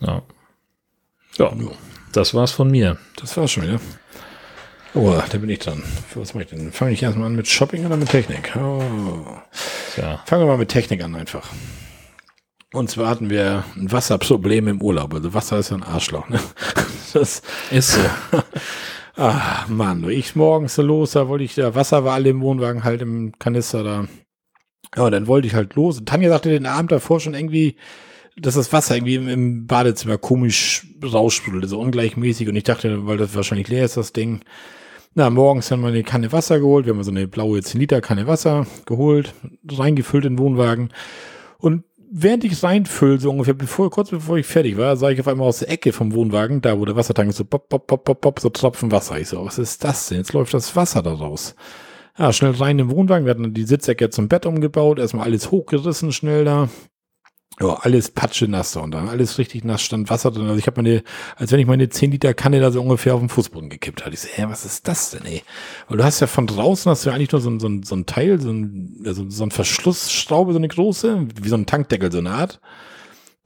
ja. 0.00 0.06
ja. 0.06 0.22
Ja. 1.36 1.52
Das 2.12 2.32
war's 2.32 2.52
von 2.52 2.70
mir. 2.70 2.96
Das 3.16 3.36
war's 3.36 3.50
schon, 3.50 3.68
ja. 3.68 3.78
Oh, 4.94 5.20
da 5.30 5.38
bin 5.38 5.50
ich 5.50 5.58
dran. 5.58 5.82
Was 6.14 6.34
mache 6.34 6.44
ich 6.44 6.50
denn? 6.50 6.72
Fange 6.72 6.92
ich 6.92 7.02
erstmal 7.02 7.26
an 7.26 7.36
mit 7.36 7.46
Shopping 7.46 7.84
oder 7.84 7.96
mit 7.96 8.08
Technik? 8.08 8.56
Oh. 8.56 8.82
Ja. 9.96 10.22
Fangen 10.26 10.42
wir 10.42 10.46
mal 10.46 10.58
mit 10.58 10.70
Technik 10.70 11.02
an 11.04 11.14
einfach. 11.14 11.50
Und 12.72 12.90
zwar 12.90 13.08
hatten 13.08 13.30
wir 13.30 13.64
ein 13.76 13.90
Wasserproblem 13.90 14.68
im 14.68 14.82
Urlaub. 14.82 15.14
Also 15.14 15.32
Wasser 15.34 15.58
ist 15.58 15.70
ja 15.70 15.76
ein 15.76 15.82
Arschloch. 15.82 16.28
Ne? 16.28 16.40
Das 17.14 17.40
ist 17.70 17.92
so. 17.92 18.00
Ach, 19.16 19.66
Mann, 19.68 20.06
ich 20.10 20.36
morgens 20.36 20.74
so 20.74 20.82
los, 20.82 21.12
da 21.12 21.26
wollte 21.28 21.42
ich, 21.42 21.54
da 21.54 21.74
Wasser 21.74 22.04
war 22.04 22.12
alle 22.12 22.28
im 22.28 22.42
Wohnwagen 22.42 22.84
halt 22.84 23.00
im 23.00 23.32
Kanister 23.38 23.82
da. 23.82 24.08
Ja, 24.94 25.08
dann 25.08 25.26
wollte 25.26 25.48
ich 25.48 25.54
halt 25.54 25.74
los. 25.74 25.98
Und 25.98 26.06
Tanja 26.06 26.28
sagte 26.28 26.50
den 26.50 26.66
Abend 26.66 26.92
davor 26.92 27.18
schon 27.18 27.32
irgendwie, 27.32 27.76
dass 28.36 28.56
das 28.56 28.74
Wasser 28.74 28.96
irgendwie 28.96 29.14
im, 29.14 29.28
im 29.28 29.66
Badezimmer 29.66 30.18
komisch 30.18 30.86
raussprudelt, 31.02 31.66
so 31.66 31.80
ungleichmäßig. 31.80 32.46
Und 32.46 32.56
ich 32.56 32.64
dachte, 32.64 33.06
weil 33.06 33.16
das 33.16 33.34
wahrscheinlich 33.34 33.68
leer 33.68 33.86
ist, 33.86 33.96
das 33.96 34.12
Ding, 34.12 34.42
na, 35.18 35.30
morgens 35.30 35.68
haben 35.72 35.80
wir 35.80 35.88
eine 35.88 36.04
Kanne 36.04 36.30
Wasser 36.30 36.60
geholt. 36.60 36.86
Wir 36.86 36.94
haben 36.94 37.02
so 37.02 37.10
eine 37.10 37.26
blaue 37.26 37.60
10 37.60 37.80
Liter 37.80 38.00
Kanne 38.00 38.28
Wasser 38.28 38.68
geholt, 38.86 39.34
reingefüllt 39.68 40.24
in 40.24 40.34
den 40.34 40.38
Wohnwagen. 40.38 40.90
Und 41.58 41.82
während 42.08 42.44
ich 42.44 42.62
reinfülle, 42.62 43.18
so 43.18 43.28
ungefähr 43.30 43.54
bevor, 43.54 43.90
kurz 43.90 44.10
bevor 44.10 44.38
ich 44.38 44.46
fertig 44.46 44.76
war, 44.78 44.96
sah 44.96 45.10
ich 45.10 45.18
auf 45.18 45.26
einmal 45.26 45.48
aus 45.48 45.58
der 45.58 45.70
Ecke 45.70 45.92
vom 45.92 46.14
Wohnwagen, 46.14 46.60
da 46.60 46.78
wo 46.78 46.84
der 46.84 46.94
Wassertank 46.94 47.30
ist, 47.30 47.38
so 47.38 47.44
pop, 47.44 47.68
pop, 47.68 47.88
pop, 47.88 48.04
pop, 48.04 48.20
pop, 48.20 48.38
so 48.38 48.48
Tropfen 48.48 48.92
Wasser. 48.92 49.18
Ich 49.18 49.26
so, 49.26 49.44
was 49.44 49.58
ist 49.58 49.82
das 49.82 50.06
denn? 50.06 50.18
Jetzt 50.18 50.34
läuft 50.34 50.54
das 50.54 50.76
Wasser 50.76 51.02
da 51.02 51.12
raus. 51.14 51.56
Ja, 52.16 52.32
schnell 52.32 52.52
rein 52.52 52.78
im 52.78 52.92
Wohnwagen. 52.92 53.26
Wir 53.26 53.30
hatten 53.30 53.52
die 53.52 53.64
Sitzecke 53.64 54.10
zum 54.10 54.28
Bett 54.28 54.46
umgebaut, 54.46 55.00
erstmal 55.00 55.26
alles 55.26 55.50
hochgerissen, 55.50 56.12
schnell 56.12 56.44
da. 56.44 56.68
Ja, 57.60 57.74
alles 57.74 58.10
patschenass 58.10 58.72
da 58.72 58.80
und 58.80 58.92
dann 58.92 59.08
alles 59.08 59.38
richtig 59.38 59.64
nass 59.64 59.82
stand 59.82 60.10
Wasser 60.10 60.30
drin. 60.30 60.46
Also 60.46 60.58
ich 60.58 60.68
habe 60.68 60.80
meine, 60.80 61.02
als 61.34 61.50
wenn 61.50 61.58
ich 61.58 61.66
meine 61.66 61.88
10 61.88 62.12
Liter 62.12 62.32
Kanne 62.32 62.60
da 62.60 62.70
so 62.70 62.80
ungefähr 62.80 63.14
auf 63.14 63.20
den 63.20 63.28
Fußboden 63.28 63.68
gekippt 63.68 64.04
hatte. 64.04 64.14
Ich 64.14 64.20
so, 64.20 64.28
hä, 64.28 64.44
was 64.48 64.64
ist 64.64 64.86
das 64.86 65.10
denn, 65.10 65.24
ey? 65.24 65.42
Weil 65.88 65.98
du 65.98 66.04
hast 66.04 66.20
ja 66.20 66.28
von 66.28 66.46
draußen 66.46 66.88
hast 66.88 67.04
du 67.04 67.10
ja 67.10 67.16
eigentlich 67.16 67.32
nur 67.32 67.40
so 67.40 67.50
ein, 67.50 67.58
so 67.58 67.68
so 67.82 67.96
ein 67.96 68.06
Teil, 68.06 68.40
so 68.40 68.50
ein, 68.50 69.02
also 69.04 69.28
so 69.28 69.42
ein 69.42 69.50
Verschlussschraube, 69.50 70.52
so 70.52 70.58
eine 70.58 70.68
große, 70.68 71.26
wie 71.42 71.48
so 71.48 71.56
ein 71.56 71.66
Tankdeckel, 71.66 72.12
so 72.12 72.18
eine 72.18 72.30
Art. 72.30 72.60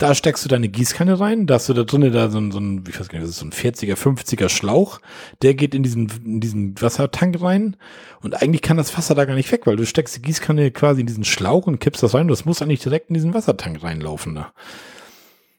Da 0.02 0.16
steckst 0.16 0.44
du 0.44 0.48
deine 0.48 0.68
Gießkanne 0.68 1.20
rein, 1.20 1.46
da 1.46 1.54
hast 1.54 1.68
du 1.68 1.74
da 1.74 1.84
drinnen 1.84 2.12
da 2.12 2.28
so 2.28 2.38
ein, 2.38 2.50
so 2.50 2.58
ein, 2.58 2.82
ich 2.88 2.98
weiß 2.98 3.08
gar 3.08 3.20
nicht, 3.20 3.28
das 3.28 3.36
ist 3.36 3.38
so 3.38 3.46
ein 3.46 3.52
40er, 3.52 3.94
50er 3.94 4.48
Schlauch, 4.48 4.98
der 5.42 5.54
geht 5.54 5.76
in 5.76 5.84
diesen, 5.84 6.10
in 6.24 6.40
diesen 6.40 6.82
Wassertank 6.82 7.40
rein. 7.40 7.76
Und 8.20 8.42
eigentlich 8.42 8.62
kann 8.62 8.76
das 8.76 8.98
Wasser 8.98 9.14
da 9.14 9.26
gar 9.26 9.36
nicht 9.36 9.52
weg, 9.52 9.64
weil 9.64 9.76
du 9.76 9.86
steckst 9.86 10.16
die 10.16 10.22
Gießkanne 10.22 10.72
quasi 10.72 11.02
in 11.02 11.06
diesen 11.06 11.22
Schlauch 11.22 11.68
und 11.68 11.78
kippst 11.78 12.02
das 12.02 12.14
rein. 12.14 12.22
Und 12.22 12.32
das 12.32 12.44
muss 12.44 12.60
eigentlich 12.60 12.80
direkt 12.80 13.10
in 13.10 13.14
diesen 13.14 13.32
Wassertank 13.32 13.80
reinlaufen 13.84 14.34
da. 14.34 14.52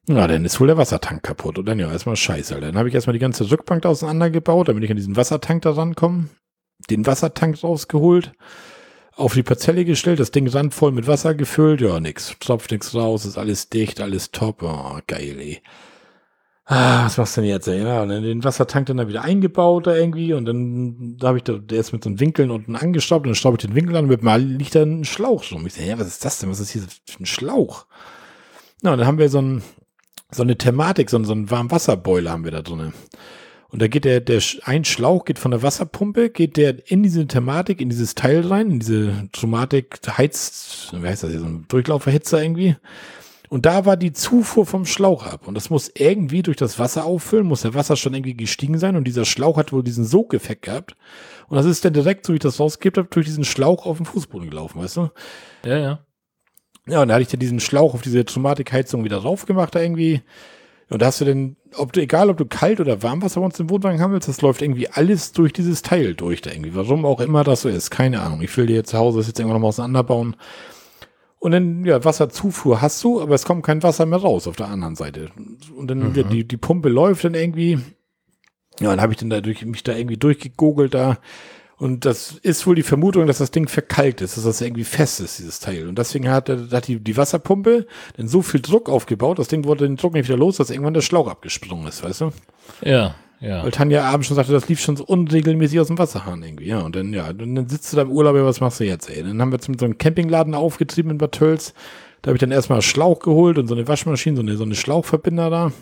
Ja, 0.10 0.28
dann 0.28 0.44
ist 0.44 0.60
wohl 0.60 0.68
der 0.68 0.76
Wassertank 0.76 1.24
kaputt. 1.24 1.58
Und 1.58 1.66
dann 1.66 1.80
ja, 1.80 1.90
erstmal 1.90 2.18
scheiße. 2.18 2.60
Dann 2.60 2.78
habe 2.78 2.90
ich 2.90 2.96
erstmal 2.96 3.14
die 3.14 3.20
ganze 3.20 3.50
Rückbank 3.50 3.86
auseinandergebaut, 3.86 4.68
damit 4.68 4.84
ich 4.84 4.92
an 4.92 4.98
diesen 4.98 5.16
Wassertank 5.16 5.62
da 5.62 5.72
rankomme, 5.72 6.28
den 6.90 7.06
Wassertank 7.06 7.64
rausgeholt, 7.64 8.34
auf 9.16 9.34
die 9.34 9.44
Parzelle 9.44 9.86
gestellt, 9.86 10.20
das 10.20 10.32
Ding 10.32 10.48
randvoll 10.48 10.92
mit 10.92 11.08
Wasser 11.08 11.36
gefüllt, 11.36 11.82
ja, 11.82 12.00
nix, 12.00 12.36
tropft 12.40 12.72
nix 12.72 12.96
raus, 12.96 13.26
ist 13.26 13.38
alles 13.38 13.70
dicht, 13.70 14.02
alles 14.02 14.32
top, 14.32 14.64
oh, 14.64 15.00
geil, 15.08 15.38
ey. 15.40 15.62
Ah, 16.66 17.06
was 17.06 17.18
machst 17.18 17.36
du 17.36 17.42
denn 17.42 17.50
jetzt, 17.50 17.68
ey? 17.68 17.84
Ja, 17.84 18.04
und 18.04 18.10
dann 18.10 18.24
den 18.24 18.44
Wassertank 18.44 18.86
dann 18.88 18.98
da 18.98 19.08
wieder 19.08 19.22
eingebaut 19.22 19.86
da 19.86 19.96
irgendwie 19.96 20.34
und 20.34 20.46
dann 20.46 21.18
da 21.18 21.28
habe 21.28 21.38
ich 21.38 21.44
da, 21.44 21.54
der 21.54 21.80
ist 21.80 21.92
mit 21.92 22.04
so 22.04 22.10
einem 22.10 22.22
Winkeln 22.22 22.52
unten 22.52 22.78
angestaubt 22.78 23.26
und 23.26 23.32
dann 23.32 23.36
staube 23.36 23.58
ich 23.58 23.66
den 23.66 23.76
Winkel 23.76 23.98
an 23.98 24.06
und 24.06 24.10
mit 24.10 24.24
mal 24.24 24.42
liegt 24.42 24.74
da 24.74 24.84
ein 24.84 25.04
Schlauch 25.04 25.44
rum. 25.52 25.68
Ich 25.68 25.74
sag, 25.74 25.86
ja, 25.86 26.00
was 26.00 26.08
ist 26.08 26.24
das 26.24 26.40
denn? 26.40 26.50
Was 26.50 26.62
ist 26.62 26.72
hier 26.72 26.84
für 27.06 27.22
ein 27.22 27.26
Schlauch? 27.26 27.86
Na, 28.82 28.94
und 28.94 28.98
dann 28.98 29.08
haben 29.08 29.18
wir 29.18 29.28
so 29.28 29.42
ein, 29.42 29.62
so 30.32 30.42
eine 30.42 30.58
Thematik, 30.58 31.10
so, 31.10 31.22
so 31.24 31.34
einen 31.34 31.52
Warmwasserboiler 31.52 32.32
haben 32.32 32.46
wir 32.46 32.52
da 32.52 32.62
drinnen. 32.62 32.94
Und 33.74 33.82
da 33.82 33.88
geht 33.88 34.06
der, 34.06 34.22
der 34.22 34.40
ein 34.66 34.86
Schlauch 34.86 35.26
geht 35.26 35.40
von 35.40 35.50
der 35.50 35.64
Wasserpumpe, 35.64 36.30
geht 36.30 36.58
der 36.58 36.92
in 36.92 37.02
diese 37.02 37.26
Thematik, 37.26 37.82
in 37.82 37.90
dieses 37.90 38.14
Teil 38.14 38.46
rein, 38.46 38.70
in 38.70 38.80
diese 38.80 39.28
Thematik 39.32 40.00
heizt, 40.16 40.94
wie 40.94 41.08
heißt 41.08 41.24
das 41.24 41.32
hier, 41.32 41.40
so 41.40 41.48
ein 41.48 41.66
Durchlauferhitzer 41.70 42.40
irgendwie. 42.44 42.76
Und 43.50 43.66
da 43.66 43.88
war 43.88 43.98
die 43.98 44.14
Zufuhr 44.14 44.68
vom 44.68 44.86
Schlauch 44.86 45.26
ab. 45.26 45.48
Und 45.48 45.56
das 45.56 45.72
muss 45.72 45.92
irgendwie 45.96 46.44
durch 46.44 46.58
das 46.58 46.78
Wasser 46.78 47.04
auffüllen, 47.04 47.48
muss 47.48 47.64
der 47.64 47.74
Wasser 47.74 47.96
schon 47.96 48.14
irgendwie 48.14 48.38
gestiegen 48.38 48.78
sein. 48.78 48.96
Und 48.96 49.06
dieser 49.06 49.26
Schlauch 49.26 49.58
hat 49.58 49.74
wohl 49.74 49.84
diesen 49.84 50.06
Sogeffekt 50.06 50.62
gehabt. 50.62 50.96
Und 51.48 51.58
das 51.58 51.66
ist 51.66 51.84
dann 51.84 51.94
direkt, 51.94 52.28
so 52.28 52.34
wie 52.34 52.38
ich 52.38 52.44
das 52.44 52.60
rausgekippt 52.60 53.00
habe, 53.00 53.08
durch 53.10 53.26
diesen 53.26 53.44
Schlauch 53.44 53.88
auf 53.88 53.98
den 53.98 54.06
Fußboden 54.06 54.52
gelaufen, 54.52 54.84
weißt 54.84 54.98
du? 54.98 55.10
Ja, 55.66 55.80
ja. 55.80 56.06
Ja, 56.86 57.02
und 57.02 57.08
da 57.08 57.16
hatte 57.16 57.24
ich 57.24 57.30
dann 57.30 57.40
diesen 57.40 57.60
Schlauch 57.60 57.96
auf 57.96 58.04
diese 58.04 58.24
Thematikheizung 58.24 59.04
wieder 59.04 59.20
drauf 59.20 59.48
gemacht, 59.48 59.74
da 59.74 59.82
irgendwie. 59.82 60.22
Und 60.90 61.02
da 61.02 61.08
hast 61.08 61.22
du 61.22 61.26
denn, 61.26 61.56
ob 61.76 61.92
du, 61.94 62.02
egal 62.02 62.30
ob 62.30 62.38
du 62.38 62.46
kalt 62.46 62.80
oder 62.80 63.02
Warmwasser 63.02 63.40
bei 63.40 63.46
uns 63.46 63.60
im 63.60 63.70
Wohnwagen 63.70 64.00
haben 64.00 64.14
willst, 64.14 64.28
das 64.28 64.42
läuft 64.42 64.62
irgendwie 64.62 64.90
alles 64.90 65.32
durch 65.32 65.54
dieses 65.54 65.82
Teil 65.82 66.14
durch 66.14 66.42
da 66.42 66.52
irgendwie. 66.52 66.76
Warum 66.76 67.06
auch 67.06 67.20
immer 67.20 67.44
das 67.44 67.62
so 67.62 67.70
ist, 67.70 67.90
keine 67.90 68.22
Ahnung. 68.22 68.42
Ich 68.42 68.56
will 68.58 68.66
dir 68.68 68.84
zu 68.84 68.98
Hause 68.98 69.18
das 69.20 69.28
jetzt 69.28 69.40
irgendwann 69.40 69.56
nochmal 69.56 69.70
auseinanderbauen. 69.70 70.36
Und 71.40 71.52
dann, 71.52 71.84
ja, 71.84 72.04
Wasserzufuhr 72.06 72.82
hast 72.82 73.04
du, 73.04 73.22
aber 73.22 73.36
es 73.36 73.44
kommt 73.46 73.66
kein 73.66 73.84
Wasser 73.84 74.06
mehr 74.06 74.20
raus 74.20 74.48
auf 74.48 74.56
der 74.56 74.68
anderen 74.68 74.96
Seite. 74.96 75.30
Und 75.76 75.88
dann, 75.90 76.12
Mhm. 76.12 76.16
ja, 76.16 76.24
die, 76.24 76.48
die 76.48 76.58
Pumpe 76.58 76.90
läuft 76.90 77.24
dann 77.26 77.34
irgendwie. 77.34 77.80
Ja, 78.80 78.90
dann 78.92 79.02
habe 79.02 79.14
ich 79.14 79.20
dann 79.20 79.30
da 79.30 79.42
durch, 79.42 79.66
mich 79.66 79.84
da 79.84 79.96
irgendwie 79.96 80.18
durchgegogelt 80.18 80.94
da. 80.94 81.18
Und 81.84 82.06
das 82.06 82.40
ist 82.44 82.66
wohl 82.66 82.76
die 82.76 82.82
Vermutung, 82.82 83.28
dass 83.28 83.40
das 83.40 83.52
Ding 83.52 83.68
verkalkt 83.68 84.22
ist, 84.22 84.38
dass 84.38 84.46
das 84.46 84.62
irgendwie 84.62 84.86
fest 84.86 85.20
ist, 85.20 85.40
dieses 85.40 85.60
Teil. 85.60 85.90
Und 85.90 86.00
deswegen 86.00 86.30
hat, 86.30 86.48
hat 86.48 86.88
die, 86.88 86.98
die 86.98 87.18
Wasserpumpe 87.18 87.88
dann 88.16 88.30
so 88.30 88.42
viel 88.42 88.62
Druck 88.62 88.88
aufgebaut, 88.88 89.38
das 89.38 89.50
Ding 89.50 89.66
wurde 89.66 89.86
den 89.86 89.98
Druck 89.98 90.14
nicht 90.14 90.30
wieder 90.30 90.38
los, 90.38 90.56
dass 90.56 90.70
irgendwann 90.70 90.94
der 90.94 91.02
Schlauch 91.02 91.28
abgesprungen 91.28 91.86
ist, 91.88 92.02
weißt 92.02 92.22
du? 92.22 92.32
Ja, 92.86 93.16
ja. 93.42 93.66
Weil 93.66 93.72
Tanja 93.72 94.06
abends 94.06 94.28
schon 94.28 94.38
sagte, 94.38 94.54
das 94.54 94.70
lief 94.70 94.80
schon 94.80 94.96
so 94.96 95.04
unregelmäßig 95.04 95.78
aus 95.82 95.88
dem 95.88 95.98
Wasserhahn 95.98 96.42
irgendwie. 96.42 96.68
Ja, 96.68 96.80
und 96.80 96.96
dann, 96.96 97.12
ja, 97.12 97.34
dann, 97.34 97.54
dann 97.54 97.68
sitzt 97.68 97.92
du 97.92 97.98
da 97.98 98.04
im 98.04 98.12
Urlaub, 98.12 98.38
ja, 98.38 98.46
was 98.46 98.62
machst 98.62 98.80
du 98.80 98.86
jetzt, 98.86 99.10
ey? 99.10 99.22
Dann 99.22 99.42
haben 99.42 99.52
wir 99.52 99.58
jetzt 99.58 99.68
mit 99.68 99.82
so 99.82 99.86
einem 99.86 99.98
Campingladen 99.98 100.56
aufgetrieben 100.56 101.12
in 101.12 101.18
Bad 101.18 101.34
Tölz. 101.34 101.74
Da 102.22 102.30
habe 102.30 102.38
ich 102.38 102.40
dann 102.40 102.52
erstmal 102.52 102.82
Schlauch 102.82 103.20
geholt 103.20 103.58
und 103.58 103.68
so 103.68 103.76
eine 103.76 103.90
Waschmaschine, 103.90 104.38
so 104.38 104.42
eine, 104.42 104.56
so 104.56 104.64
eine 104.64 104.76
Schlauchverbinder 104.76 105.50
da. 105.50 105.74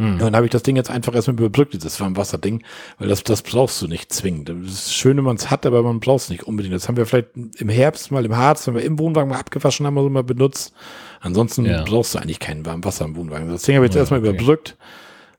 Hm. 0.00 0.18
Dann 0.18 0.36
habe 0.36 0.46
ich 0.46 0.52
das 0.52 0.62
Ding 0.62 0.76
jetzt 0.76 0.90
einfach 0.90 1.12
erstmal 1.14 1.36
überbrückt, 1.38 1.74
dieses 1.74 2.00
Warmwasserding, 2.00 2.62
weil 2.98 3.08
das, 3.08 3.24
das 3.24 3.42
brauchst 3.42 3.82
du 3.82 3.88
nicht 3.88 4.12
zwingend. 4.12 4.48
Das 4.48 4.56
ist 4.72 4.94
schön, 4.94 5.16
wenn 5.16 5.24
man 5.24 5.34
es 5.36 5.50
hat, 5.50 5.66
aber 5.66 5.82
man 5.82 5.98
braucht 5.98 6.22
es 6.22 6.30
nicht 6.30 6.44
unbedingt. 6.44 6.72
Das 6.74 6.86
haben 6.86 6.96
wir 6.96 7.04
vielleicht 7.04 7.30
im 7.58 7.68
Herbst 7.68 8.12
mal 8.12 8.24
im 8.24 8.36
Harz, 8.36 8.66
wenn 8.68 8.74
wir 8.74 8.82
im 8.84 8.96
Wohnwagen 8.98 9.28
mal 9.30 9.38
abgewaschen 9.40 9.86
haben, 9.86 9.96
so 9.96 10.08
mal 10.08 10.22
benutzt. 10.22 10.72
Ansonsten 11.20 11.64
Ja. 11.66 11.82
brauchst 11.82 12.14
du 12.14 12.18
eigentlich 12.20 12.38
kein 12.38 12.64
Warmwasser 12.64 13.06
im 13.06 13.16
Wohnwagen. 13.16 13.48
Das 13.48 13.62
Ding 13.62 13.74
habe 13.74 13.86
ich 13.86 13.88
jetzt 13.90 13.96
Ja, 13.96 14.02
erstmal 14.02 14.20
okay. 14.20 14.28
überbrückt. 14.30 14.76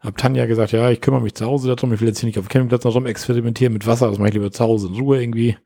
Hab 0.01 0.17
Tanja 0.17 0.45
gesagt, 0.45 0.73
ja, 0.73 0.89
ich 0.89 0.99
kümmere 1.01 1.21
mich 1.21 1.35
zu 1.35 1.45
Hause 1.45 1.73
darum. 1.73 1.93
Ich 1.93 2.01
will 2.01 2.07
jetzt 2.09 2.19
hier 2.19 2.27
nicht 2.27 2.37
auf 2.39 2.45
dem 2.47 2.49
Campingplatz 2.49 2.83
noch 2.83 2.95
rum 2.95 3.05
experimentieren 3.05 3.71
mit 3.73 3.87
Wasser. 3.87 4.09
Das 4.09 4.17
mache 4.17 4.29
ich 4.29 4.33
lieber 4.33 4.51
zu 4.51 4.63
Hause 4.63 4.87
in 4.87 4.93
Ruhe 4.95 5.21
irgendwie. 5.21 5.57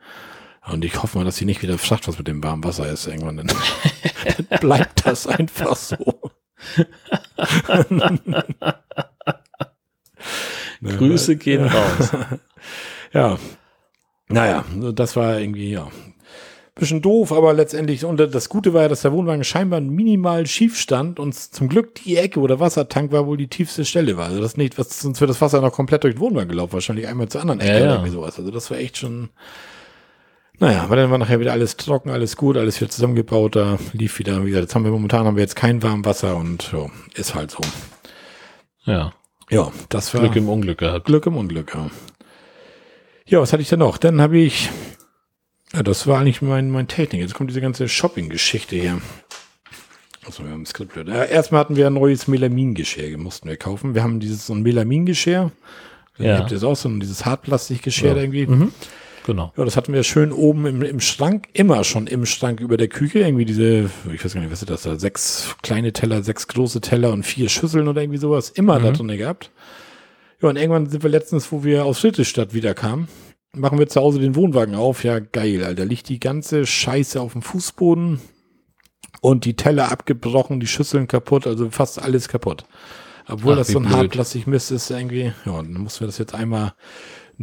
Und 0.68 0.86
ich 0.86 1.02
hoffe 1.02 1.18
mal, 1.18 1.24
dass 1.26 1.38
sie 1.38 1.46
nicht 1.46 1.62
wieder 1.64 1.78
fragt, 1.80 2.08
was 2.08 2.18
mit 2.20 2.28
dem 2.28 2.44
warmen 2.44 2.64
Wasser 2.64 2.88
ist 2.88 3.08
irgendwann. 3.08 3.38
Dann, 3.38 3.48
dann 3.48 4.60
bleibt 4.60 5.06
das 5.06 5.26
einfach 5.28 5.76
so. 5.76 5.98
Grüße 10.84 11.36
gehen 11.38 11.66
raus. 11.66 12.12
Ja. 13.14 13.38
Naja, 14.28 14.66
das 14.96 15.16
war 15.16 15.40
irgendwie, 15.40 15.70
ja. 15.70 15.88
Bisschen 16.74 17.04
doof, 17.04 17.32
aber 17.32 17.54
letztendlich, 17.54 18.04
und 18.04 18.18
das 18.18 18.50
Gute 18.50 18.74
war 18.74 18.82
ja, 18.82 18.88
dass 18.88 19.04
der 19.04 19.12
Wohnwagen 19.12 19.44
scheinbar 19.44 19.80
minimal 19.82 20.48
schief 20.48 20.76
stand 20.80 21.20
und 21.20 21.36
zum 21.36 21.70
Glück 21.70 21.94
die 21.94 22.18
Ecke, 22.18 22.42
wo 22.42 22.48
der 22.48 22.60
Wassertank 22.60 23.12
war, 23.12 23.28
wohl 23.28 23.38
die 23.38 23.50
tiefste 23.50 23.86
Stelle 23.86 24.18
war. 24.18 24.30
Also 24.30 24.42
das 24.42 24.58
nicht, 24.58 24.80
was, 24.80 25.00
sonst 25.00 25.22
wäre 25.22 25.28
das 25.28 25.40
Wasser 25.42 25.62
noch 25.62 25.74
komplett 25.74 26.04
durch 26.04 26.16
den 26.16 26.22
Wohnwagen 26.22 26.50
gelaufen, 26.50 26.74
wahrscheinlich 26.74 27.08
einmal 27.08 27.30
zur 27.30 27.42
anderen 27.42 27.60
Ecke 27.60 27.74
Ja, 27.74 27.78
ja. 27.78 27.84
oder 27.84 27.94
irgendwie 27.98 28.12
sowas. 28.14 28.40
Also 28.40 28.50
das 28.50 28.72
war 28.72 28.80
echt 28.80 28.98
schon, 28.98 29.30
naja, 30.60 30.84
aber 30.84 30.96
dann 30.96 31.12
war 31.12 31.18
nachher 31.18 31.40
wieder 31.40 31.52
alles 31.52 31.78
trocken, 31.78 32.10
alles 32.10 32.38
gut, 32.38 32.58
alles 32.58 32.80
wieder 32.80 32.90
zusammengebaut, 32.92 33.56
da 33.56 33.78
lief 33.94 34.20
wieder, 34.20 34.44
wie 34.44 34.50
gesagt, 34.50 34.64
jetzt 34.66 34.76
haben 34.76 34.86
wir 34.86 34.92
momentan 34.92 35.26
haben 35.26 35.36
wir 35.36 35.42
jetzt 35.44 35.56
kein 35.56 35.82
warmes 35.84 36.06
Wasser 36.06 36.38
und 36.38 36.72
ja, 36.72 36.88
ist 37.16 37.36
halt 37.36 37.52
so. 37.52 37.60
Ja. 38.86 39.14
Ja, 39.50 39.72
das 39.90 40.14
war 40.14 40.22
Glück 40.22 40.36
im 40.36 40.50
Unglück 40.50 40.80
gehabt. 40.80 41.06
Glück 41.06 41.26
im 41.26 41.36
Unglück, 41.38 41.74
ja. 41.76 41.90
Ja, 43.26 43.40
was 43.42 43.54
hatte 43.54 43.62
ich 43.62 43.70
denn 43.70 43.80
noch? 43.80 43.98
Dann 43.98 44.22
habe 44.22 44.38
ich, 44.38 44.70
ja, 45.74 45.84
das 45.84 46.08
war 46.08 46.20
eigentlich 46.20 46.42
mein, 46.42 46.72
mein 46.72 46.88
Technik. 46.88 47.22
Jetzt 47.22 47.34
kommt 47.34 47.50
diese 47.50 47.62
ganze 47.62 47.88
Shopping-Geschichte 47.88 48.76
hier. 48.76 49.02
Also 50.26 50.44
wir 50.44 50.52
haben 50.52 50.62
ein 50.62 50.66
Skript. 50.66 50.96
Ja, 50.96 51.24
erstmal 51.26 51.60
hatten 51.62 51.76
wir 51.76 51.88
ein 51.88 51.94
neues 51.94 52.28
Melamingeschirr, 52.28 53.18
mussten 53.18 53.50
wir 53.50 53.58
kaufen. 53.58 53.94
Wir 53.96 54.04
haben 54.04 54.20
dieses 54.20 54.48
so 54.48 54.54
ein 54.54 54.62
Melamingeschirr. 54.62 55.52
Ja. 56.18 56.38
gibt 56.40 56.52
es 56.52 56.64
auch 56.64 56.76
so 56.76 56.90
ein, 56.90 57.00
dieses 57.00 57.26
Hartplastikgeschirr 57.26 58.16
Ja. 58.16 58.22
irgendwie. 58.22 58.48
Genau. 59.26 59.54
Ja, 59.56 59.64
das 59.64 59.78
hatten 59.78 59.94
wir 59.94 60.04
schön 60.04 60.32
oben 60.32 60.66
im, 60.66 60.82
im 60.82 61.00
Schrank, 61.00 61.48
immer 61.54 61.84
schon 61.84 62.08
im 62.08 62.26
Schrank 62.26 62.60
über 62.60 62.78
der 62.78 62.90
Küche. 62.90 63.20
Irgendwie 63.20 63.46
diese, 63.46 63.90
ich 64.14 64.24
weiß 64.24 64.34
gar 64.34 64.42
nicht, 64.42 64.52
was 64.52 64.62
ist 64.62 64.70
das 64.70 64.84
da? 64.84 64.98
Sechs 64.98 65.56
kleine 65.62 65.94
Teller, 65.94 66.24
sechs 66.24 66.48
große 66.48 66.82
Teller 66.82 67.12
und 67.12 67.24
vier 67.24 67.50
Schüsseln 67.50 67.88
oder 67.88 68.02
irgendwie 68.02 68.20
sowas. 68.20 68.50
Immer 68.50 68.80
da 68.80 68.92
drin 68.92 69.08
gehabt. 69.18 69.52
Ja, 70.42 70.50
und 70.50 70.58
irgendwann 70.58 70.90
sind 70.90 71.04
wir 71.04 71.10
letztens, 71.10 71.52
wo 71.52 71.64
wir 71.64 71.86
aus 71.86 72.00
Friedrichstadt 72.00 72.54
wieder 72.54 72.74
kamen, 72.74 73.08
machen 73.56 73.80
wir 73.80 73.88
zu 73.88 74.02
Hause 74.02 74.20
den 74.20 74.36
Wohnwagen 74.36 74.76
auf. 74.76 75.04
Ja, 75.06 75.20
geil, 75.20 75.64
Alter. 75.64 75.86
Liegt 75.86 76.10
die 76.10 76.20
ganze 76.20 76.66
Scheiße 76.66 77.22
auf 77.22 77.32
dem 77.32 77.42
Fußboden 77.42 78.20
und 79.22 79.46
die 79.46 79.56
Teller 79.56 79.90
abgebrochen, 79.90 80.60
die 80.60 80.68
Schüsseln 80.68 81.08
kaputt, 81.08 81.48
also 81.48 81.70
fast 81.70 82.02
alles 82.02 82.28
kaputt. 82.28 82.66
Obwohl 83.30 83.54
Ach, 83.54 83.58
das 83.60 83.70
so 83.70 83.80
ein 83.80 83.86
blöd. 83.86 83.96
Hartplastikmist 83.96 84.72
ist 84.72 84.90
irgendwie. 84.90 85.32
Ja, 85.46 85.54
dann 85.62 85.76
mussten 85.76 86.02
wir 86.02 86.08
das 86.08 86.18
jetzt 86.18 86.36
einmal 86.36 86.74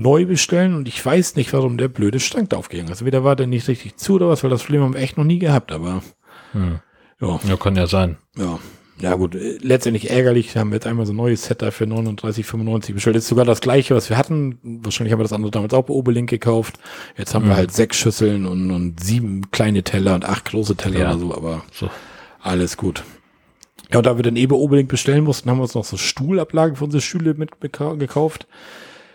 neu 0.01 0.25
bestellen 0.27 0.75
und 0.75 0.89
ich 0.89 1.05
weiß 1.05 1.37
nicht, 1.37 1.53
warum 1.53 1.77
der 1.79 1.89
blöde 1.89 2.19
da 2.49 2.57
aufgegangen 2.57 2.91
ist. 2.93 3.01
Entweder 3.01 3.25
war 3.25 3.37
der 3.37 3.47
nicht 3.47 3.69
richtig 3.69 3.97
zu 3.97 4.15
oder 4.15 4.29
was, 4.29 4.43
weil 4.43 4.51
das 4.51 4.63
Problem 4.63 4.83
haben 4.83 4.95
wir 4.95 5.01
echt 5.01 5.17
noch 5.19 5.25
nie 5.25 5.39
gehabt, 5.39 5.73
aber 5.73 6.03
Hm. 6.53 6.81
ja, 7.21 7.41
Ja, 7.49 7.57
kann 7.57 7.77
ja 7.77 7.87
sein. 7.87 8.17
ja. 8.37 8.59
Ja 9.03 9.15
gut, 9.15 9.35
äh, 9.35 9.57
letztendlich 9.63 10.11
ärgerlich, 10.11 10.55
haben 10.59 10.69
wir 10.73 10.75
jetzt 10.75 10.87
einmal 10.87 11.07
so 11.07 11.15
ein 11.15 11.17
neues 11.17 11.45
Set 11.47 11.63
da 11.63 11.71
für 11.71 11.85
39,95 11.87 12.93
bestellt. 12.93 13.17
Ist 13.17 13.29
sogar 13.29 13.47
das 13.47 13.63
gleiche, 13.63 13.95
was 13.95 14.11
wir 14.11 14.19
hatten. 14.19 14.59
Wahrscheinlich 14.63 15.11
haben 15.15 15.21
wir 15.21 15.25
das 15.25 15.33
andere 15.33 15.51
damals 15.51 15.73
auch 15.73 15.85
bei 15.87 15.95
Obelink 15.95 16.29
gekauft. 16.29 16.79
Jetzt 17.17 17.35
haben 17.35 17.49
wir 17.49 17.57
halt 17.57 17.73
sechs 17.73 17.97
Schüsseln 17.97 18.45
und, 18.45 18.71
und 18.71 19.01
sieben 19.03 19.51
kleine 19.53 19.83
Teller 19.85 20.15
und 20.15 20.27
acht 20.27 20.51
große 20.51 20.77
Teller 20.77 21.01
Ja. 21.01 21.11
oder 21.13 21.19
so, 21.19 21.35
aber 21.35 21.65
So. 21.73 21.89
alles 22.43 22.77
gut. 22.77 23.03
Ja, 23.91 23.97
und 24.01 24.07
da 24.07 24.17
wir 24.19 24.23
dann 24.23 24.37
eben 24.37 24.53
Obelink 24.53 24.91
bestellen 24.91 25.25
mussten, 25.25 25.49
haben 25.49 25.57
wir 25.57 25.63
uns 25.63 25.75
noch 25.75 25.87
so 25.87 25.97
Stuhlablagen 25.97 26.77
für 26.77 26.85
unsere 26.85 27.01
Stühle 27.01 27.33
mit 27.33 27.53
gekauft. 27.63 28.47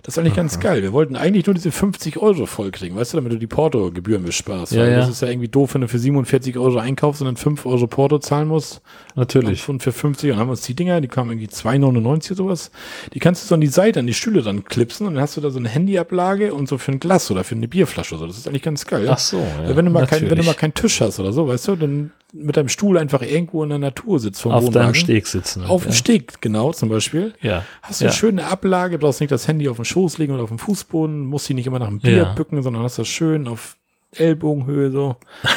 Das 0.05 0.13
ist 0.13 0.19
eigentlich 0.19 0.35
ganz 0.35 0.59
geil. 0.59 0.83
Wir 0.83 0.93
wollten 0.93 1.15
eigentlich 1.15 1.47
nur 1.47 1.55
diese 1.55 1.71
50 1.71 2.17
Euro 2.17 2.45
vollkriegen, 2.45 2.95
weißt 2.95 3.13
du, 3.13 3.17
damit 3.17 3.31
du 3.31 3.39
die 3.39 3.47
Porto-Gebühren 3.47 4.23
besparst. 4.23 4.73
Ja, 4.73 4.83
Weil 4.83 4.91
ja. 4.91 4.97
Das 4.99 5.09
ist 5.09 5.23
ja 5.23 5.29
irgendwie 5.29 5.47
doof, 5.47 5.73
wenn 5.73 5.81
du 5.81 5.87
für 5.87 5.97
47 5.97 6.59
Euro 6.59 6.77
einkaufst 6.77 7.21
und 7.21 7.25
dann 7.25 7.37
5 7.37 7.65
Euro 7.65 7.87
Porto 7.87 8.19
zahlen 8.19 8.47
musst. 8.47 8.83
Natürlich. 9.15 9.67
Und 9.67 9.81
für 9.81 9.91
50 9.91 10.31
und 10.31 10.37
haben 10.37 10.49
uns 10.51 10.61
die 10.61 10.75
Dinger, 10.75 11.01
die 11.01 11.07
kamen 11.07 11.31
irgendwie 11.31 11.47
2,99 11.47 12.27
oder 12.27 12.35
sowas. 12.35 12.71
Die 13.15 13.19
kannst 13.19 13.43
du 13.43 13.47
so 13.47 13.55
an 13.55 13.61
die 13.61 13.67
Seite, 13.67 13.99
an 13.99 14.05
die 14.05 14.13
Stühle 14.13 14.43
dann 14.43 14.63
klipsen 14.65 15.07
und 15.07 15.15
dann 15.15 15.23
hast 15.23 15.37
du 15.37 15.41
da 15.41 15.49
so 15.49 15.57
eine 15.57 15.69
Handyablage 15.69 16.53
und 16.53 16.69
so 16.69 16.77
für 16.77 16.91
ein 16.91 16.99
Glas 16.99 17.31
oder 17.31 17.43
für 17.43 17.55
eine 17.55 17.67
Bierflasche. 17.67 18.13
oder 18.13 18.25
So. 18.25 18.27
Das 18.27 18.37
ist 18.37 18.47
eigentlich 18.47 18.61
ganz 18.61 18.85
geil. 18.85 19.07
Ach 19.09 19.17
so, 19.17 19.37
ja, 19.39 19.75
wenn 19.75 19.85
du 19.85 19.91
mal 19.91 20.05
kein, 20.05 20.21
wenn 20.21 20.29
du 20.29 20.35
natürlich. 20.35 20.45
mal 20.45 20.53
keinen 20.53 20.75
Tisch 20.75 21.01
hast 21.01 21.19
oder 21.19 21.33
so, 21.33 21.47
weißt 21.47 21.67
du, 21.69 21.75
dann 21.77 22.11
mit 22.37 22.57
deinem 22.57 22.67
Stuhl 22.69 22.97
einfach 22.97 23.21
irgendwo 23.21 23.63
in 23.63 23.69
der 23.69 23.79
Natur 23.79 24.19
sitzt 24.19 24.41
vom 24.41 24.51
Auf 24.51 24.69
deinem 24.69 24.93
Steg 24.93 25.25
sitzen. 25.27 25.63
Auf 25.63 25.83
dem 25.83 25.91
ja. 25.91 25.95
Steg, 25.97 26.41
genau, 26.41 26.73
zum 26.73 26.89
Beispiel. 26.89 27.33
Ja. 27.41 27.63
Hast 27.81 28.01
du 28.01 28.05
eine 28.05 28.11
ja. 28.13 28.17
schöne 28.17 28.45
Ablage, 28.45 28.97
brauchst 28.97 29.21
nicht 29.21 29.31
das 29.31 29.47
Handy 29.47 29.69
auf 29.69 29.77
dem 29.77 29.85
Schoß 29.85 30.17
legen 30.17 30.33
oder 30.33 30.43
auf 30.43 30.49
dem 30.49 30.59
Fußboden, 30.59 31.25
musst 31.25 31.47
dich 31.47 31.55
nicht 31.55 31.67
immer 31.67 31.79
nach 31.79 31.87
dem 31.87 31.99
Bier 31.99 32.17
Ja. 32.17 32.33
bücken, 32.33 32.61
sondern 32.61 32.83
hast 32.83 32.99
das 32.99 33.07
schön 33.07 33.47
auf 33.47 33.77
Ellbogenhöhe 34.11 34.91
so. 34.91 35.15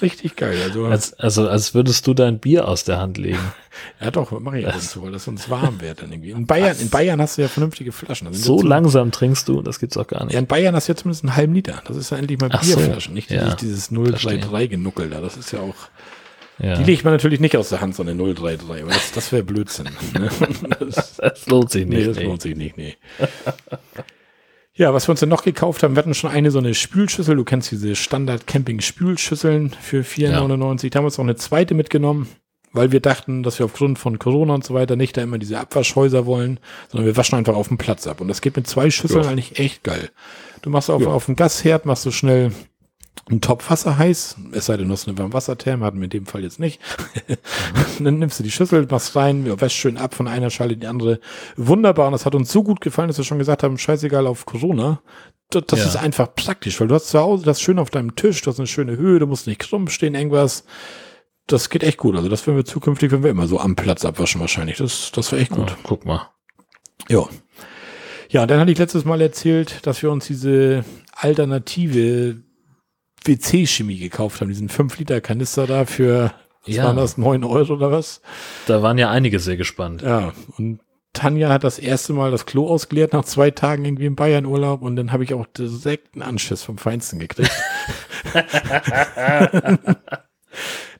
Richtig 0.00 0.36
geil. 0.36 0.56
Also, 0.62 0.84
Als, 0.84 1.14
also 1.14 1.48
als 1.48 1.74
würdest 1.74 2.06
du 2.06 2.14
dein 2.14 2.38
Bier 2.38 2.68
aus 2.68 2.84
der 2.84 2.98
Hand 2.98 3.18
legen. 3.18 3.40
ja 4.00 4.10
doch, 4.12 4.38
mache 4.40 4.60
ich 4.60 4.66
ab 4.68 4.74
und 4.74 4.82
zu, 4.82 5.02
weil 5.02 5.10
das 5.10 5.24
sonst 5.24 5.50
warm 5.50 5.80
wird 5.80 6.02
dann 6.02 6.12
irgendwie. 6.12 6.30
In 6.30 6.46
Bayern, 6.46 6.76
in 6.78 6.88
Bayern 6.88 7.20
hast 7.20 7.36
du 7.36 7.42
ja 7.42 7.48
vernünftige 7.48 7.90
Flaschen. 7.90 8.32
So 8.32 8.60
ja 8.60 8.66
langsam 8.68 9.10
trinkst 9.10 9.48
du, 9.48 9.60
das 9.60 9.80
gibt's 9.80 9.96
auch 9.96 10.06
gar 10.06 10.20
Ja, 10.20 10.26
nicht. 10.26 10.36
in 10.36 10.46
Bayern 10.46 10.74
hast 10.76 10.86
du 10.88 10.92
ja 10.92 10.96
zumindest 10.96 11.24
einen 11.24 11.34
halben 11.34 11.52
Liter. 11.54 11.82
Das 11.86 11.96
ist 11.96 12.10
ja 12.10 12.16
endlich 12.16 12.38
mal 12.38 12.48
Ach 12.52 12.62
so, 12.62 12.76
Bierflaschen, 12.76 13.14
nicht 13.14 13.30
ja, 13.30 13.54
dieses, 13.56 13.88
dieses 13.88 13.90
033 13.90 14.70
genuckel 14.70 15.10
da. 15.10 15.20
Das 15.20 15.36
ist 15.36 15.50
ja 15.52 15.58
auch, 15.60 15.74
Ja. 16.60 16.74
die 16.76 16.84
legt 16.84 17.04
man 17.04 17.12
natürlich 17.12 17.40
nicht 17.40 17.56
aus 17.56 17.68
der 17.68 17.80
Hand, 17.80 17.94
so 17.94 18.02
eine 18.02 18.14
033, 18.16 18.68
weil 18.68 18.84
das, 18.86 19.12
das 19.12 19.30
wäre 19.32 19.42
Blödsinn. 19.44 19.88
ne? 20.14 20.28
das, 20.80 21.16
Das 21.16 21.46
lohnt 21.46 21.70
sich 21.70 21.86
nee, 21.86 21.96
nicht. 21.96 22.08
das 22.08 22.16
nee. 22.16 22.24
lohnt 22.24 22.42
sich 22.42 22.56
nicht, 22.56 22.76
nee. 22.76 22.96
Ja, 24.74 24.94
was 24.94 25.08
wir 25.08 25.10
uns 25.12 25.20
denn 25.20 25.28
noch 25.28 25.42
gekauft 25.42 25.82
haben, 25.82 25.94
wir 25.96 25.98
hatten 25.98 26.14
schon 26.14 26.30
eine 26.30 26.50
so 26.52 26.58
eine 26.58 26.72
Spülschüssel. 26.74 27.34
Du 27.36 27.44
kennst 27.44 27.70
diese 27.72 27.96
Standard-Camping-Spülschüsseln 27.96 29.70
für 29.80 30.02
4,99. 30.02 30.90
Da 30.90 30.98
haben 30.98 31.04
wir 31.04 31.06
uns 31.06 31.18
noch 31.18 31.24
eine 31.24 31.34
zweite 31.36 31.74
mitgenommen, 31.74 32.28
weil 32.72 32.92
wir 32.92 33.00
dachten, 33.00 33.42
dass 33.42 33.58
wir 33.58 33.66
aufgrund 33.66 33.98
von 33.98 34.18
Corona 34.20 34.54
und 34.54 34.64
so 34.64 34.74
weiter 34.74 34.94
nicht 34.94 35.16
da 35.16 35.22
immer 35.22 35.38
diese 35.38 35.58
Abwaschhäuser 35.58 36.26
wollen, 36.26 36.60
sondern 36.88 37.06
wir 37.06 37.16
waschen 37.16 37.36
einfach 37.38 37.56
auf 37.56 37.68
dem 37.68 37.78
Platz 37.78 38.06
ab. 38.06 38.20
Und 38.20 38.28
das 38.28 38.40
geht 38.40 38.54
mit 38.56 38.68
zwei 38.68 38.90
Schüsseln 38.90 39.24
Ja. 39.24 39.30
eigentlich 39.30 39.58
echt 39.58 39.82
geil. 39.82 40.10
Du 40.62 40.70
machst 40.70 40.90
auf, 40.90 41.02
Ja. 41.02 41.08
auf 41.08 41.26
dem 41.26 41.34
Gasherd, 41.34 41.84
machst 41.84 42.06
du 42.06 42.12
schnell 42.12 42.52
einen 43.28 43.40
Topf 43.40 43.70
Wasser 43.70 43.98
heiß, 43.98 44.36
es 44.52 44.66
sei 44.66 44.76
denn, 44.76 44.88
du 44.88 44.92
hast 44.92 45.08
eine 45.08 45.18
Warmwassertherme, 45.18 45.84
hatten 45.84 45.98
wir 45.98 46.04
in 46.04 46.10
dem 46.10 46.26
Fall 46.26 46.42
jetzt 46.42 46.58
nicht. 46.60 46.80
dann 47.98 48.18
nimmst 48.18 48.38
du 48.38 48.42
die 48.42 48.50
Schüssel, 48.50 48.86
machst 48.90 49.14
rein, 49.16 49.60
wäschst 49.60 49.76
schön 49.76 49.96
ab 49.98 50.14
von 50.14 50.28
einer 50.28 50.50
Schale 50.50 50.74
in 50.74 50.80
die 50.80 50.86
andere. 50.86 51.20
Wunderbar, 51.56 52.06
und 52.06 52.12
das 52.12 52.26
hat 52.26 52.34
uns 52.34 52.50
so 52.52 52.62
gut 52.62 52.80
gefallen, 52.80 53.08
dass 53.08 53.18
wir 53.18 53.24
schon 53.24 53.38
gesagt 53.38 53.62
haben, 53.62 53.76
scheißegal 53.78 54.26
auf 54.26 54.46
Corona. 54.46 55.00
Das, 55.50 55.64
das 55.66 55.78
Ja. 55.80 55.84
ist 55.86 55.96
einfach 55.96 56.34
praktisch, 56.34 56.80
weil 56.80 56.88
du 56.88 56.94
hast 56.94 57.08
zu 57.08 57.18
Hause 57.18 57.44
das 57.44 57.60
schön 57.60 57.78
auf 57.78 57.90
deinem 57.90 58.16
Tisch, 58.16 58.42
du 58.42 58.50
hast 58.50 58.58
eine 58.58 58.66
schöne 58.66 58.96
Höhe, 58.96 59.18
du 59.18 59.26
musst 59.26 59.46
nicht 59.46 59.60
krumm 59.60 59.88
stehen, 59.88 60.14
irgendwas. 60.14 60.64
Das 61.46 61.70
geht 61.70 61.82
echt 61.82 61.96
gut. 61.96 62.14
Also 62.16 62.28
das 62.28 62.46
werden 62.46 62.56
wir 62.58 62.66
zukünftig, 62.66 63.10
wenn 63.10 63.22
wir 63.22 63.30
immer 63.30 63.46
so 63.46 63.58
am 63.58 63.74
Platz 63.74 64.04
abwaschen 64.04 64.40
wahrscheinlich. 64.40 64.76
Das, 64.76 65.10
das 65.12 65.32
war 65.32 65.38
echt 65.38 65.50
gut. 65.50 65.70
Ja, 65.70 65.76
guck 65.82 66.04
mal. 66.04 66.28
Ja. 67.08 67.24
Ja, 68.28 68.46
dann 68.46 68.60
hatte 68.60 68.70
ich 68.70 68.76
letztes 68.76 69.06
Mal 69.06 69.22
erzählt, 69.22 69.86
dass 69.86 70.02
wir 70.02 70.10
uns 70.10 70.26
diese 70.26 70.84
alternative 71.12 72.42
WC-Chemie 73.24 73.98
gekauft 73.98 74.40
haben, 74.40 74.48
diesen 74.48 74.68
5-Liter-Kanister 74.68 75.66
da 75.66 75.84
für, 75.84 76.32
was 76.64 76.74
Ja. 76.76 76.84
waren 76.84 76.96
das, 76.96 77.18
9 77.18 77.44
Euro 77.44 77.74
oder 77.74 77.90
was? 77.92 78.20
Da 78.66 78.82
waren 78.82 78.98
ja 78.98 79.10
einige 79.10 79.38
sehr 79.40 79.56
gespannt. 79.56 80.02
Ja, 80.02 80.32
und 80.56 80.80
Tanja 81.14 81.48
hat 81.48 81.64
das 81.64 81.78
erste 81.78 82.12
Mal 82.12 82.30
das 82.30 82.46
Klo 82.46 82.68
ausgeleert 82.68 83.12
nach 83.12 83.24
zwei 83.24 83.50
Tagen 83.50 83.84
irgendwie 83.84 84.06
im 84.06 84.14
Bayern-Urlaub 84.14 84.82
und 84.82 84.94
dann 84.96 85.10
habe 85.12 85.24
ich 85.24 85.34
auch 85.34 85.46
direkt 85.46 86.14
einen 86.14 86.22
Anschiss 86.22 86.62
vom 86.62 86.78
Feinsten 86.78 87.18
gekriegt. 87.18 87.50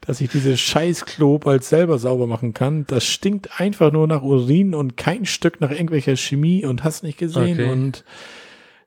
Dass 0.01 0.21
ich 0.23 0.31
dieses 0.31 0.59
scheiß 0.61 1.05
Klo 1.05 1.39
bald 1.39 1.65
selber 1.65 1.99
sauber 1.99 2.27
machen 2.27 2.55
kann. 2.55 2.87
Das 2.87 3.05
stinkt 3.05 3.61
einfach 3.61 3.93
nur 3.93 4.07
nach 4.07 4.23
Urin 4.23 4.75
und 4.75 4.97
kein 4.97 5.27
Stück 5.27 5.61
nach 5.61 5.71
irgendwelcher 5.71 6.17
Chemie 6.17 6.65
und 6.65 6.83
hast 6.85 7.03
nicht 7.03 7.19
gesehen. 7.19 7.61
Okay. 7.61 7.71
Und 7.71 8.05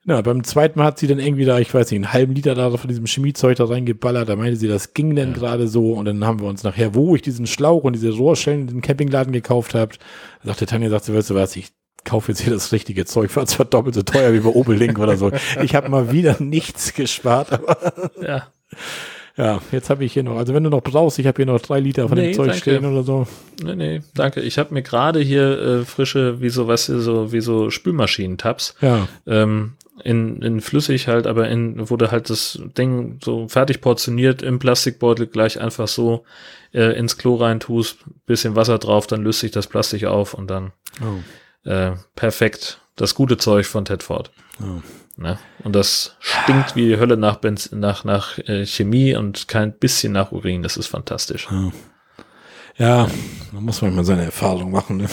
na, 0.04 0.22
beim 0.22 0.44
zweiten 0.44 0.80
Mal 0.80 0.86
hat 0.86 0.98
sie 1.00 1.06
dann 1.08 1.20
irgendwie 1.20 1.46
da, 1.46 1.60
ich 1.60 1.72
weiß 1.74 1.92
nicht, 1.92 1.98
einen 1.98 2.12
halben 2.14 2.34
Liter 2.34 2.56
da 2.56 2.70
von 2.76 2.88
diesem 2.88 3.06
Chemiezeug 3.06 3.58
da 3.58 3.66
reingeballert. 3.66 4.28
Da 4.30 4.36
meinte 4.36 4.56
sie, 4.56 4.68
das 4.68 4.94
ging 4.96 5.16
denn 5.16 5.30
Ja. 5.30 5.36
gerade 5.38 5.68
so. 5.68 5.94
Und 5.94 6.06
dann 6.06 6.26
haben 6.26 6.40
wir 6.40 6.48
uns 6.48 6.64
nachher, 6.64 6.96
wo 6.96 7.16
ich 7.16 7.22
diesen 7.22 7.46
Schlauch 7.46 7.84
und 7.84 7.94
diese 7.94 8.10
Rohrstellen 8.12 8.62
in 8.62 8.68
den 8.68 8.82
Campingladen 8.82 9.32
gekauft 9.32 9.76
habe, 9.76 9.94
sagte 10.44 10.66
Tanja, 10.66 10.90
sagte, 10.90 11.14
weißt 11.16 11.30
du 11.30 11.36
was, 11.36 11.56
ich 11.56 11.70
kaufe 12.04 12.32
jetzt 12.32 12.42
hier 12.42 12.52
das 12.52 12.72
richtige 12.72 13.06
Zeug, 13.06 13.36
war 13.36 13.46
zwar 13.46 13.68
doppelt 13.68 13.94
so 13.94 14.02
teuer 14.02 14.34
wie 14.34 14.40
bei 14.40 14.50
Opel 14.50 14.76
Link 14.76 14.98
oder 14.98 15.18
so. 15.18 15.32
Ich 15.62 15.76
habe 15.76 15.88
mal 15.90 16.12
wieder 16.12 16.38
nichts 16.40 16.96
gespart, 16.96 17.52
aber 17.54 17.78
Ja. 18.26 18.48
ja, 19.38 19.62
jetzt 19.72 19.92
habe 19.92 20.04
ich 20.04 20.14
hier 20.14 20.24
noch, 20.24 20.38
also 20.38 20.56
wenn 20.56 20.64
du 20.64 20.72
noch 20.72 20.82
brauchst, 20.82 21.20
ich 21.20 21.28
habe 21.28 21.36
hier 21.38 21.46
noch 21.46 21.62
drei 21.62 21.80
Liter 21.80 22.10
von 22.10 22.18
Nee, 22.18 22.30
dem 22.32 22.34
Zeug 22.34 22.48
danke. 22.48 22.62
stehen 22.62 22.86
oder 22.86 23.04
so. 23.04 23.28
Nee, 23.64 23.76
nee, 23.76 24.02
danke. 24.16 24.42
Ich 24.42 24.58
habe 24.58 24.74
mir 24.74 24.82
gerade 24.82 25.20
hier 25.20 25.60
äh, 25.62 25.86
frische, 25.86 26.42
wie 26.42 26.50
so, 26.50 26.68
was 26.68 26.88
so, 26.88 27.32
wie 27.32 27.42
so 27.42 27.70
Spülmaschinentabs, 27.70 28.74
Ja, 28.82 29.08
ähm, 29.28 29.74
in, 30.04 30.42
in 30.42 30.62
flüssig 30.62 31.08
halt, 31.08 31.28
aber 31.28 31.50
in, 31.50 31.90
wurde 31.90 32.12
halt 32.12 32.30
das 32.30 32.60
Ding 32.78 33.20
so 33.24 33.48
fertig 33.48 33.82
portioniert 33.82 34.42
im 34.42 34.60
Plastikbeutel 34.60 35.28
gleich 35.28 35.60
einfach 35.60 35.88
so 35.88 36.24
äh, 36.74 36.98
ins 36.98 37.18
Klo 37.18 37.36
rein 37.36 37.60
tust, 37.60 37.98
bisschen 38.26 38.56
Wasser 38.56 38.78
drauf, 38.78 39.08
dann 39.08 39.24
löst 39.24 39.40
sich 39.40 39.52
das 39.52 39.68
Plastik 39.68 40.06
auf 40.06 40.34
und 40.34 40.50
dann 40.50 40.72
oh. 41.02 41.70
äh, 41.70 41.94
perfekt. 42.16 42.80
Das 42.96 43.16
gute 43.16 43.38
Zeug 43.38 43.66
von 43.66 43.86
Tedford. 43.86 44.32
Oh. 44.62 44.82
Ne? 45.18 45.38
Und 45.64 45.76
das 45.76 46.16
stinkt 46.20 46.76
wie 46.76 46.88
die 46.88 46.98
Hölle 46.98 47.18
nach, 47.18 47.38
Benz 47.38 47.72
nach, 47.72 48.04
nach 48.04 48.38
äh, 48.40 48.66
Chemie 48.66 49.16
und 49.16 49.48
kein 49.48 49.74
bisschen 49.74 50.14
nach 50.14 50.32
Urin. 50.32 50.64
Das 50.64 50.78
ist 50.78 50.88
fantastisch. 50.88 51.48
Ja, 52.78 53.08
man 53.52 53.64
muss 53.64 53.82
manchmal 53.82 54.06
seine 54.06 54.24
Erfahrung 54.24 54.72
machen. 54.72 54.98
Ne? 54.98 55.08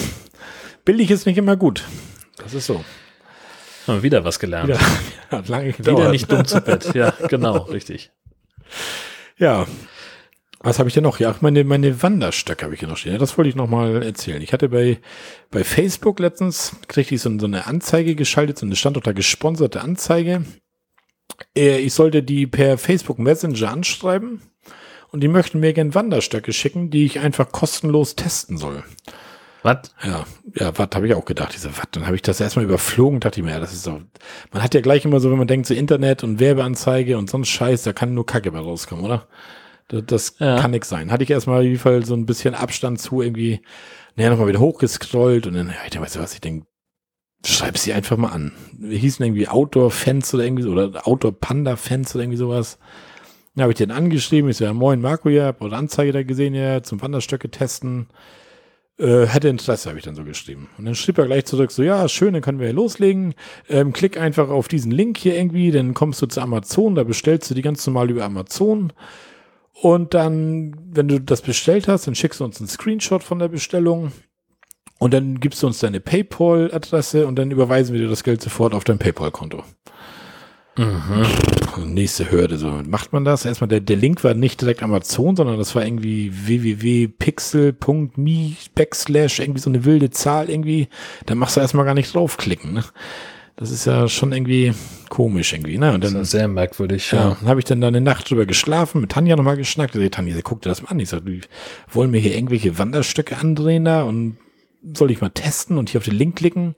Billig 0.85 1.10
ist 1.10 1.27
nicht 1.27 1.39
immer 1.39 1.56
gut. 1.56 1.85
Das 2.39 2.55
ist 2.55 2.66
so. 2.66 2.85
Haben 3.89 4.02
wieder 4.02 4.24
was 4.24 4.39
gelernt. 4.39 4.69
Wieder, 4.69 4.81
hat 5.31 5.48
lange 5.48 5.69
Wieder 5.69 5.93
gedauert. 5.93 6.12
nicht 6.12 6.31
dumm 6.31 6.44
zu 6.44 6.60
Bett. 6.60 6.94
Ja, 6.94 7.12
genau, 7.28 7.56
richtig. 7.73 8.10
Ja. 9.39 9.66
Was 10.60 10.81
habe 10.81 10.89
ich 10.89 10.94
denn 10.94 11.05
noch? 11.05 11.20
Ja, 11.20 11.36
meine, 11.40 11.62
meine 11.62 12.02
Wanderstöcke 12.02 12.65
habe 12.65 12.74
ich 12.74 12.81
hier 12.81 12.89
noch 12.89 12.97
stehen. 12.97 13.12
Ja, 13.12 13.19
das 13.19 13.39
wollte 13.39 13.48
ich 13.48 13.55
noch 13.55 13.69
mal 13.69 14.02
erzählen. 14.02 14.43
Ich 14.43 14.52
hatte 14.52 14.69
bei, 14.69 14.98
bei 15.52 15.62
Facebook 15.62 16.19
letztens, 16.19 16.73
kriegte 16.89 17.15
ich 17.15 17.20
so, 17.23 17.39
so 17.39 17.47
eine 17.47 17.66
Anzeige 17.69 18.16
geschaltet, 18.16 18.59
so 18.59 18.66
eine 18.66 18.74
stand 18.74 18.97
unter 18.97 19.15
gesponserte 19.15 19.81
Anzeige. 19.81 20.43
Äh, 21.56 21.78
Ich 21.78 21.94
sollte 21.94 22.24
die 22.24 22.48
per 22.48 22.77
Facebook 22.77 23.20
Messenger 23.20 23.70
anschreiben 23.70 24.43
und 25.12 25.20
die 25.20 25.28
möchten 25.28 25.60
mir 25.60 25.73
gerne 25.74 25.94
Wanderstöcke 25.94 26.52
schicken, 26.52 26.90
die 26.90 27.05
ich 27.05 27.20
einfach 27.20 27.52
kostenlos 27.52 28.16
testen 28.16 28.59
soll. 28.59 28.82
Was? 29.62 29.93
Ja, 30.05 30.24
ja, 30.55 30.78
was 30.78 30.89
habe 30.94 31.06
ich 31.09 31.14
auch 31.14 31.24
gedacht. 31.24 31.52
Diese 31.55 31.68
was, 31.76 31.85
dann 31.90 32.06
habe 32.06 32.16
ich 32.16 32.22
das 32.22 32.40
erstmal 32.40 32.64
überflogen, 32.64 33.20
dachte 33.20 33.40
ich 33.40 33.44
mir, 33.44 33.52
ja, 33.52 33.60
das 33.60 33.72
ist 33.72 33.82
so. 33.82 34.01
Man 34.52 34.62
hat 34.62 34.74
ja 34.74 34.80
gleich 34.80 35.05
immer 35.05 35.20
so, 35.20 35.30
wenn 35.30 35.39
man 35.39 35.48
denkt, 35.48 35.66
so 35.66 35.74
Internet 35.74 36.22
und 36.22 36.39
Werbeanzeige 36.40 37.18
und 37.18 37.28
sonst 37.28 37.48
Scheiß, 37.48 37.82
da 37.82 37.93
kann 37.93 38.14
nur 38.14 38.24
Kacke 38.26 38.52
bei 38.52 38.60
rauskommen, 38.60 39.05
oder? 39.05 39.26
Das, 39.89 40.05
das 40.06 40.35
Ja. 40.39 40.60
kann 40.60 40.70
nix 40.70 40.89
sein. 40.89 41.10
Hatte 41.10 41.24
ich 41.24 41.30
erstmal 41.30 41.59
auf 41.59 41.64
jeden 41.64 41.78
Fall 41.78 42.05
so 42.05 42.14
ein 42.14 42.26
bisschen 42.26 42.55
Abstand 42.55 43.01
zu 43.01 43.20
irgendwie, 43.20 43.60
naja, 44.16 44.30
nochmal 44.30 44.48
wieder 44.48 44.60
hochgescrollt 44.60 45.47
und 45.47 45.55
dann, 45.55 45.68
ja, 45.68 45.74
ich 45.90 46.01
weißt 46.01 46.16
du 46.16 46.20
was, 46.20 46.35
ich 46.35 46.40
denke, 46.40 46.66
schreib 47.44 47.78
sie 47.78 47.93
einfach 47.93 48.16
mal 48.16 48.30
an. 48.30 48.52
Wir 48.78 48.98
hießen 48.98 49.24
irgendwie 49.24 49.48
Outdoor-Fans 49.48 50.35
oder 50.35 50.44
irgendwie 50.44 50.62
so, 50.62 50.70
oder 50.72 51.06
Outdoor-Panda-Fans 51.06 52.14
oder 52.14 52.24
irgendwie 52.24 52.39
sowas. 52.39 52.78
Dann 53.55 53.62
habe 53.62 53.72
ich 53.72 53.78
den 53.78 53.90
angeschrieben, 53.90 54.51
ich 54.51 54.56
so, 54.59 54.64
ja, 54.64 54.72
moin 54.72 55.01
Marco, 55.01 55.28
ja, 55.30 55.47
hab 55.47 55.62
eure 55.62 55.76
Anzeige 55.76 56.12
da 56.12 56.22
gesehen, 56.22 56.55
ja, 56.55 56.82
zum 56.82 57.01
Wanderstöcke 57.02 57.51
testen. 57.51 58.09
Äh, 58.99 59.27
hätte 59.27 59.49
Interesse, 59.49 59.89
habe 59.89 59.99
ich 59.99 60.05
dann 60.05 60.16
so 60.16 60.25
geschrieben. 60.25 60.69
Und 60.77 60.85
dann 60.85 60.97
schrieb 60.97 61.19
er 61.19 61.27
gleich 61.27 61.45
zurück, 61.45 61.70
so, 61.70 61.85
ja, 61.85 62.09
schön, 62.09 62.33
dann 62.33 62.43
können 62.43 62.59
wir 62.59 62.73
loslegen. 62.73 63.35
Ähm, 63.69 63.93
klick 63.93 64.19
einfach 64.19 64.49
auf 64.49 64.66
diesen 64.66 64.91
Link 64.91 65.19
hier 65.19 65.37
irgendwie, 65.37 65.70
dann 65.70 65.95
kommst 65.95 66.20
du 66.20 66.27
zu 66.27 66.41
Amazon, 66.41 66.97
da 66.97 67.05
bestellst 67.05 67.49
du 67.49 67.55
die 67.55 67.62
ganz 67.62 67.87
normal 67.87 68.11
über 68.11 68.25
Amazon. 68.25 68.93
Und 69.73 70.15
dann, 70.15 70.75
wenn 70.91 71.07
du 71.07 71.20
das 71.20 71.43
bestellt 71.43 71.87
hast, 71.87 72.09
dann 72.09 72.16
schickst 72.16 72.41
du 72.41 72.45
uns 72.45 72.59
einen 72.59 72.69
Screenshot 72.69 73.23
von 73.23 73.39
der 73.39 73.47
Bestellung. 73.47 74.11
Und 74.99 75.15
dann 75.15 75.39
gibst 75.39 75.62
du 75.62 75.69
uns 75.69 75.79
deine 75.79 76.01
PayPal-Adresse 76.01 77.29
und 77.29 77.37
dann 77.37 77.53
überweisen 77.53 77.95
wir 77.95 78.01
dir 78.01 78.09
das 78.09 78.25
Geld 78.25 78.43
sofort 78.43 78.75
auf 78.75 78.83
dein 78.83 78.99
PayPal-Konto. 78.99 79.62
Mhm. 80.79 81.93
Nächste 81.95 82.31
Hürde, 82.31 82.57
so 82.57 82.81
macht 82.87 83.13
man 83.13 83.25
das. 83.25 83.45
Erstmal, 83.45 83.69
der, 83.69 83.81
der 83.81 83.97
Link 83.97 84.23
war 84.25 84.35
nicht 84.35 84.61
direkt 84.61 84.83
Amazon, 84.83 85.37
sondern 85.37 85.59
das 85.59 85.75
war 85.75 85.85
irgendwie 85.85 86.31
www.pixel.me 86.33 88.53
backslash 88.75 89.41
irgendwie 89.41 89.61
so 89.61 89.71
eine 89.71 89.85
wilde 89.85 90.11
Zahl 90.11 90.49
irgendwie. 90.51 90.89
Da 91.27 91.35
machst 91.35 91.57
du 91.57 91.61
erstmal 91.61 91.85
gar 91.85 91.95
nicht 91.95 92.15
draufklicken. 92.15 92.73
Ne? 92.75 92.85
Das 93.57 93.71
ist 93.73 93.85
ja 93.87 94.07
schon 94.09 94.33
irgendwie 94.33 94.73
komisch 95.09 95.53
irgendwie. 95.53 95.79
Ne? 95.79 95.93
Und 95.95 96.05
Das 96.05 96.13
dann, 96.13 96.23
ist 96.23 96.31
sehr 96.31 96.47
merkwürdig. 96.49 97.11
ja, 97.13 97.31
Ja. 97.31 97.37
dann 97.41 97.49
habe 97.49 97.61
ich 97.61 97.65
dann 97.65 97.81
da 97.81 97.89
eine 97.89 98.01
Nacht 98.01 98.31
drüber 98.31 98.47
geschlafen, 98.47 99.01
mit 99.01 99.11
Tanja 99.11 99.35
nochmal 99.37 99.57
geschnackt. 99.57 99.95
Ich 99.97 100.03
sag, 100.03 100.13
Tanja, 100.13 100.37
guck 100.43 100.63
dir 100.63 100.69
das 100.69 100.83
mal 100.83 100.91
an. 100.91 101.01
Ich 101.01 101.09
sag, 101.09 101.25
die 101.27 101.41
wollen 101.91 102.11
mir 102.11 102.19
hier 102.21 102.35
irgendwelche 102.37 102.79
Wanderstöcke 102.79 103.37
andrehen 103.39 103.85
da 103.85 104.03
und 104.05 104.37
soll 104.95 105.11
ich 105.11 105.21
mal 105.21 105.31
testen 105.31 105.77
und 105.77 105.91
hier 105.91 105.99
auf 105.99 106.05
den 106.05 106.15
Link 106.15 106.37
klicken? 106.37 106.77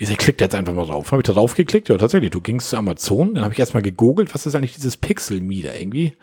Ich 0.00 0.08
sag, 0.08 0.18
klick 0.18 0.38
da 0.38 0.44
jetzt 0.44 0.54
einfach 0.54 0.74
mal 0.74 0.86
drauf. 0.86 1.10
Habe 1.12 1.22
ich 1.22 1.26
da 1.26 1.32
drauf 1.32 1.54
geklickt? 1.54 1.88
Ja, 1.88 1.98
tatsächlich. 1.98 2.30
Du 2.30 2.40
gingst 2.40 2.70
zu 2.70 2.76
Amazon, 2.76 3.34
dann 3.34 3.44
habe 3.44 3.52
ich 3.52 3.58
erstmal 3.60 3.82
gegoogelt, 3.82 4.32
was 4.34 4.46
ist 4.46 4.54
eigentlich 4.54 4.74
dieses 4.74 4.96
Pixel-Me 4.96 5.62
da 5.62 5.74
irgendwie? 5.74 6.14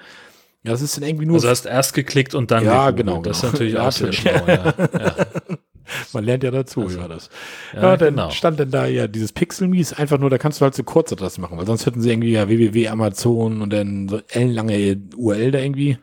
Ja, 0.64 0.72
das 0.72 0.82
ist 0.82 0.98
dann 0.98 1.04
irgendwie 1.04 1.26
nur, 1.26 1.36
Also 1.36 1.50
hast 1.50 1.66
erst 1.66 1.94
geklickt 1.94 2.34
und 2.36 2.50
dann 2.52 2.64
Ja, 2.64 2.90
gegoogelt. 2.92 3.08
genau, 3.08 3.22
Das 3.22 3.38
ist 3.38 3.42
genau. 3.42 3.52
natürlich 3.54 3.74
Ja, 3.76 3.88
auch 3.88 3.92
sehr 3.92 4.08
natürlich. 4.08 4.20
schlau. 4.22 4.48
Ja. 4.48 4.74
Ja. 5.00 5.26
man 6.14 6.24
lernt 6.24 6.44
ja 6.44 6.52
dazu, 6.52 6.82
Also, 6.84 7.00
ja 7.00 7.08
das. 7.08 7.30
ja, 7.74 7.82
Ja, 7.82 7.98
dann 7.98 8.16
genau. 8.16 8.30
stand 8.32 8.60
dann 8.60 8.72
da 8.72 8.86
ja 8.88 9.08
dieses 9.08 9.32
Pixel-Me 9.34 9.78
ist 9.80 10.00
einfach 10.00 10.18
nur, 10.18 10.30
da 10.30 10.38
kannst 10.40 10.60
du 10.62 10.64
halt 10.64 10.74
so 10.74 10.84
Kurzadresse 10.84 11.40
machen, 11.42 11.58
weil 11.58 11.68
sonst 11.68 11.86
hätten 11.86 12.02
sie 12.02 12.10
irgendwie 12.12 12.32
ja 12.32 12.48
www 12.48 12.88
Amazon 12.88 13.62
und 13.62 13.72
dann 13.74 14.08
so 14.10 14.22
ellenlange 14.30 15.00
URL 15.16 15.52
da 15.52 15.60
irgendwie. 15.60 15.98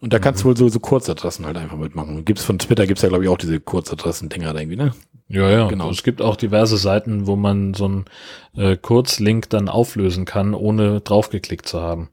Und 0.00 0.12
da 0.12 0.18
kannst 0.18 0.42
du 0.42 0.48
wohl 0.48 0.56
so, 0.56 0.68
so 0.68 0.78
Kurzadressen 0.78 1.46
halt 1.46 1.56
einfach 1.56 1.78
mitmachen. 1.78 2.24
Gibt's 2.24 2.44
von 2.44 2.58
Twitter 2.58 2.86
gibt's 2.86 3.02
ja, 3.02 3.08
glaube 3.08 3.24
ich, 3.24 3.30
auch 3.30 3.38
diese 3.38 3.58
Kurzadressen-Dinger 3.60 4.52
da 4.52 4.60
irgendwie, 4.60 4.76
ne? 4.76 4.92
Ja, 5.28 5.50
ja, 5.50 5.68
Genau. 5.68 5.90
Es 5.90 6.02
gibt 6.04 6.22
auch 6.22 6.36
diverse 6.36 6.76
Seiten, 6.76 7.26
wo 7.26 7.34
man 7.34 7.74
so 7.74 7.86
einen 7.86 8.04
äh, 8.56 8.76
Kurzlink 8.76 9.48
dann 9.50 9.68
auflösen 9.68 10.24
kann, 10.24 10.54
ohne 10.54 11.00
draufgeklickt 11.00 11.66
zu 11.66 11.80
haben. 11.80 12.10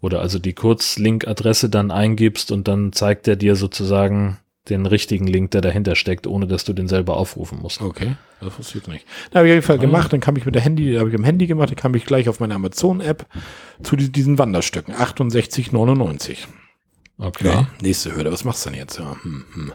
Oder 0.00 0.20
also 0.20 0.38
die 0.38 0.52
Kurzlink-Adresse 0.54 1.68
dann 1.68 1.90
eingibst 1.90 2.52
und 2.52 2.68
dann 2.68 2.92
zeigt 2.92 3.26
er 3.28 3.36
dir 3.36 3.56
sozusagen 3.56 4.38
den 4.68 4.86
richtigen 4.86 5.26
Link, 5.26 5.50
der 5.52 5.60
dahinter 5.60 5.94
steckt, 5.96 6.26
ohne 6.26 6.46
dass 6.46 6.64
du 6.64 6.72
den 6.72 6.88
selber 6.88 7.16
aufrufen 7.16 7.60
musst. 7.60 7.80
Okay, 7.82 8.16
das 8.40 8.74
ich 8.74 8.86
nicht. 8.86 9.06
Da 9.30 9.38
habe 9.40 9.48
ich 9.48 9.52
auf 9.52 9.56
jeden 9.56 9.62
Fall 9.66 9.78
gemacht, 9.78 10.12
dann 10.12 10.20
kam 10.20 10.36
ich 10.36 10.44
mit 10.46 10.54
der 10.54 10.62
Handy, 10.62 10.92
da 10.94 11.00
habe 11.00 11.10
ich 11.10 11.14
am 11.16 11.24
Handy 11.24 11.46
gemacht, 11.46 11.70
dann 11.70 11.76
kam 11.76 11.94
ich 11.94 12.04
gleich 12.04 12.28
auf 12.28 12.40
meine 12.40 12.54
Amazon-App 12.54 13.26
zu 13.82 13.96
die- 13.96 14.10
diesen 14.10 14.38
Wanderstöcken, 14.38 14.94
68,99. 14.94 16.38
Okay. 17.18 17.48
Ja, 17.48 17.66
nächste 17.80 18.14
Hürde, 18.14 18.30
was 18.30 18.44
machst 18.44 18.66
du 18.66 18.70
denn 18.70 18.78
jetzt? 18.78 18.98
Ja, 18.98 19.16
hm, 19.22 19.44
hm. 19.54 19.72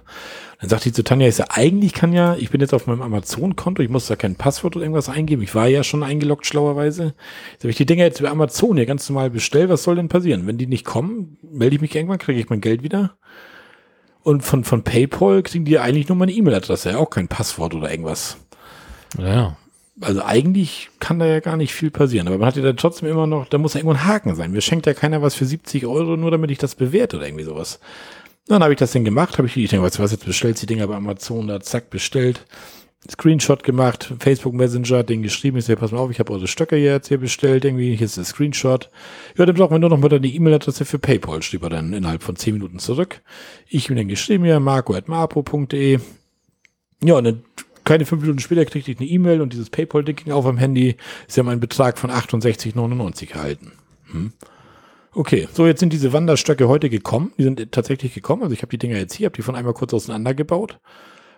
Dann 0.59 0.69
sagte 0.69 0.89
ich 0.89 0.95
zu 0.95 1.03
Tanja, 1.03 1.27
ich 1.27 1.35
sag, 1.35 1.57
eigentlich 1.57 1.93
kann 1.93 2.13
ja, 2.13 2.35
ich 2.35 2.51
bin 2.51 2.61
jetzt 2.61 2.73
auf 2.73 2.85
meinem 2.85 3.01
Amazon-Konto, 3.01 3.81
ich 3.81 3.89
muss 3.89 4.05
da 4.05 4.15
kein 4.15 4.35
Passwort 4.35 4.75
oder 4.75 4.85
irgendwas 4.85 5.09
eingeben. 5.09 5.41
Ich 5.41 5.55
war 5.55 5.67
ja 5.67 5.83
schon 5.83 6.03
eingeloggt, 6.03 6.45
schlauerweise. 6.45 7.15
Sag 7.57 7.69
ich 7.69 7.77
die 7.77 7.87
Dinger 7.87 8.03
jetzt 8.03 8.19
über 8.19 8.29
Amazon 8.29 8.77
hier 8.77 8.85
ganz 8.85 9.09
normal 9.09 9.31
bestell, 9.31 9.69
was 9.69 9.81
soll 9.81 9.95
denn 9.95 10.07
passieren? 10.07 10.45
Wenn 10.45 10.59
die 10.59 10.67
nicht 10.67 10.85
kommen, 10.85 11.37
melde 11.41 11.75
ich 11.75 11.81
mich 11.81 11.95
irgendwann, 11.95 12.19
kriege 12.19 12.39
ich 12.39 12.49
mein 12.49 12.61
Geld 12.61 12.83
wieder. 12.83 13.17
Und 14.21 14.43
von, 14.43 14.63
von 14.63 14.83
PayPal 14.83 15.41
kriegen 15.41 15.65
die 15.65 15.79
eigentlich 15.79 16.09
nur 16.09 16.17
meine 16.17 16.31
E-Mail-Adresse, 16.31 16.91
ja, 16.91 16.97
auch 16.97 17.09
kein 17.09 17.27
Passwort 17.27 17.73
oder 17.73 17.89
irgendwas. 17.89 18.37
Ja. 19.17 19.57
Also 20.01 20.23
eigentlich 20.23 20.89
kann 20.99 21.19
da 21.19 21.25
ja 21.27 21.39
gar 21.39 21.57
nicht 21.57 21.73
viel 21.73 21.91
passieren, 21.91 22.27
aber 22.27 22.39
man 22.39 22.47
hat 22.47 22.57
ja 22.57 22.63
dann 22.63 22.77
trotzdem 22.77 23.07
immer 23.07 23.27
noch, 23.27 23.47
da 23.47 23.57
muss 23.57 23.75
ja 23.75 23.79
irgendwo 23.79 23.95
ein 23.95 24.05
Haken 24.05 24.35
sein. 24.35 24.51
Mir 24.51 24.61
schenkt 24.61 24.87
ja 24.87 24.93
keiner 24.93 25.21
was 25.21 25.35
für 25.35 25.45
70 25.45 25.85
Euro, 25.85 26.17
nur 26.17 26.31
damit 26.31 26.49
ich 26.49 26.57
das 26.57 26.75
bewerte 26.75 27.17
oder 27.17 27.27
irgendwie 27.27 27.43
sowas. 27.43 27.79
Dann 28.47 28.63
habe 28.63 28.73
ich 28.73 28.79
das 28.79 28.91
Ding 28.91 29.05
gemacht, 29.05 29.37
habe 29.37 29.47
ich, 29.47 29.55
ich 29.55 29.69
denke, 29.69 29.85
weißt 29.85 29.99
was, 29.99 30.11
jetzt 30.11 30.25
bestellst 30.25 30.61
die 30.63 30.65
Dinger 30.65 30.87
bei 30.87 30.95
Amazon, 30.95 31.47
da 31.47 31.61
zack, 31.61 31.89
bestellt. 31.89 32.45
Screenshot 33.09 33.63
gemacht, 33.63 34.13
Facebook 34.19 34.53
Messenger, 34.53 35.03
den 35.03 35.23
geschrieben, 35.23 35.57
ich 35.57 35.65
sage, 35.65 35.79
pass 35.79 35.91
mal 35.91 35.97
auf, 35.97 36.11
ich 36.11 36.19
habe 36.19 36.33
eure 36.33 36.47
Stöcke 36.47 36.75
jetzt 36.75 37.07
hier 37.07 37.17
bestellt, 37.17 37.65
irgendwie, 37.65 37.95
hier 37.95 38.05
ist 38.05 38.17
der 38.17 38.25
Screenshot. 38.25 38.89
Ja, 39.37 39.45
dann 39.45 39.55
brauchen 39.55 39.73
wir 39.73 39.79
nur 39.79 39.89
noch 39.89 39.97
mal 39.97 40.09
deine 40.09 40.27
E-Mail-Adresse 40.27 40.85
für 40.85 40.99
PayPal, 40.99 41.41
schrieb 41.41 41.63
er 41.63 41.69
dann 41.69 41.93
innerhalb 41.93 42.21
von 42.21 42.35
10 42.35 42.53
Minuten 42.53 42.77
zurück. 42.77 43.21
Ich 43.67 43.89
ihm 43.89 43.95
dann 43.95 44.07
geschrieben, 44.07 44.45
ja, 44.45 44.59
marco.marpo.de. 44.59 45.99
Ja, 47.03 47.15
und 47.15 47.23
dann 47.23 47.43
keine 47.83 48.05
fünf 48.05 48.21
Minuten 48.21 48.39
später 48.39 48.65
kriegte 48.65 48.91
ich 48.91 48.99
eine 48.99 49.07
E-Mail 49.07 49.41
und 49.41 49.53
dieses 49.53 49.69
PayPal-Ding 49.69 50.15
ging 50.15 50.33
auf 50.33 50.45
am 50.45 50.57
Handy. 50.57 50.97
Sie 51.27 51.39
haben 51.39 51.49
einen 51.49 51.59
Betrag 51.59 51.97
von 51.97 52.11
68,99 52.11 53.31
erhalten. 53.31 53.71
Hm. 54.11 54.33
Okay, 55.13 55.47
so 55.51 55.67
jetzt 55.67 55.81
sind 55.81 55.91
diese 55.91 56.13
Wanderstöcke 56.13 56.67
heute 56.67 56.89
gekommen. 56.89 57.33
Die 57.37 57.43
sind 57.43 57.71
tatsächlich 57.71 58.13
gekommen. 58.13 58.43
Also 58.43 58.53
ich 58.53 58.61
habe 58.61 58.69
die 58.69 58.77
Dinger 58.77 58.97
jetzt 58.97 59.13
hier, 59.13 59.25
habe 59.25 59.35
die 59.35 59.41
von 59.41 59.55
einmal 59.55 59.73
kurz 59.73 59.93
auseinandergebaut. 59.93 60.79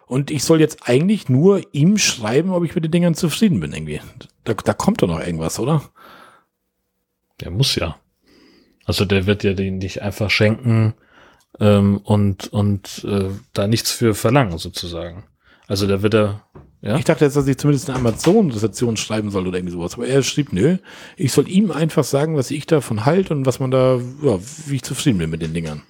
Und 0.05 0.29
ich 0.29 0.43
soll 0.43 0.59
jetzt 0.59 0.87
eigentlich 0.87 1.29
nur 1.29 1.61
ihm 1.71 1.97
schreiben, 1.97 2.51
ob 2.51 2.63
ich 2.63 2.75
mit 2.75 2.83
den 2.83 2.91
Dingern 2.91 3.15
zufrieden 3.15 3.59
bin 3.59 3.73
irgendwie. 3.73 4.01
Da, 4.43 4.53
da 4.53 4.73
kommt 4.73 5.01
doch 5.01 5.07
noch 5.07 5.19
irgendwas, 5.19 5.59
oder? 5.59 5.81
Der 7.41 7.49
muss 7.49 7.75
ja. 7.75 7.97
Also 8.85 9.05
der 9.05 9.25
wird 9.25 9.43
ja 9.43 9.53
den 9.53 9.77
nicht 9.77 10.01
einfach 10.01 10.29
schenken 10.29 10.93
ähm, 11.59 11.97
und, 12.03 12.51
und 12.51 13.05
äh, 13.05 13.29
da 13.53 13.67
nichts 13.67 13.91
für 13.91 14.13
verlangen, 14.13 14.57
sozusagen. 14.57 15.23
Also 15.68 15.88
da 15.88 16.02
wird 16.02 16.14
er, 16.14 16.44
ja, 16.81 16.98
Ich 16.98 17.06
dachte 17.06 17.23
jetzt, 17.26 17.38
dass 17.38 17.48
ich 17.48 17.57
zumindest 17.57 17.90
eine 17.90 17.99
Amazon-Rezension 17.99 18.98
schreiben 18.98 19.30
soll 19.31 19.48
oder 19.48 19.57
irgendwie 19.57 19.73
sowas. 19.73 19.94
Aber 19.95 20.06
er 20.07 20.22
schrieb, 20.23 20.52
nö, 20.52 20.77
ich 21.15 21.31
soll 21.31 21.48
ihm 21.49 21.72
einfach 21.72 22.03
sagen, 22.03 22.35
was 22.35 22.52
ich 22.52 22.65
davon 22.65 23.06
halte 23.06 23.34
und 23.34 23.45
was 23.45 23.60
man 23.60 23.72
da, 23.72 23.99
ja, 24.22 24.40
wie 24.68 24.76
ich 24.76 24.84
zufrieden 24.84 25.19
bin 25.19 25.30
mit 25.30 25.41
den 25.41 25.53
Dingern. 25.53 25.81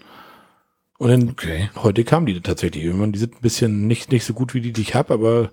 Und 1.00 1.10
dann, 1.10 1.30
Okay. 1.30 1.70
heute 1.76 2.04
kamen 2.04 2.28
die 2.28 2.40
tatsächlich. 2.42 2.84
Irgendwann, 2.84 3.12
die 3.12 3.20
sind 3.20 3.34
ein 3.36 3.42
bisschen 3.42 3.88
nicht, 3.88 4.12
nicht 4.12 4.24
so 4.26 4.34
gut 4.34 4.54
wie 4.54 4.62
die, 4.62 4.72
die 4.72 4.82
ich 4.82 4.94
habe, 4.96 5.14
aber 5.14 5.52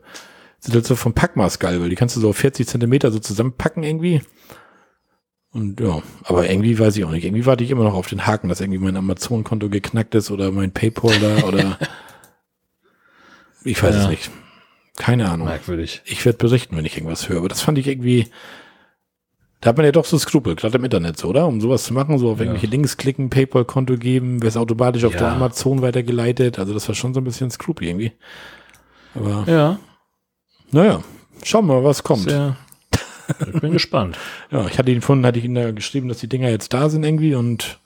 sind 0.59 0.75
halt 0.75 0.87
so 0.87 0.95
vom 0.95 1.15
Packmaß 1.15 1.59
geil, 1.59 1.81
weil 1.81 1.89
die 1.89 1.97
kannst 1.97 2.15
du 2.17 2.21
so 2.21 2.29
auf 2.29 2.37
40 2.37 2.69
Zentimeter 2.69 3.11
so 3.11 3.19
zusammenpacken 3.19 3.83
irgendwie. 3.83 4.21
Und 5.53 5.81
ja, 5.81 6.03
aber 6.25 6.49
irgendwie 6.49 6.79
weiß 6.79 6.97
ich 6.97 7.05
auch 7.05 7.11
nicht. 7.11 7.25
Irgendwie 7.25 7.47
warte 7.47 7.65
ich 7.65 7.71
immer 7.71 7.83
noch 7.85 7.95
auf 7.95 8.07
den 8.09 8.27
Haken, 8.27 8.49
dass 8.51 8.61
irgendwie 8.61 8.79
mein 8.79 8.97
Amazon-Konto 8.97 9.71
geknackt 9.71 10.15
ist 10.15 10.31
oder 10.31 10.53
mein 10.53 10.71
Paypal 10.73 11.19
da 11.19 11.45
oder 11.49 11.79
ich 13.65 13.82
weiß 13.82 13.95
es 13.95 14.03
Ja. 14.05 14.11
nicht. 14.11 14.31
Keine 14.97 15.31
Ahnung. 15.31 15.47
merkwürdig. 15.49 16.03
Ich 16.05 16.24
werde 16.27 16.39
berichten, 16.39 16.77
wenn 16.77 16.85
ich 16.85 16.97
irgendwas 16.97 17.28
höre. 17.28 17.39
Aber 17.39 17.49
das 17.49 17.62
fand 17.62 17.78
ich 17.78 17.87
irgendwie. 17.89 18.27
Da 19.62 19.69
hat 19.70 19.77
man 19.77 19.85
ja 19.85 19.93
doch 19.93 20.07
so 20.07 20.19
Skrupel, 20.19 20.57
gerade 20.57 20.78
im 20.78 20.85
Internet 20.85 21.19
so, 21.19 21.28
oder? 21.28 21.47
Um 21.47 21.61
sowas 21.61 21.85
zu 21.85 21.93
machen, 21.95 22.19
so 22.19 22.31
auf 22.31 22.39
Ja. 22.39 22.45
irgendwelche 22.45 22.66
Links 22.66 22.97
klicken, 22.97 23.28
PayPal-Konto 23.28 23.97
geben, 23.99 24.41
wäre 24.41 24.49
es 24.49 24.57
automatisch 24.57 25.05
auf 25.05 25.12
Ja. 25.12 25.19
der 25.19 25.32
Amazon 25.32 25.82
weitergeleitet. 25.82 26.59
Also 26.59 26.73
das 26.73 26.89
war 26.89 26.95
schon 26.95 27.12
so 27.12 27.20
ein 27.20 27.24
bisschen 27.24 27.51
Skrupel 27.51 27.87
irgendwie. 27.89 28.12
Aber 29.15 29.45
Ja, 29.47 29.78
naja, 30.73 31.03
schauen 31.43 31.66
wir 31.66 31.74
mal, 31.74 31.85
was 31.85 32.03
kommt. 32.03 32.23
sehr. 32.23 32.57
Ich 33.55 33.61
bin 33.61 33.73
gespannt. 33.73 34.16
Ja, 34.51 34.66
ich 34.66 34.78
hatte 34.78 34.91
ihn 34.91 35.03
von, 35.03 35.24
hatte 35.27 35.39
ich 35.39 35.45
ihn 35.45 35.55
da 35.55 35.70
geschrieben, 35.73 36.09
dass 36.09 36.19
die 36.19 36.28
Dinger 36.28 36.49
jetzt 36.49 36.73
da 36.73 36.89
sind 36.89 37.05
irgendwie 37.05 37.35
und 37.35 37.78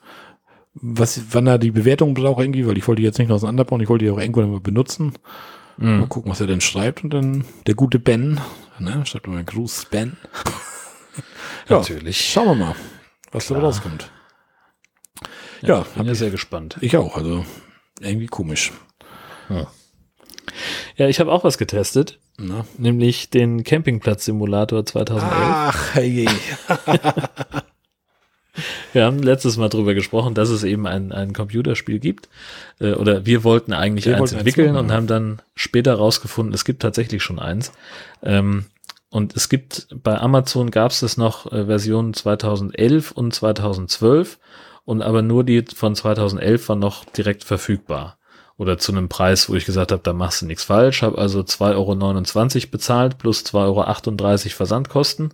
was, 0.73 1.21
wann 1.31 1.47
er 1.47 1.57
die 1.59 1.71
Bewertung 1.71 2.13
braucht 2.13 2.41
irgendwie, 2.41 2.65
weil 2.67 2.77
ich 2.77 2.87
wollte 2.87 3.01
die 3.01 3.05
jetzt 3.05 3.19
nicht 3.19 3.27
noch 3.27 3.35
auseinanderbauen, 3.35 3.81
ich 3.81 3.89
wollte 3.89 4.05
die 4.05 4.11
auch 4.11 4.19
irgendwann 4.19 4.49
mal 4.51 4.59
benutzen. 4.59 5.13
Mal 5.77 5.97
Mhm. 6.01 6.09
gucken, 6.09 6.31
was 6.31 6.39
er 6.41 6.47
denn 6.47 6.61
schreibt 6.61 7.03
und 7.03 7.09
dann 7.11 7.45
der 7.67 7.75
gute 7.75 7.99
Ben, 7.99 8.39
ne, 8.79 9.05
schreibt 9.05 9.27
mal 9.27 9.43
Gruß 9.43 9.85
Ben. 9.91 10.17
Ja. 11.69 11.77
Natürlich. 11.79 12.29
Schauen 12.29 12.47
wir 12.59 12.65
mal, 12.65 12.75
was 13.31 13.47
da 13.47 13.55
Klar. 13.55 13.65
rauskommt. 13.65 14.11
Ja, 15.61 15.81
ich 15.81 15.87
bin 15.95 16.05
ja 16.05 16.11
ich- 16.11 16.19
sehr 16.19 16.29
gespannt. 16.29 16.77
Ich 16.81 16.95
auch, 16.97 17.15
also 17.17 17.43
irgendwie 18.01 18.27
komisch. 18.27 18.71
Ja, 20.95 21.07
ich 21.07 21.19
habe 21.19 21.31
auch 21.31 21.43
was 21.43 21.57
getestet, 21.57 22.19
Na? 22.37 22.65
nämlich 22.77 23.29
den 23.31 23.63
Campingplatz-Simulator 23.63 24.85
2011. 24.85 25.33
Ach, 25.33 25.95
hey. 25.95 26.27
Wir 28.95 29.03
haben 29.03 29.21
letztes 29.21 29.57
Mal 29.57 29.67
drüber 29.67 29.93
gesprochen, 29.93 30.35
dass 30.35 30.47
es 30.47 30.63
eben 30.63 30.87
ein, 30.87 31.11
ein 31.11 31.33
Computerspiel 31.33 31.99
gibt. 31.99 32.29
Äh, 32.79 32.93
oder 32.93 33.25
wir 33.25 33.43
wollten 33.43 33.73
eigentlich 33.73 34.05
Wir 34.05 34.13
eins 34.13 34.21
wollten 34.21 34.35
eins 34.35 34.39
entwickeln 34.39 34.73
machen, 34.73 34.85
und 34.85 34.91
haben 34.93 35.05
dann 35.05 35.41
später 35.53 35.95
rausgefunden, 35.95 36.53
es 36.53 36.63
gibt 36.63 36.81
tatsächlich 36.81 37.21
schon 37.21 37.37
eins. 37.37 37.73
Ähm, 38.23 38.67
und 39.09 39.35
es 39.35 39.49
gibt, 39.49 39.89
bei 40.01 40.17
Amazon 40.17 40.71
gab 40.71 40.91
es 40.91 41.01
das 41.01 41.17
noch 41.17 41.51
äh, 41.51 41.65
Versionen 41.65 42.13
2011 42.13 43.11
und 43.11 43.33
2012 43.33 44.39
und 44.85 45.01
aber 45.01 45.21
nur 45.21 45.43
die 45.43 45.65
von 45.75 45.93
2011 45.93 46.69
war 46.69 46.77
noch 46.77 47.03
direkt 47.03 47.43
verfügbar. 47.43 48.17
Oder 48.57 48.77
zu 48.77 48.93
einem 48.93 49.09
Preis, 49.09 49.49
wo 49.49 49.55
ich 49.55 49.65
gesagt 49.65 49.91
habe, 49.91 50.03
da 50.03 50.13
machst 50.13 50.41
du 50.41 50.45
nichts 50.45 50.63
falsch. 50.63 51.01
Habe 51.01 51.17
also 51.17 51.41
2,29 51.41 52.55
Euro 52.55 52.71
bezahlt 52.71 53.17
plus 53.17 53.43
2,38 53.43 53.55
Euro 53.57 54.55
Versandkosten. 54.55 55.33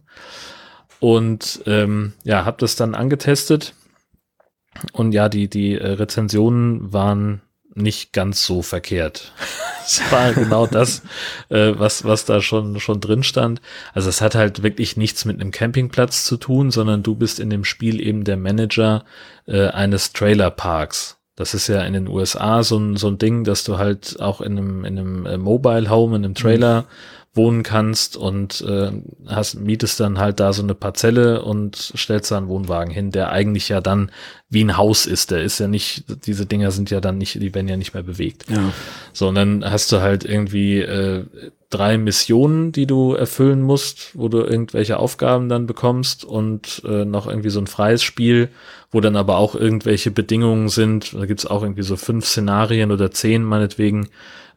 Und 1.01 1.63
ähm, 1.65 2.13
ja, 2.23 2.45
habe 2.45 2.57
das 2.59 2.75
dann 2.75 2.93
angetestet. 2.93 3.73
Und 4.93 5.13
ja, 5.13 5.29
die, 5.29 5.49
die 5.49 5.73
äh, 5.73 5.93
Rezensionen 5.93 6.93
waren 6.93 7.41
nicht 7.73 8.13
ganz 8.13 8.45
so 8.45 8.61
verkehrt. 8.61 9.33
Es 9.83 9.99
war 10.11 10.31
genau 10.31 10.67
das, 10.67 11.01
äh, 11.49 11.73
was, 11.75 12.05
was 12.05 12.23
da 12.23 12.39
schon, 12.39 12.79
schon 12.79 13.01
drin 13.01 13.23
stand. 13.23 13.61
Also 13.93 14.09
es 14.09 14.21
hat 14.21 14.35
halt 14.35 14.61
wirklich 14.61 14.95
nichts 14.95 15.25
mit 15.25 15.41
einem 15.41 15.49
Campingplatz 15.49 16.23
zu 16.23 16.37
tun, 16.37 16.69
sondern 16.69 17.01
du 17.01 17.15
bist 17.15 17.39
in 17.39 17.49
dem 17.49 17.65
Spiel 17.65 17.99
eben 17.99 18.23
der 18.23 18.37
Manager 18.37 19.03
äh, 19.47 19.67
eines 19.69 20.13
Trailerparks. 20.13 21.17
Das 21.35 21.55
ist 21.55 21.67
ja 21.67 21.81
in 21.81 21.93
den 21.93 22.07
USA 22.07 22.61
so 22.61 22.77
ein, 22.77 22.95
so 22.95 23.07
ein 23.07 23.17
Ding, 23.17 23.43
dass 23.43 23.63
du 23.63 23.79
halt 23.79 24.21
auch 24.21 24.39
in 24.39 24.57
einem, 24.57 24.85
in 24.85 24.99
einem 24.99 25.25
äh, 25.25 25.37
Mobile 25.39 25.89
Home, 25.89 26.15
in 26.15 26.25
einem 26.25 26.35
Trailer 26.35 26.85
wohnen 27.33 27.63
kannst 27.63 28.17
und 28.17 28.61
äh, 28.61 28.91
hast, 29.27 29.55
mietest 29.55 29.99
dann 30.01 30.19
halt 30.19 30.41
da 30.41 30.51
so 30.51 30.63
eine 30.63 30.75
Parzelle 30.75 31.43
und 31.43 31.93
stellst 31.95 32.29
da 32.31 32.37
einen 32.37 32.49
Wohnwagen 32.49 32.93
hin, 32.93 33.11
der 33.11 33.31
eigentlich 33.31 33.69
ja 33.69 33.79
dann 33.79 34.11
wie 34.49 34.63
ein 34.63 34.75
Haus 34.75 35.05
ist. 35.05 35.31
Der 35.31 35.41
ist 35.41 35.59
ja 35.59 35.69
nicht, 35.69 36.03
diese 36.25 36.45
Dinger 36.45 36.71
sind 36.71 36.89
ja 36.89 36.99
dann 36.99 37.17
nicht, 37.17 37.35
die 37.35 37.55
werden 37.55 37.69
ja 37.69 37.77
nicht 37.77 37.93
mehr 37.93 38.03
bewegt. 38.03 38.49
Ja. 38.49 38.73
So, 39.13 39.29
und 39.29 39.35
dann 39.35 39.63
hast 39.63 39.93
du 39.93 40.01
halt 40.01 40.25
irgendwie 40.25 40.79
äh, 40.79 41.23
drei 41.69 41.97
Missionen, 41.97 42.73
die 42.73 42.85
du 42.85 43.13
erfüllen 43.13 43.61
musst, 43.61 44.11
wo 44.13 44.27
du 44.27 44.39
irgendwelche 44.39 44.97
Aufgaben 44.97 45.47
dann 45.47 45.67
bekommst 45.67 46.25
und 46.25 46.81
äh, 46.85 47.05
noch 47.05 47.27
irgendwie 47.27 47.49
so 47.49 47.61
ein 47.61 47.67
freies 47.67 48.03
Spiel, 48.03 48.49
wo 48.91 48.99
dann 48.99 49.15
aber 49.15 49.37
auch 49.37 49.55
irgendwelche 49.55 50.11
Bedingungen 50.11 50.69
sind. 50.69 51.13
Da 51.13 51.25
gibt's 51.25 51.45
auch 51.45 51.63
irgendwie 51.63 51.83
so 51.83 51.95
fünf 51.95 52.25
Szenarien 52.25 52.91
oder 52.91 53.11
zehn 53.11 53.43
meinetwegen. 53.43 54.09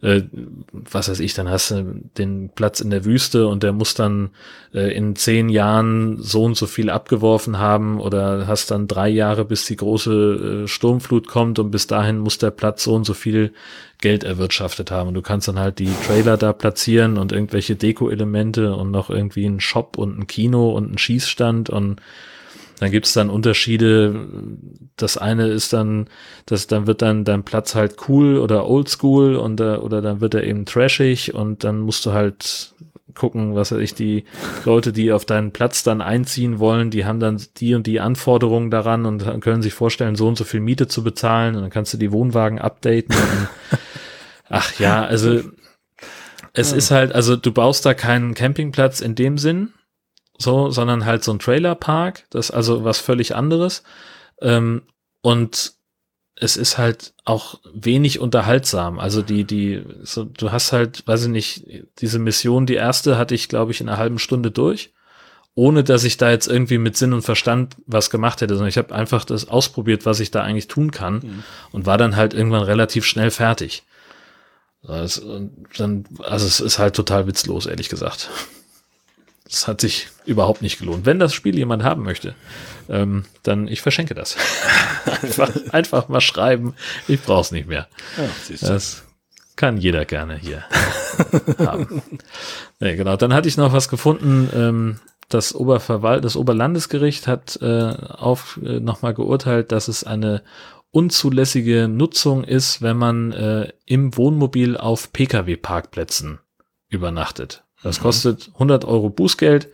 Äh, 0.03 0.25
was 0.73 1.09
weiß 1.09 1.21
ich, 1.21 1.35
dann 1.35 1.49
hast 1.49 1.71
du 1.71 2.03
den 2.19 2.51
Platz 2.55 2.81
in 2.81 2.91
der 2.91 3.05
Wüste 3.05 3.47
und 3.47 3.63
der 3.63 3.73
muss 3.73 3.95
dann 3.95 4.31
äh, 4.75 4.95
in 4.95 5.15
zehn 5.15 5.49
Jahren 5.49 6.21
so 6.21 6.43
und 6.43 6.57
so 6.57 6.67
viel 6.67 6.91
abgeworfen 6.91 7.59
haben 7.59 8.01
oder 8.01 8.47
hast 8.49 8.73
dann 8.73 8.89
drei 8.89 9.09
Jahre, 9.09 9.45
bis 9.45 9.65
die 9.67 9.77
große 9.77 10.65
äh, 10.65 10.69
Sturmflut 10.69 11.29
kommt 11.29 11.61
und 11.61 11.71
bis 11.71 11.87
dahin 11.87 12.19
muss 12.19 12.37
der 12.39 12.51
Platz 12.51 12.85
so 12.85 12.95
und 12.95 13.05
so 13.05 13.15
viel 13.15 13.53
Geld 14.01 14.25
erwirtschaftet 14.25 14.91
haben. 14.91 15.09
Und 15.09 15.15
du 15.15 15.23
kannst 15.23 15.47
dann 15.47 15.61
halt 15.61 15.79
die 15.79 15.93
Trailer 16.07 16.37
da 16.37 16.53
platzieren 16.53 17.17
und 17.17 17.31
irgendwelche 17.31 17.77
Deko-Elemente 17.77 18.75
und 18.75 18.91
noch 18.91 19.11
irgendwie 19.11 19.47
einen 19.47 19.61
Shop 19.61 19.97
und 19.97 20.19
ein 20.19 20.27
Kino 20.27 20.73
und 20.73 20.89
einen 20.89 20.99
Schießstand 20.99 21.71
und 21.71 22.03
Dann 22.81 22.91
gibt's 22.91 23.13
dann 23.13 23.31
Unterschiede. 23.31 24.29
Das 24.97 25.17
eine 25.17 25.49
ist 25.49 25.73
dann, 25.73 26.09
das, 26.47 26.67
dann 26.67 26.87
wird 26.87 27.03
dann 27.03 27.25
dein 27.25 27.45
Platz 27.45 27.75
halt 27.75 27.97
cool 28.09 28.39
oder 28.39 28.69
oldschool 28.69 29.37
und 29.37 29.61
äh, 29.61 29.77
oder 29.77 30.03
dann 30.03 30.21
wird 30.21 30.35
er 30.35 30.45
eben 30.45 30.67
trashig 30.67 31.35
und 31.35 31.65
dann 31.65 31.81
musst 31.81 32.05
du 32.07 32.13
halt 32.13 32.75
gucken, 33.15 33.55
was 33.55 33.73
weiß 33.73 33.79
ich, 33.79 33.95
die 33.95 34.25
Leute, 34.65 34.93
die 34.93 35.13
auf 35.13 35.25
deinen 35.25 35.53
Platz 35.53 35.83
dann 35.83 36.01
einziehen 36.01 36.59
wollen, 36.59 36.91
die 36.91 37.05
haben 37.05 37.21
dann 37.21 37.41
die 37.57 37.75
und 37.75 37.87
die 37.87 38.01
Anforderungen 38.01 38.71
daran 38.71 39.07
und 39.07 39.41
können 39.41 39.63
sich 39.63 39.73
vorstellen, 39.73 40.17
so 40.17 40.27
und 40.27 40.37
so 40.37 40.45
viel 40.45 40.61
Miete 40.61 40.89
zu 40.89 41.05
bezahlen 41.05 41.55
und 41.55 41.63
dann 41.63 41.71
kannst 41.71 41.93
du 41.95 41.99
die 41.99 42.13
Wohnwagen 42.13 42.59
updaten. 42.59 43.15
Und, 43.15 43.49
ach 44.49 44.79
ja, 44.79 45.05
also 45.05 45.41
es 46.53 46.71
ja. 46.71 46.77
ist 46.77 46.91
halt, 46.91 47.15
also 47.15 47.37
du 47.37 47.53
baust 47.53 47.87
da 47.87 47.95
keinen 47.95 48.35
Campingplatz 48.35 49.01
in 49.01 49.15
dem 49.15 49.39
Sinn, 49.39 49.73
so, 50.39 50.71
sondern 50.71 51.05
halt 51.05 51.25
so 51.25 51.33
ein 51.33 51.39
Trailerpark, 51.39 52.25
das 52.31 52.51
ist 52.51 52.55
also 52.55 52.85
was 52.85 52.99
völlig 52.99 53.35
anderes. 53.35 53.83
Ähm, 54.41 54.83
und 55.23 55.75
es 56.37 56.57
ist 56.57 56.79
halt 56.79 57.15
auch 57.25 57.61
wenig 57.73 58.19
unterhaltsam. 58.19 58.99
Also 58.99 59.23
die, 59.23 59.45
die, 59.45 59.83
so, 60.03 60.25
du 60.25 60.51
hast 60.51 60.73
halt, 60.73 61.07
weiß 61.07 61.25
ich 61.25 61.29
nicht, 61.29 61.65
diese 61.99 62.19
Mission, 62.19 62.67
die 62.67 62.75
erste 62.75 63.17
hatte 63.17 63.35
ich, 63.35 63.49
glaube 63.49 63.73
ich, 63.73 63.81
in 63.81 63.89
einer 63.89 63.99
halben 63.99 64.19
Stunde 64.19 64.51
durch, 64.51 64.93
ohne 65.55 65.85
dass 65.85 66.03
ich 66.03 66.17
da 66.17 66.31
jetzt 66.31 66.49
irgendwie 66.49 66.79
mit 66.79 66.97
Sinn 66.97 67.13
und 67.13 67.23
Verstand 67.23 67.77
was 67.87 68.11
gemacht 68.11 68.41
hätte, 68.41 68.55
sondern 68.55 68.69
ich 68.69 68.79
habe 68.79 68.95
einfach 68.95 69.25
das 69.25 69.49
ausprobiert, 69.49 70.05
was 70.05 70.19
ich 70.19 70.33
da 70.33 70.43
eigentlich 70.43 70.67
tun 70.67 70.91
kann 70.91 71.15
mhm. 71.15 71.45
und 71.71 71.87
war 71.87 71.99
dann 71.99 72.17
halt 72.17 72.35
irgendwann 72.35 72.65
relativ 72.65 73.07
schnell 73.07 73.31
fertig. 73.31 73.85
Das, 74.83 75.23
dann, 75.79 76.05
also 76.19 76.47
es 76.47 76.61
ist 76.61 76.79
halt 76.79 76.97
total 76.97 77.27
witzlos, 77.29 77.67
ehrlich 77.67 77.89
gesagt. 77.89 78.29
Das 79.55 79.69
hat 79.69 79.81
sich 79.81 80.09
überhaupt 80.27 80.63
nicht 80.63 80.81
gelohnt. 80.81 81.07
Wenn 81.07 81.21
das 81.21 81.33
Spiel 81.33 81.57
jemand 81.57 81.85
haben 81.85 82.03
möchte, 82.03 82.35
ähm, 82.89 83.25
dann 83.45 83.69
ich 83.69 83.83
verschenke 83.83 84.13
das. 84.13 84.37
einfach, 85.23 85.51
einfach 85.71 86.09
mal 86.09 86.21
schreiben. 86.21 86.75
Ich 87.07 87.23
brauche 87.23 87.43
es 87.43 87.53
nicht 87.53 87.69
mehr. 87.69 87.87
Ja, 88.17 88.69
das 88.69 89.05
kann 89.55 89.77
jeder 89.77 90.07
gerne 90.07 90.35
hier 90.35 90.65
haben. 91.59 92.03
Nee, 92.81 92.97
genau. 92.97 93.17
Dann 93.17 93.33
hatte 93.33 93.47
ich 93.47 93.57
noch 93.57 93.73
was 93.73 93.89
gefunden. 93.89 94.51
Ähm, 94.53 95.01
das 95.29 95.55
Oberverwalt, 95.55 96.25
das 96.25 96.37
Oberlandesgericht 96.37 97.29
hat 97.29 97.57
äh, 97.63 97.95
auf 98.09 98.59
äh, 98.61 98.81
nochmal 98.81 99.15
geurteilt, 99.15 99.71
dass 99.71 99.87
es 99.87 100.03
eine 100.03 100.43
unzulässige 100.91 101.87
Nutzung 101.87 102.43
ist, 102.43 102.83
wenn 102.83 102.97
man 102.97 103.31
äh, 103.31 103.73
im 103.87 104.17
Wohnmobil 104.17 104.77
auf 104.77 105.13
Pkw-Parkplätzen 105.13 106.41
übernachtet. 106.89 107.64
Das 107.85 108.01
mhm. 108.01 108.03
kostet 108.03 108.51
100 108.55 108.85
Euro 108.85 109.11
Bußgeld. 109.11 109.69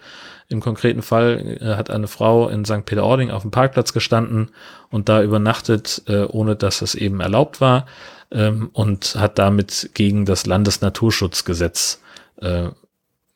Im 0.49 0.61
konkreten 0.61 1.01
Fall 1.01 1.59
äh, 1.61 1.77
hat 1.77 1.91
eine 1.91 2.09
Frau 2.09 2.49
in 2.49 2.65
St. 2.65 2.85
Peter-Ording 2.85 3.31
auf 3.31 3.43
dem 3.43 3.53
Parkplatz 3.53 3.93
gestanden 3.93 4.51
und 4.91 5.09
da 5.09 5.23
übernachtet, 5.23 6.03
äh, 6.09 6.25
ohne 6.25 6.57
dass 6.57 6.83
es 6.83 6.95
eben 6.95 7.21
erlaubt 7.21 7.61
war 7.61 7.87
ähm, 8.33 8.69
und 8.73 9.15
hat 9.15 9.39
damit 9.39 9.91
gegen 9.95 10.27
das 10.27 10.47
Landesnaturschutzgesetz 10.47 12.03
äh, 12.37 12.71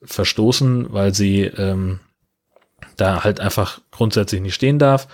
verstoßen, 0.02 0.92
weil 0.92 1.14
sie 1.14 1.42
ähm, 1.42 2.00
da 2.96 3.24
halt 3.24 3.40
einfach 3.40 3.80
grundsätzlich 3.92 4.40
nicht 4.40 4.54
stehen 4.54 4.80
darf. 4.80 5.06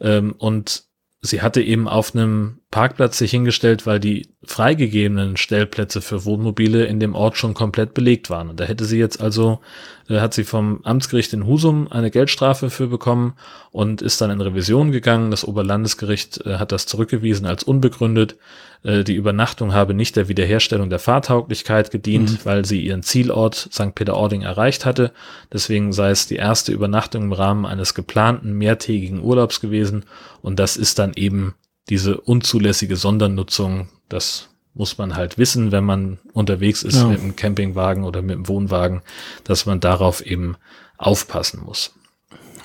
Ähm, 0.00 0.34
und 0.38 0.84
sie 1.20 1.42
hatte 1.42 1.60
eben 1.60 1.88
auf 1.88 2.14
einem 2.14 2.60
Parkplatz 2.70 3.16
sich 3.16 3.30
hingestellt, 3.30 3.86
weil 3.86 3.98
die 3.98 4.28
freigegebenen 4.44 5.38
Stellplätze 5.38 6.02
für 6.02 6.26
Wohnmobile 6.26 6.84
in 6.84 7.00
dem 7.00 7.14
Ort 7.14 7.38
schon 7.38 7.54
komplett 7.54 7.94
belegt 7.94 8.28
waren. 8.28 8.50
Und 8.50 8.60
da 8.60 8.64
hätte 8.64 8.84
sie 8.84 8.98
jetzt 8.98 9.22
also, 9.22 9.60
äh, 10.08 10.20
hat 10.20 10.34
sie 10.34 10.44
vom 10.44 10.84
Amtsgericht 10.84 11.32
in 11.32 11.46
Husum 11.46 11.90
eine 11.90 12.10
Geldstrafe 12.10 12.68
für 12.68 12.86
bekommen 12.88 13.34
und 13.70 14.02
ist 14.02 14.20
dann 14.20 14.30
in 14.30 14.42
Revision 14.42 14.92
gegangen. 14.92 15.30
Das 15.30 15.48
Oberlandesgericht 15.48 16.44
äh, 16.44 16.58
hat 16.58 16.70
das 16.70 16.84
zurückgewiesen 16.84 17.46
als 17.46 17.64
unbegründet. 17.64 18.36
Äh, 18.82 19.02
die 19.02 19.14
Übernachtung 19.14 19.72
habe 19.72 19.94
nicht 19.94 20.16
der 20.16 20.28
Wiederherstellung 20.28 20.90
der 20.90 20.98
Fahrtauglichkeit 20.98 21.90
gedient, 21.90 22.32
mhm. 22.32 22.38
weil 22.44 22.64
sie 22.66 22.82
ihren 22.82 23.02
Zielort 23.02 23.70
St. 23.72 23.94
Peter-Ording 23.94 24.42
erreicht 24.42 24.84
hatte. 24.84 25.12
Deswegen 25.50 25.94
sei 25.94 26.10
es 26.10 26.26
die 26.26 26.36
erste 26.36 26.72
Übernachtung 26.72 27.22
im 27.22 27.32
Rahmen 27.32 27.64
eines 27.64 27.94
geplanten 27.94 28.52
mehrtägigen 28.52 29.22
Urlaubs 29.22 29.60
gewesen. 29.60 30.04
Und 30.42 30.58
das 30.58 30.76
ist 30.76 30.98
dann 30.98 31.14
eben 31.14 31.54
diese 31.88 32.20
unzulässige 32.20 32.96
Sondernutzung. 32.96 33.88
Das 34.08 34.48
muss 34.74 34.98
man 34.98 35.16
halt 35.16 35.38
wissen, 35.38 35.72
wenn 35.72 35.84
man 35.84 36.18
unterwegs 36.32 36.82
ist 36.82 36.96
ja. 36.96 37.06
mit 37.06 37.20
einem 37.20 37.36
Campingwagen 37.36 38.04
oder 38.04 38.22
mit 38.22 38.36
einem 38.36 38.48
Wohnwagen, 38.48 39.02
dass 39.44 39.66
man 39.66 39.80
darauf 39.80 40.24
eben 40.24 40.56
aufpassen 40.96 41.62
muss. 41.64 41.94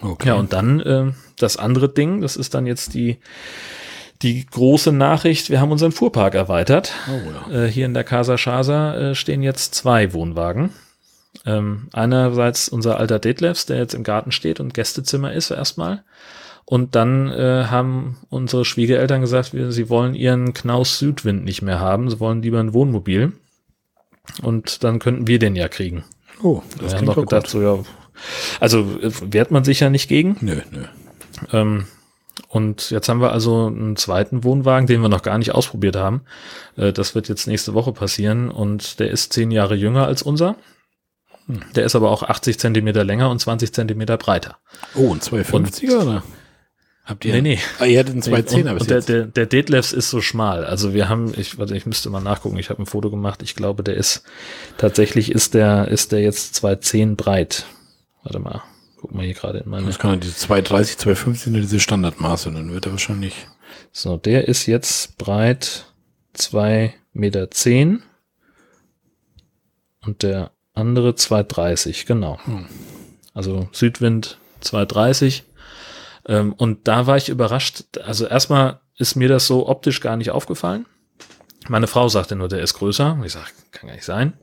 Okay. 0.01 0.29
Ja, 0.29 0.33
und 0.35 0.53
dann 0.53 0.79
äh, 0.81 1.11
das 1.37 1.57
andere 1.57 1.89
Ding, 1.89 2.21
das 2.21 2.35
ist 2.35 2.53
dann 2.53 2.65
jetzt 2.65 2.93
die 2.93 3.19
die 4.23 4.45
große 4.45 4.93
Nachricht, 4.93 5.49
wir 5.49 5.59
haben 5.59 5.71
unseren 5.71 5.91
Fuhrpark 5.91 6.33
erweitert. 6.33 6.93
Oh, 7.09 7.51
ja. 7.51 7.65
äh, 7.65 7.67
hier 7.69 7.85
in 7.85 7.93
der 7.93 8.05
Casa 8.05 8.37
Chasa 8.37 8.95
äh, 8.95 9.15
stehen 9.15 9.43
jetzt 9.43 9.75
zwei 9.75 10.13
Wohnwagen. 10.13 10.71
Ähm, 11.45 11.89
einerseits 11.91 12.69
unser 12.69 12.97
alter 12.97 13.19
Detlefs, 13.19 13.65
der 13.65 13.77
jetzt 13.77 13.93
im 13.93 14.03
Garten 14.03 14.31
steht 14.31 14.59
und 14.59 14.73
Gästezimmer 14.73 15.33
ist 15.33 15.51
erstmal. 15.51 16.03
Und 16.65 16.95
dann 16.95 17.29
äh, 17.29 17.65
haben 17.69 18.17
unsere 18.29 18.65
Schwiegereltern 18.65 19.21
gesagt, 19.21 19.53
wir, 19.53 19.71
sie 19.71 19.89
wollen 19.89 20.15
ihren 20.15 20.53
Knaus 20.53 20.97
Südwind 20.97 21.43
nicht 21.43 21.61
mehr 21.61 21.79
haben, 21.79 22.09
sie 22.09 22.19
wollen 22.19 22.41
lieber 22.41 22.59
ein 22.59 22.73
Wohnmobil. 22.73 23.33
Und 24.41 24.83
dann 24.83 24.99
könnten 24.99 25.27
wir 25.27 25.39
den 25.39 25.55
ja 25.55 25.67
kriegen. 25.67 26.05
Oh, 26.41 26.61
das 26.79 26.93
wir 26.93 26.97
haben 26.99 27.05
doch 27.07 27.15
gedacht, 27.15 27.43
gut. 27.43 27.49
so 27.51 27.61
ja. 27.61 27.79
Also 28.59 28.79
äh, 29.01 29.11
wehrt 29.21 29.51
man 29.51 29.63
sich 29.63 29.81
ja 29.81 29.89
nicht 29.89 30.07
gegen. 30.07 30.37
Nö, 30.39 30.61
nö. 30.71 30.85
Ähm, 31.51 31.87
und 32.47 32.89
jetzt 32.89 33.09
haben 33.09 33.21
wir 33.21 33.31
also 33.31 33.67
einen 33.67 33.95
zweiten 33.95 34.43
Wohnwagen, 34.43 34.87
den 34.87 35.01
wir 35.01 35.09
noch 35.09 35.23
gar 35.23 35.37
nicht 35.37 35.53
ausprobiert 35.53 35.95
haben. 35.95 36.21
Äh, 36.77 36.93
das 36.93 37.15
wird 37.15 37.27
jetzt 37.27 37.47
nächste 37.47 37.73
Woche 37.73 37.91
passieren 37.91 38.49
und 38.49 38.99
der 38.99 39.11
ist 39.11 39.33
zehn 39.33 39.51
Jahre 39.51 39.75
jünger 39.75 40.05
als 40.05 40.21
unser. 40.21 40.55
Hm. 41.47 41.61
Der 41.75 41.83
ist 41.83 41.95
aber 41.95 42.09
auch 42.11 42.23
80 42.23 42.59
Zentimeter 42.59 43.03
länger 43.03 43.29
und 43.29 43.39
20 43.39 43.73
Zentimeter 43.73 44.17
breiter. 44.17 44.57
Oh, 44.95 45.11
ein 45.13 45.19
250er 45.19 46.01
oder? 46.01 46.23
Habt 47.05 47.25
ihr? 47.25 47.33
Nee, 47.33 47.41
nee. 47.41 47.59
Ah, 47.79 47.85
ihr 47.85 47.99
hattet 47.99 48.13
einen 48.13 48.21
210er 48.21 48.71
und, 48.71 48.81
und 48.81 48.89
der, 48.89 49.01
der, 49.01 49.25
der 49.25 49.45
Detlefs 49.45 49.91
ist 49.91 50.09
so 50.09 50.21
schmal. 50.21 50.63
Also 50.63 50.93
wir 50.93 51.09
haben, 51.09 51.33
ich, 51.35 51.57
warte, 51.57 51.75
ich 51.75 51.85
müsste 51.85 52.09
mal 52.09 52.21
nachgucken, 52.21 52.57
ich 52.57 52.69
habe 52.69 52.81
ein 52.81 52.85
Foto 52.85 53.09
gemacht. 53.09 53.43
Ich 53.43 53.55
glaube, 53.55 53.83
der 53.83 53.95
ist, 53.95 54.23
tatsächlich 54.77 55.29
ist 55.31 55.53
der, 55.53 55.89
ist 55.89 56.13
der 56.13 56.21
jetzt 56.21 56.55
210 56.55 57.17
breit. 57.17 57.65
Warte 58.23 58.39
mal. 58.39 58.63
Guck 59.01 59.13
mal 59.13 59.25
hier 59.25 59.33
gerade 59.33 59.59
in 59.59 59.69
meine. 59.69 59.85
Das 59.85 59.99
kann 59.99 60.11
ja 60.11 60.17
diese 60.17 60.35
230, 60.35 60.97
250 60.97 61.43
sind 61.43 61.53
diese 61.55 61.81
Standardmaße, 61.81 62.51
dann 62.53 62.71
wird 62.71 62.85
er 62.85 62.93
wahrscheinlich. 62.93 63.47
So, 63.91 64.15
der 64.15 64.47
ist 64.47 64.65
jetzt 64.65 65.17
breit 65.17 65.87
2,10 66.37 66.93
Meter 67.11 67.51
zehn 67.51 68.01
und 70.05 70.23
der 70.23 70.51
andere 70.73 71.15
230, 71.15 72.05
genau. 72.05 72.39
Hm. 72.45 72.65
Also 73.33 73.67
Südwind 73.73 74.37
230. 74.61 75.43
Ähm, 76.27 76.53
und 76.53 76.87
da 76.87 77.07
war 77.07 77.17
ich 77.17 77.29
überrascht. 77.29 77.83
Also 78.03 78.25
erstmal 78.25 78.79
ist 78.97 79.15
mir 79.15 79.29
das 79.29 79.47
so 79.47 79.67
optisch 79.67 80.01
gar 80.01 80.17
nicht 80.17 80.31
aufgefallen. 80.31 80.85
Meine 81.67 81.87
Frau 81.87 82.09
sagte 82.09 82.35
nur, 82.35 82.47
der 82.47 82.61
ist 82.61 82.73
größer. 82.75 83.17
Ich 83.25 83.33
sag, 83.33 83.51
kann 83.71 83.87
gar 83.87 83.95
nicht 83.95 84.05
sein. 84.05 84.33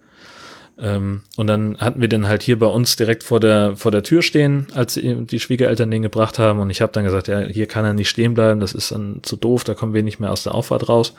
Ähm, 0.78 1.22
und 1.36 1.46
dann 1.46 1.76
hatten 1.78 2.00
wir 2.00 2.08
den 2.08 2.26
halt 2.26 2.42
hier 2.42 2.58
bei 2.58 2.66
uns 2.66 2.96
direkt 2.96 3.22
vor 3.22 3.38
der, 3.38 3.76
vor 3.76 3.90
der 3.90 4.02
Tür 4.02 4.22
stehen, 4.22 4.66
als 4.74 4.94
die 4.94 5.40
Schwiegereltern 5.40 5.90
den 5.90 6.02
gebracht 6.02 6.38
haben. 6.38 6.58
Und 6.58 6.70
ich 6.70 6.80
habe 6.80 6.92
dann 6.92 7.04
gesagt, 7.04 7.28
ja, 7.28 7.40
hier 7.40 7.66
kann 7.66 7.84
er 7.84 7.92
nicht 7.92 8.08
stehen 8.08 8.34
bleiben, 8.34 8.60
das 8.60 8.72
ist 8.72 8.90
dann 8.90 9.20
zu 9.22 9.36
doof, 9.36 9.64
da 9.64 9.74
kommen 9.74 9.92
wir 9.92 10.02
nicht 10.02 10.20
mehr 10.20 10.32
aus 10.32 10.42
der 10.42 10.54
Auffahrt 10.54 10.88
raus. 10.88 11.14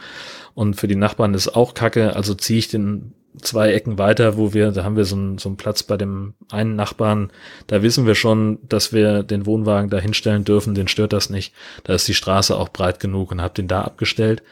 Und 0.56 0.76
für 0.76 0.88
die 0.88 0.96
Nachbarn 0.96 1.34
ist 1.36 1.56
auch 1.56 1.76
kacke, 1.76 2.16
also 2.16 2.34
ziehe 2.34 2.60
ich 2.60 2.70
den 2.70 3.14
zwei 3.42 3.72
Ecken 3.74 3.98
weiter, 3.98 4.38
wo 4.38 4.54
wir, 4.54 4.72
da 4.72 4.84
haben 4.84 4.98
wir 4.98 5.06
so 5.06 5.16
einen, 5.16 5.38
so 5.38 5.50
einen 5.50 5.58
Platz 5.58 5.84
bei 5.84 5.98
dem 5.98 6.34
einen 6.50 6.76
Nachbarn, 6.76 7.32
da 7.68 7.82
wissen 7.82 8.06
wir 8.06 8.16
schon, 8.16 8.60
dass 8.68 8.92
wir 8.92 9.24
den 9.24 9.46
Wohnwagen 9.46 9.90
da 9.90 10.00
hinstellen 10.00 10.44
dürfen, 10.44 10.76
den 10.76 10.88
stört 10.88 11.14
das 11.14 11.30
nicht. 11.30 11.54
Da 11.84 11.94
ist 11.94 12.08
die 12.08 12.14
Straße 12.14 12.56
auch 12.56 12.70
breit 12.70 13.00
genug 13.00 13.32
und 13.32 13.42
habe 13.42 13.54
den 13.54 13.68
da 13.68 13.82
abgestellt. 13.82 14.44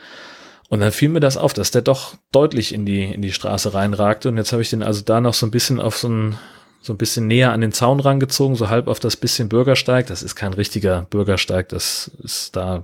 Und 0.70 0.82
dann 0.82 0.92
fiel 0.92 1.10
mir 1.10 1.20
das 1.20 1.36
auf, 1.36 1.54
dass 1.54 1.72
der 1.72 1.82
doch 1.82 2.16
deutlich 2.32 2.74
in 2.74 2.86
die, 2.86 3.04
in 3.04 3.22
die 3.22 3.34
Straße 3.34 3.74
reinragte. 3.74 4.30
Und 4.30 4.38
jetzt 4.38 4.52
habe 4.52 4.62
ich 4.62 4.70
den 4.70 4.84
also 4.84 5.02
da 5.02 5.20
noch 5.20 5.34
so 5.34 5.48
ein 5.48 5.52
bisschen 5.52 5.80
auf 5.82 5.98
so 5.98 6.08
ein, 6.08 6.38
so 6.82 6.94
ein 6.94 6.98
bisschen 6.98 7.28
näher 7.28 7.52
an 7.52 7.62
den 7.62 7.72
Zaun 7.72 8.00
rangezogen, 8.00 8.56
so 8.56 8.70
halb 8.70 8.88
auf 8.88 9.00
das 9.00 9.18
bisschen 9.18 9.50
Bürgersteig. 9.50 10.08
Das 10.08 10.22
ist 10.22 10.36
kein 10.36 10.54
richtiger 10.54 11.08
Bürgersteig, 11.10 11.70
das 11.70 12.12
ist 12.24 12.56
da 12.56 12.84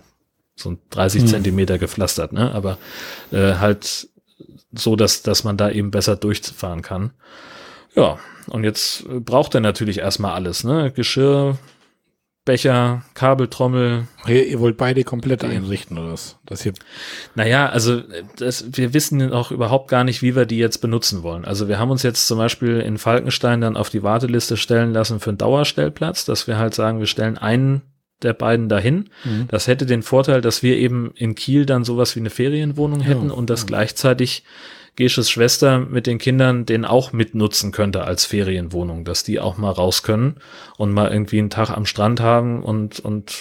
so 0.56 0.78
30 0.90 1.22
hm. 1.22 1.28
Zentimeter 1.28 1.78
gepflastert, 1.78 2.34
ne? 2.34 2.52
Aber 2.54 2.78
äh, 3.32 3.56
halt 3.56 4.08
so, 4.78 4.96
dass, 4.96 5.22
dass 5.22 5.44
man 5.44 5.58
da 5.58 5.70
eben 5.70 5.92
besser 5.92 6.16
durchfahren 6.16 6.82
kann. 6.82 7.12
Ja, 7.96 8.20
und 8.48 8.64
jetzt 8.64 9.06
braucht 9.08 9.56
er 9.56 9.62
natürlich 9.62 10.00
erstmal 10.00 10.34
alles, 10.34 10.64
ne? 10.64 10.92
Geschirr, 10.92 11.58
Becher, 12.46 13.02
Kabeltrommel. 13.16 14.08
Ihr, 14.28 14.46
ihr 14.46 14.60
wollt 14.60 14.78
beide 14.78 15.04
komplett 15.04 15.44
einrichten 15.44 15.98
oder 15.98 16.14
was? 16.14 16.38
Das 16.46 16.62
hier. 16.62 16.74
Naja, 17.34 17.70
also 17.70 18.04
das, 18.38 18.66
wir 18.74 18.94
wissen 18.94 19.34
auch 19.34 19.50
überhaupt 19.50 19.88
gar 19.88 20.04
nicht, 20.04 20.22
wie 20.22 20.36
wir 20.36 20.46
die 20.46 20.60
jetzt 20.60 20.78
benutzen 20.78 21.24
wollen. 21.24 21.44
Also 21.44 21.68
wir 21.68 21.80
haben 21.80 21.90
uns 21.90 22.04
jetzt 22.04 22.28
zum 22.28 22.38
Beispiel 22.38 22.82
in 22.82 23.00
Falkenstein 23.00 23.62
dann 23.62 23.76
auf 23.76 23.90
die 23.90 24.04
Warteliste 24.04 24.58
stellen 24.58 24.94
lassen 24.94 25.20
für 25.20 25.32
einen 25.32 25.40
Dauerstellplatz, 25.40 26.26
dass 26.26 26.46
wir 26.48 26.60
halt 26.60 26.76
sagen, 26.76 27.00
wir 27.00 27.08
stellen 27.08 27.40
einen 27.40 27.82
der 28.22 28.34
beiden 28.34 28.70
dahin. 28.70 29.10
Mhm. 29.24 29.48
Das 29.50 29.68
hätte 29.68 29.86
den 29.86 30.04
Vorteil, 30.04 30.42
dass 30.42 30.64
wir 30.64 30.78
eben 30.78 31.12
in 31.16 31.36
Kiel 31.36 31.66
dann 31.66 31.84
sowas 31.84 32.16
wie 32.16 32.20
eine 32.22 32.30
Ferienwohnung 32.30 33.02
hätten 33.02 33.28
Ja, 33.30 33.34
und 33.34 33.50
dass 33.50 33.62
ja. 33.62 33.68
gleichzeitig 33.68 34.44
Gesches 34.98 35.30
Schwester 35.30 35.80
mit 35.80 36.08
den 36.08 36.20
Kindern 36.20 36.66
den 36.66 36.86
auch 36.86 37.12
mitnutzen 37.12 37.74
könnte 37.74 38.06
als 38.06 38.24
Ferienwohnung, 38.24 39.04
dass 39.04 39.24
die 39.26 39.42
auch 39.42 39.58
mal 39.58 39.72
raus 39.72 40.04
können 40.04 40.38
und 40.78 40.94
mal 40.94 41.12
irgendwie 41.12 41.40
einen 41.40 41.50
Tag 41.50 41.70
am 41.72 41.86
Strand 41.86 42.22
haben 42.22 42.64
und, 42.64 43.02
und 43.02 43.34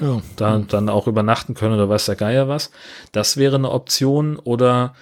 Ja. 0.00 0.22
da 0.36 0.58
dann 0.68 0.88
auch 0.88 1.08
übernachten 1.08 1.54
können 1.54 1.74
oder 1.74 1.88
weiß 1.88 2.06
der 2.06 2.14
Geier 2.14 2.46
was. 2.48 2.70
Das 3.10 3.36
wäre 3.36 3.56
eine 3.56 3.72
Option 3.72 4.36
oder 4.36 4.94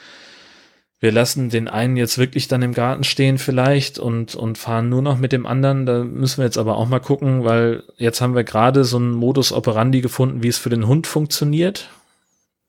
wir 1.03 1.11
lassen 1.11 1.51
den 1.51 1.67
einen 1.67 1.97
jetzt 1.97 2.17
wirklich 2.17 2.47
dann 2.47 2.63
im 2.63 2.75
Garten 2.75 3.03
stehen 3.03 3.37
vielleicht 3.37 3.99
und, 3.99 4.37
und 4.37 4.57
fahren 4.57 4.89
nur 4.89 5.03
noch 5.03 5.19
mit 5.19 5.33
dem 5.33 5.47
anderen. 5.47 5.85
Da 5.85 6.05
müssen 6.05 6.39
wir 6.39 6.45
jetzt 6.45 6.59
aber 6.59 6.77
auch 6.77 6.87
mal 6.87 7.01
gucken, 7.01 7.45
weil 7.45 7.83
jetzt 7.97 8.21
haben 8.21 8.37
wir 8.37 8.45
gerade 8.45 8.85
so 8.85 8.99
einen 8.99 9.11
Modus 9.11 9.53
operandi 9.53 10.01
gefunden, 10.01 10.45
wie 10.45 10.49
es 10.49 10.59
für 10.59 10.71
den 10.71 10.87
Hund 10.87 11.09
funktioniert. 11.09 11.89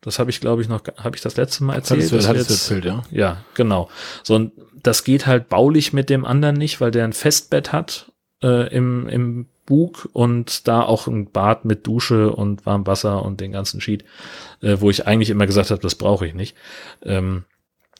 Das 0.01 0.17
habe 0.17 0.31
ich, 0.31 0.41
glaube 0.41 0.63
ich, 0.63 0.67
noch, 0.67 0.81
habe 0.97 1.15
ich 1.15 1.21
das 1.21 1.37
letzte 1.37 1.63
Mal 1.63 1.75
erzählt. 1.75 2.11
das 2.11 2.27
hattest 2.27 2.49
du 2.49 2.53
erzählt, 2.53 2.85
ja. 2.85 3.03
ja, 3.11 3.37
genau. 3.53 3.87
So, 4.23 4.33
und 4.33 4.51
das 4.81 5.03
geht 5.03 5.27
halt 5.27 5.47
baulich 5.47 5.93
mit 5.93 6.09
dem 6.09 6.25
anderen 6.25 6.55
nicht, 6.55 6.81
weil 6.81 6.89
der 6.89 7.03
ein 7.03 7.13
Festbett 7.13 7.71
hat 7.71 8.11
äh, 8.41 8.67
im, 8.75 9.07
im 9.09 9.45
Bug 9.67 10.09
und 10.11 10.67
da 10.67 10.81
auch 10.81 11.05
ein 11.05 11.29
Bad 11.29 11.65
mit 11.65 11.85
Dusche 11.85 12.31
und 12.31 12.65
warmem 12.65 12.87
Wasser 12.87 13.23
und 13.23 13.41
den 13.41 13.51
ganzen 13.51 13.79
Sheet, 13.79 14.05
äh, 14.61 14.77
wo 14.79 14.89
ich 14.89 15.05
eigentlich 15.05 15.29
immer 15.29 15.45
gesagt 15.45 15.69
habe, 15.69 15.81
das 15.83 15.93
brauche 15.93 16.25
ich 16.25 16.33
nicht. 16.33 16.57
Ähm, 17.03 17.43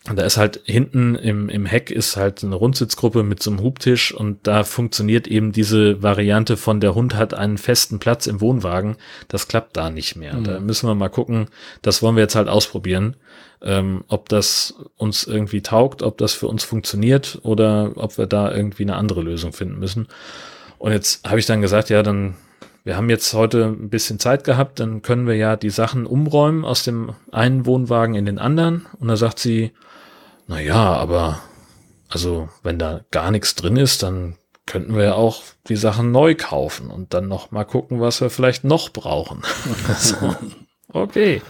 und 0.09 0.17
da 0.17 0.23
ist 0.23 0.35
halt 0.35 0.59
hinten 0.65 1.15
im, 1.15 1.47
im 1.47 1.65
Heck 1.65 1.89
ist 1.89 2.17
halt 2.17 2.43
eine 2.43 2.55
Rundsitzgruppe 2.55 3.23
mit 3.23 3.41
so 3.41 3.51
einem 3.51 3.61
Hubtisch 3.61 4.13
und 4.13 4.45
da 4.45 4.65
funktioniert 4.65 5.27
eben 5.27 5.53
diese 5.53 6.03
Variante 6.03 6.57
von 6.57 6.81
der 6.81 6.93
Hund 6.93 7.15
hat 7.15 7.33
einen 7.33 7.57
festen 7.57 7.99
Platz 7.99 8.27
im 8.27 8.41
Wohnwagen. 8.41 8.97
Das 9.29 9.47
klappt 9.47 9.77
da 9.77 9.89
nicht 9.89 10.17
mehr. 10.17 10.33
Mhm. 10.33 10.43
Da 10.43 10.59
müssen 10.59 10.89
wir 10.89 10.95
mal 10.95 11.07
gucken. 11.07 11.47
Das 11.81 12.01
wollen 12.01 12.17
wir 12.17 12.23
jetzt 12.23 12.35
halt 12.35 12.49
ausprobieren, 12.49 13.15
ähm, 13.61 14.03
ob 14.09 14.27
das 14.27 14.73
uns 14.97 15.23
irgendwie 15.23 15.61
taugt, 15.61 16.03
ob 16.03 16.17
das 16.17 16.33
für 16.33 16.49
uns 16.49 16.65
funktioniert 16.65 17.39
oder 17.43 17.93
ob 17.95 18.17
wir 18.17 18.25
da 18.25 18.53
irgendwie 18.53 18.83
eine 18.83 18.97
andere 18.97 19.21
Lösung 19.21 19.53
finden 19.53 19.79
müssen. 19.79 20.09
Und 20.79 20.91
jetzt 20.91 21.25
habe 21.25 21.39
ich 21.39 21.45
dann 21.45 21.61
gesagt, 21.61 21.89
ja, 21.89 22.03
dann 22.03 22.35
wir 22.83 22.97
haben 22.97 23.09
jetzt 23.09 23.33
heute 23.33 23.63
ein 23.67 23.89
bisschen 23.89 24.19
Zeit 24.19 24.43
gehabt, 24.43 24.81
dann 24.81 25.01
können 25.01 25.25
wir 25.25 25.35
ja 25.35 25.55
die 25.55 25.69
Sachen 25.69 26.05
umräumen 26.05 26.65
aus 26.65 26.83
dem 26.83 27.13
einen 27.31 27.65
Wohnwagen 27.65 28.15
in 28.15 28.25
den 28.25 28.39
anderen. 28.39 28.85
Und 28.99 29.07
da 29.07 29.15
sagt 29.15 29.39
sie, 29.39 29.71
na 30.47 30.59
ja, 30.59 30.93
aber 30.93 31.39
also 32.09 32.49
wenn 32.63 32.79
da 32.79 33.01
gar 33.11 33.31
nichts 33.31 33.55
drin 33.55 33.77
ist, 33.77 34.03
dann 34.03 34.35
könnten 34.65 34.95
wir 34.95 35.03
ja 35.03 35.13
auch 35.15 35.41
die 35.67 35.75
Sachen 35.75 36.11
neu 36.11 36.35
kaufen 36.35 36.89
und 36.89 37.13
dann 37.13 37.27
noch 37.27 37.51
mal 37.51 37.65
gucken, 37.65 37.99
was 37.99 38.21
wir 38.21 38.29
vielleicht 38.29 38.63
noch 38.63 38.89
brauchen. 38.91 39.41
so, 39.97 40.35
okay. 40.89 41.41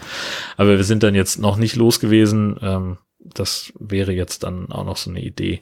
Aber 0.57 0.77
wir 0.77 0.83
sind 0.83 1.03
dann 1.03 1.13
jetzt 1.15 1.37
noch 1.39 1.57
nicht 1.57 1.75
los 1.75 1.99
gewesen. 1.99 2.57
Ähm, 2.61 2.97
das 3.19 3.71
wäre 3.79 4.11
jetzt 4.13 4.43
dann 4.43 4.71
auch 4.71 4.83
noch 4.83 4.97
so 4.97 5.09
eine 5.09 5.21
Idee, 5.21 5.61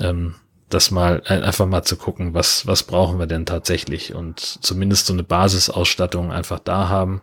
ähm, 0.00 0.34
das 0.70 0.90
mal 0.90 1.22
ein- 1.26 1.42
einfach 1.42 1.66
mal 1.66 1.82
zu 1.82 1.96
gucken, 1.96 2.32
was 2.32 2.66
was 2.66 2.82
brauchen 2.84 3.18
wir 3.18 3.26
denn 3.26 3.44
tatsächlich 3.44 4.14
und 4.14 4.40
zumindest 4.40 5.06
so 5.06 5.12
eine 5.12 5.22
Basisausstattung 5.22 6.32
einfach 6.32 6.58
da 6.58 6.88
haben 6.88 7.20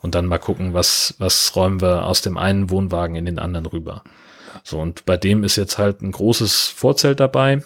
und 0.00 0.14
dann 0.16 0.26
mal 0.26 0.38
gucken, 0.38 0.74
was 0.74 1.14
was 1.18 1.54
räumen 1.54 1.80
wir 1.80 2.04
aus 2.06 2.20
dem 2.22 2.36
einen 2.36 2.70
Wohnwagen 2.70 3.14
in 3.16 3.24
den 3.26 3.38
anderen 3.38 3.66
rüber. 3.66 4.02
So, 4.64 4.80
und 4.80 5.04
bei 5.04 5.16
dem 5.16 5.44
ist 5.44 5.56
jetzt 5.56 5.78
halt 5.78 6.02
ein 6.02 6.12
großes 6.12 6.66
Vorzelt 6.68 7.20
dabei. 7.20 7.62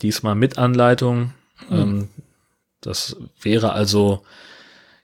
Diesmal 0.00 0.34
mit 0.34 0.58
Anleitung. 0.58 1.34
Ähm, 1.70 2.08
das 2.80 3.16
wäre 3.40 3.72
also, 3.72 4.22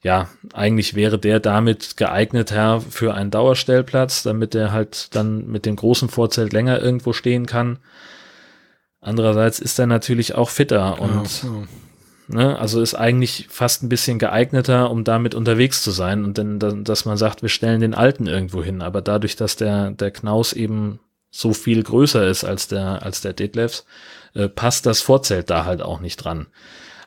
ja, 0.02 0.28
eigentlich 0.52 0.94
wäre 0.94 1.18
der 1.18 1.40
damit 1.40 1.96
geeignet, 1.96 2.50
Herr, 2.52 2.80
für 2.80 3.14
einen 3.14 3.30
Dauerstellplatz, 3.30 4.22
damit 4.22 4.54
er 4.54 4.72
halt 4.72 5.14
dann 5.14 5.46
mit 5.46 5.66
dem 5.66 5.76
großen 5.76 6.08
Vorzelt 6.08 6.52
länger 6.52 6.80
irgendwo 6.80 7.12
stehen 7.12 7.46
kann. 7.46 7.78
Andererseits 9.00 9.60
ist 9.60 9.78
er 9.78 9.86
natürlich 9.86 10.34
auch 10.34 10.50
fitter 10.50 11.00
und 11.00 11.42
ja. 11.44 11.50
Ne? 12.28 12.58
Also 12.58 12.80
ist 12.80 12.94
eigentlich 12.94 13.46
fast 13.50 13.82
ein 13.82 13.88
bisschen 13.88 14.18
geeigneter, 14.18 14.90
um 14.90 15.04
damit 15.04 15.34
unterwegs 15.34 15.82
zu 15.82 15.90
sein 15.90 16.24
und 16.24 16.38
dann, 16.38 16.58
dann, 16.58 16.84
dass 16.84 17.04
man 17.04 17.16
sagt, 17.16 17.42
wir 17.42 17.48
stellen 17.48 17.80
den 17.80 17.94
alten 17.94 18.26
irgendwo 18.26 18.62
hin. 18.62 18.82
Aber 18.82 19.00
dadurch, 19.00 19.36
dass 19.36 19.56
der, 19.56 19.90
der 19.90 20.10
Knaus 20.10 20.52
eben 20.52 21.00
so 21.30 21.52
viel 21.52 21.82
größer 21.82 22.26
ist 22.26 22.44
als 22.44 22.68
der, 22.68 23.02
als 23.02 23.20
der 23.20 23.32
Detlefs, 23.32 23.84
äh, 24.34 24.48
passt 24.48 24.86
das 24.86 25.00
Vorzelt 25.00 25.50
da 25.50 25.64
halt 25.64 25.82
auch 25.82 26.00
nicht 26.00 26.16
dran. 26.16 26.46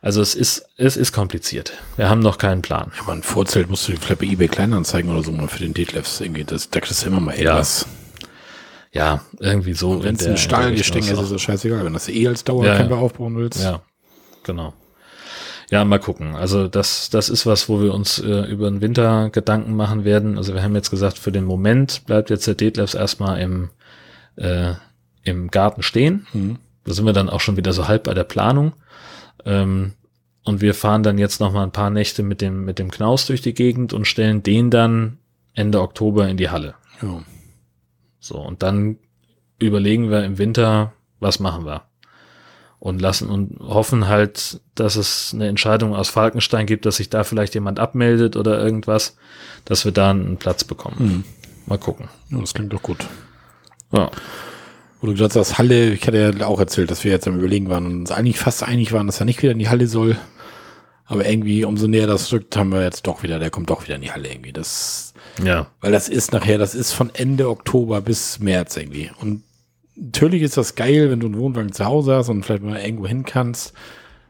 Also 0.02 0.22
es 0.22 0.34
ist, 0.34 0.66
es 0.78 0.98
ist 0.98 1.12
kompliziert. 1.12 1.74
Wir 1.96 2.10
haben 2.10 2.22
noch 2.22 2.40
keinen 2.40 2.64
Plan. 2.64 2.92
Aber 3.00 3.14
ein 3.14 3.22
Vorzelt 3.22 3.70
musst 3.70 3.88
du 3.88 3.96
vielleicht 3.96 4.22
bei 4.22 4.26
eBay 4.26 4.48
Kleinanzeigen 4.48 5.12
oder 5.12 5.24
so 5.24 5.32
mal 5.32 5.48
für 5.48 5.60
den 5.60 5.76
Detlefs 5.76 6.20
irgendwie. 6.22 6.44
Das, 6.44 6.72
da 6.72 6.80
kriegst 6.80 7.04
du 7.04 7.08
immer 7.08 7.20
mal 7.20 7.36
Ja, 7.36 7.42
irgendwas. 7.42 7.86
Ja, 8.92 9.22
irgendwie 9.40 9.74
so. 9.74 10.04
Wenn 10.04 10.16
es 10.16 10.24
in 10.24 10.32
der 10.32 10.38
Stahlgestänge 10.38 11.06
Richtung 11.06 11.20
ist, 11.20 11.24
ist 11.26 11.34
das 11.34 11.42
scheißegal. 11.42 11.86
Wenn 11.86 11.94
das 11.94 12.10
eh 12.10 12.28
als 12.28 12.44
Dauercamper 12.44 12.98
aufbauen 12.98 13.38
willst. 13.38 13.62
Ja, 13.62 13.82
genau. 14.44 14.74
Ja, 15.72 15.86
mal 15.86 16.00
gucken. 16.00 16.36
Also 16.36 16.68
das, 16.68 17.10
das 17.10 17.30
ist 17.30 17.46
was, 17.46 17.70
wo 17.70 17.82
wir 17.82 17.94
uns 17.94 18.20
äh, 18.20 18.42
über 18.42 18.70
den 18.70 18.82
Winter 18.82 19.30
Gedanken 19.30 19.74
machen 19.74 20.04
werden. 20.04 20.38
Also 20.38 20.54
wir 20.54 20.64
haben 20.64 20.76
jetzt 20.76 20.90
gesagt, 20.90 21.18
für 21.18 21.32
den 21.32 21.46
Moment 21.46 22.06
bleibt 22.06 22.30
jetzt 22.30 22.46
der 22.46 22.56
Detlefs 22.56 22.94
erstmal 22.94 23.40
im, 23.40 23.70
äh, 24.36 24.74
im 25.24 25.50
Garten 25.50 25.82
stehen. 25.82 26.28
Mhm. 26.34 26.58
Da 26.84 26.94
sind 26.94 27.06
wir 27.06 27.14
dann 27.14 27.30
auch 27.30 27.40
schon 27.40 27.56
wieder 27.56 27.72
so 27.72 27.88
halb 27.88 28.04
bei 28.04 28.14
der 28.14 28.26
Planung. 28.26 28.74
Ähm, 29.46 29.94
und 30.44 30.60
wir 30.60 30.74
fahren 30.74 31.04
dann 31.04 31.18
jetzt 31.18 31.40
noch 31.40 31.54
mal 31.54 31.64
ein 31.64 31.72
paar 31.72 31.90
Nächte 31.90 32.22
mit 32.22 32.42
dem, 32.42 32.66
mit 32.66 32.78
dem 32.78 32.92
Knaus 32.92 33.26
durch 33.28 33.42
die 33.42 33.54
Gegend 33.54 33.94
und 33.94 34.06
stellen 34.06 34.44
den 34.44 34.72
dann 34.72 35.20
Ende 35.54 35.80
Oktober 35.80 36.28
in 36.28 36.36
die 36.36 36.50
Halle. 36.50 36.76
Ja. 37.02 37.22
So, 38.20 38.40
und 38.40 38.62
dann 38.62 38.98
überlegen 39.58 40.10
wir 40.10 40.26
im 40.26 40.38
Winter, 40.38 40.92
was 41.22 41.40
machen 41.40 41.66
wir? 41.66 41.84
Und 42.82 43.00
lassen 43.00 43.30
und 43.30 43.60
hoffen 43.60 44.08
halt, 44.08 44.60
dass 44.74 44.96
es 44.96 45.34
eine 45.36 45.48
Entscheidung 45.48 45.96
aus 45.96 46.10
Falkenstein 46.10 46.66
gibt, 46.66 46.88
dass 46.88 46.96
sich 46.96 47.12
da 47.12 47.24
vielleicht 47.24 47.54
jemand 47.54 47.80
abmeldet 47.80 48.36
oder 48.36 48.60
irgendwas, 48.60 49.16
dass 49.66 49.86
wir 49.86 49.92
da 49.92 50.10
einen 50.10 50.38
Platz 50.38 50.64
bekommen. 50.64 50.96
Mhm. 51.00 51.24
Mal 51.68 51.78
gucken. 51.78 52.10
ja, 52.32 52.40
das 52.40 52.56
klingt 52.56 52.74
doch 52.74 52.82
gut. 52.82 53.06
Ja. 53.92 54.10
Wo 55.00 55.06
du 55.06 55.14
gesagt 55.14 55.36
hast, 55.36 55.60
Halle, 55.60 55.92
ich 55.92 56.08
hatte 56.08 56.34
ja 56.40 56.48
auch 56.48 56.60
erzählt, 56.60 56.90
dass 56.90 57.04
wir 57.04 57.12
jetzt 57.12 57.28
am 57.28 57.38
Überlegen 57.38 57.70
waren 57.70 57.86
und 57.86 58.00
uns 58.00 58.12
eigentlich 58.12 58.40
fast 58.40 58.64
einig 58.64 58.92
waren, 58.94 59.06
dass 59.06 59.20
er 59.20 59.28
nicht 59.28 59.44
wieder 59.44 59.52
in 59.52 59.60
die 59.60 59.70
Halle 59.70 59.86
soll. 59.86 60.18
Aber 61.06 61.28
irgendwie, 61.30 61.66
umso 61.66 61.86
näher 61.88 62.08
das 62.08 62.34
rückt, 62.34 62.58
haben 62.58 62.72
wir 62.72 62.82
jetzt 62.84 63.06
doch 63.06 63.22
wieder, 63.22 63.38
der 63.38 63.52
kommt 63.52 63.70
doch 63.70 63.84
wieder 63.84 63.96
in 63.96 64.02
die 64.02 64.12
Halle 64.12 64.28
irgendwie. 64.32 64.54
Das, 64.54 65.14
Ja. 65.44 65.68
weil 65.82 65.92
das 65.92 66.10
ist 66.10 66.32
nachher, 66.34 66.58
das 66.58 66.74
ist 66.74 66.94
von 66.94 67.12
Ende 67.14 67.48
Oktober 67.48 68.02
bis 68.02 68.40
März 68.40 68.76
irgendwie. 68.76 69.12
Und 69.22 69.44
natürlich 70.02 70.42
ist 70.42 70.58
das 70.58 70.76
geil, 70.76 71.10
wenn 71.12 71.20
du 71.20 71.28
einen 71.28 71.38
Wohnwagen 71.38 71.72
zu 71.72 71.86
Hause 71.86 72.16
hast 72.16 72.30
und 72.30 72.44
vielleicht 72.46 72.64
mal 72.64 72.80
irgendwo 72.80 73.08
hin 73.08 73.24
kannst. 73.24 73.74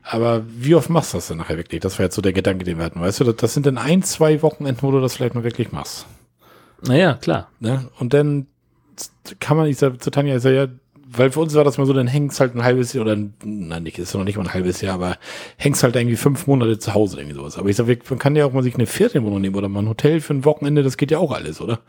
Aber 0.04 0.44
wie 0.48 0.76
oft 0.76 0.90
machst 0.90 1.14
du 1.14 1.18
das 1.18 1.28
denn 1.28 1.38
nachher 1.38 1.58
wirklich? 1.58 1.80
Das 1.82 1.98
war 2.00 2.06
jetzt 2.06 2.16
so 2.16 2.22
der 2.22 2.34
Gedanke, 2.34 2.66
den 2.66 2.78
wir 2.78 2.86
hatten. 2.86 3.00
Weißt 3.00 3.20
du, 3.20 3.32
das, 3.32 3.54
sind 3.54 3.66
dann 3.66 3.78
ein, 3.78 4.04
zwei 4.04 4.42
Wochenenden, 4.42 4.82
wo 4.82 4.92
du 4.92 5.00
das 5.00 5.16
vielleicht 5.16 5.36
mal 5.36 5.44
wirklich 5.44 5.72
machst. 5.72 6.06
Naja, 6.86 7.14
klar. 7.14 7.50
Ne? 7.60 7.88
Und 8.00 8.14
dann 8.14 8.48
kann 9.40 9.58
man, 9.58 9.68
ich 9.68 9.78
sag 9.78 10.02
zu 10.04 10.10
Tanja, 10.10 10.36
ich 10.36 10.42
sag, 10.42 10.54
ja, 10.54 10.68
weil 11.14 11.30
für 11.30 11.42
uns 11.42 11.54
war 11.54 11.64
das 11.64 11.78
mal 11.78 11.86
so, 11.86 11.94
dann 11.94 12.08
hängst 12.08 12.40
halt 12.40 12.56
ein 12.56 12.64
halbes 12.64 12.94
Jahr 12.94 13.04
oder, 13.06 13.16
ein- 13.16 13.34
nein, 13.44 13.84
nicht, 13.84 14.00
ist 14.00 14.14
noch 14.16 14.24
nicht 14.24 14.38
mal 14.38 14.44
ein 14.46 14.54
halbes 14.54 14.82
Jahr, 14.82 14.96
aber 14.96 15.18
hängst 15.58 15.84
halt 15.84 15.96
irgendwie 15.96 16.16
fünf 16.16 16.48
Monate 16.48 16.80
zu 16.80 16.94
Hause, 16.94 17.18
irgendwie 17.20 17.36
sowas. 17.36 17.58
Aber 17.58 17.70
ich 17.70 17.76
sag, 17.76 17.88
man 18.10 18.18
kann 18.20 18.36
ja 18.36 18.46
auch 18.46 18.54
mal 18.54 18.64
sich 18.64 18.76
eine 18.76 18.86
Ferienwohnung 18.88 19.42
nehmen 19.42 19.56
oder 19.56 19.70
mal 19.70 19.82
ein 19.82 19.90
Hotel 19.90 20.20
für 20.22 20.34
ein 20.34 20.46
Wochenende, 20.46 20.84
das 20.84 20.98
geht 20.98 21.12
ja 21.12 21.20
auch 21.20 21.32
alles, 21.34 21.62
oder? 21.62 21.80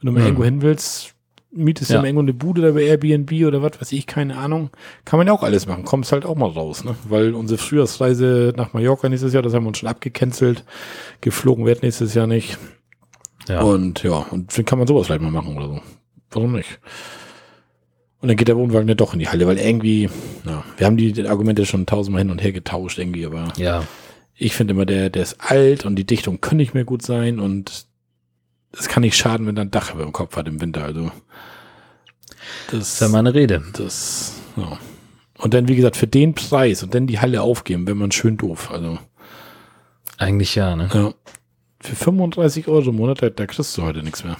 Wenn 0.00 0.06
du 0.06 0.12
mal 0.12 0.20
Mhm. 0.20 0.26
irgendwo 0.26 0.44
hin 0.44 0.62
willst, 0.62 1.11
mietest 1.54 1.90
Ja. 1.90 2.00
mal 2.00 2.06
irgendwo 2.06 2.22
eine 2.22 2.34
Bude 2.34 2.62
oder 2.62 2.72
bei 2.72 2.84
Airbnb 2.84 3.30
oder 3.46 3.62
was 3.62 3.80
weiß 3.80 3.92
ich, 3.92 4.06
keine 4.06 4.36
Ahnung. 4.36 4.70
Kann 5.04 5.18
man 5.18 5.26
ja 5.26 5.32
auch 5.32 5.42
alles 5.42 5.66
machen, 5.66 5.84
kommst 5.84 6.12
halt 6.12 6.24
auch 6.24 6.36
mal 6.36 6.48
raus, 6.48 6.84
ne? 6.84 6.96
Weil 7.08 7.34
unsere 7.34 7.58
Frühjahrsreise 7.58 8.54
nach 8.56 8.72
Mallorca 8.72 9.08
nächstes 9.08 9.32
Jahr, 9.32 9.42
das 9.42 9.52
haben 9.54 9.64
wir 9.64 9.68
uns 9.68 9.78
schon 9.78 9.88
abgecancelt. 9.88 10.64
Geflogen 11.20 11.66
wird 11.66 11.82
nächstes 11.82 12.14
Jahr 12.14 12.26
nicht. 12.26 12.58
Ja. 13.48 13.60
Und 13.62 14.02
ja, 14.02 14.26
und 14.30 14.56
dann 14.56 14.64
kann 14.64 14.78
man 14.78 14.88
sowas 14.88 15.06
vielleicht 15.06 15.22
mal 15.22 15.30
machen 15.30 15.56
oder 15.56 15.68
so. 15.68 15.80
Warum 16.30 16.52
nicht? 16.52 16.80
Und 18.20 18.28
dann 18.28 18.36
geht 18.36 18.48
der 18.48 18.56
Wohnwagen 18.56 18.88
ja 18.88 18.94
doch 18.94 19.12
in 19.12 19.18
die 19.18 19.28
Halle, 19.28 19.46
weil 19.48 19.58
irgendwie, 19.58 20.08
ja, 20.46 20.62
wir 20.76 20.86
haben 20.86 20.96
die 20.96 21.26
Argumente 21.26 21.66
schon 21.66 21.86
tausendmal 21.86 22.22
hin 22.22 22.30
und 22.30 22.42
her 22.42 22.52
getauscht 22.52 22.98
irgendwie, 22.98 23.26
aber 23.26 23.52
ja. 23.56 23.82
ich 24.36 24.54
finde 24.54 24.74
immer, 24.74 24.86
der, 24.86 25.10
der 25.10 25.22
ist 25.24 25.40
alt 25.40 25.84
und 25.84 25.96
die 25.96 26.06
Dichtung 26.06 26.40
kann 26.40 26.56
nicht 26.56 26.72
mehr 26.72 26.84
gut 26.84 27.02
sein 27.02 27.40
und 27.40 27.86
es 28.78 28.88
kann 28.88 29.02
nicht 29.02 29.16
schaden, 29.16 29.46
wenn 29.46 29.56
er 29.56 29.62
ein 29.62 29.70
Dach 29.70 29.94
über 29.94 30.02
dem 30.04 30.12
Kopf 30.12 30.36
hat 30.36 30.48
im 30.48 30.60
Winter, 30.60 30.84
also. 30.84 31.10
Das 32.70 32.94
ist 32.94 33.00
ja 33.00 33.08
meine 33.08 33.34
Rede. 33.34 33.62
das, 33.74 34.34
ja. 34.56 34.78
Und 35.38 35.54
dann, 35.54 35.66
wie 35.68 35.76
gesagt, 35.76 35.96
für 35.96 36.06
den 36.06 36.34
Preis 36.34 36.82
und 36.82 36.94
dann 36.94 37.06
die 37.06 37.18
Halle 37.18 37.42
aufgeben, 37.42 37.86
wenn 37.86 37.96
man 37.98 38.12
schön 38.12 38.36
doof, 38.36 38.70
also. 38.70 38.98
Eigentlich 40.18 40.54
ja, 40.54 40.76
ne? 40.76 40.88
Ja. 40.92 41.14
Für 41.80 41.96
35 41.96 42.68
Euro 42.68 42.90
im 42.90 42.96
Monat, 42.96 43.22
da, 43.22 43.30
da 43.30 43.46
kriegst 43.46 43.76
du 43.76 43.82
heute 43.82 44.02
nichts 44.04 44.22
mehr. 44.24 44.36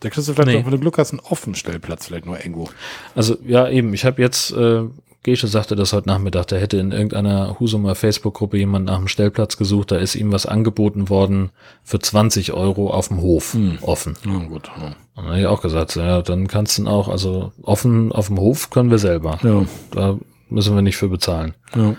Da 0.00 0.10
kriegst 0.10 0.28
du 0.28 0.32
vielleicht 0.32 0.48
Nee. 0.48 0.58
noch, 0.58 0.64
wenn 0.64 0.72
du 0.72 0.78
Glück 0.80 0.98
hast, 0.98 1.12
einen 1.12 1.20
Offenstellplatz 1.20 2.06
vielleicht 2.06 2.26
noch 2.26 2.36
irgendwo. 2.36 2.68
Also 3.14 3.36
ja, 3.46 3.68
eben. 3.68 3.94
Ich 3.94 4.04
habe 4.04 4.20
jetzt 4.22 4.50
äh, 4.52 4.82
Gesche 5.22 5.48
sagte 5.48 5.76
das 5.76 5.92
heute 5.92 6.08
Nachmittag, 6.08 6.46
der 6.46 6.60
hätte 6.60 6.78
in 6.78 6.92
irgendeiner 6.92 7.60
Husumer 7.60 7.94
Facebook-Gruppe 7.94 8.56
jemand 8.56 8.86
nach 8.86 8.96
einem 8.96 9.08
Stellplatz 9.08 9.58
gesucht, 9.58 9.90
da 9.90 9.96
ist 9.96 10.14
ihm 10.14 10.32
was 10.32 10.46
angeboten 10.46 11.10
worden 11.10 11.50
für 11.84 11.98
20 11.98 12.54
Euro 12.54 12.90
auf 12.90 13.08
dem 13.08 13.20
Hof 13.20 13.52
Hm. 13.52 13.78
offen. 13.82 14.16
Ja, 14.24 14.38
gut. 14.38 14.70
Ja. 14.78 14.84
Und 14.86 14.94
dann 15.16 15.24
habe 15.26 15.40
ich 15.40 15.46
auch 15.46 15.60
gesagt, 15.60 15.94
ja, 15.96 16.22
dann 16.22 16.46
kannst 16.48 16.78
du 16.78 16.86
auch, 16.86 17.08
also 17.08 17.52
offen 17.62 18.12
auf 18.12 18.28
dem 18.28 18.38
Hof 18.38 18.70
können 18.70 18.90
wir 18.90 18.98
selber. 18.98 19.38
Ja. 19.42 19.66
Da 19.90 20.16
müssen 20.48 20.74
wir 20.74 20.80
nicht 20.82 20.96
für 20.96 21.08
bezahlen. 21.08 21.54
ja. 21.74 21.94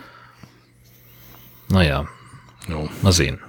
Naja, 1.70 2.06
ja. 2.68 2.90
mal 3.02 3.14
sehen. 3.14 3.40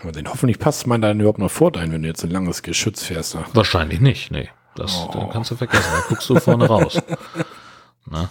Aber 0.00 0.10
den 0.12 0.28
hoffentlich 0.28 0.58
passt 0.58 0.86
man 0.88 1.00
dann 1.00 1.20
überhaupt 1.20 1.38
noch 1.38 1.50
vor 1.50 1.76
ein, 1.76 1.92
wenn 1.92 2.02
du 2.02 2.08
jetzt 2.08 2.24
ein 2.24 2.30
langes 2.30 2.62
Geschütz 2.62 3.04
fährst. 3.04 3.34
Da. 3.34 3.44
Wahrscheinlich 3.52 4.00
nicht, 4.00 4.30
nee. 4.32 4.48
Das, 4.74 5.06
das 5.12 5.24
kannst 5.32 5.50
du 5.52 5.56
vergessen. 5.56 5.84
Da 5.92 6.02
guckst 6.08 6.28
du 6.30 6.38
vorne 6.40 6.66
raus. 6.66 7.00
Na? 8.10 8.30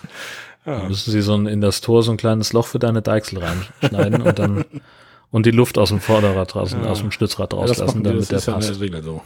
Dann 0.67 0.87
müssen 0.89 1.11
sie 1.11 1.21
so 1.21 1.33
ein, 1.35 1.47
in 1.47 1.61
das 1.61 1.81
Tor 1.81 2.03
so 2.03 2.11
ein 2.11 2.17
kleines 2.17 2.51
Loch 2.53 2.67
für 2.67 2.77
deine 2.79 3.01
Deichsel 3.01 3.39
reinschneiden 3.43 4.21
und 4.21 4.37
dann 4.37 4.65
und 5.31 5.45
die 5.45 5.51
Luft 5.51 5.77
aus 5.77 5.89
dem 5.89 5.99
Vorderrad 6.01 6.53
draußen, 6.53 6.85
aus 6.85 6.99
dem 6.99 7.11
Stützrad 7.11 7.53
Ja, 7.53 7.61
das 7.61 7.69
rauslassen, 7.79 8.03
die, 8.03 8.09
damit 8.09 8.29
der 8.31 8.37
ist 8.37 8.47
ja 8.47 8.53
in 8.53 8.59
passt. 8.59 8.69
der 8.71 8.79
Regel 8.81 9.03
so. 9.03 9.21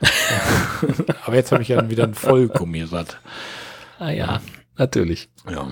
Aber 1.26 1.36
jetzt 1.36 1.52
habe 1.52 1.62
ich 1.62 1.68
ja 1.68 1.88
wieder 1.88 2.04
ein 2.04 2.14
Vollgummirad. 2.14 3.18
Ah 3.98 4.10
ja, 4.10 4.40
natürlich. 4.76 5.28
Ja. 5.50 5.68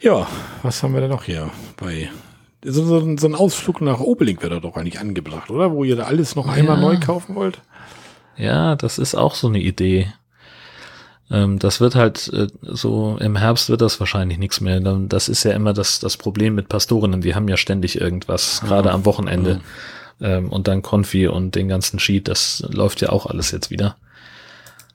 Ja, 0.00 0.26
was 0.62 0.82
haben 0.82 0.94
wir 0.94 1.00
denn 1.00 1.10
noch 1.10 1.24
hier 1.24 1.50
bei 1.76 2.10
so, 2.64 2.84
so, 2.84 2.98
ein- 2.98 3.18
so 3.18 3.26
ein 3.26 3.34
Ausflug 3.34 3.80
nach 3.80 4.00
Obeling 4.00 4.40
wäre 4.42 4.60
doch 4.60 4.76
eigentlich 4.76 4.98
angebracht, 5.00 5.50
oder? 5.50 5.72
Wo 5.72 5.84
ihr 5.84 5.96
da 5.96 6.04
alles 6.04 6.34
noch 6.36 6.48
einmal 6.48 6.76
Ja. 6.76 6.82
neu 6.82 6.98
kaufen 6.98 7.34
wollt? 7.34 7.60
Ja, 8.36 8.76
das 8.76 8.98
ist 8.98 9.14
auch 9.14 9.34
so 9.34 9.48
eine 9.48 9.58
Idee. 9.60 10.12
Ähm, 11.30 11.58
das 11.58 11.80
wird 11.80 11.94
halt 11.94 12.28
äh, 12.32 12.48
so, 12.62 13.16
im 13.20 13.36
Herbst 13.36 13.68
wird 13.68 13.80
das 13.80 13.98
wahrscheinlich 13.98 14.38
nichts 14.38 14.60
mehr. 14.60 14.80
Das 14.80 15.28
ist 15.28 15.44
ja 15.44 15.52
immer 15.52 15.72
das, 15.72 15.98
das 15.98 16.16
Problem 16.16 16.54
mit 16.54 16.68
Pastorinnen. 16.68 17.20
Die 17.20 17.34
haben 17.34 17.48
ja 17.48 17.56
ständig 17.56 18.00
irgendwas, 18.00 18.60
gerade 18.62 18.92
am 18.92 19.04
Wochenende. 19.04 19.60
Ähm, 20.20 20.48
und 20.48 20.68
dann 20.68 20.82
Konfi 20.82 21.26
und 21.26 21.54
den 21.54 21.68
ganzen 21.68 21.98
Sheet, 21.98 22.28
das 22.28 22.64
läuft 22.70 23.00
ja 23.00 23.10
auch 23.10 23.26
alles 23.26 23.50
jetzt 23.50 23.70
wieder. 23.70 23.96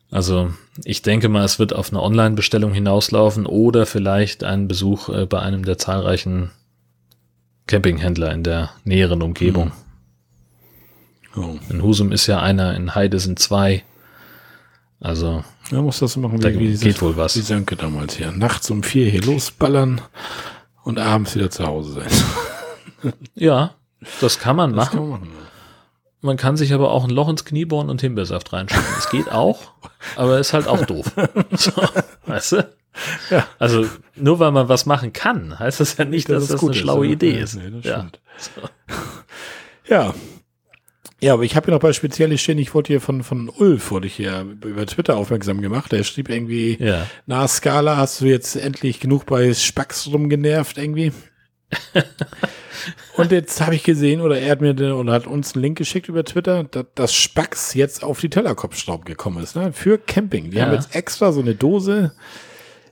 Also 0.09 0.51
ich 0.83 1.01
denke 1.01 1.29
mal, 1.29 1.45
es 1.45 1.59
wird 1.59 1.73
auf 1.73 1.89
eine 1.89 2.01
Online-Bestellung 2.01 2.73
hinauslaufen 2.73 3.45
oder 3.45 3.85
vielleicht 3.85 4.43
einen 4.43 4.67
Besuch 4.67 5.09
äh, 5.09 5.25
bei 5.25 5.39
einem 5.39 5.63
der 5.63 5.77
zahlreichen 5.77 6.51
Campinghändler 7.67 8.31
in 8.33 8.43
der 8.43 8.71
näheren 8.83 9.21
Umgebung. 9.21 9.71
Ja. 11.35 11.43
In 11.69 11.81
Husum 11.81 12.11
ist 12.11 12.27
ja 12.27 12.41
einer, 12.41 12.75
in 12.75 12.93
Heide 12.93 13.19
sind 13.19 13.39
zwei. 13.39 13.83
Also 14.99 15.45
Da 15.71 15.81
muss 15.81 15.99
das 15.99 16.13
so 16.13 16.19
machen, 16.19 16.39
Da 16.39 16.49
wie, 16.49 16.57
geht 16.57 16.81
dieses- 16.83 17.01
wohl 17.01 17.17
was. 17.17 17.35
Wie 17.37 17.41
Sönke 17.41 17.75
damals 17.75 18.15
hier. 18.17 18.31
Nachts 18.31 18.69
um 18.69 18.83
vier 18.83 19.09
hier 19.09 19.21
losballern 19.23 20.01
und 20.83 20.99
abends 20.99 21.33
wieder 21.35 21.49
zu 21.49 21.65
Hause 21.65 21.93
sein. 21.93 23.13
Ja, 23.33 23.73
das 24.19 24.37
kann 24.37 24.55
man 24.55 24.75
Das 24.75 24.85
machen. 24.87 24.99
kann 24.99 25.09
man 25.09 25.19
machen. 25.21 25.31
Man 26.21 26.37
kann 26.37 26.55
sich 26.55 26.71
aber 26.71 26.91
auch 26.91 27.03
ein 27.03 27.09
Loch 27.09 27.29
ins 27.29 27.45
Knie 27.45 27.65
bohren 27.65 27.89
und 27.89 27.99
Himbeersaft 28.01 28.53
reinschicken. 28.53 28.85
Es 28.99 29.09
geht 29.09 29.31
auch, 29.31 29.71
aber 30.15 30.37
ist 30.37 30.53
halt 30.53 30.67
auch 30.67 30.85
doof. 30.85 31.11
So, 31.57 31.71
weißt 32.27 32.51
du? 32.51 32.69
Ja. 33.31 33.47
Also 33.57 33.87
nur 34.15 34.37
weil 34.39 34.51
man 34.51 34.69
was 34.69 34.85
machen 34.85 35.13
kann, 35.13 35.57
heißt 35.57 35.79
das 35.79 35.97
ja 35.97 36.05
nicht, 36.05 36.29
dass 36.29 36.45
das, 36.47 36.59
gut 36.59 36.69
eine 36.71 36.77
ist, 36.77 36.81
schlaue. 36.83 37.07
Idee 37.07 37.39
ist. 37.39 37.55
nee, 37.55 37.71
das 37.71 37.83
ja. 37.85 37.97
stimmt. 37.99 38.19
Ja. 39.87 40.13
Ja, 41.23 41.33
aber 41.33 41.43
ich 41.43 41.55
habe 41.55 41.65
hier 41.65 41.73
noch 41.75 41.81
bei 41.81 41.93
Spezielle 41.93 42.37
stehen, 42.39 42.57
ich 42.57 42.73
wurde 42.73 42.87
hier 42.87 43.01
von, 43.01 43.23
von 43.23 43.47
Ulf, 43.49 43.91
wurde 43.91 44.07
ich 44.07 44.15
hier 44.15 44.41
über 44.65 44.85
Twitter 44.87 45.17
aufmerksam 45.17 45.61
gemacht. 45.61 45.91
Der 45.91 46.03
schrieb 46.03 46.29
irgendwie, 46.29 46.77
ja. 46.79 47.05
na 47.27 47.47
Skala, 47.47 47.97
hast 47.97 48.21
du 48.21 48.25
jetzt 48.25 48.55
endlich 48.55 48.99
genug 48.99 49.27
bei 49.27 49.53
Spacks 49.53 50.07
rumgenervt 50.07 50.77
irgendwie? 50.79 51.11
Und 53.15 53.31
jetzt 53.31 53.61
habe 53.61 53.75
ich 53.75 53.83
gesehen, 53.83 54.21
oder 54.21 54.39
er 54.39 54.51
hat 54.51 54.61
mir 54.61 54.73
den, 54.73 54.93
oder 54.93 55.13
hat 55.13 55.27
uns 55.27 55.53
einen 55.53 55.61
Link 55.61 55.77
geschickt 55.77 56.09
über 56.09 56.23
Twitter, 56.23 56.63
dass, 56.63 56.85
dass 56.95 57.13
Spacks 57.13 57.73
jetzt 57.75 58.03
auf 58.03 58.19
die 58.19 58.29
Tellerkopfschrauben 58.29 59.05
gekommen 59.05 59.43
ist, 59.43 59.55
ne? 59.55 59.71
Für 59.73 59.99
Camping. 59.99 60.49
Die 60.51 60.57
Ja. 60.57 60.65
haben 60.65 60.73
jetzt 60.73 60.95
extra 60.95 61.31
so 61.31 61.41
eine 61.41 61.53
Dose. 61.53 62.13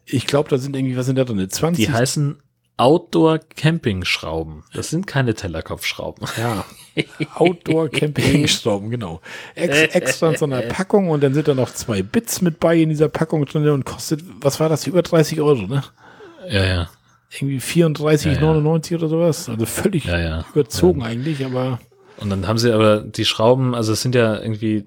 Ich 0.06 0.28
glaube, 0.28 0.50
da 0.50 0.58
sind 0.60 0.76
irgendwie, 0.76 0.96
was 0.98 1.08
sind 1.08 1.18
da 1.18 1.24
drin? 1.24 1.50
20 1.50 1.86
Die 1.86 1.92
heißen 1.92 2.42
Outdoor 2.80 3.40
Camping 3.40 4.06
Schrauben. 4.06 4.64
Das 4.74 4.90
sind 4.90 5.06
keine 5.08 5.34
Tellerkopfschrauben. 5.34 6.28
Ja. 6.38 6.66
Outdoor 7.36 7.90
Camping 7.90 8.48
Schrauben, 8.48 8.90
genau. 8.90 9.22
Ex, 9.56 9.96
extra 9.96 10.30
in 10.32 10.38
so 10.38 10.46
einer 10.46 10.62
Packung 10.62 11.10
und 11.10 11.22
dann 11.22 11.34
sind 11.34 11.48
da 11.48 11.54
noch 11.54 11.72
zwei 11.74 12.02
Bits 12.02 12.42
mit 12.42 12.60
bei 12.60 12.78
in 12.78 12.90
dieser 12.90 13.10
Packung 13.10 13.46
drin 13.46 13.68
und 13.70 13.86
kostet, 13.86 14.22
was 14.42 14.60
war 14.60 14.70
das, 14.70 14.88
über 14.88 15.02
30 15.02 15.42
Euro, 15.42 15.68
ne? 15.68 15.84
Ja, 16.50 16.66
ja, 16.66 16.90
Irgendwie 17.32 17.60
34,99 17.60 18.96
oder 18.96 19.08
sowas. 19.10 19.50
Also 19.50 19.66
völlig 19.66 20.06
ja, 20.06 20.20
ja. 20.20 20.46
überzogen 20.54 21.04
eigentlich, 21.04 21.46
aber 21.46 21.80
Und 22.18 22.30
dann 22.30 22.48
haben 22.48 22.58
sie 22.58 22.72
aber 22.72 23.02
die 23.02 23.26
Schrauben, 23.26 23.76
also 23.76 23.94
es 23.94 24.02
sind 24.02 24.16
ja 24.16 24.40
irgendwie 24.40 24.86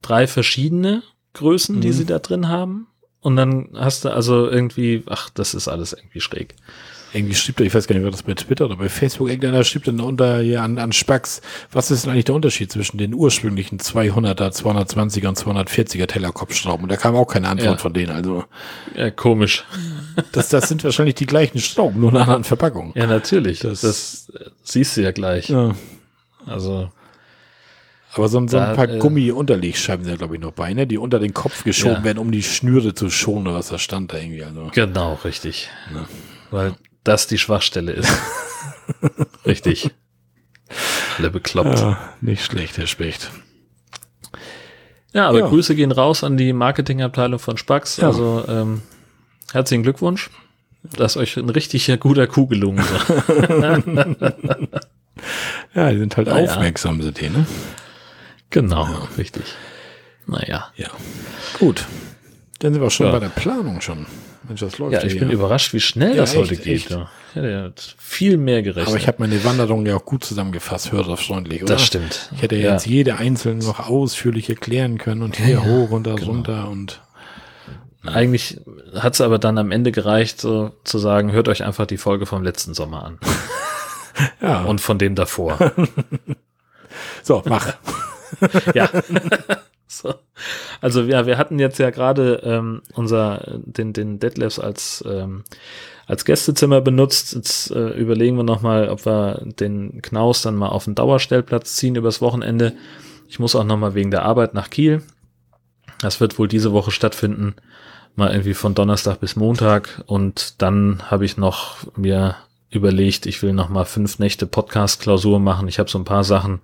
drei 0.00 0.26
verschiedene 0.26 1.02
Größen, 1.34 1.80
die 1.80 1.88
Mhm. 1.88 1.92
sie 1.92 2.04
da 2.04 2.18
drin 2.18 2.48
haben. 2.48 2.86
Und 3.20 3.36
dann 3.36 3.70
hast 3.74 4.04
du 4.04 4.10
also 4.10 4.48
irgendwie, 4.48 5.02
ach, 5.06 5.30
das 5.30 5.54
ist 5.54 5.68
alles 5.68 5.92
irgendwie 5.92 6.20
schräg. 6.20 6.54
Irgendwie 7.14 7.34
schrieb 7.34 7.56
da, 7.58 7.64
ich 7.64 7.74
weiß 7.74 7.86
gar 7.86 7.94
nicht, 7.94 8.04
war 8.04 8.10
das 8.10 8.22
bei 8.22 8.34
Twitter 8.34 8.64
oder 8.64 8.76
bei 8.76 8.88
Facebook, 8.88 9.28
irgendeiner 9.28 9.64
schrieb 9.64 9.84
dann 9.84 10.00
unter 10.00 10.40
hier 10.40 10.62
an, 10.62 10.78
an 10.78 10.92
Spacks, 10.92 11.42
was 11.70 11.90
ist 11.90 12.04
denn 12.04 12.12
eigentlich 12.12 12.24
der 12.24 12.34
Unterschied 12.34 12.72
zwischen 12.72 12.96
den 12.98 13.12
ursprünglichen 13.14 13.78
200er, 13.78 14.50
220er 14.50 15.28
und 15.28 15.38
240er 15.38 16.06
Tellerkopfschrauben? 16.06 16.84
Und 16.84 16.88
da 16.92 16.96
kam 16.96 17.14
auch 17.14 17.26
keine 17.26 17.48
Antwort 17.48 17.70
Ja. 17.72 17.76
von 17.78 17.92
denen. 17.92 18.10
Also, 18.12 18.44
Ja, 18.96 19.10
komisch. 19.10 19.64
das, 20.32 20.48
das 20.48 20.68
sind 20.68 20.82
wahrscheinlich 20.84 21.14
die 21.16 21.26
gleichen 21.26 21.58
Schrauben, 21.58 22.00
nur 22.00 22.10
in 22.10 22.16
einer 22.16 22.24
anderen 22.24 22.44
Verpackung. 22.44 22.92
Ja, 22.94 23.06
natürlich. 23.06 23.60
Das- 23.60 23.82
Das, 23.82 24.32
siehst 24.62 24.96
du 24.96 25.02
ja 25.02 25.10
gleich. 25.12 25.48
Ja. 25.50 25.74
Also, 26.46 26.90
Aber 28.14 28.28
so, 28.28 28.38
ein- 28.38 28.48
so 28.48 28.58
ein 28.58 28.74
paar 28.76 28.88
äh, 28.88 28.98
Gummi-Unterlegscheiben 28.98 30.04
sind 30.04 30.12
ja, 30.12 30.18
glaube 30.18 30.34
ich, 30.36 30.40
noch 30.42 30.52
bei, 30.52 30.72
ne? 30.74 30.86
die 30.86 30.98
unter 30.98 31.18
den 31.18 31.32
Kopf 31.32 31.64
geschoben 31.64 31.96
Ja. 31.96 32.04
werden, 32.04 32.18
um 32.18 32.30
die 32.30 32.42
Schnüre 32.42 32.94
zu 32.94 33.08
schonen, 33.10 33.46
oder 33.48 33.56
was 33.56 33.68
da 33.68 33.78
stand 33.78 34.12
da 34.12 34.18
irgendwie. 34.18 34.44
Also. 34.44 34.70
genau, 34.74 35.18
richtig. 35.24 35.70
Weil 36.50 36.74
das 37.04 37.26
die 37.26 37.38
Schwachstelle 37.38 37.92
ist. 37.92 38.12
richtig. 39.46 39.90
Alle 41.18 41.30
bekloppt. 41.30 41.78
Ja, 41.80 41.90
Ja, 41.90 42.14
nicht 42.20 42.44
schlecht, 42.44 42.78
Herr 42.78 42.86
Specht. 42.86 43.30
aber 45.14 45.38
Ja. 45.40 45.46
Grüße 45.48 45.74
gehen 45.74 45.92
raus 45.92 46.24
an 46.24 46.36
die 46.36 46.52
Marketingabteilung 46.52 47.38
von 47.38 47.56
Spax. 47.58 47.98
Ja. 47.98 48.08
Also, 48.08 48.44
ähm, 48.48 48.82
herzlichen 49.52 49.82
Glückwunsch. 49.82 50.30
Dass 50.96 51.16
euch 51.16 51.36
ein 51.36 51.48
richtig 51.48 51.88
guter 52.00 52.26
Kuh 52.26 52.46
gelungen 52.46 52.78
ist. 52.84 53.12
Ja, 55.74 55.90
die 55.90 55.98
sind 55.98 56.16
halt 56.16 56.26
Na 56.28 56.40
ja. 56.40 56.50
aufmerksam, 56.50 57.00
sind 57.02 57.20
die, 57.20 57.28
ne? 57.30 57.46
genau, 58.50 58.88
richtig. 59.16 59.44
Naja. 60.26 60.70
Ja. 60.74 60.88
Gut. 61.58 61.86
Dann 62.58 62.72
sind 62.72 62.82
wir 62.82 62.90
schon 62.90 63.06
Ja. 63.06 63.12
bei 63.12 63.20
der 63.20 63.28
Planung 63.28 63.80
schon. 63.80 64.06
Mensch, 64.48 64.60
das 64.60 64.78
läuft 64.78 64.92
Ja, 64.94 65.04
ich 65.04 65.18
bin 65.18 65.30
überrascht, 65.30 65.72
wie 65.72 65.80
schnell 65.80 66.16
das 66.16 66.30
echt, 66.34 66.40
heute 66.40 66.56
geht. 66.56 66.66
echt. 66.66 66.90
Ja. 66.90 67.08
Hätte 67.34 67.50
ja 67.50 67.70
viel 67.98 68.36
mehr 68.36 68.62
gerechnet. 68.62 68.88
Aber 68.88 68.96
ich 68.96 69.06
habe 69.06 69.18
meine 69.20 69.42
Wanderung 69.44 69.86
ja 69.86 69.96
auch 69.96 70.04
gut 70.04 70.24
zusammengefasst, 70.24 70.92
hörerfreundlich, 70.92 71.62
oder? 71.62 71.74
das 71.74 71.84
stimmt. 71.84 72.30
Ich 72.34 72.42
hätte 72.42 72.56
Ja. 72.56 72.72
jetzt 72.72 72.86
jede 72.86 73.16
einzelne 73.16 73.62
noch 73.64 73.88
ausführlich 73.88 74.48
erklären 74.48 74.98
können 74.98 75.22
und 75.22 75.36
hier 75.36 75.64
hoch 75.64 75.90
und 75.90 76.06
da 76.06 76.14
genau. 76.14 76.32
runter 76.32 76.68
und 76.68 77.00
Eigentlich 78.04 78.60
hat 78.96 79.14
es 79.14 79.20
aber 79.20 79.38
dann 79.38 79.58
am 79.58 79.70
Ende 79.70 79.92
gereicht, 79.92 80.40
so 80.40 80.72
zu 80.82 80.98
sagen, 80.98 81.30
hört 81.30 81.48
euch 81.48 81.62
einfach 81.62 81.86
die 81.86 81.98
Folge 81.98 82.26
vom 82.26 82.42
letzten 82.42 82.74
Sommer 82.74 83.04
an. 83.04 83.18
ja. 84.42 84.64
Und 84.64 84.80
von 84.80 84.98
dem 84.98 85.14
davor. 85.14 85.56
so, 87.22 87.42
mach. 87.46 87.74
ja. 88.74 88.90
so. 90.02 90.14
Also 90.80 91.02
ja, 91.02 91.26
wir 91.26 91.38
hatten 91.38 91.58
jetzt 91.58 91.78
ja 91.78 91.90
gerade 91.90 92.40
ähm, 92.44 92.82
unser, 92.94 93.60
den, 93.64 93.92
den 93.92 94.18
Detlefs 94.18 94.58
als, 94.58 95.04
ähm, 95.06 95.44
als 96.06 96.24
Gästezimmer 96.24 96.80
benutzt. 96.80 97.34
Jetzt 97.34 97.70
äh, 97.70 97.90
überlegen 97.90 98.36
wir 98.36 98.44
nochmal, 98.44 98.88
ob 98.88 99.04
wir 99.04 99.42
den 99.44 100.00
Knaus 100.02 100.42
dann 100.42 100.56
mal 100.56 100.68
auf 100.68 100.84
den 100.84 100.94
Dauerstellplatz 100.94 101.76
ziehen 101.76 101.96
übers 101.96 102.20
Wochenende. 102.20 102.72
Ich 103.28 103.38
muss 103.38 103.54
auch 103.54 103.64
nochmal 103.64 103.94
wegen 103.94 104.10
der 104.10 104.24
Arbeit 104.24 104.54
nach 104.54 104.70
Kiel. 104.70 105.02
Das 106.00 106.20
wird 106.20 106.38
wohl 106.38 106.48
diese 106.48 106.72
Woche 106.72 106.90
stattfinden. 106.90 107.54
Mal 108.16 108.30
irgendwie 108.30 108.54
von 108.54 108.74
Donnerstag 108.74 109.20
bis 109.20 109.36
Montag. 109.36 110.02
Und 110.06 110.60
dann 110.60 111.02
habe 111.10 111.24
ich 111.24 111.36
noch 111.36 111.76
mir 111.96 112.36
überlegt, 112.72 113.26
ich 113.26 113.42
will 113.42 113.52
noch 113.52 113.68
mal 113.68 113.84
fünf 113.84 114.18
Nächte 114.18 114.46
Podcast-Klausur 114.46 115.38
machen. 115.38 115.68
Ich 115.68 115.78
habe 115.78 115.90
so 115.90 115.98
ein 115.98 116.04
paar 116.04 116.24
Sachen, 116.24 116.60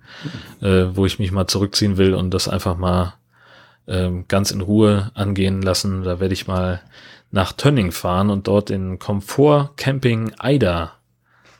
äh, 0.61 0.85
wo 0.93 1.05
ich 1.05 1.19
mich 1.19 1.31
mal 1.31 1.47
zurückziehen 1.47 1.97
will 1.97 2.15
und 2.15 2.33
das 2.33 2.47
einfach 2.47 2.77
mal 2.77 3.13
ähm, 3.89 4.25
ganz 4.27 4.51
in 4.51 4.61
Ruhe 4.61 5.11
angehen 5.15 5.61
lassen. 5.61 6.03
Da 6.03 6.19
werde 6.19 6.33
ich 6.33 6.47
mal 6.47 6.81
nach 7.31 7.51
Tönning 7.51 7.91
fahren 7.91 8.29
und 8.29 8.47
dort 8.47 8.69
den 8.69 8.99
Komfort 8.99 9.71
Camping 9.75 10.31
Eider 10.39 10.93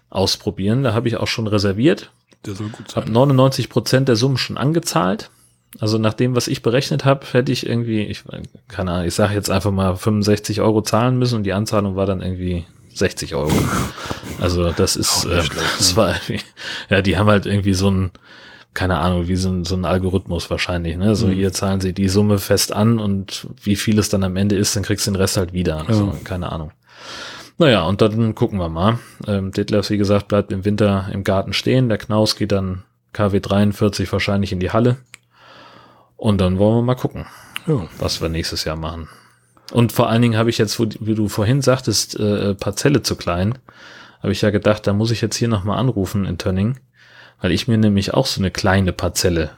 ausprobieren. 0.10 0.84
Da 0.84 0.94
habe 0.94 1.08
ich 1.08 1.18
auch 1.18 1.28
schon 1.28 1.48
reserviert. 1.48 2.12
Der 2.46 2.56
soll 2.56 2.70
gut 2.70 2.90
sein. 2.90 3.12
99 3.12 3.70
Prozent 3.70 4.08
der 4.08 4.16
Summen 4.16 4.38
schon 4.38 4.58
angezahlt. 4.58 5.30
Also 5.80 6.00
nach 6.00 6.14
dem, 6.14 6.36
was 6.36 6.48
ich 6.48 6.64
berechnet 6.64 7.06
habe, 7.06 7.28
hätte 7.32 7.52
ich 7.52 7.66
irgendwie, 7.66 8.02
ich 8.02 8.24
keine 8.68 8.92
Ahnung, 8.92 9.08
ich 9.08 9.14
sage 9.14 9.36
jetzt 9.36 9.52
einfach 9.52 9.72
mal 9.72 9.96
65 9.96 10.62
Euro 10.62 10.82
zahlen 10.82 11.20
müssen 11.20 11.36
und 11.36 11.44
die 11.44 11.54
Anzahlung 11.54 11.96
war 11.96 12.08
dann 12.08 12.22
irgendwie 12.22 12.66
60 12.94 13.36
Euro. 13.36 13.52
Also 14.40 14.72
das 14.72 14.96
ist, 14.96 15.26
äh, 15.26 15.44
das 15.78 15.96
war 15.96 16.16
ja, 16.90 17.02
die 17.02 17.18
haben 17.18 17.28
halt 17.28 17.46
irgendwie 17.46 17.74
so 17.74 17.92
ein, 17.92 18.12
keine 18.74 19.00
Ahnung, 19.00 19.28
wie 19.28 19.36
so 19.36 19.50
ein, 19.50 19.66
so 19.66 19.76
ein 19.76 19.86
Algorithmus 19.86 20.50
wahrscheinlich, 20.50 20.96
ne? 20.98 21.16
So 21.16 21.28
mhm. 21.28 21.32
hier 21.32 21.52
zahlen 21.54 21.82
sie 21.82 21.94
die 21.94 22.10
Summe 22.10 22.38
fest 22.38 22.74
an 22.74 23.00
und 23.00 23.48
wie 23.62 23.76
viel 23.76 24.00
es 24.00 24.10
dann 24.10 24.24
am 24.24 24.36
Ende 24.36 24.56
ist, 24.56 24.76
dann 24.76 24.84
kriegst 24.84 25.08
du 25.08 25.12
den 25.12 25.18
Rest 25.18 25.38
halt 25.38 25.54
wieder. 25.54 25.78
Ja. 25.78 25.86
Also, 25.88 26.14
keine 26.24 26.52
Ahnung. 26.52 26.72
Naja, 27.58 27.84
und 27.84 28.02
dann 28.02 28.36
gucken 28.36 28.58
wir 28.58 28.70
mal. 28.70 29.00
Ähm, 29.28 29.52
Detlef, 29.52 29.90
wie 29.90 29.98
gesagt, 29.98 30.30
bleibt 30.30 30.52
im 30.52 30.64
Winter 30.64 31.10
im 31.12 31.26
Garten 31.26 31.52
stehen. 31.52 31.90
Der 31.90 31.98
Knaus 31.98 32.38
geht 32.38 32.54
dann 32.54 32.84
KW 33.12 33.40
43 33.42 34.12
wahrscheinlich 34.14 34.54
in 34.54 34.62
die 34.62 34.72
Halle. 34.72 34.98
Und 36.16 36.40
dann 36.40 36.58
wollen 36.58 36.78
wir 36.78 36.82
mal 36.82 36.96
gucken, 36.96 37.26
ja. 37.68 37.88
was 37.98 38.22
wir 38.22 38.30
nächstes 38.30 38.64
Jahr 38.64 38.78
machen. 38.78 39.10
Und 39.72 39.92
vor 39.92 40.10
allen 40.10 40.22
Dingen 40.22 40.38
habe 40.38 40.50
ich 40.50 40.58
jetzt, 40.58 40.80
wie 40.80 41.16
du 41.16 41.28
vorhin 41.28 41.62
sagtest, 41.62 42.20
äh, 42.20 42.56
Parzelle 42.56 43.02
zu 43.02 43.16
klein, 43.16 43.58
habe 44.22 44.32
ich 44.32 44.42
ja 44.42 44.50
gedacht, 44.50 44.88
da 44.88 44.94
muss 44.94 45.12
ich 45.12 45.22
jetzt 45.22 45.36
hier 45.36 45.48
nochmal 45.48 45.80
anrufen 45.80 46.26
in 46.26 46.38
Tönning, 46.38 46.80
weil 47.42 47.52
ich 47.52 47.68
mir 47.68 47.78
nämlich 47.78 48.14
auch 48.14 48.26
so 48.26 48.42
eine 48.42 48.52
kleine 48.52 48.94
Parzelle 48.94 49.52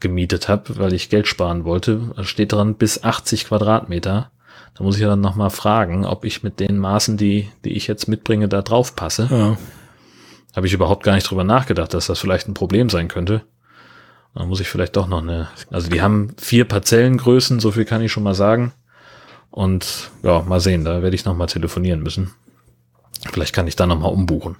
gemietet 0.00 0.48
habe, 0.48 0.78
weil 0.78 0.92
ich 0.92 1.10
Geld 1.10 1.26
sparen 1.26 1.64
wollte. 1.64 2.12
Da 2.16 2.24
steht 2.24 2.52
dran 2.52 2.74
bis 2.74 3.02
80 3.02 3.46
Quadratmeter. 3.46 4.30
Da 4.76 4.84
muss 4.84 4.96
ich 4.96 5.02
ja 5.02 5.08
dann 5.08 5.20
nochmal 5.20 5.50
fragen, 5.50 6.04
ob 6.04 6.24
ich 6.24 6.42
mit 6.42 6.60
den 6.60 6.78
Maßen, 6.78 7.16
die, 7.16 7.50
die 7.64 7.72
ich 7.72 7.88
jetzt 7.88 8.06
mitbringe, 8.06 8.48
da 8.48 8.62
drauf 8.62 8.94
passe. 8.94 9.28
Ja. 9.30 9.58
Habe 10.54 10.66
ich 10.66 10.72
überhaupt 10.72 11.02
gar 11.02 11.14
nicht 11.14 11.28
drüber 11.28 11.44
nachgedacht, 11.44 11.94
dass 11.94 12.06
das 12.06 12.20
vielleicht 12.20 12.48
ein 12.48 12.54
Problem 12.54 12.88
sein 12.88 13.08
könnte. 13.08 13.42
Da 14.34 14.44
muss 14.44 14.60
ich 14.60 14.68
vielleicht 14.68 14.96
doch 14.96 15.08
noch 15.08 15.22
eine, 15.22 15.48
also 15.70 15.90
die 15.90 16.00
haben 16.00 16.34
vier 16.38 16.64
Parzellengrößen, 16.64 17.58
so 17.58 17.72
viel 17.72 17.84
kann 17.84 18.02
ich 18.02 18.12
schon 18.12 18.22
mal 18.22 18.34
sagen. 18.34 18.72
Und 19.50 20.10
ja, 20.22 20.42
mal 20.42 20.60
sehen, 20.60 20.84
da 20.84 21.02
werde 21.02 21.16
ich 21.16 21.24
nochmal 21.24 21.48
telefonieren 21.48 22.02
müssen. 22.02 22.30
Vielleicht 23.32 23.54
kann 23.54 23.66
ich 23.66 23.74
da 23.74 23.86
nochmal 23.86 24.12
umbuchen. 24.12 24.56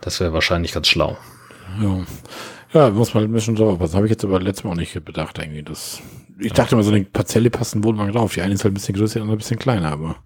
Das 0.00 0.20
wäre 0.20 0.32
wahrscheinlich 0.32 0.72
ganz 0.72 0.86
schlau. 0.86 1.16
Ja. 1.80 2.04
Ja, 2.72 2.88
muss 2.90 3.12
man 3.12 3.24
ein 3.24 3.32
bisschen 3.32 3.54
drauf 3.54 3.78
passen. 3.78 3.96
Habe 3.96 4.06
ich 4.06 4.10
jetzt 4.10 4.24
aber 4.24 4.40
letztes 4.40 4.64
Mal 4.64 4.70
auch 4.70 4.76
nicht 4.76 5.04
bedacht, 5.04 5.38
irgendwie. 5.38 5.62
Das, 5.62 6.00
ich 6.38 6.52
dachte 6.52 6.74
immer, 6.74 6.82
so 6.82 6.90
eine 6.90 7.04
Parzelle 7.04 7.50
passen 7.50 7.84
Wohnwagen 7.84 8.12
drauf. 8.12 8.32
Die 8.32 8.40
eine 8.40 8.54
ist 8.54 8.64
halt 8.64 8.72
ein 8.72 8.74
bisschen 8.74 8.94
größer, 8.94 9.14
die 9.14 9.20
andere 9.20 9.36
ein 9.36 9.38
bisschen 9.38 9.58
kleiner, 9.58 9.92
aber. 9.92 10.16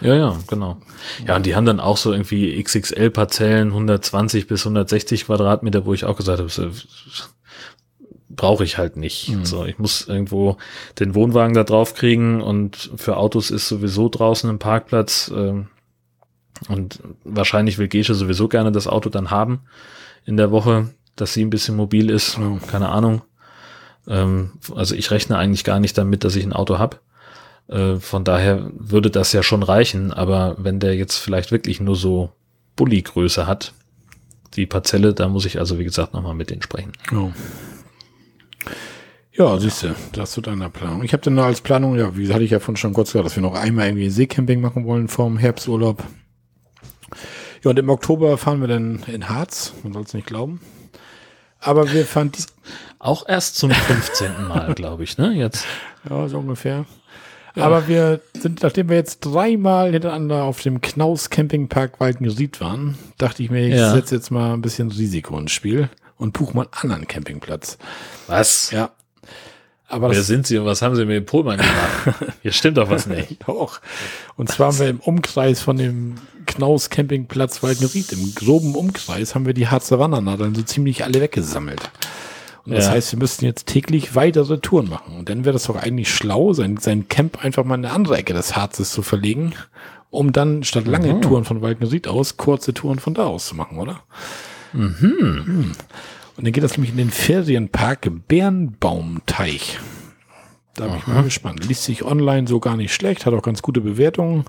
Ja, 0.00 0.14
ja, 0.16 0.36
genau. 0.48 0.78
Ja, 1.26 1.36
und 1.36 1.46
die 1.46 1.54
haben 1.54 1.64
dann 1.64 1.78
auch 1.78 1.96
so 1.96 2.10
irgendwie 2.12 2.60
XXL-Parzellen, 2.60 3.68
120 3.68 4.48
bis 4.48 4.62
160 4.62 5.26
Quadratmeter, 5.26 5.86
wo 5.86 5.94
ich 5.94 6.04
auch 6.04 6.16
gesagt 6.16 6.40
habe, 6.40 6.72
brauche 8.30 8.64
ich 8.64 8.78
halt 8.78 8.96
nicht. 8.96 9.28
Mhm. 9.28 9.44
So, 9.44 9.64
ich 9.64 9.78
muss 9.78 10.08
irgendwo 10.08 10.56
den 10.98 11.14
Wohnwagen 11.14 11.54
da 11.54 11.62
drauf 11.62 11.94
kriegen 11.94 12.40
und 12.40 12.90
für 12.96 13.16
Autos 13.16 13.52
ist 13.52 13.68
sowieso 13.68 14.08
draußen 14.08 14.50
ein 14.50 14.58
Parkplatz. 14.58 15.30
Ähm, 15.34 15.68
und 16.68 17.00
wahrscheinlich 17.24 17.78
will 17.78 17.88
Gesche 17.88 18.14
sowieso 18.14 18.48
gerne 18.48 18.72
das 18.72 18.88
Auto 18.88 19.08
dann 19.08 19.30
haben 19.30 19.60
in 20.24 20.36
der 20.36 20.50
Woche 20.50 20.90
dass 21.16 21.34
sie 21.34 21.44
ein 21.44 21.50
bisschen 21.50 21.76
mobil 21.76 22.10
ist. 22.10 22.38
Keine 22.70 22.88
Ahnung. 22.88 23.22
Ähm, 24.08 24.52
also 24.74 24.94
ich 24.94 25.10
rechne 25.10 25.36
eigentlich 25.36 25.64
gar 25.64 25.80
nicht 25.80 25.96
damit, 25.98 26.24
dass 26.24 26.36
ich 26.36 26.44
ein 26.44 26.52
Auto 26.52 26.78
habe. 26.78 26.98
Äh, 27.68 27.96
von 27.96 28.24
daher 28.24 28.70
würde 28.74 29.10
das 29.10 29.32
ja 29.32 29.42
schon 29.42 29.62
reichen. 29.62 30.12
Aber 30.12 30.56
wenn 30.58 30.80
der 30.80 30.96
jetzt 30.96 31.18
vielleicht 31.18 31.52
wirklich 31.52 31.80
nur 31.80 31.96
so 31.96 32.30
Bulli-Größe 32.76 33.46
hat, 33.46 33.74
die 34.54 34.66
Parzelle, 34.66 35.14
da 35.14 35.28
muss 35.28 35.46
ich 35.46 35.58
also, 35.58 35.78
wie 35.78 35.84
gesagt, 35.84 36.12
nochmal 36.14 36.34
mit 36.34 36.50
denen 36.50 36.62
sprechen. 36.62 36.92
Ja. 37.10 37.32
Ja, 39.34 39.58
siehst 39.58 39.82
du, 39.82 39.94
das 40.12 40.32
zu 40.32 40.42
deiner 40.42 40.68
Planung. 40.68 41.04
Ich 41.04 41.14
habe 41.14 41.22
dann 41.22 41.38
als 41.38 41.62
Planung, 41.62 41.96
ja, 41.96 42.14
wie 42.18 42.30
hatte 42.34 42.44
ich 42.44 42.50
ja 42.50 42.60
von 42.60 42.76
schon 42.76 42.92
kurz 42.92 43.12
gesagt, 43.12 43.24
dass 43.24 43.36
wir 43.36 43.42
noch 43.42 43.54
einmal 43.54 43.86
irgendwie 43.86 44.10
Seecamping 44.10 44.60
machen 44.60 44.84
wollen 44.84 45.08
vorm 45.08 45.38
Herbsturlaub. 45.38 46.04
Ja, 47.64 47.70
und 47.70 47.78
im 47.78 47.88
Oktober 47.88 48.36
fahren 48.38 48.60
wir 48.60 48.68
dann 48.68 49.02
in 49.06 49.28
Harz, 49.28 49.72
man 49.82 49.92
soll 49.92 50.02
es 50.02 50.14
nicht 50.14 50.26
glauben. 50.26 50.60
Aber 51.60 51.92
wir 51.92 52.04
fanden 52.04 52.44
auch 52.98 53.28
erst 53.28 53.56
zum 53.56 53.70
15. 53.70 54.48
Mal, 54.48 54.74
glaube 54.74 55.04
ich, 55.04 55.16
ne? 55.16 55.32
Jetzt. 55.32 55.64
Ja, 56.08 56.28
so 56.28 56.38
ungefähr. 56.38 56.86
Ja. 57.54 57.64
Aber 57.64 57.86
wir 57.86 58.20
sind, 58.34 58.62
nachdem 58.62 58.88
wir 58.88 58.96
jetzt 58.96 59.20
dreimal 59.20 59.92
hintereinander 59.92 60.44
auf 60.44 60.60
dem 60.62 60.80
Knaus 60.80 61.30
Campingpark 61.30 62.00
Walkenried 62.00 62.60
waren, 62.60 62.96
dachte 63.18 63.42
ich 63.42 63.50
mir, 63.50 63.66
ich 63.68 63.74
ja. 63.74 63.92
setze 63.92 64.14
jetzt 64.14 64.30
mal 64.30 64.54
ein 64.54 64.62
bisschen 64.62 64.90
Risiko 64.90 65.38
ins 65.38 65.52
Spiel 65.52 65.88
und 66.16 66.32
buche 66.32 66.56
mal 66.56 66.62
einen 66.62 66.92
anderen 66.92 67.06
Campingplatz. 67.06 67.78
Was? 68.26 68.70
Ja. 68.70 68.90
Aber 69.92 70.10
Wer 70.10 70.22
sind 70.22 70.46
Sie 70.46 70.56
und 70.56 70.64
was 70.64 70.80
haben 70.80 70.96
Sie 70.96 71.04
mit 71.04 71.16
dem 71.16 71.26
Polmann 71.26 71.58
gemacht? 71.58 72.32
Hier 72.42 72.52
stimmt 72.52 72.78
doch 72.78 72.88
was 72.88 73.06
nicht. 73.06 73.36
doch. 73.46 73.82
Und 74.36 74.48
zwar 74.48 74.68
haben 74.68 74.78
wir 74.78 74.88
im 74.88 75.00
Umkreis 75.00 75.60
von 75.60 75.76
dem 75.76 76.14
Knaus 76.46 76.88
Campingplatz 76.88 77.62
Waldgeriet, 77.62 78.10
im 78.10 78.34
groben 78.34 78.74
Umkreis, 78.74 79.34
haben 79.34 79.44
wir 79.44 79.52
die 79.52 79.68
Harzer 79.68 79.98
Wandernadeln 79.98 80.54
so 80.54 80.62
ziemlich 80.62 81.04
alle 81.04 81.20
weggesammelt. 81.20 81.90
Und 82.64 82.72
das 82.72 82.86
ja. 82.86 82.92
heißt, 82.92 83.12
wir 83.12 83.18
müssten 83.18 83.44
jetzt 83.44 83.66
täglich 83.66 84.14
weitere 84.14 84.60
Touren 84.60 84.88
machen. 84.88 85.18
Und 85.18 85.28
dann 85.28 85.44
wäre 85.44 85.52
das 85.52 85.64
doch 85.64 85.76
eigentlich 85.76 86.10
schlau, 86.10 86.54
sein, 86.54 86.78
sein 86.78 87.08
Camp 87.08 87.44
einfach 87.44 87.64
mal 87.64 87.74
in 87.74 87.84
eine 87.84 87.94
andere 87.94 88.16
Ecke 88.16 88.32
des 88.32 88.56
Harzes 88.56 88.92
zu 88.92 89.02
verlegen, 89.02 89.52
um 90.08 90.32
dann 90.32 90.64
statt 90.64 90.86
lange 90.86 91.12
mhm. 91.12 91.20
Touren 91.20 91.44
von 91.44 91.60
Waldgeriet 91.60 92.08
aus 92.08 92.38
kurze 92.38 92.72
Touren 92.72 92.98
von 92.98 93.12
da 93.12 93.26
aus 93.26 93.46
zu 93.46 93.54
machen, 93.54 93.76
oder? 93.76 94.00
Mhm. 94.72 94.96
Hm. 95.00 95.72
Und 96.36 96.44
dann 96.44 96.52
geht 96.52 96.64
das 96.64 96.72
nämlich 96.72 96.90
in 96.90 96.96
den 96.96 97.10
Ferienpark 97.10 98.10
Bärenbaumteich. 98.26 99.78
Da 100.74 100.86
bin 100.86 100.96
ich 100.96 101.06
mal 101.06 101.22
gespannt. 101.22 101.66
Liest 101.66 101.84
sich 101.84 102.04
online 102.04 102.48
so 102.48 102.58
gar 102.58 102.76
nicht 102.76 102.94
schlecht, 102.94 103.26
hat 103.26 103.34
auch 103.34 103.42
ganz 103.42 103.60
gute 103.60 103.80
Bewertungen. 103.80 104.44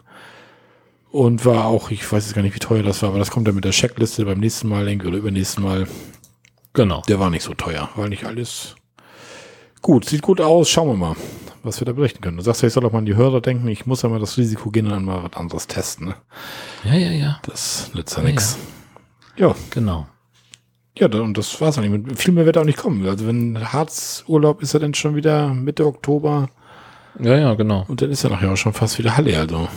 Und 1.12 1.46
war 1.46 1.66
auch, 1.66 1.92
ich 1.92 2.10
weiß 2.12 2.26
jetzt 2.26 2.34
gar 2.34 2.42
nicht, 2.42 2.56
wie 2.56 2.60
teuer 2.60 2.82
das 2.82 3.02
war, 3.04 3.10
aber 3.10 3.20
das 3.20 3.30
kommt 3.30 3.48
dann 3.48 3.56
mit 3.56 3.66
der 3.66 3.72
Checkliste 3.72 4.26
beim 4.26 4.40
nächsten 4.40 4.68
Mal, 4.68 4.86
denke 4.86 5.08
oder 5.08 5.18
übernächsten 5.18 5.64
Mal. 5.64 5.88
Genau. 6.74 7.04
Der 7.08 7.20
war 7.20 7.30
nicht 7.30 7.44
so 7.44 7.54
teuer, 7.54 7.90
weil 7.96 8.10
nicht 8.10 8.26
alles 8.26 8.76
gut. 9.82 10.06
Sieht 10.06 10.24
gut 10.24 10.42
aus. 10.42 10.70
Schauen 10.70 10.88
wir 10.88 10.96
mal, 10.96 11.16
was 11.62 11.80
wir 11.80 11.86
da 11.86 11.92
berichten 11.92 12.22
können. 12.22 12.38
Du 12.38 12.44
sagst 12.44 12.64
ja, 12.64 12.68
ich 12.68 12.74
soll 12.74 12.84
auch 12.86 12.92
mal 12.92 13.00
an 13.00 13.06
die 13.06 13.16
Hörer 13.16 13.42
denken. 13.42 13.68
Ich 13.68 13.86
muss 13.86 14.02
ja 14.02 14.10
mal 14.10 14.20
das 14.20 14.38
Risiko 14.38 14.72
gehen 14.72 14.88
und 14.88 14.94
dann 14.94 15.06
mal 15.06 15.24
was 15.24 15.34
anderes 15.34 15.68
testen. 15.68 16.08
Ne? 16.08 16.16
Ja, 16.84 16.96
ja, 16.96 17.12
ja. 17.12 17.40
Das 17.44 17.92
nützt 17.94 18.18
ja, 18.18 18.24
ja 18.24 18.30
nichts. 18.30 18.58
Ja. 19.38 19.50
ja. 19.50 19.56
Genau. 19.70 20.08
Ja, 20.98 21.08
und 21.08 21.38
das 21.38 21.60
war's 21.60 21.78
eigentlich. 21.78 22.18
Viel 22.18 22.34
mehr 22.34 22.46
wird 22.46 22.58
auch 22.58 22.66
nicht 22.66 22.78
kommen. 22.78 23.06
Also 23.08 23.28
wenn 23.28 23.74
Harzurlaub 23.74 24.62
ist 24.62 24.74
er 24.74 24.80
dann 24.80 24.94
schon 24.94 25.16
wieder 25.16 25.54
Mitte 25.54 25.86
Oktober. 25.86 26.50
Ja, 27.20 27.38
ja, 27.38 27.54
genau. 27.56 27.86
Und 27.88 28.02
dann 28.02 28.12
ist 28.12 28.24
ja 28.24 28.30
nachher 28.30 28.52
auch 28.52 28.58
schon 28.58 28.74
fast 28.74 29.00
wieder 29.00 29.18
Halle, 29.18 29.38
also. 29.38 29.68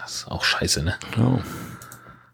Das 0.00 0.14
ist 0.14 0.28
auch 0.28 0.44
scheiße, 0.44 0.82
ne? 0.82 0.94
Ja. 1.16 1.40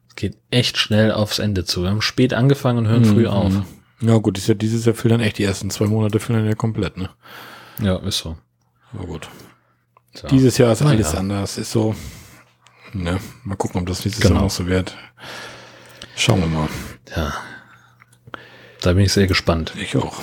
Es 0.09 0.17
geht 0.17 0.39
echt 0.51 0.78
schnell 0.78 1.12
aufs 1.12 1.39
Ende 1.39 1.65
zu. 1.65 1.83
Wir 1.83 1.91
haben 1.91 2.02
spät 2.02 2.33
angefangen 2.33 2.78
und 2.78 2.89
hören 2.89 3.02
mhm. 3.02 3.15
früh 3.15 3.26
auf. 3.26 3.52
Ja, 4.01 4.17
gut, 4.18 4.36
dieses 4.36 4.49
Jahr, 4.49 4.57
dieses 4.57 4.85
Jahr 4.85 4.94
füllen 4.94 5.18
dann 5.18 5.26
echt 5.26 5.39
die 5.39 5.44
ersten 5.44 5.70
zwei 5.70 5.86
Monate 5.86 6.20
füllen 6.20 6.41
dann 6.41 6.49
ja 6.49 6.55
komplett, 6.55 6.97
ne? 6.97 7.10
Ja, 7.81 7.97
ist 7.97 8.18
so. 8.18 8.36
Aber 8.93 9.07
gut. 9.07 9.28
So. 10.15 10.28
Dieses 10.28 10.57
Jahr 10.59 10.73
ist 10.73 10.83
Na, 10.83 10.91
alles 10.91 11.12
ja. 11.12 11.18
anders. 11.18 11.59
Ist 11.59 11.73
so. 11.73 11.94
Ne? 12.93 13.18
Mal 13.44 13.57
gucken, 13.57 13.81
ob 13.81 13.86
das 13.86 14.05
nächstes 14.05 14.23
genau. 14.23 14.36
Jahr 14.36 14.44
auch 14.44 14.51
so 14.51 14.67
wird. 14.67 14.97
Schauen 16.15 16.41
wir 16.41 16.47
mal. 16.47 16.68
Ja. 17.15 17.35
Da 18.81 18.93
bin 18.93 19.05
ich 19.05 19.12
sehr 19.12 19.26
gespannt. 19.26 19.73
Ich 19.81 19.97
auch. 19.97 20.20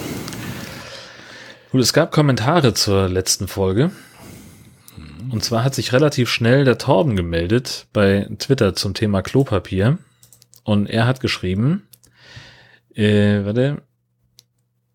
Gut, 1.72 1.82
es 1.82 1.94
gab 1.94 2.12
Kommentare 2.12 2.74
zur 2.74 3.10
letzten 3.10 3.48
Folge. 3.48 3.92
Und 5.32 5.44
zwar 5.44 5.64
hat 5.64 5.74
sich 5.74 5.94
relativ 5.94 6.30
schnell 6.30 6.64
der 6.64 6.78
Torben 6.78 7.16
gemeldet 7.16 7.88
bei 7.94 8.28
Twitter 8.38 8.76
zum 8.76 8.94
Thema 8.94 9.22
Klopapier. 9.22 9.98
Und 10.64 10.88
er 10.88 11.08
hat 11.08 11.20
geschrieben, 11.20 11.88
äh, 12.94 13.44
warte, 13.44 13.82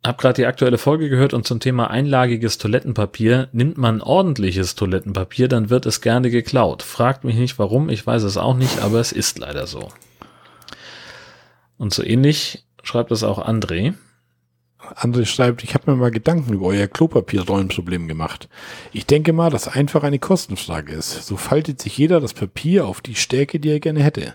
hab 0.07 0.19
gerade 0.19 0.35
die 0.35 0.47
aktuelle 0.47 0.79
Folge 0.79 1.09
gehört 1.09 1.35
und 1.35 1.47
zum 1.47 1.59
Thema 1.59 1.91
einlagiges 1.91 2.59
Toilettenpapier. 2.59 3.49
Nimmt 3.53 3.77
man 3.77 4.01
ordentliches 4.01 4.77
Toilettenpapier, 4.77 5.49
dann 5.49 5.71
wird 5.71 5.87
es 5.87 6.01
gerne 6.01 6.31
geklaut. 6.31 6.83
Fragt 6.83 7.25
mich 7.25 7.37
nicht 7.37 7.59
warum, 7.59 7.89
ich 7.89 8.07
weiß 8.07 8.23
es 8.23 8.37
auch 8.37 8.55
nicht, 8.55 8.81
aber 8.81 9.01
es 9.01 9.11
ist 9.11 9.39
leider 9.39 9.67
so. 9.67 9.89
Und 11.79 11.95
so 11.95 12.03
ähnlich 12.03 12.65
schreibt 12.83 13.11
das 13.11 13.23
auch 13.23 13.39
André. 13.39 13.95
André 14.95 15.27
schreibt, 15.27 15.65
ich 15.65 15.75
habe 15.75 15.91
mir 15.91 15.97
mal 15.97 16.11
Gedanken 16.11 16.53
über 16.53 16.67
euer 16.67 16.87
Klopapierrollenproblem 16.87 18.07
gemacht. 18.07 18.49
Ich 18.93 19.07
denke 19.07 19.33
mal, 19.33 19.51
dass 19.51 19.69
einfach 19.69 20.03
eine 20.03 20.19
Kostenfrage 20.19 20.93
ist. 20.93 21.27
So 21.27 21.37
faltet 21.37 21.83
sich 21.83 21.99
jeder 21.99 22.21
das 22.21 22.33
Papier 22.33 22.87
auf 22.87 23.01
die 23.01 23.17
Stärke, 23.17 23.59
die 23.61 23.71
er 23.71 23.81
gerne 23.81 24.03
hätte. 24.03 24.35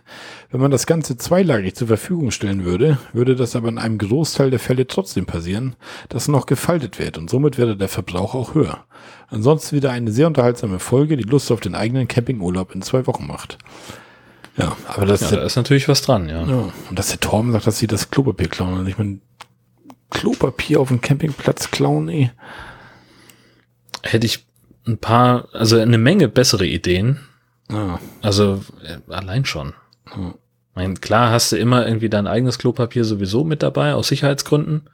Wenn 0.51 0.59
man 0.59 0.69
das 0.69 0.85
Ganze 0.85 1.17
zweilagig 1.17 1.75
zur 1.75 1.87
Verfügung 1.87 2.31
stellen 2.31 2.65
würde, 2.65 2.97
würde 3.13 3.35
das 3.35 3.55
aber 3.55 3.69
in 3.69 3.77
einem 3.77 3.97
Großteil 3.97 4.51
der 4.51 4.59
Fälle 4.59 4.85
trotzdem 4.85 5.25
passieren, 5.25 5.75
dass 6.09 6.27
noch 6.27 6.45
gefaltet 6.45 6.99
wird 6.99 7.17
und 7.17 7.29
somit 7.29 7.57
wäre 7.57 7.77
der 7.77 7.89
Verbrauch 7.89 8.35
auch 8.35 8.53
höher. 8.53 8.85
Ansonsten 9.29 9.75
wieder 9.75 9.91
eine 9.91 10.11
sehr 10.11 10.27
unterhaltsame 10.27 10.79
Folge, 10.79 11.17
die 11.17 11.23
Lust 11.23 11.51
auf 11.51 11.61
den 11.61 11.73
eigenen 11.73 12.07
Campingurlaub 12.07 12.75
in 12.75 12.81
zwei 12.81 13.07
Wochen 13.07 13.25
macht. 13.25 13.57
Ja, 14.57 14.77
aber 14.87 15.05
das 15.05 15.21
ja, 15.21 15.27
ist, 15.27 15.35
da 15.35 15.43
ist 15.43 15.55
natürlich 15.55 15.87
was 15.87 16.01
dran, 16.01 16.29
ja. 16.29 16.43
ja. 16.45 16.73
Und 16.89 16.99
dass 16.99 17.09
der 17.09 17.19
Torben 17.19 17.51
sagt, 17.51 17.65
dass 17.65 17.79
sie 17.79 17.87
das 17.87 18.11
Klopapier 18.11 18.47
klauen. 18.47 18.75
Also 18.75 18.85
ich 18.85 18.97
meine, 18.97 19.19
Klopapier 20.09 20.79
auf 20.79 20.89
dem 20.89 21.01
Campingplatz 21.01 21.71
klauen, 21.71 22.07
ey. 22.07 22.31
Hätte 24.03 24.25
ich 24.25 24.45
ein 24.85 24.97
paar, 24.97 25.47
also 25.53 25.79
eine 25.79 25.97
Menge 25.97 26.27
bessere 26.27 26.65
Ideen. 26.67 27.19
Ah. 27.69 27.99
Also 28.21 28.63
äh, 28.83 29.11
allein 29.11 29.45
schon. 29.45 29.73
Hm. 30.11 30.35
Mein, 30.75 31.01
klar 31.01 31.31
hast 31.31 31.51
du 31.51 31.57
immer 31.57 31.87
irgendwie 31.87 32.09
dein 32.09 32.27
eigenes 32.27 32.59
Klopapier 32.59 33.05
sowieso 33.05 33.43
mit 33.43 33.63
dabei, 33.63 33.93
aus 33.93 34.07
Sicherheitsgründen. 34.07 34.89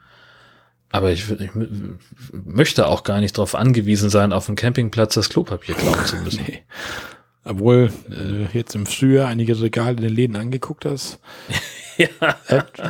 Aber 0.91 1.11
ich, 1.11 1.29
ich 1.29 1.51
möchte 2.31 2.87
auch 2.87 3.03
gar 3.03 3.19
nicht 3.19 3.37
darauf 3.37 3.55
angewiesen 3.55 4.09
sein, 4.09 4.33
auf 4.33 4.47
dem 4.47 4.55
Campingplatz 4.55 5.13
das 5.13 5.29
Klopapier 5.29 5.75
klauen 5.75 6.05
zu 6.05 6.15
müssen. 6.23 6.43
nee. 6.47 6.63
Obwohl 7.49 7.91
äh, 8.11 8.55
jetzt 8.55 8.75
im 8.75 8.85
Frühjahr 8.85 9.27
einige 9.27 9.59
Regale 9.59 9.97
in 9.97 10.03
den 10.03 10.13
Läden 10.13 10.35
angeguckt 10.35 10.85
hast. 10.85 11.19
ja. 11.97 12.07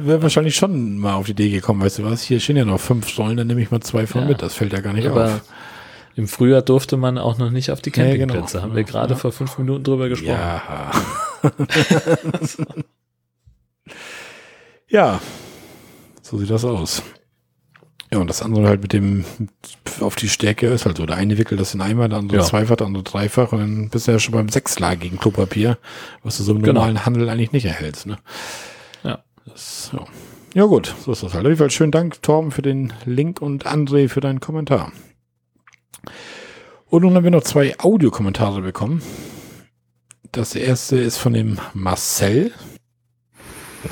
Wäre 0.02 0.22
wahrscheinlich 0.22 0.56
schon 0.56 0.98
mal 0.98 1.14
auf 1.14 1.28
die 1.28 1.32
Idee 1.32 1.50
gekommen, 1.50 1.82
weißt 1.82 2.00
du 2.00 2.04
was, 2.04 2.22
hier 2.22 2.42
stehen 2.42 2.58
ja 2.58 2.66
noch 2.66 2.80
fünf 2.80 3.10
Säulen, 3.10 3.38
dann 3.38 3.48
nehme 3.48 3.62
ich 3.62 3.72
mal 3.72 3.80
zwei 3.80 4.06
von 4.06 4.24
ja. 4.24 4.28
mit, 4.28 4.42
das 4.42 4.56
fällt 4.56 4.74
ja 4.74 4.82
gar 4.82 4.94
nicht 4.94 5.08
Aber 5.08 5.26
auf. 5.26 5.42
Im 6.16 6.28
Frühjahr 6.28 6.62
durfte 6.62 6.98
man 6.98 7.18
auch 7.18 7.38
noch 7.38 7.52
nicht 7.52 7.72
auf 7.72 7.82
die 7.82 7.92
Campingplätze, 7.92 8.58
ja, 8.58 8.60
genau. 8.60 8.62
haben 8.64 8.76
wir 8.76 8.84
gerade 8.84 9.14
ja. 9.14 9.20
vor 9.20 9.32
fünf 9.32 9.58
Minuten 9.58 9.86
drüber 9.86 10.10
gesprochen. 10.10 10.34
Ja. 10.34 10.92
ja, 14.90 15.22
so 16.22 16.38
sieht 16.38 16.50
das 16.50 16.66
aus. 16.66 17.02
Ja, 18.12 18.18
und 18.18 18.28
das 18.28 18.42
andere 18.42 18.68
halt 18.68 18.82
mit 18.82 18.94
dem 18.94 19.24
auf 20.00 20.16
die 20.16 20.30
Stärke 20.30 20.68
ist 20.68 20.86
halt 20.86 20.98
so. 20.98 21.06
Der 21.06 21.18
eine 21.18 21.38
wickelt 21.38 21.62
das 21.62 21.76
in 21.76 21.82
einmal, 21.82 22.10
der 22.10 22.18
andere 22.18 22.40
ja. 22.40 22.44
zweifach, 22.44 22.76
der 22.76 22.88
andere 22.88 23.04
dreifach 23.04 23.52
und 23.52 23.60
dann 23.60 23.90
bist 23.90 24.08
du 24.08 24.12
ja 24.12 24.20
schon 24.20 24.34
beim 24.34 24.50
sechslagigen 24.50 25.20
Klopapier, 25.20 25.78
was 26.24 26.38
du 26.38 26.44
so 26.44 26.54
im 26.54 26.62
genau. 26.64 26.80
normalen 26.80 27.06
Handel 27.06 27.30
eigentlich 27.30 27.52
nicht 27.52 27.66
erhältst. 27.66 28.08
Ne? 28.08 28.18
Ja. 29.04 29.24
Das, 29.46 29.92
ja. 29.94 30.06
ja 30.56 30.66
gut, 30.66 30.96
so 31.06 31.12
ist 31.12 31.22
das 31.22 31.36
halt. 31.36 31.46
Auf 31.46 31.50
jeden 31.50 31.60
Fall 31.60 31.70
schönen 31.70 31.92
Dank, 31.92 32.22
Torben, 32.24 32.52
für 32.52 32.64
den 32.64 32.94
Link 33.06 33.42
und 33.42 33.68
André 33.68 34.10
für 34.10 34.22
deinen 34.22 34.40
Kommentar. 34.40 34.92
Und 36.88 37.04
nun 37.04 37.14
haben 37.14 37.24
wir 37.24 37.32
noch 37.32 37.44
zwei 37.44 37.78
Audiokommentare 37.78 38.62
bekommen. 38.62 39.04
Das 40.32 40.56
erste 40.56 40.98
ist 40.98 41.18
von 41.18 41.34
dem 41.34 41.60
Marcel. 41.76 42.52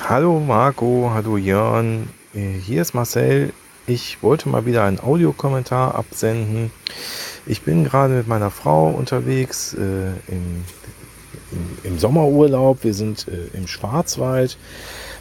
Hallo 0.09 0.39
Marco, 0.39 1.11
hallo 1.13 1.37
Jörn. 1.37 2.09
Äh, 2.33 2.53
hier 2.53 2.81
ist 2.81 2.95
Marcel. 2.95 3.53
Ich 3.89 4.21
wollte 4.21 4.49
mal 4.49 4.65
wieder 4.65 4.83
einen 4.83 4.99
Audiokommentar 4.99 5.95
absenden. 5.95 6.71
Ich 7.45 7.61
bin 7.61 7.85
gerade 7.85 8.15
mit 8.15 8.27
meiner 8.27 8.51
Frau 8.51 8.89
unterwegs 8.89 9.73
äh, 9.75 10.07
im, 10.27 10.65
im, 11.53 11.77
im, 11.85 11.97
Sommerurlaub. 11.97 12.83
Wir 12.83 12.93
sind 12.93 13.29
äh, 13.29 13.57
im 13.57 13.65
Schwarzwald, 13.65 14.57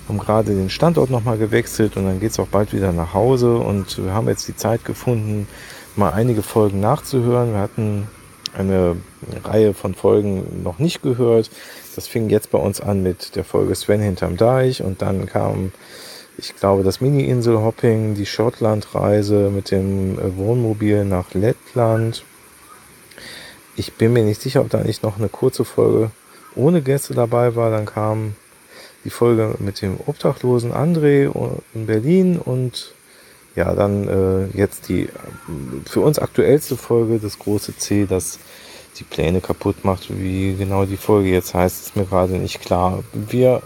haben 0.09 0.19
gerade 0.19 0.53
den 0.53 0.69
Standort 0.69 1.11
nochmal 1.11 1.39
gewechselt 1.39 1.97
und 1.97 2.07
dann 2.07 2.19
geht 2.19 2.33
es 2.33 2.41
auch 2.41 2.49
bald 2.49 2.73
wieder 2.73 2.91
nach 2.91 3.15
Hause. 3.15 3.57
Und 3.57 4.03
wir 4.03 4.13
haben 4.13 4.27
jetzt 4.27 4.49
die 4.49 4.57
Zeit 4.57 4.85
gefunden, 4.85 5.47
mal 5.95 6.13
einige 6.13 6.43
Folgen 6.43 6.81
nachzuhören. 6.81 7.53
Wir 7.53 7.61
hatten 7.61 8.09
eine 8.53 8.97
Reihe 9.45 9.75
von 9.75 9.95
Folgen 9.95 10.65
noch 10.65 10.81
nicht 10.81 11.03
gehört. 11.03 11.53
Das 11.95 12.09
fing 12.09 12.31
jetzt 12.31 12.51
bei 12.51 12.59
uns 12.59 12.81
an 12.81 13.05
mit 13.05 13.37
der 13.37 13.45
Folge 13.45 13.77
Sven 13.77 14.01
hinterm 14.01 14.37
Deich 14.37 14.83
und 14.83 15.03
dann 15.03 15.27
kam 15.27 15.71
ich 16.39 16.55
glaube, 16.57 16.83
das 16.83 17.01
Mini-Insel-Hopping, 17.01 18.15
die 18.15 18.27
Schottland-Reise 18.27 19.51
mit 19.51 19.71
dem 19.71 20.19
äh, 20.19 20.37
Wohnmobil 20.37 21.05
nach 21.05 21.33
Lettland. 21.35 22.25
Ich 23.77 23.95
bin 23.95 24.13
mir 24.13 24.25
nicht 24.25 24.41
sicher, 24.41 24.61
ob 24.61 24.71
da 24.71 24.83
nicht 24.83 25.03
noch 25.03 25.19
eine 25.19 25.29
kurze 25.29 25.65
Folge 25.65 26.11
ohne 26.55 26.83
Gäste 26.83 27.15
dabei 27.15 27.57
war. 27.57 27.71
Dann 27.71 27.87
kam 27.87 28.35
die 29.05 29.11
Folge 29.11 29.55
mit 29.59 29.83
dem 29.83 29.99
Obdachlosen 30.07 30.73
André 30.73 31.31
in 31.75 31.87
Berlin 31.87 32.39
und 32.39 32.93
ja, 33.55 33.75
dann 33.75 34.09
äh, 34.09 34.59
jetzt 34.59 34.89
die 34.89 35.09
für 35.87 36.01
uns 36.01 36.19
aktuellste 36.19 36.77
Folge, 36.77 37.19
das 37.19 37.39
große 37.39 37.77
C, 37.79 38.07
das 38.07 38.39
die 38.99 39.05
Pläne 39.05 39.41
kaputt 39.41 39.85
macht. 39.85 40.09
Wie 40.11 40.55
genau 40.55 40.85
die 40.85 40.97
Folge 40.99 41.31
jetzt 41.31 41.55
heißt, 41.55 41.87
ist 41.87 41.97
mir 41.97 42.05
gerade 42.05 42.35
nicht 42.35 42.61
klar. 42.61 43.03
Wir 43.13 43.63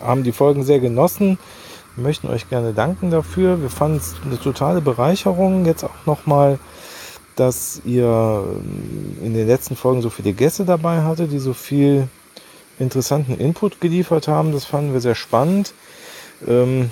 haben 0.00 0.24
die 0.24 0.32
Folgen 0.32 0.64
sehr 0.64 0.80
genossen 0.80 1.38
möchten 1.96 2.28
euch 2.28 2.48
gerne 2.48 2.72
danken 2.72 3.10
dafür. 3.10 3.60
Wir 3.60 3.70
fanden 3.70 3.98
es 3.98 4.14
eine 4.24 4.38
totale 4.40 4.80
Bereicherung. 4.80 5.64
Jetzt 5.66 5.84
auch 5.84 6.06
nochmal, 6.06 6.58
dass 7.36 7.80
ihr 7.84 8.04
ähm, 8.04 9.18
in 9.22 9.34
den 9.34 9.46
letzten 9.46 9.76
Folgen 9.76 10.02
so 10.02 10.10
viele 10.10 10.32
Gäste 10.32 10.64
dabei 10.64 11.02
hatte, 11.02 11.28
die 11.28 11.38
so 11.38 11.52
viel 11.52 12.08
interessanten 12.78 13.38
Input 13.38 13.80
geliefert 13.80 14.28
haben. 14.28 14.52
Das 14.52 14.64
fanden 14.64 14.92
wir 14.92 15.00
sehr 15.00 15.14
spannend. 15.14 15.74
Ähm, 16.46 16.90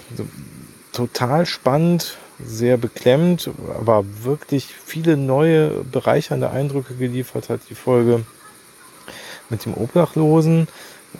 total 0.92 1.46
spannend, 1.46 2.18
sehr 2.44 2.76
beklemmt, 2.76 3.50
aber 3.78 4.04
wirklich 4.22 4.66
viele 4.66 5.16
neue, 5.16 5.70
bereichernde 5.90 6.50
Eindrücke 6.50 6.94
geliefert 6.94 7.48
hat 7.48 7.60
die 7.70 7.74
Folge 7.74 8.24
mit 9.48 9.64
dem 9.64 9.74
Obdachlosen. 9.74 10.68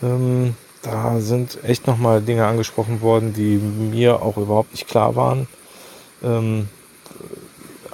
Ähm, 0.03 0.55
da 0.81 1.19
sind 1.19 1.59
echt 1.63 1.87
nochmal 1.87 2.21
Dinge 2.21 2.45
angesprochen 2.45 3.01
worden, 3.01 3.33
die 3.33 3.57
mir 3.57 4.21
auch 4.21 4.37
überhaupt 4.37 4.71
nicht 4.71 4.87
klar 4.87 5.15
waren. 5.15 5.47
Ähm, 6.23 6.69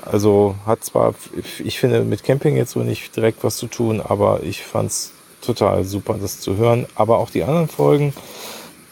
also 0.03 0.55
hat 0.67 0.83
zwar, 0.83 1.15
ich 1.63 1.79
finde, 1.79 2.03
mit 2.03 2.23
Camping 2.23 2.55
jetzt 2.55 2.71
so 2.71 2.81
nicht 2.81 3.15
direkt 3.15 3.43
was 3.43 3.57
zu 3.57 3.67
tun, 3.67 4.01
aber 4.01 4.43
ich 4.43 4.63
fand 4.63 4.91
es 4.91 5.11
total 5.41 5.83
super, 5.83 6.15
das 6.19 6.39
zu 6.39 6.57
hören. 6.57 6.85
Aber 6.95 7.17
auch 7.17 7.31
die 7.31 7.43
anderen 7.43 7.67
Folgen 7.67 8.13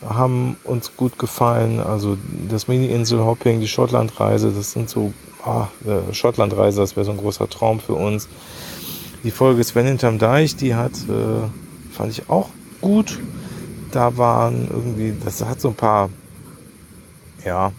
haben 0.03 0.57
uns 0.63 0.97
gut 0.97 1.19
gefallen. 1.19 1.79
Also 1.79 2.17
das 2.49 2.67
Mini-Insel-Hopping, 2.67 3.59
die 3.59 3.67
Schottlandreise, 3.67 4.51
das 4.51 4.71
sind 4.71 4.89
so, 4.89 5.13
ah, 5.45 5.67
äh, 5.85 6.13
Schottlandreise, 6.13 6.81
das 6.81 6.95
wäre 6.95 7.05
so 7.05 7.11
ein 7.11 7.17
großer 7.17 7.47
Traum 7.47 7.79
für 7.79 7.93
uns. 7.93 8.27
Die 9.23 9.31
Folge 9.31 9.63
Sven 9.63 9.85
hinterm 9.85 10.17
Deich, 10.17 10.55
die 10.55 10.73
hat, 10.73 10.93
äh, 10.93 11.93
fand 11.95 12.11
ich 12.11 12.27
auch 12.27 12.49
gut 12.81 13.19
da 13.93 14.17
waren 14.17 14.67
irgendwie, 14.69 15.13
das 15.23 15.43
hat 15.45 15.61
so 15.61 15.69
ein 15.69 15.75
paar, 15.75 16.09
ja, 17.45 17.71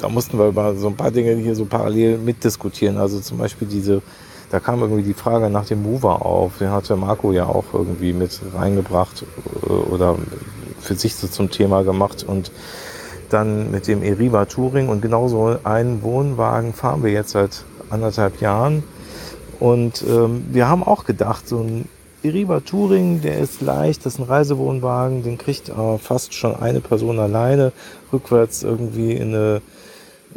da 0.00 0.08
mussten 0.08 0.38
wir 0.38 0.48
über 0.48 0.74
so 0.74 0.88
ein 0.88 0.96
paar 0.96 1.10
Dinge 1.10 1.34
hier 1.36 1.54
so 1.54 1.64
parallel 1.64 2.18
mitdiskutieren. 2.18 2.98
Also 2.98 3.20
zum 3.20 3.38
Beispiel 3.38 3.68
diese, 3.68 4.02
da 4.50 4.60
kam 4.60 4.80
irgendwie 4.80 5.04
die 5.04 5.14
Frage 5.14 5.48
nach 5.50 5.66
dem 5.66 5.82
Mover 5.82 6.26
auf. 6.26 6.58
Den 6.58 6.70
hatte 6.70 6.96
Marco 6.96 7.32
ja 7.32 7.46
auch 7.46 7.66
irgendwie 7.72 8.12
mit 8.12 8.40
reingebracht 8.54 9.24
äh, 9.62 9.70
oder 9.70 10.16
für 10.80 10.96
sich 10.96 11.14
so 11.14 11.28
zum 11.28 11.50
Thema 11.50 11.82
gemacht 11.82 12.24
und 12.24 12.50
dann 13.30 13.70
mit 13.70 13.86
dem 13.86 14.02
Eriva 14.02 14.44
Touring 14.44 14.88
und 14.88 15.00
genauso 15.00 15.58
einen 15.64 16.02
Wohnwagen 16.02 16.72
fahren 16.74 17.02
wir 17.02 17.10
jetzt 17.10 17.30
seit 17.30 17.64
anderthalb 17.90 18.40
Jahren. 18.40 18.82
Und 19.60 20.04
ähm, 20.06 20.44
wir 20.50 20.68
haben 20.68 20.82
auch 20.82 21.04
gedacht, 21.04 21.48
so 21.48 21.60
ein 21.60 21.88
Iriba 22.24 22.60
Touring, 22.60 23.20
der 23.20 23.38
ist 23.38 23.60
leicht, 23.60 24.06
das 24.06 24.14
ist 24.14 24.18
ein 24.18 24.24
Reisewohnwagen, 24.24 25.22
den 25.22 25.36
kriegt 25.36 25.68
äh, 25.68 25.98
fast 25.98 26.32
schon 26.32 26.56
eine 26.56 26.80
Person 26.80 27.18
alleine, 27.18 27.70
rückwärts 28.14 28.62
irgendwie 28.62 29.12
in 29.12 29.34
eine, 29.34 29.60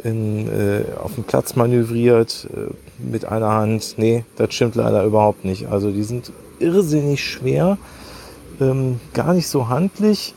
in, 0.04 0.48
äh, 0.48 0.84
auf 1.02 1.14
den 1.14 1.24
Platz 1.24 1.56
manövriert 1.56 2.46
äh, 2.54 2.70
mit 3.02 3.24
einer 3.24 3.52
Hand. 3.52 3.94
Nee, 3.96 4.26
das 4.36 4.52
stimmt 4.52 4.74
leider 4.74 5.02
überhaupt 5.02 5.46
nicht. 5.46 5.68
Also 5.68 5.90
die 5.90 6.02
sind 6.02 6.30
irrsinnig 6.58 7.24
schwer, 7.24 7.78
ähm, 8.60 9.00
gar 9.14 9.32
nicht 9.32 9.48
so 9.48 9.68
handlich. 9.70 10.34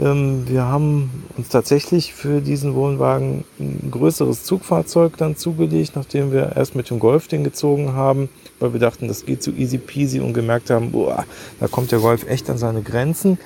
Ähm, 0.00 0.48
wir 0.48 0.64
haben 0.64 1.10
uns 1.36 1.48
tatsächlich 1.48 2.14
für 2.14 2.40
diesen 2.40 2.74
Wohnwagen 2.74 3.44
ein 3.58 3.90
größeres 3.90 4.44
Zugfahrzeug 4.44 5.16
dann 5.16 5.36
zugelegt, 5.36 5.92
nachdem 5.96 6.32
wir 6.32 6.56
erst 6.56 6.74
mit 6.74 6.90
dem 6.90 6.98
Golf 6.98 7.28
den 7.28 7.44
gezogen 7.44 7.92
haben 7.92 8.28
weil 8.62 8.72
wir 8.72 8.80
dachten, 8.80 9.08
das 9.08 9.26
geht 9.26 9.42
so 9.42 9.50
easy 9.50 9.76
peasy 9.76 10.20
und 10.20 10.32
gemerkt 10.32 10.70
haben, 10.70 10.92
boah, 10.92 11.26
da 11.58 11.66
kommt 11.66 11.90
der 11.90 11.98
Golf 11.98 12.26
echt 12.28 12.48
an 12.48 12.58
seine 12.58 12.82
Grenzen. 12.82 13.38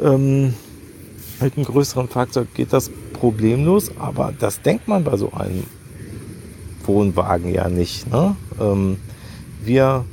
Ähm, 0.00 0.54
mit 1.40 1.56
einem 1.56 1.66
größeren 1.66 2.08
Fahrzeug 2.08 2.48
geht 2.54 2.72
das 2.72 2.90
problemlos, 3.12 3.90
aber 3.98 4.32
das 4.38 4.62
denkt 4.62 4.88
man 4.88 5.04
bei 5.04 5.16
so 5.18 5.32
einem 5.32 5.64
Wohnwagen 6.84 7.52
ja 7.52 7.68
nicht. 7.68 8.10
Ne? 8.10 8.34
Ähm, 8.58 8.96
wir 9.62 10.04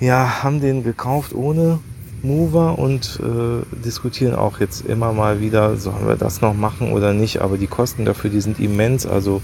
ja, 0.00 0.42
haben 0.42 0.60
den 0.60 0.82
gekauft 0.82 1.34
ohne 1.34 1.78
Mover 2.22 2.78
und 2.78 3.20
äh, 3.20 3.64
diskutieren 3.84 4.34
auch 4.34 4.60
jetzt 4.60 4.84
immer 4.84 5.12
mal 5.12 5.40
wieder, 5.40 5.76
sollen 5.76 6.06
wir 6.06 6.16
das 6.16 6.40
noch 6.40 6.54
machen 6.54 6.92
oder 6.92 7.12
nicht, 7.14 7.40
aber 7.40 7.58
die 7.58 7.66
Kosten 7.66 8.04
dafür, 8.04 8.30
die 8.30 8.40
sind 8.40 8.60
immens. 8.60 9.06
Also 9.06 9.40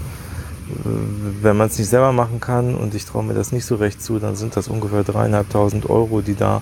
wenn 1.41 1.55
man 1.55 1.67
es 1.67 1.77
nicht 1.77 1.89
selber 1.89 2.11
machen 2.11 2.39
kann 2.39 2.75
und 2.75 2.93
ich 2.93 3.05
traue 3.05 3.23
mir 3.23 3.33
das 3.33 3.51
nicht 3.51 3.65
so 3.65 3.75
recht 3.75 4.01
zu, 4.01 4.19
dann 4.19 4.35
sind 4.35 4.55
das 4.55 4.67
ungefähr 4.67 5.03
dreieinhalbtausend 5.03 5.89
Euro, 5.89 6.21
die 6.21 6.35
da 6.35 6.61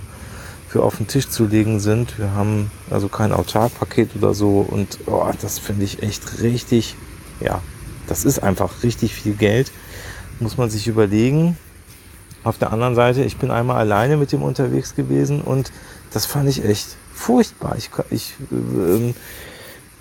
für 0.68 0.84
auf 0.84 0.98
den 0.98 1.08
Tisch 1.08 1.30
zu 1.30 1.46
legen 1.46 1.80
sind. 1.80 2.20
Wir 2.20 2.32
haben 2.32 2.70
also 2.92 3.08
kein 3.08 3.32
Autarkpaket 3.32 4.16
oder 4.16 4.34
so 4.34 4.60
und 4.60 5.00
oh, 5.08 5.26
das 5.42 5.58
finde 5.60 5.86
ich 5.86 6.04
echt 6.04 6.42
richtig, 6.42 6.96
ja, 7.40 7.62
das 8.08 8.26
ist 8.26 8.40
einfach 8.44 8.84
richtig 8.84 9.14
viel 9.14 9.34
Geld. 9.34 9.72
Muss 10.40 10.58
man 10.58 10.70
sich 10.70 10.88
überlegen. 10.88 11.58
Auf 12.44 12.60
der 12.60 12.72
anderen 12.72 12.94
Seite, 12.94 13.24
ich 13.24 13.38
bin 13.38 13.50
einmal 13.50 13.78
alleine 13.78 14.18
mit 14.18 14.32
dem 14.32 14.44
unterwegs 14.44 14.96
gewesen 14.96 15.42
und 15.42 15.72
das 16.16 16.26
fand 16.26 16.48
ich 16.48 16.64
echt 16.64 16.96
furchtbar. 17.14 17.76
Ich, 17.78 17.90
ich 18.10 18.36
äh, 18.50 19.14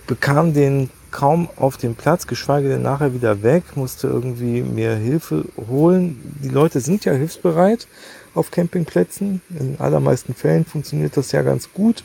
bekam 0.07 0.55
den 0.55 0.91
kaum 1.11 1.49
auf 1.57 1.77
den 1.77 1.97
Platz, 1.97 2.29
geschweige 2.29 2.69
denn 2.69 2.83
nachher 2.83 3.15
wieder 3.15 3.43
weg, 3.43 3.77
musste 3.77 4.07
irgendwie 4.07 4.63
mir 4.63 4.95
Hilfe 4.95 5.45
holen. 5.69 6.37
Die 6.41 6.49
Leute 6.49 6.79
sind 6.79 7.05
ja 7.05 7.13
hilfsbereit 7.13 7.89
auf 8.33 8.53
Campingplätzen. 8.53 9.43
In 9.59 9.77
allermeisten 9.81 10.35
Fällen 10.35 10.65
funktioniert 10.65 11.17
das 11.17 11.33
ja 11.33 11.43
ganz 11.43 11.73
gut. 11.73 12.05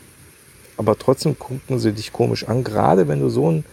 Aber 0.76 0.98
trotzdem 0.98 1.38
gucken 1.38 1.78
sie 1.78 1.92
dich 1.92 2.12
komisch 2.12 2.48
an, 2.48 2.64
gerade 2.64 3.08
wenn 3.08 3.20
du 3.20 3.30
so 3.30 3.48
einen 3.48 3.66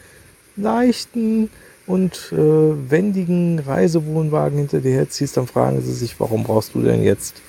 leichten 0.56 1.48
und 1.86 2.30
äh, 2.32 2.36
wendigen 2.90 3.58
Reisewohnwagen 3.58 4.58
hinter 4.58 4.80
dir 4.80 4.92
herziehst, 4.92 5.38
dann 5.38 5.46
fragen 5.46 5.80
sie 5.80 5.94
sich, 5.94 6.20
warum 6.20 6.44
brauchst 6.44 6.74
du 6.74 6.82
denn 6.82 7.02
jetzt 7.02 7.40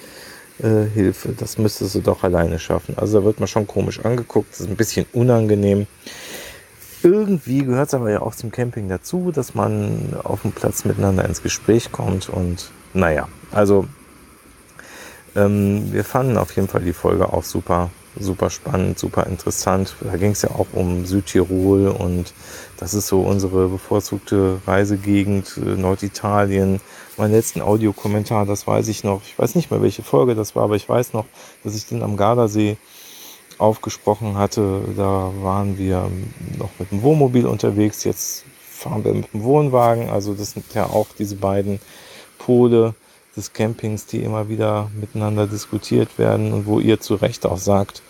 äh, 0.62 0.86
Hilfe? 0.94 1.30
Das 1.38 1.58
müsstest 1.58 1.96
du 1.96 2.02
doch 2.02 2.24
alleine 2.24 2.60
schaffen. 2.60 2.96
Also 2.98 3.20
da 3.20 3.26
wird 3.26 3.40
man 3.40 3.48
schon 3.48 3.68
komisch 3.68 4.04
angeguckt, 4.04 4.52
das 4.52 4.62
ist 4.62 4.70
ein 4.70 4.76
bisschen 4.76 5.06
unangenehm. 5.14 5.88
Irgendwie 7.04 7.64
gehört 7.64 7.90
es 7.90 7.94
aber 7.94 8.10
ja 8.10 8.22
auch 8.22 8.36
zum 8.36 8.52
Camping 8.52 8.90
dazu, 8.90 9.32
dass 9.32 9.54
man 9.54 10.16
auf 10.24 10.42
dem 10.42 10.52
Platz 10.52 10.84
miteinander 10.84 11.26
ins 11.26 11.44
Gespräch 11.44 11.92
kommt 11.92 12.28
und 12.28 12.72
naja, 12.94 13.28
also 13.52 13.88
ähm, 15.36 15.94
wir 15.94 16.04
fanden 16.04 16.38
auf 16.38 16.56
jeden 16.56 16.68
Fall 16.68 16.82
die 16.82 16.94
Folge 16.94 17.32
auch 17.32 17.44
super, 17.44 17.92
super 18.20 18.50
spannend, 18.50 18.98
super 18.98 19.28
interessant. 19.28 19.96
Da 20.02 20.18
ging 20.18 20.32
es 20.32 20.42
ja 20.42 20.50
auch 20.50 20.68
um 20.74 21.06
Südtirol 21.06 21.90
und 21.90 22.34
das 22.78 22.96
ist 22.96 23.08
so 23.08 23.22
unsere 23.22 23.70
bevorzugte 23.70 24.60
Reisegegend, 24.66 25.58
äh, 25.58 25.80
Norditalien. 25.80 26.82
Mein 27.20 27.32
letzten 27.32 27.62
Audiokommentar, 27.62 28.46
das 28.46 28.68
weiß 28.68 28.88
ich 28.90 29.04
noch. 29.04 29.24
Ich 29.24 29.40
weiß 29.40 29.56
nicht 29.56 29.72
mehr, 29.72 29.82
welche 29.82 30.04
Folge 30.04 30.36
das 30.36 30.56
war, 30.56 30.66
aber 30.66 30.76
ich 30.76 30.88
weiß 30.88 31.14
noch, 31.14 31.26
dass 31.64 31.76
ich 31.76 31.88
den 31.88 32.04
am 32.04 32.16
Gardasee 32.16 32.78
aufgesprochen 33.58 34.38
hatte. 34.38 34.82
Da 34.96 35.32
waren 35.42 35.80
wir 35.80 36.12
noch 36.60 36.70
mit 36.78 36.92
dem 36.92 37.02
Wohnmobil 37.02 37.48
unterwegs. 37.48 38.04
Jetzt 38.04 38.46
fahren 38.62 39.04
wir 39.04 39.16
mit 39.16 39.34
dem 39.34 39.42
Wohnwagen. 39.42 40.12
Also 40.12 40.36
das 40.36 40.52
sind 40.52 40.72
ja 40.76 40.86
auch 40.86 41.08
diese 41.18 41.38
beiden 41.38 41.80
Pole 42.38 42.94
des 43.36 43.52
Campings, 43.52 44.06
die 44.06 44.22
immer 44.22 44.48
wieder 44.48 44.92
miteinander 44.94 45.48
diskutiert 45.48 46.20
werden 46.20 46.54
und 46.54 46.68
wo 46.68 46.80
ihr 46.80 47.00
zu 47.00 47.16
Recht 47.16 47.48
auch 47.48 47.58
sagt, 47.58 48.04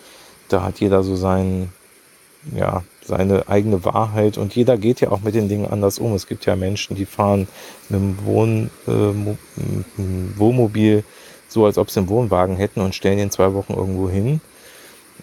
da 0.50 0.62
hat 0.62 0.80
jeder 0.80 1.02
so 1.02 1.16
seinen, 1.16 1.72
ja, 2.54 2.82
seine 3.08 3.48
eigene 3.48 3.84
Wahrheit 3.84 4.38
und 4.38 4.54
jeder 4.54 4.76
geht 4.76 5.00
ja 5.00 5.10
auch 5.10 5.22
mit 5.22 5.34
den 5.34 5.48
Dingen 5.48 5.66
anders 5.66 5.98
um. 5.98 6.14
Es 6.14 6.26
gibt 6.26 6.46
ja 6.46 6.54
Menschen, 6.54 6.94
die 6.94 7.06
fahren 7.06 7.48
mit 7.88 8.00
dem 8.00 8.24
Wohn, 8.24 8.70
äh, 8.86 10.38
Wohnmobil 10.38 11.02
so, 11.48 11.64
als 11.64 11.78
ob 11.78 11.90
sie 11.90 12.00
einen 12.00 12.08
Wohnwagen 12.10 12.56
hätten 12.56 12.80
und 12.80 12.94
stellen 12.94 13.18
ihn 13.18 13.30
zwei 13.30 13.54
Wochen 13.54 13.72
irgendwo 13.72 14.08
hin 14.08 14.40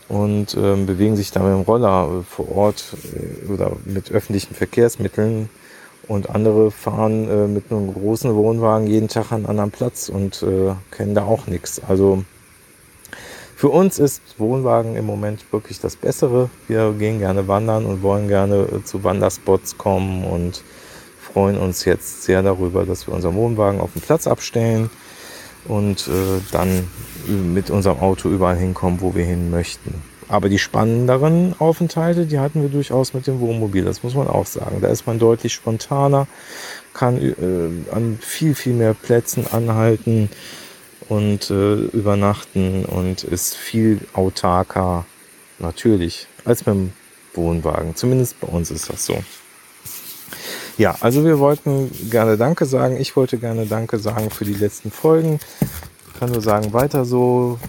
und 0.09 0.55
ähm, 0.55 0.85
bewegen 0.85 1.15
sich 1.15 1.31
da 1.31 1.41
mit 1.41 1.53
dem 1.53 1.61
Roller 1.61 2.23
vor 2.27 2.51
Ort 2.51 2.95
äh, 3.13 3.51
oder 3.51 3.71
mit 3.85 4.11
öffentlichen 4.11 4.55
Verkehrsmitteln 4.55 5.49
und 6.07 6.29
andere 6.29 6.71
fahren 6.71 7.29
äh, 7.29 7.47
mit 7.47 7.71
einem 7.71 7.93
großen 7.93 8.35
Wohnwagen 8.35 8.87
jeden 8.87 9.07
Tag 9.07 9.31
an 9.31 9.37
einem 9.37 9.49
anderen 9.49 9.71
Platz 9.71 10.09
und 10.09 10.43
äh, 10.43 10.73
kennen 10.91 11.15
da 11.15 11.25
auch 11.25 11.47
nichts. 11.47 11.81
Also 11.87 12.23
für 13.55 13.69
uns 13.69 13.99
ist 13.99 14.21
Wohnwagen 14.37 14.97
im 14.97 15.05
Moment 15.05 15.51
wirklich 15.51 15.79
das 15.79 15.95
Bessere. 15.95 16.49
Wir 16.67 16.91
gehen 16.91 17.19
gerne 17.19 17.47
wandern 17.47 17.85
und 17.85 18.03
wollen 18.03 18.27
gerne 18.27 18.55
äh, 18.63 18.83
zu 18.83 19.03
Wanderspots 19.03 19.77
kommen 19.77 20.25
und 20.25 20.61
freuen 21.21 21.57
uns 21.57 21.85
jetzt 21.85 22.23
sehr 22.23 22.43
darüber, 22.43 22.85
dass 22.85 23.07
wir 23.07 23.13
unseren 23.13 23.35
Wohnwagen 23.35 23.79
auf 23.79 23.93
dem 23.93 24.01
Platz 24.01 24.27
abstellen 24.27 24.89
und 25.67 26.07
äh, 26.07 26.41
dann 26.51 26.87
mit 27.27 27.69
unserem 27.69 27.99
Auto 27.99 28.29
überall 28.29 28.57
hinkommen, 28.57 28.99
wo 28.99 29.15
wir 29.15 29.23
hin 29.23 29.49
möchten. 29.49 30.01
Aber 30.27 30.49
die 30.49 30.59
spannenderen 30.59 31.55
Aufenthalte, 31.59 32.25
die 32.25 32.39
hatten 32.39 32.61
wir 32.61 32.69
durchaus 32.69 33.13
mit 33.13 33.25
dem 33.27 33.39
Wohnmobil, 33.39 33.85
das 33.85 34.03
muss 34.03 34.15
man 34.15 34.27
auch 34.27 34.47
sagen. 34.47 34.81
Da 34.81 34.89
ist 34.89 35.07
man 35.07 35.17
deutlich 35.17 35.53
spontaner, 35.53 36.27
kann 36.93 37.21
äh, 37.21 37.93
an 37.93 38.17
viel, 38.19 38.53
viel 38.53 38.73
mehr 38.73 38.93
Plätzen 38.93 39.45
anhalten 39.49 40.29
und 41.09 41.49
äh, 41.49 41.75
übernachten 41.75 42.85
und 42.85 43.23
ist 43.23 43.55
viel 43.55 44.01
autarker, 44.13 45.05
natürlich, 45.59 46.27
als 46.43 46.65
mit 46.65 46.75
dem 46.75 46.93
Wohnwagen. 47.33 47.95
Zumindest 47.95 48.39
bei 48.39 48.47
uns 48.47 48.71
ist 48.71 48.89
das 48.89 49.05
so. 49.05 49.23
Ja, 50.77 50.97
also 50.99 51.23
wir 51.23 51.39
wollten 51.39 51.89
gerne 52.09 52.37
Danke 52.37 52.65
sagen. 52.65 52.97
Ich 52.97 53.15
wollte 53.15 53.37
gerne 53.37 53.65
Danke 53.65 53.97
sagen 53.97 54.29
für 54.29 54.43
die 54.43 54.53
letzten 54.53 54.91
Folgen. 54.91 55.39
Ich 56.13 56.19
kann 56.19 56.31
nur 56.31 56.41
sagen, 56.41 56.73
weiter 56.73 57.05
so 57.05 57.59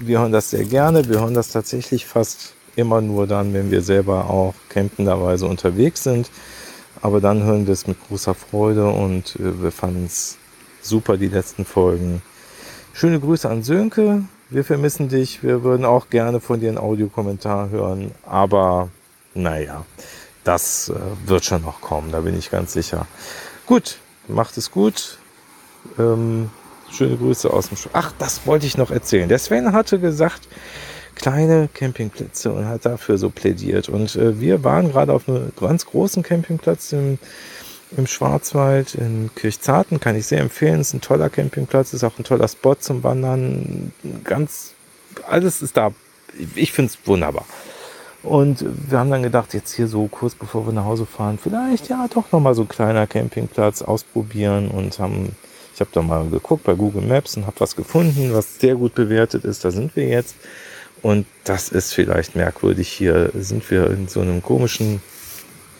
wir 0.00 0.20
hören 0.20 0.32
das 0.32 0.50
sehr 0.50 0.64
gerne. 0.64 1.08
Wir 1.08 1.20
hören 1.20 1.34
das 1.34 1.48
tatsächlich 1.48 2.06
fast 2.06 2.54
immer 2.76 3.00
nur 3.00 3.26
dann, 3.26 3.54
wenn 3.54 3.70
wir 3.70 3.82
selber 3.82 4.28
auch 4.28 4.54
campenderweise 4.68 5.46
unterwegs 5.46 6.02
sind. 6.02 6.30
Aber 7.00 7.20
dann 7.20 7.42
hören 7.42 7.66
wir 7.66 7.74
es 7.74 7.86
mit 7.86 7.96
großer 8.08 8.34
Freude 8.34 8.88
und 8.88 9.36
äh, 9.36 9.62
wir 9.62 9.70
fanden 9.70 10.06
es 10.06 10.38
super, 10.82 11.16
die 11.16 11.28
letzten 11.28 11.64
Folgen. 11.64 12.22
Schöne 12.96 13.18
Grüße 13.18 13.50
an 13.50 13.64
Sönke. 13.64 14.22
Wir 14.50 14.64
vermissen 14.64 15.08
dich. 15.08 15.42
Wir 15.42 15.64
würden 15.64 15.84
auch 15.84 16.10
gerne 16.10 16.38
von 16.38 16.60
dir 16.60 16.68
einen 16.68 16.78
Audiokommentar 16.78 17.70
hören. 17.70 18.12
Aber 18.24 18.88
naja, 19.34 19.84
das 20.44 20.90
äh, 20.90 21.28
wird 21.28 21.44
schon 21.44 21.62
noch 21.62 21.80
kommen, 21.80 22.12
da 22.12 22.20
bin 22.20 22.38
ich 22.38 22.52
ganz 22.52 22.72
sicher. 22.72 23.08
Gut, 23.66 23.98
macht 24.28 24.56
es 24.58 24.70
gut. 24.70 25.18
Ähm, 25.98 26.50
Schöne 26.88 27.16
Grüße 27.16 27.52
aus 27.52 27.66
dem 27.66 27.76
Sch 27.76 27.88
Ach, 27.92 28.12
das 28.16 28.46
wollte 28.46 28.66
ich 28.66 28.78
noch 28.78 28.92
erzählen. 28.92 29.28
Der 29.28 29.40
Sven 29.40 29.72
hatte 29.72 29.98
gesagt, 29.98 30.46
kleine 31.16 31.68
Campingplätze 31.74 32.52
und 32.52 32.68
hat 32.68 32.86
dafür 32.86 33.18
so 33.18 33.28
plädiert. 33.28 33.88
Und 33.88 34.14
äh, 34.14 34.38
wir 34.38 34.62
waren 34.62 34.92
gerade 34.92 35.12
auf 35.12 35.28
einem 35.28 35.50
ganz 35.58 35.84
großen 35.84 36.22
Campingplatz 36.22 36.92
im, 36.92 37.18
im 37.96 38.06
Schwarzwald 38.06 38.94
in 38.94 39.30
Kirchzarten. 39.34 40.00
Kann 40.00 40.16
ich 40.16 40.26
sehr 40.26 40.40
empfehlen. 40.40 40.80
Ist 40.80 40.94
ein 40.94 41.00
toller 41.00 41.30
Campingplatz, 41.30 41.92
ist 41.92 42.04
auch 42.04 42.18
ein 42.18 42.24
toller 42.24 42.48
Spot 42.48 42.74
zum 42.74 43.02
Wandern. 43.02 43.92
Ganz, 44.24 44.74
alles 45.28 45.62
ist 45.62 45.76
da. 45.76 45.92
Ich 46.54 46.72
finde 46.72 46.92
es 46.92 47.06
wunderbar. 47.06 47.44
Und 48.22 48.64
wir 48.88 48.98
haben 48.98 49.10
dann 49.10 49.22
gedacht, 49.22 49.52
jetzt 49.52 49.74
hier 49.74 49.86
so 49.86 50.06
kurz 50.06 50.34
bevor 50.34 50.66
wir 50.66 50.72
nach 50.72 50.86
Hause 50.86 51.04
fahren, 51.04 51.38
vielleicht 51.40 51.88
ja 51.88 52.08
doch 52.12 52.32
nochmal 52.32 52.54
so 52.54 52.62
ein 52.62 52.68
kleiner 52.68 53.06
Campingplatz 53.06 53.82
ausprobieren 53.82 54.68
und 54.68 54.98
haben 54.98 55.36
ich 55.74 55.80
habe 55.80 55.90
da 55.92 56.02
mal 56.02 56.28
geguckt 56.28 56.62
bei 56.62 56.74
Google 56.74 57.02
Maps 57.02 57.36
und 57.36 57.46
habe 57.46 57.58
was 57.58 57.74
gefunden, 57.74 58.32
was 58.32 58.60
sehr 58.60 58.76
gut 58.76 58.94
bewertet 58.94 59.44
ist. 59.44 59.64
Da 59.64 59.72
sind 59.72 59.96
wir 59.96 60.06
jetzt. 60.06 60.36
Und 61.02 61.26
das 61.42 61.68
ist 61.68 61.92
vielleicht 61.92 62.36
merkwürdig. 62.36 62.88
Hier 62.88 63.30
sind 63.34 63.68
wir 63.70 63.90
in 63.90 64.06
so 64.06 64.20
einem 64.20 64.40
komischen, 64.40 65.02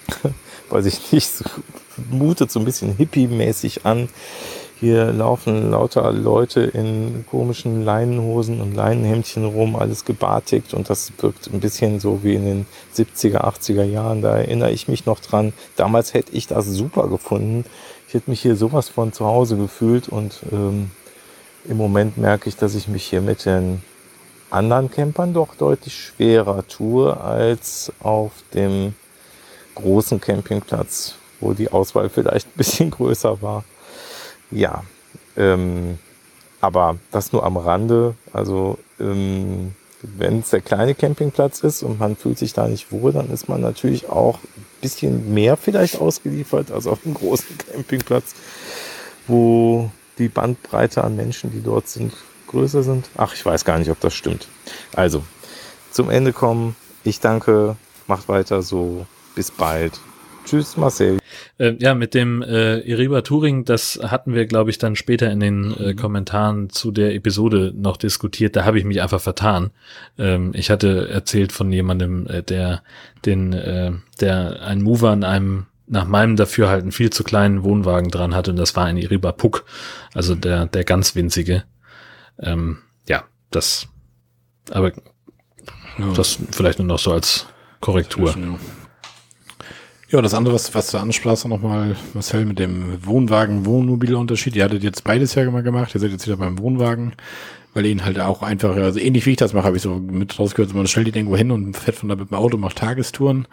weiß 0.68 0.86
ich 0.86 1.12
nicht, 1.12 1.28
so, 1.30 1.44
mutet 2.10 2.50
so 2.50 2.58
ein 2.60 2.64
bisschen 2.64 2.96
hippie-mäßig 2.96 3.84
an. 3.84 4.08
Hier 4.80 5.12
laufen 5.12 5.70
lauter 5.70 6.12
Leute 6.12 6.60
in 6.60 7.24
komischen 7.30 7.84
Leinenhosen 7.84 8.60
und 8.60 8.74
Leinenhemdchen 8.74 9.44
rum, 9.44 9.76
alles 9.76 10.04
gebartigt 10.04 10.74
und 10.74 10.90
das 10.90 11.12
wirkt 11.18 11.48
ein 11.52 11.60
bisschen 11.60 12.00
so 12.00 12.22
wie 12.22 12.34
in 12.34 12.44
den 12.44 12.66
70er, 12.94 13.44
80er 13.44 13.84
Jahren. 13.84 14.20
Da 14.20 14.36
erinnere 14.36 14.72
ich 14.72 14.88
mich 14.88 15.06
noch 15.06 15.20
dran. 15.20 15.52
Damals 15.76 16.12
hätte 16.12 16.32
ich 16.32 16.48
das 16.48 16.66
super 16.66 17.08
gefunden, 17.08 17.64
ich 18.08 18.14
hätte 18.14 18.30
mich 18.30 18.42
hier 18.42 18.56
sowas 18.56 18.88
von 18.88 19.12
zu 19.12 19.24
Hause 19.24 19.56
gefühlt 19.56 20.08
und 20.08 20.40
ähm, 20.52 20.90
im 21.66 21.76
Moment 21.76 22.18
merke 22.18 22.48
ich, 22.48 22.56
dass 22.56 22.74
ich 22.74 22.88
mich 22.88 23.04
hier 23.04 23.22
mit 23.22 23.46
den 23.46 23.82
anderen 24.50 24.90
Campern 24.90 25.34
doch 25.34 25.54
deutlich 25.54 25.94
schwerer 25.94 26.66
tue 26.66 27.16
als 27.18 27.92
auf 28.00 28.32
dem 28.52 28.94
großen 29.74 30.20
Campingplatz, 30.20 31.16
wo 31.44 31.52
die 31.52 31.70
Auswahl 31.70 32.08
vielleicht 32.08 32.48
ein 32.48 32.56
bisschen 32.56 32.90
größer 32.90 33.40
war. 33.42 33.64
Ja, 34.50 34.82
ähm, 35.36 35.98
aber 36.60 36.96
das 37.10 37.32
nur 37.32 37.44
am 37.44 37.56
Rande. 37.56 38.14
Also 38.32 38.78
ähm, 38.98 39.72
wenn 40.02 40.40
es 40.40 40.50
der 40.50 40.60
kleine 40.60 40.94
Campingplatz 40.94 41.60
ist 41.60 41.82
und 41.82 41.98
man 41.98 42.16
fühlt 42.16 42.38
sich 42.38 42.52
da 42.52 42.68
nicht 42.68 42.92
wohl, 42.92 43.12
dann 43.12 43.30
ist 43.30 43.48
man 43.48 43.60
natürlich 43.60 44.08
auch 44.08 44.38
ein 44.56 44.66
bisschen 44.80 45.32
mehr 45.32 45.56
vielleicht 45.56 46.00
ausgeliefert 46.00 46.70
als 46.70 46.86
auf 46.86 47.04
einem 47.04 47.14
großen 47.14 47.58
Campingplatz, 47.72 48.34
wo 49.26 49.90
die 50.18 50.28
Bandbreite 50.28 51.02
an 51.04 51.16
Menschen, 51.16 51.50
die 51.52 51.62
dort 51.62 51.88
sind, 51.88 52.12
größer 52.48 52.82
sind. 52.82 53.08
Ach, 53.16 53.34
ich 53.34 53.44
weiß 53.44 53.64
gar 53.64 53.78
nicht, 53.78 53.90
ob 53.90 54.00
das 54.00 54.14
stimmt. 54.14 54.48
Also, 54.94 55.24
zum 55.90 56.10
Ende 56.10 56.32
kommen. 56.32 56.76
Ich 57.02 57.20
danke, 57.20 57.76
macht 58.06 58.28
weiter 58.28 58.62
so. 58.62 59.06
Bis 59.34 59.50
bald. 59.50 60.00
Tschüss, 60.44 60.76
Marcel. 60.76 61.18
Äh, 61.58 61.74
ja, 61.78 61.94
mit 61.94 62.14
dem 62.14 62.42
äh, 62.42 62.78
Iriba 62.80 63.22
Touring, 63.22 63.64
das 63.64 63.98
hatten 64.02 64.34
wir, 64.34 64.46
glaube 64.46 64.70
ich, 64.70 64.78
dann 64.78 64.96
später 64.96 65.30
in 65.30 65.40
den 65.40 65.74
äh, 65.76 65.92
mhm. 65.92 65.96
Kommentaren 65.96 66.70
zu 66.70 66.90
der 66.90 67.14
Episode 67.14 67.72
noch 67.74 67.96
diskutiert. 67.96 68.56
Da 68.56 68.64
habe 68.64 68.78
ich 68.78 68.84
mich 68.84 69.02
einfach 69.02 69.20
vertan. 69.20 69.70
Ähm, 70.18 70.52
ich 70.54 70.70
hatte 70.70 71.08
erzählt 71.08 71.52
von 71.52 71.72
jemandem, 71.72 72.26
äh, 72.26 72.42
der 72.42 72.82
den, 73.24 73.52
äh, 73.52 73.92
der 74.20 74.62
einen 74.62 74.82
Mover 74.82 75.10
an 75.10 75.24
einem 75.24 75.66
nach 75.86 76.06
meinem 76.06 76.36
Dafürhalten 76.36 76.92
viel 76.92 77.10
zu 77.10 77.24
kleinen 77.24 77.62
Wohnwagen 77.62 78.10
dran 78.10 78.34
hatte 78.34 78.52
und 78.52 78.56
das 78.56 78.74
war 78.74 78.86
ein 78.86 78.96
Iriba 78.96 79.32
Puck, 79.32 79.66
also 80.14 80.34
der 80.34 80.66
der 80.66 80.84
ganz 80.84 81.14
winzige. 81.14 81.64
Ähm, 82.38 82.78
ja, 83.06 83.24
das, 83.50 83.88
aber 84.70 84.92
ja. 85.98 86.12
das 86.16 86.38
vielleicht 86.52 86.78
nur 86.78 86.88
noch 86.88 86.98
so 86.98 87.12
als 87.12 87.46
Korrektur. 87.80 88.34
Ja, 90.10 90.20
das 90.20 90.34
andere, 90.34 90.54
was, 90.54 90.74
was 90.74 90.90
du 90.90 90.98
ansprachst, 90.98 91.48
nochmal, 91.48 91.96
Marcel, 92.12 92.44
mit 92.44 92.58
dem 92.58 93.04
Wohnwagen-Wohnmobil-Unterschied. 93.06 94.54
Ihr 94.54 94.64
hattet 94.64 94.82
jetzt 94.82 95.02
beides 95.02 95.34
ja 95.34 95.50
mal 95.50 95.62
gemacht. 95.62 95.94
Ihr 95.94 96.00
seid 96.00 96.10
jetzt 96.10 96.26
wieder 96.26 96.36
beim 96.36 96.58
Wohnwagen, 96.58 97.14
weil 97.72 97.86
ihn 97.86 98.04
halt 98.04 98.20
auch 98.20 98.42
einfach, 98.42 98.76
also 98.76 99.00
ähnlich 99.00 99.24
wie 99.24 99.30
ich 99.30 99.38
das 99.38 99.54
mache, 99.54 99.64
habe 99.64 99.76
ich 99.76 99.82
so 99.82 99.94
mit 99.94 100.38
rausgehört, 100.38 100.74
man 100.74 100.86
stellt 100.86 101.08
ihn 101.08 101.14
irgendwo 101.14 101.36
hin 101.38 101.50
und 101.50 101.74
fährt 101.74 101.96
von 101.96 102.10
da 102.10 102.16
mit 102.16 102.30
dem 102.30 102.36
Auto, 102.36 102.58
macht 102.58 102.76
Tagestouren. 102.76 103.48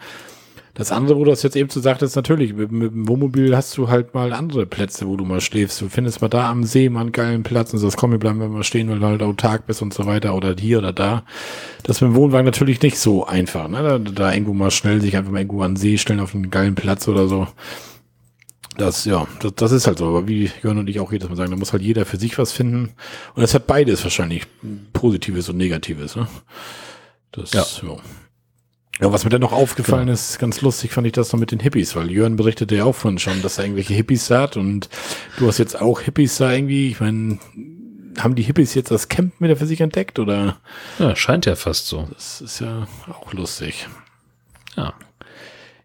Das 0.74 0.90
andere, 0.90 1.18
wo 1.18 1.24
du 1.24 1.30
das 1.30 1.42
jetzt 1.42 1.54
eben 1.54 1.68
so 1.68 1.80
sagtest, 1.80 2.16
natürlich, 2.16 2.54
mit, 2.54 2.72
mit, 2.72 2.92
dem 2.92 3.06
Wohnmobil 3.06 3.54
hast 3.54 3.76
du 3.76 3.88
halt 3.88 4.14
mal 4.14 4.32
andere 4.32 4.64
Plätze, 4.64 5.06
wo 5.06 5.16
du 5.16 5.24
mal 5.26 5.42
schläfst. 5.42 5.82
Du 5.82 5.90
findest 5.90 6.22
mal 6.22 6.28
da 6.28 6.50
am 6.50 6.64
See 6.64 6.88
mal 6.88 7.02
einen 7.02 7.12
geilen 7.12 7.42
Platz 7.42 7.74
und 7.74 7.78
sagst, 7.78 7.98
komm, 7.98 8.12
wir 8.12 8.18
bleiben 8.18 8.38
mal 8.38 8.64
stehen, 8.64 8.88
weil 8.88 8.98
du 8.98 9.06
halt 9.06 9.22
autark 9.22 9.66
bist 9.66 9.82
und 9.82 9.92
so 9.92 10.06
weiter 10.06 10.34
oder 10.34 10.54
hier 10.58 10.78
oder 10.78 10.94
da. 10.94 11.24
Das 11.82 12.00
mit 12.00 12.10
dem 12.10 12.14
Wohnwagen 12.14 12.46
natürlich 12.46 12.80
nicht 12.80 12.98
so 12.98 13.26
einfach, 13.26 13.68
ne? 13.68 13.82
Da, 13.82 13.98
da 13.98 14.32
irgendwo 14.32 14.54
mal 14.54 14.70
schnell 14.70 15.02
sich 15.02 15.14
einfach 15.14 15.30
mal 15.30 15.40
irgendwo 15.40 15.60
an 15.60 15.72
den 15.72 15.76
See 15.76 15.98
stellen 15.98 16.20
auf 16.20 16.34
einen 16.34 16.50
geilen 16.50 16.74
Platz 16.74 17.06
oder 17.06 17.28
so. 17.28 17.46
Das, 18.78 19.04
ja, 19.04 19.26
das, 19.40 19.52
das 19.54 19.72
ist 19.72 19.86
halt 19.86 19.98
so. 19.98 20.06
Aber 20.06 20.26
wie 20.26 20.50
Jörn 20.62 20.78
und 20.78 20.88
ich 20.88 21.00
auch 21.00 21.12
jedes 21.12 21.28
Mal 21.28 21.36
sagen, 21.36 21.50
da 21.50 21.56
muss 21.58 21.74
halt 21.74 21.82
jeder 21.82 22.06
für 22.06 22.16
sich 22.16 22.38
was 22.38 22.52
finden. 22.52 22.92
Und 23.34 23.42
es 23.42 23.52
hat 23.52 23.66
beides 23.66 24.02
wahrscheinlich 24.04 24.44
Positives 24.94 25.50
und 25.50 25.58
Negatives, 25.58 26.16
ne? 26.16 26.28
Das, 27.32 27.52
ja. 27.52 27.64
ja. 27.82 27.96
Ja, 29.00 29.10
was 29.10 29.24
mir 29.24 29.30
dann 29.30 29.40
noch 29.40 29.52
aufgefallen 29.52 30.08
ja. 30.08 30.14
ist, 30.14 30.38
ganz 30.38 30.60
lustig 30.60 30.92
fand 30.92 31.06
ich 31.06 31.12
das 31.12 31.32
noch 31.32 31.40
mit 31.40 31.50
den 31.50 31.60
Hippies, 31.60 31.96
weil 31.96 32.10
Jörn 32.10 32.36
berichtete 32.36 32.76
ja 32.76 32.84
auch 32.84 32.94
von 32.94 33.18
schon, 33.18 33.42
dass 33.42 33.58
er 33.58 33.64
irgendwelche 33.64 33.94
Hippies 33.94 34.30
hat 34.30 34.56
und 34.56 34.88
du 35.38 35.48
hast 35.48 35.58
jetzt 35.58 35.80
auch 35.80 36.00
Hippies 36.00 36.36
da 36.36 36.52
irgendwie. 36.52 36.88
Ich 36.88 37.00
meine, 37.00 37.38
haben 38.18 38.34
die 38.34 38.42
Hippies 38.42 38.74
jetzt 38.74 38.90
das 38.90 39.08
Camp 39.08 39.32
wieder 39.40 39.56
für 39.56 39.66
sich 39.66 39.80
entdeckt 39.80 40.18
oder? 40.18 40.58
Ja, 40.98 41.16
scheint 41.16 41.46
ja 41.46 41.56
fast 41.56 41.86
so. 41.86 42.06
Das 42.12 42.40
ist 42.40 42.60
ja 42.60 42.86
auch 43.08 43.32
lustig. 43.32 43.88
Ja. 44.76 44.92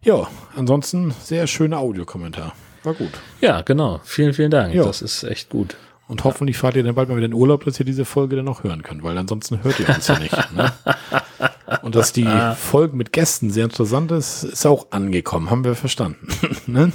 Ja, 0.04 0.28
ansonsten 0.56 1.14
sehr 1.24 1.48
schöner 1.48 1.80
Audiokommentar. 1.80 2.54
War 2.84 2.94
gut. 2.94 3.12
Ja, 3.42 3.62
genau. 3.62 4.00
Vielen, 4.04 4.34
vielen 4.34 4.52
Dank. 4.52 4.74
Ja. 4.74 4.84
Das 4.84 5.02
ist 5.02 5.24
echt 5.24 5.50
gut. 5.50 5.76
Und 6.08 6.24
hoffentlich 6.24 6.58
fahrt 6.58 6.76
ihr 6.78 6.84
dann 6.84 6.96
bald 6.96 7.10
mal 7.10 7.18
wieder 7.18 7.26
in 7.26 7.34
Urlaub, 7.34 7.66
dass 7.66 7.80
ihr 7.80 7.86
diese 7.86 8.06
Folge 8.06 8.38
dann 8.38 8.46
noch 8.46 8.64
hören 8.64 8.82
könnt, 8.82 9.04
weil 9.04 9.18
ansonsten 9.18 9.64
hört 9.64 9.80
ihr 9.80 9.90
uns 9.90 10.08
ja 10.08 10.18
nicht. 10.20 10.54
Ne? 10.54 10.72
Und 11.82 11.96
dass 11.96 12.14
die 12.14 12.28
Folge 12.58 12.96
mit 12.96 13.12
Gästen 13.12 13.50
sehr 13.52 13.66
interessant 13.66 14.12
ist, 14.12 14.44
ist 14.44 14.66
auch 14.66 14.88
angekommen. 14.92 15.50
Haben 15.50 15.66
wir 15.66 15.76
verstanden. 15.76 16.28
ne? 16.66 16.94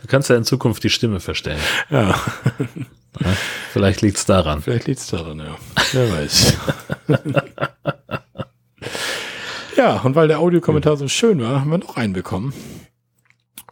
Du 0.00 0.06
kannst 0.06 0.28
ja 0.28 0.36
in 0.36 0.44
Zukunft 0.44 0.84
die 0.84 0.90
Stimme 0.90 1.20
verstellen. 1.20 1.60
Ja. 1.88 2.10
ja 3.20 3.28
vielleicht 3.72 4.02
liegt's 4.02 4.26
daran. 4.26 4.60
Vielleicht 4.60 4.86
liegt's 4.86 5.06
daran, 5.06 5.38
ja. 5.38 5.56
Wer 5.92 6.12
weiß. 6.12 6.56
ja, 9.76 10.00
und 10.00 10.14
weil 10.14 10.28
der 10.28 10.38
Audiokommentar 10.38 10.96
so 10.96 11.08
schön 11.08 11.40
war, 11.40 11.60
haben 11.60 11.70
wir 11.70 11.78
noch 11.78 11.96
einen 11.96 12.12
bekommen. 12.12 12.52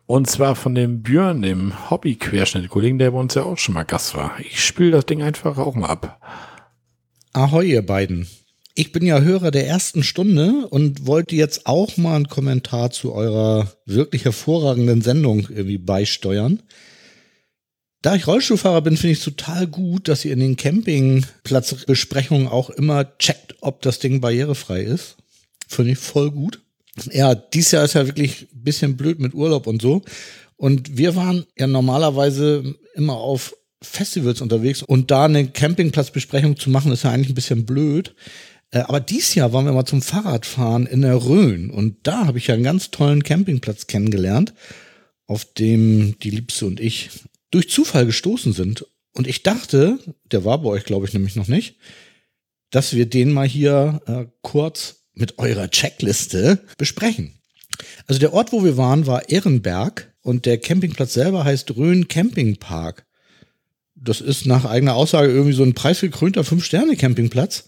Und 0.07 0.29
zwar 0.29 0.55
von 0.55 0.75
dem 0.75 1.03
Björn, 1.03 1.41
dem 1.41 1.91
Hobby-Querschnitt-Kollegen, 1.91 2.99
der 2.99 3.13
bei 3.13 3.19
uns 3.19 3.35
ja 3.35 3.45
auch 3.45 3.57
schon 3.57 3.75
mal 3.75 3.85
Gast 3.85 4.15
war. 4.15 4.39
Ich 4.39 4.63
spiele 4.63 4.91
das 4.91 5.07
Ding 5.07 5.23
einfach 5.23 5.57
auch 5.57 5.75
mal 5.75 5.89
ab. 5.89 6.21
Ahoi, 7.33 7.67
ihr 7.67 7.85
beiden. 7.85 8.29
Ich 8.75 8.93
bin 8.93 9.07
ja 9.07 9.21
Hörer 9.21 9.51
der 9.51 9.67
ersten 9.67 10.03
Stunde 10.03 10.67
und 10.69 11.07
wollte 11.07 11.37
jetzt 11.37 11.67
auch 11.67 11.97
mal 11.97 12.17
einen 12.17 12.29
Kommentar 12.29 12.91
zu 12.91 13.15
eurer 13.15 13.73
wirklich 13.87 14.25
hervorragenden 14.25 15.01
Sendung 15.01 15.49
irgendwie 15.49 15.79
beisteuern. 15.79 16.63
Da 18.03 18.15
ich 18.15 18.27
Rollstuhlfahrer 18.27 18.83
bin, 18.83 18.99
finde 18.99 19.13
ich 19.13 19.19
es 19.19 19.25
total 19.25 19.67
gut, 19.67 20.09
dass 20.09 20.25
ihr 20.27 20.33
in 20.33 20.41
den 20.41 20.57
Campingplatzbesprechungen 20.57 22.49
auch 22.49 22.69
immer 22.69 23.17
checkt, 23.17 23.55
ob 23.63 23.81
das 23.81 24.01
Ding 24.01 24.21
barrierefrei 24.21 24.83
ist. 24.83 25.17
Finde 25.67 25.93
ich 25.93 25.99
voll 25.99 26.31
gut. 26.31 26.61
Ja, 27.13 27.35
dies 27.35 27.71
Jahr 27.71 27.85
ist 27.85 27.95
ja 27.95 28.07
wirklich 28.07 28.49
ein 28.53 28.63
bisschen 28.63 28.97
blöd 28.97 29.19
mit 29.19 29.35
Urlaub 29.35 29.67
und 29.67 29.83
so. 29.83 30.03
Und 30.57 30.97
wir 30.97 31.17
waren 31.17 31.45
ja 31.59 31.67
normalerweise 31.67 32.77
immer 32.95 33.17
auf 33.17 33.57
Festivals 33.83 34.41
unterwegs 34.41 34.83
und 34.83 35.11
da 35.11 35.27
eine 35.27 35.49
Campingplatzbesprechung 35.49 36.57
zu 36.57 36.71
machen, 36.71 36.93
ist 36.93 37.05
ja 37.05 37.11
eigentlich 37.11 37.31
ein 37.31 37.35
bisschen 37.35 37.67
blöd. 37.67 38.15
Äh, 38.71 38.81
aber 38.81 39.01
dies 39.01 39.35
Jahr 39.35 39.53
waren 39.53 39.67
wir 39.67 39.73
mal 39.73 39.85
zum 39.85 40.03
Fahrradfahren 40.03 40.87
in 40.87 41.03
der 41.03 41.25
Rhön 41.25 41.71
und 41.71 41.99
da 42.05 42.27
habe 42.27 42.39
ich 42.39 42.47
ja 42.47 42.55
einen 42.55 42.65
ganz 42.65 42.91
tollen 42.91 43.23
Campingplatz 43.23 43.87
kennengelernt, 43.87 44.55
auf 45.27 45.45
dem 45.45 46.19
die 46.21 46.31
Liebste 46.31 46.67
und 46.67 46.81
ich 46.81 47.11
durch 47.51 47.69
Zufall 47.69 48.07
gestoßen 48.07 48.53
sind. 48.53 48.87
Und 49.13 49.27
ich 49.27 49.43
dachte, 49.43 49.99
der 50.33 50.45
war 50.45 50.59
bei 50.63 50.71
euch, 50.71 50.85
glaube 50.85 51.07
ich, 51.07 51.13
nämlich 51.13 51.37
noch 51.37 51.47
nicht, 51.47 51.77
dass 52.71 52.95
wir 52.95 53.07
den 53.07 53.33
mal 53.33 53.47
hier 53.47 54.01
äh, 54.07 54.25
kurz 54.43 55.04
mit 55.15 55.39
eurer 55.39 55.71
Checkliste 55.71 56.61
besprechen. 56.79 57.35
Also 58.07 58.21
der 58.21 58.33
Ort, 58.33 58.53
wo 58.53 58.65
wir 58.65 58.77
waren, 58.77 59.07
war 59.07 59.29
Ehrenberg 59.29 60.13
und 60.23 60.47
der 60.47 60.59
Campingplatz 60.59 61.15
selber 61.15 61.45
heißt 61.45 61.77
Rhön 61.77 62.09
Campingpark. 62.09 63.05
Das 63.95 64.21
ist 64.21 64.47
nach 64.47 64.65
eigener 64.65 64.95
Aussage 64.95 65.33
irgendwie 65.33 65.55
so 65.55 65.63
ein 65.63 65.75
preisgekrönter 65.75 66.45
Fünf-Sterne-Campingplatz. 66.45 67.65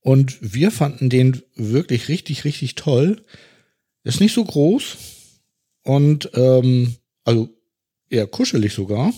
Und 0.00 0.38
wir 0.40 0.70
fanden 0.70 1.10
den 1.10 1.42
wirklich 1.54 2.08
richtig, 2.08 2.44
richtig 2.44 2.74
toll. 2.74 3.22
Ist 4.04 4.20
nicht 4.20 4.34
so 4.34 4.44
groß 4.44 4.96
und 5.82 6.30
ähm, 6.34 6.96
also 7.24 7.50
eher 8.08 8.26
kuschelig 8.26 8.72
sogar 8.72 9.12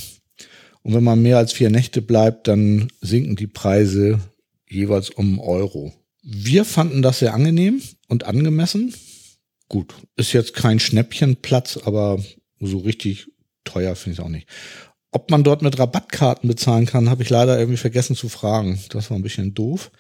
Und 0.83 0.95
wenn 0.95 1.03
man 1.03 1.21
mehr 1.21 1.39
als 1.39 1.53
vier 1.53 1.71
Nächte 1.71 2.03
bleibt, 2.03 2.47
dann 2.47 2.87
sinken 3.01 3.35
die 3.35 3.49
Preise 3.49 4.21
jeweils 4.69 5.11
um 5.11 5.41
Euro. 5.41 5.93
Wir 6.23 6.65
fanden 6.65 7.03
das 7.03 7.19
sehr 7.19 7.35
angenehm 7.35 7.83
und 8.07 8.25
angemessen. 8.25 8.95
Gut, 9.69 9.93
ist 10.15 10.33
jetzt 10.35 10.55
kein 10.55 10.79
Schnäppchenplatz, 10.79 11.79
aber 11.79 12.23
so 12.61 12.79
richtig 12.79 13.27
teuer 13.65 13.97
finde 13.97 14.13
ich 14.13 14.19
es 14.21 14.25
auch 14.25 14.29
nicht. 14.29 14.47
Ob 15.13 15.31
man 15.31 15.45
dort 15.45 15.61
mit 15.63 15.79
Rabattkarten 15.79 16.49
bezahlen 16.49 16.87
kann, 16.87 17.11
habe 17.11 17.23
ich 17.23 17.31
leider 17.31 17.59
irgendwie 17.59 17.77
vergessen 17.77 18.17
zu 18.17 18.29
fragen. 18.31 18.81
Das 18.89 19.11
war 19.11 19.19
ein 19.19 19.23
bisschen 19.23 19.55
doof. 19.55 19.91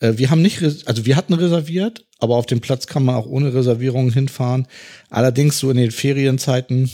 Äh, 0.00 0.14
wir 0.16 0.30
haben 0.30 0.42
nicht, 0.42 0.60
also 0.86 1.06
wir 1.06 1.16
hatten 1.16 1.34
reserviert, 1.34 2.04
aber 2.18 2.36
auf 2.36 2.46
dem 2.46 2.60
Platz 2.60 2.86
kann 2.86 3.04
man 3.04 3.14
auch 3.14 3.26
ohne 3.26 3.54
Reservierung 3.54 4.12
hinfahren. 4.12 4.66
Allerdings 5.08 5.58
so 5.58 5.70
in 5.70 5.76
den 5.76 5.92
Ferienzeiten 5.92 6.90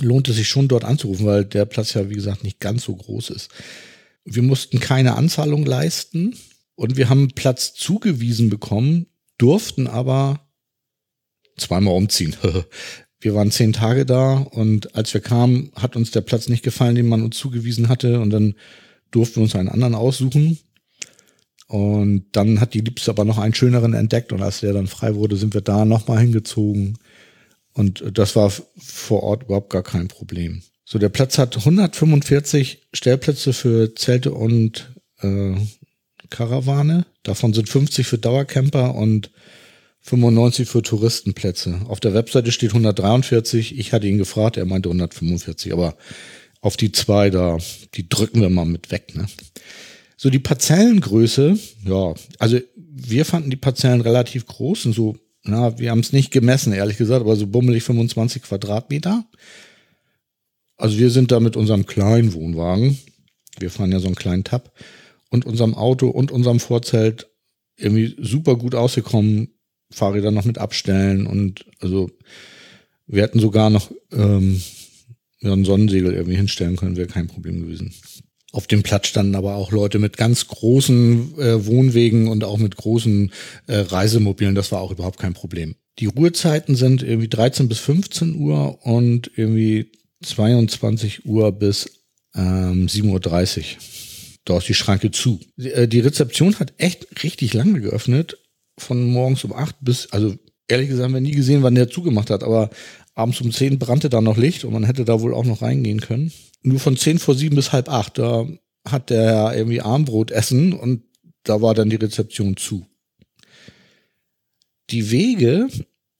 lohnt 0.00 0.28
es 0.28 0.36
sich 0.36 0.48
schon 0.48 0.68
dort 0.68 0.84
anzurufen, 0.84 1.26
weil 1.26 1.44
der 1.46 1.64
Platz 1.64 1.94
ja, 1.94 2.08
wie 2.10 2.14
gesagt, 2.14 2.44
nicht 2.44 2.60
ganz 2.60 2.84
so 2.84 2.94
groß 2.94 3.30
ist. 3.30 3.48
Wir 4.24 4.42
mussten 4.42 4.80
keine 4.80 5.16
Anzahlung 5.16 5.64
leisten 5.64 6.36
und 6.74 6.96
wir 6.96 7.08
haben 7.08 7.30
Platz 7.34 7.72
zugewiesen 7.72 8.50
bekommen, 8.50 9.06
durften 9.38 9.86
aber 9.86 10.46
zweimal 11.56 11.94
umziehen. 11.94 12.36
Wir 13.20 13.34
waren 13.34 13.50
zehn 13.50 13.72
Tage 13.72 14.06
da 14.06 14.34
und 14.38 14.94
als 14.94 15.12
wir 15.12 15.20
kamen, 15.20 15.72
hat 15.76 15.94
uns 15.94 16.10
der 16.10 16.22
Platz 16.22 16.48
nicht 16.48 16.62
gefallen, 16.62 16.94
den 16.94 17.08
man 17.08 17.22
uns 17.22 17.36
zugewiesen 17.36 17.88
hatte 17.88 18.20
und 18.20 18.30
dann 18.30 18.54
durften 19.10 19.36
wir 19.36 19.42
uns 19.42 19.54
einen 19.54 19.68
anderen 19.68 19.94
aussuchen. 19.94 20.58
Und 21.66 22.24
dann 22.32 22.60
hat 22.60 22.74
die 22.74 22.80
Liebste 22.80 23.10
aber 23.10 23.24
noch 23.24 23.38
einen 23.38 23.54
schöneren 23.54 23.94
entdeckt 23.94 24.32
und 24.32 24.42
als 24.42 24.60
der 24.60 24.72
dann 24.72 24.88
frei 24.88 25.14
wurde, 25.14 25.36
sind 25.36 25.54
wir 25.54 25.60
da 25.60 25.84
nochmal 25.84 26.18
hingezogen. 26.20 26.98
Und 27.74 28.02
das 28.12 28.34
war 28.34 28.50
vor 28.76 29.22
Ort 29.22 29.44
überhaupt 29.44 29.70
gar 29.70 29.82
kein 29.84 30.08
Problem. 30.08 30.62
So, 30.84 30.98
der 30.98 31.10
Platz 31.10 31.38
hat 31.38 31.56
145 31.56 32.88
Stellplätze 32.92 33.52
für 33.52 33.94
Zelte 33.94 34.32
und 34.32 34.92
äh, 35.20 35.54
Karawane. 36.30 37.06
Davon 37.22 37.52
sind 37.52 37.68
50 37.68 38.06
für 38.06 38.18
Dauercamper 38.18 38.94
und 38.96 39.30
95 40.02 40.68
für 40.68 40.82
Touristenplätze. 40.82 41.80
Auf 41.86 42.00
der 42.00 42.14
Webseite 42.14 42.52
steht 42.52 42.70
143. 42.70 43.78
Ich 43.78 43.92
hatte 43.92 44.06
ihn 44.06 44.18
gefragt, 44.18 44.56
er 44.56 44.64
meinte 44.64 44.88
145, 44.88 45.72
aber 45.72 45.96
auf 46.60 46.76
die 46.76 46.92
zwei 46.92 47.30
da, 47.30 47.58
die 47.94 48.08
drücken 48.08 48.40
wir 48.40 48.50
mal 48.50 48.66
mit 48.66 48.90
weg, 48.90 49.14
ne? 49.14 49.26
So 50.16 50.28
die 50.28 50.38
Parzellengröße, 50.38 51.58
ja, 51.86 52.14
also 52.38 52.58
wir 52.76 53.24
fanden 53.24 53.48
die 53.48 53.56
Parzellen 53.56 54.02
relativ 54.02 54.44
groß 54.44 54.86
und 54.86 54.92
so, 54.92 55.16
na, 55.44 55.78
wir 55.78 55.90
haben 55.90 56.00
es 56.00 56.12
nicht 56.12 56.30
gemessen, 56.30 56.74
ehrlich 56.74 56.98
gesagt, 56.98 57.22
aber 57.22 57.36
so 57.36 57.46
bummelig 57.46 57.84
25 57.84 58.42
Quadratmeter. 58.42 59.24
Also 60.76 60.98
wir 60.98 61.08
sind 61.08 61.32
da 61.32 61.40
mit 61.40 61.56
unserem 61.56 61.86
kleinen 61.86 62.34
Wohnwagen, 62.34 62.98
wir 63.58 63.70
fahren 63.70 63.92
ja 63.92 63.98
so 63.98 64.08
einen 64.08 64.14
kleinen 64.14 64.44
Tab, 64.44 64.72
und 65.30 65.46
unserem 65.46 65.74
Auto 65.74 66.08
und 66.08 66.30
unserem 66.30 66.60
Vorzelt 66.60 67.30
irgendwie 67.76 68.14
super 68.18 68.56
gut 68.56 68.74
ausgekommen, 68.74 69.54
Fahrräder 69.90 70.30
noch 70.30 70.44
mit 70.44 70.58
abstellen 70.58 71.26
und 71.26 71.64
also 71.80 72.10
wir 73.06 73.22
hätten 73.22 73.40
sogar 73.40 73.70
noch 73.70 73.90
ähm, 74.12 74.62
ja, 75.40 75.52
ein 75.52 75.64
Sonnensegel 75.64 76.12
irgendwie 76.12 76.36
hinstellen 76.36 76.76
können, 76.76 76.96
wäre 76.96 77.08
kein 77.08 77.26
Problem 77.26 77.60
gewesen. 77.60 77.92
Auf 78.52 78.66
dem 78.66 78.82
Platz 78.82 79.06
standen 79.06 79.36
aber 79.36 79.54
auch 79.54 79.70
Leute 79.70 79.98
mit 79.98 80.16
ganz 80.16 80.48
großen 80.48 81.38
äh, 81.38 81.66
Wohnwegen 81.66 82.28
und 82.28 82.42
auch 82.42 82.58
mit 82.58 82.76
großen 82.76 83.30
äh, 83.68 83.76
Reisemobilen. 83.76 84.56
Das 84.56 84.72
war 84.72 84.80
auch 84.80 84.90
überhaupt 84.90 85.20
kein 85.20 85.34
Problem. 85.34 85.76
Die 86.00 86.06
Ruhezeiten 86.06 86.74
sind 86.74 87.02
irgendwie 87.02 87.28
13 87.28 87.68
bis 87.68 87.78
15 87.78 88.34
Uhr 88.36 88.84
und 88.84 89.30
irgendwie 89.36 89.92
22 90.24 91.26
Uhr 91.26 91.52
bis 91.52 91.90
ähm, 92.34 92.86
7.30 92.86 93.58
Uhr. 93.58 93.64
Da 94.44 94.58
ist 94.58 94.68
die 94.68 94.74
Schranke 94.74 95.10
zu. 95.10 95.38
Die, 95.56 95.70
äh, 95.70 95.86
die 95.86 96.00
Rezeption 96.00 96.58
hat 96.58 96.72
echt 96.78 97.22
richtig 97.22 97.54
lange 97.54 97.80
geöffnet. 97.80 98.38
Von 98.78 99.10
morgens 99.10 99.44
um 99.44 99.52
8 99.52 99.76
bis, 99.80 100.10
also 100.12 100.34
ehrlich 100.68 100.88
gesagt 100.88 101.04
haben 101.04 101.14
wir 101.14 101.20
nie 101.20 101.32
gesehen, 101.32 101.62
wann 101.62 101.74
der 101.74 101.90
zugemacht 101.90 102.30
hat, 102.30 102.42
aber 102.42 102.70
abends 103.14 103.40
um 103.40 103.52
10 103.52 103.78
brannte 103.78 104.08
da 104.08 104.20
noch 104.20 104.36
Licht 104.36 104.64
und 104.64 104.72
man 104.72 104.84
hätte 104.84 105.04
da 105.04 105.20
wohl 105.20 105.34
auch 105.34 105.44
noch 105.44 105.62
reingehen 105.62 106.00
können 106.00 106.32
nur 106.62 106.80
von 106.80 106.96
zehn 106.96 107.18
vor 107.18 107.34
sieben 107.34 107.56
bis 107.56 107.72
halb 107.72 107.88
acht. 107.88 108.18
Da 108.18 108.46
hat 108.86 109.10
der 109.10 109.52
irgendwie 109.54 109.80
Armbrot 109.80 110.30
essen 110.30 110.72
und 110.72 111.02
da 111.42 111.62
war 111.62 111.74
dann 111.74 111.90
die 111.90 111.96
Rezeption 111.96 112.56
zu. 112.56 112.86
Die 114.90 115.10
Wege 115.10 115.68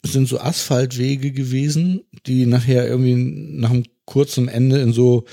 sind 0.04 0.28
so 0.28 0.40
Asphaltwege 0.40 1.32
gewesen, 1.32 2.02
die 2.26 2.46
nachher 2.46 2.86
irgendwie 2.86 3.14
nach 3.14 3.70
einem 3.70 3.84
kurzen 4.06 4.48
Ende 4.48 4.80
in 4.80 4.92
so 4.92 5.24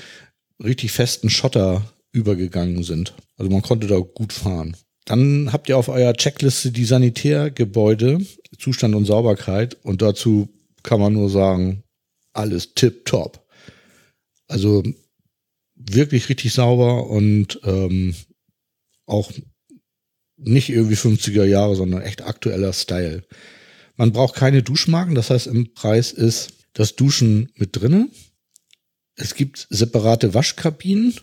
richtig 0.62 0.92
festen 0.92 1.30
Schotter 1.30 1.94
übergegangen 2.12 2.82
sind. 2.82 3.14
Also 3.36 3.50
man 3.50 3.62
konnte 3.62 3.86
da 3.86 3.98
gut 3.98 4.32
fahren. 4.32 4.76
Dann 5.08 5.54
habt 5.54 5.70
ihr 5.70 5.78
auf 5.78 5.88
eurer 5.88 6.12
Checkliste 6.12 6.70
die 6.70 6.84
Sanitärgebäude, 6.84 8.18
Zustand 8.58 8.94
und 8.94 9.06
Sauberkeit 9.06 9.78
und 9.82 10.02
dazu 10.02 10.50
kann 10.82 11.00
man 11.00 11.14
nur 11.14 11.30
sagen, 11.30 11.82
alles 12.34 12.74
tip 12.74 13.06
top. 13.06 13.42
Also 14.48 14.82
wirklich 15.74 16.28
richtig 16.28 16.52
sauber 16.52 17.08
und 17.08 17.58
ähm, 17.64 18.14
auch 19.06 19.32
nicht 20.36 20.68
irgendwie 20.68 20.96
50er 20.96 21.44
Jahre, 21.44 21.74
sondern 21.74 22.02
echt 22.02 22.20
aktueller 22.20 22.74
Style. 22.74 23.24
Man 23.96 24.12
braucht 24.12 24.34
keine 24.34 24.62
Duschmarken, 24.62 25.14
das 25.14 25.30
heißt 25.30 25.46
im 25.46 25.72
Preis 25.72 26.12
ist 26.12 26.52
das 26.74 26.96
Duschen 26.96 27.50
mit 27.54 27.80
drinne. 27.80 28.10
Es 29.16 29.34
gibt 29.34 29.68
separate 29.70 30.34
Waschkabinen. 30.34 31.14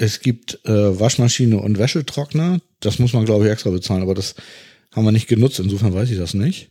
Es 0.00 0.20
gibt 0.20 0.60
äh, 0.64 1.00
Waschmaschine 1.00 1.58
und 1.58 1.76
Wäschetrockner. 1.76 2.60
Das 2.78 3.00
muss 3.00 3.12
man, 3.12 3.24
glaube 3.24 3.44
ich, 3.44 3.50
extra 3.50 3.70
bezahlen, 3.70 4.02
aber 4.02 4.14
das 4.14 4.36
haben 4.94 5.04
wir 5.04 5.10
nicht 5.10 5.26
genutzt. 5.26 5.58
Insofern 5.58 5.92
weiß 5.92 6.08
ich 6.10 6.18
das 6.18 6.34
nicht. 6.34 6.70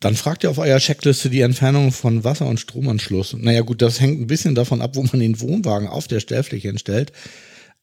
Dann 0.00 0.14
fragt 0.14 0.42
ihr 0.42 0.50
auf 0.50 0.56
eurer 0.56 0.78
Checkliste 0.78 1.28
die 1.28 1.42
Entfernung 1.42 1.92
von 1.92 2.24
Wasser- 2.24 2.46
und 2.46 2.60
Stromanschluss. 2.60 3.36
Naja 3.38 3.60
gut, 3.60 3.82
das 3.82 4.00
hängt 4.00 4.22
ein 4.22 4.26
bisschen 4.26 4.54
davon 4.54 4.80
ab, 4.80 4.96
wo 4.96 5.02
man 5.02 5.20
den 5.20 5.38
Wohnwagen 5.40 5.86
auf 5.86 6.08
der 6.08 6.20
Stellfläche 6.20 6.70
entstellt. 6.70 7.12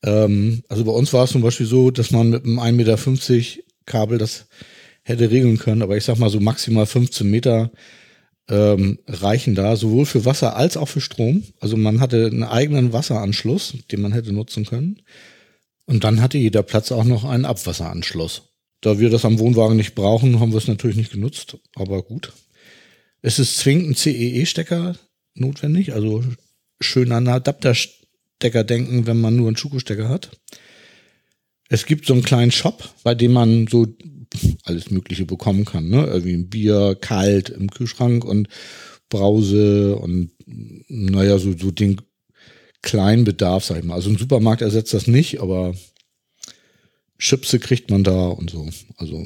Ähm, 0.02 0.64
also 0.70 0.86
bei 0.86 0.92
uns 0.92 1.14
war 1.14 1.26
es 1.26 1.32
zum 1.32 1.44
Beispiel 1.44 1.68
so, 1.68 1.92
dass 1.92 2.10
man 2.10 2.32
mit 2.32 2.46
einem 2.46 2.60
1,50 2.60 2.72
Meter 2.72 3.64
Kabel 3.86 4.18
das 4.18 4.48
hätte 5.04 5.30
regeln 5.30 5.60
können, 5.60 5.84
aber 5.84 5.98
ich 5.98 6.04
sag 6.04 6.18
mal 6.18 6.32
so 6.32 6.40
maximal 6.40 6.88
15 6.88 7.30
Meter 7.30 7.70
ähm, 8.50 9.00
reichen 9.08 9.56
da, 9.56 9.76
sowohl 9.76 10.06
für 10.06 10.26
Wasser 10.26 10.56
als 10.56 10.78
auch 10.78 10.88
für 10.88 11.02
Strom. 11.02 11.44
Also 11.60 11.78
man 11.78 12.00
hatte 12.00 12.28
einen 12.28 12.44
eigenen 12.44 12.94
Wasseranschluss, 12.94 13.76
den 13.92 14.02
man 14.02 14.12
hätte 14.12 14.32
nutzen 14.32 14.66
können. 14.66 15.02
Und 15.86 16.04
dann 16.04 16.22
hatte 16.22 16.38
jeder 16.38 16.64
Platz 16.64 16.92
auch 16.92 17.04
noch 17.04 17.24
einen 17.24 17.46
Abwasseranschluss. 17.46 18.44
Da 18.82 19.00
wir 19.00 19.10
das 19.10 19.26
am 19.26 19.40
Wohnwagen 19.40 19.78
nicht 19.78 19.96
brauchen, 19.96 20.40
haben 20.40 20.52
wir 20.52 20.58
es 20.58 20.68
natürlich 20.68 20.98
nicht 20.98 21.12
genutzt, 21.12 21.58
aber 21.76 22.04
gut. 22.04 22.34
Es 23.22 23.40
ist 23.40 23.58
zwingend 23.58 23.90
ein 23.90 23.96
CEE-Stecker 23.96 24.96
notwendig, 25.34 25.94
also 25.94 26.24
schön 26.80 27.12
an 27.12 27.28
Adapterstecker 27.28 28.64
denken, 28.64 29.08
wenn 29.08 29.20
man 29.20 29.36
nur 29.36 29.48
einen 29.48 29.58
Schuko-Stecker 29.58 30.10
hat. 30.10 30.30
Es 31.68 31.86
gibt 31.86 32.06
so 32.06 32.14
einen 32.14 32.24
kleinen 32.24 32.52
Shop, 32.52 32.90
bei 33.04 33.16
dem 33.16 33.34
man 33.34 33.68
so 33.68 33.88
alles 34.64 34.92
Mögliche 34.92 35.26
bekommen 35.26 35.66
kann, 35.66 35.90
ne? 35.90 36.06
Irgendwie 36.06 36.34
ein 36.34 36.50
Bier 36.50 36.98
kalt 37.00 37.50
im 37.50 37.70
Kühlschrank 37.70 38.26
und 38.26 38.48
Brause 39.10 39.96
und 39.96 40.32
naja, 40.88 41.38
so, 41.38 41.56
so 41.58 41.72
den 41.72 42.02
kleinen 42.82 43.24
Bedarf, 43.24 43.66
sag 43.66 43.80
ich 43.80 43.84
mal. 43.84 43.96
Also 43.96 44.10
ein 44.10 44.18
Supermarkt 44.18 44.62
ersetzt 44.62 44.94
das 44.94 45.08
nicht, 45.08 45.42
aber 45.42 45.76
Chipse 47.18 47.60
kriegt 47.60 47.90
man 47.90 48.04
da 48.04 48.28
und 48.28 48.50
so. 48.50 48.70
Also 48.98 49.26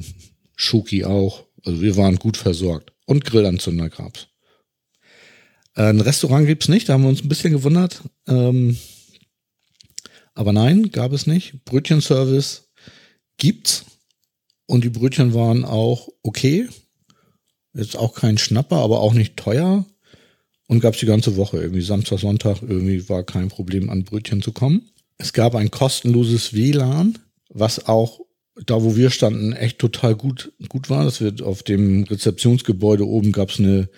Schoki 0.56 1.06
auch. 1.06 1.46
Also 1.66 1.82
wir 1.82 1.98
waren 1.98 2.18
gut 2.18 2.38
versorgt. 2.38 2.94
Und 3.06 3.26
Grillanzünder 3.26 3.90
gab's. 3.90 4.28
Äh, 5.76 5.90
ein 5.90 6.02
Restaurant 6.02 6.48
gibt's 6.48 6.68
nicht, 6.68 6.88
da 6.88 6.94
haben 6.94 7.04
wir 7.04 7.10
uns 7.10 7.24
ein 7.24 7.30
bisschen 7.30 7.54
gewundert. 7.54 8.02
Ähm, 8.28 8.78
aber 10.34 10.54
nein, 10.54 10.92
gab 10.92 11.12
es 11.12 11.28
nicht. 11.28 11.66
Brötchenservice 11.66 12.70
gibt's. 13.38 13.86
Und 14.70 14.84
die 14.84 14.90
Brötchen 14.90 15.34
waren 15.34 15.66
auch 15.66 16.10
okay. 16.24 16.68
Jetzt 17.74 17.98
auch 17.98 18.14
kein 18.14 18.38
Schnapper, 18.38 18.78
aber 18.78 19.02
auch 19.02 19.14
nicht 19.14 19.38
teuer. 19.38 19.86
Und 20.68 20.80
gab's 20.80 21.00
die 21.00 21.06
ganze 21.06 21.36
Woche. 21.36 21.58
Irgendwie 21.58 21.82
Samstag, 21.82 22.20
Sonntag, 22.20 22.62
irgendwie 22.62 23.10
war 23.10 23.24
kein 23.24 23.50
Problem, 23.50 23.90
an 23.90 24.04
Brötchen 24.04 24.42
zu 24.42 24.52
kommen. 24.52 24.90
Es 25.18 25.34
gab 25.34 25.56
ein 25.56 25.72
kostenloses 25.72 26.54
WLAN 26.54 27.18
was 27.50 27.88
auch 27.88 28.22
da, 28.66 28.84
wo 28.84 28.96
wir 28.96 29.10
standen, 29.10 29.54
echt 29.54 29.80
total 29.80 30.16
gut, 30.16 30.52
gut 30.68 30.90
war. 30.90 31.06
Das 31.06 31.22
wird 31.22 31.42
auf 31.42 31.64
dem 31.64 32.04
Rezeptionsgebäude 32.04 33.08
oben 33.08 33.32
gab 33.32 33.50
es 33.50 33.60
eine 33.60 33.90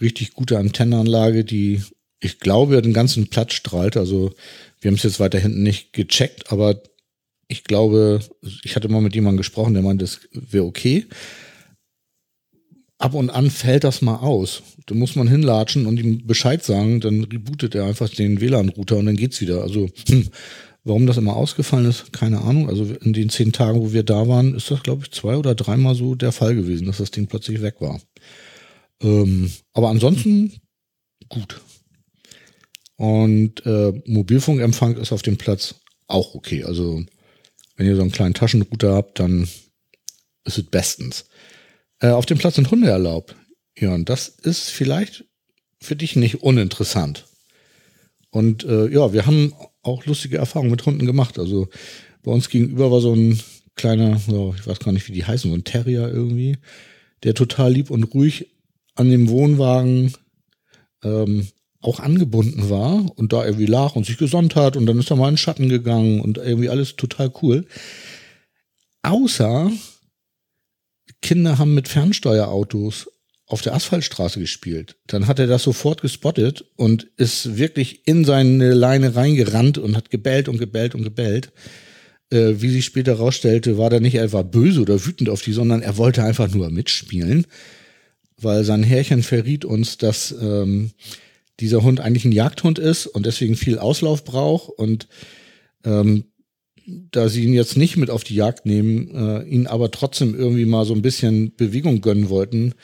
richtig 0.00 0.32
gute 0.34 0.58
Antennenanlage, 0.58 1.44
die 1.44 1.82
ich 2.20 2.40
glaube, 2.40 2.80
den 2.82 2.92
ganzen 2.92 3.28
Platz 3.28 3.52
strahlt. 3.52 3.96
Also 3.96 4.32
wir 4.80 4.90
haben 4.90 4.96
es 4.96 5.02
jetzt 5.02 5.20
weiter 5.20 5.38
hinten 5.38 5.62
nicht 5.62 5.92
gecheckt, 5.92 6.50
aber 6.52 6.82
ich 7.48 7.64
glaube, 7.64 8.20
ich 8.62 8.76
hatte 8.76 8.88
mal 8.88 9.00
mit 9.00 9.14
jemandem 9.14 9.38
gesprochen, 9.38 9.74
der 9.74 9.82
meinte, 9.82 10.04
das 10.04 10.20
wäre 10.32 10.64
okay. 10.64 11.06
Ab 12.98 13.14
und 13.14 13.30
an 13.30 13.50
fällt 13.50 13.84
das 13.84 14.02
mal 14.02 14.16
aus. 14.16 14.62
Da 14.86 14.94
muss 14.94 15.16
man 15.16 15.28
hinlatschen 15.28 15.86
und 15.86 15.98
ihm 15.98 16.26
Bescheid 16.26 16.64
sagen, 16.64 17.00
dann 17.00 17.24
rebootet 17.24 17.74
er 17.74 17.84
einfach 17.84 18.08
den 18.08 18.40
WLAN-Router 18.40 18.96
und 18.96 19.06
dann 19.06 19.16
geht's 19.16 19.40
wieder. 19.40 19.62
Also 19.62 19.88
hm, 20.08 20.30
Warum 20.88 21.06
das 21.06 21.18
immer 21.18 21.36
ausgefallen 21.36 21.84
ist, 21.84 22.14
keine 22.14 22.40
Ahnung. 22.40 22.68
Also 22.68 22.84
in 22.84 23.12
den 23.12 23.28
zehn 23.28 23.52
Tagen, 23.52 23.80
wo 23.80 23.92
wir 23.92 24.04
da 24.04 24.26
waren, 24.26 24.54
ist 24.54 24.70
das, 24.70 24.82
glaube 24.82 25.02
ich, 25.02 25.10
zwei 25.10 25.36
oder 25.36 25.54
dreimal 25.54 25.94
so 25.94 26.14
der 26.14 26.32
Fall 26.32 26.54
gewesen, 26.54 26.86
dass 26.86 26.96
das 26.96 27.10
Ding 27.10 27.26
plötzlich 27.26 27.60
weg 27.60 27.74
war. 27.80 28.00
Ähm, 29.02 29.52
aber 29.74 29.90
ansonsten 29.90 30.52
gut. 31.28 31.60
Und 32.96 33.66
äh, 33.66 33.92
Mobilfunkempfang 34.06 34.96
ist 34.96 35.12
auf 35.12 35.20
dem 35.20 35.36
Platz 35.36 35.74
auch 36.06 36.34
okay. 36.34 36.64
Also 36.64 37.04
wenn 37.78 37.86
ihr 37.86 37.96
so 37.96 38.02
einen 38.02 38.12
kleinen 38.12 38.34
Taschenrouter 38.34 38.92
habt, 38.92 39.20
dann 39.20 39.48
ist 40.44 40.58
es 40.58 40.64
bestens. 40.64 41.26
Äh, 42.00 42.08
auf 42.08 42.26
dem 42.26 42.36
Platz 42.36 42.56
sind 42.56 42.70
Hunde 42.70 42.88
erlaubt. 42.88 43.36
Ja, 43.78 43.94
und 43.94 44.08
das 44.08 44.28
ist 44.28 44.68
vielleicht 44.68 45.24
für 45.80 45.94
dich 45.94 46.16
nicht 46.16 46.42
uninteressant. 46.42 47.26
Und 48.30 48.64
äh, 48.64 48.88
ja, 48.88 49.12
wir 49.12 49.26
haben 49.26 49.54
auch 49.82 50.04
lustige 50.06 50.38
Erfahrungen 50.38 50.72
mit 50.72 50.84
Hunden 50.84 51.06
gemacht. 51.06 51.38
Also 51.38 51.68
bei 52.24 52.32
uns 52.32 52.48
gegenüber 52.48 52.90
war 52.90 53.00
so 53.00 53.14
ein 53.14 53.40
kleiner, 53.76 54.18
so, 54.18 54.54
ich 54.58 54.66
weiß 54.66 54.80
gar 54.80 54.90
nicht, 54.90 55.06
wie 55.08 55.12
die 55.12 55.24
heißen, 55.24 55.48
so 55.48 55.56
ein 55.56 55.64
Terrier 55.64 56.08
irgendwie, 56.08 56.58
der 57.22 57.34
total 57.34 57.72
lieb 57.72 57.90
und 57.90 58.02
ruhig 58.12 58.48
an 58.96 59.08
dem 59.08 59.28
Wohnwagen 59.28 60.12
ähm, 61.04 61.46
auch 61.80 62.00
angebunden 62.00 62.70
war 62.70 63.06
und 63.16 63.32
da 63.32 63.44
irgendwie 63.44 63.66
lag 63.66 63.94
und 63.94 64.04
sich 64.04 64.18
gesonnt 64.18 64.56
hat 64.56 64.76
und 64.76 64.86
dann 64.86 64.98
ist 64.98 65.10
er 65.10 65.16
mal 65.16 65.28
in 65.28 65.34
den 65.34 65.38
Schatten 65.38 65.68
gegangen 65.68 66.20
und 66.20 66.38
irgendwie 66.38 66.68
alles 66.68 66.96
total 66.96 67.32
cool. 67.42 67.66
Außer 69.02 69.70
Kinder 71.22 71.58
haben 71.58 71.74
mit 71.74 71.88
Fernsteuerautos 71.88 73.08
auf 73.46 73.62
der 73.62 73.74
Asphaltstraße 73.74 74.40
gespielt. 74.40 74.96
Dann 75.06 75.26
hat 75.26 75.38
er 75.38 75.46
das 75.46 75.62
sofort 75.62 76.02
gespottet 76.02 76.64
und 76.76 77.08
ist 77.16 77.56
wirklich 77.56 78.06
in 78.06 78.24
seine 78.24 78.74
Leine 78.74 79.16
reingerannt 79.16 79.78
und 79.78 79.96
hat 79.96 80.10
gebellt 80.10 80.48
und 80.48 80.58
gebellt 80.58 80.94
und 80.94 81.02
gebellt. 81.02 81.52
Äh, 82.30 82.60
wie 82.60 82.68
sich 82.68 82.84
später 82.84 83.14
rausstellte, 83.14 83.78
war 83.78 83.90
er 83.90 84.00
nicht 84.00 84.20
einfach 84.20 84.42
böse 84.42 84.82
oder 84.82 85.06
wütend 85.06 85.30
auf 85.30 85.40
die, 85.40 85.52
sondern 85.52 85.80
er 85.80 85.96
wollte 85.96 86.22
einfach 86.22 86.52
nur 86.52 86.68
mitspielen, 86.70 87.46
weil 88.36 88.64
sein 88.64 88.82
Herrchen 88.82 89.22
verriet 89.22 89.64
uns, 89.64 89.96
dass 89.96 90.32
ähm, 90.32 90.90
dieser 91.60 91.82
Hund 91.82 92.00
eigentlich 92.00 92.24
ein 92.24 92.32
Jagdhund 92.32 92.78
ist 92.78 93.06
und 93.06 93.26
deswegen 93.26 93.56
viel 93.56 93.78
Auslauf 93.78 94.24
braucht 94.24 94.70
und 94.70 95.08
ähm, 95.84 96.24
da 97.10 97.28
sie 97.28 97.44
ihn 97.44 97.52
jetzt 97.52 97.76
nicht 97.76 97.96
mit 97.96 98.10
auf 98.10 98.24
die 98.24 98.34
Jagd 98.34 98.64
nehmen, 98.64 99.14
äh, 99.14 99.42
ihn 99.42 99.66
aber 99.66 99.90
trotzdem 99.90 100.34
irgendwie 100.34 100.64
mal 100.64 100.86
so 100.86 100.94
ein 100.94 101.02
bisschen 101.02 101.54
Bewegung 101.54 102.00
gönnen 102.00 102.30
wollten, 102.30 102.74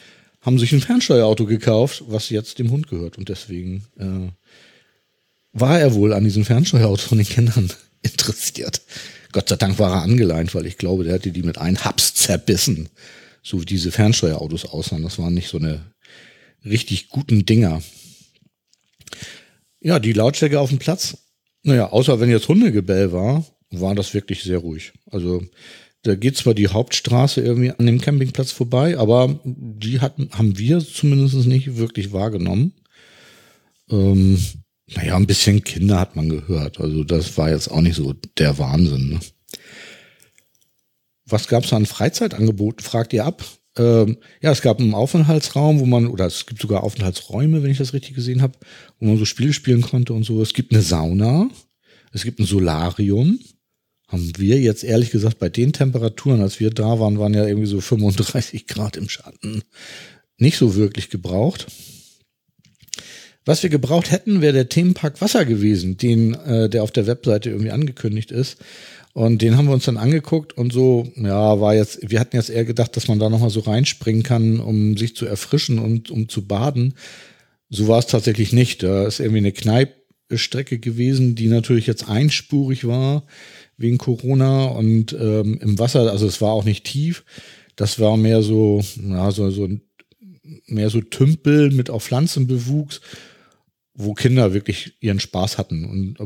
haben 0.42 0.58
sich 0.58 0.72
ein 0.72 0.80
Fernsteuerauto 0.80 1.46
gekauft, 1.46 2.04
was 2.06 2.28
jetzt 2.28 2.58
dem 2.58 2.70
Hund 2.70 2.88
gehört. 2.88 3.16
Und 3.16 3.30
deswegen 3.30 3.84
äh, 3.98 4.30
war 5.52 5.80
er 5.80 5.94
wohl 5.94 6.12
an 6.12 6.24
diesem 6.24 6.44
Fernsteuerauto 6.44 7.08
von 7.08 7.18
den 7.18 7.26
Kindern 7.26 7.72
interessiert. 8.02 8.82
Gott 9.32 9.48
sei 9.48 9.56
Dank 9.56 9.78
war 9.78 9.90
er 9.92 10.02
angeleint, 10.02 10.54
weil 10.54 10.66
ich 10.66 10.76
glaube, 10.76 11.04
der 11.04 11.14
hätte 11.14 11.32
die 11.32 11.42
mit 11.42 11.56
einem 11.56 11.82
Haps 11.82 12.14
zerbissen. 12.14 12.90
So 13.42 13.60
wie 13.60 13.66
diese 13.66 13.90
Fernsteuerautos 13.90 14.66
aussahen. 14.66 15.02
Das 15.02 15.18
waren 15.18 15.34
nicht 15.34 15.48
so 15.48 15.58
eine 15.58 15.84
richtig 16.64 17.08
guten 17.08 17.46
Dinger. 17.46 17.82
Ja, 19.80 19.98
die 19.98 20.12
Lautstärke 20.12 20.60
auf 20.60 20.70
dem 20.70 20.78
Platz. 20.78 21.18
Naja, 21.62 21.90
außer 21.90 22.20
wenn 22.20 22.30
jetzt 22.30 22.48
Hundegebell 22.48 23.12
war, 23.12 23.44
war 23.70 23.94
das 23.94 24.14
wirklich 24.14 24.42
sehr 24.42 24.58
ruhig. 24.58 24.92
Also 25.10 25.42
da 26.02 26.14
geht 26.14 26.36
zwar 26.36 26.54
die 26.54 26.68
Hauptstraße 26.68 27.40
irgendwie 27.40 27.70
an 27.70 27.86
dem 27.86 28.00
Campingplatz 28.00 28.52
vorbei, 28.52 28.98
aber 28.98 29.40
die 29.44 30.00
hatten, 30.00 30.28
haben 30.32 30.58
wir 30.58 30.80
zumindest 30.80 31.46
nicht 31.46 31.76
wirklich 31.76 32.12
wahrgenommen. 32.12 32.74
Ähm, 33.90 34.38
naja, 34.94 35.16
ein 35.16 35.26
bisschen 35.26 35.64
Kinder 35.64 35.98
hat 35.98 36.14
man 36.14 36.28
gehört. 36.28 36.78
Also 36.78 37.04
das 37.04 37.38
war 37.38 37.50
jetzt 37.50 37.68
auch 37.70 37.80
nicht 37.80 37.96
so 37.96 38.12
der 38.36 38.58
Wahnsinn. 38.58 39.10
Ne? 39.10 39.20
Was 41.26 41.48
gab 41.48 41.64
es 41.64 41.72
an 41.72 41.86
Freizeitangeboten, 41.86 42.84
fragt 42.84 43.14
ihr 43.14 43.24
ab? 43.24 43.42
Ähm, 43.76 44.18
ja, 44.40 44.52
es 44.52 44.62
gab 44.62 44.78
einen 44.78 44.94
Aufenthaltsraum, 44.94 45.80
wo 45.80 45.86
man, 45.86 46.06
oder 46.06 46.26
es 46.26 46.46
gibt 46.46 46.60
sogar 46.60 46.84
Aufenthaltsräume, 46.84 47.62
wenn 47.62 47.70
ich 47.70 47.78
das 47.78 47.92
richtig 47.92 48.14
gesehen 48.14 48.42
habe, 48.42 48.58
wo 49.00 49.06
man 49.06 49.18
so 49.18 49.24
Spiele 49.24 49.52
spielen 49.52 49.82
konnte 49.82 50.12
und 50.12 50.24
so. 50.24 50.40
Es 50.42 50.54
gibt 50.54 50.72
eine 50.72 50.82
Sauna, 50.82 51.48
es 52.12 52.22
gibt 52.22 52.38
ein 52.38 52.46
Solarium. 52.46 53.40
Haben 54.06 54.32
wir 54.36 54.60
jetzt 54.60 54.84
ehrlich 54.84 55.10
gesagt 55.10 55.38
bei 55.38 55.48
den 55.48 55.72
Temperaturen, 55.72 56.40
als 56.40 56.60
wir 56.60 56.70
da 56.70 57.00
waren, 57.00 57.18
waren 57.18 57.34
ja 57.34 57.46
irgendwie 57.46 57.66
so 57.66 57.80
35 57.80 58.66
Grad 58.66 58.96
im 58.96 59.08
Schatten, 59.08 59.62
nicht 60.38 60.58
so 60.58 60.76
wirklich 60.76 61.10
gebraucht. 61.10 61.66
Was 63.44 63.62
wir 63.62 63.70
gebraucht 63.70 64.10
hätten, 64.10 64.40
wäre 64.40 64.52
der 64.52 64.68
Themenpark 64.68 65.20
Wasser 65.20 65.44
gewesen, 65.44 65.96
den, 65.96 66.34
äh, 66.34 66.70
der 66.70 66.82
auf 66.82 66.92
der 66.92 67.06
Webseite 67.06 67.50
irgendwie 67.50 67.72
angekündigt 67.72 68.30
ist. 68.30 68.58
Und 69.14 69.42
den 69.42 69.56
haben 69.56 69.66
wir 69.66 69.74
uns 69.74 69.84
dann 69.84 69.96
angeguckt 69.96 70.58
und 70.58 70.72
so, 70.72 71.06
ja, 71.14 71.60
war 71.60 71.72
jetzt, 71.72 72.10
wir 72.10 72.18
hatten 72.18 72.34
jetzt 72.34 72.50
eher 72.50 72.64
gedacht, 72.64 72.96
dass 72.96 73.06
man 73.06 73.20
da 73.20 73.30
nochmal 73.30 73.48
so 73.48 73.60
reinspringen 73.60 74.24
kann, 74.24 74.58
um 74.58 74.96
sich 74.96 75.14
zu 75.14 75.24
erfrischen 75.24 75.78
und 75.78 76.10
um 76.10 76.28
zu 76.28 76.48
baden. 76.48 76.94
So 77.70 77.86
war 77.86 78.00
es 78.00 78.08
tatsächlich 78.08 78.52
nicht. 78.52 78.82
Da 78.82 79.06
ist 79.06 79.20
irgendwie 79.20 79.38
eine 79.38 79.52
Kneipstrecke 79.52 80.80
gewesen, 80.80 81.36
die 81.36 81.46
natürlich 81.46 81.86
jetzt 81.86 82.08
einspurig 82.08 82.88
war 82.88 83.24
wegen 83.76 83.98
Corona 83.98 84.64
und 84.64 85.12
ähm, 85.12 85.60
im 85.62 85.78
Wasser, 85.78 86.10
also 86.10 86.26
es 86.26 86.40
war 86.40 86.50
auch 86.50 86.64
nicht 86.64 86.84
tief. 86.84 87.24
Das 87.76 88.00
war 88.00 88.16
mehr 88.16 88.42
so, 88.42 88.82
ja, 89.00 89.30
so, 89.30 89.48
so 89.50 89.68
mehr 90.66 90.90
so 90.90 91.00
Tümpel 91.00 91.70
mit 91.70 91.88
auch 91.88 92.02
Pflanzenbewuchs, 92.02 93.00
wo 93.94 94.14
Kinder 94.14 94.54
wirklich 94.54 94.94
ihren 95.00 95.20
Spaß 95.20 95.56
hatten. 95.56 95.84
Und 95.84 96.16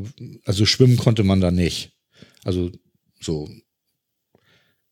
also 0.47 0.65
schwimmen 0.65 0.97
konnte 0.97 1.23
man 1.23 1.43
da 1.43 1.51
nicht. 1.51 1.98
Also 2.49 2.71
so 3.21 3.47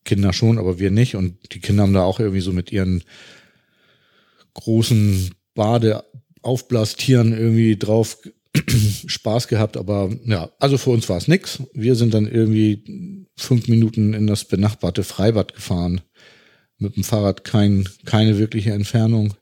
Kinder 0.05 0.31
schon, 0.31 0.59
aber 0.59 0.77
wir 0.77 0.91
nicht. 0.91 1.15
Und 1.15 1.55
die 1.55 1.59
Kinder 1.59 1.81
haben 1.81 1.93
da 1.93 2.03
auch 2.03 2.19
irgendwie 2.19 2.41
so 2.41 2.53
mit 2.53 2.71
ihren 2.71 3.03
großen 4.53 5.31
Badeaufblastieren 5.55 7.35
irgendwie 7.35 7.75
drauf 7.75 8.19
Spaß 9.07 9.47
gehabt. 9.47 9.75
Aber 9.75 10.15
ja, 10.25 10.51
also 10.59 10.77
für 10.77 10.91
uns 10.91 11.09
war 11.09 11.17
es 11.17 11.27
nix. 11.27 11.63
Wir 11.73 11.95
sind 11.95 12.13
dann 12.13 12.27
irgendwie 12.27 13.25
fünf 13.35 13.67
Minuten 13.67 14.13
in 14.13 14.27
das 14.27 14.45
benachbarte 14.45 15.03
Freibad 15.03 15.55
gefahren. 15.55 16.01
Mit 16.77 16.95
dem 16.95 17.03
Fahrrad 17.03 17.43
kein, 17.43 17.89
keine 18.05 18.37
wirkliche 18.37 18.71
Entfernung. 18.71 19.33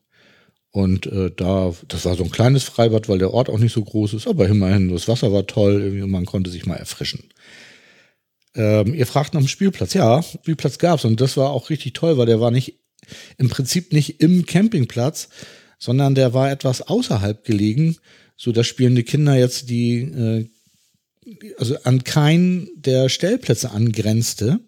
Und 0.72 1.06
äh, 1.08 1.32
da, 1.36 1.74
das 1.90 2.06
war 2.06 2.16
so 2.16 2.24
ein 2.24 2.32
kleines 2.32 2.64
Freibad, 2.64 3.10
weil 3.10 3.20
der 3.20 3.34
Ort 3.34 3.50
auch 3.50 3.60
nicht 3.60 3.74
so 3.74 3.84
groß 3.84 4.14
ist, 4.14 4.26
aber 4.26 4.48
immerhin, 4.48 4.90
das 4.90 5.10
Wasser 5.10 5.34
war 5.34 5.48
toll, 5.48 5.82
irgendwie, 5.82 6.02
und 6.02 6.12
man 6.12 6.26
konnte 6.26 6.50
sich 6.50 6.66
mal 6.66 6.76
erfrischen. 6.76 7.30
Ähm, 8.56 8.94
ihr 8.94 9.06
fragt 9.06 9.34
nach 9.34 9.42
dem 9.42 9.48
Spielplatz. 9.48 9.94
Ja, 9.94 10.24
Spielplatz 10.24 10.78
gab's 10.78 11.06
und 11.06 11.20
das 11.22 11.38
war 11.38 11.50
auch 11.52 11.70
richtig 11.70 11.94
toll, 11.94 12.18
weil 12.18 12.26
der 12.26 12.40
war 12.40 12.52
nicht 12.52 12.80
im 13.38 13.50
Prinzip 13.50 13.94
nicht 13.94 14.22
im 14.22 14.46
Campingplatz, 14.46 15.30
sondern 15.78 16.16
der 16.16 16.34
war 16.34 16.50
etwas 16.50 16.82
außerhalb 16.82 17.44
gelegen, 17.44 17.98
so 18.38 18.52
dass 18.52 18.66
spielende 18.66 19.04
Kinder 19.04 19.36
jetzt 19.36 19.70
die 19.70 20.00
äh, 20.00 20.50
also 21.58 21.76
an 21.84 22.04
keinen 22.04 22.70
der 22.76 23.10
Stellplätze 23.10 23.72
angrenzte. 23.72 24.60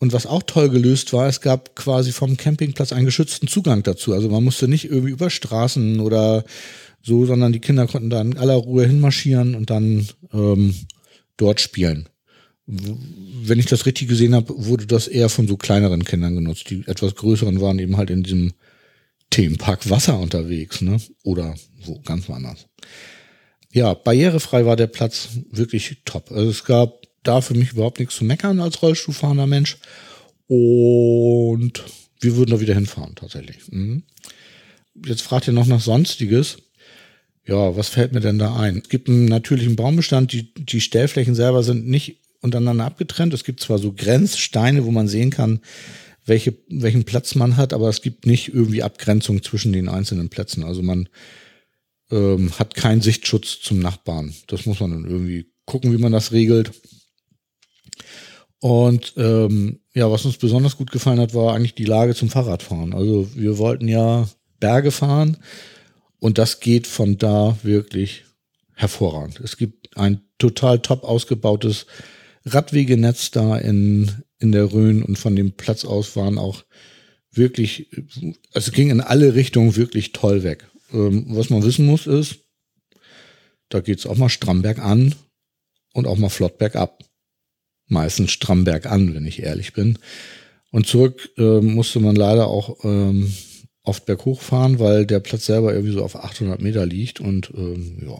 Und 0.00 0.12
was 0.12 0.26
auch 0.26 0.44
toll 0.44 0.68
gelöst 0.68 1.12
war, 1.12 1.28
es 1.28 1.40
gab 1.40 1.74
quasi 1.74 2.12
vom 2.12 2.36
Campingplatz 2.36 2.92
einen 2.92 3.06
geschützten 3.06 3.48
Zugang 3.48 3.82
dazu. 3.82 4.12
Also 4.12 4.28
man 4.28 4.44
musste 4.44 4.68
nicht 4.68 4.84
irgendwie 4.84 5.10
über 5.10 5.28
Straßen 5.28 5.98
oder 5.98 6.44
so, 7.02 7.26
sondern 7.26 7.52
die 7.52 7.58
Kinder 7.58 7.86
konnten 7.88 8.08
da 8.08 8.20
in 8.20 8.38
aller 8.38 8.54
Ruhe 8.54 8.86
hinmarschieren 8.86 9.56
und 9.56 9.70
dann 9.70 10.06
ähm, 10.32 10.74
dort 11.36 11.60
spielen 11.60 12.08
wenn 12.68 13.58
ich 13.58 13.66
das 13.66 13.86
richtig 13.86 14.08
gesehen 14.08 14.34
habe, 14.34 14.52
wurde 14.66 14.86
das 14.86 15.08
eher 15.08 15.30
von 15.30 15.48
so 15.48 15.56
kleineren 15.56 16.04
Kindern 16.04 16.34
genutzt. 16.34 16.68
Die 16.68 16.84
etwas 16.86 17.14
größeren 17.14 17.62
waren 17.62 17.78
eben 17.78 17.96
halt 17.96 18.10
in 18.10 18.22
diesem 18.22 18.52
Themenpark 19.30 19.88
Wasser 19.88 20.18
unterwegs, 20.18 20.82
ne? 20.82 21.00
Oder 21.22 21.54
wo 21.84 21.98
ganz 22.00 22.28
woanders. 22.28 22.66
Ja, 23.72 23.94
barrierefrei 23.94 24.66
war 24.66 24.76
der 24.76 24.86
Platz 24.86 25.28
wirklich 25.50 26.02
top. 26.04 26.30
Also 26.30 26.50
es 26.50 26.64
gab 26.64 27.06
da 27.22 27.40
für 27.40 27.54
mich 27.54 27.72
überhaupt 27.72 28.00
nichts 28.00 28.16
zu 28.16 28.24
meckern 28.24 28.60
als 28.60 28.82
Rollstuhlfahrender 28.82 29.46
Mensch. 29.46 29.78
Und 30.46 31.84
wir 32.20 32.36
würden 32.36 32.50
da 32.50 32.60
wieder 32.60 32.74
hinfahren, 32.74 33.14
tatsächlich. 33.14 33.58
Mhm. 33.70 34.02
Jetzt 35.06 35.22
fragt 35.22 35.46
ihr 35.46 35.54
noch 35.54 35.66
nach 35.66 35.80
Sonstiges. 35.80 36.58
Ja, 37.46 37.76
was 37.76 37.88
fällt 37.88 38.12
mir 38.12 38.20
denn 38.20 38.38
da 38.38 38.56
ein? 38.56 38.82
Es 38.82 38.90
gibt 38.90 39.08
einen 39.08 39.24
natürlichen 39.24 39.76
Baumbestand. 39.76 40.32
Die, 40.32 40.52
die 40.54 40.82
Stellflächen 40.82 41.34
selber 41.34 41.62
sind 41.62 41.86
nicht 41.86 42.18
untereinander 42.40 42.84
abgetrennt. 42.84 43.34
Es 43.34 43.44
gibt 43.44 43.60
zwar 43.60 43.78
so 43.78 43.92
Grenzsteine, 43.92 44.84
wo 44.84 44.90
man 44.90 45.08
sehen 45.08 45.30
kann, 45.30 45.60
welche, 46.24 46.54
welchen 46.68 47.04
Platz 47.04 47.34
man 47.34 47.56
hat, 47.56 47.72
aber 47.72 47.88
es 47.88 48.02
gibt 48.02 48.26
nicht 48.26 48.48
irgendwie 48.48 48.82
Abgrenzung 48.82 49.42
zwischen 49.42 49.72
den 49.72 49.88
einzelnen 49.88 50.28
Plätzen. 50.28 50.62
Also 50.62 50.82
man 50.82 51.08
ähm, 52.10 52.52
hat 52.58 52.74
keinen 52.74 53.00
Sichtschutz 53.00 53.60
zum 53.60 53.80
Nachbarn. 53.80 54.34
Das 54.46 54.66
muss 54.66 54.80
man 54.80 54.90
dann 54.90 55.04
irgendwie 55.04 55.50
gucken, 55.64 55.92
wie 55.92 56.00
man 56.00 56.12
das 56.12 56.32
regelt. 56.32 56.72
Und 58.60 59.14
ähm, 59.16 59.80
ja, 59.94 60.10
was 60.10 60.24
uns 60.24 60.36
besonders 60.36 60.76
gut 60.76 60.90
gefallen 60.90 61.20
hat, 61.20 61.34
war 61.34 61.54
eigentlich 61.54 61.74
die 61.74 61.84
Lage 61.84 62.14
zum 62.14 62.28
Fahrradfahren. 62.28 62.92
Also 62.92 63.28
wir 63.34 63.58
wollten 63.58 63.88
ja 63.88 64.28
Berge 64.60 64.90
fahren 64.90 65.36
und 66.18 66.38
das 66.38 66.60
geht 66.60 66.86
von 66.86 67.18
da 67.18 67.56
wirklich 67.62 68.24
hervorragend. 68.74 69.40
Es 69.40 69.56
gibt 69.56 69.96
ein 69.96 70.22
total 70.38 70.80
top 70.80 71.04
ausgebautes 71.04 71.86
Radwegenetz 72.54 73.30
da 73.30 73.56
in, 73.56 74.10
in 74.38 74.52
der 74.52 74.72
Rhön 74.72 75.02
und 75.02 75.18
von 75.18 75.36
dem 75.36 75.52
Platz 75.52 75.84
aus 75.84 76.16
waren 76.16 76.38
auch 76.38 76.64
wirklich, 77.32 77.88
also 78.52 78.72
ging 78.72 78.90
in 78.90 79.00
alle 79.00 79.34
Richtungen 79.34 79.76
wirklich 79.76 80.12
toll 80.12 80.42
weg. 80.42 80.66
Ähm, 80.92 81.26
was 81.28 81.50
man 81.50 81.62
wissen 81.62 81.86
muss 81.86 82.06
ist, 82.06 82.36
da 83.68 83.80
geht's 83.80 84.06
auch 84.06 84.16
mal 84.16 84.28
stramm 84.28 84.62
bergan 84.62 85.14
und 85.92 86.06
auch 86.06 86.16
mal 86.16 86.30
flott 86.30 86.58
bergab. 86.58 87.04
Meistens 87.86 88.32
stramm 88.32 88.64
bergan, 88.64 89.14
wenn 89.14 89.26
ich 89.26 89.42
ehrlich 89.42 89.72
bin. 89.72 89.98
Und 90.70 90.86
zurück 90.86 91.30
äh, 91.38 91.60
musste 91.60 92.00
man 92.00 92.16
leider 92.16 92.48
auch 92.48 92.84
ähm, 92.84 93.32
oft 93.82 94.04
berghoch 94.04 94.42
fahren, 94.42 94.78
weil 94.78 95.06
der 95.06 95.20
Platz 95.20 95.46
selber 95.46 95.72
irgendwie 95.72 95.94
so 95.94 96.04
auf 96.04 96.16
800 96.16 96.60
Meter 96.60 96.84
liegt 96.84 97.20
und 97.20 97.50
ähm, 97.56 98.02
ja, 98.06 98.18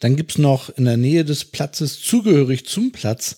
dann 0.00 0.16
gibt's 0.16 0.38
noch 0.38 0.70
in 0.70 0.86
der 0.86 0.96
Nähe 0.96 1.24
des 1.24 1.44
Platzes, 1.44 2.00
zugehörig 2.00 2.66
zum 2.66 2.90
Platz, 2.90 3.36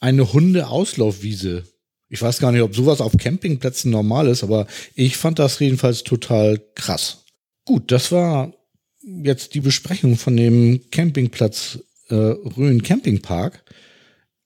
eine 0.00 0.32
Hundeauslaufwiese. 0.32 1.64
Ich 2.08 2.22
weiß 2.22 2.38
gar 2.38 2.52
nicht, 2.52 2.62
ob 2.62 2.74
sowas 2.74 3.00
auf 3.00 3.16
Campingplätzen 3.16 3.90
normal 3.90 4.28
ist, 4.28 4.42
aber 4.42 4.66
ich 4.94 5.16
fand 5.16 5.38
das 5.38 5.58
jedenfalls 5.58 6.04
total 6.04 6.60
krass. 6.74 7.24
Gut, 7.64 7.92
das 7.92 8.10
war 8.10 8.54
jetzt 9.02 9.54
die 9.54 9.60
Besprechung 9.60 10.16
von 10.16 10.36
dem 10.36 10.90
Campingplatz 10.90 11.80
äh, 12.08 12.14
Rhön 12.14 12.82
Campingpark. 12.82 13.62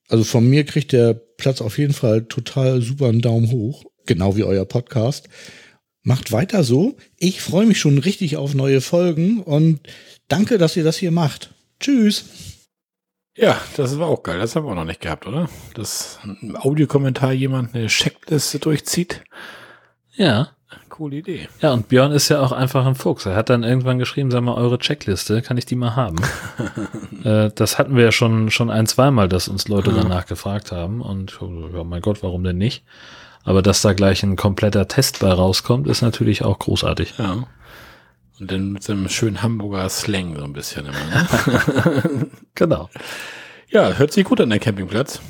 Also 0.08 0.24
von 0.24 0.48
mir 0.48 0.64
kriegt 0.64 0.92
der 0.92 1.14
Platz 1.14 1.60
auf 1.60 1.78
jeden 1.78 1.94
Fall 1.94 2.24
total 2.24 2.82
super 2.82 3.08
einen 3.08 3.22
Daumen 3.22 3.50
hoch, 3.50 3.84
genau 4.06 4.36
wie 4.36 4.44
euer 4.44 4.64
Podcast. 4.64 5.28
Macht 6.02 6.32
weiter 6.32 6.64
so. 6.64 6.96
Ich 7.18 7.40
freue 7.40 7.66
mich 7.66 7.78
schon 7.78 7.98
richtig 7.98 8.36
auf 8.36 8.54
neue 8.54 8.80
Folgen 8.80 9.40
und 9.40 9.80
danke, 10.32 10.58
dass 10.58 10.76
ihr 10.76 10.84
das 10.84 10.96
hier 10.96 11.10
macht. 11.10 11.50
Tschüss. 11.78 12.24
Ja, 13.36 13.60
das 13.76 13.98
war 13.98 14.08
auch 14.08 14.22
geil. 14.22 14.38
Das 14.38 14.56
haben 14.56 14.66
wir 14.66 14.72
auch 14.72 14.76
noch 14.76 14.84
nicht 14.84 15.00
gehabt, 15.00 15.26
oder? 15.26 15.48
Dass 15.74 16.18
ein 16.22 16.56
Audiokommentar 16.56 17.32
jemand 17.32 17.74
eine 17.74 17.86
Checkliste 17.86 18.58
durchzieht. 18.58 19.22
Ja. 20.14 20.50
Coole 20.88 21.16
Idee. 21.16 21.48
Ja, 21.60 21.72
und 21.72 21.88
Björn 21.88 22.12
ist 22.12 22.28
ja 22.28 22.40
auch 22.40 22.52
einfach 22.52 22.86
ein 22.86 22.94
Fuchs. 22.94 23.26
Er 23.26 23.34
hat 23.34 23.50
dann 23.50 23.62
irgendwann 23.62 23.98
geschrieben, 23.98 24.30
sag 24.30 24.42
mal, 24.42 24.54
eure 24.54 24.78
Checkliste, 24.78 25.40
kann 25.42 25.56
ich 25.56 25.66
die 25.66 25.74
mal 25.74 25.96
haben? 25.96 26.16
äh, 27.24 27.50
das 27.54 27.78
hatten 27.78 27.96
wir 27.96 28.04
ja 28.04 28.12
schon, 28.12 28.50
schon 28.50 28.70
ein, 28.70 28.86
zweimal, 28.86 29.28
dass 29.28 29.48
uns 29.48 29.68
Leute 29.68 29.92
danach 29.92 30.26
gefragt 30.26 30.72
haben. 30.72 31.00
Und 31.00 31.38
ja, 31.74 31.84
mein 31.84 32.02
Gott, 32.02 32.22
warum 32.22 32.44
denn 32.44 32.58
nicht? 32.58 32.84
Aber 33.44 33.62
dass 33.62 33.82
da 33.82 33.92
gleich 33.92 34.22
ein 34.22 34.36
kompletter 34.36 34.88
Test 34.88 35.20
bei 35.20 35.32
rauskommt, 35.32 35.88
ist 35.88 36.02
natürlich 36.02 36.44
auch 36.44 36.58
großartig. 36.58 37.14
Ja. 37.18 37.46
Und 38.42 38.50
dann 38.50 38.72
mit 38.72 38.82
so 38.82 38.92
einem 38.92 39.08
schönen 39.08 39.40
Hamburger 39.40 39.88
Slang 39.88 40.34
so 40.36 40.42
ein 40.42 40.52
bisschen 40.52 40.86
immer. 40.86 41.04
Ne? 41.04 42.28
Genau. 42.56 42.90
ja, 43.70 43.92
hört 43.92 44.12
sich 44.12 44.24
gut 44.24 44.40
an 44.40 44.50
der 44.50 44.58
Campingplatz. 44.58 45.20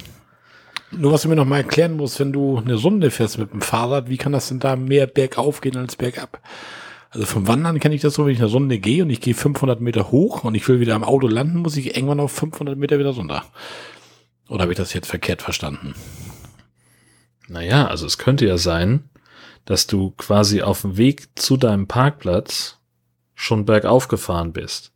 Nur 0.93 1.13
was 1.13 1.21
du 1.21 1.29
mir 1.29 1.37
noch 1.37 1.45
mal 1.45 1.59
erklären 1.59 1.99
musst, 1.99 2.19
wenn 2.21 2.33
du 2.33 2.57
eine 2.57 2.75
Runde 2.75 3.11
fährst 3.11 3.37
mit 3.37 3.53
dem 3.53 3.61
Fahrrad, 3.61 4.09
wie 4.09 4.17
kann 4.17 4.33
das 4.33 4.49
denn 4.49 4.61
da 4.61 4.77
mehr 4.77 5.07
bergauf 5.07 5.61
gehen 5.61 5.77
als 5.77 5.97
bergab? 5.97 6.41
Also 7.11 7.27
vom 7.27 7.47
Wandern 7.47 7.81
kenne 7.81 7.95
ich 7.95 8.01
das 8.01 8.15
so, 8.15 8.25
wenn 8.25 8.33
ich 8.33 8.41
eine 8.41 8.51
Runde 8.51 8.79
gehe 8.79 9.03
und 9.03 9.11
ich 9.11 9.21
gehe 9.21 9.35
500 9.35 9.83
Meter 9.83 10.11
hoch 10.11 10.45
und 10.45 10.55
ich 10.55 10.67
will 10.67 10.81
wieder 10.81 10.95
am 10.95 11.05
Auto 11.05 11.29
landen, 11.29 11.59
muss 11.59 11.77
ich 11.77 11.95
irgendwann 11.95 12.19
auf 12.19 12.33
500 12.33 12.79
Meter 12.79 12.99
wieder 12.99 13.11
runter. 13.11 13.45
Oder 14.49 14.63
habe 14.63 14.73
ich 14.73 14.79
das 14.79 14.95
jetzt 14.95 15.09
verkehrt 15.09 15.43
verstanden? 15.43 15.95
Naja, 17.47 17.89
also 17.89 18.07
es 18.07 18.17
könnte 18.17 18.47
ja 18.47 18.57
sein, 18.57 19.11
dass 19.67 19.87
du 19.87 20.13
quasi 20.13 20.63
auf 20.63 20.81
dem 20.81 20.97
Weg 20.97 21.39
zu 21.39 21.59
deinem 21.59 21.89
Parkplatz 21.89 22.79
schon 23.43 23.65
bergauf 23.65 24.07
gefahren 24.07 24.53
bist. 24.53 24.93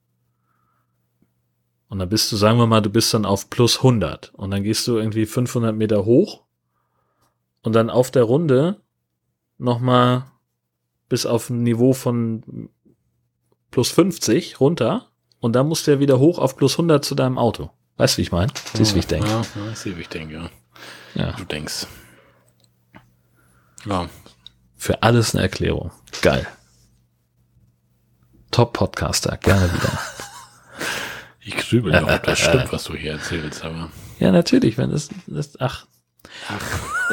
Und 1.88 1.98
dann 1.98 2.08
bist 2.08 2.30
du, 2.30 2.36
sagen 2.36 2.58
wir 2.58 2.66
mal, 2.68 2.80
du 2.80 2.90
bist 2.90 3.12
dann 3.12 3.24
auf 3.24 3.50
plus 3.50 3.78
100 3.78 4.32
und 4.34 4.52
dann 4.52 4.62
gehst 4.62 4.86
du 4.86 4.98
irgendwie 4.98 5.26
500 5.26 5.74
Meter 5.74 6.04
hoch 6.04 6.44
und 7.62 7.74
dann 7.74 7.90
auf 7.90 8.12
der 8.12 8.22
Runde 8.22 8.80
nochmal 9.58 10.30
bis 11.08 11.26
auf 11.26 11.50
ein 11.50 11.64
Niveau 11.64 11.92
von 11.92 12.70
plus 13.72 13.90
50 13.90 14.60
runter 14.60 15.10
und 15.40 15.54
dann 15.54 15.66
musst 15.66 15.86
du 15.86 15.92
ja 15.92 15.98
wieder 16.00 16.20
hoch 16.20 16.38
auf 16.38 16.56
plus 16.56 16.74
100 16.74 17.04
zu 17.04 17.16
deinem 17.16 17.38
Auto. 17.38 17.70
Weißt 17.96 18.14
du, 18.14 18.18
wie 18.18 18.22
ich 18.22 18.32
meine? 18.32 18.52
Siehst 18.74 18.92
du, 18.92 18.94
wie 18.94 19.00
ich 19.00 19.06
denke? 19.08 19.28
Ja, 19.28 19.42
ja, 19.42 19.72
ich 19.72 19.78
sehe, 19.78 19.96
wie 19.96 20.02
ich 20.02 20.08
denke, 20.08 20.34
ja. 20.34 20.50
Ja. 21.14 21.32
Du 21.32 21.44
denkst. 21.44 21.86
Ja, 23.86 24.08
Für 24.76 25.02
alles 25.02 25.34
eine 25.34 25.42
Erklärung. 25.42 25.90
Geil. 26.22 26.46
Top-Podcaster, 28.56 29.36
gerne 29.36 29.70
wieder. 29.70 29.98
ich 31.44 31.58
grübel 31.58 31.92
noch, 31.92 32.10
ob 32.10 32.22
das 32.22 32.38
stimmt, 32.38 32.68
was 32.72 32.84
du 32.84 32.94
hier 32.94 33.12
erzählst, 33.12 33.62
aber. 33.62 33.90
Ja, 34.18 34.32
natürlich, 34.32 34.78
wenn 34.78 34.90
es, 34.92 35.10
es 35.30 35.60
ach. 35.60 35.84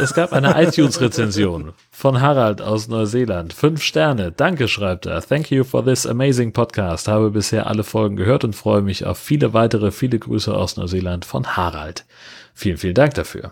Es 0.01 0.13
gab 0.13 0.31
eine 0.31 0.55
iTunes-Rezension 0.63 1.73
von 1.91 2.21
Harald 2.21 2.61
aus 2.61 2.87
Neuseeland. 2.87 3.51
Fünf 3.51 3.83
Sterne. 3.83 4.31
Danke, 4.31 4.69
schreibt 4.69 5.05
er. 5.05 5.21
Thank 5.21 5.51
you 5.51 5.65
for 5.65 5.83
this 5.83 6.07
amazing 6.07 6.53
podcast. 6.53 7.09
Habe 7.09 7.29
bisher 7.31 7.67
alle 7.67 7.83
Folgen 7.83 8.15
gehört 8.15 8.45
und 8.45 8.55
freue 8.55 8.81
mich 8.81 9.05
auf 9.05 9.17
viele 9.17 9.51
weitere. 9.51 9.91
Viele 9.91 10.19
Grüße 10.19 10.55
aus 10.55 10.77
Neuseeland 10.77 11.25
von 11.25 11.57
Harald. 11.57 12.05
Vielen, 12.53 12.77
vielen 12.77 12.95
Dank 12.95 13.15
dafür. 13.15 13.51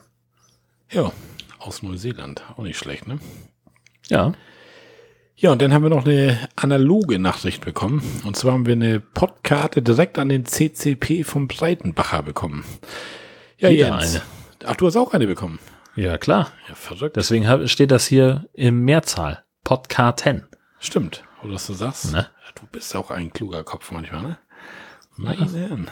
Ja, 0.91 1.11
aus 1.59 1.83
Neuseeland. 1.83 2.41
Auch 2.55 2.63
nicht 2.63 2.77
schlecht, 2.77 3.09
ne? 3.09 3.19
Ja. 4.07 4.31
Ja, 5.41 5.51
und 5.51 5.59
dann 5.59 5.73
haben 5.73 5.81
wir 5.81 5.89
noch 5.89 6.05
eine 6.05 6.37
analoge 6.55 7.17
Nachricht 7.17 7.65
bekommen. 7.65 8.03
Und 8.25 8.35
zwar 8.35 8.53
haben 8.53 8.67
wir 8.67 8.73
eine 8.73 8.99
Podkarte 8.99 9.81
direkt 9.81 10.19
an 10.19 10.29
den 10.29 10.45
CCP 10.45 11.23
vom 11.23 11.47
Breitenbacher 11.47 12.21
bekommen. 12.21 12.63
Ja, 13.57 13.71
Wieder 13.71 13.87
Jens. 13.87 14.17
eine. 14.17 14.21
Ach, 14.67 14.75
du 14.75 14.85
hast 14.85 14.95
auch 14.97 15.15
eine 15.15 15.25
bekommen. 15.25 15.57
Ja, 15.95 16.19
klar. 16.19 16.51
Ja, 16.69 16.75
verrückt. 16.75 17.15
Deswegen 17.15 17.67
steht 17.67 17.89
das 17.89 18.05
hier 18.05 18.45
im 18.53 18.81
Mehrzahl. 18.85 19.43
Podkarten. 19.63 20.45
Stimmt, 20.79 21.23
oder 21.43 21.53
was 21.53 21.65
du 21.65 21.73
sagst. 21.73 22.11
Ne? 22.11 22.27
Du 22.53 22.67
bist 22.71 22.95
auch 22.95 23.09
ein 23.09 23.33
kluger 23.33 23.63
Kopf 23.63 23.91
manchmal, 23.91 24.21
ne? 24.21 24.37
Meine 25.17 25.51
Herren. 25.51 25.89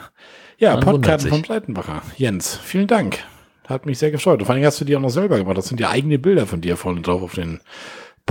Ja, 0.59 0.75
Man 0.75 0.83
Podkarten 0.83 1.27
vom 1.27 1.41
Breitenbacher. 1.41 2.03
Jens, 2.17 2.55
vielen 2.55 2.85
Dank. 2.87 3.23
Hat 3.67 3.87
mich 3.87 3.97
sehr 3.97 4.11
gefreut. 4.11 4.41
Und 4.41 4.45
vor 4.45 4.53
allem 4.53 4.63
hast 4.63 4.79
du 4.79 4.85
die 4.85 4.95
auch 4.95 5.01
noch 5.01 5.09
selber 5.09 5.37
gemacht. 5.39 5.57
Das 5.57 5.69
sind 5.69 5.79
ja 5.79 5.89
eigene 5.89 6.19
Bilder 6.19 6.45
von 6.45 6.61
dir 6.61 6.77
vorne 6.77 7.01
drauf 7.01 7.23
auf 7.23 7.33
den 7.33 7.61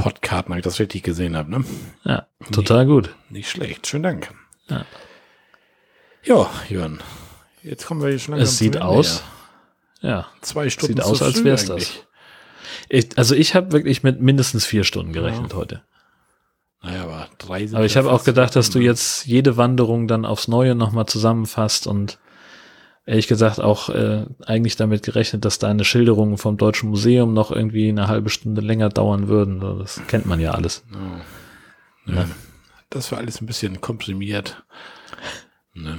Podkarten, 0.03 0.51
wenn 0.53 0.59
ich 0.59 0.65
das 0.65 0.79
richtig 0.79 1.03
gesehen 1.03 1.37
habe, 1.37 1.51
ne? 1.51 1.65
Ja, 2.05 2.27
total 2.53 2.87
gut. 2.87 3.15
Nicht 3.31 3.51
schlecht. 3.51 3.87
Schönen 3.87 4.05
Dank. 4.05 4.33
Ja. 4.69 4.85
Ja, 6.25 6.51
Jörn. 6.69 7.01
Jetzt 7.63 7.87
kommen 7.87 8.01
wir 8.01 8.09
hier 8.09 8.19
schon 8.19 8.35
langsam 8.35 8.49
Es 8.49 8.59
sieht 8.59 8.81
aus. 8.81 9.23
Ja. 10.01 10.09
Ja. 10.11 10.27
Zwei 10.43 10.71
Stunden 10.71 10.97
Sieht 10.97 11.05
aus, 11.05 11.23
als 11.23 11.43
wär's 11.45 11.69
eigentlich. 11.69 11.89
das. 11.89 12.05
Ich, 12.89 13.19
also 13.19 13.35
ich 13.35 13.55
habe 13.55 13.73
wirklich 13.73 14.03
mit 14.03 14.21
mindestens 14.21 14.65
vier 14.65 14.85
Stunden 14.85 15.13
gerechnet 15.13 15.55
heute. 15.55 15.83
Naja, 16.81 17.03
aber 17.03 17.29
drei 17.39 17.67
sind 17.67 17.77
Aber 17.77 17.85
ich 17.85 17.95
ja 17.95 18.03
habe 18.03 18.13
auch 18.13 18.23
gedacht, 18.23 18.55
dass 18.55 18.67
du 18.69 18.75
gekommen, 18.75 18.87
jetzt 18.87 19.27
jede 19.27 19.57
Wanderung 19.57 20.07
dann 20.07 20.25
aufs 20.25 20.47
Neue 20.47 20.75
nochmal 20.77 21.07
zusammenfasst 21.07 21.87
und 21.87 22.19
ehrlich 23.09 23.27
gesagt 23.27 23.59
auch 23.59 23.89
äh, 23.89 24.27
eigentlich 24.45 24.77
damit 24.77 25.03
gerechnet, 25.03 25.45
dass 25.47 25.59
deine 25.59 25.85
Schilderungen 25.85 26.37
vom 26.37 26.59
Deutschen 26.59 26.91
Museum 26.91 27.33
noch 27.33 27.51
irgendwie 27.51 27.89
eine 27.89 28.07
halbe 28.07 28.29
Stunde 28.29 28.61
länger 28.61 28.91
dauern 28.91 29.29
würden. 29.29 29.61
Das 29.79 30.01
kennt 30.09 30.27
man 30.27 30.41
ja 30.41 30.53
alles. 30.53 30.85
ne? 32.05 32.15
Ja. 32.15 32.27
Das 32.91 33.11
war 33.11 33.19
alles 33.19 33.41
ein 33.41 33.47
bisschen 33.47 33.81
komprimiert. 33.81 34.63
Ne? 35.73 35.99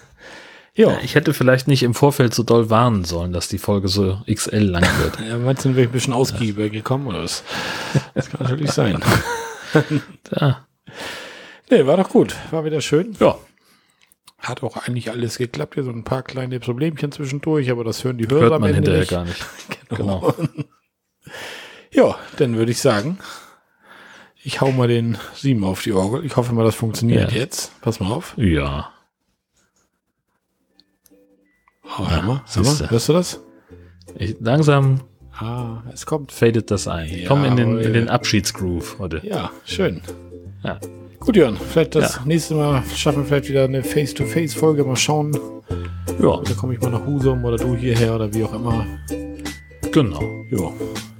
ja. 0.74 0.98
Ich 1.02 1.14
hätte 1.14 1.34
vielleicht 1.34 1.68
nicht 1.68 1.84
im 1.84 1.94
Vorfeld 1.94 2.34
so 2.34 2.42
doll 2.42 2.68
warnen 2.68 3.04
sollen, 3.04 3.32
dass 3.32 3.46
die 3.46 3.58
Folge 3.58 3.86
so 3.86 4.20
XL 4.32 4.58
lang 4.58 4.84
wird. 5.02 5.18
Ja, 5.28 5.38
meinst 5.38 5.64
du, 5.64 5.68
sind 5.68 5.76
wir 5.76 5.84
ein 5.84 5.92
bisschen 5.92 6.12
ausgiebiger 6.12 6.68
gekommen 6.68 7.06
oder 7.06 7.22
was? 7.22 7.44
Das 8.14 8.28
kann 8.28 8.42
natürlich 8.42 8.70
sein. 8.72 9.00
Ja, 10.40 10.66
Nee, 11.70 11.86
war 11.86 11.96
doch 11.96 12.10
gut. 12.10 12.34
War 12.50 12.64
wieder 12.64 12.80
schön. 12.80 13.16
ja 13.20 13.36
Hat 14.44 14.62
auch 14.62 14.76
eigentlich 14.76 15.10
alles 15.10 15.38
geklappt. 15.38 15.74
Hier 15.74 15.84
so 15.84 15.90
ein 15.90 16.04
paar 16.04 16.22
kleine 16.22 16.60
Problemchen 16.60 17.10
zwischendurch, 17.12 17.70
aber 17.70 17.82
das 17.84 18.04
hören 18.04 18.18
die 18.18 18.28
Hörer 18.28 18.40
hört 18.42 18.52
am 18.52 18.60
man 18.60 18.74
Ende 18.74 18.92
hinterher 18.96 19.00
nicht. 19.00 19.10
gar 19.10 19.24
nicht. 19.24 19.44
Genau. 19.96 20.34
Ja, 21.92 22.18
dann 22.38 22.56
würde 22.56 22.72
ich 22.72 22.80
sagen, 22.80 23.18
ich 24.42 24.60
hau 24.60 24.72
mal 24.72 24.88
den 24.88 25.16
Sieben 25.34 25.62
auf 25.62 25.80
die 25.82 25.92
Orgel. 25.92 26.24
Ich 26.24 26.34
hoffe 26.36 26.52
mal, 26.52 26.64
das 26.64 26.74
funktioniert 26.74 27.30
Ja. 27.30 27.38
jetzt. 27.38 27.80
Pass 27.82 28.00
mal 28.00 28.10
auf. 28.10 28.34
Ja. 28.36 28.92
Oh, 31.84 32.08
hör 32.10 32.22
mal, 32.22 32.42
hör 32.52 32.62
mal. 32.64 32.90
Hörst 32.90 33.08
du 33.08 33.12
das? 33.12 33.40
Ich, 34.18 34.36
langsam 34.40 35.02
Ah, 35.38 35.82
es 35.92 36.04
kommt. 36.04 36.32
fadet 36.32 36.70
das 36.72 36.88
ein. 36.88 37.06
Ich 37.08 37.26
komme 37.26 37.46
in 37.46 37.56
den, 37.56 37.78
in 37.78 37.92
den 37.92 38.08
Abschiedsgroove 38.08 38.98
heute. 38.98 39.20
Ja, 39.24 39.50
schön. 39.64 40.02
Ja. 40.64 40.80
Gut, 41.24 41.36
Jörn, 41.36 41.56
vielleicht 41.56 41.94
das 41.94 42.16
Ja. 42.16 42.22
nächste 42.26 42.54
Mal 42.54 42.82
schaffen 42.94 43.20
wir 43.22 43.24
vielleicht 43.24 43.48
wieder 43.48 43.64
eine 43.64 43.82
Face-to-Face-Folge. 43.82 44.84
Mal 44.84 44.96
schauen. 44.96 45.32
Ja, 46.20 46.40
Da 46.44 46.52
komme 46.54 46.74
ich 46.74 46.80
mal 46.80 46.90
nach 46.90 47.06
Husum 47.06 47.44
oder 47.44 47.56
du 47.56 47.74
hierher 47.74 48.14
oder 48.14 48.32
wie 48.32 48.44
auch 48.44 48.52
immer. 48.54 48.86
genau. 49.90 50.20
Ja, 50.50 50.70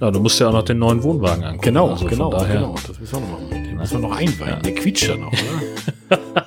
Ja, 0.01 0.11
du 0.11 0.19
musst 0.19 0.39
ja 0.39 0.49
auch 0.49 0.53
noch 0.53 0.63
den 0.63 0.77
neuen 0.79 1.01
Wohnwagen 1.01 1.43
angucken. 1.43 1.61
genau, 1.63 1.89
also 1.91 2.05
genau, 2.05 2.29
daher, 2.29 2.55
genau. 2.55 2.75
Das 2.87 2.99
müssen 2.99 3.13
wir 3.13 3.19
noch 3.21 3.29
machen. 3.31 3.49
Den 3.63 3.75
müssen 3.77 4.01
wir 4.01 4.09
noch 4.09 4.15
einweihen. 4.17 4.61
Der 4.63 4.75
quietscht 4.75 5.07
ja 5.07 5.15
noch, 5.17 5.31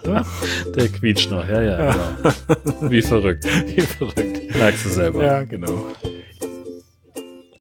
oder? 0.05 0.25
Der 0.77 0.89
quietscht 0.89 1.31
noch, 1.31 1.49
ja, 1.49 1.63
ja. 1.63 1.95
Genau. 2.23 2.91
Wie 2.91 3.03
verrückt. 3.03 3.45
Wie 3.77 3.81
verrückt. 3.81 4.57
Merkst 4.57 4.85
du 4.85 4.89
selber. 4.91 5.25
Ja, 5.25 5.43
genau. 5.43 5.87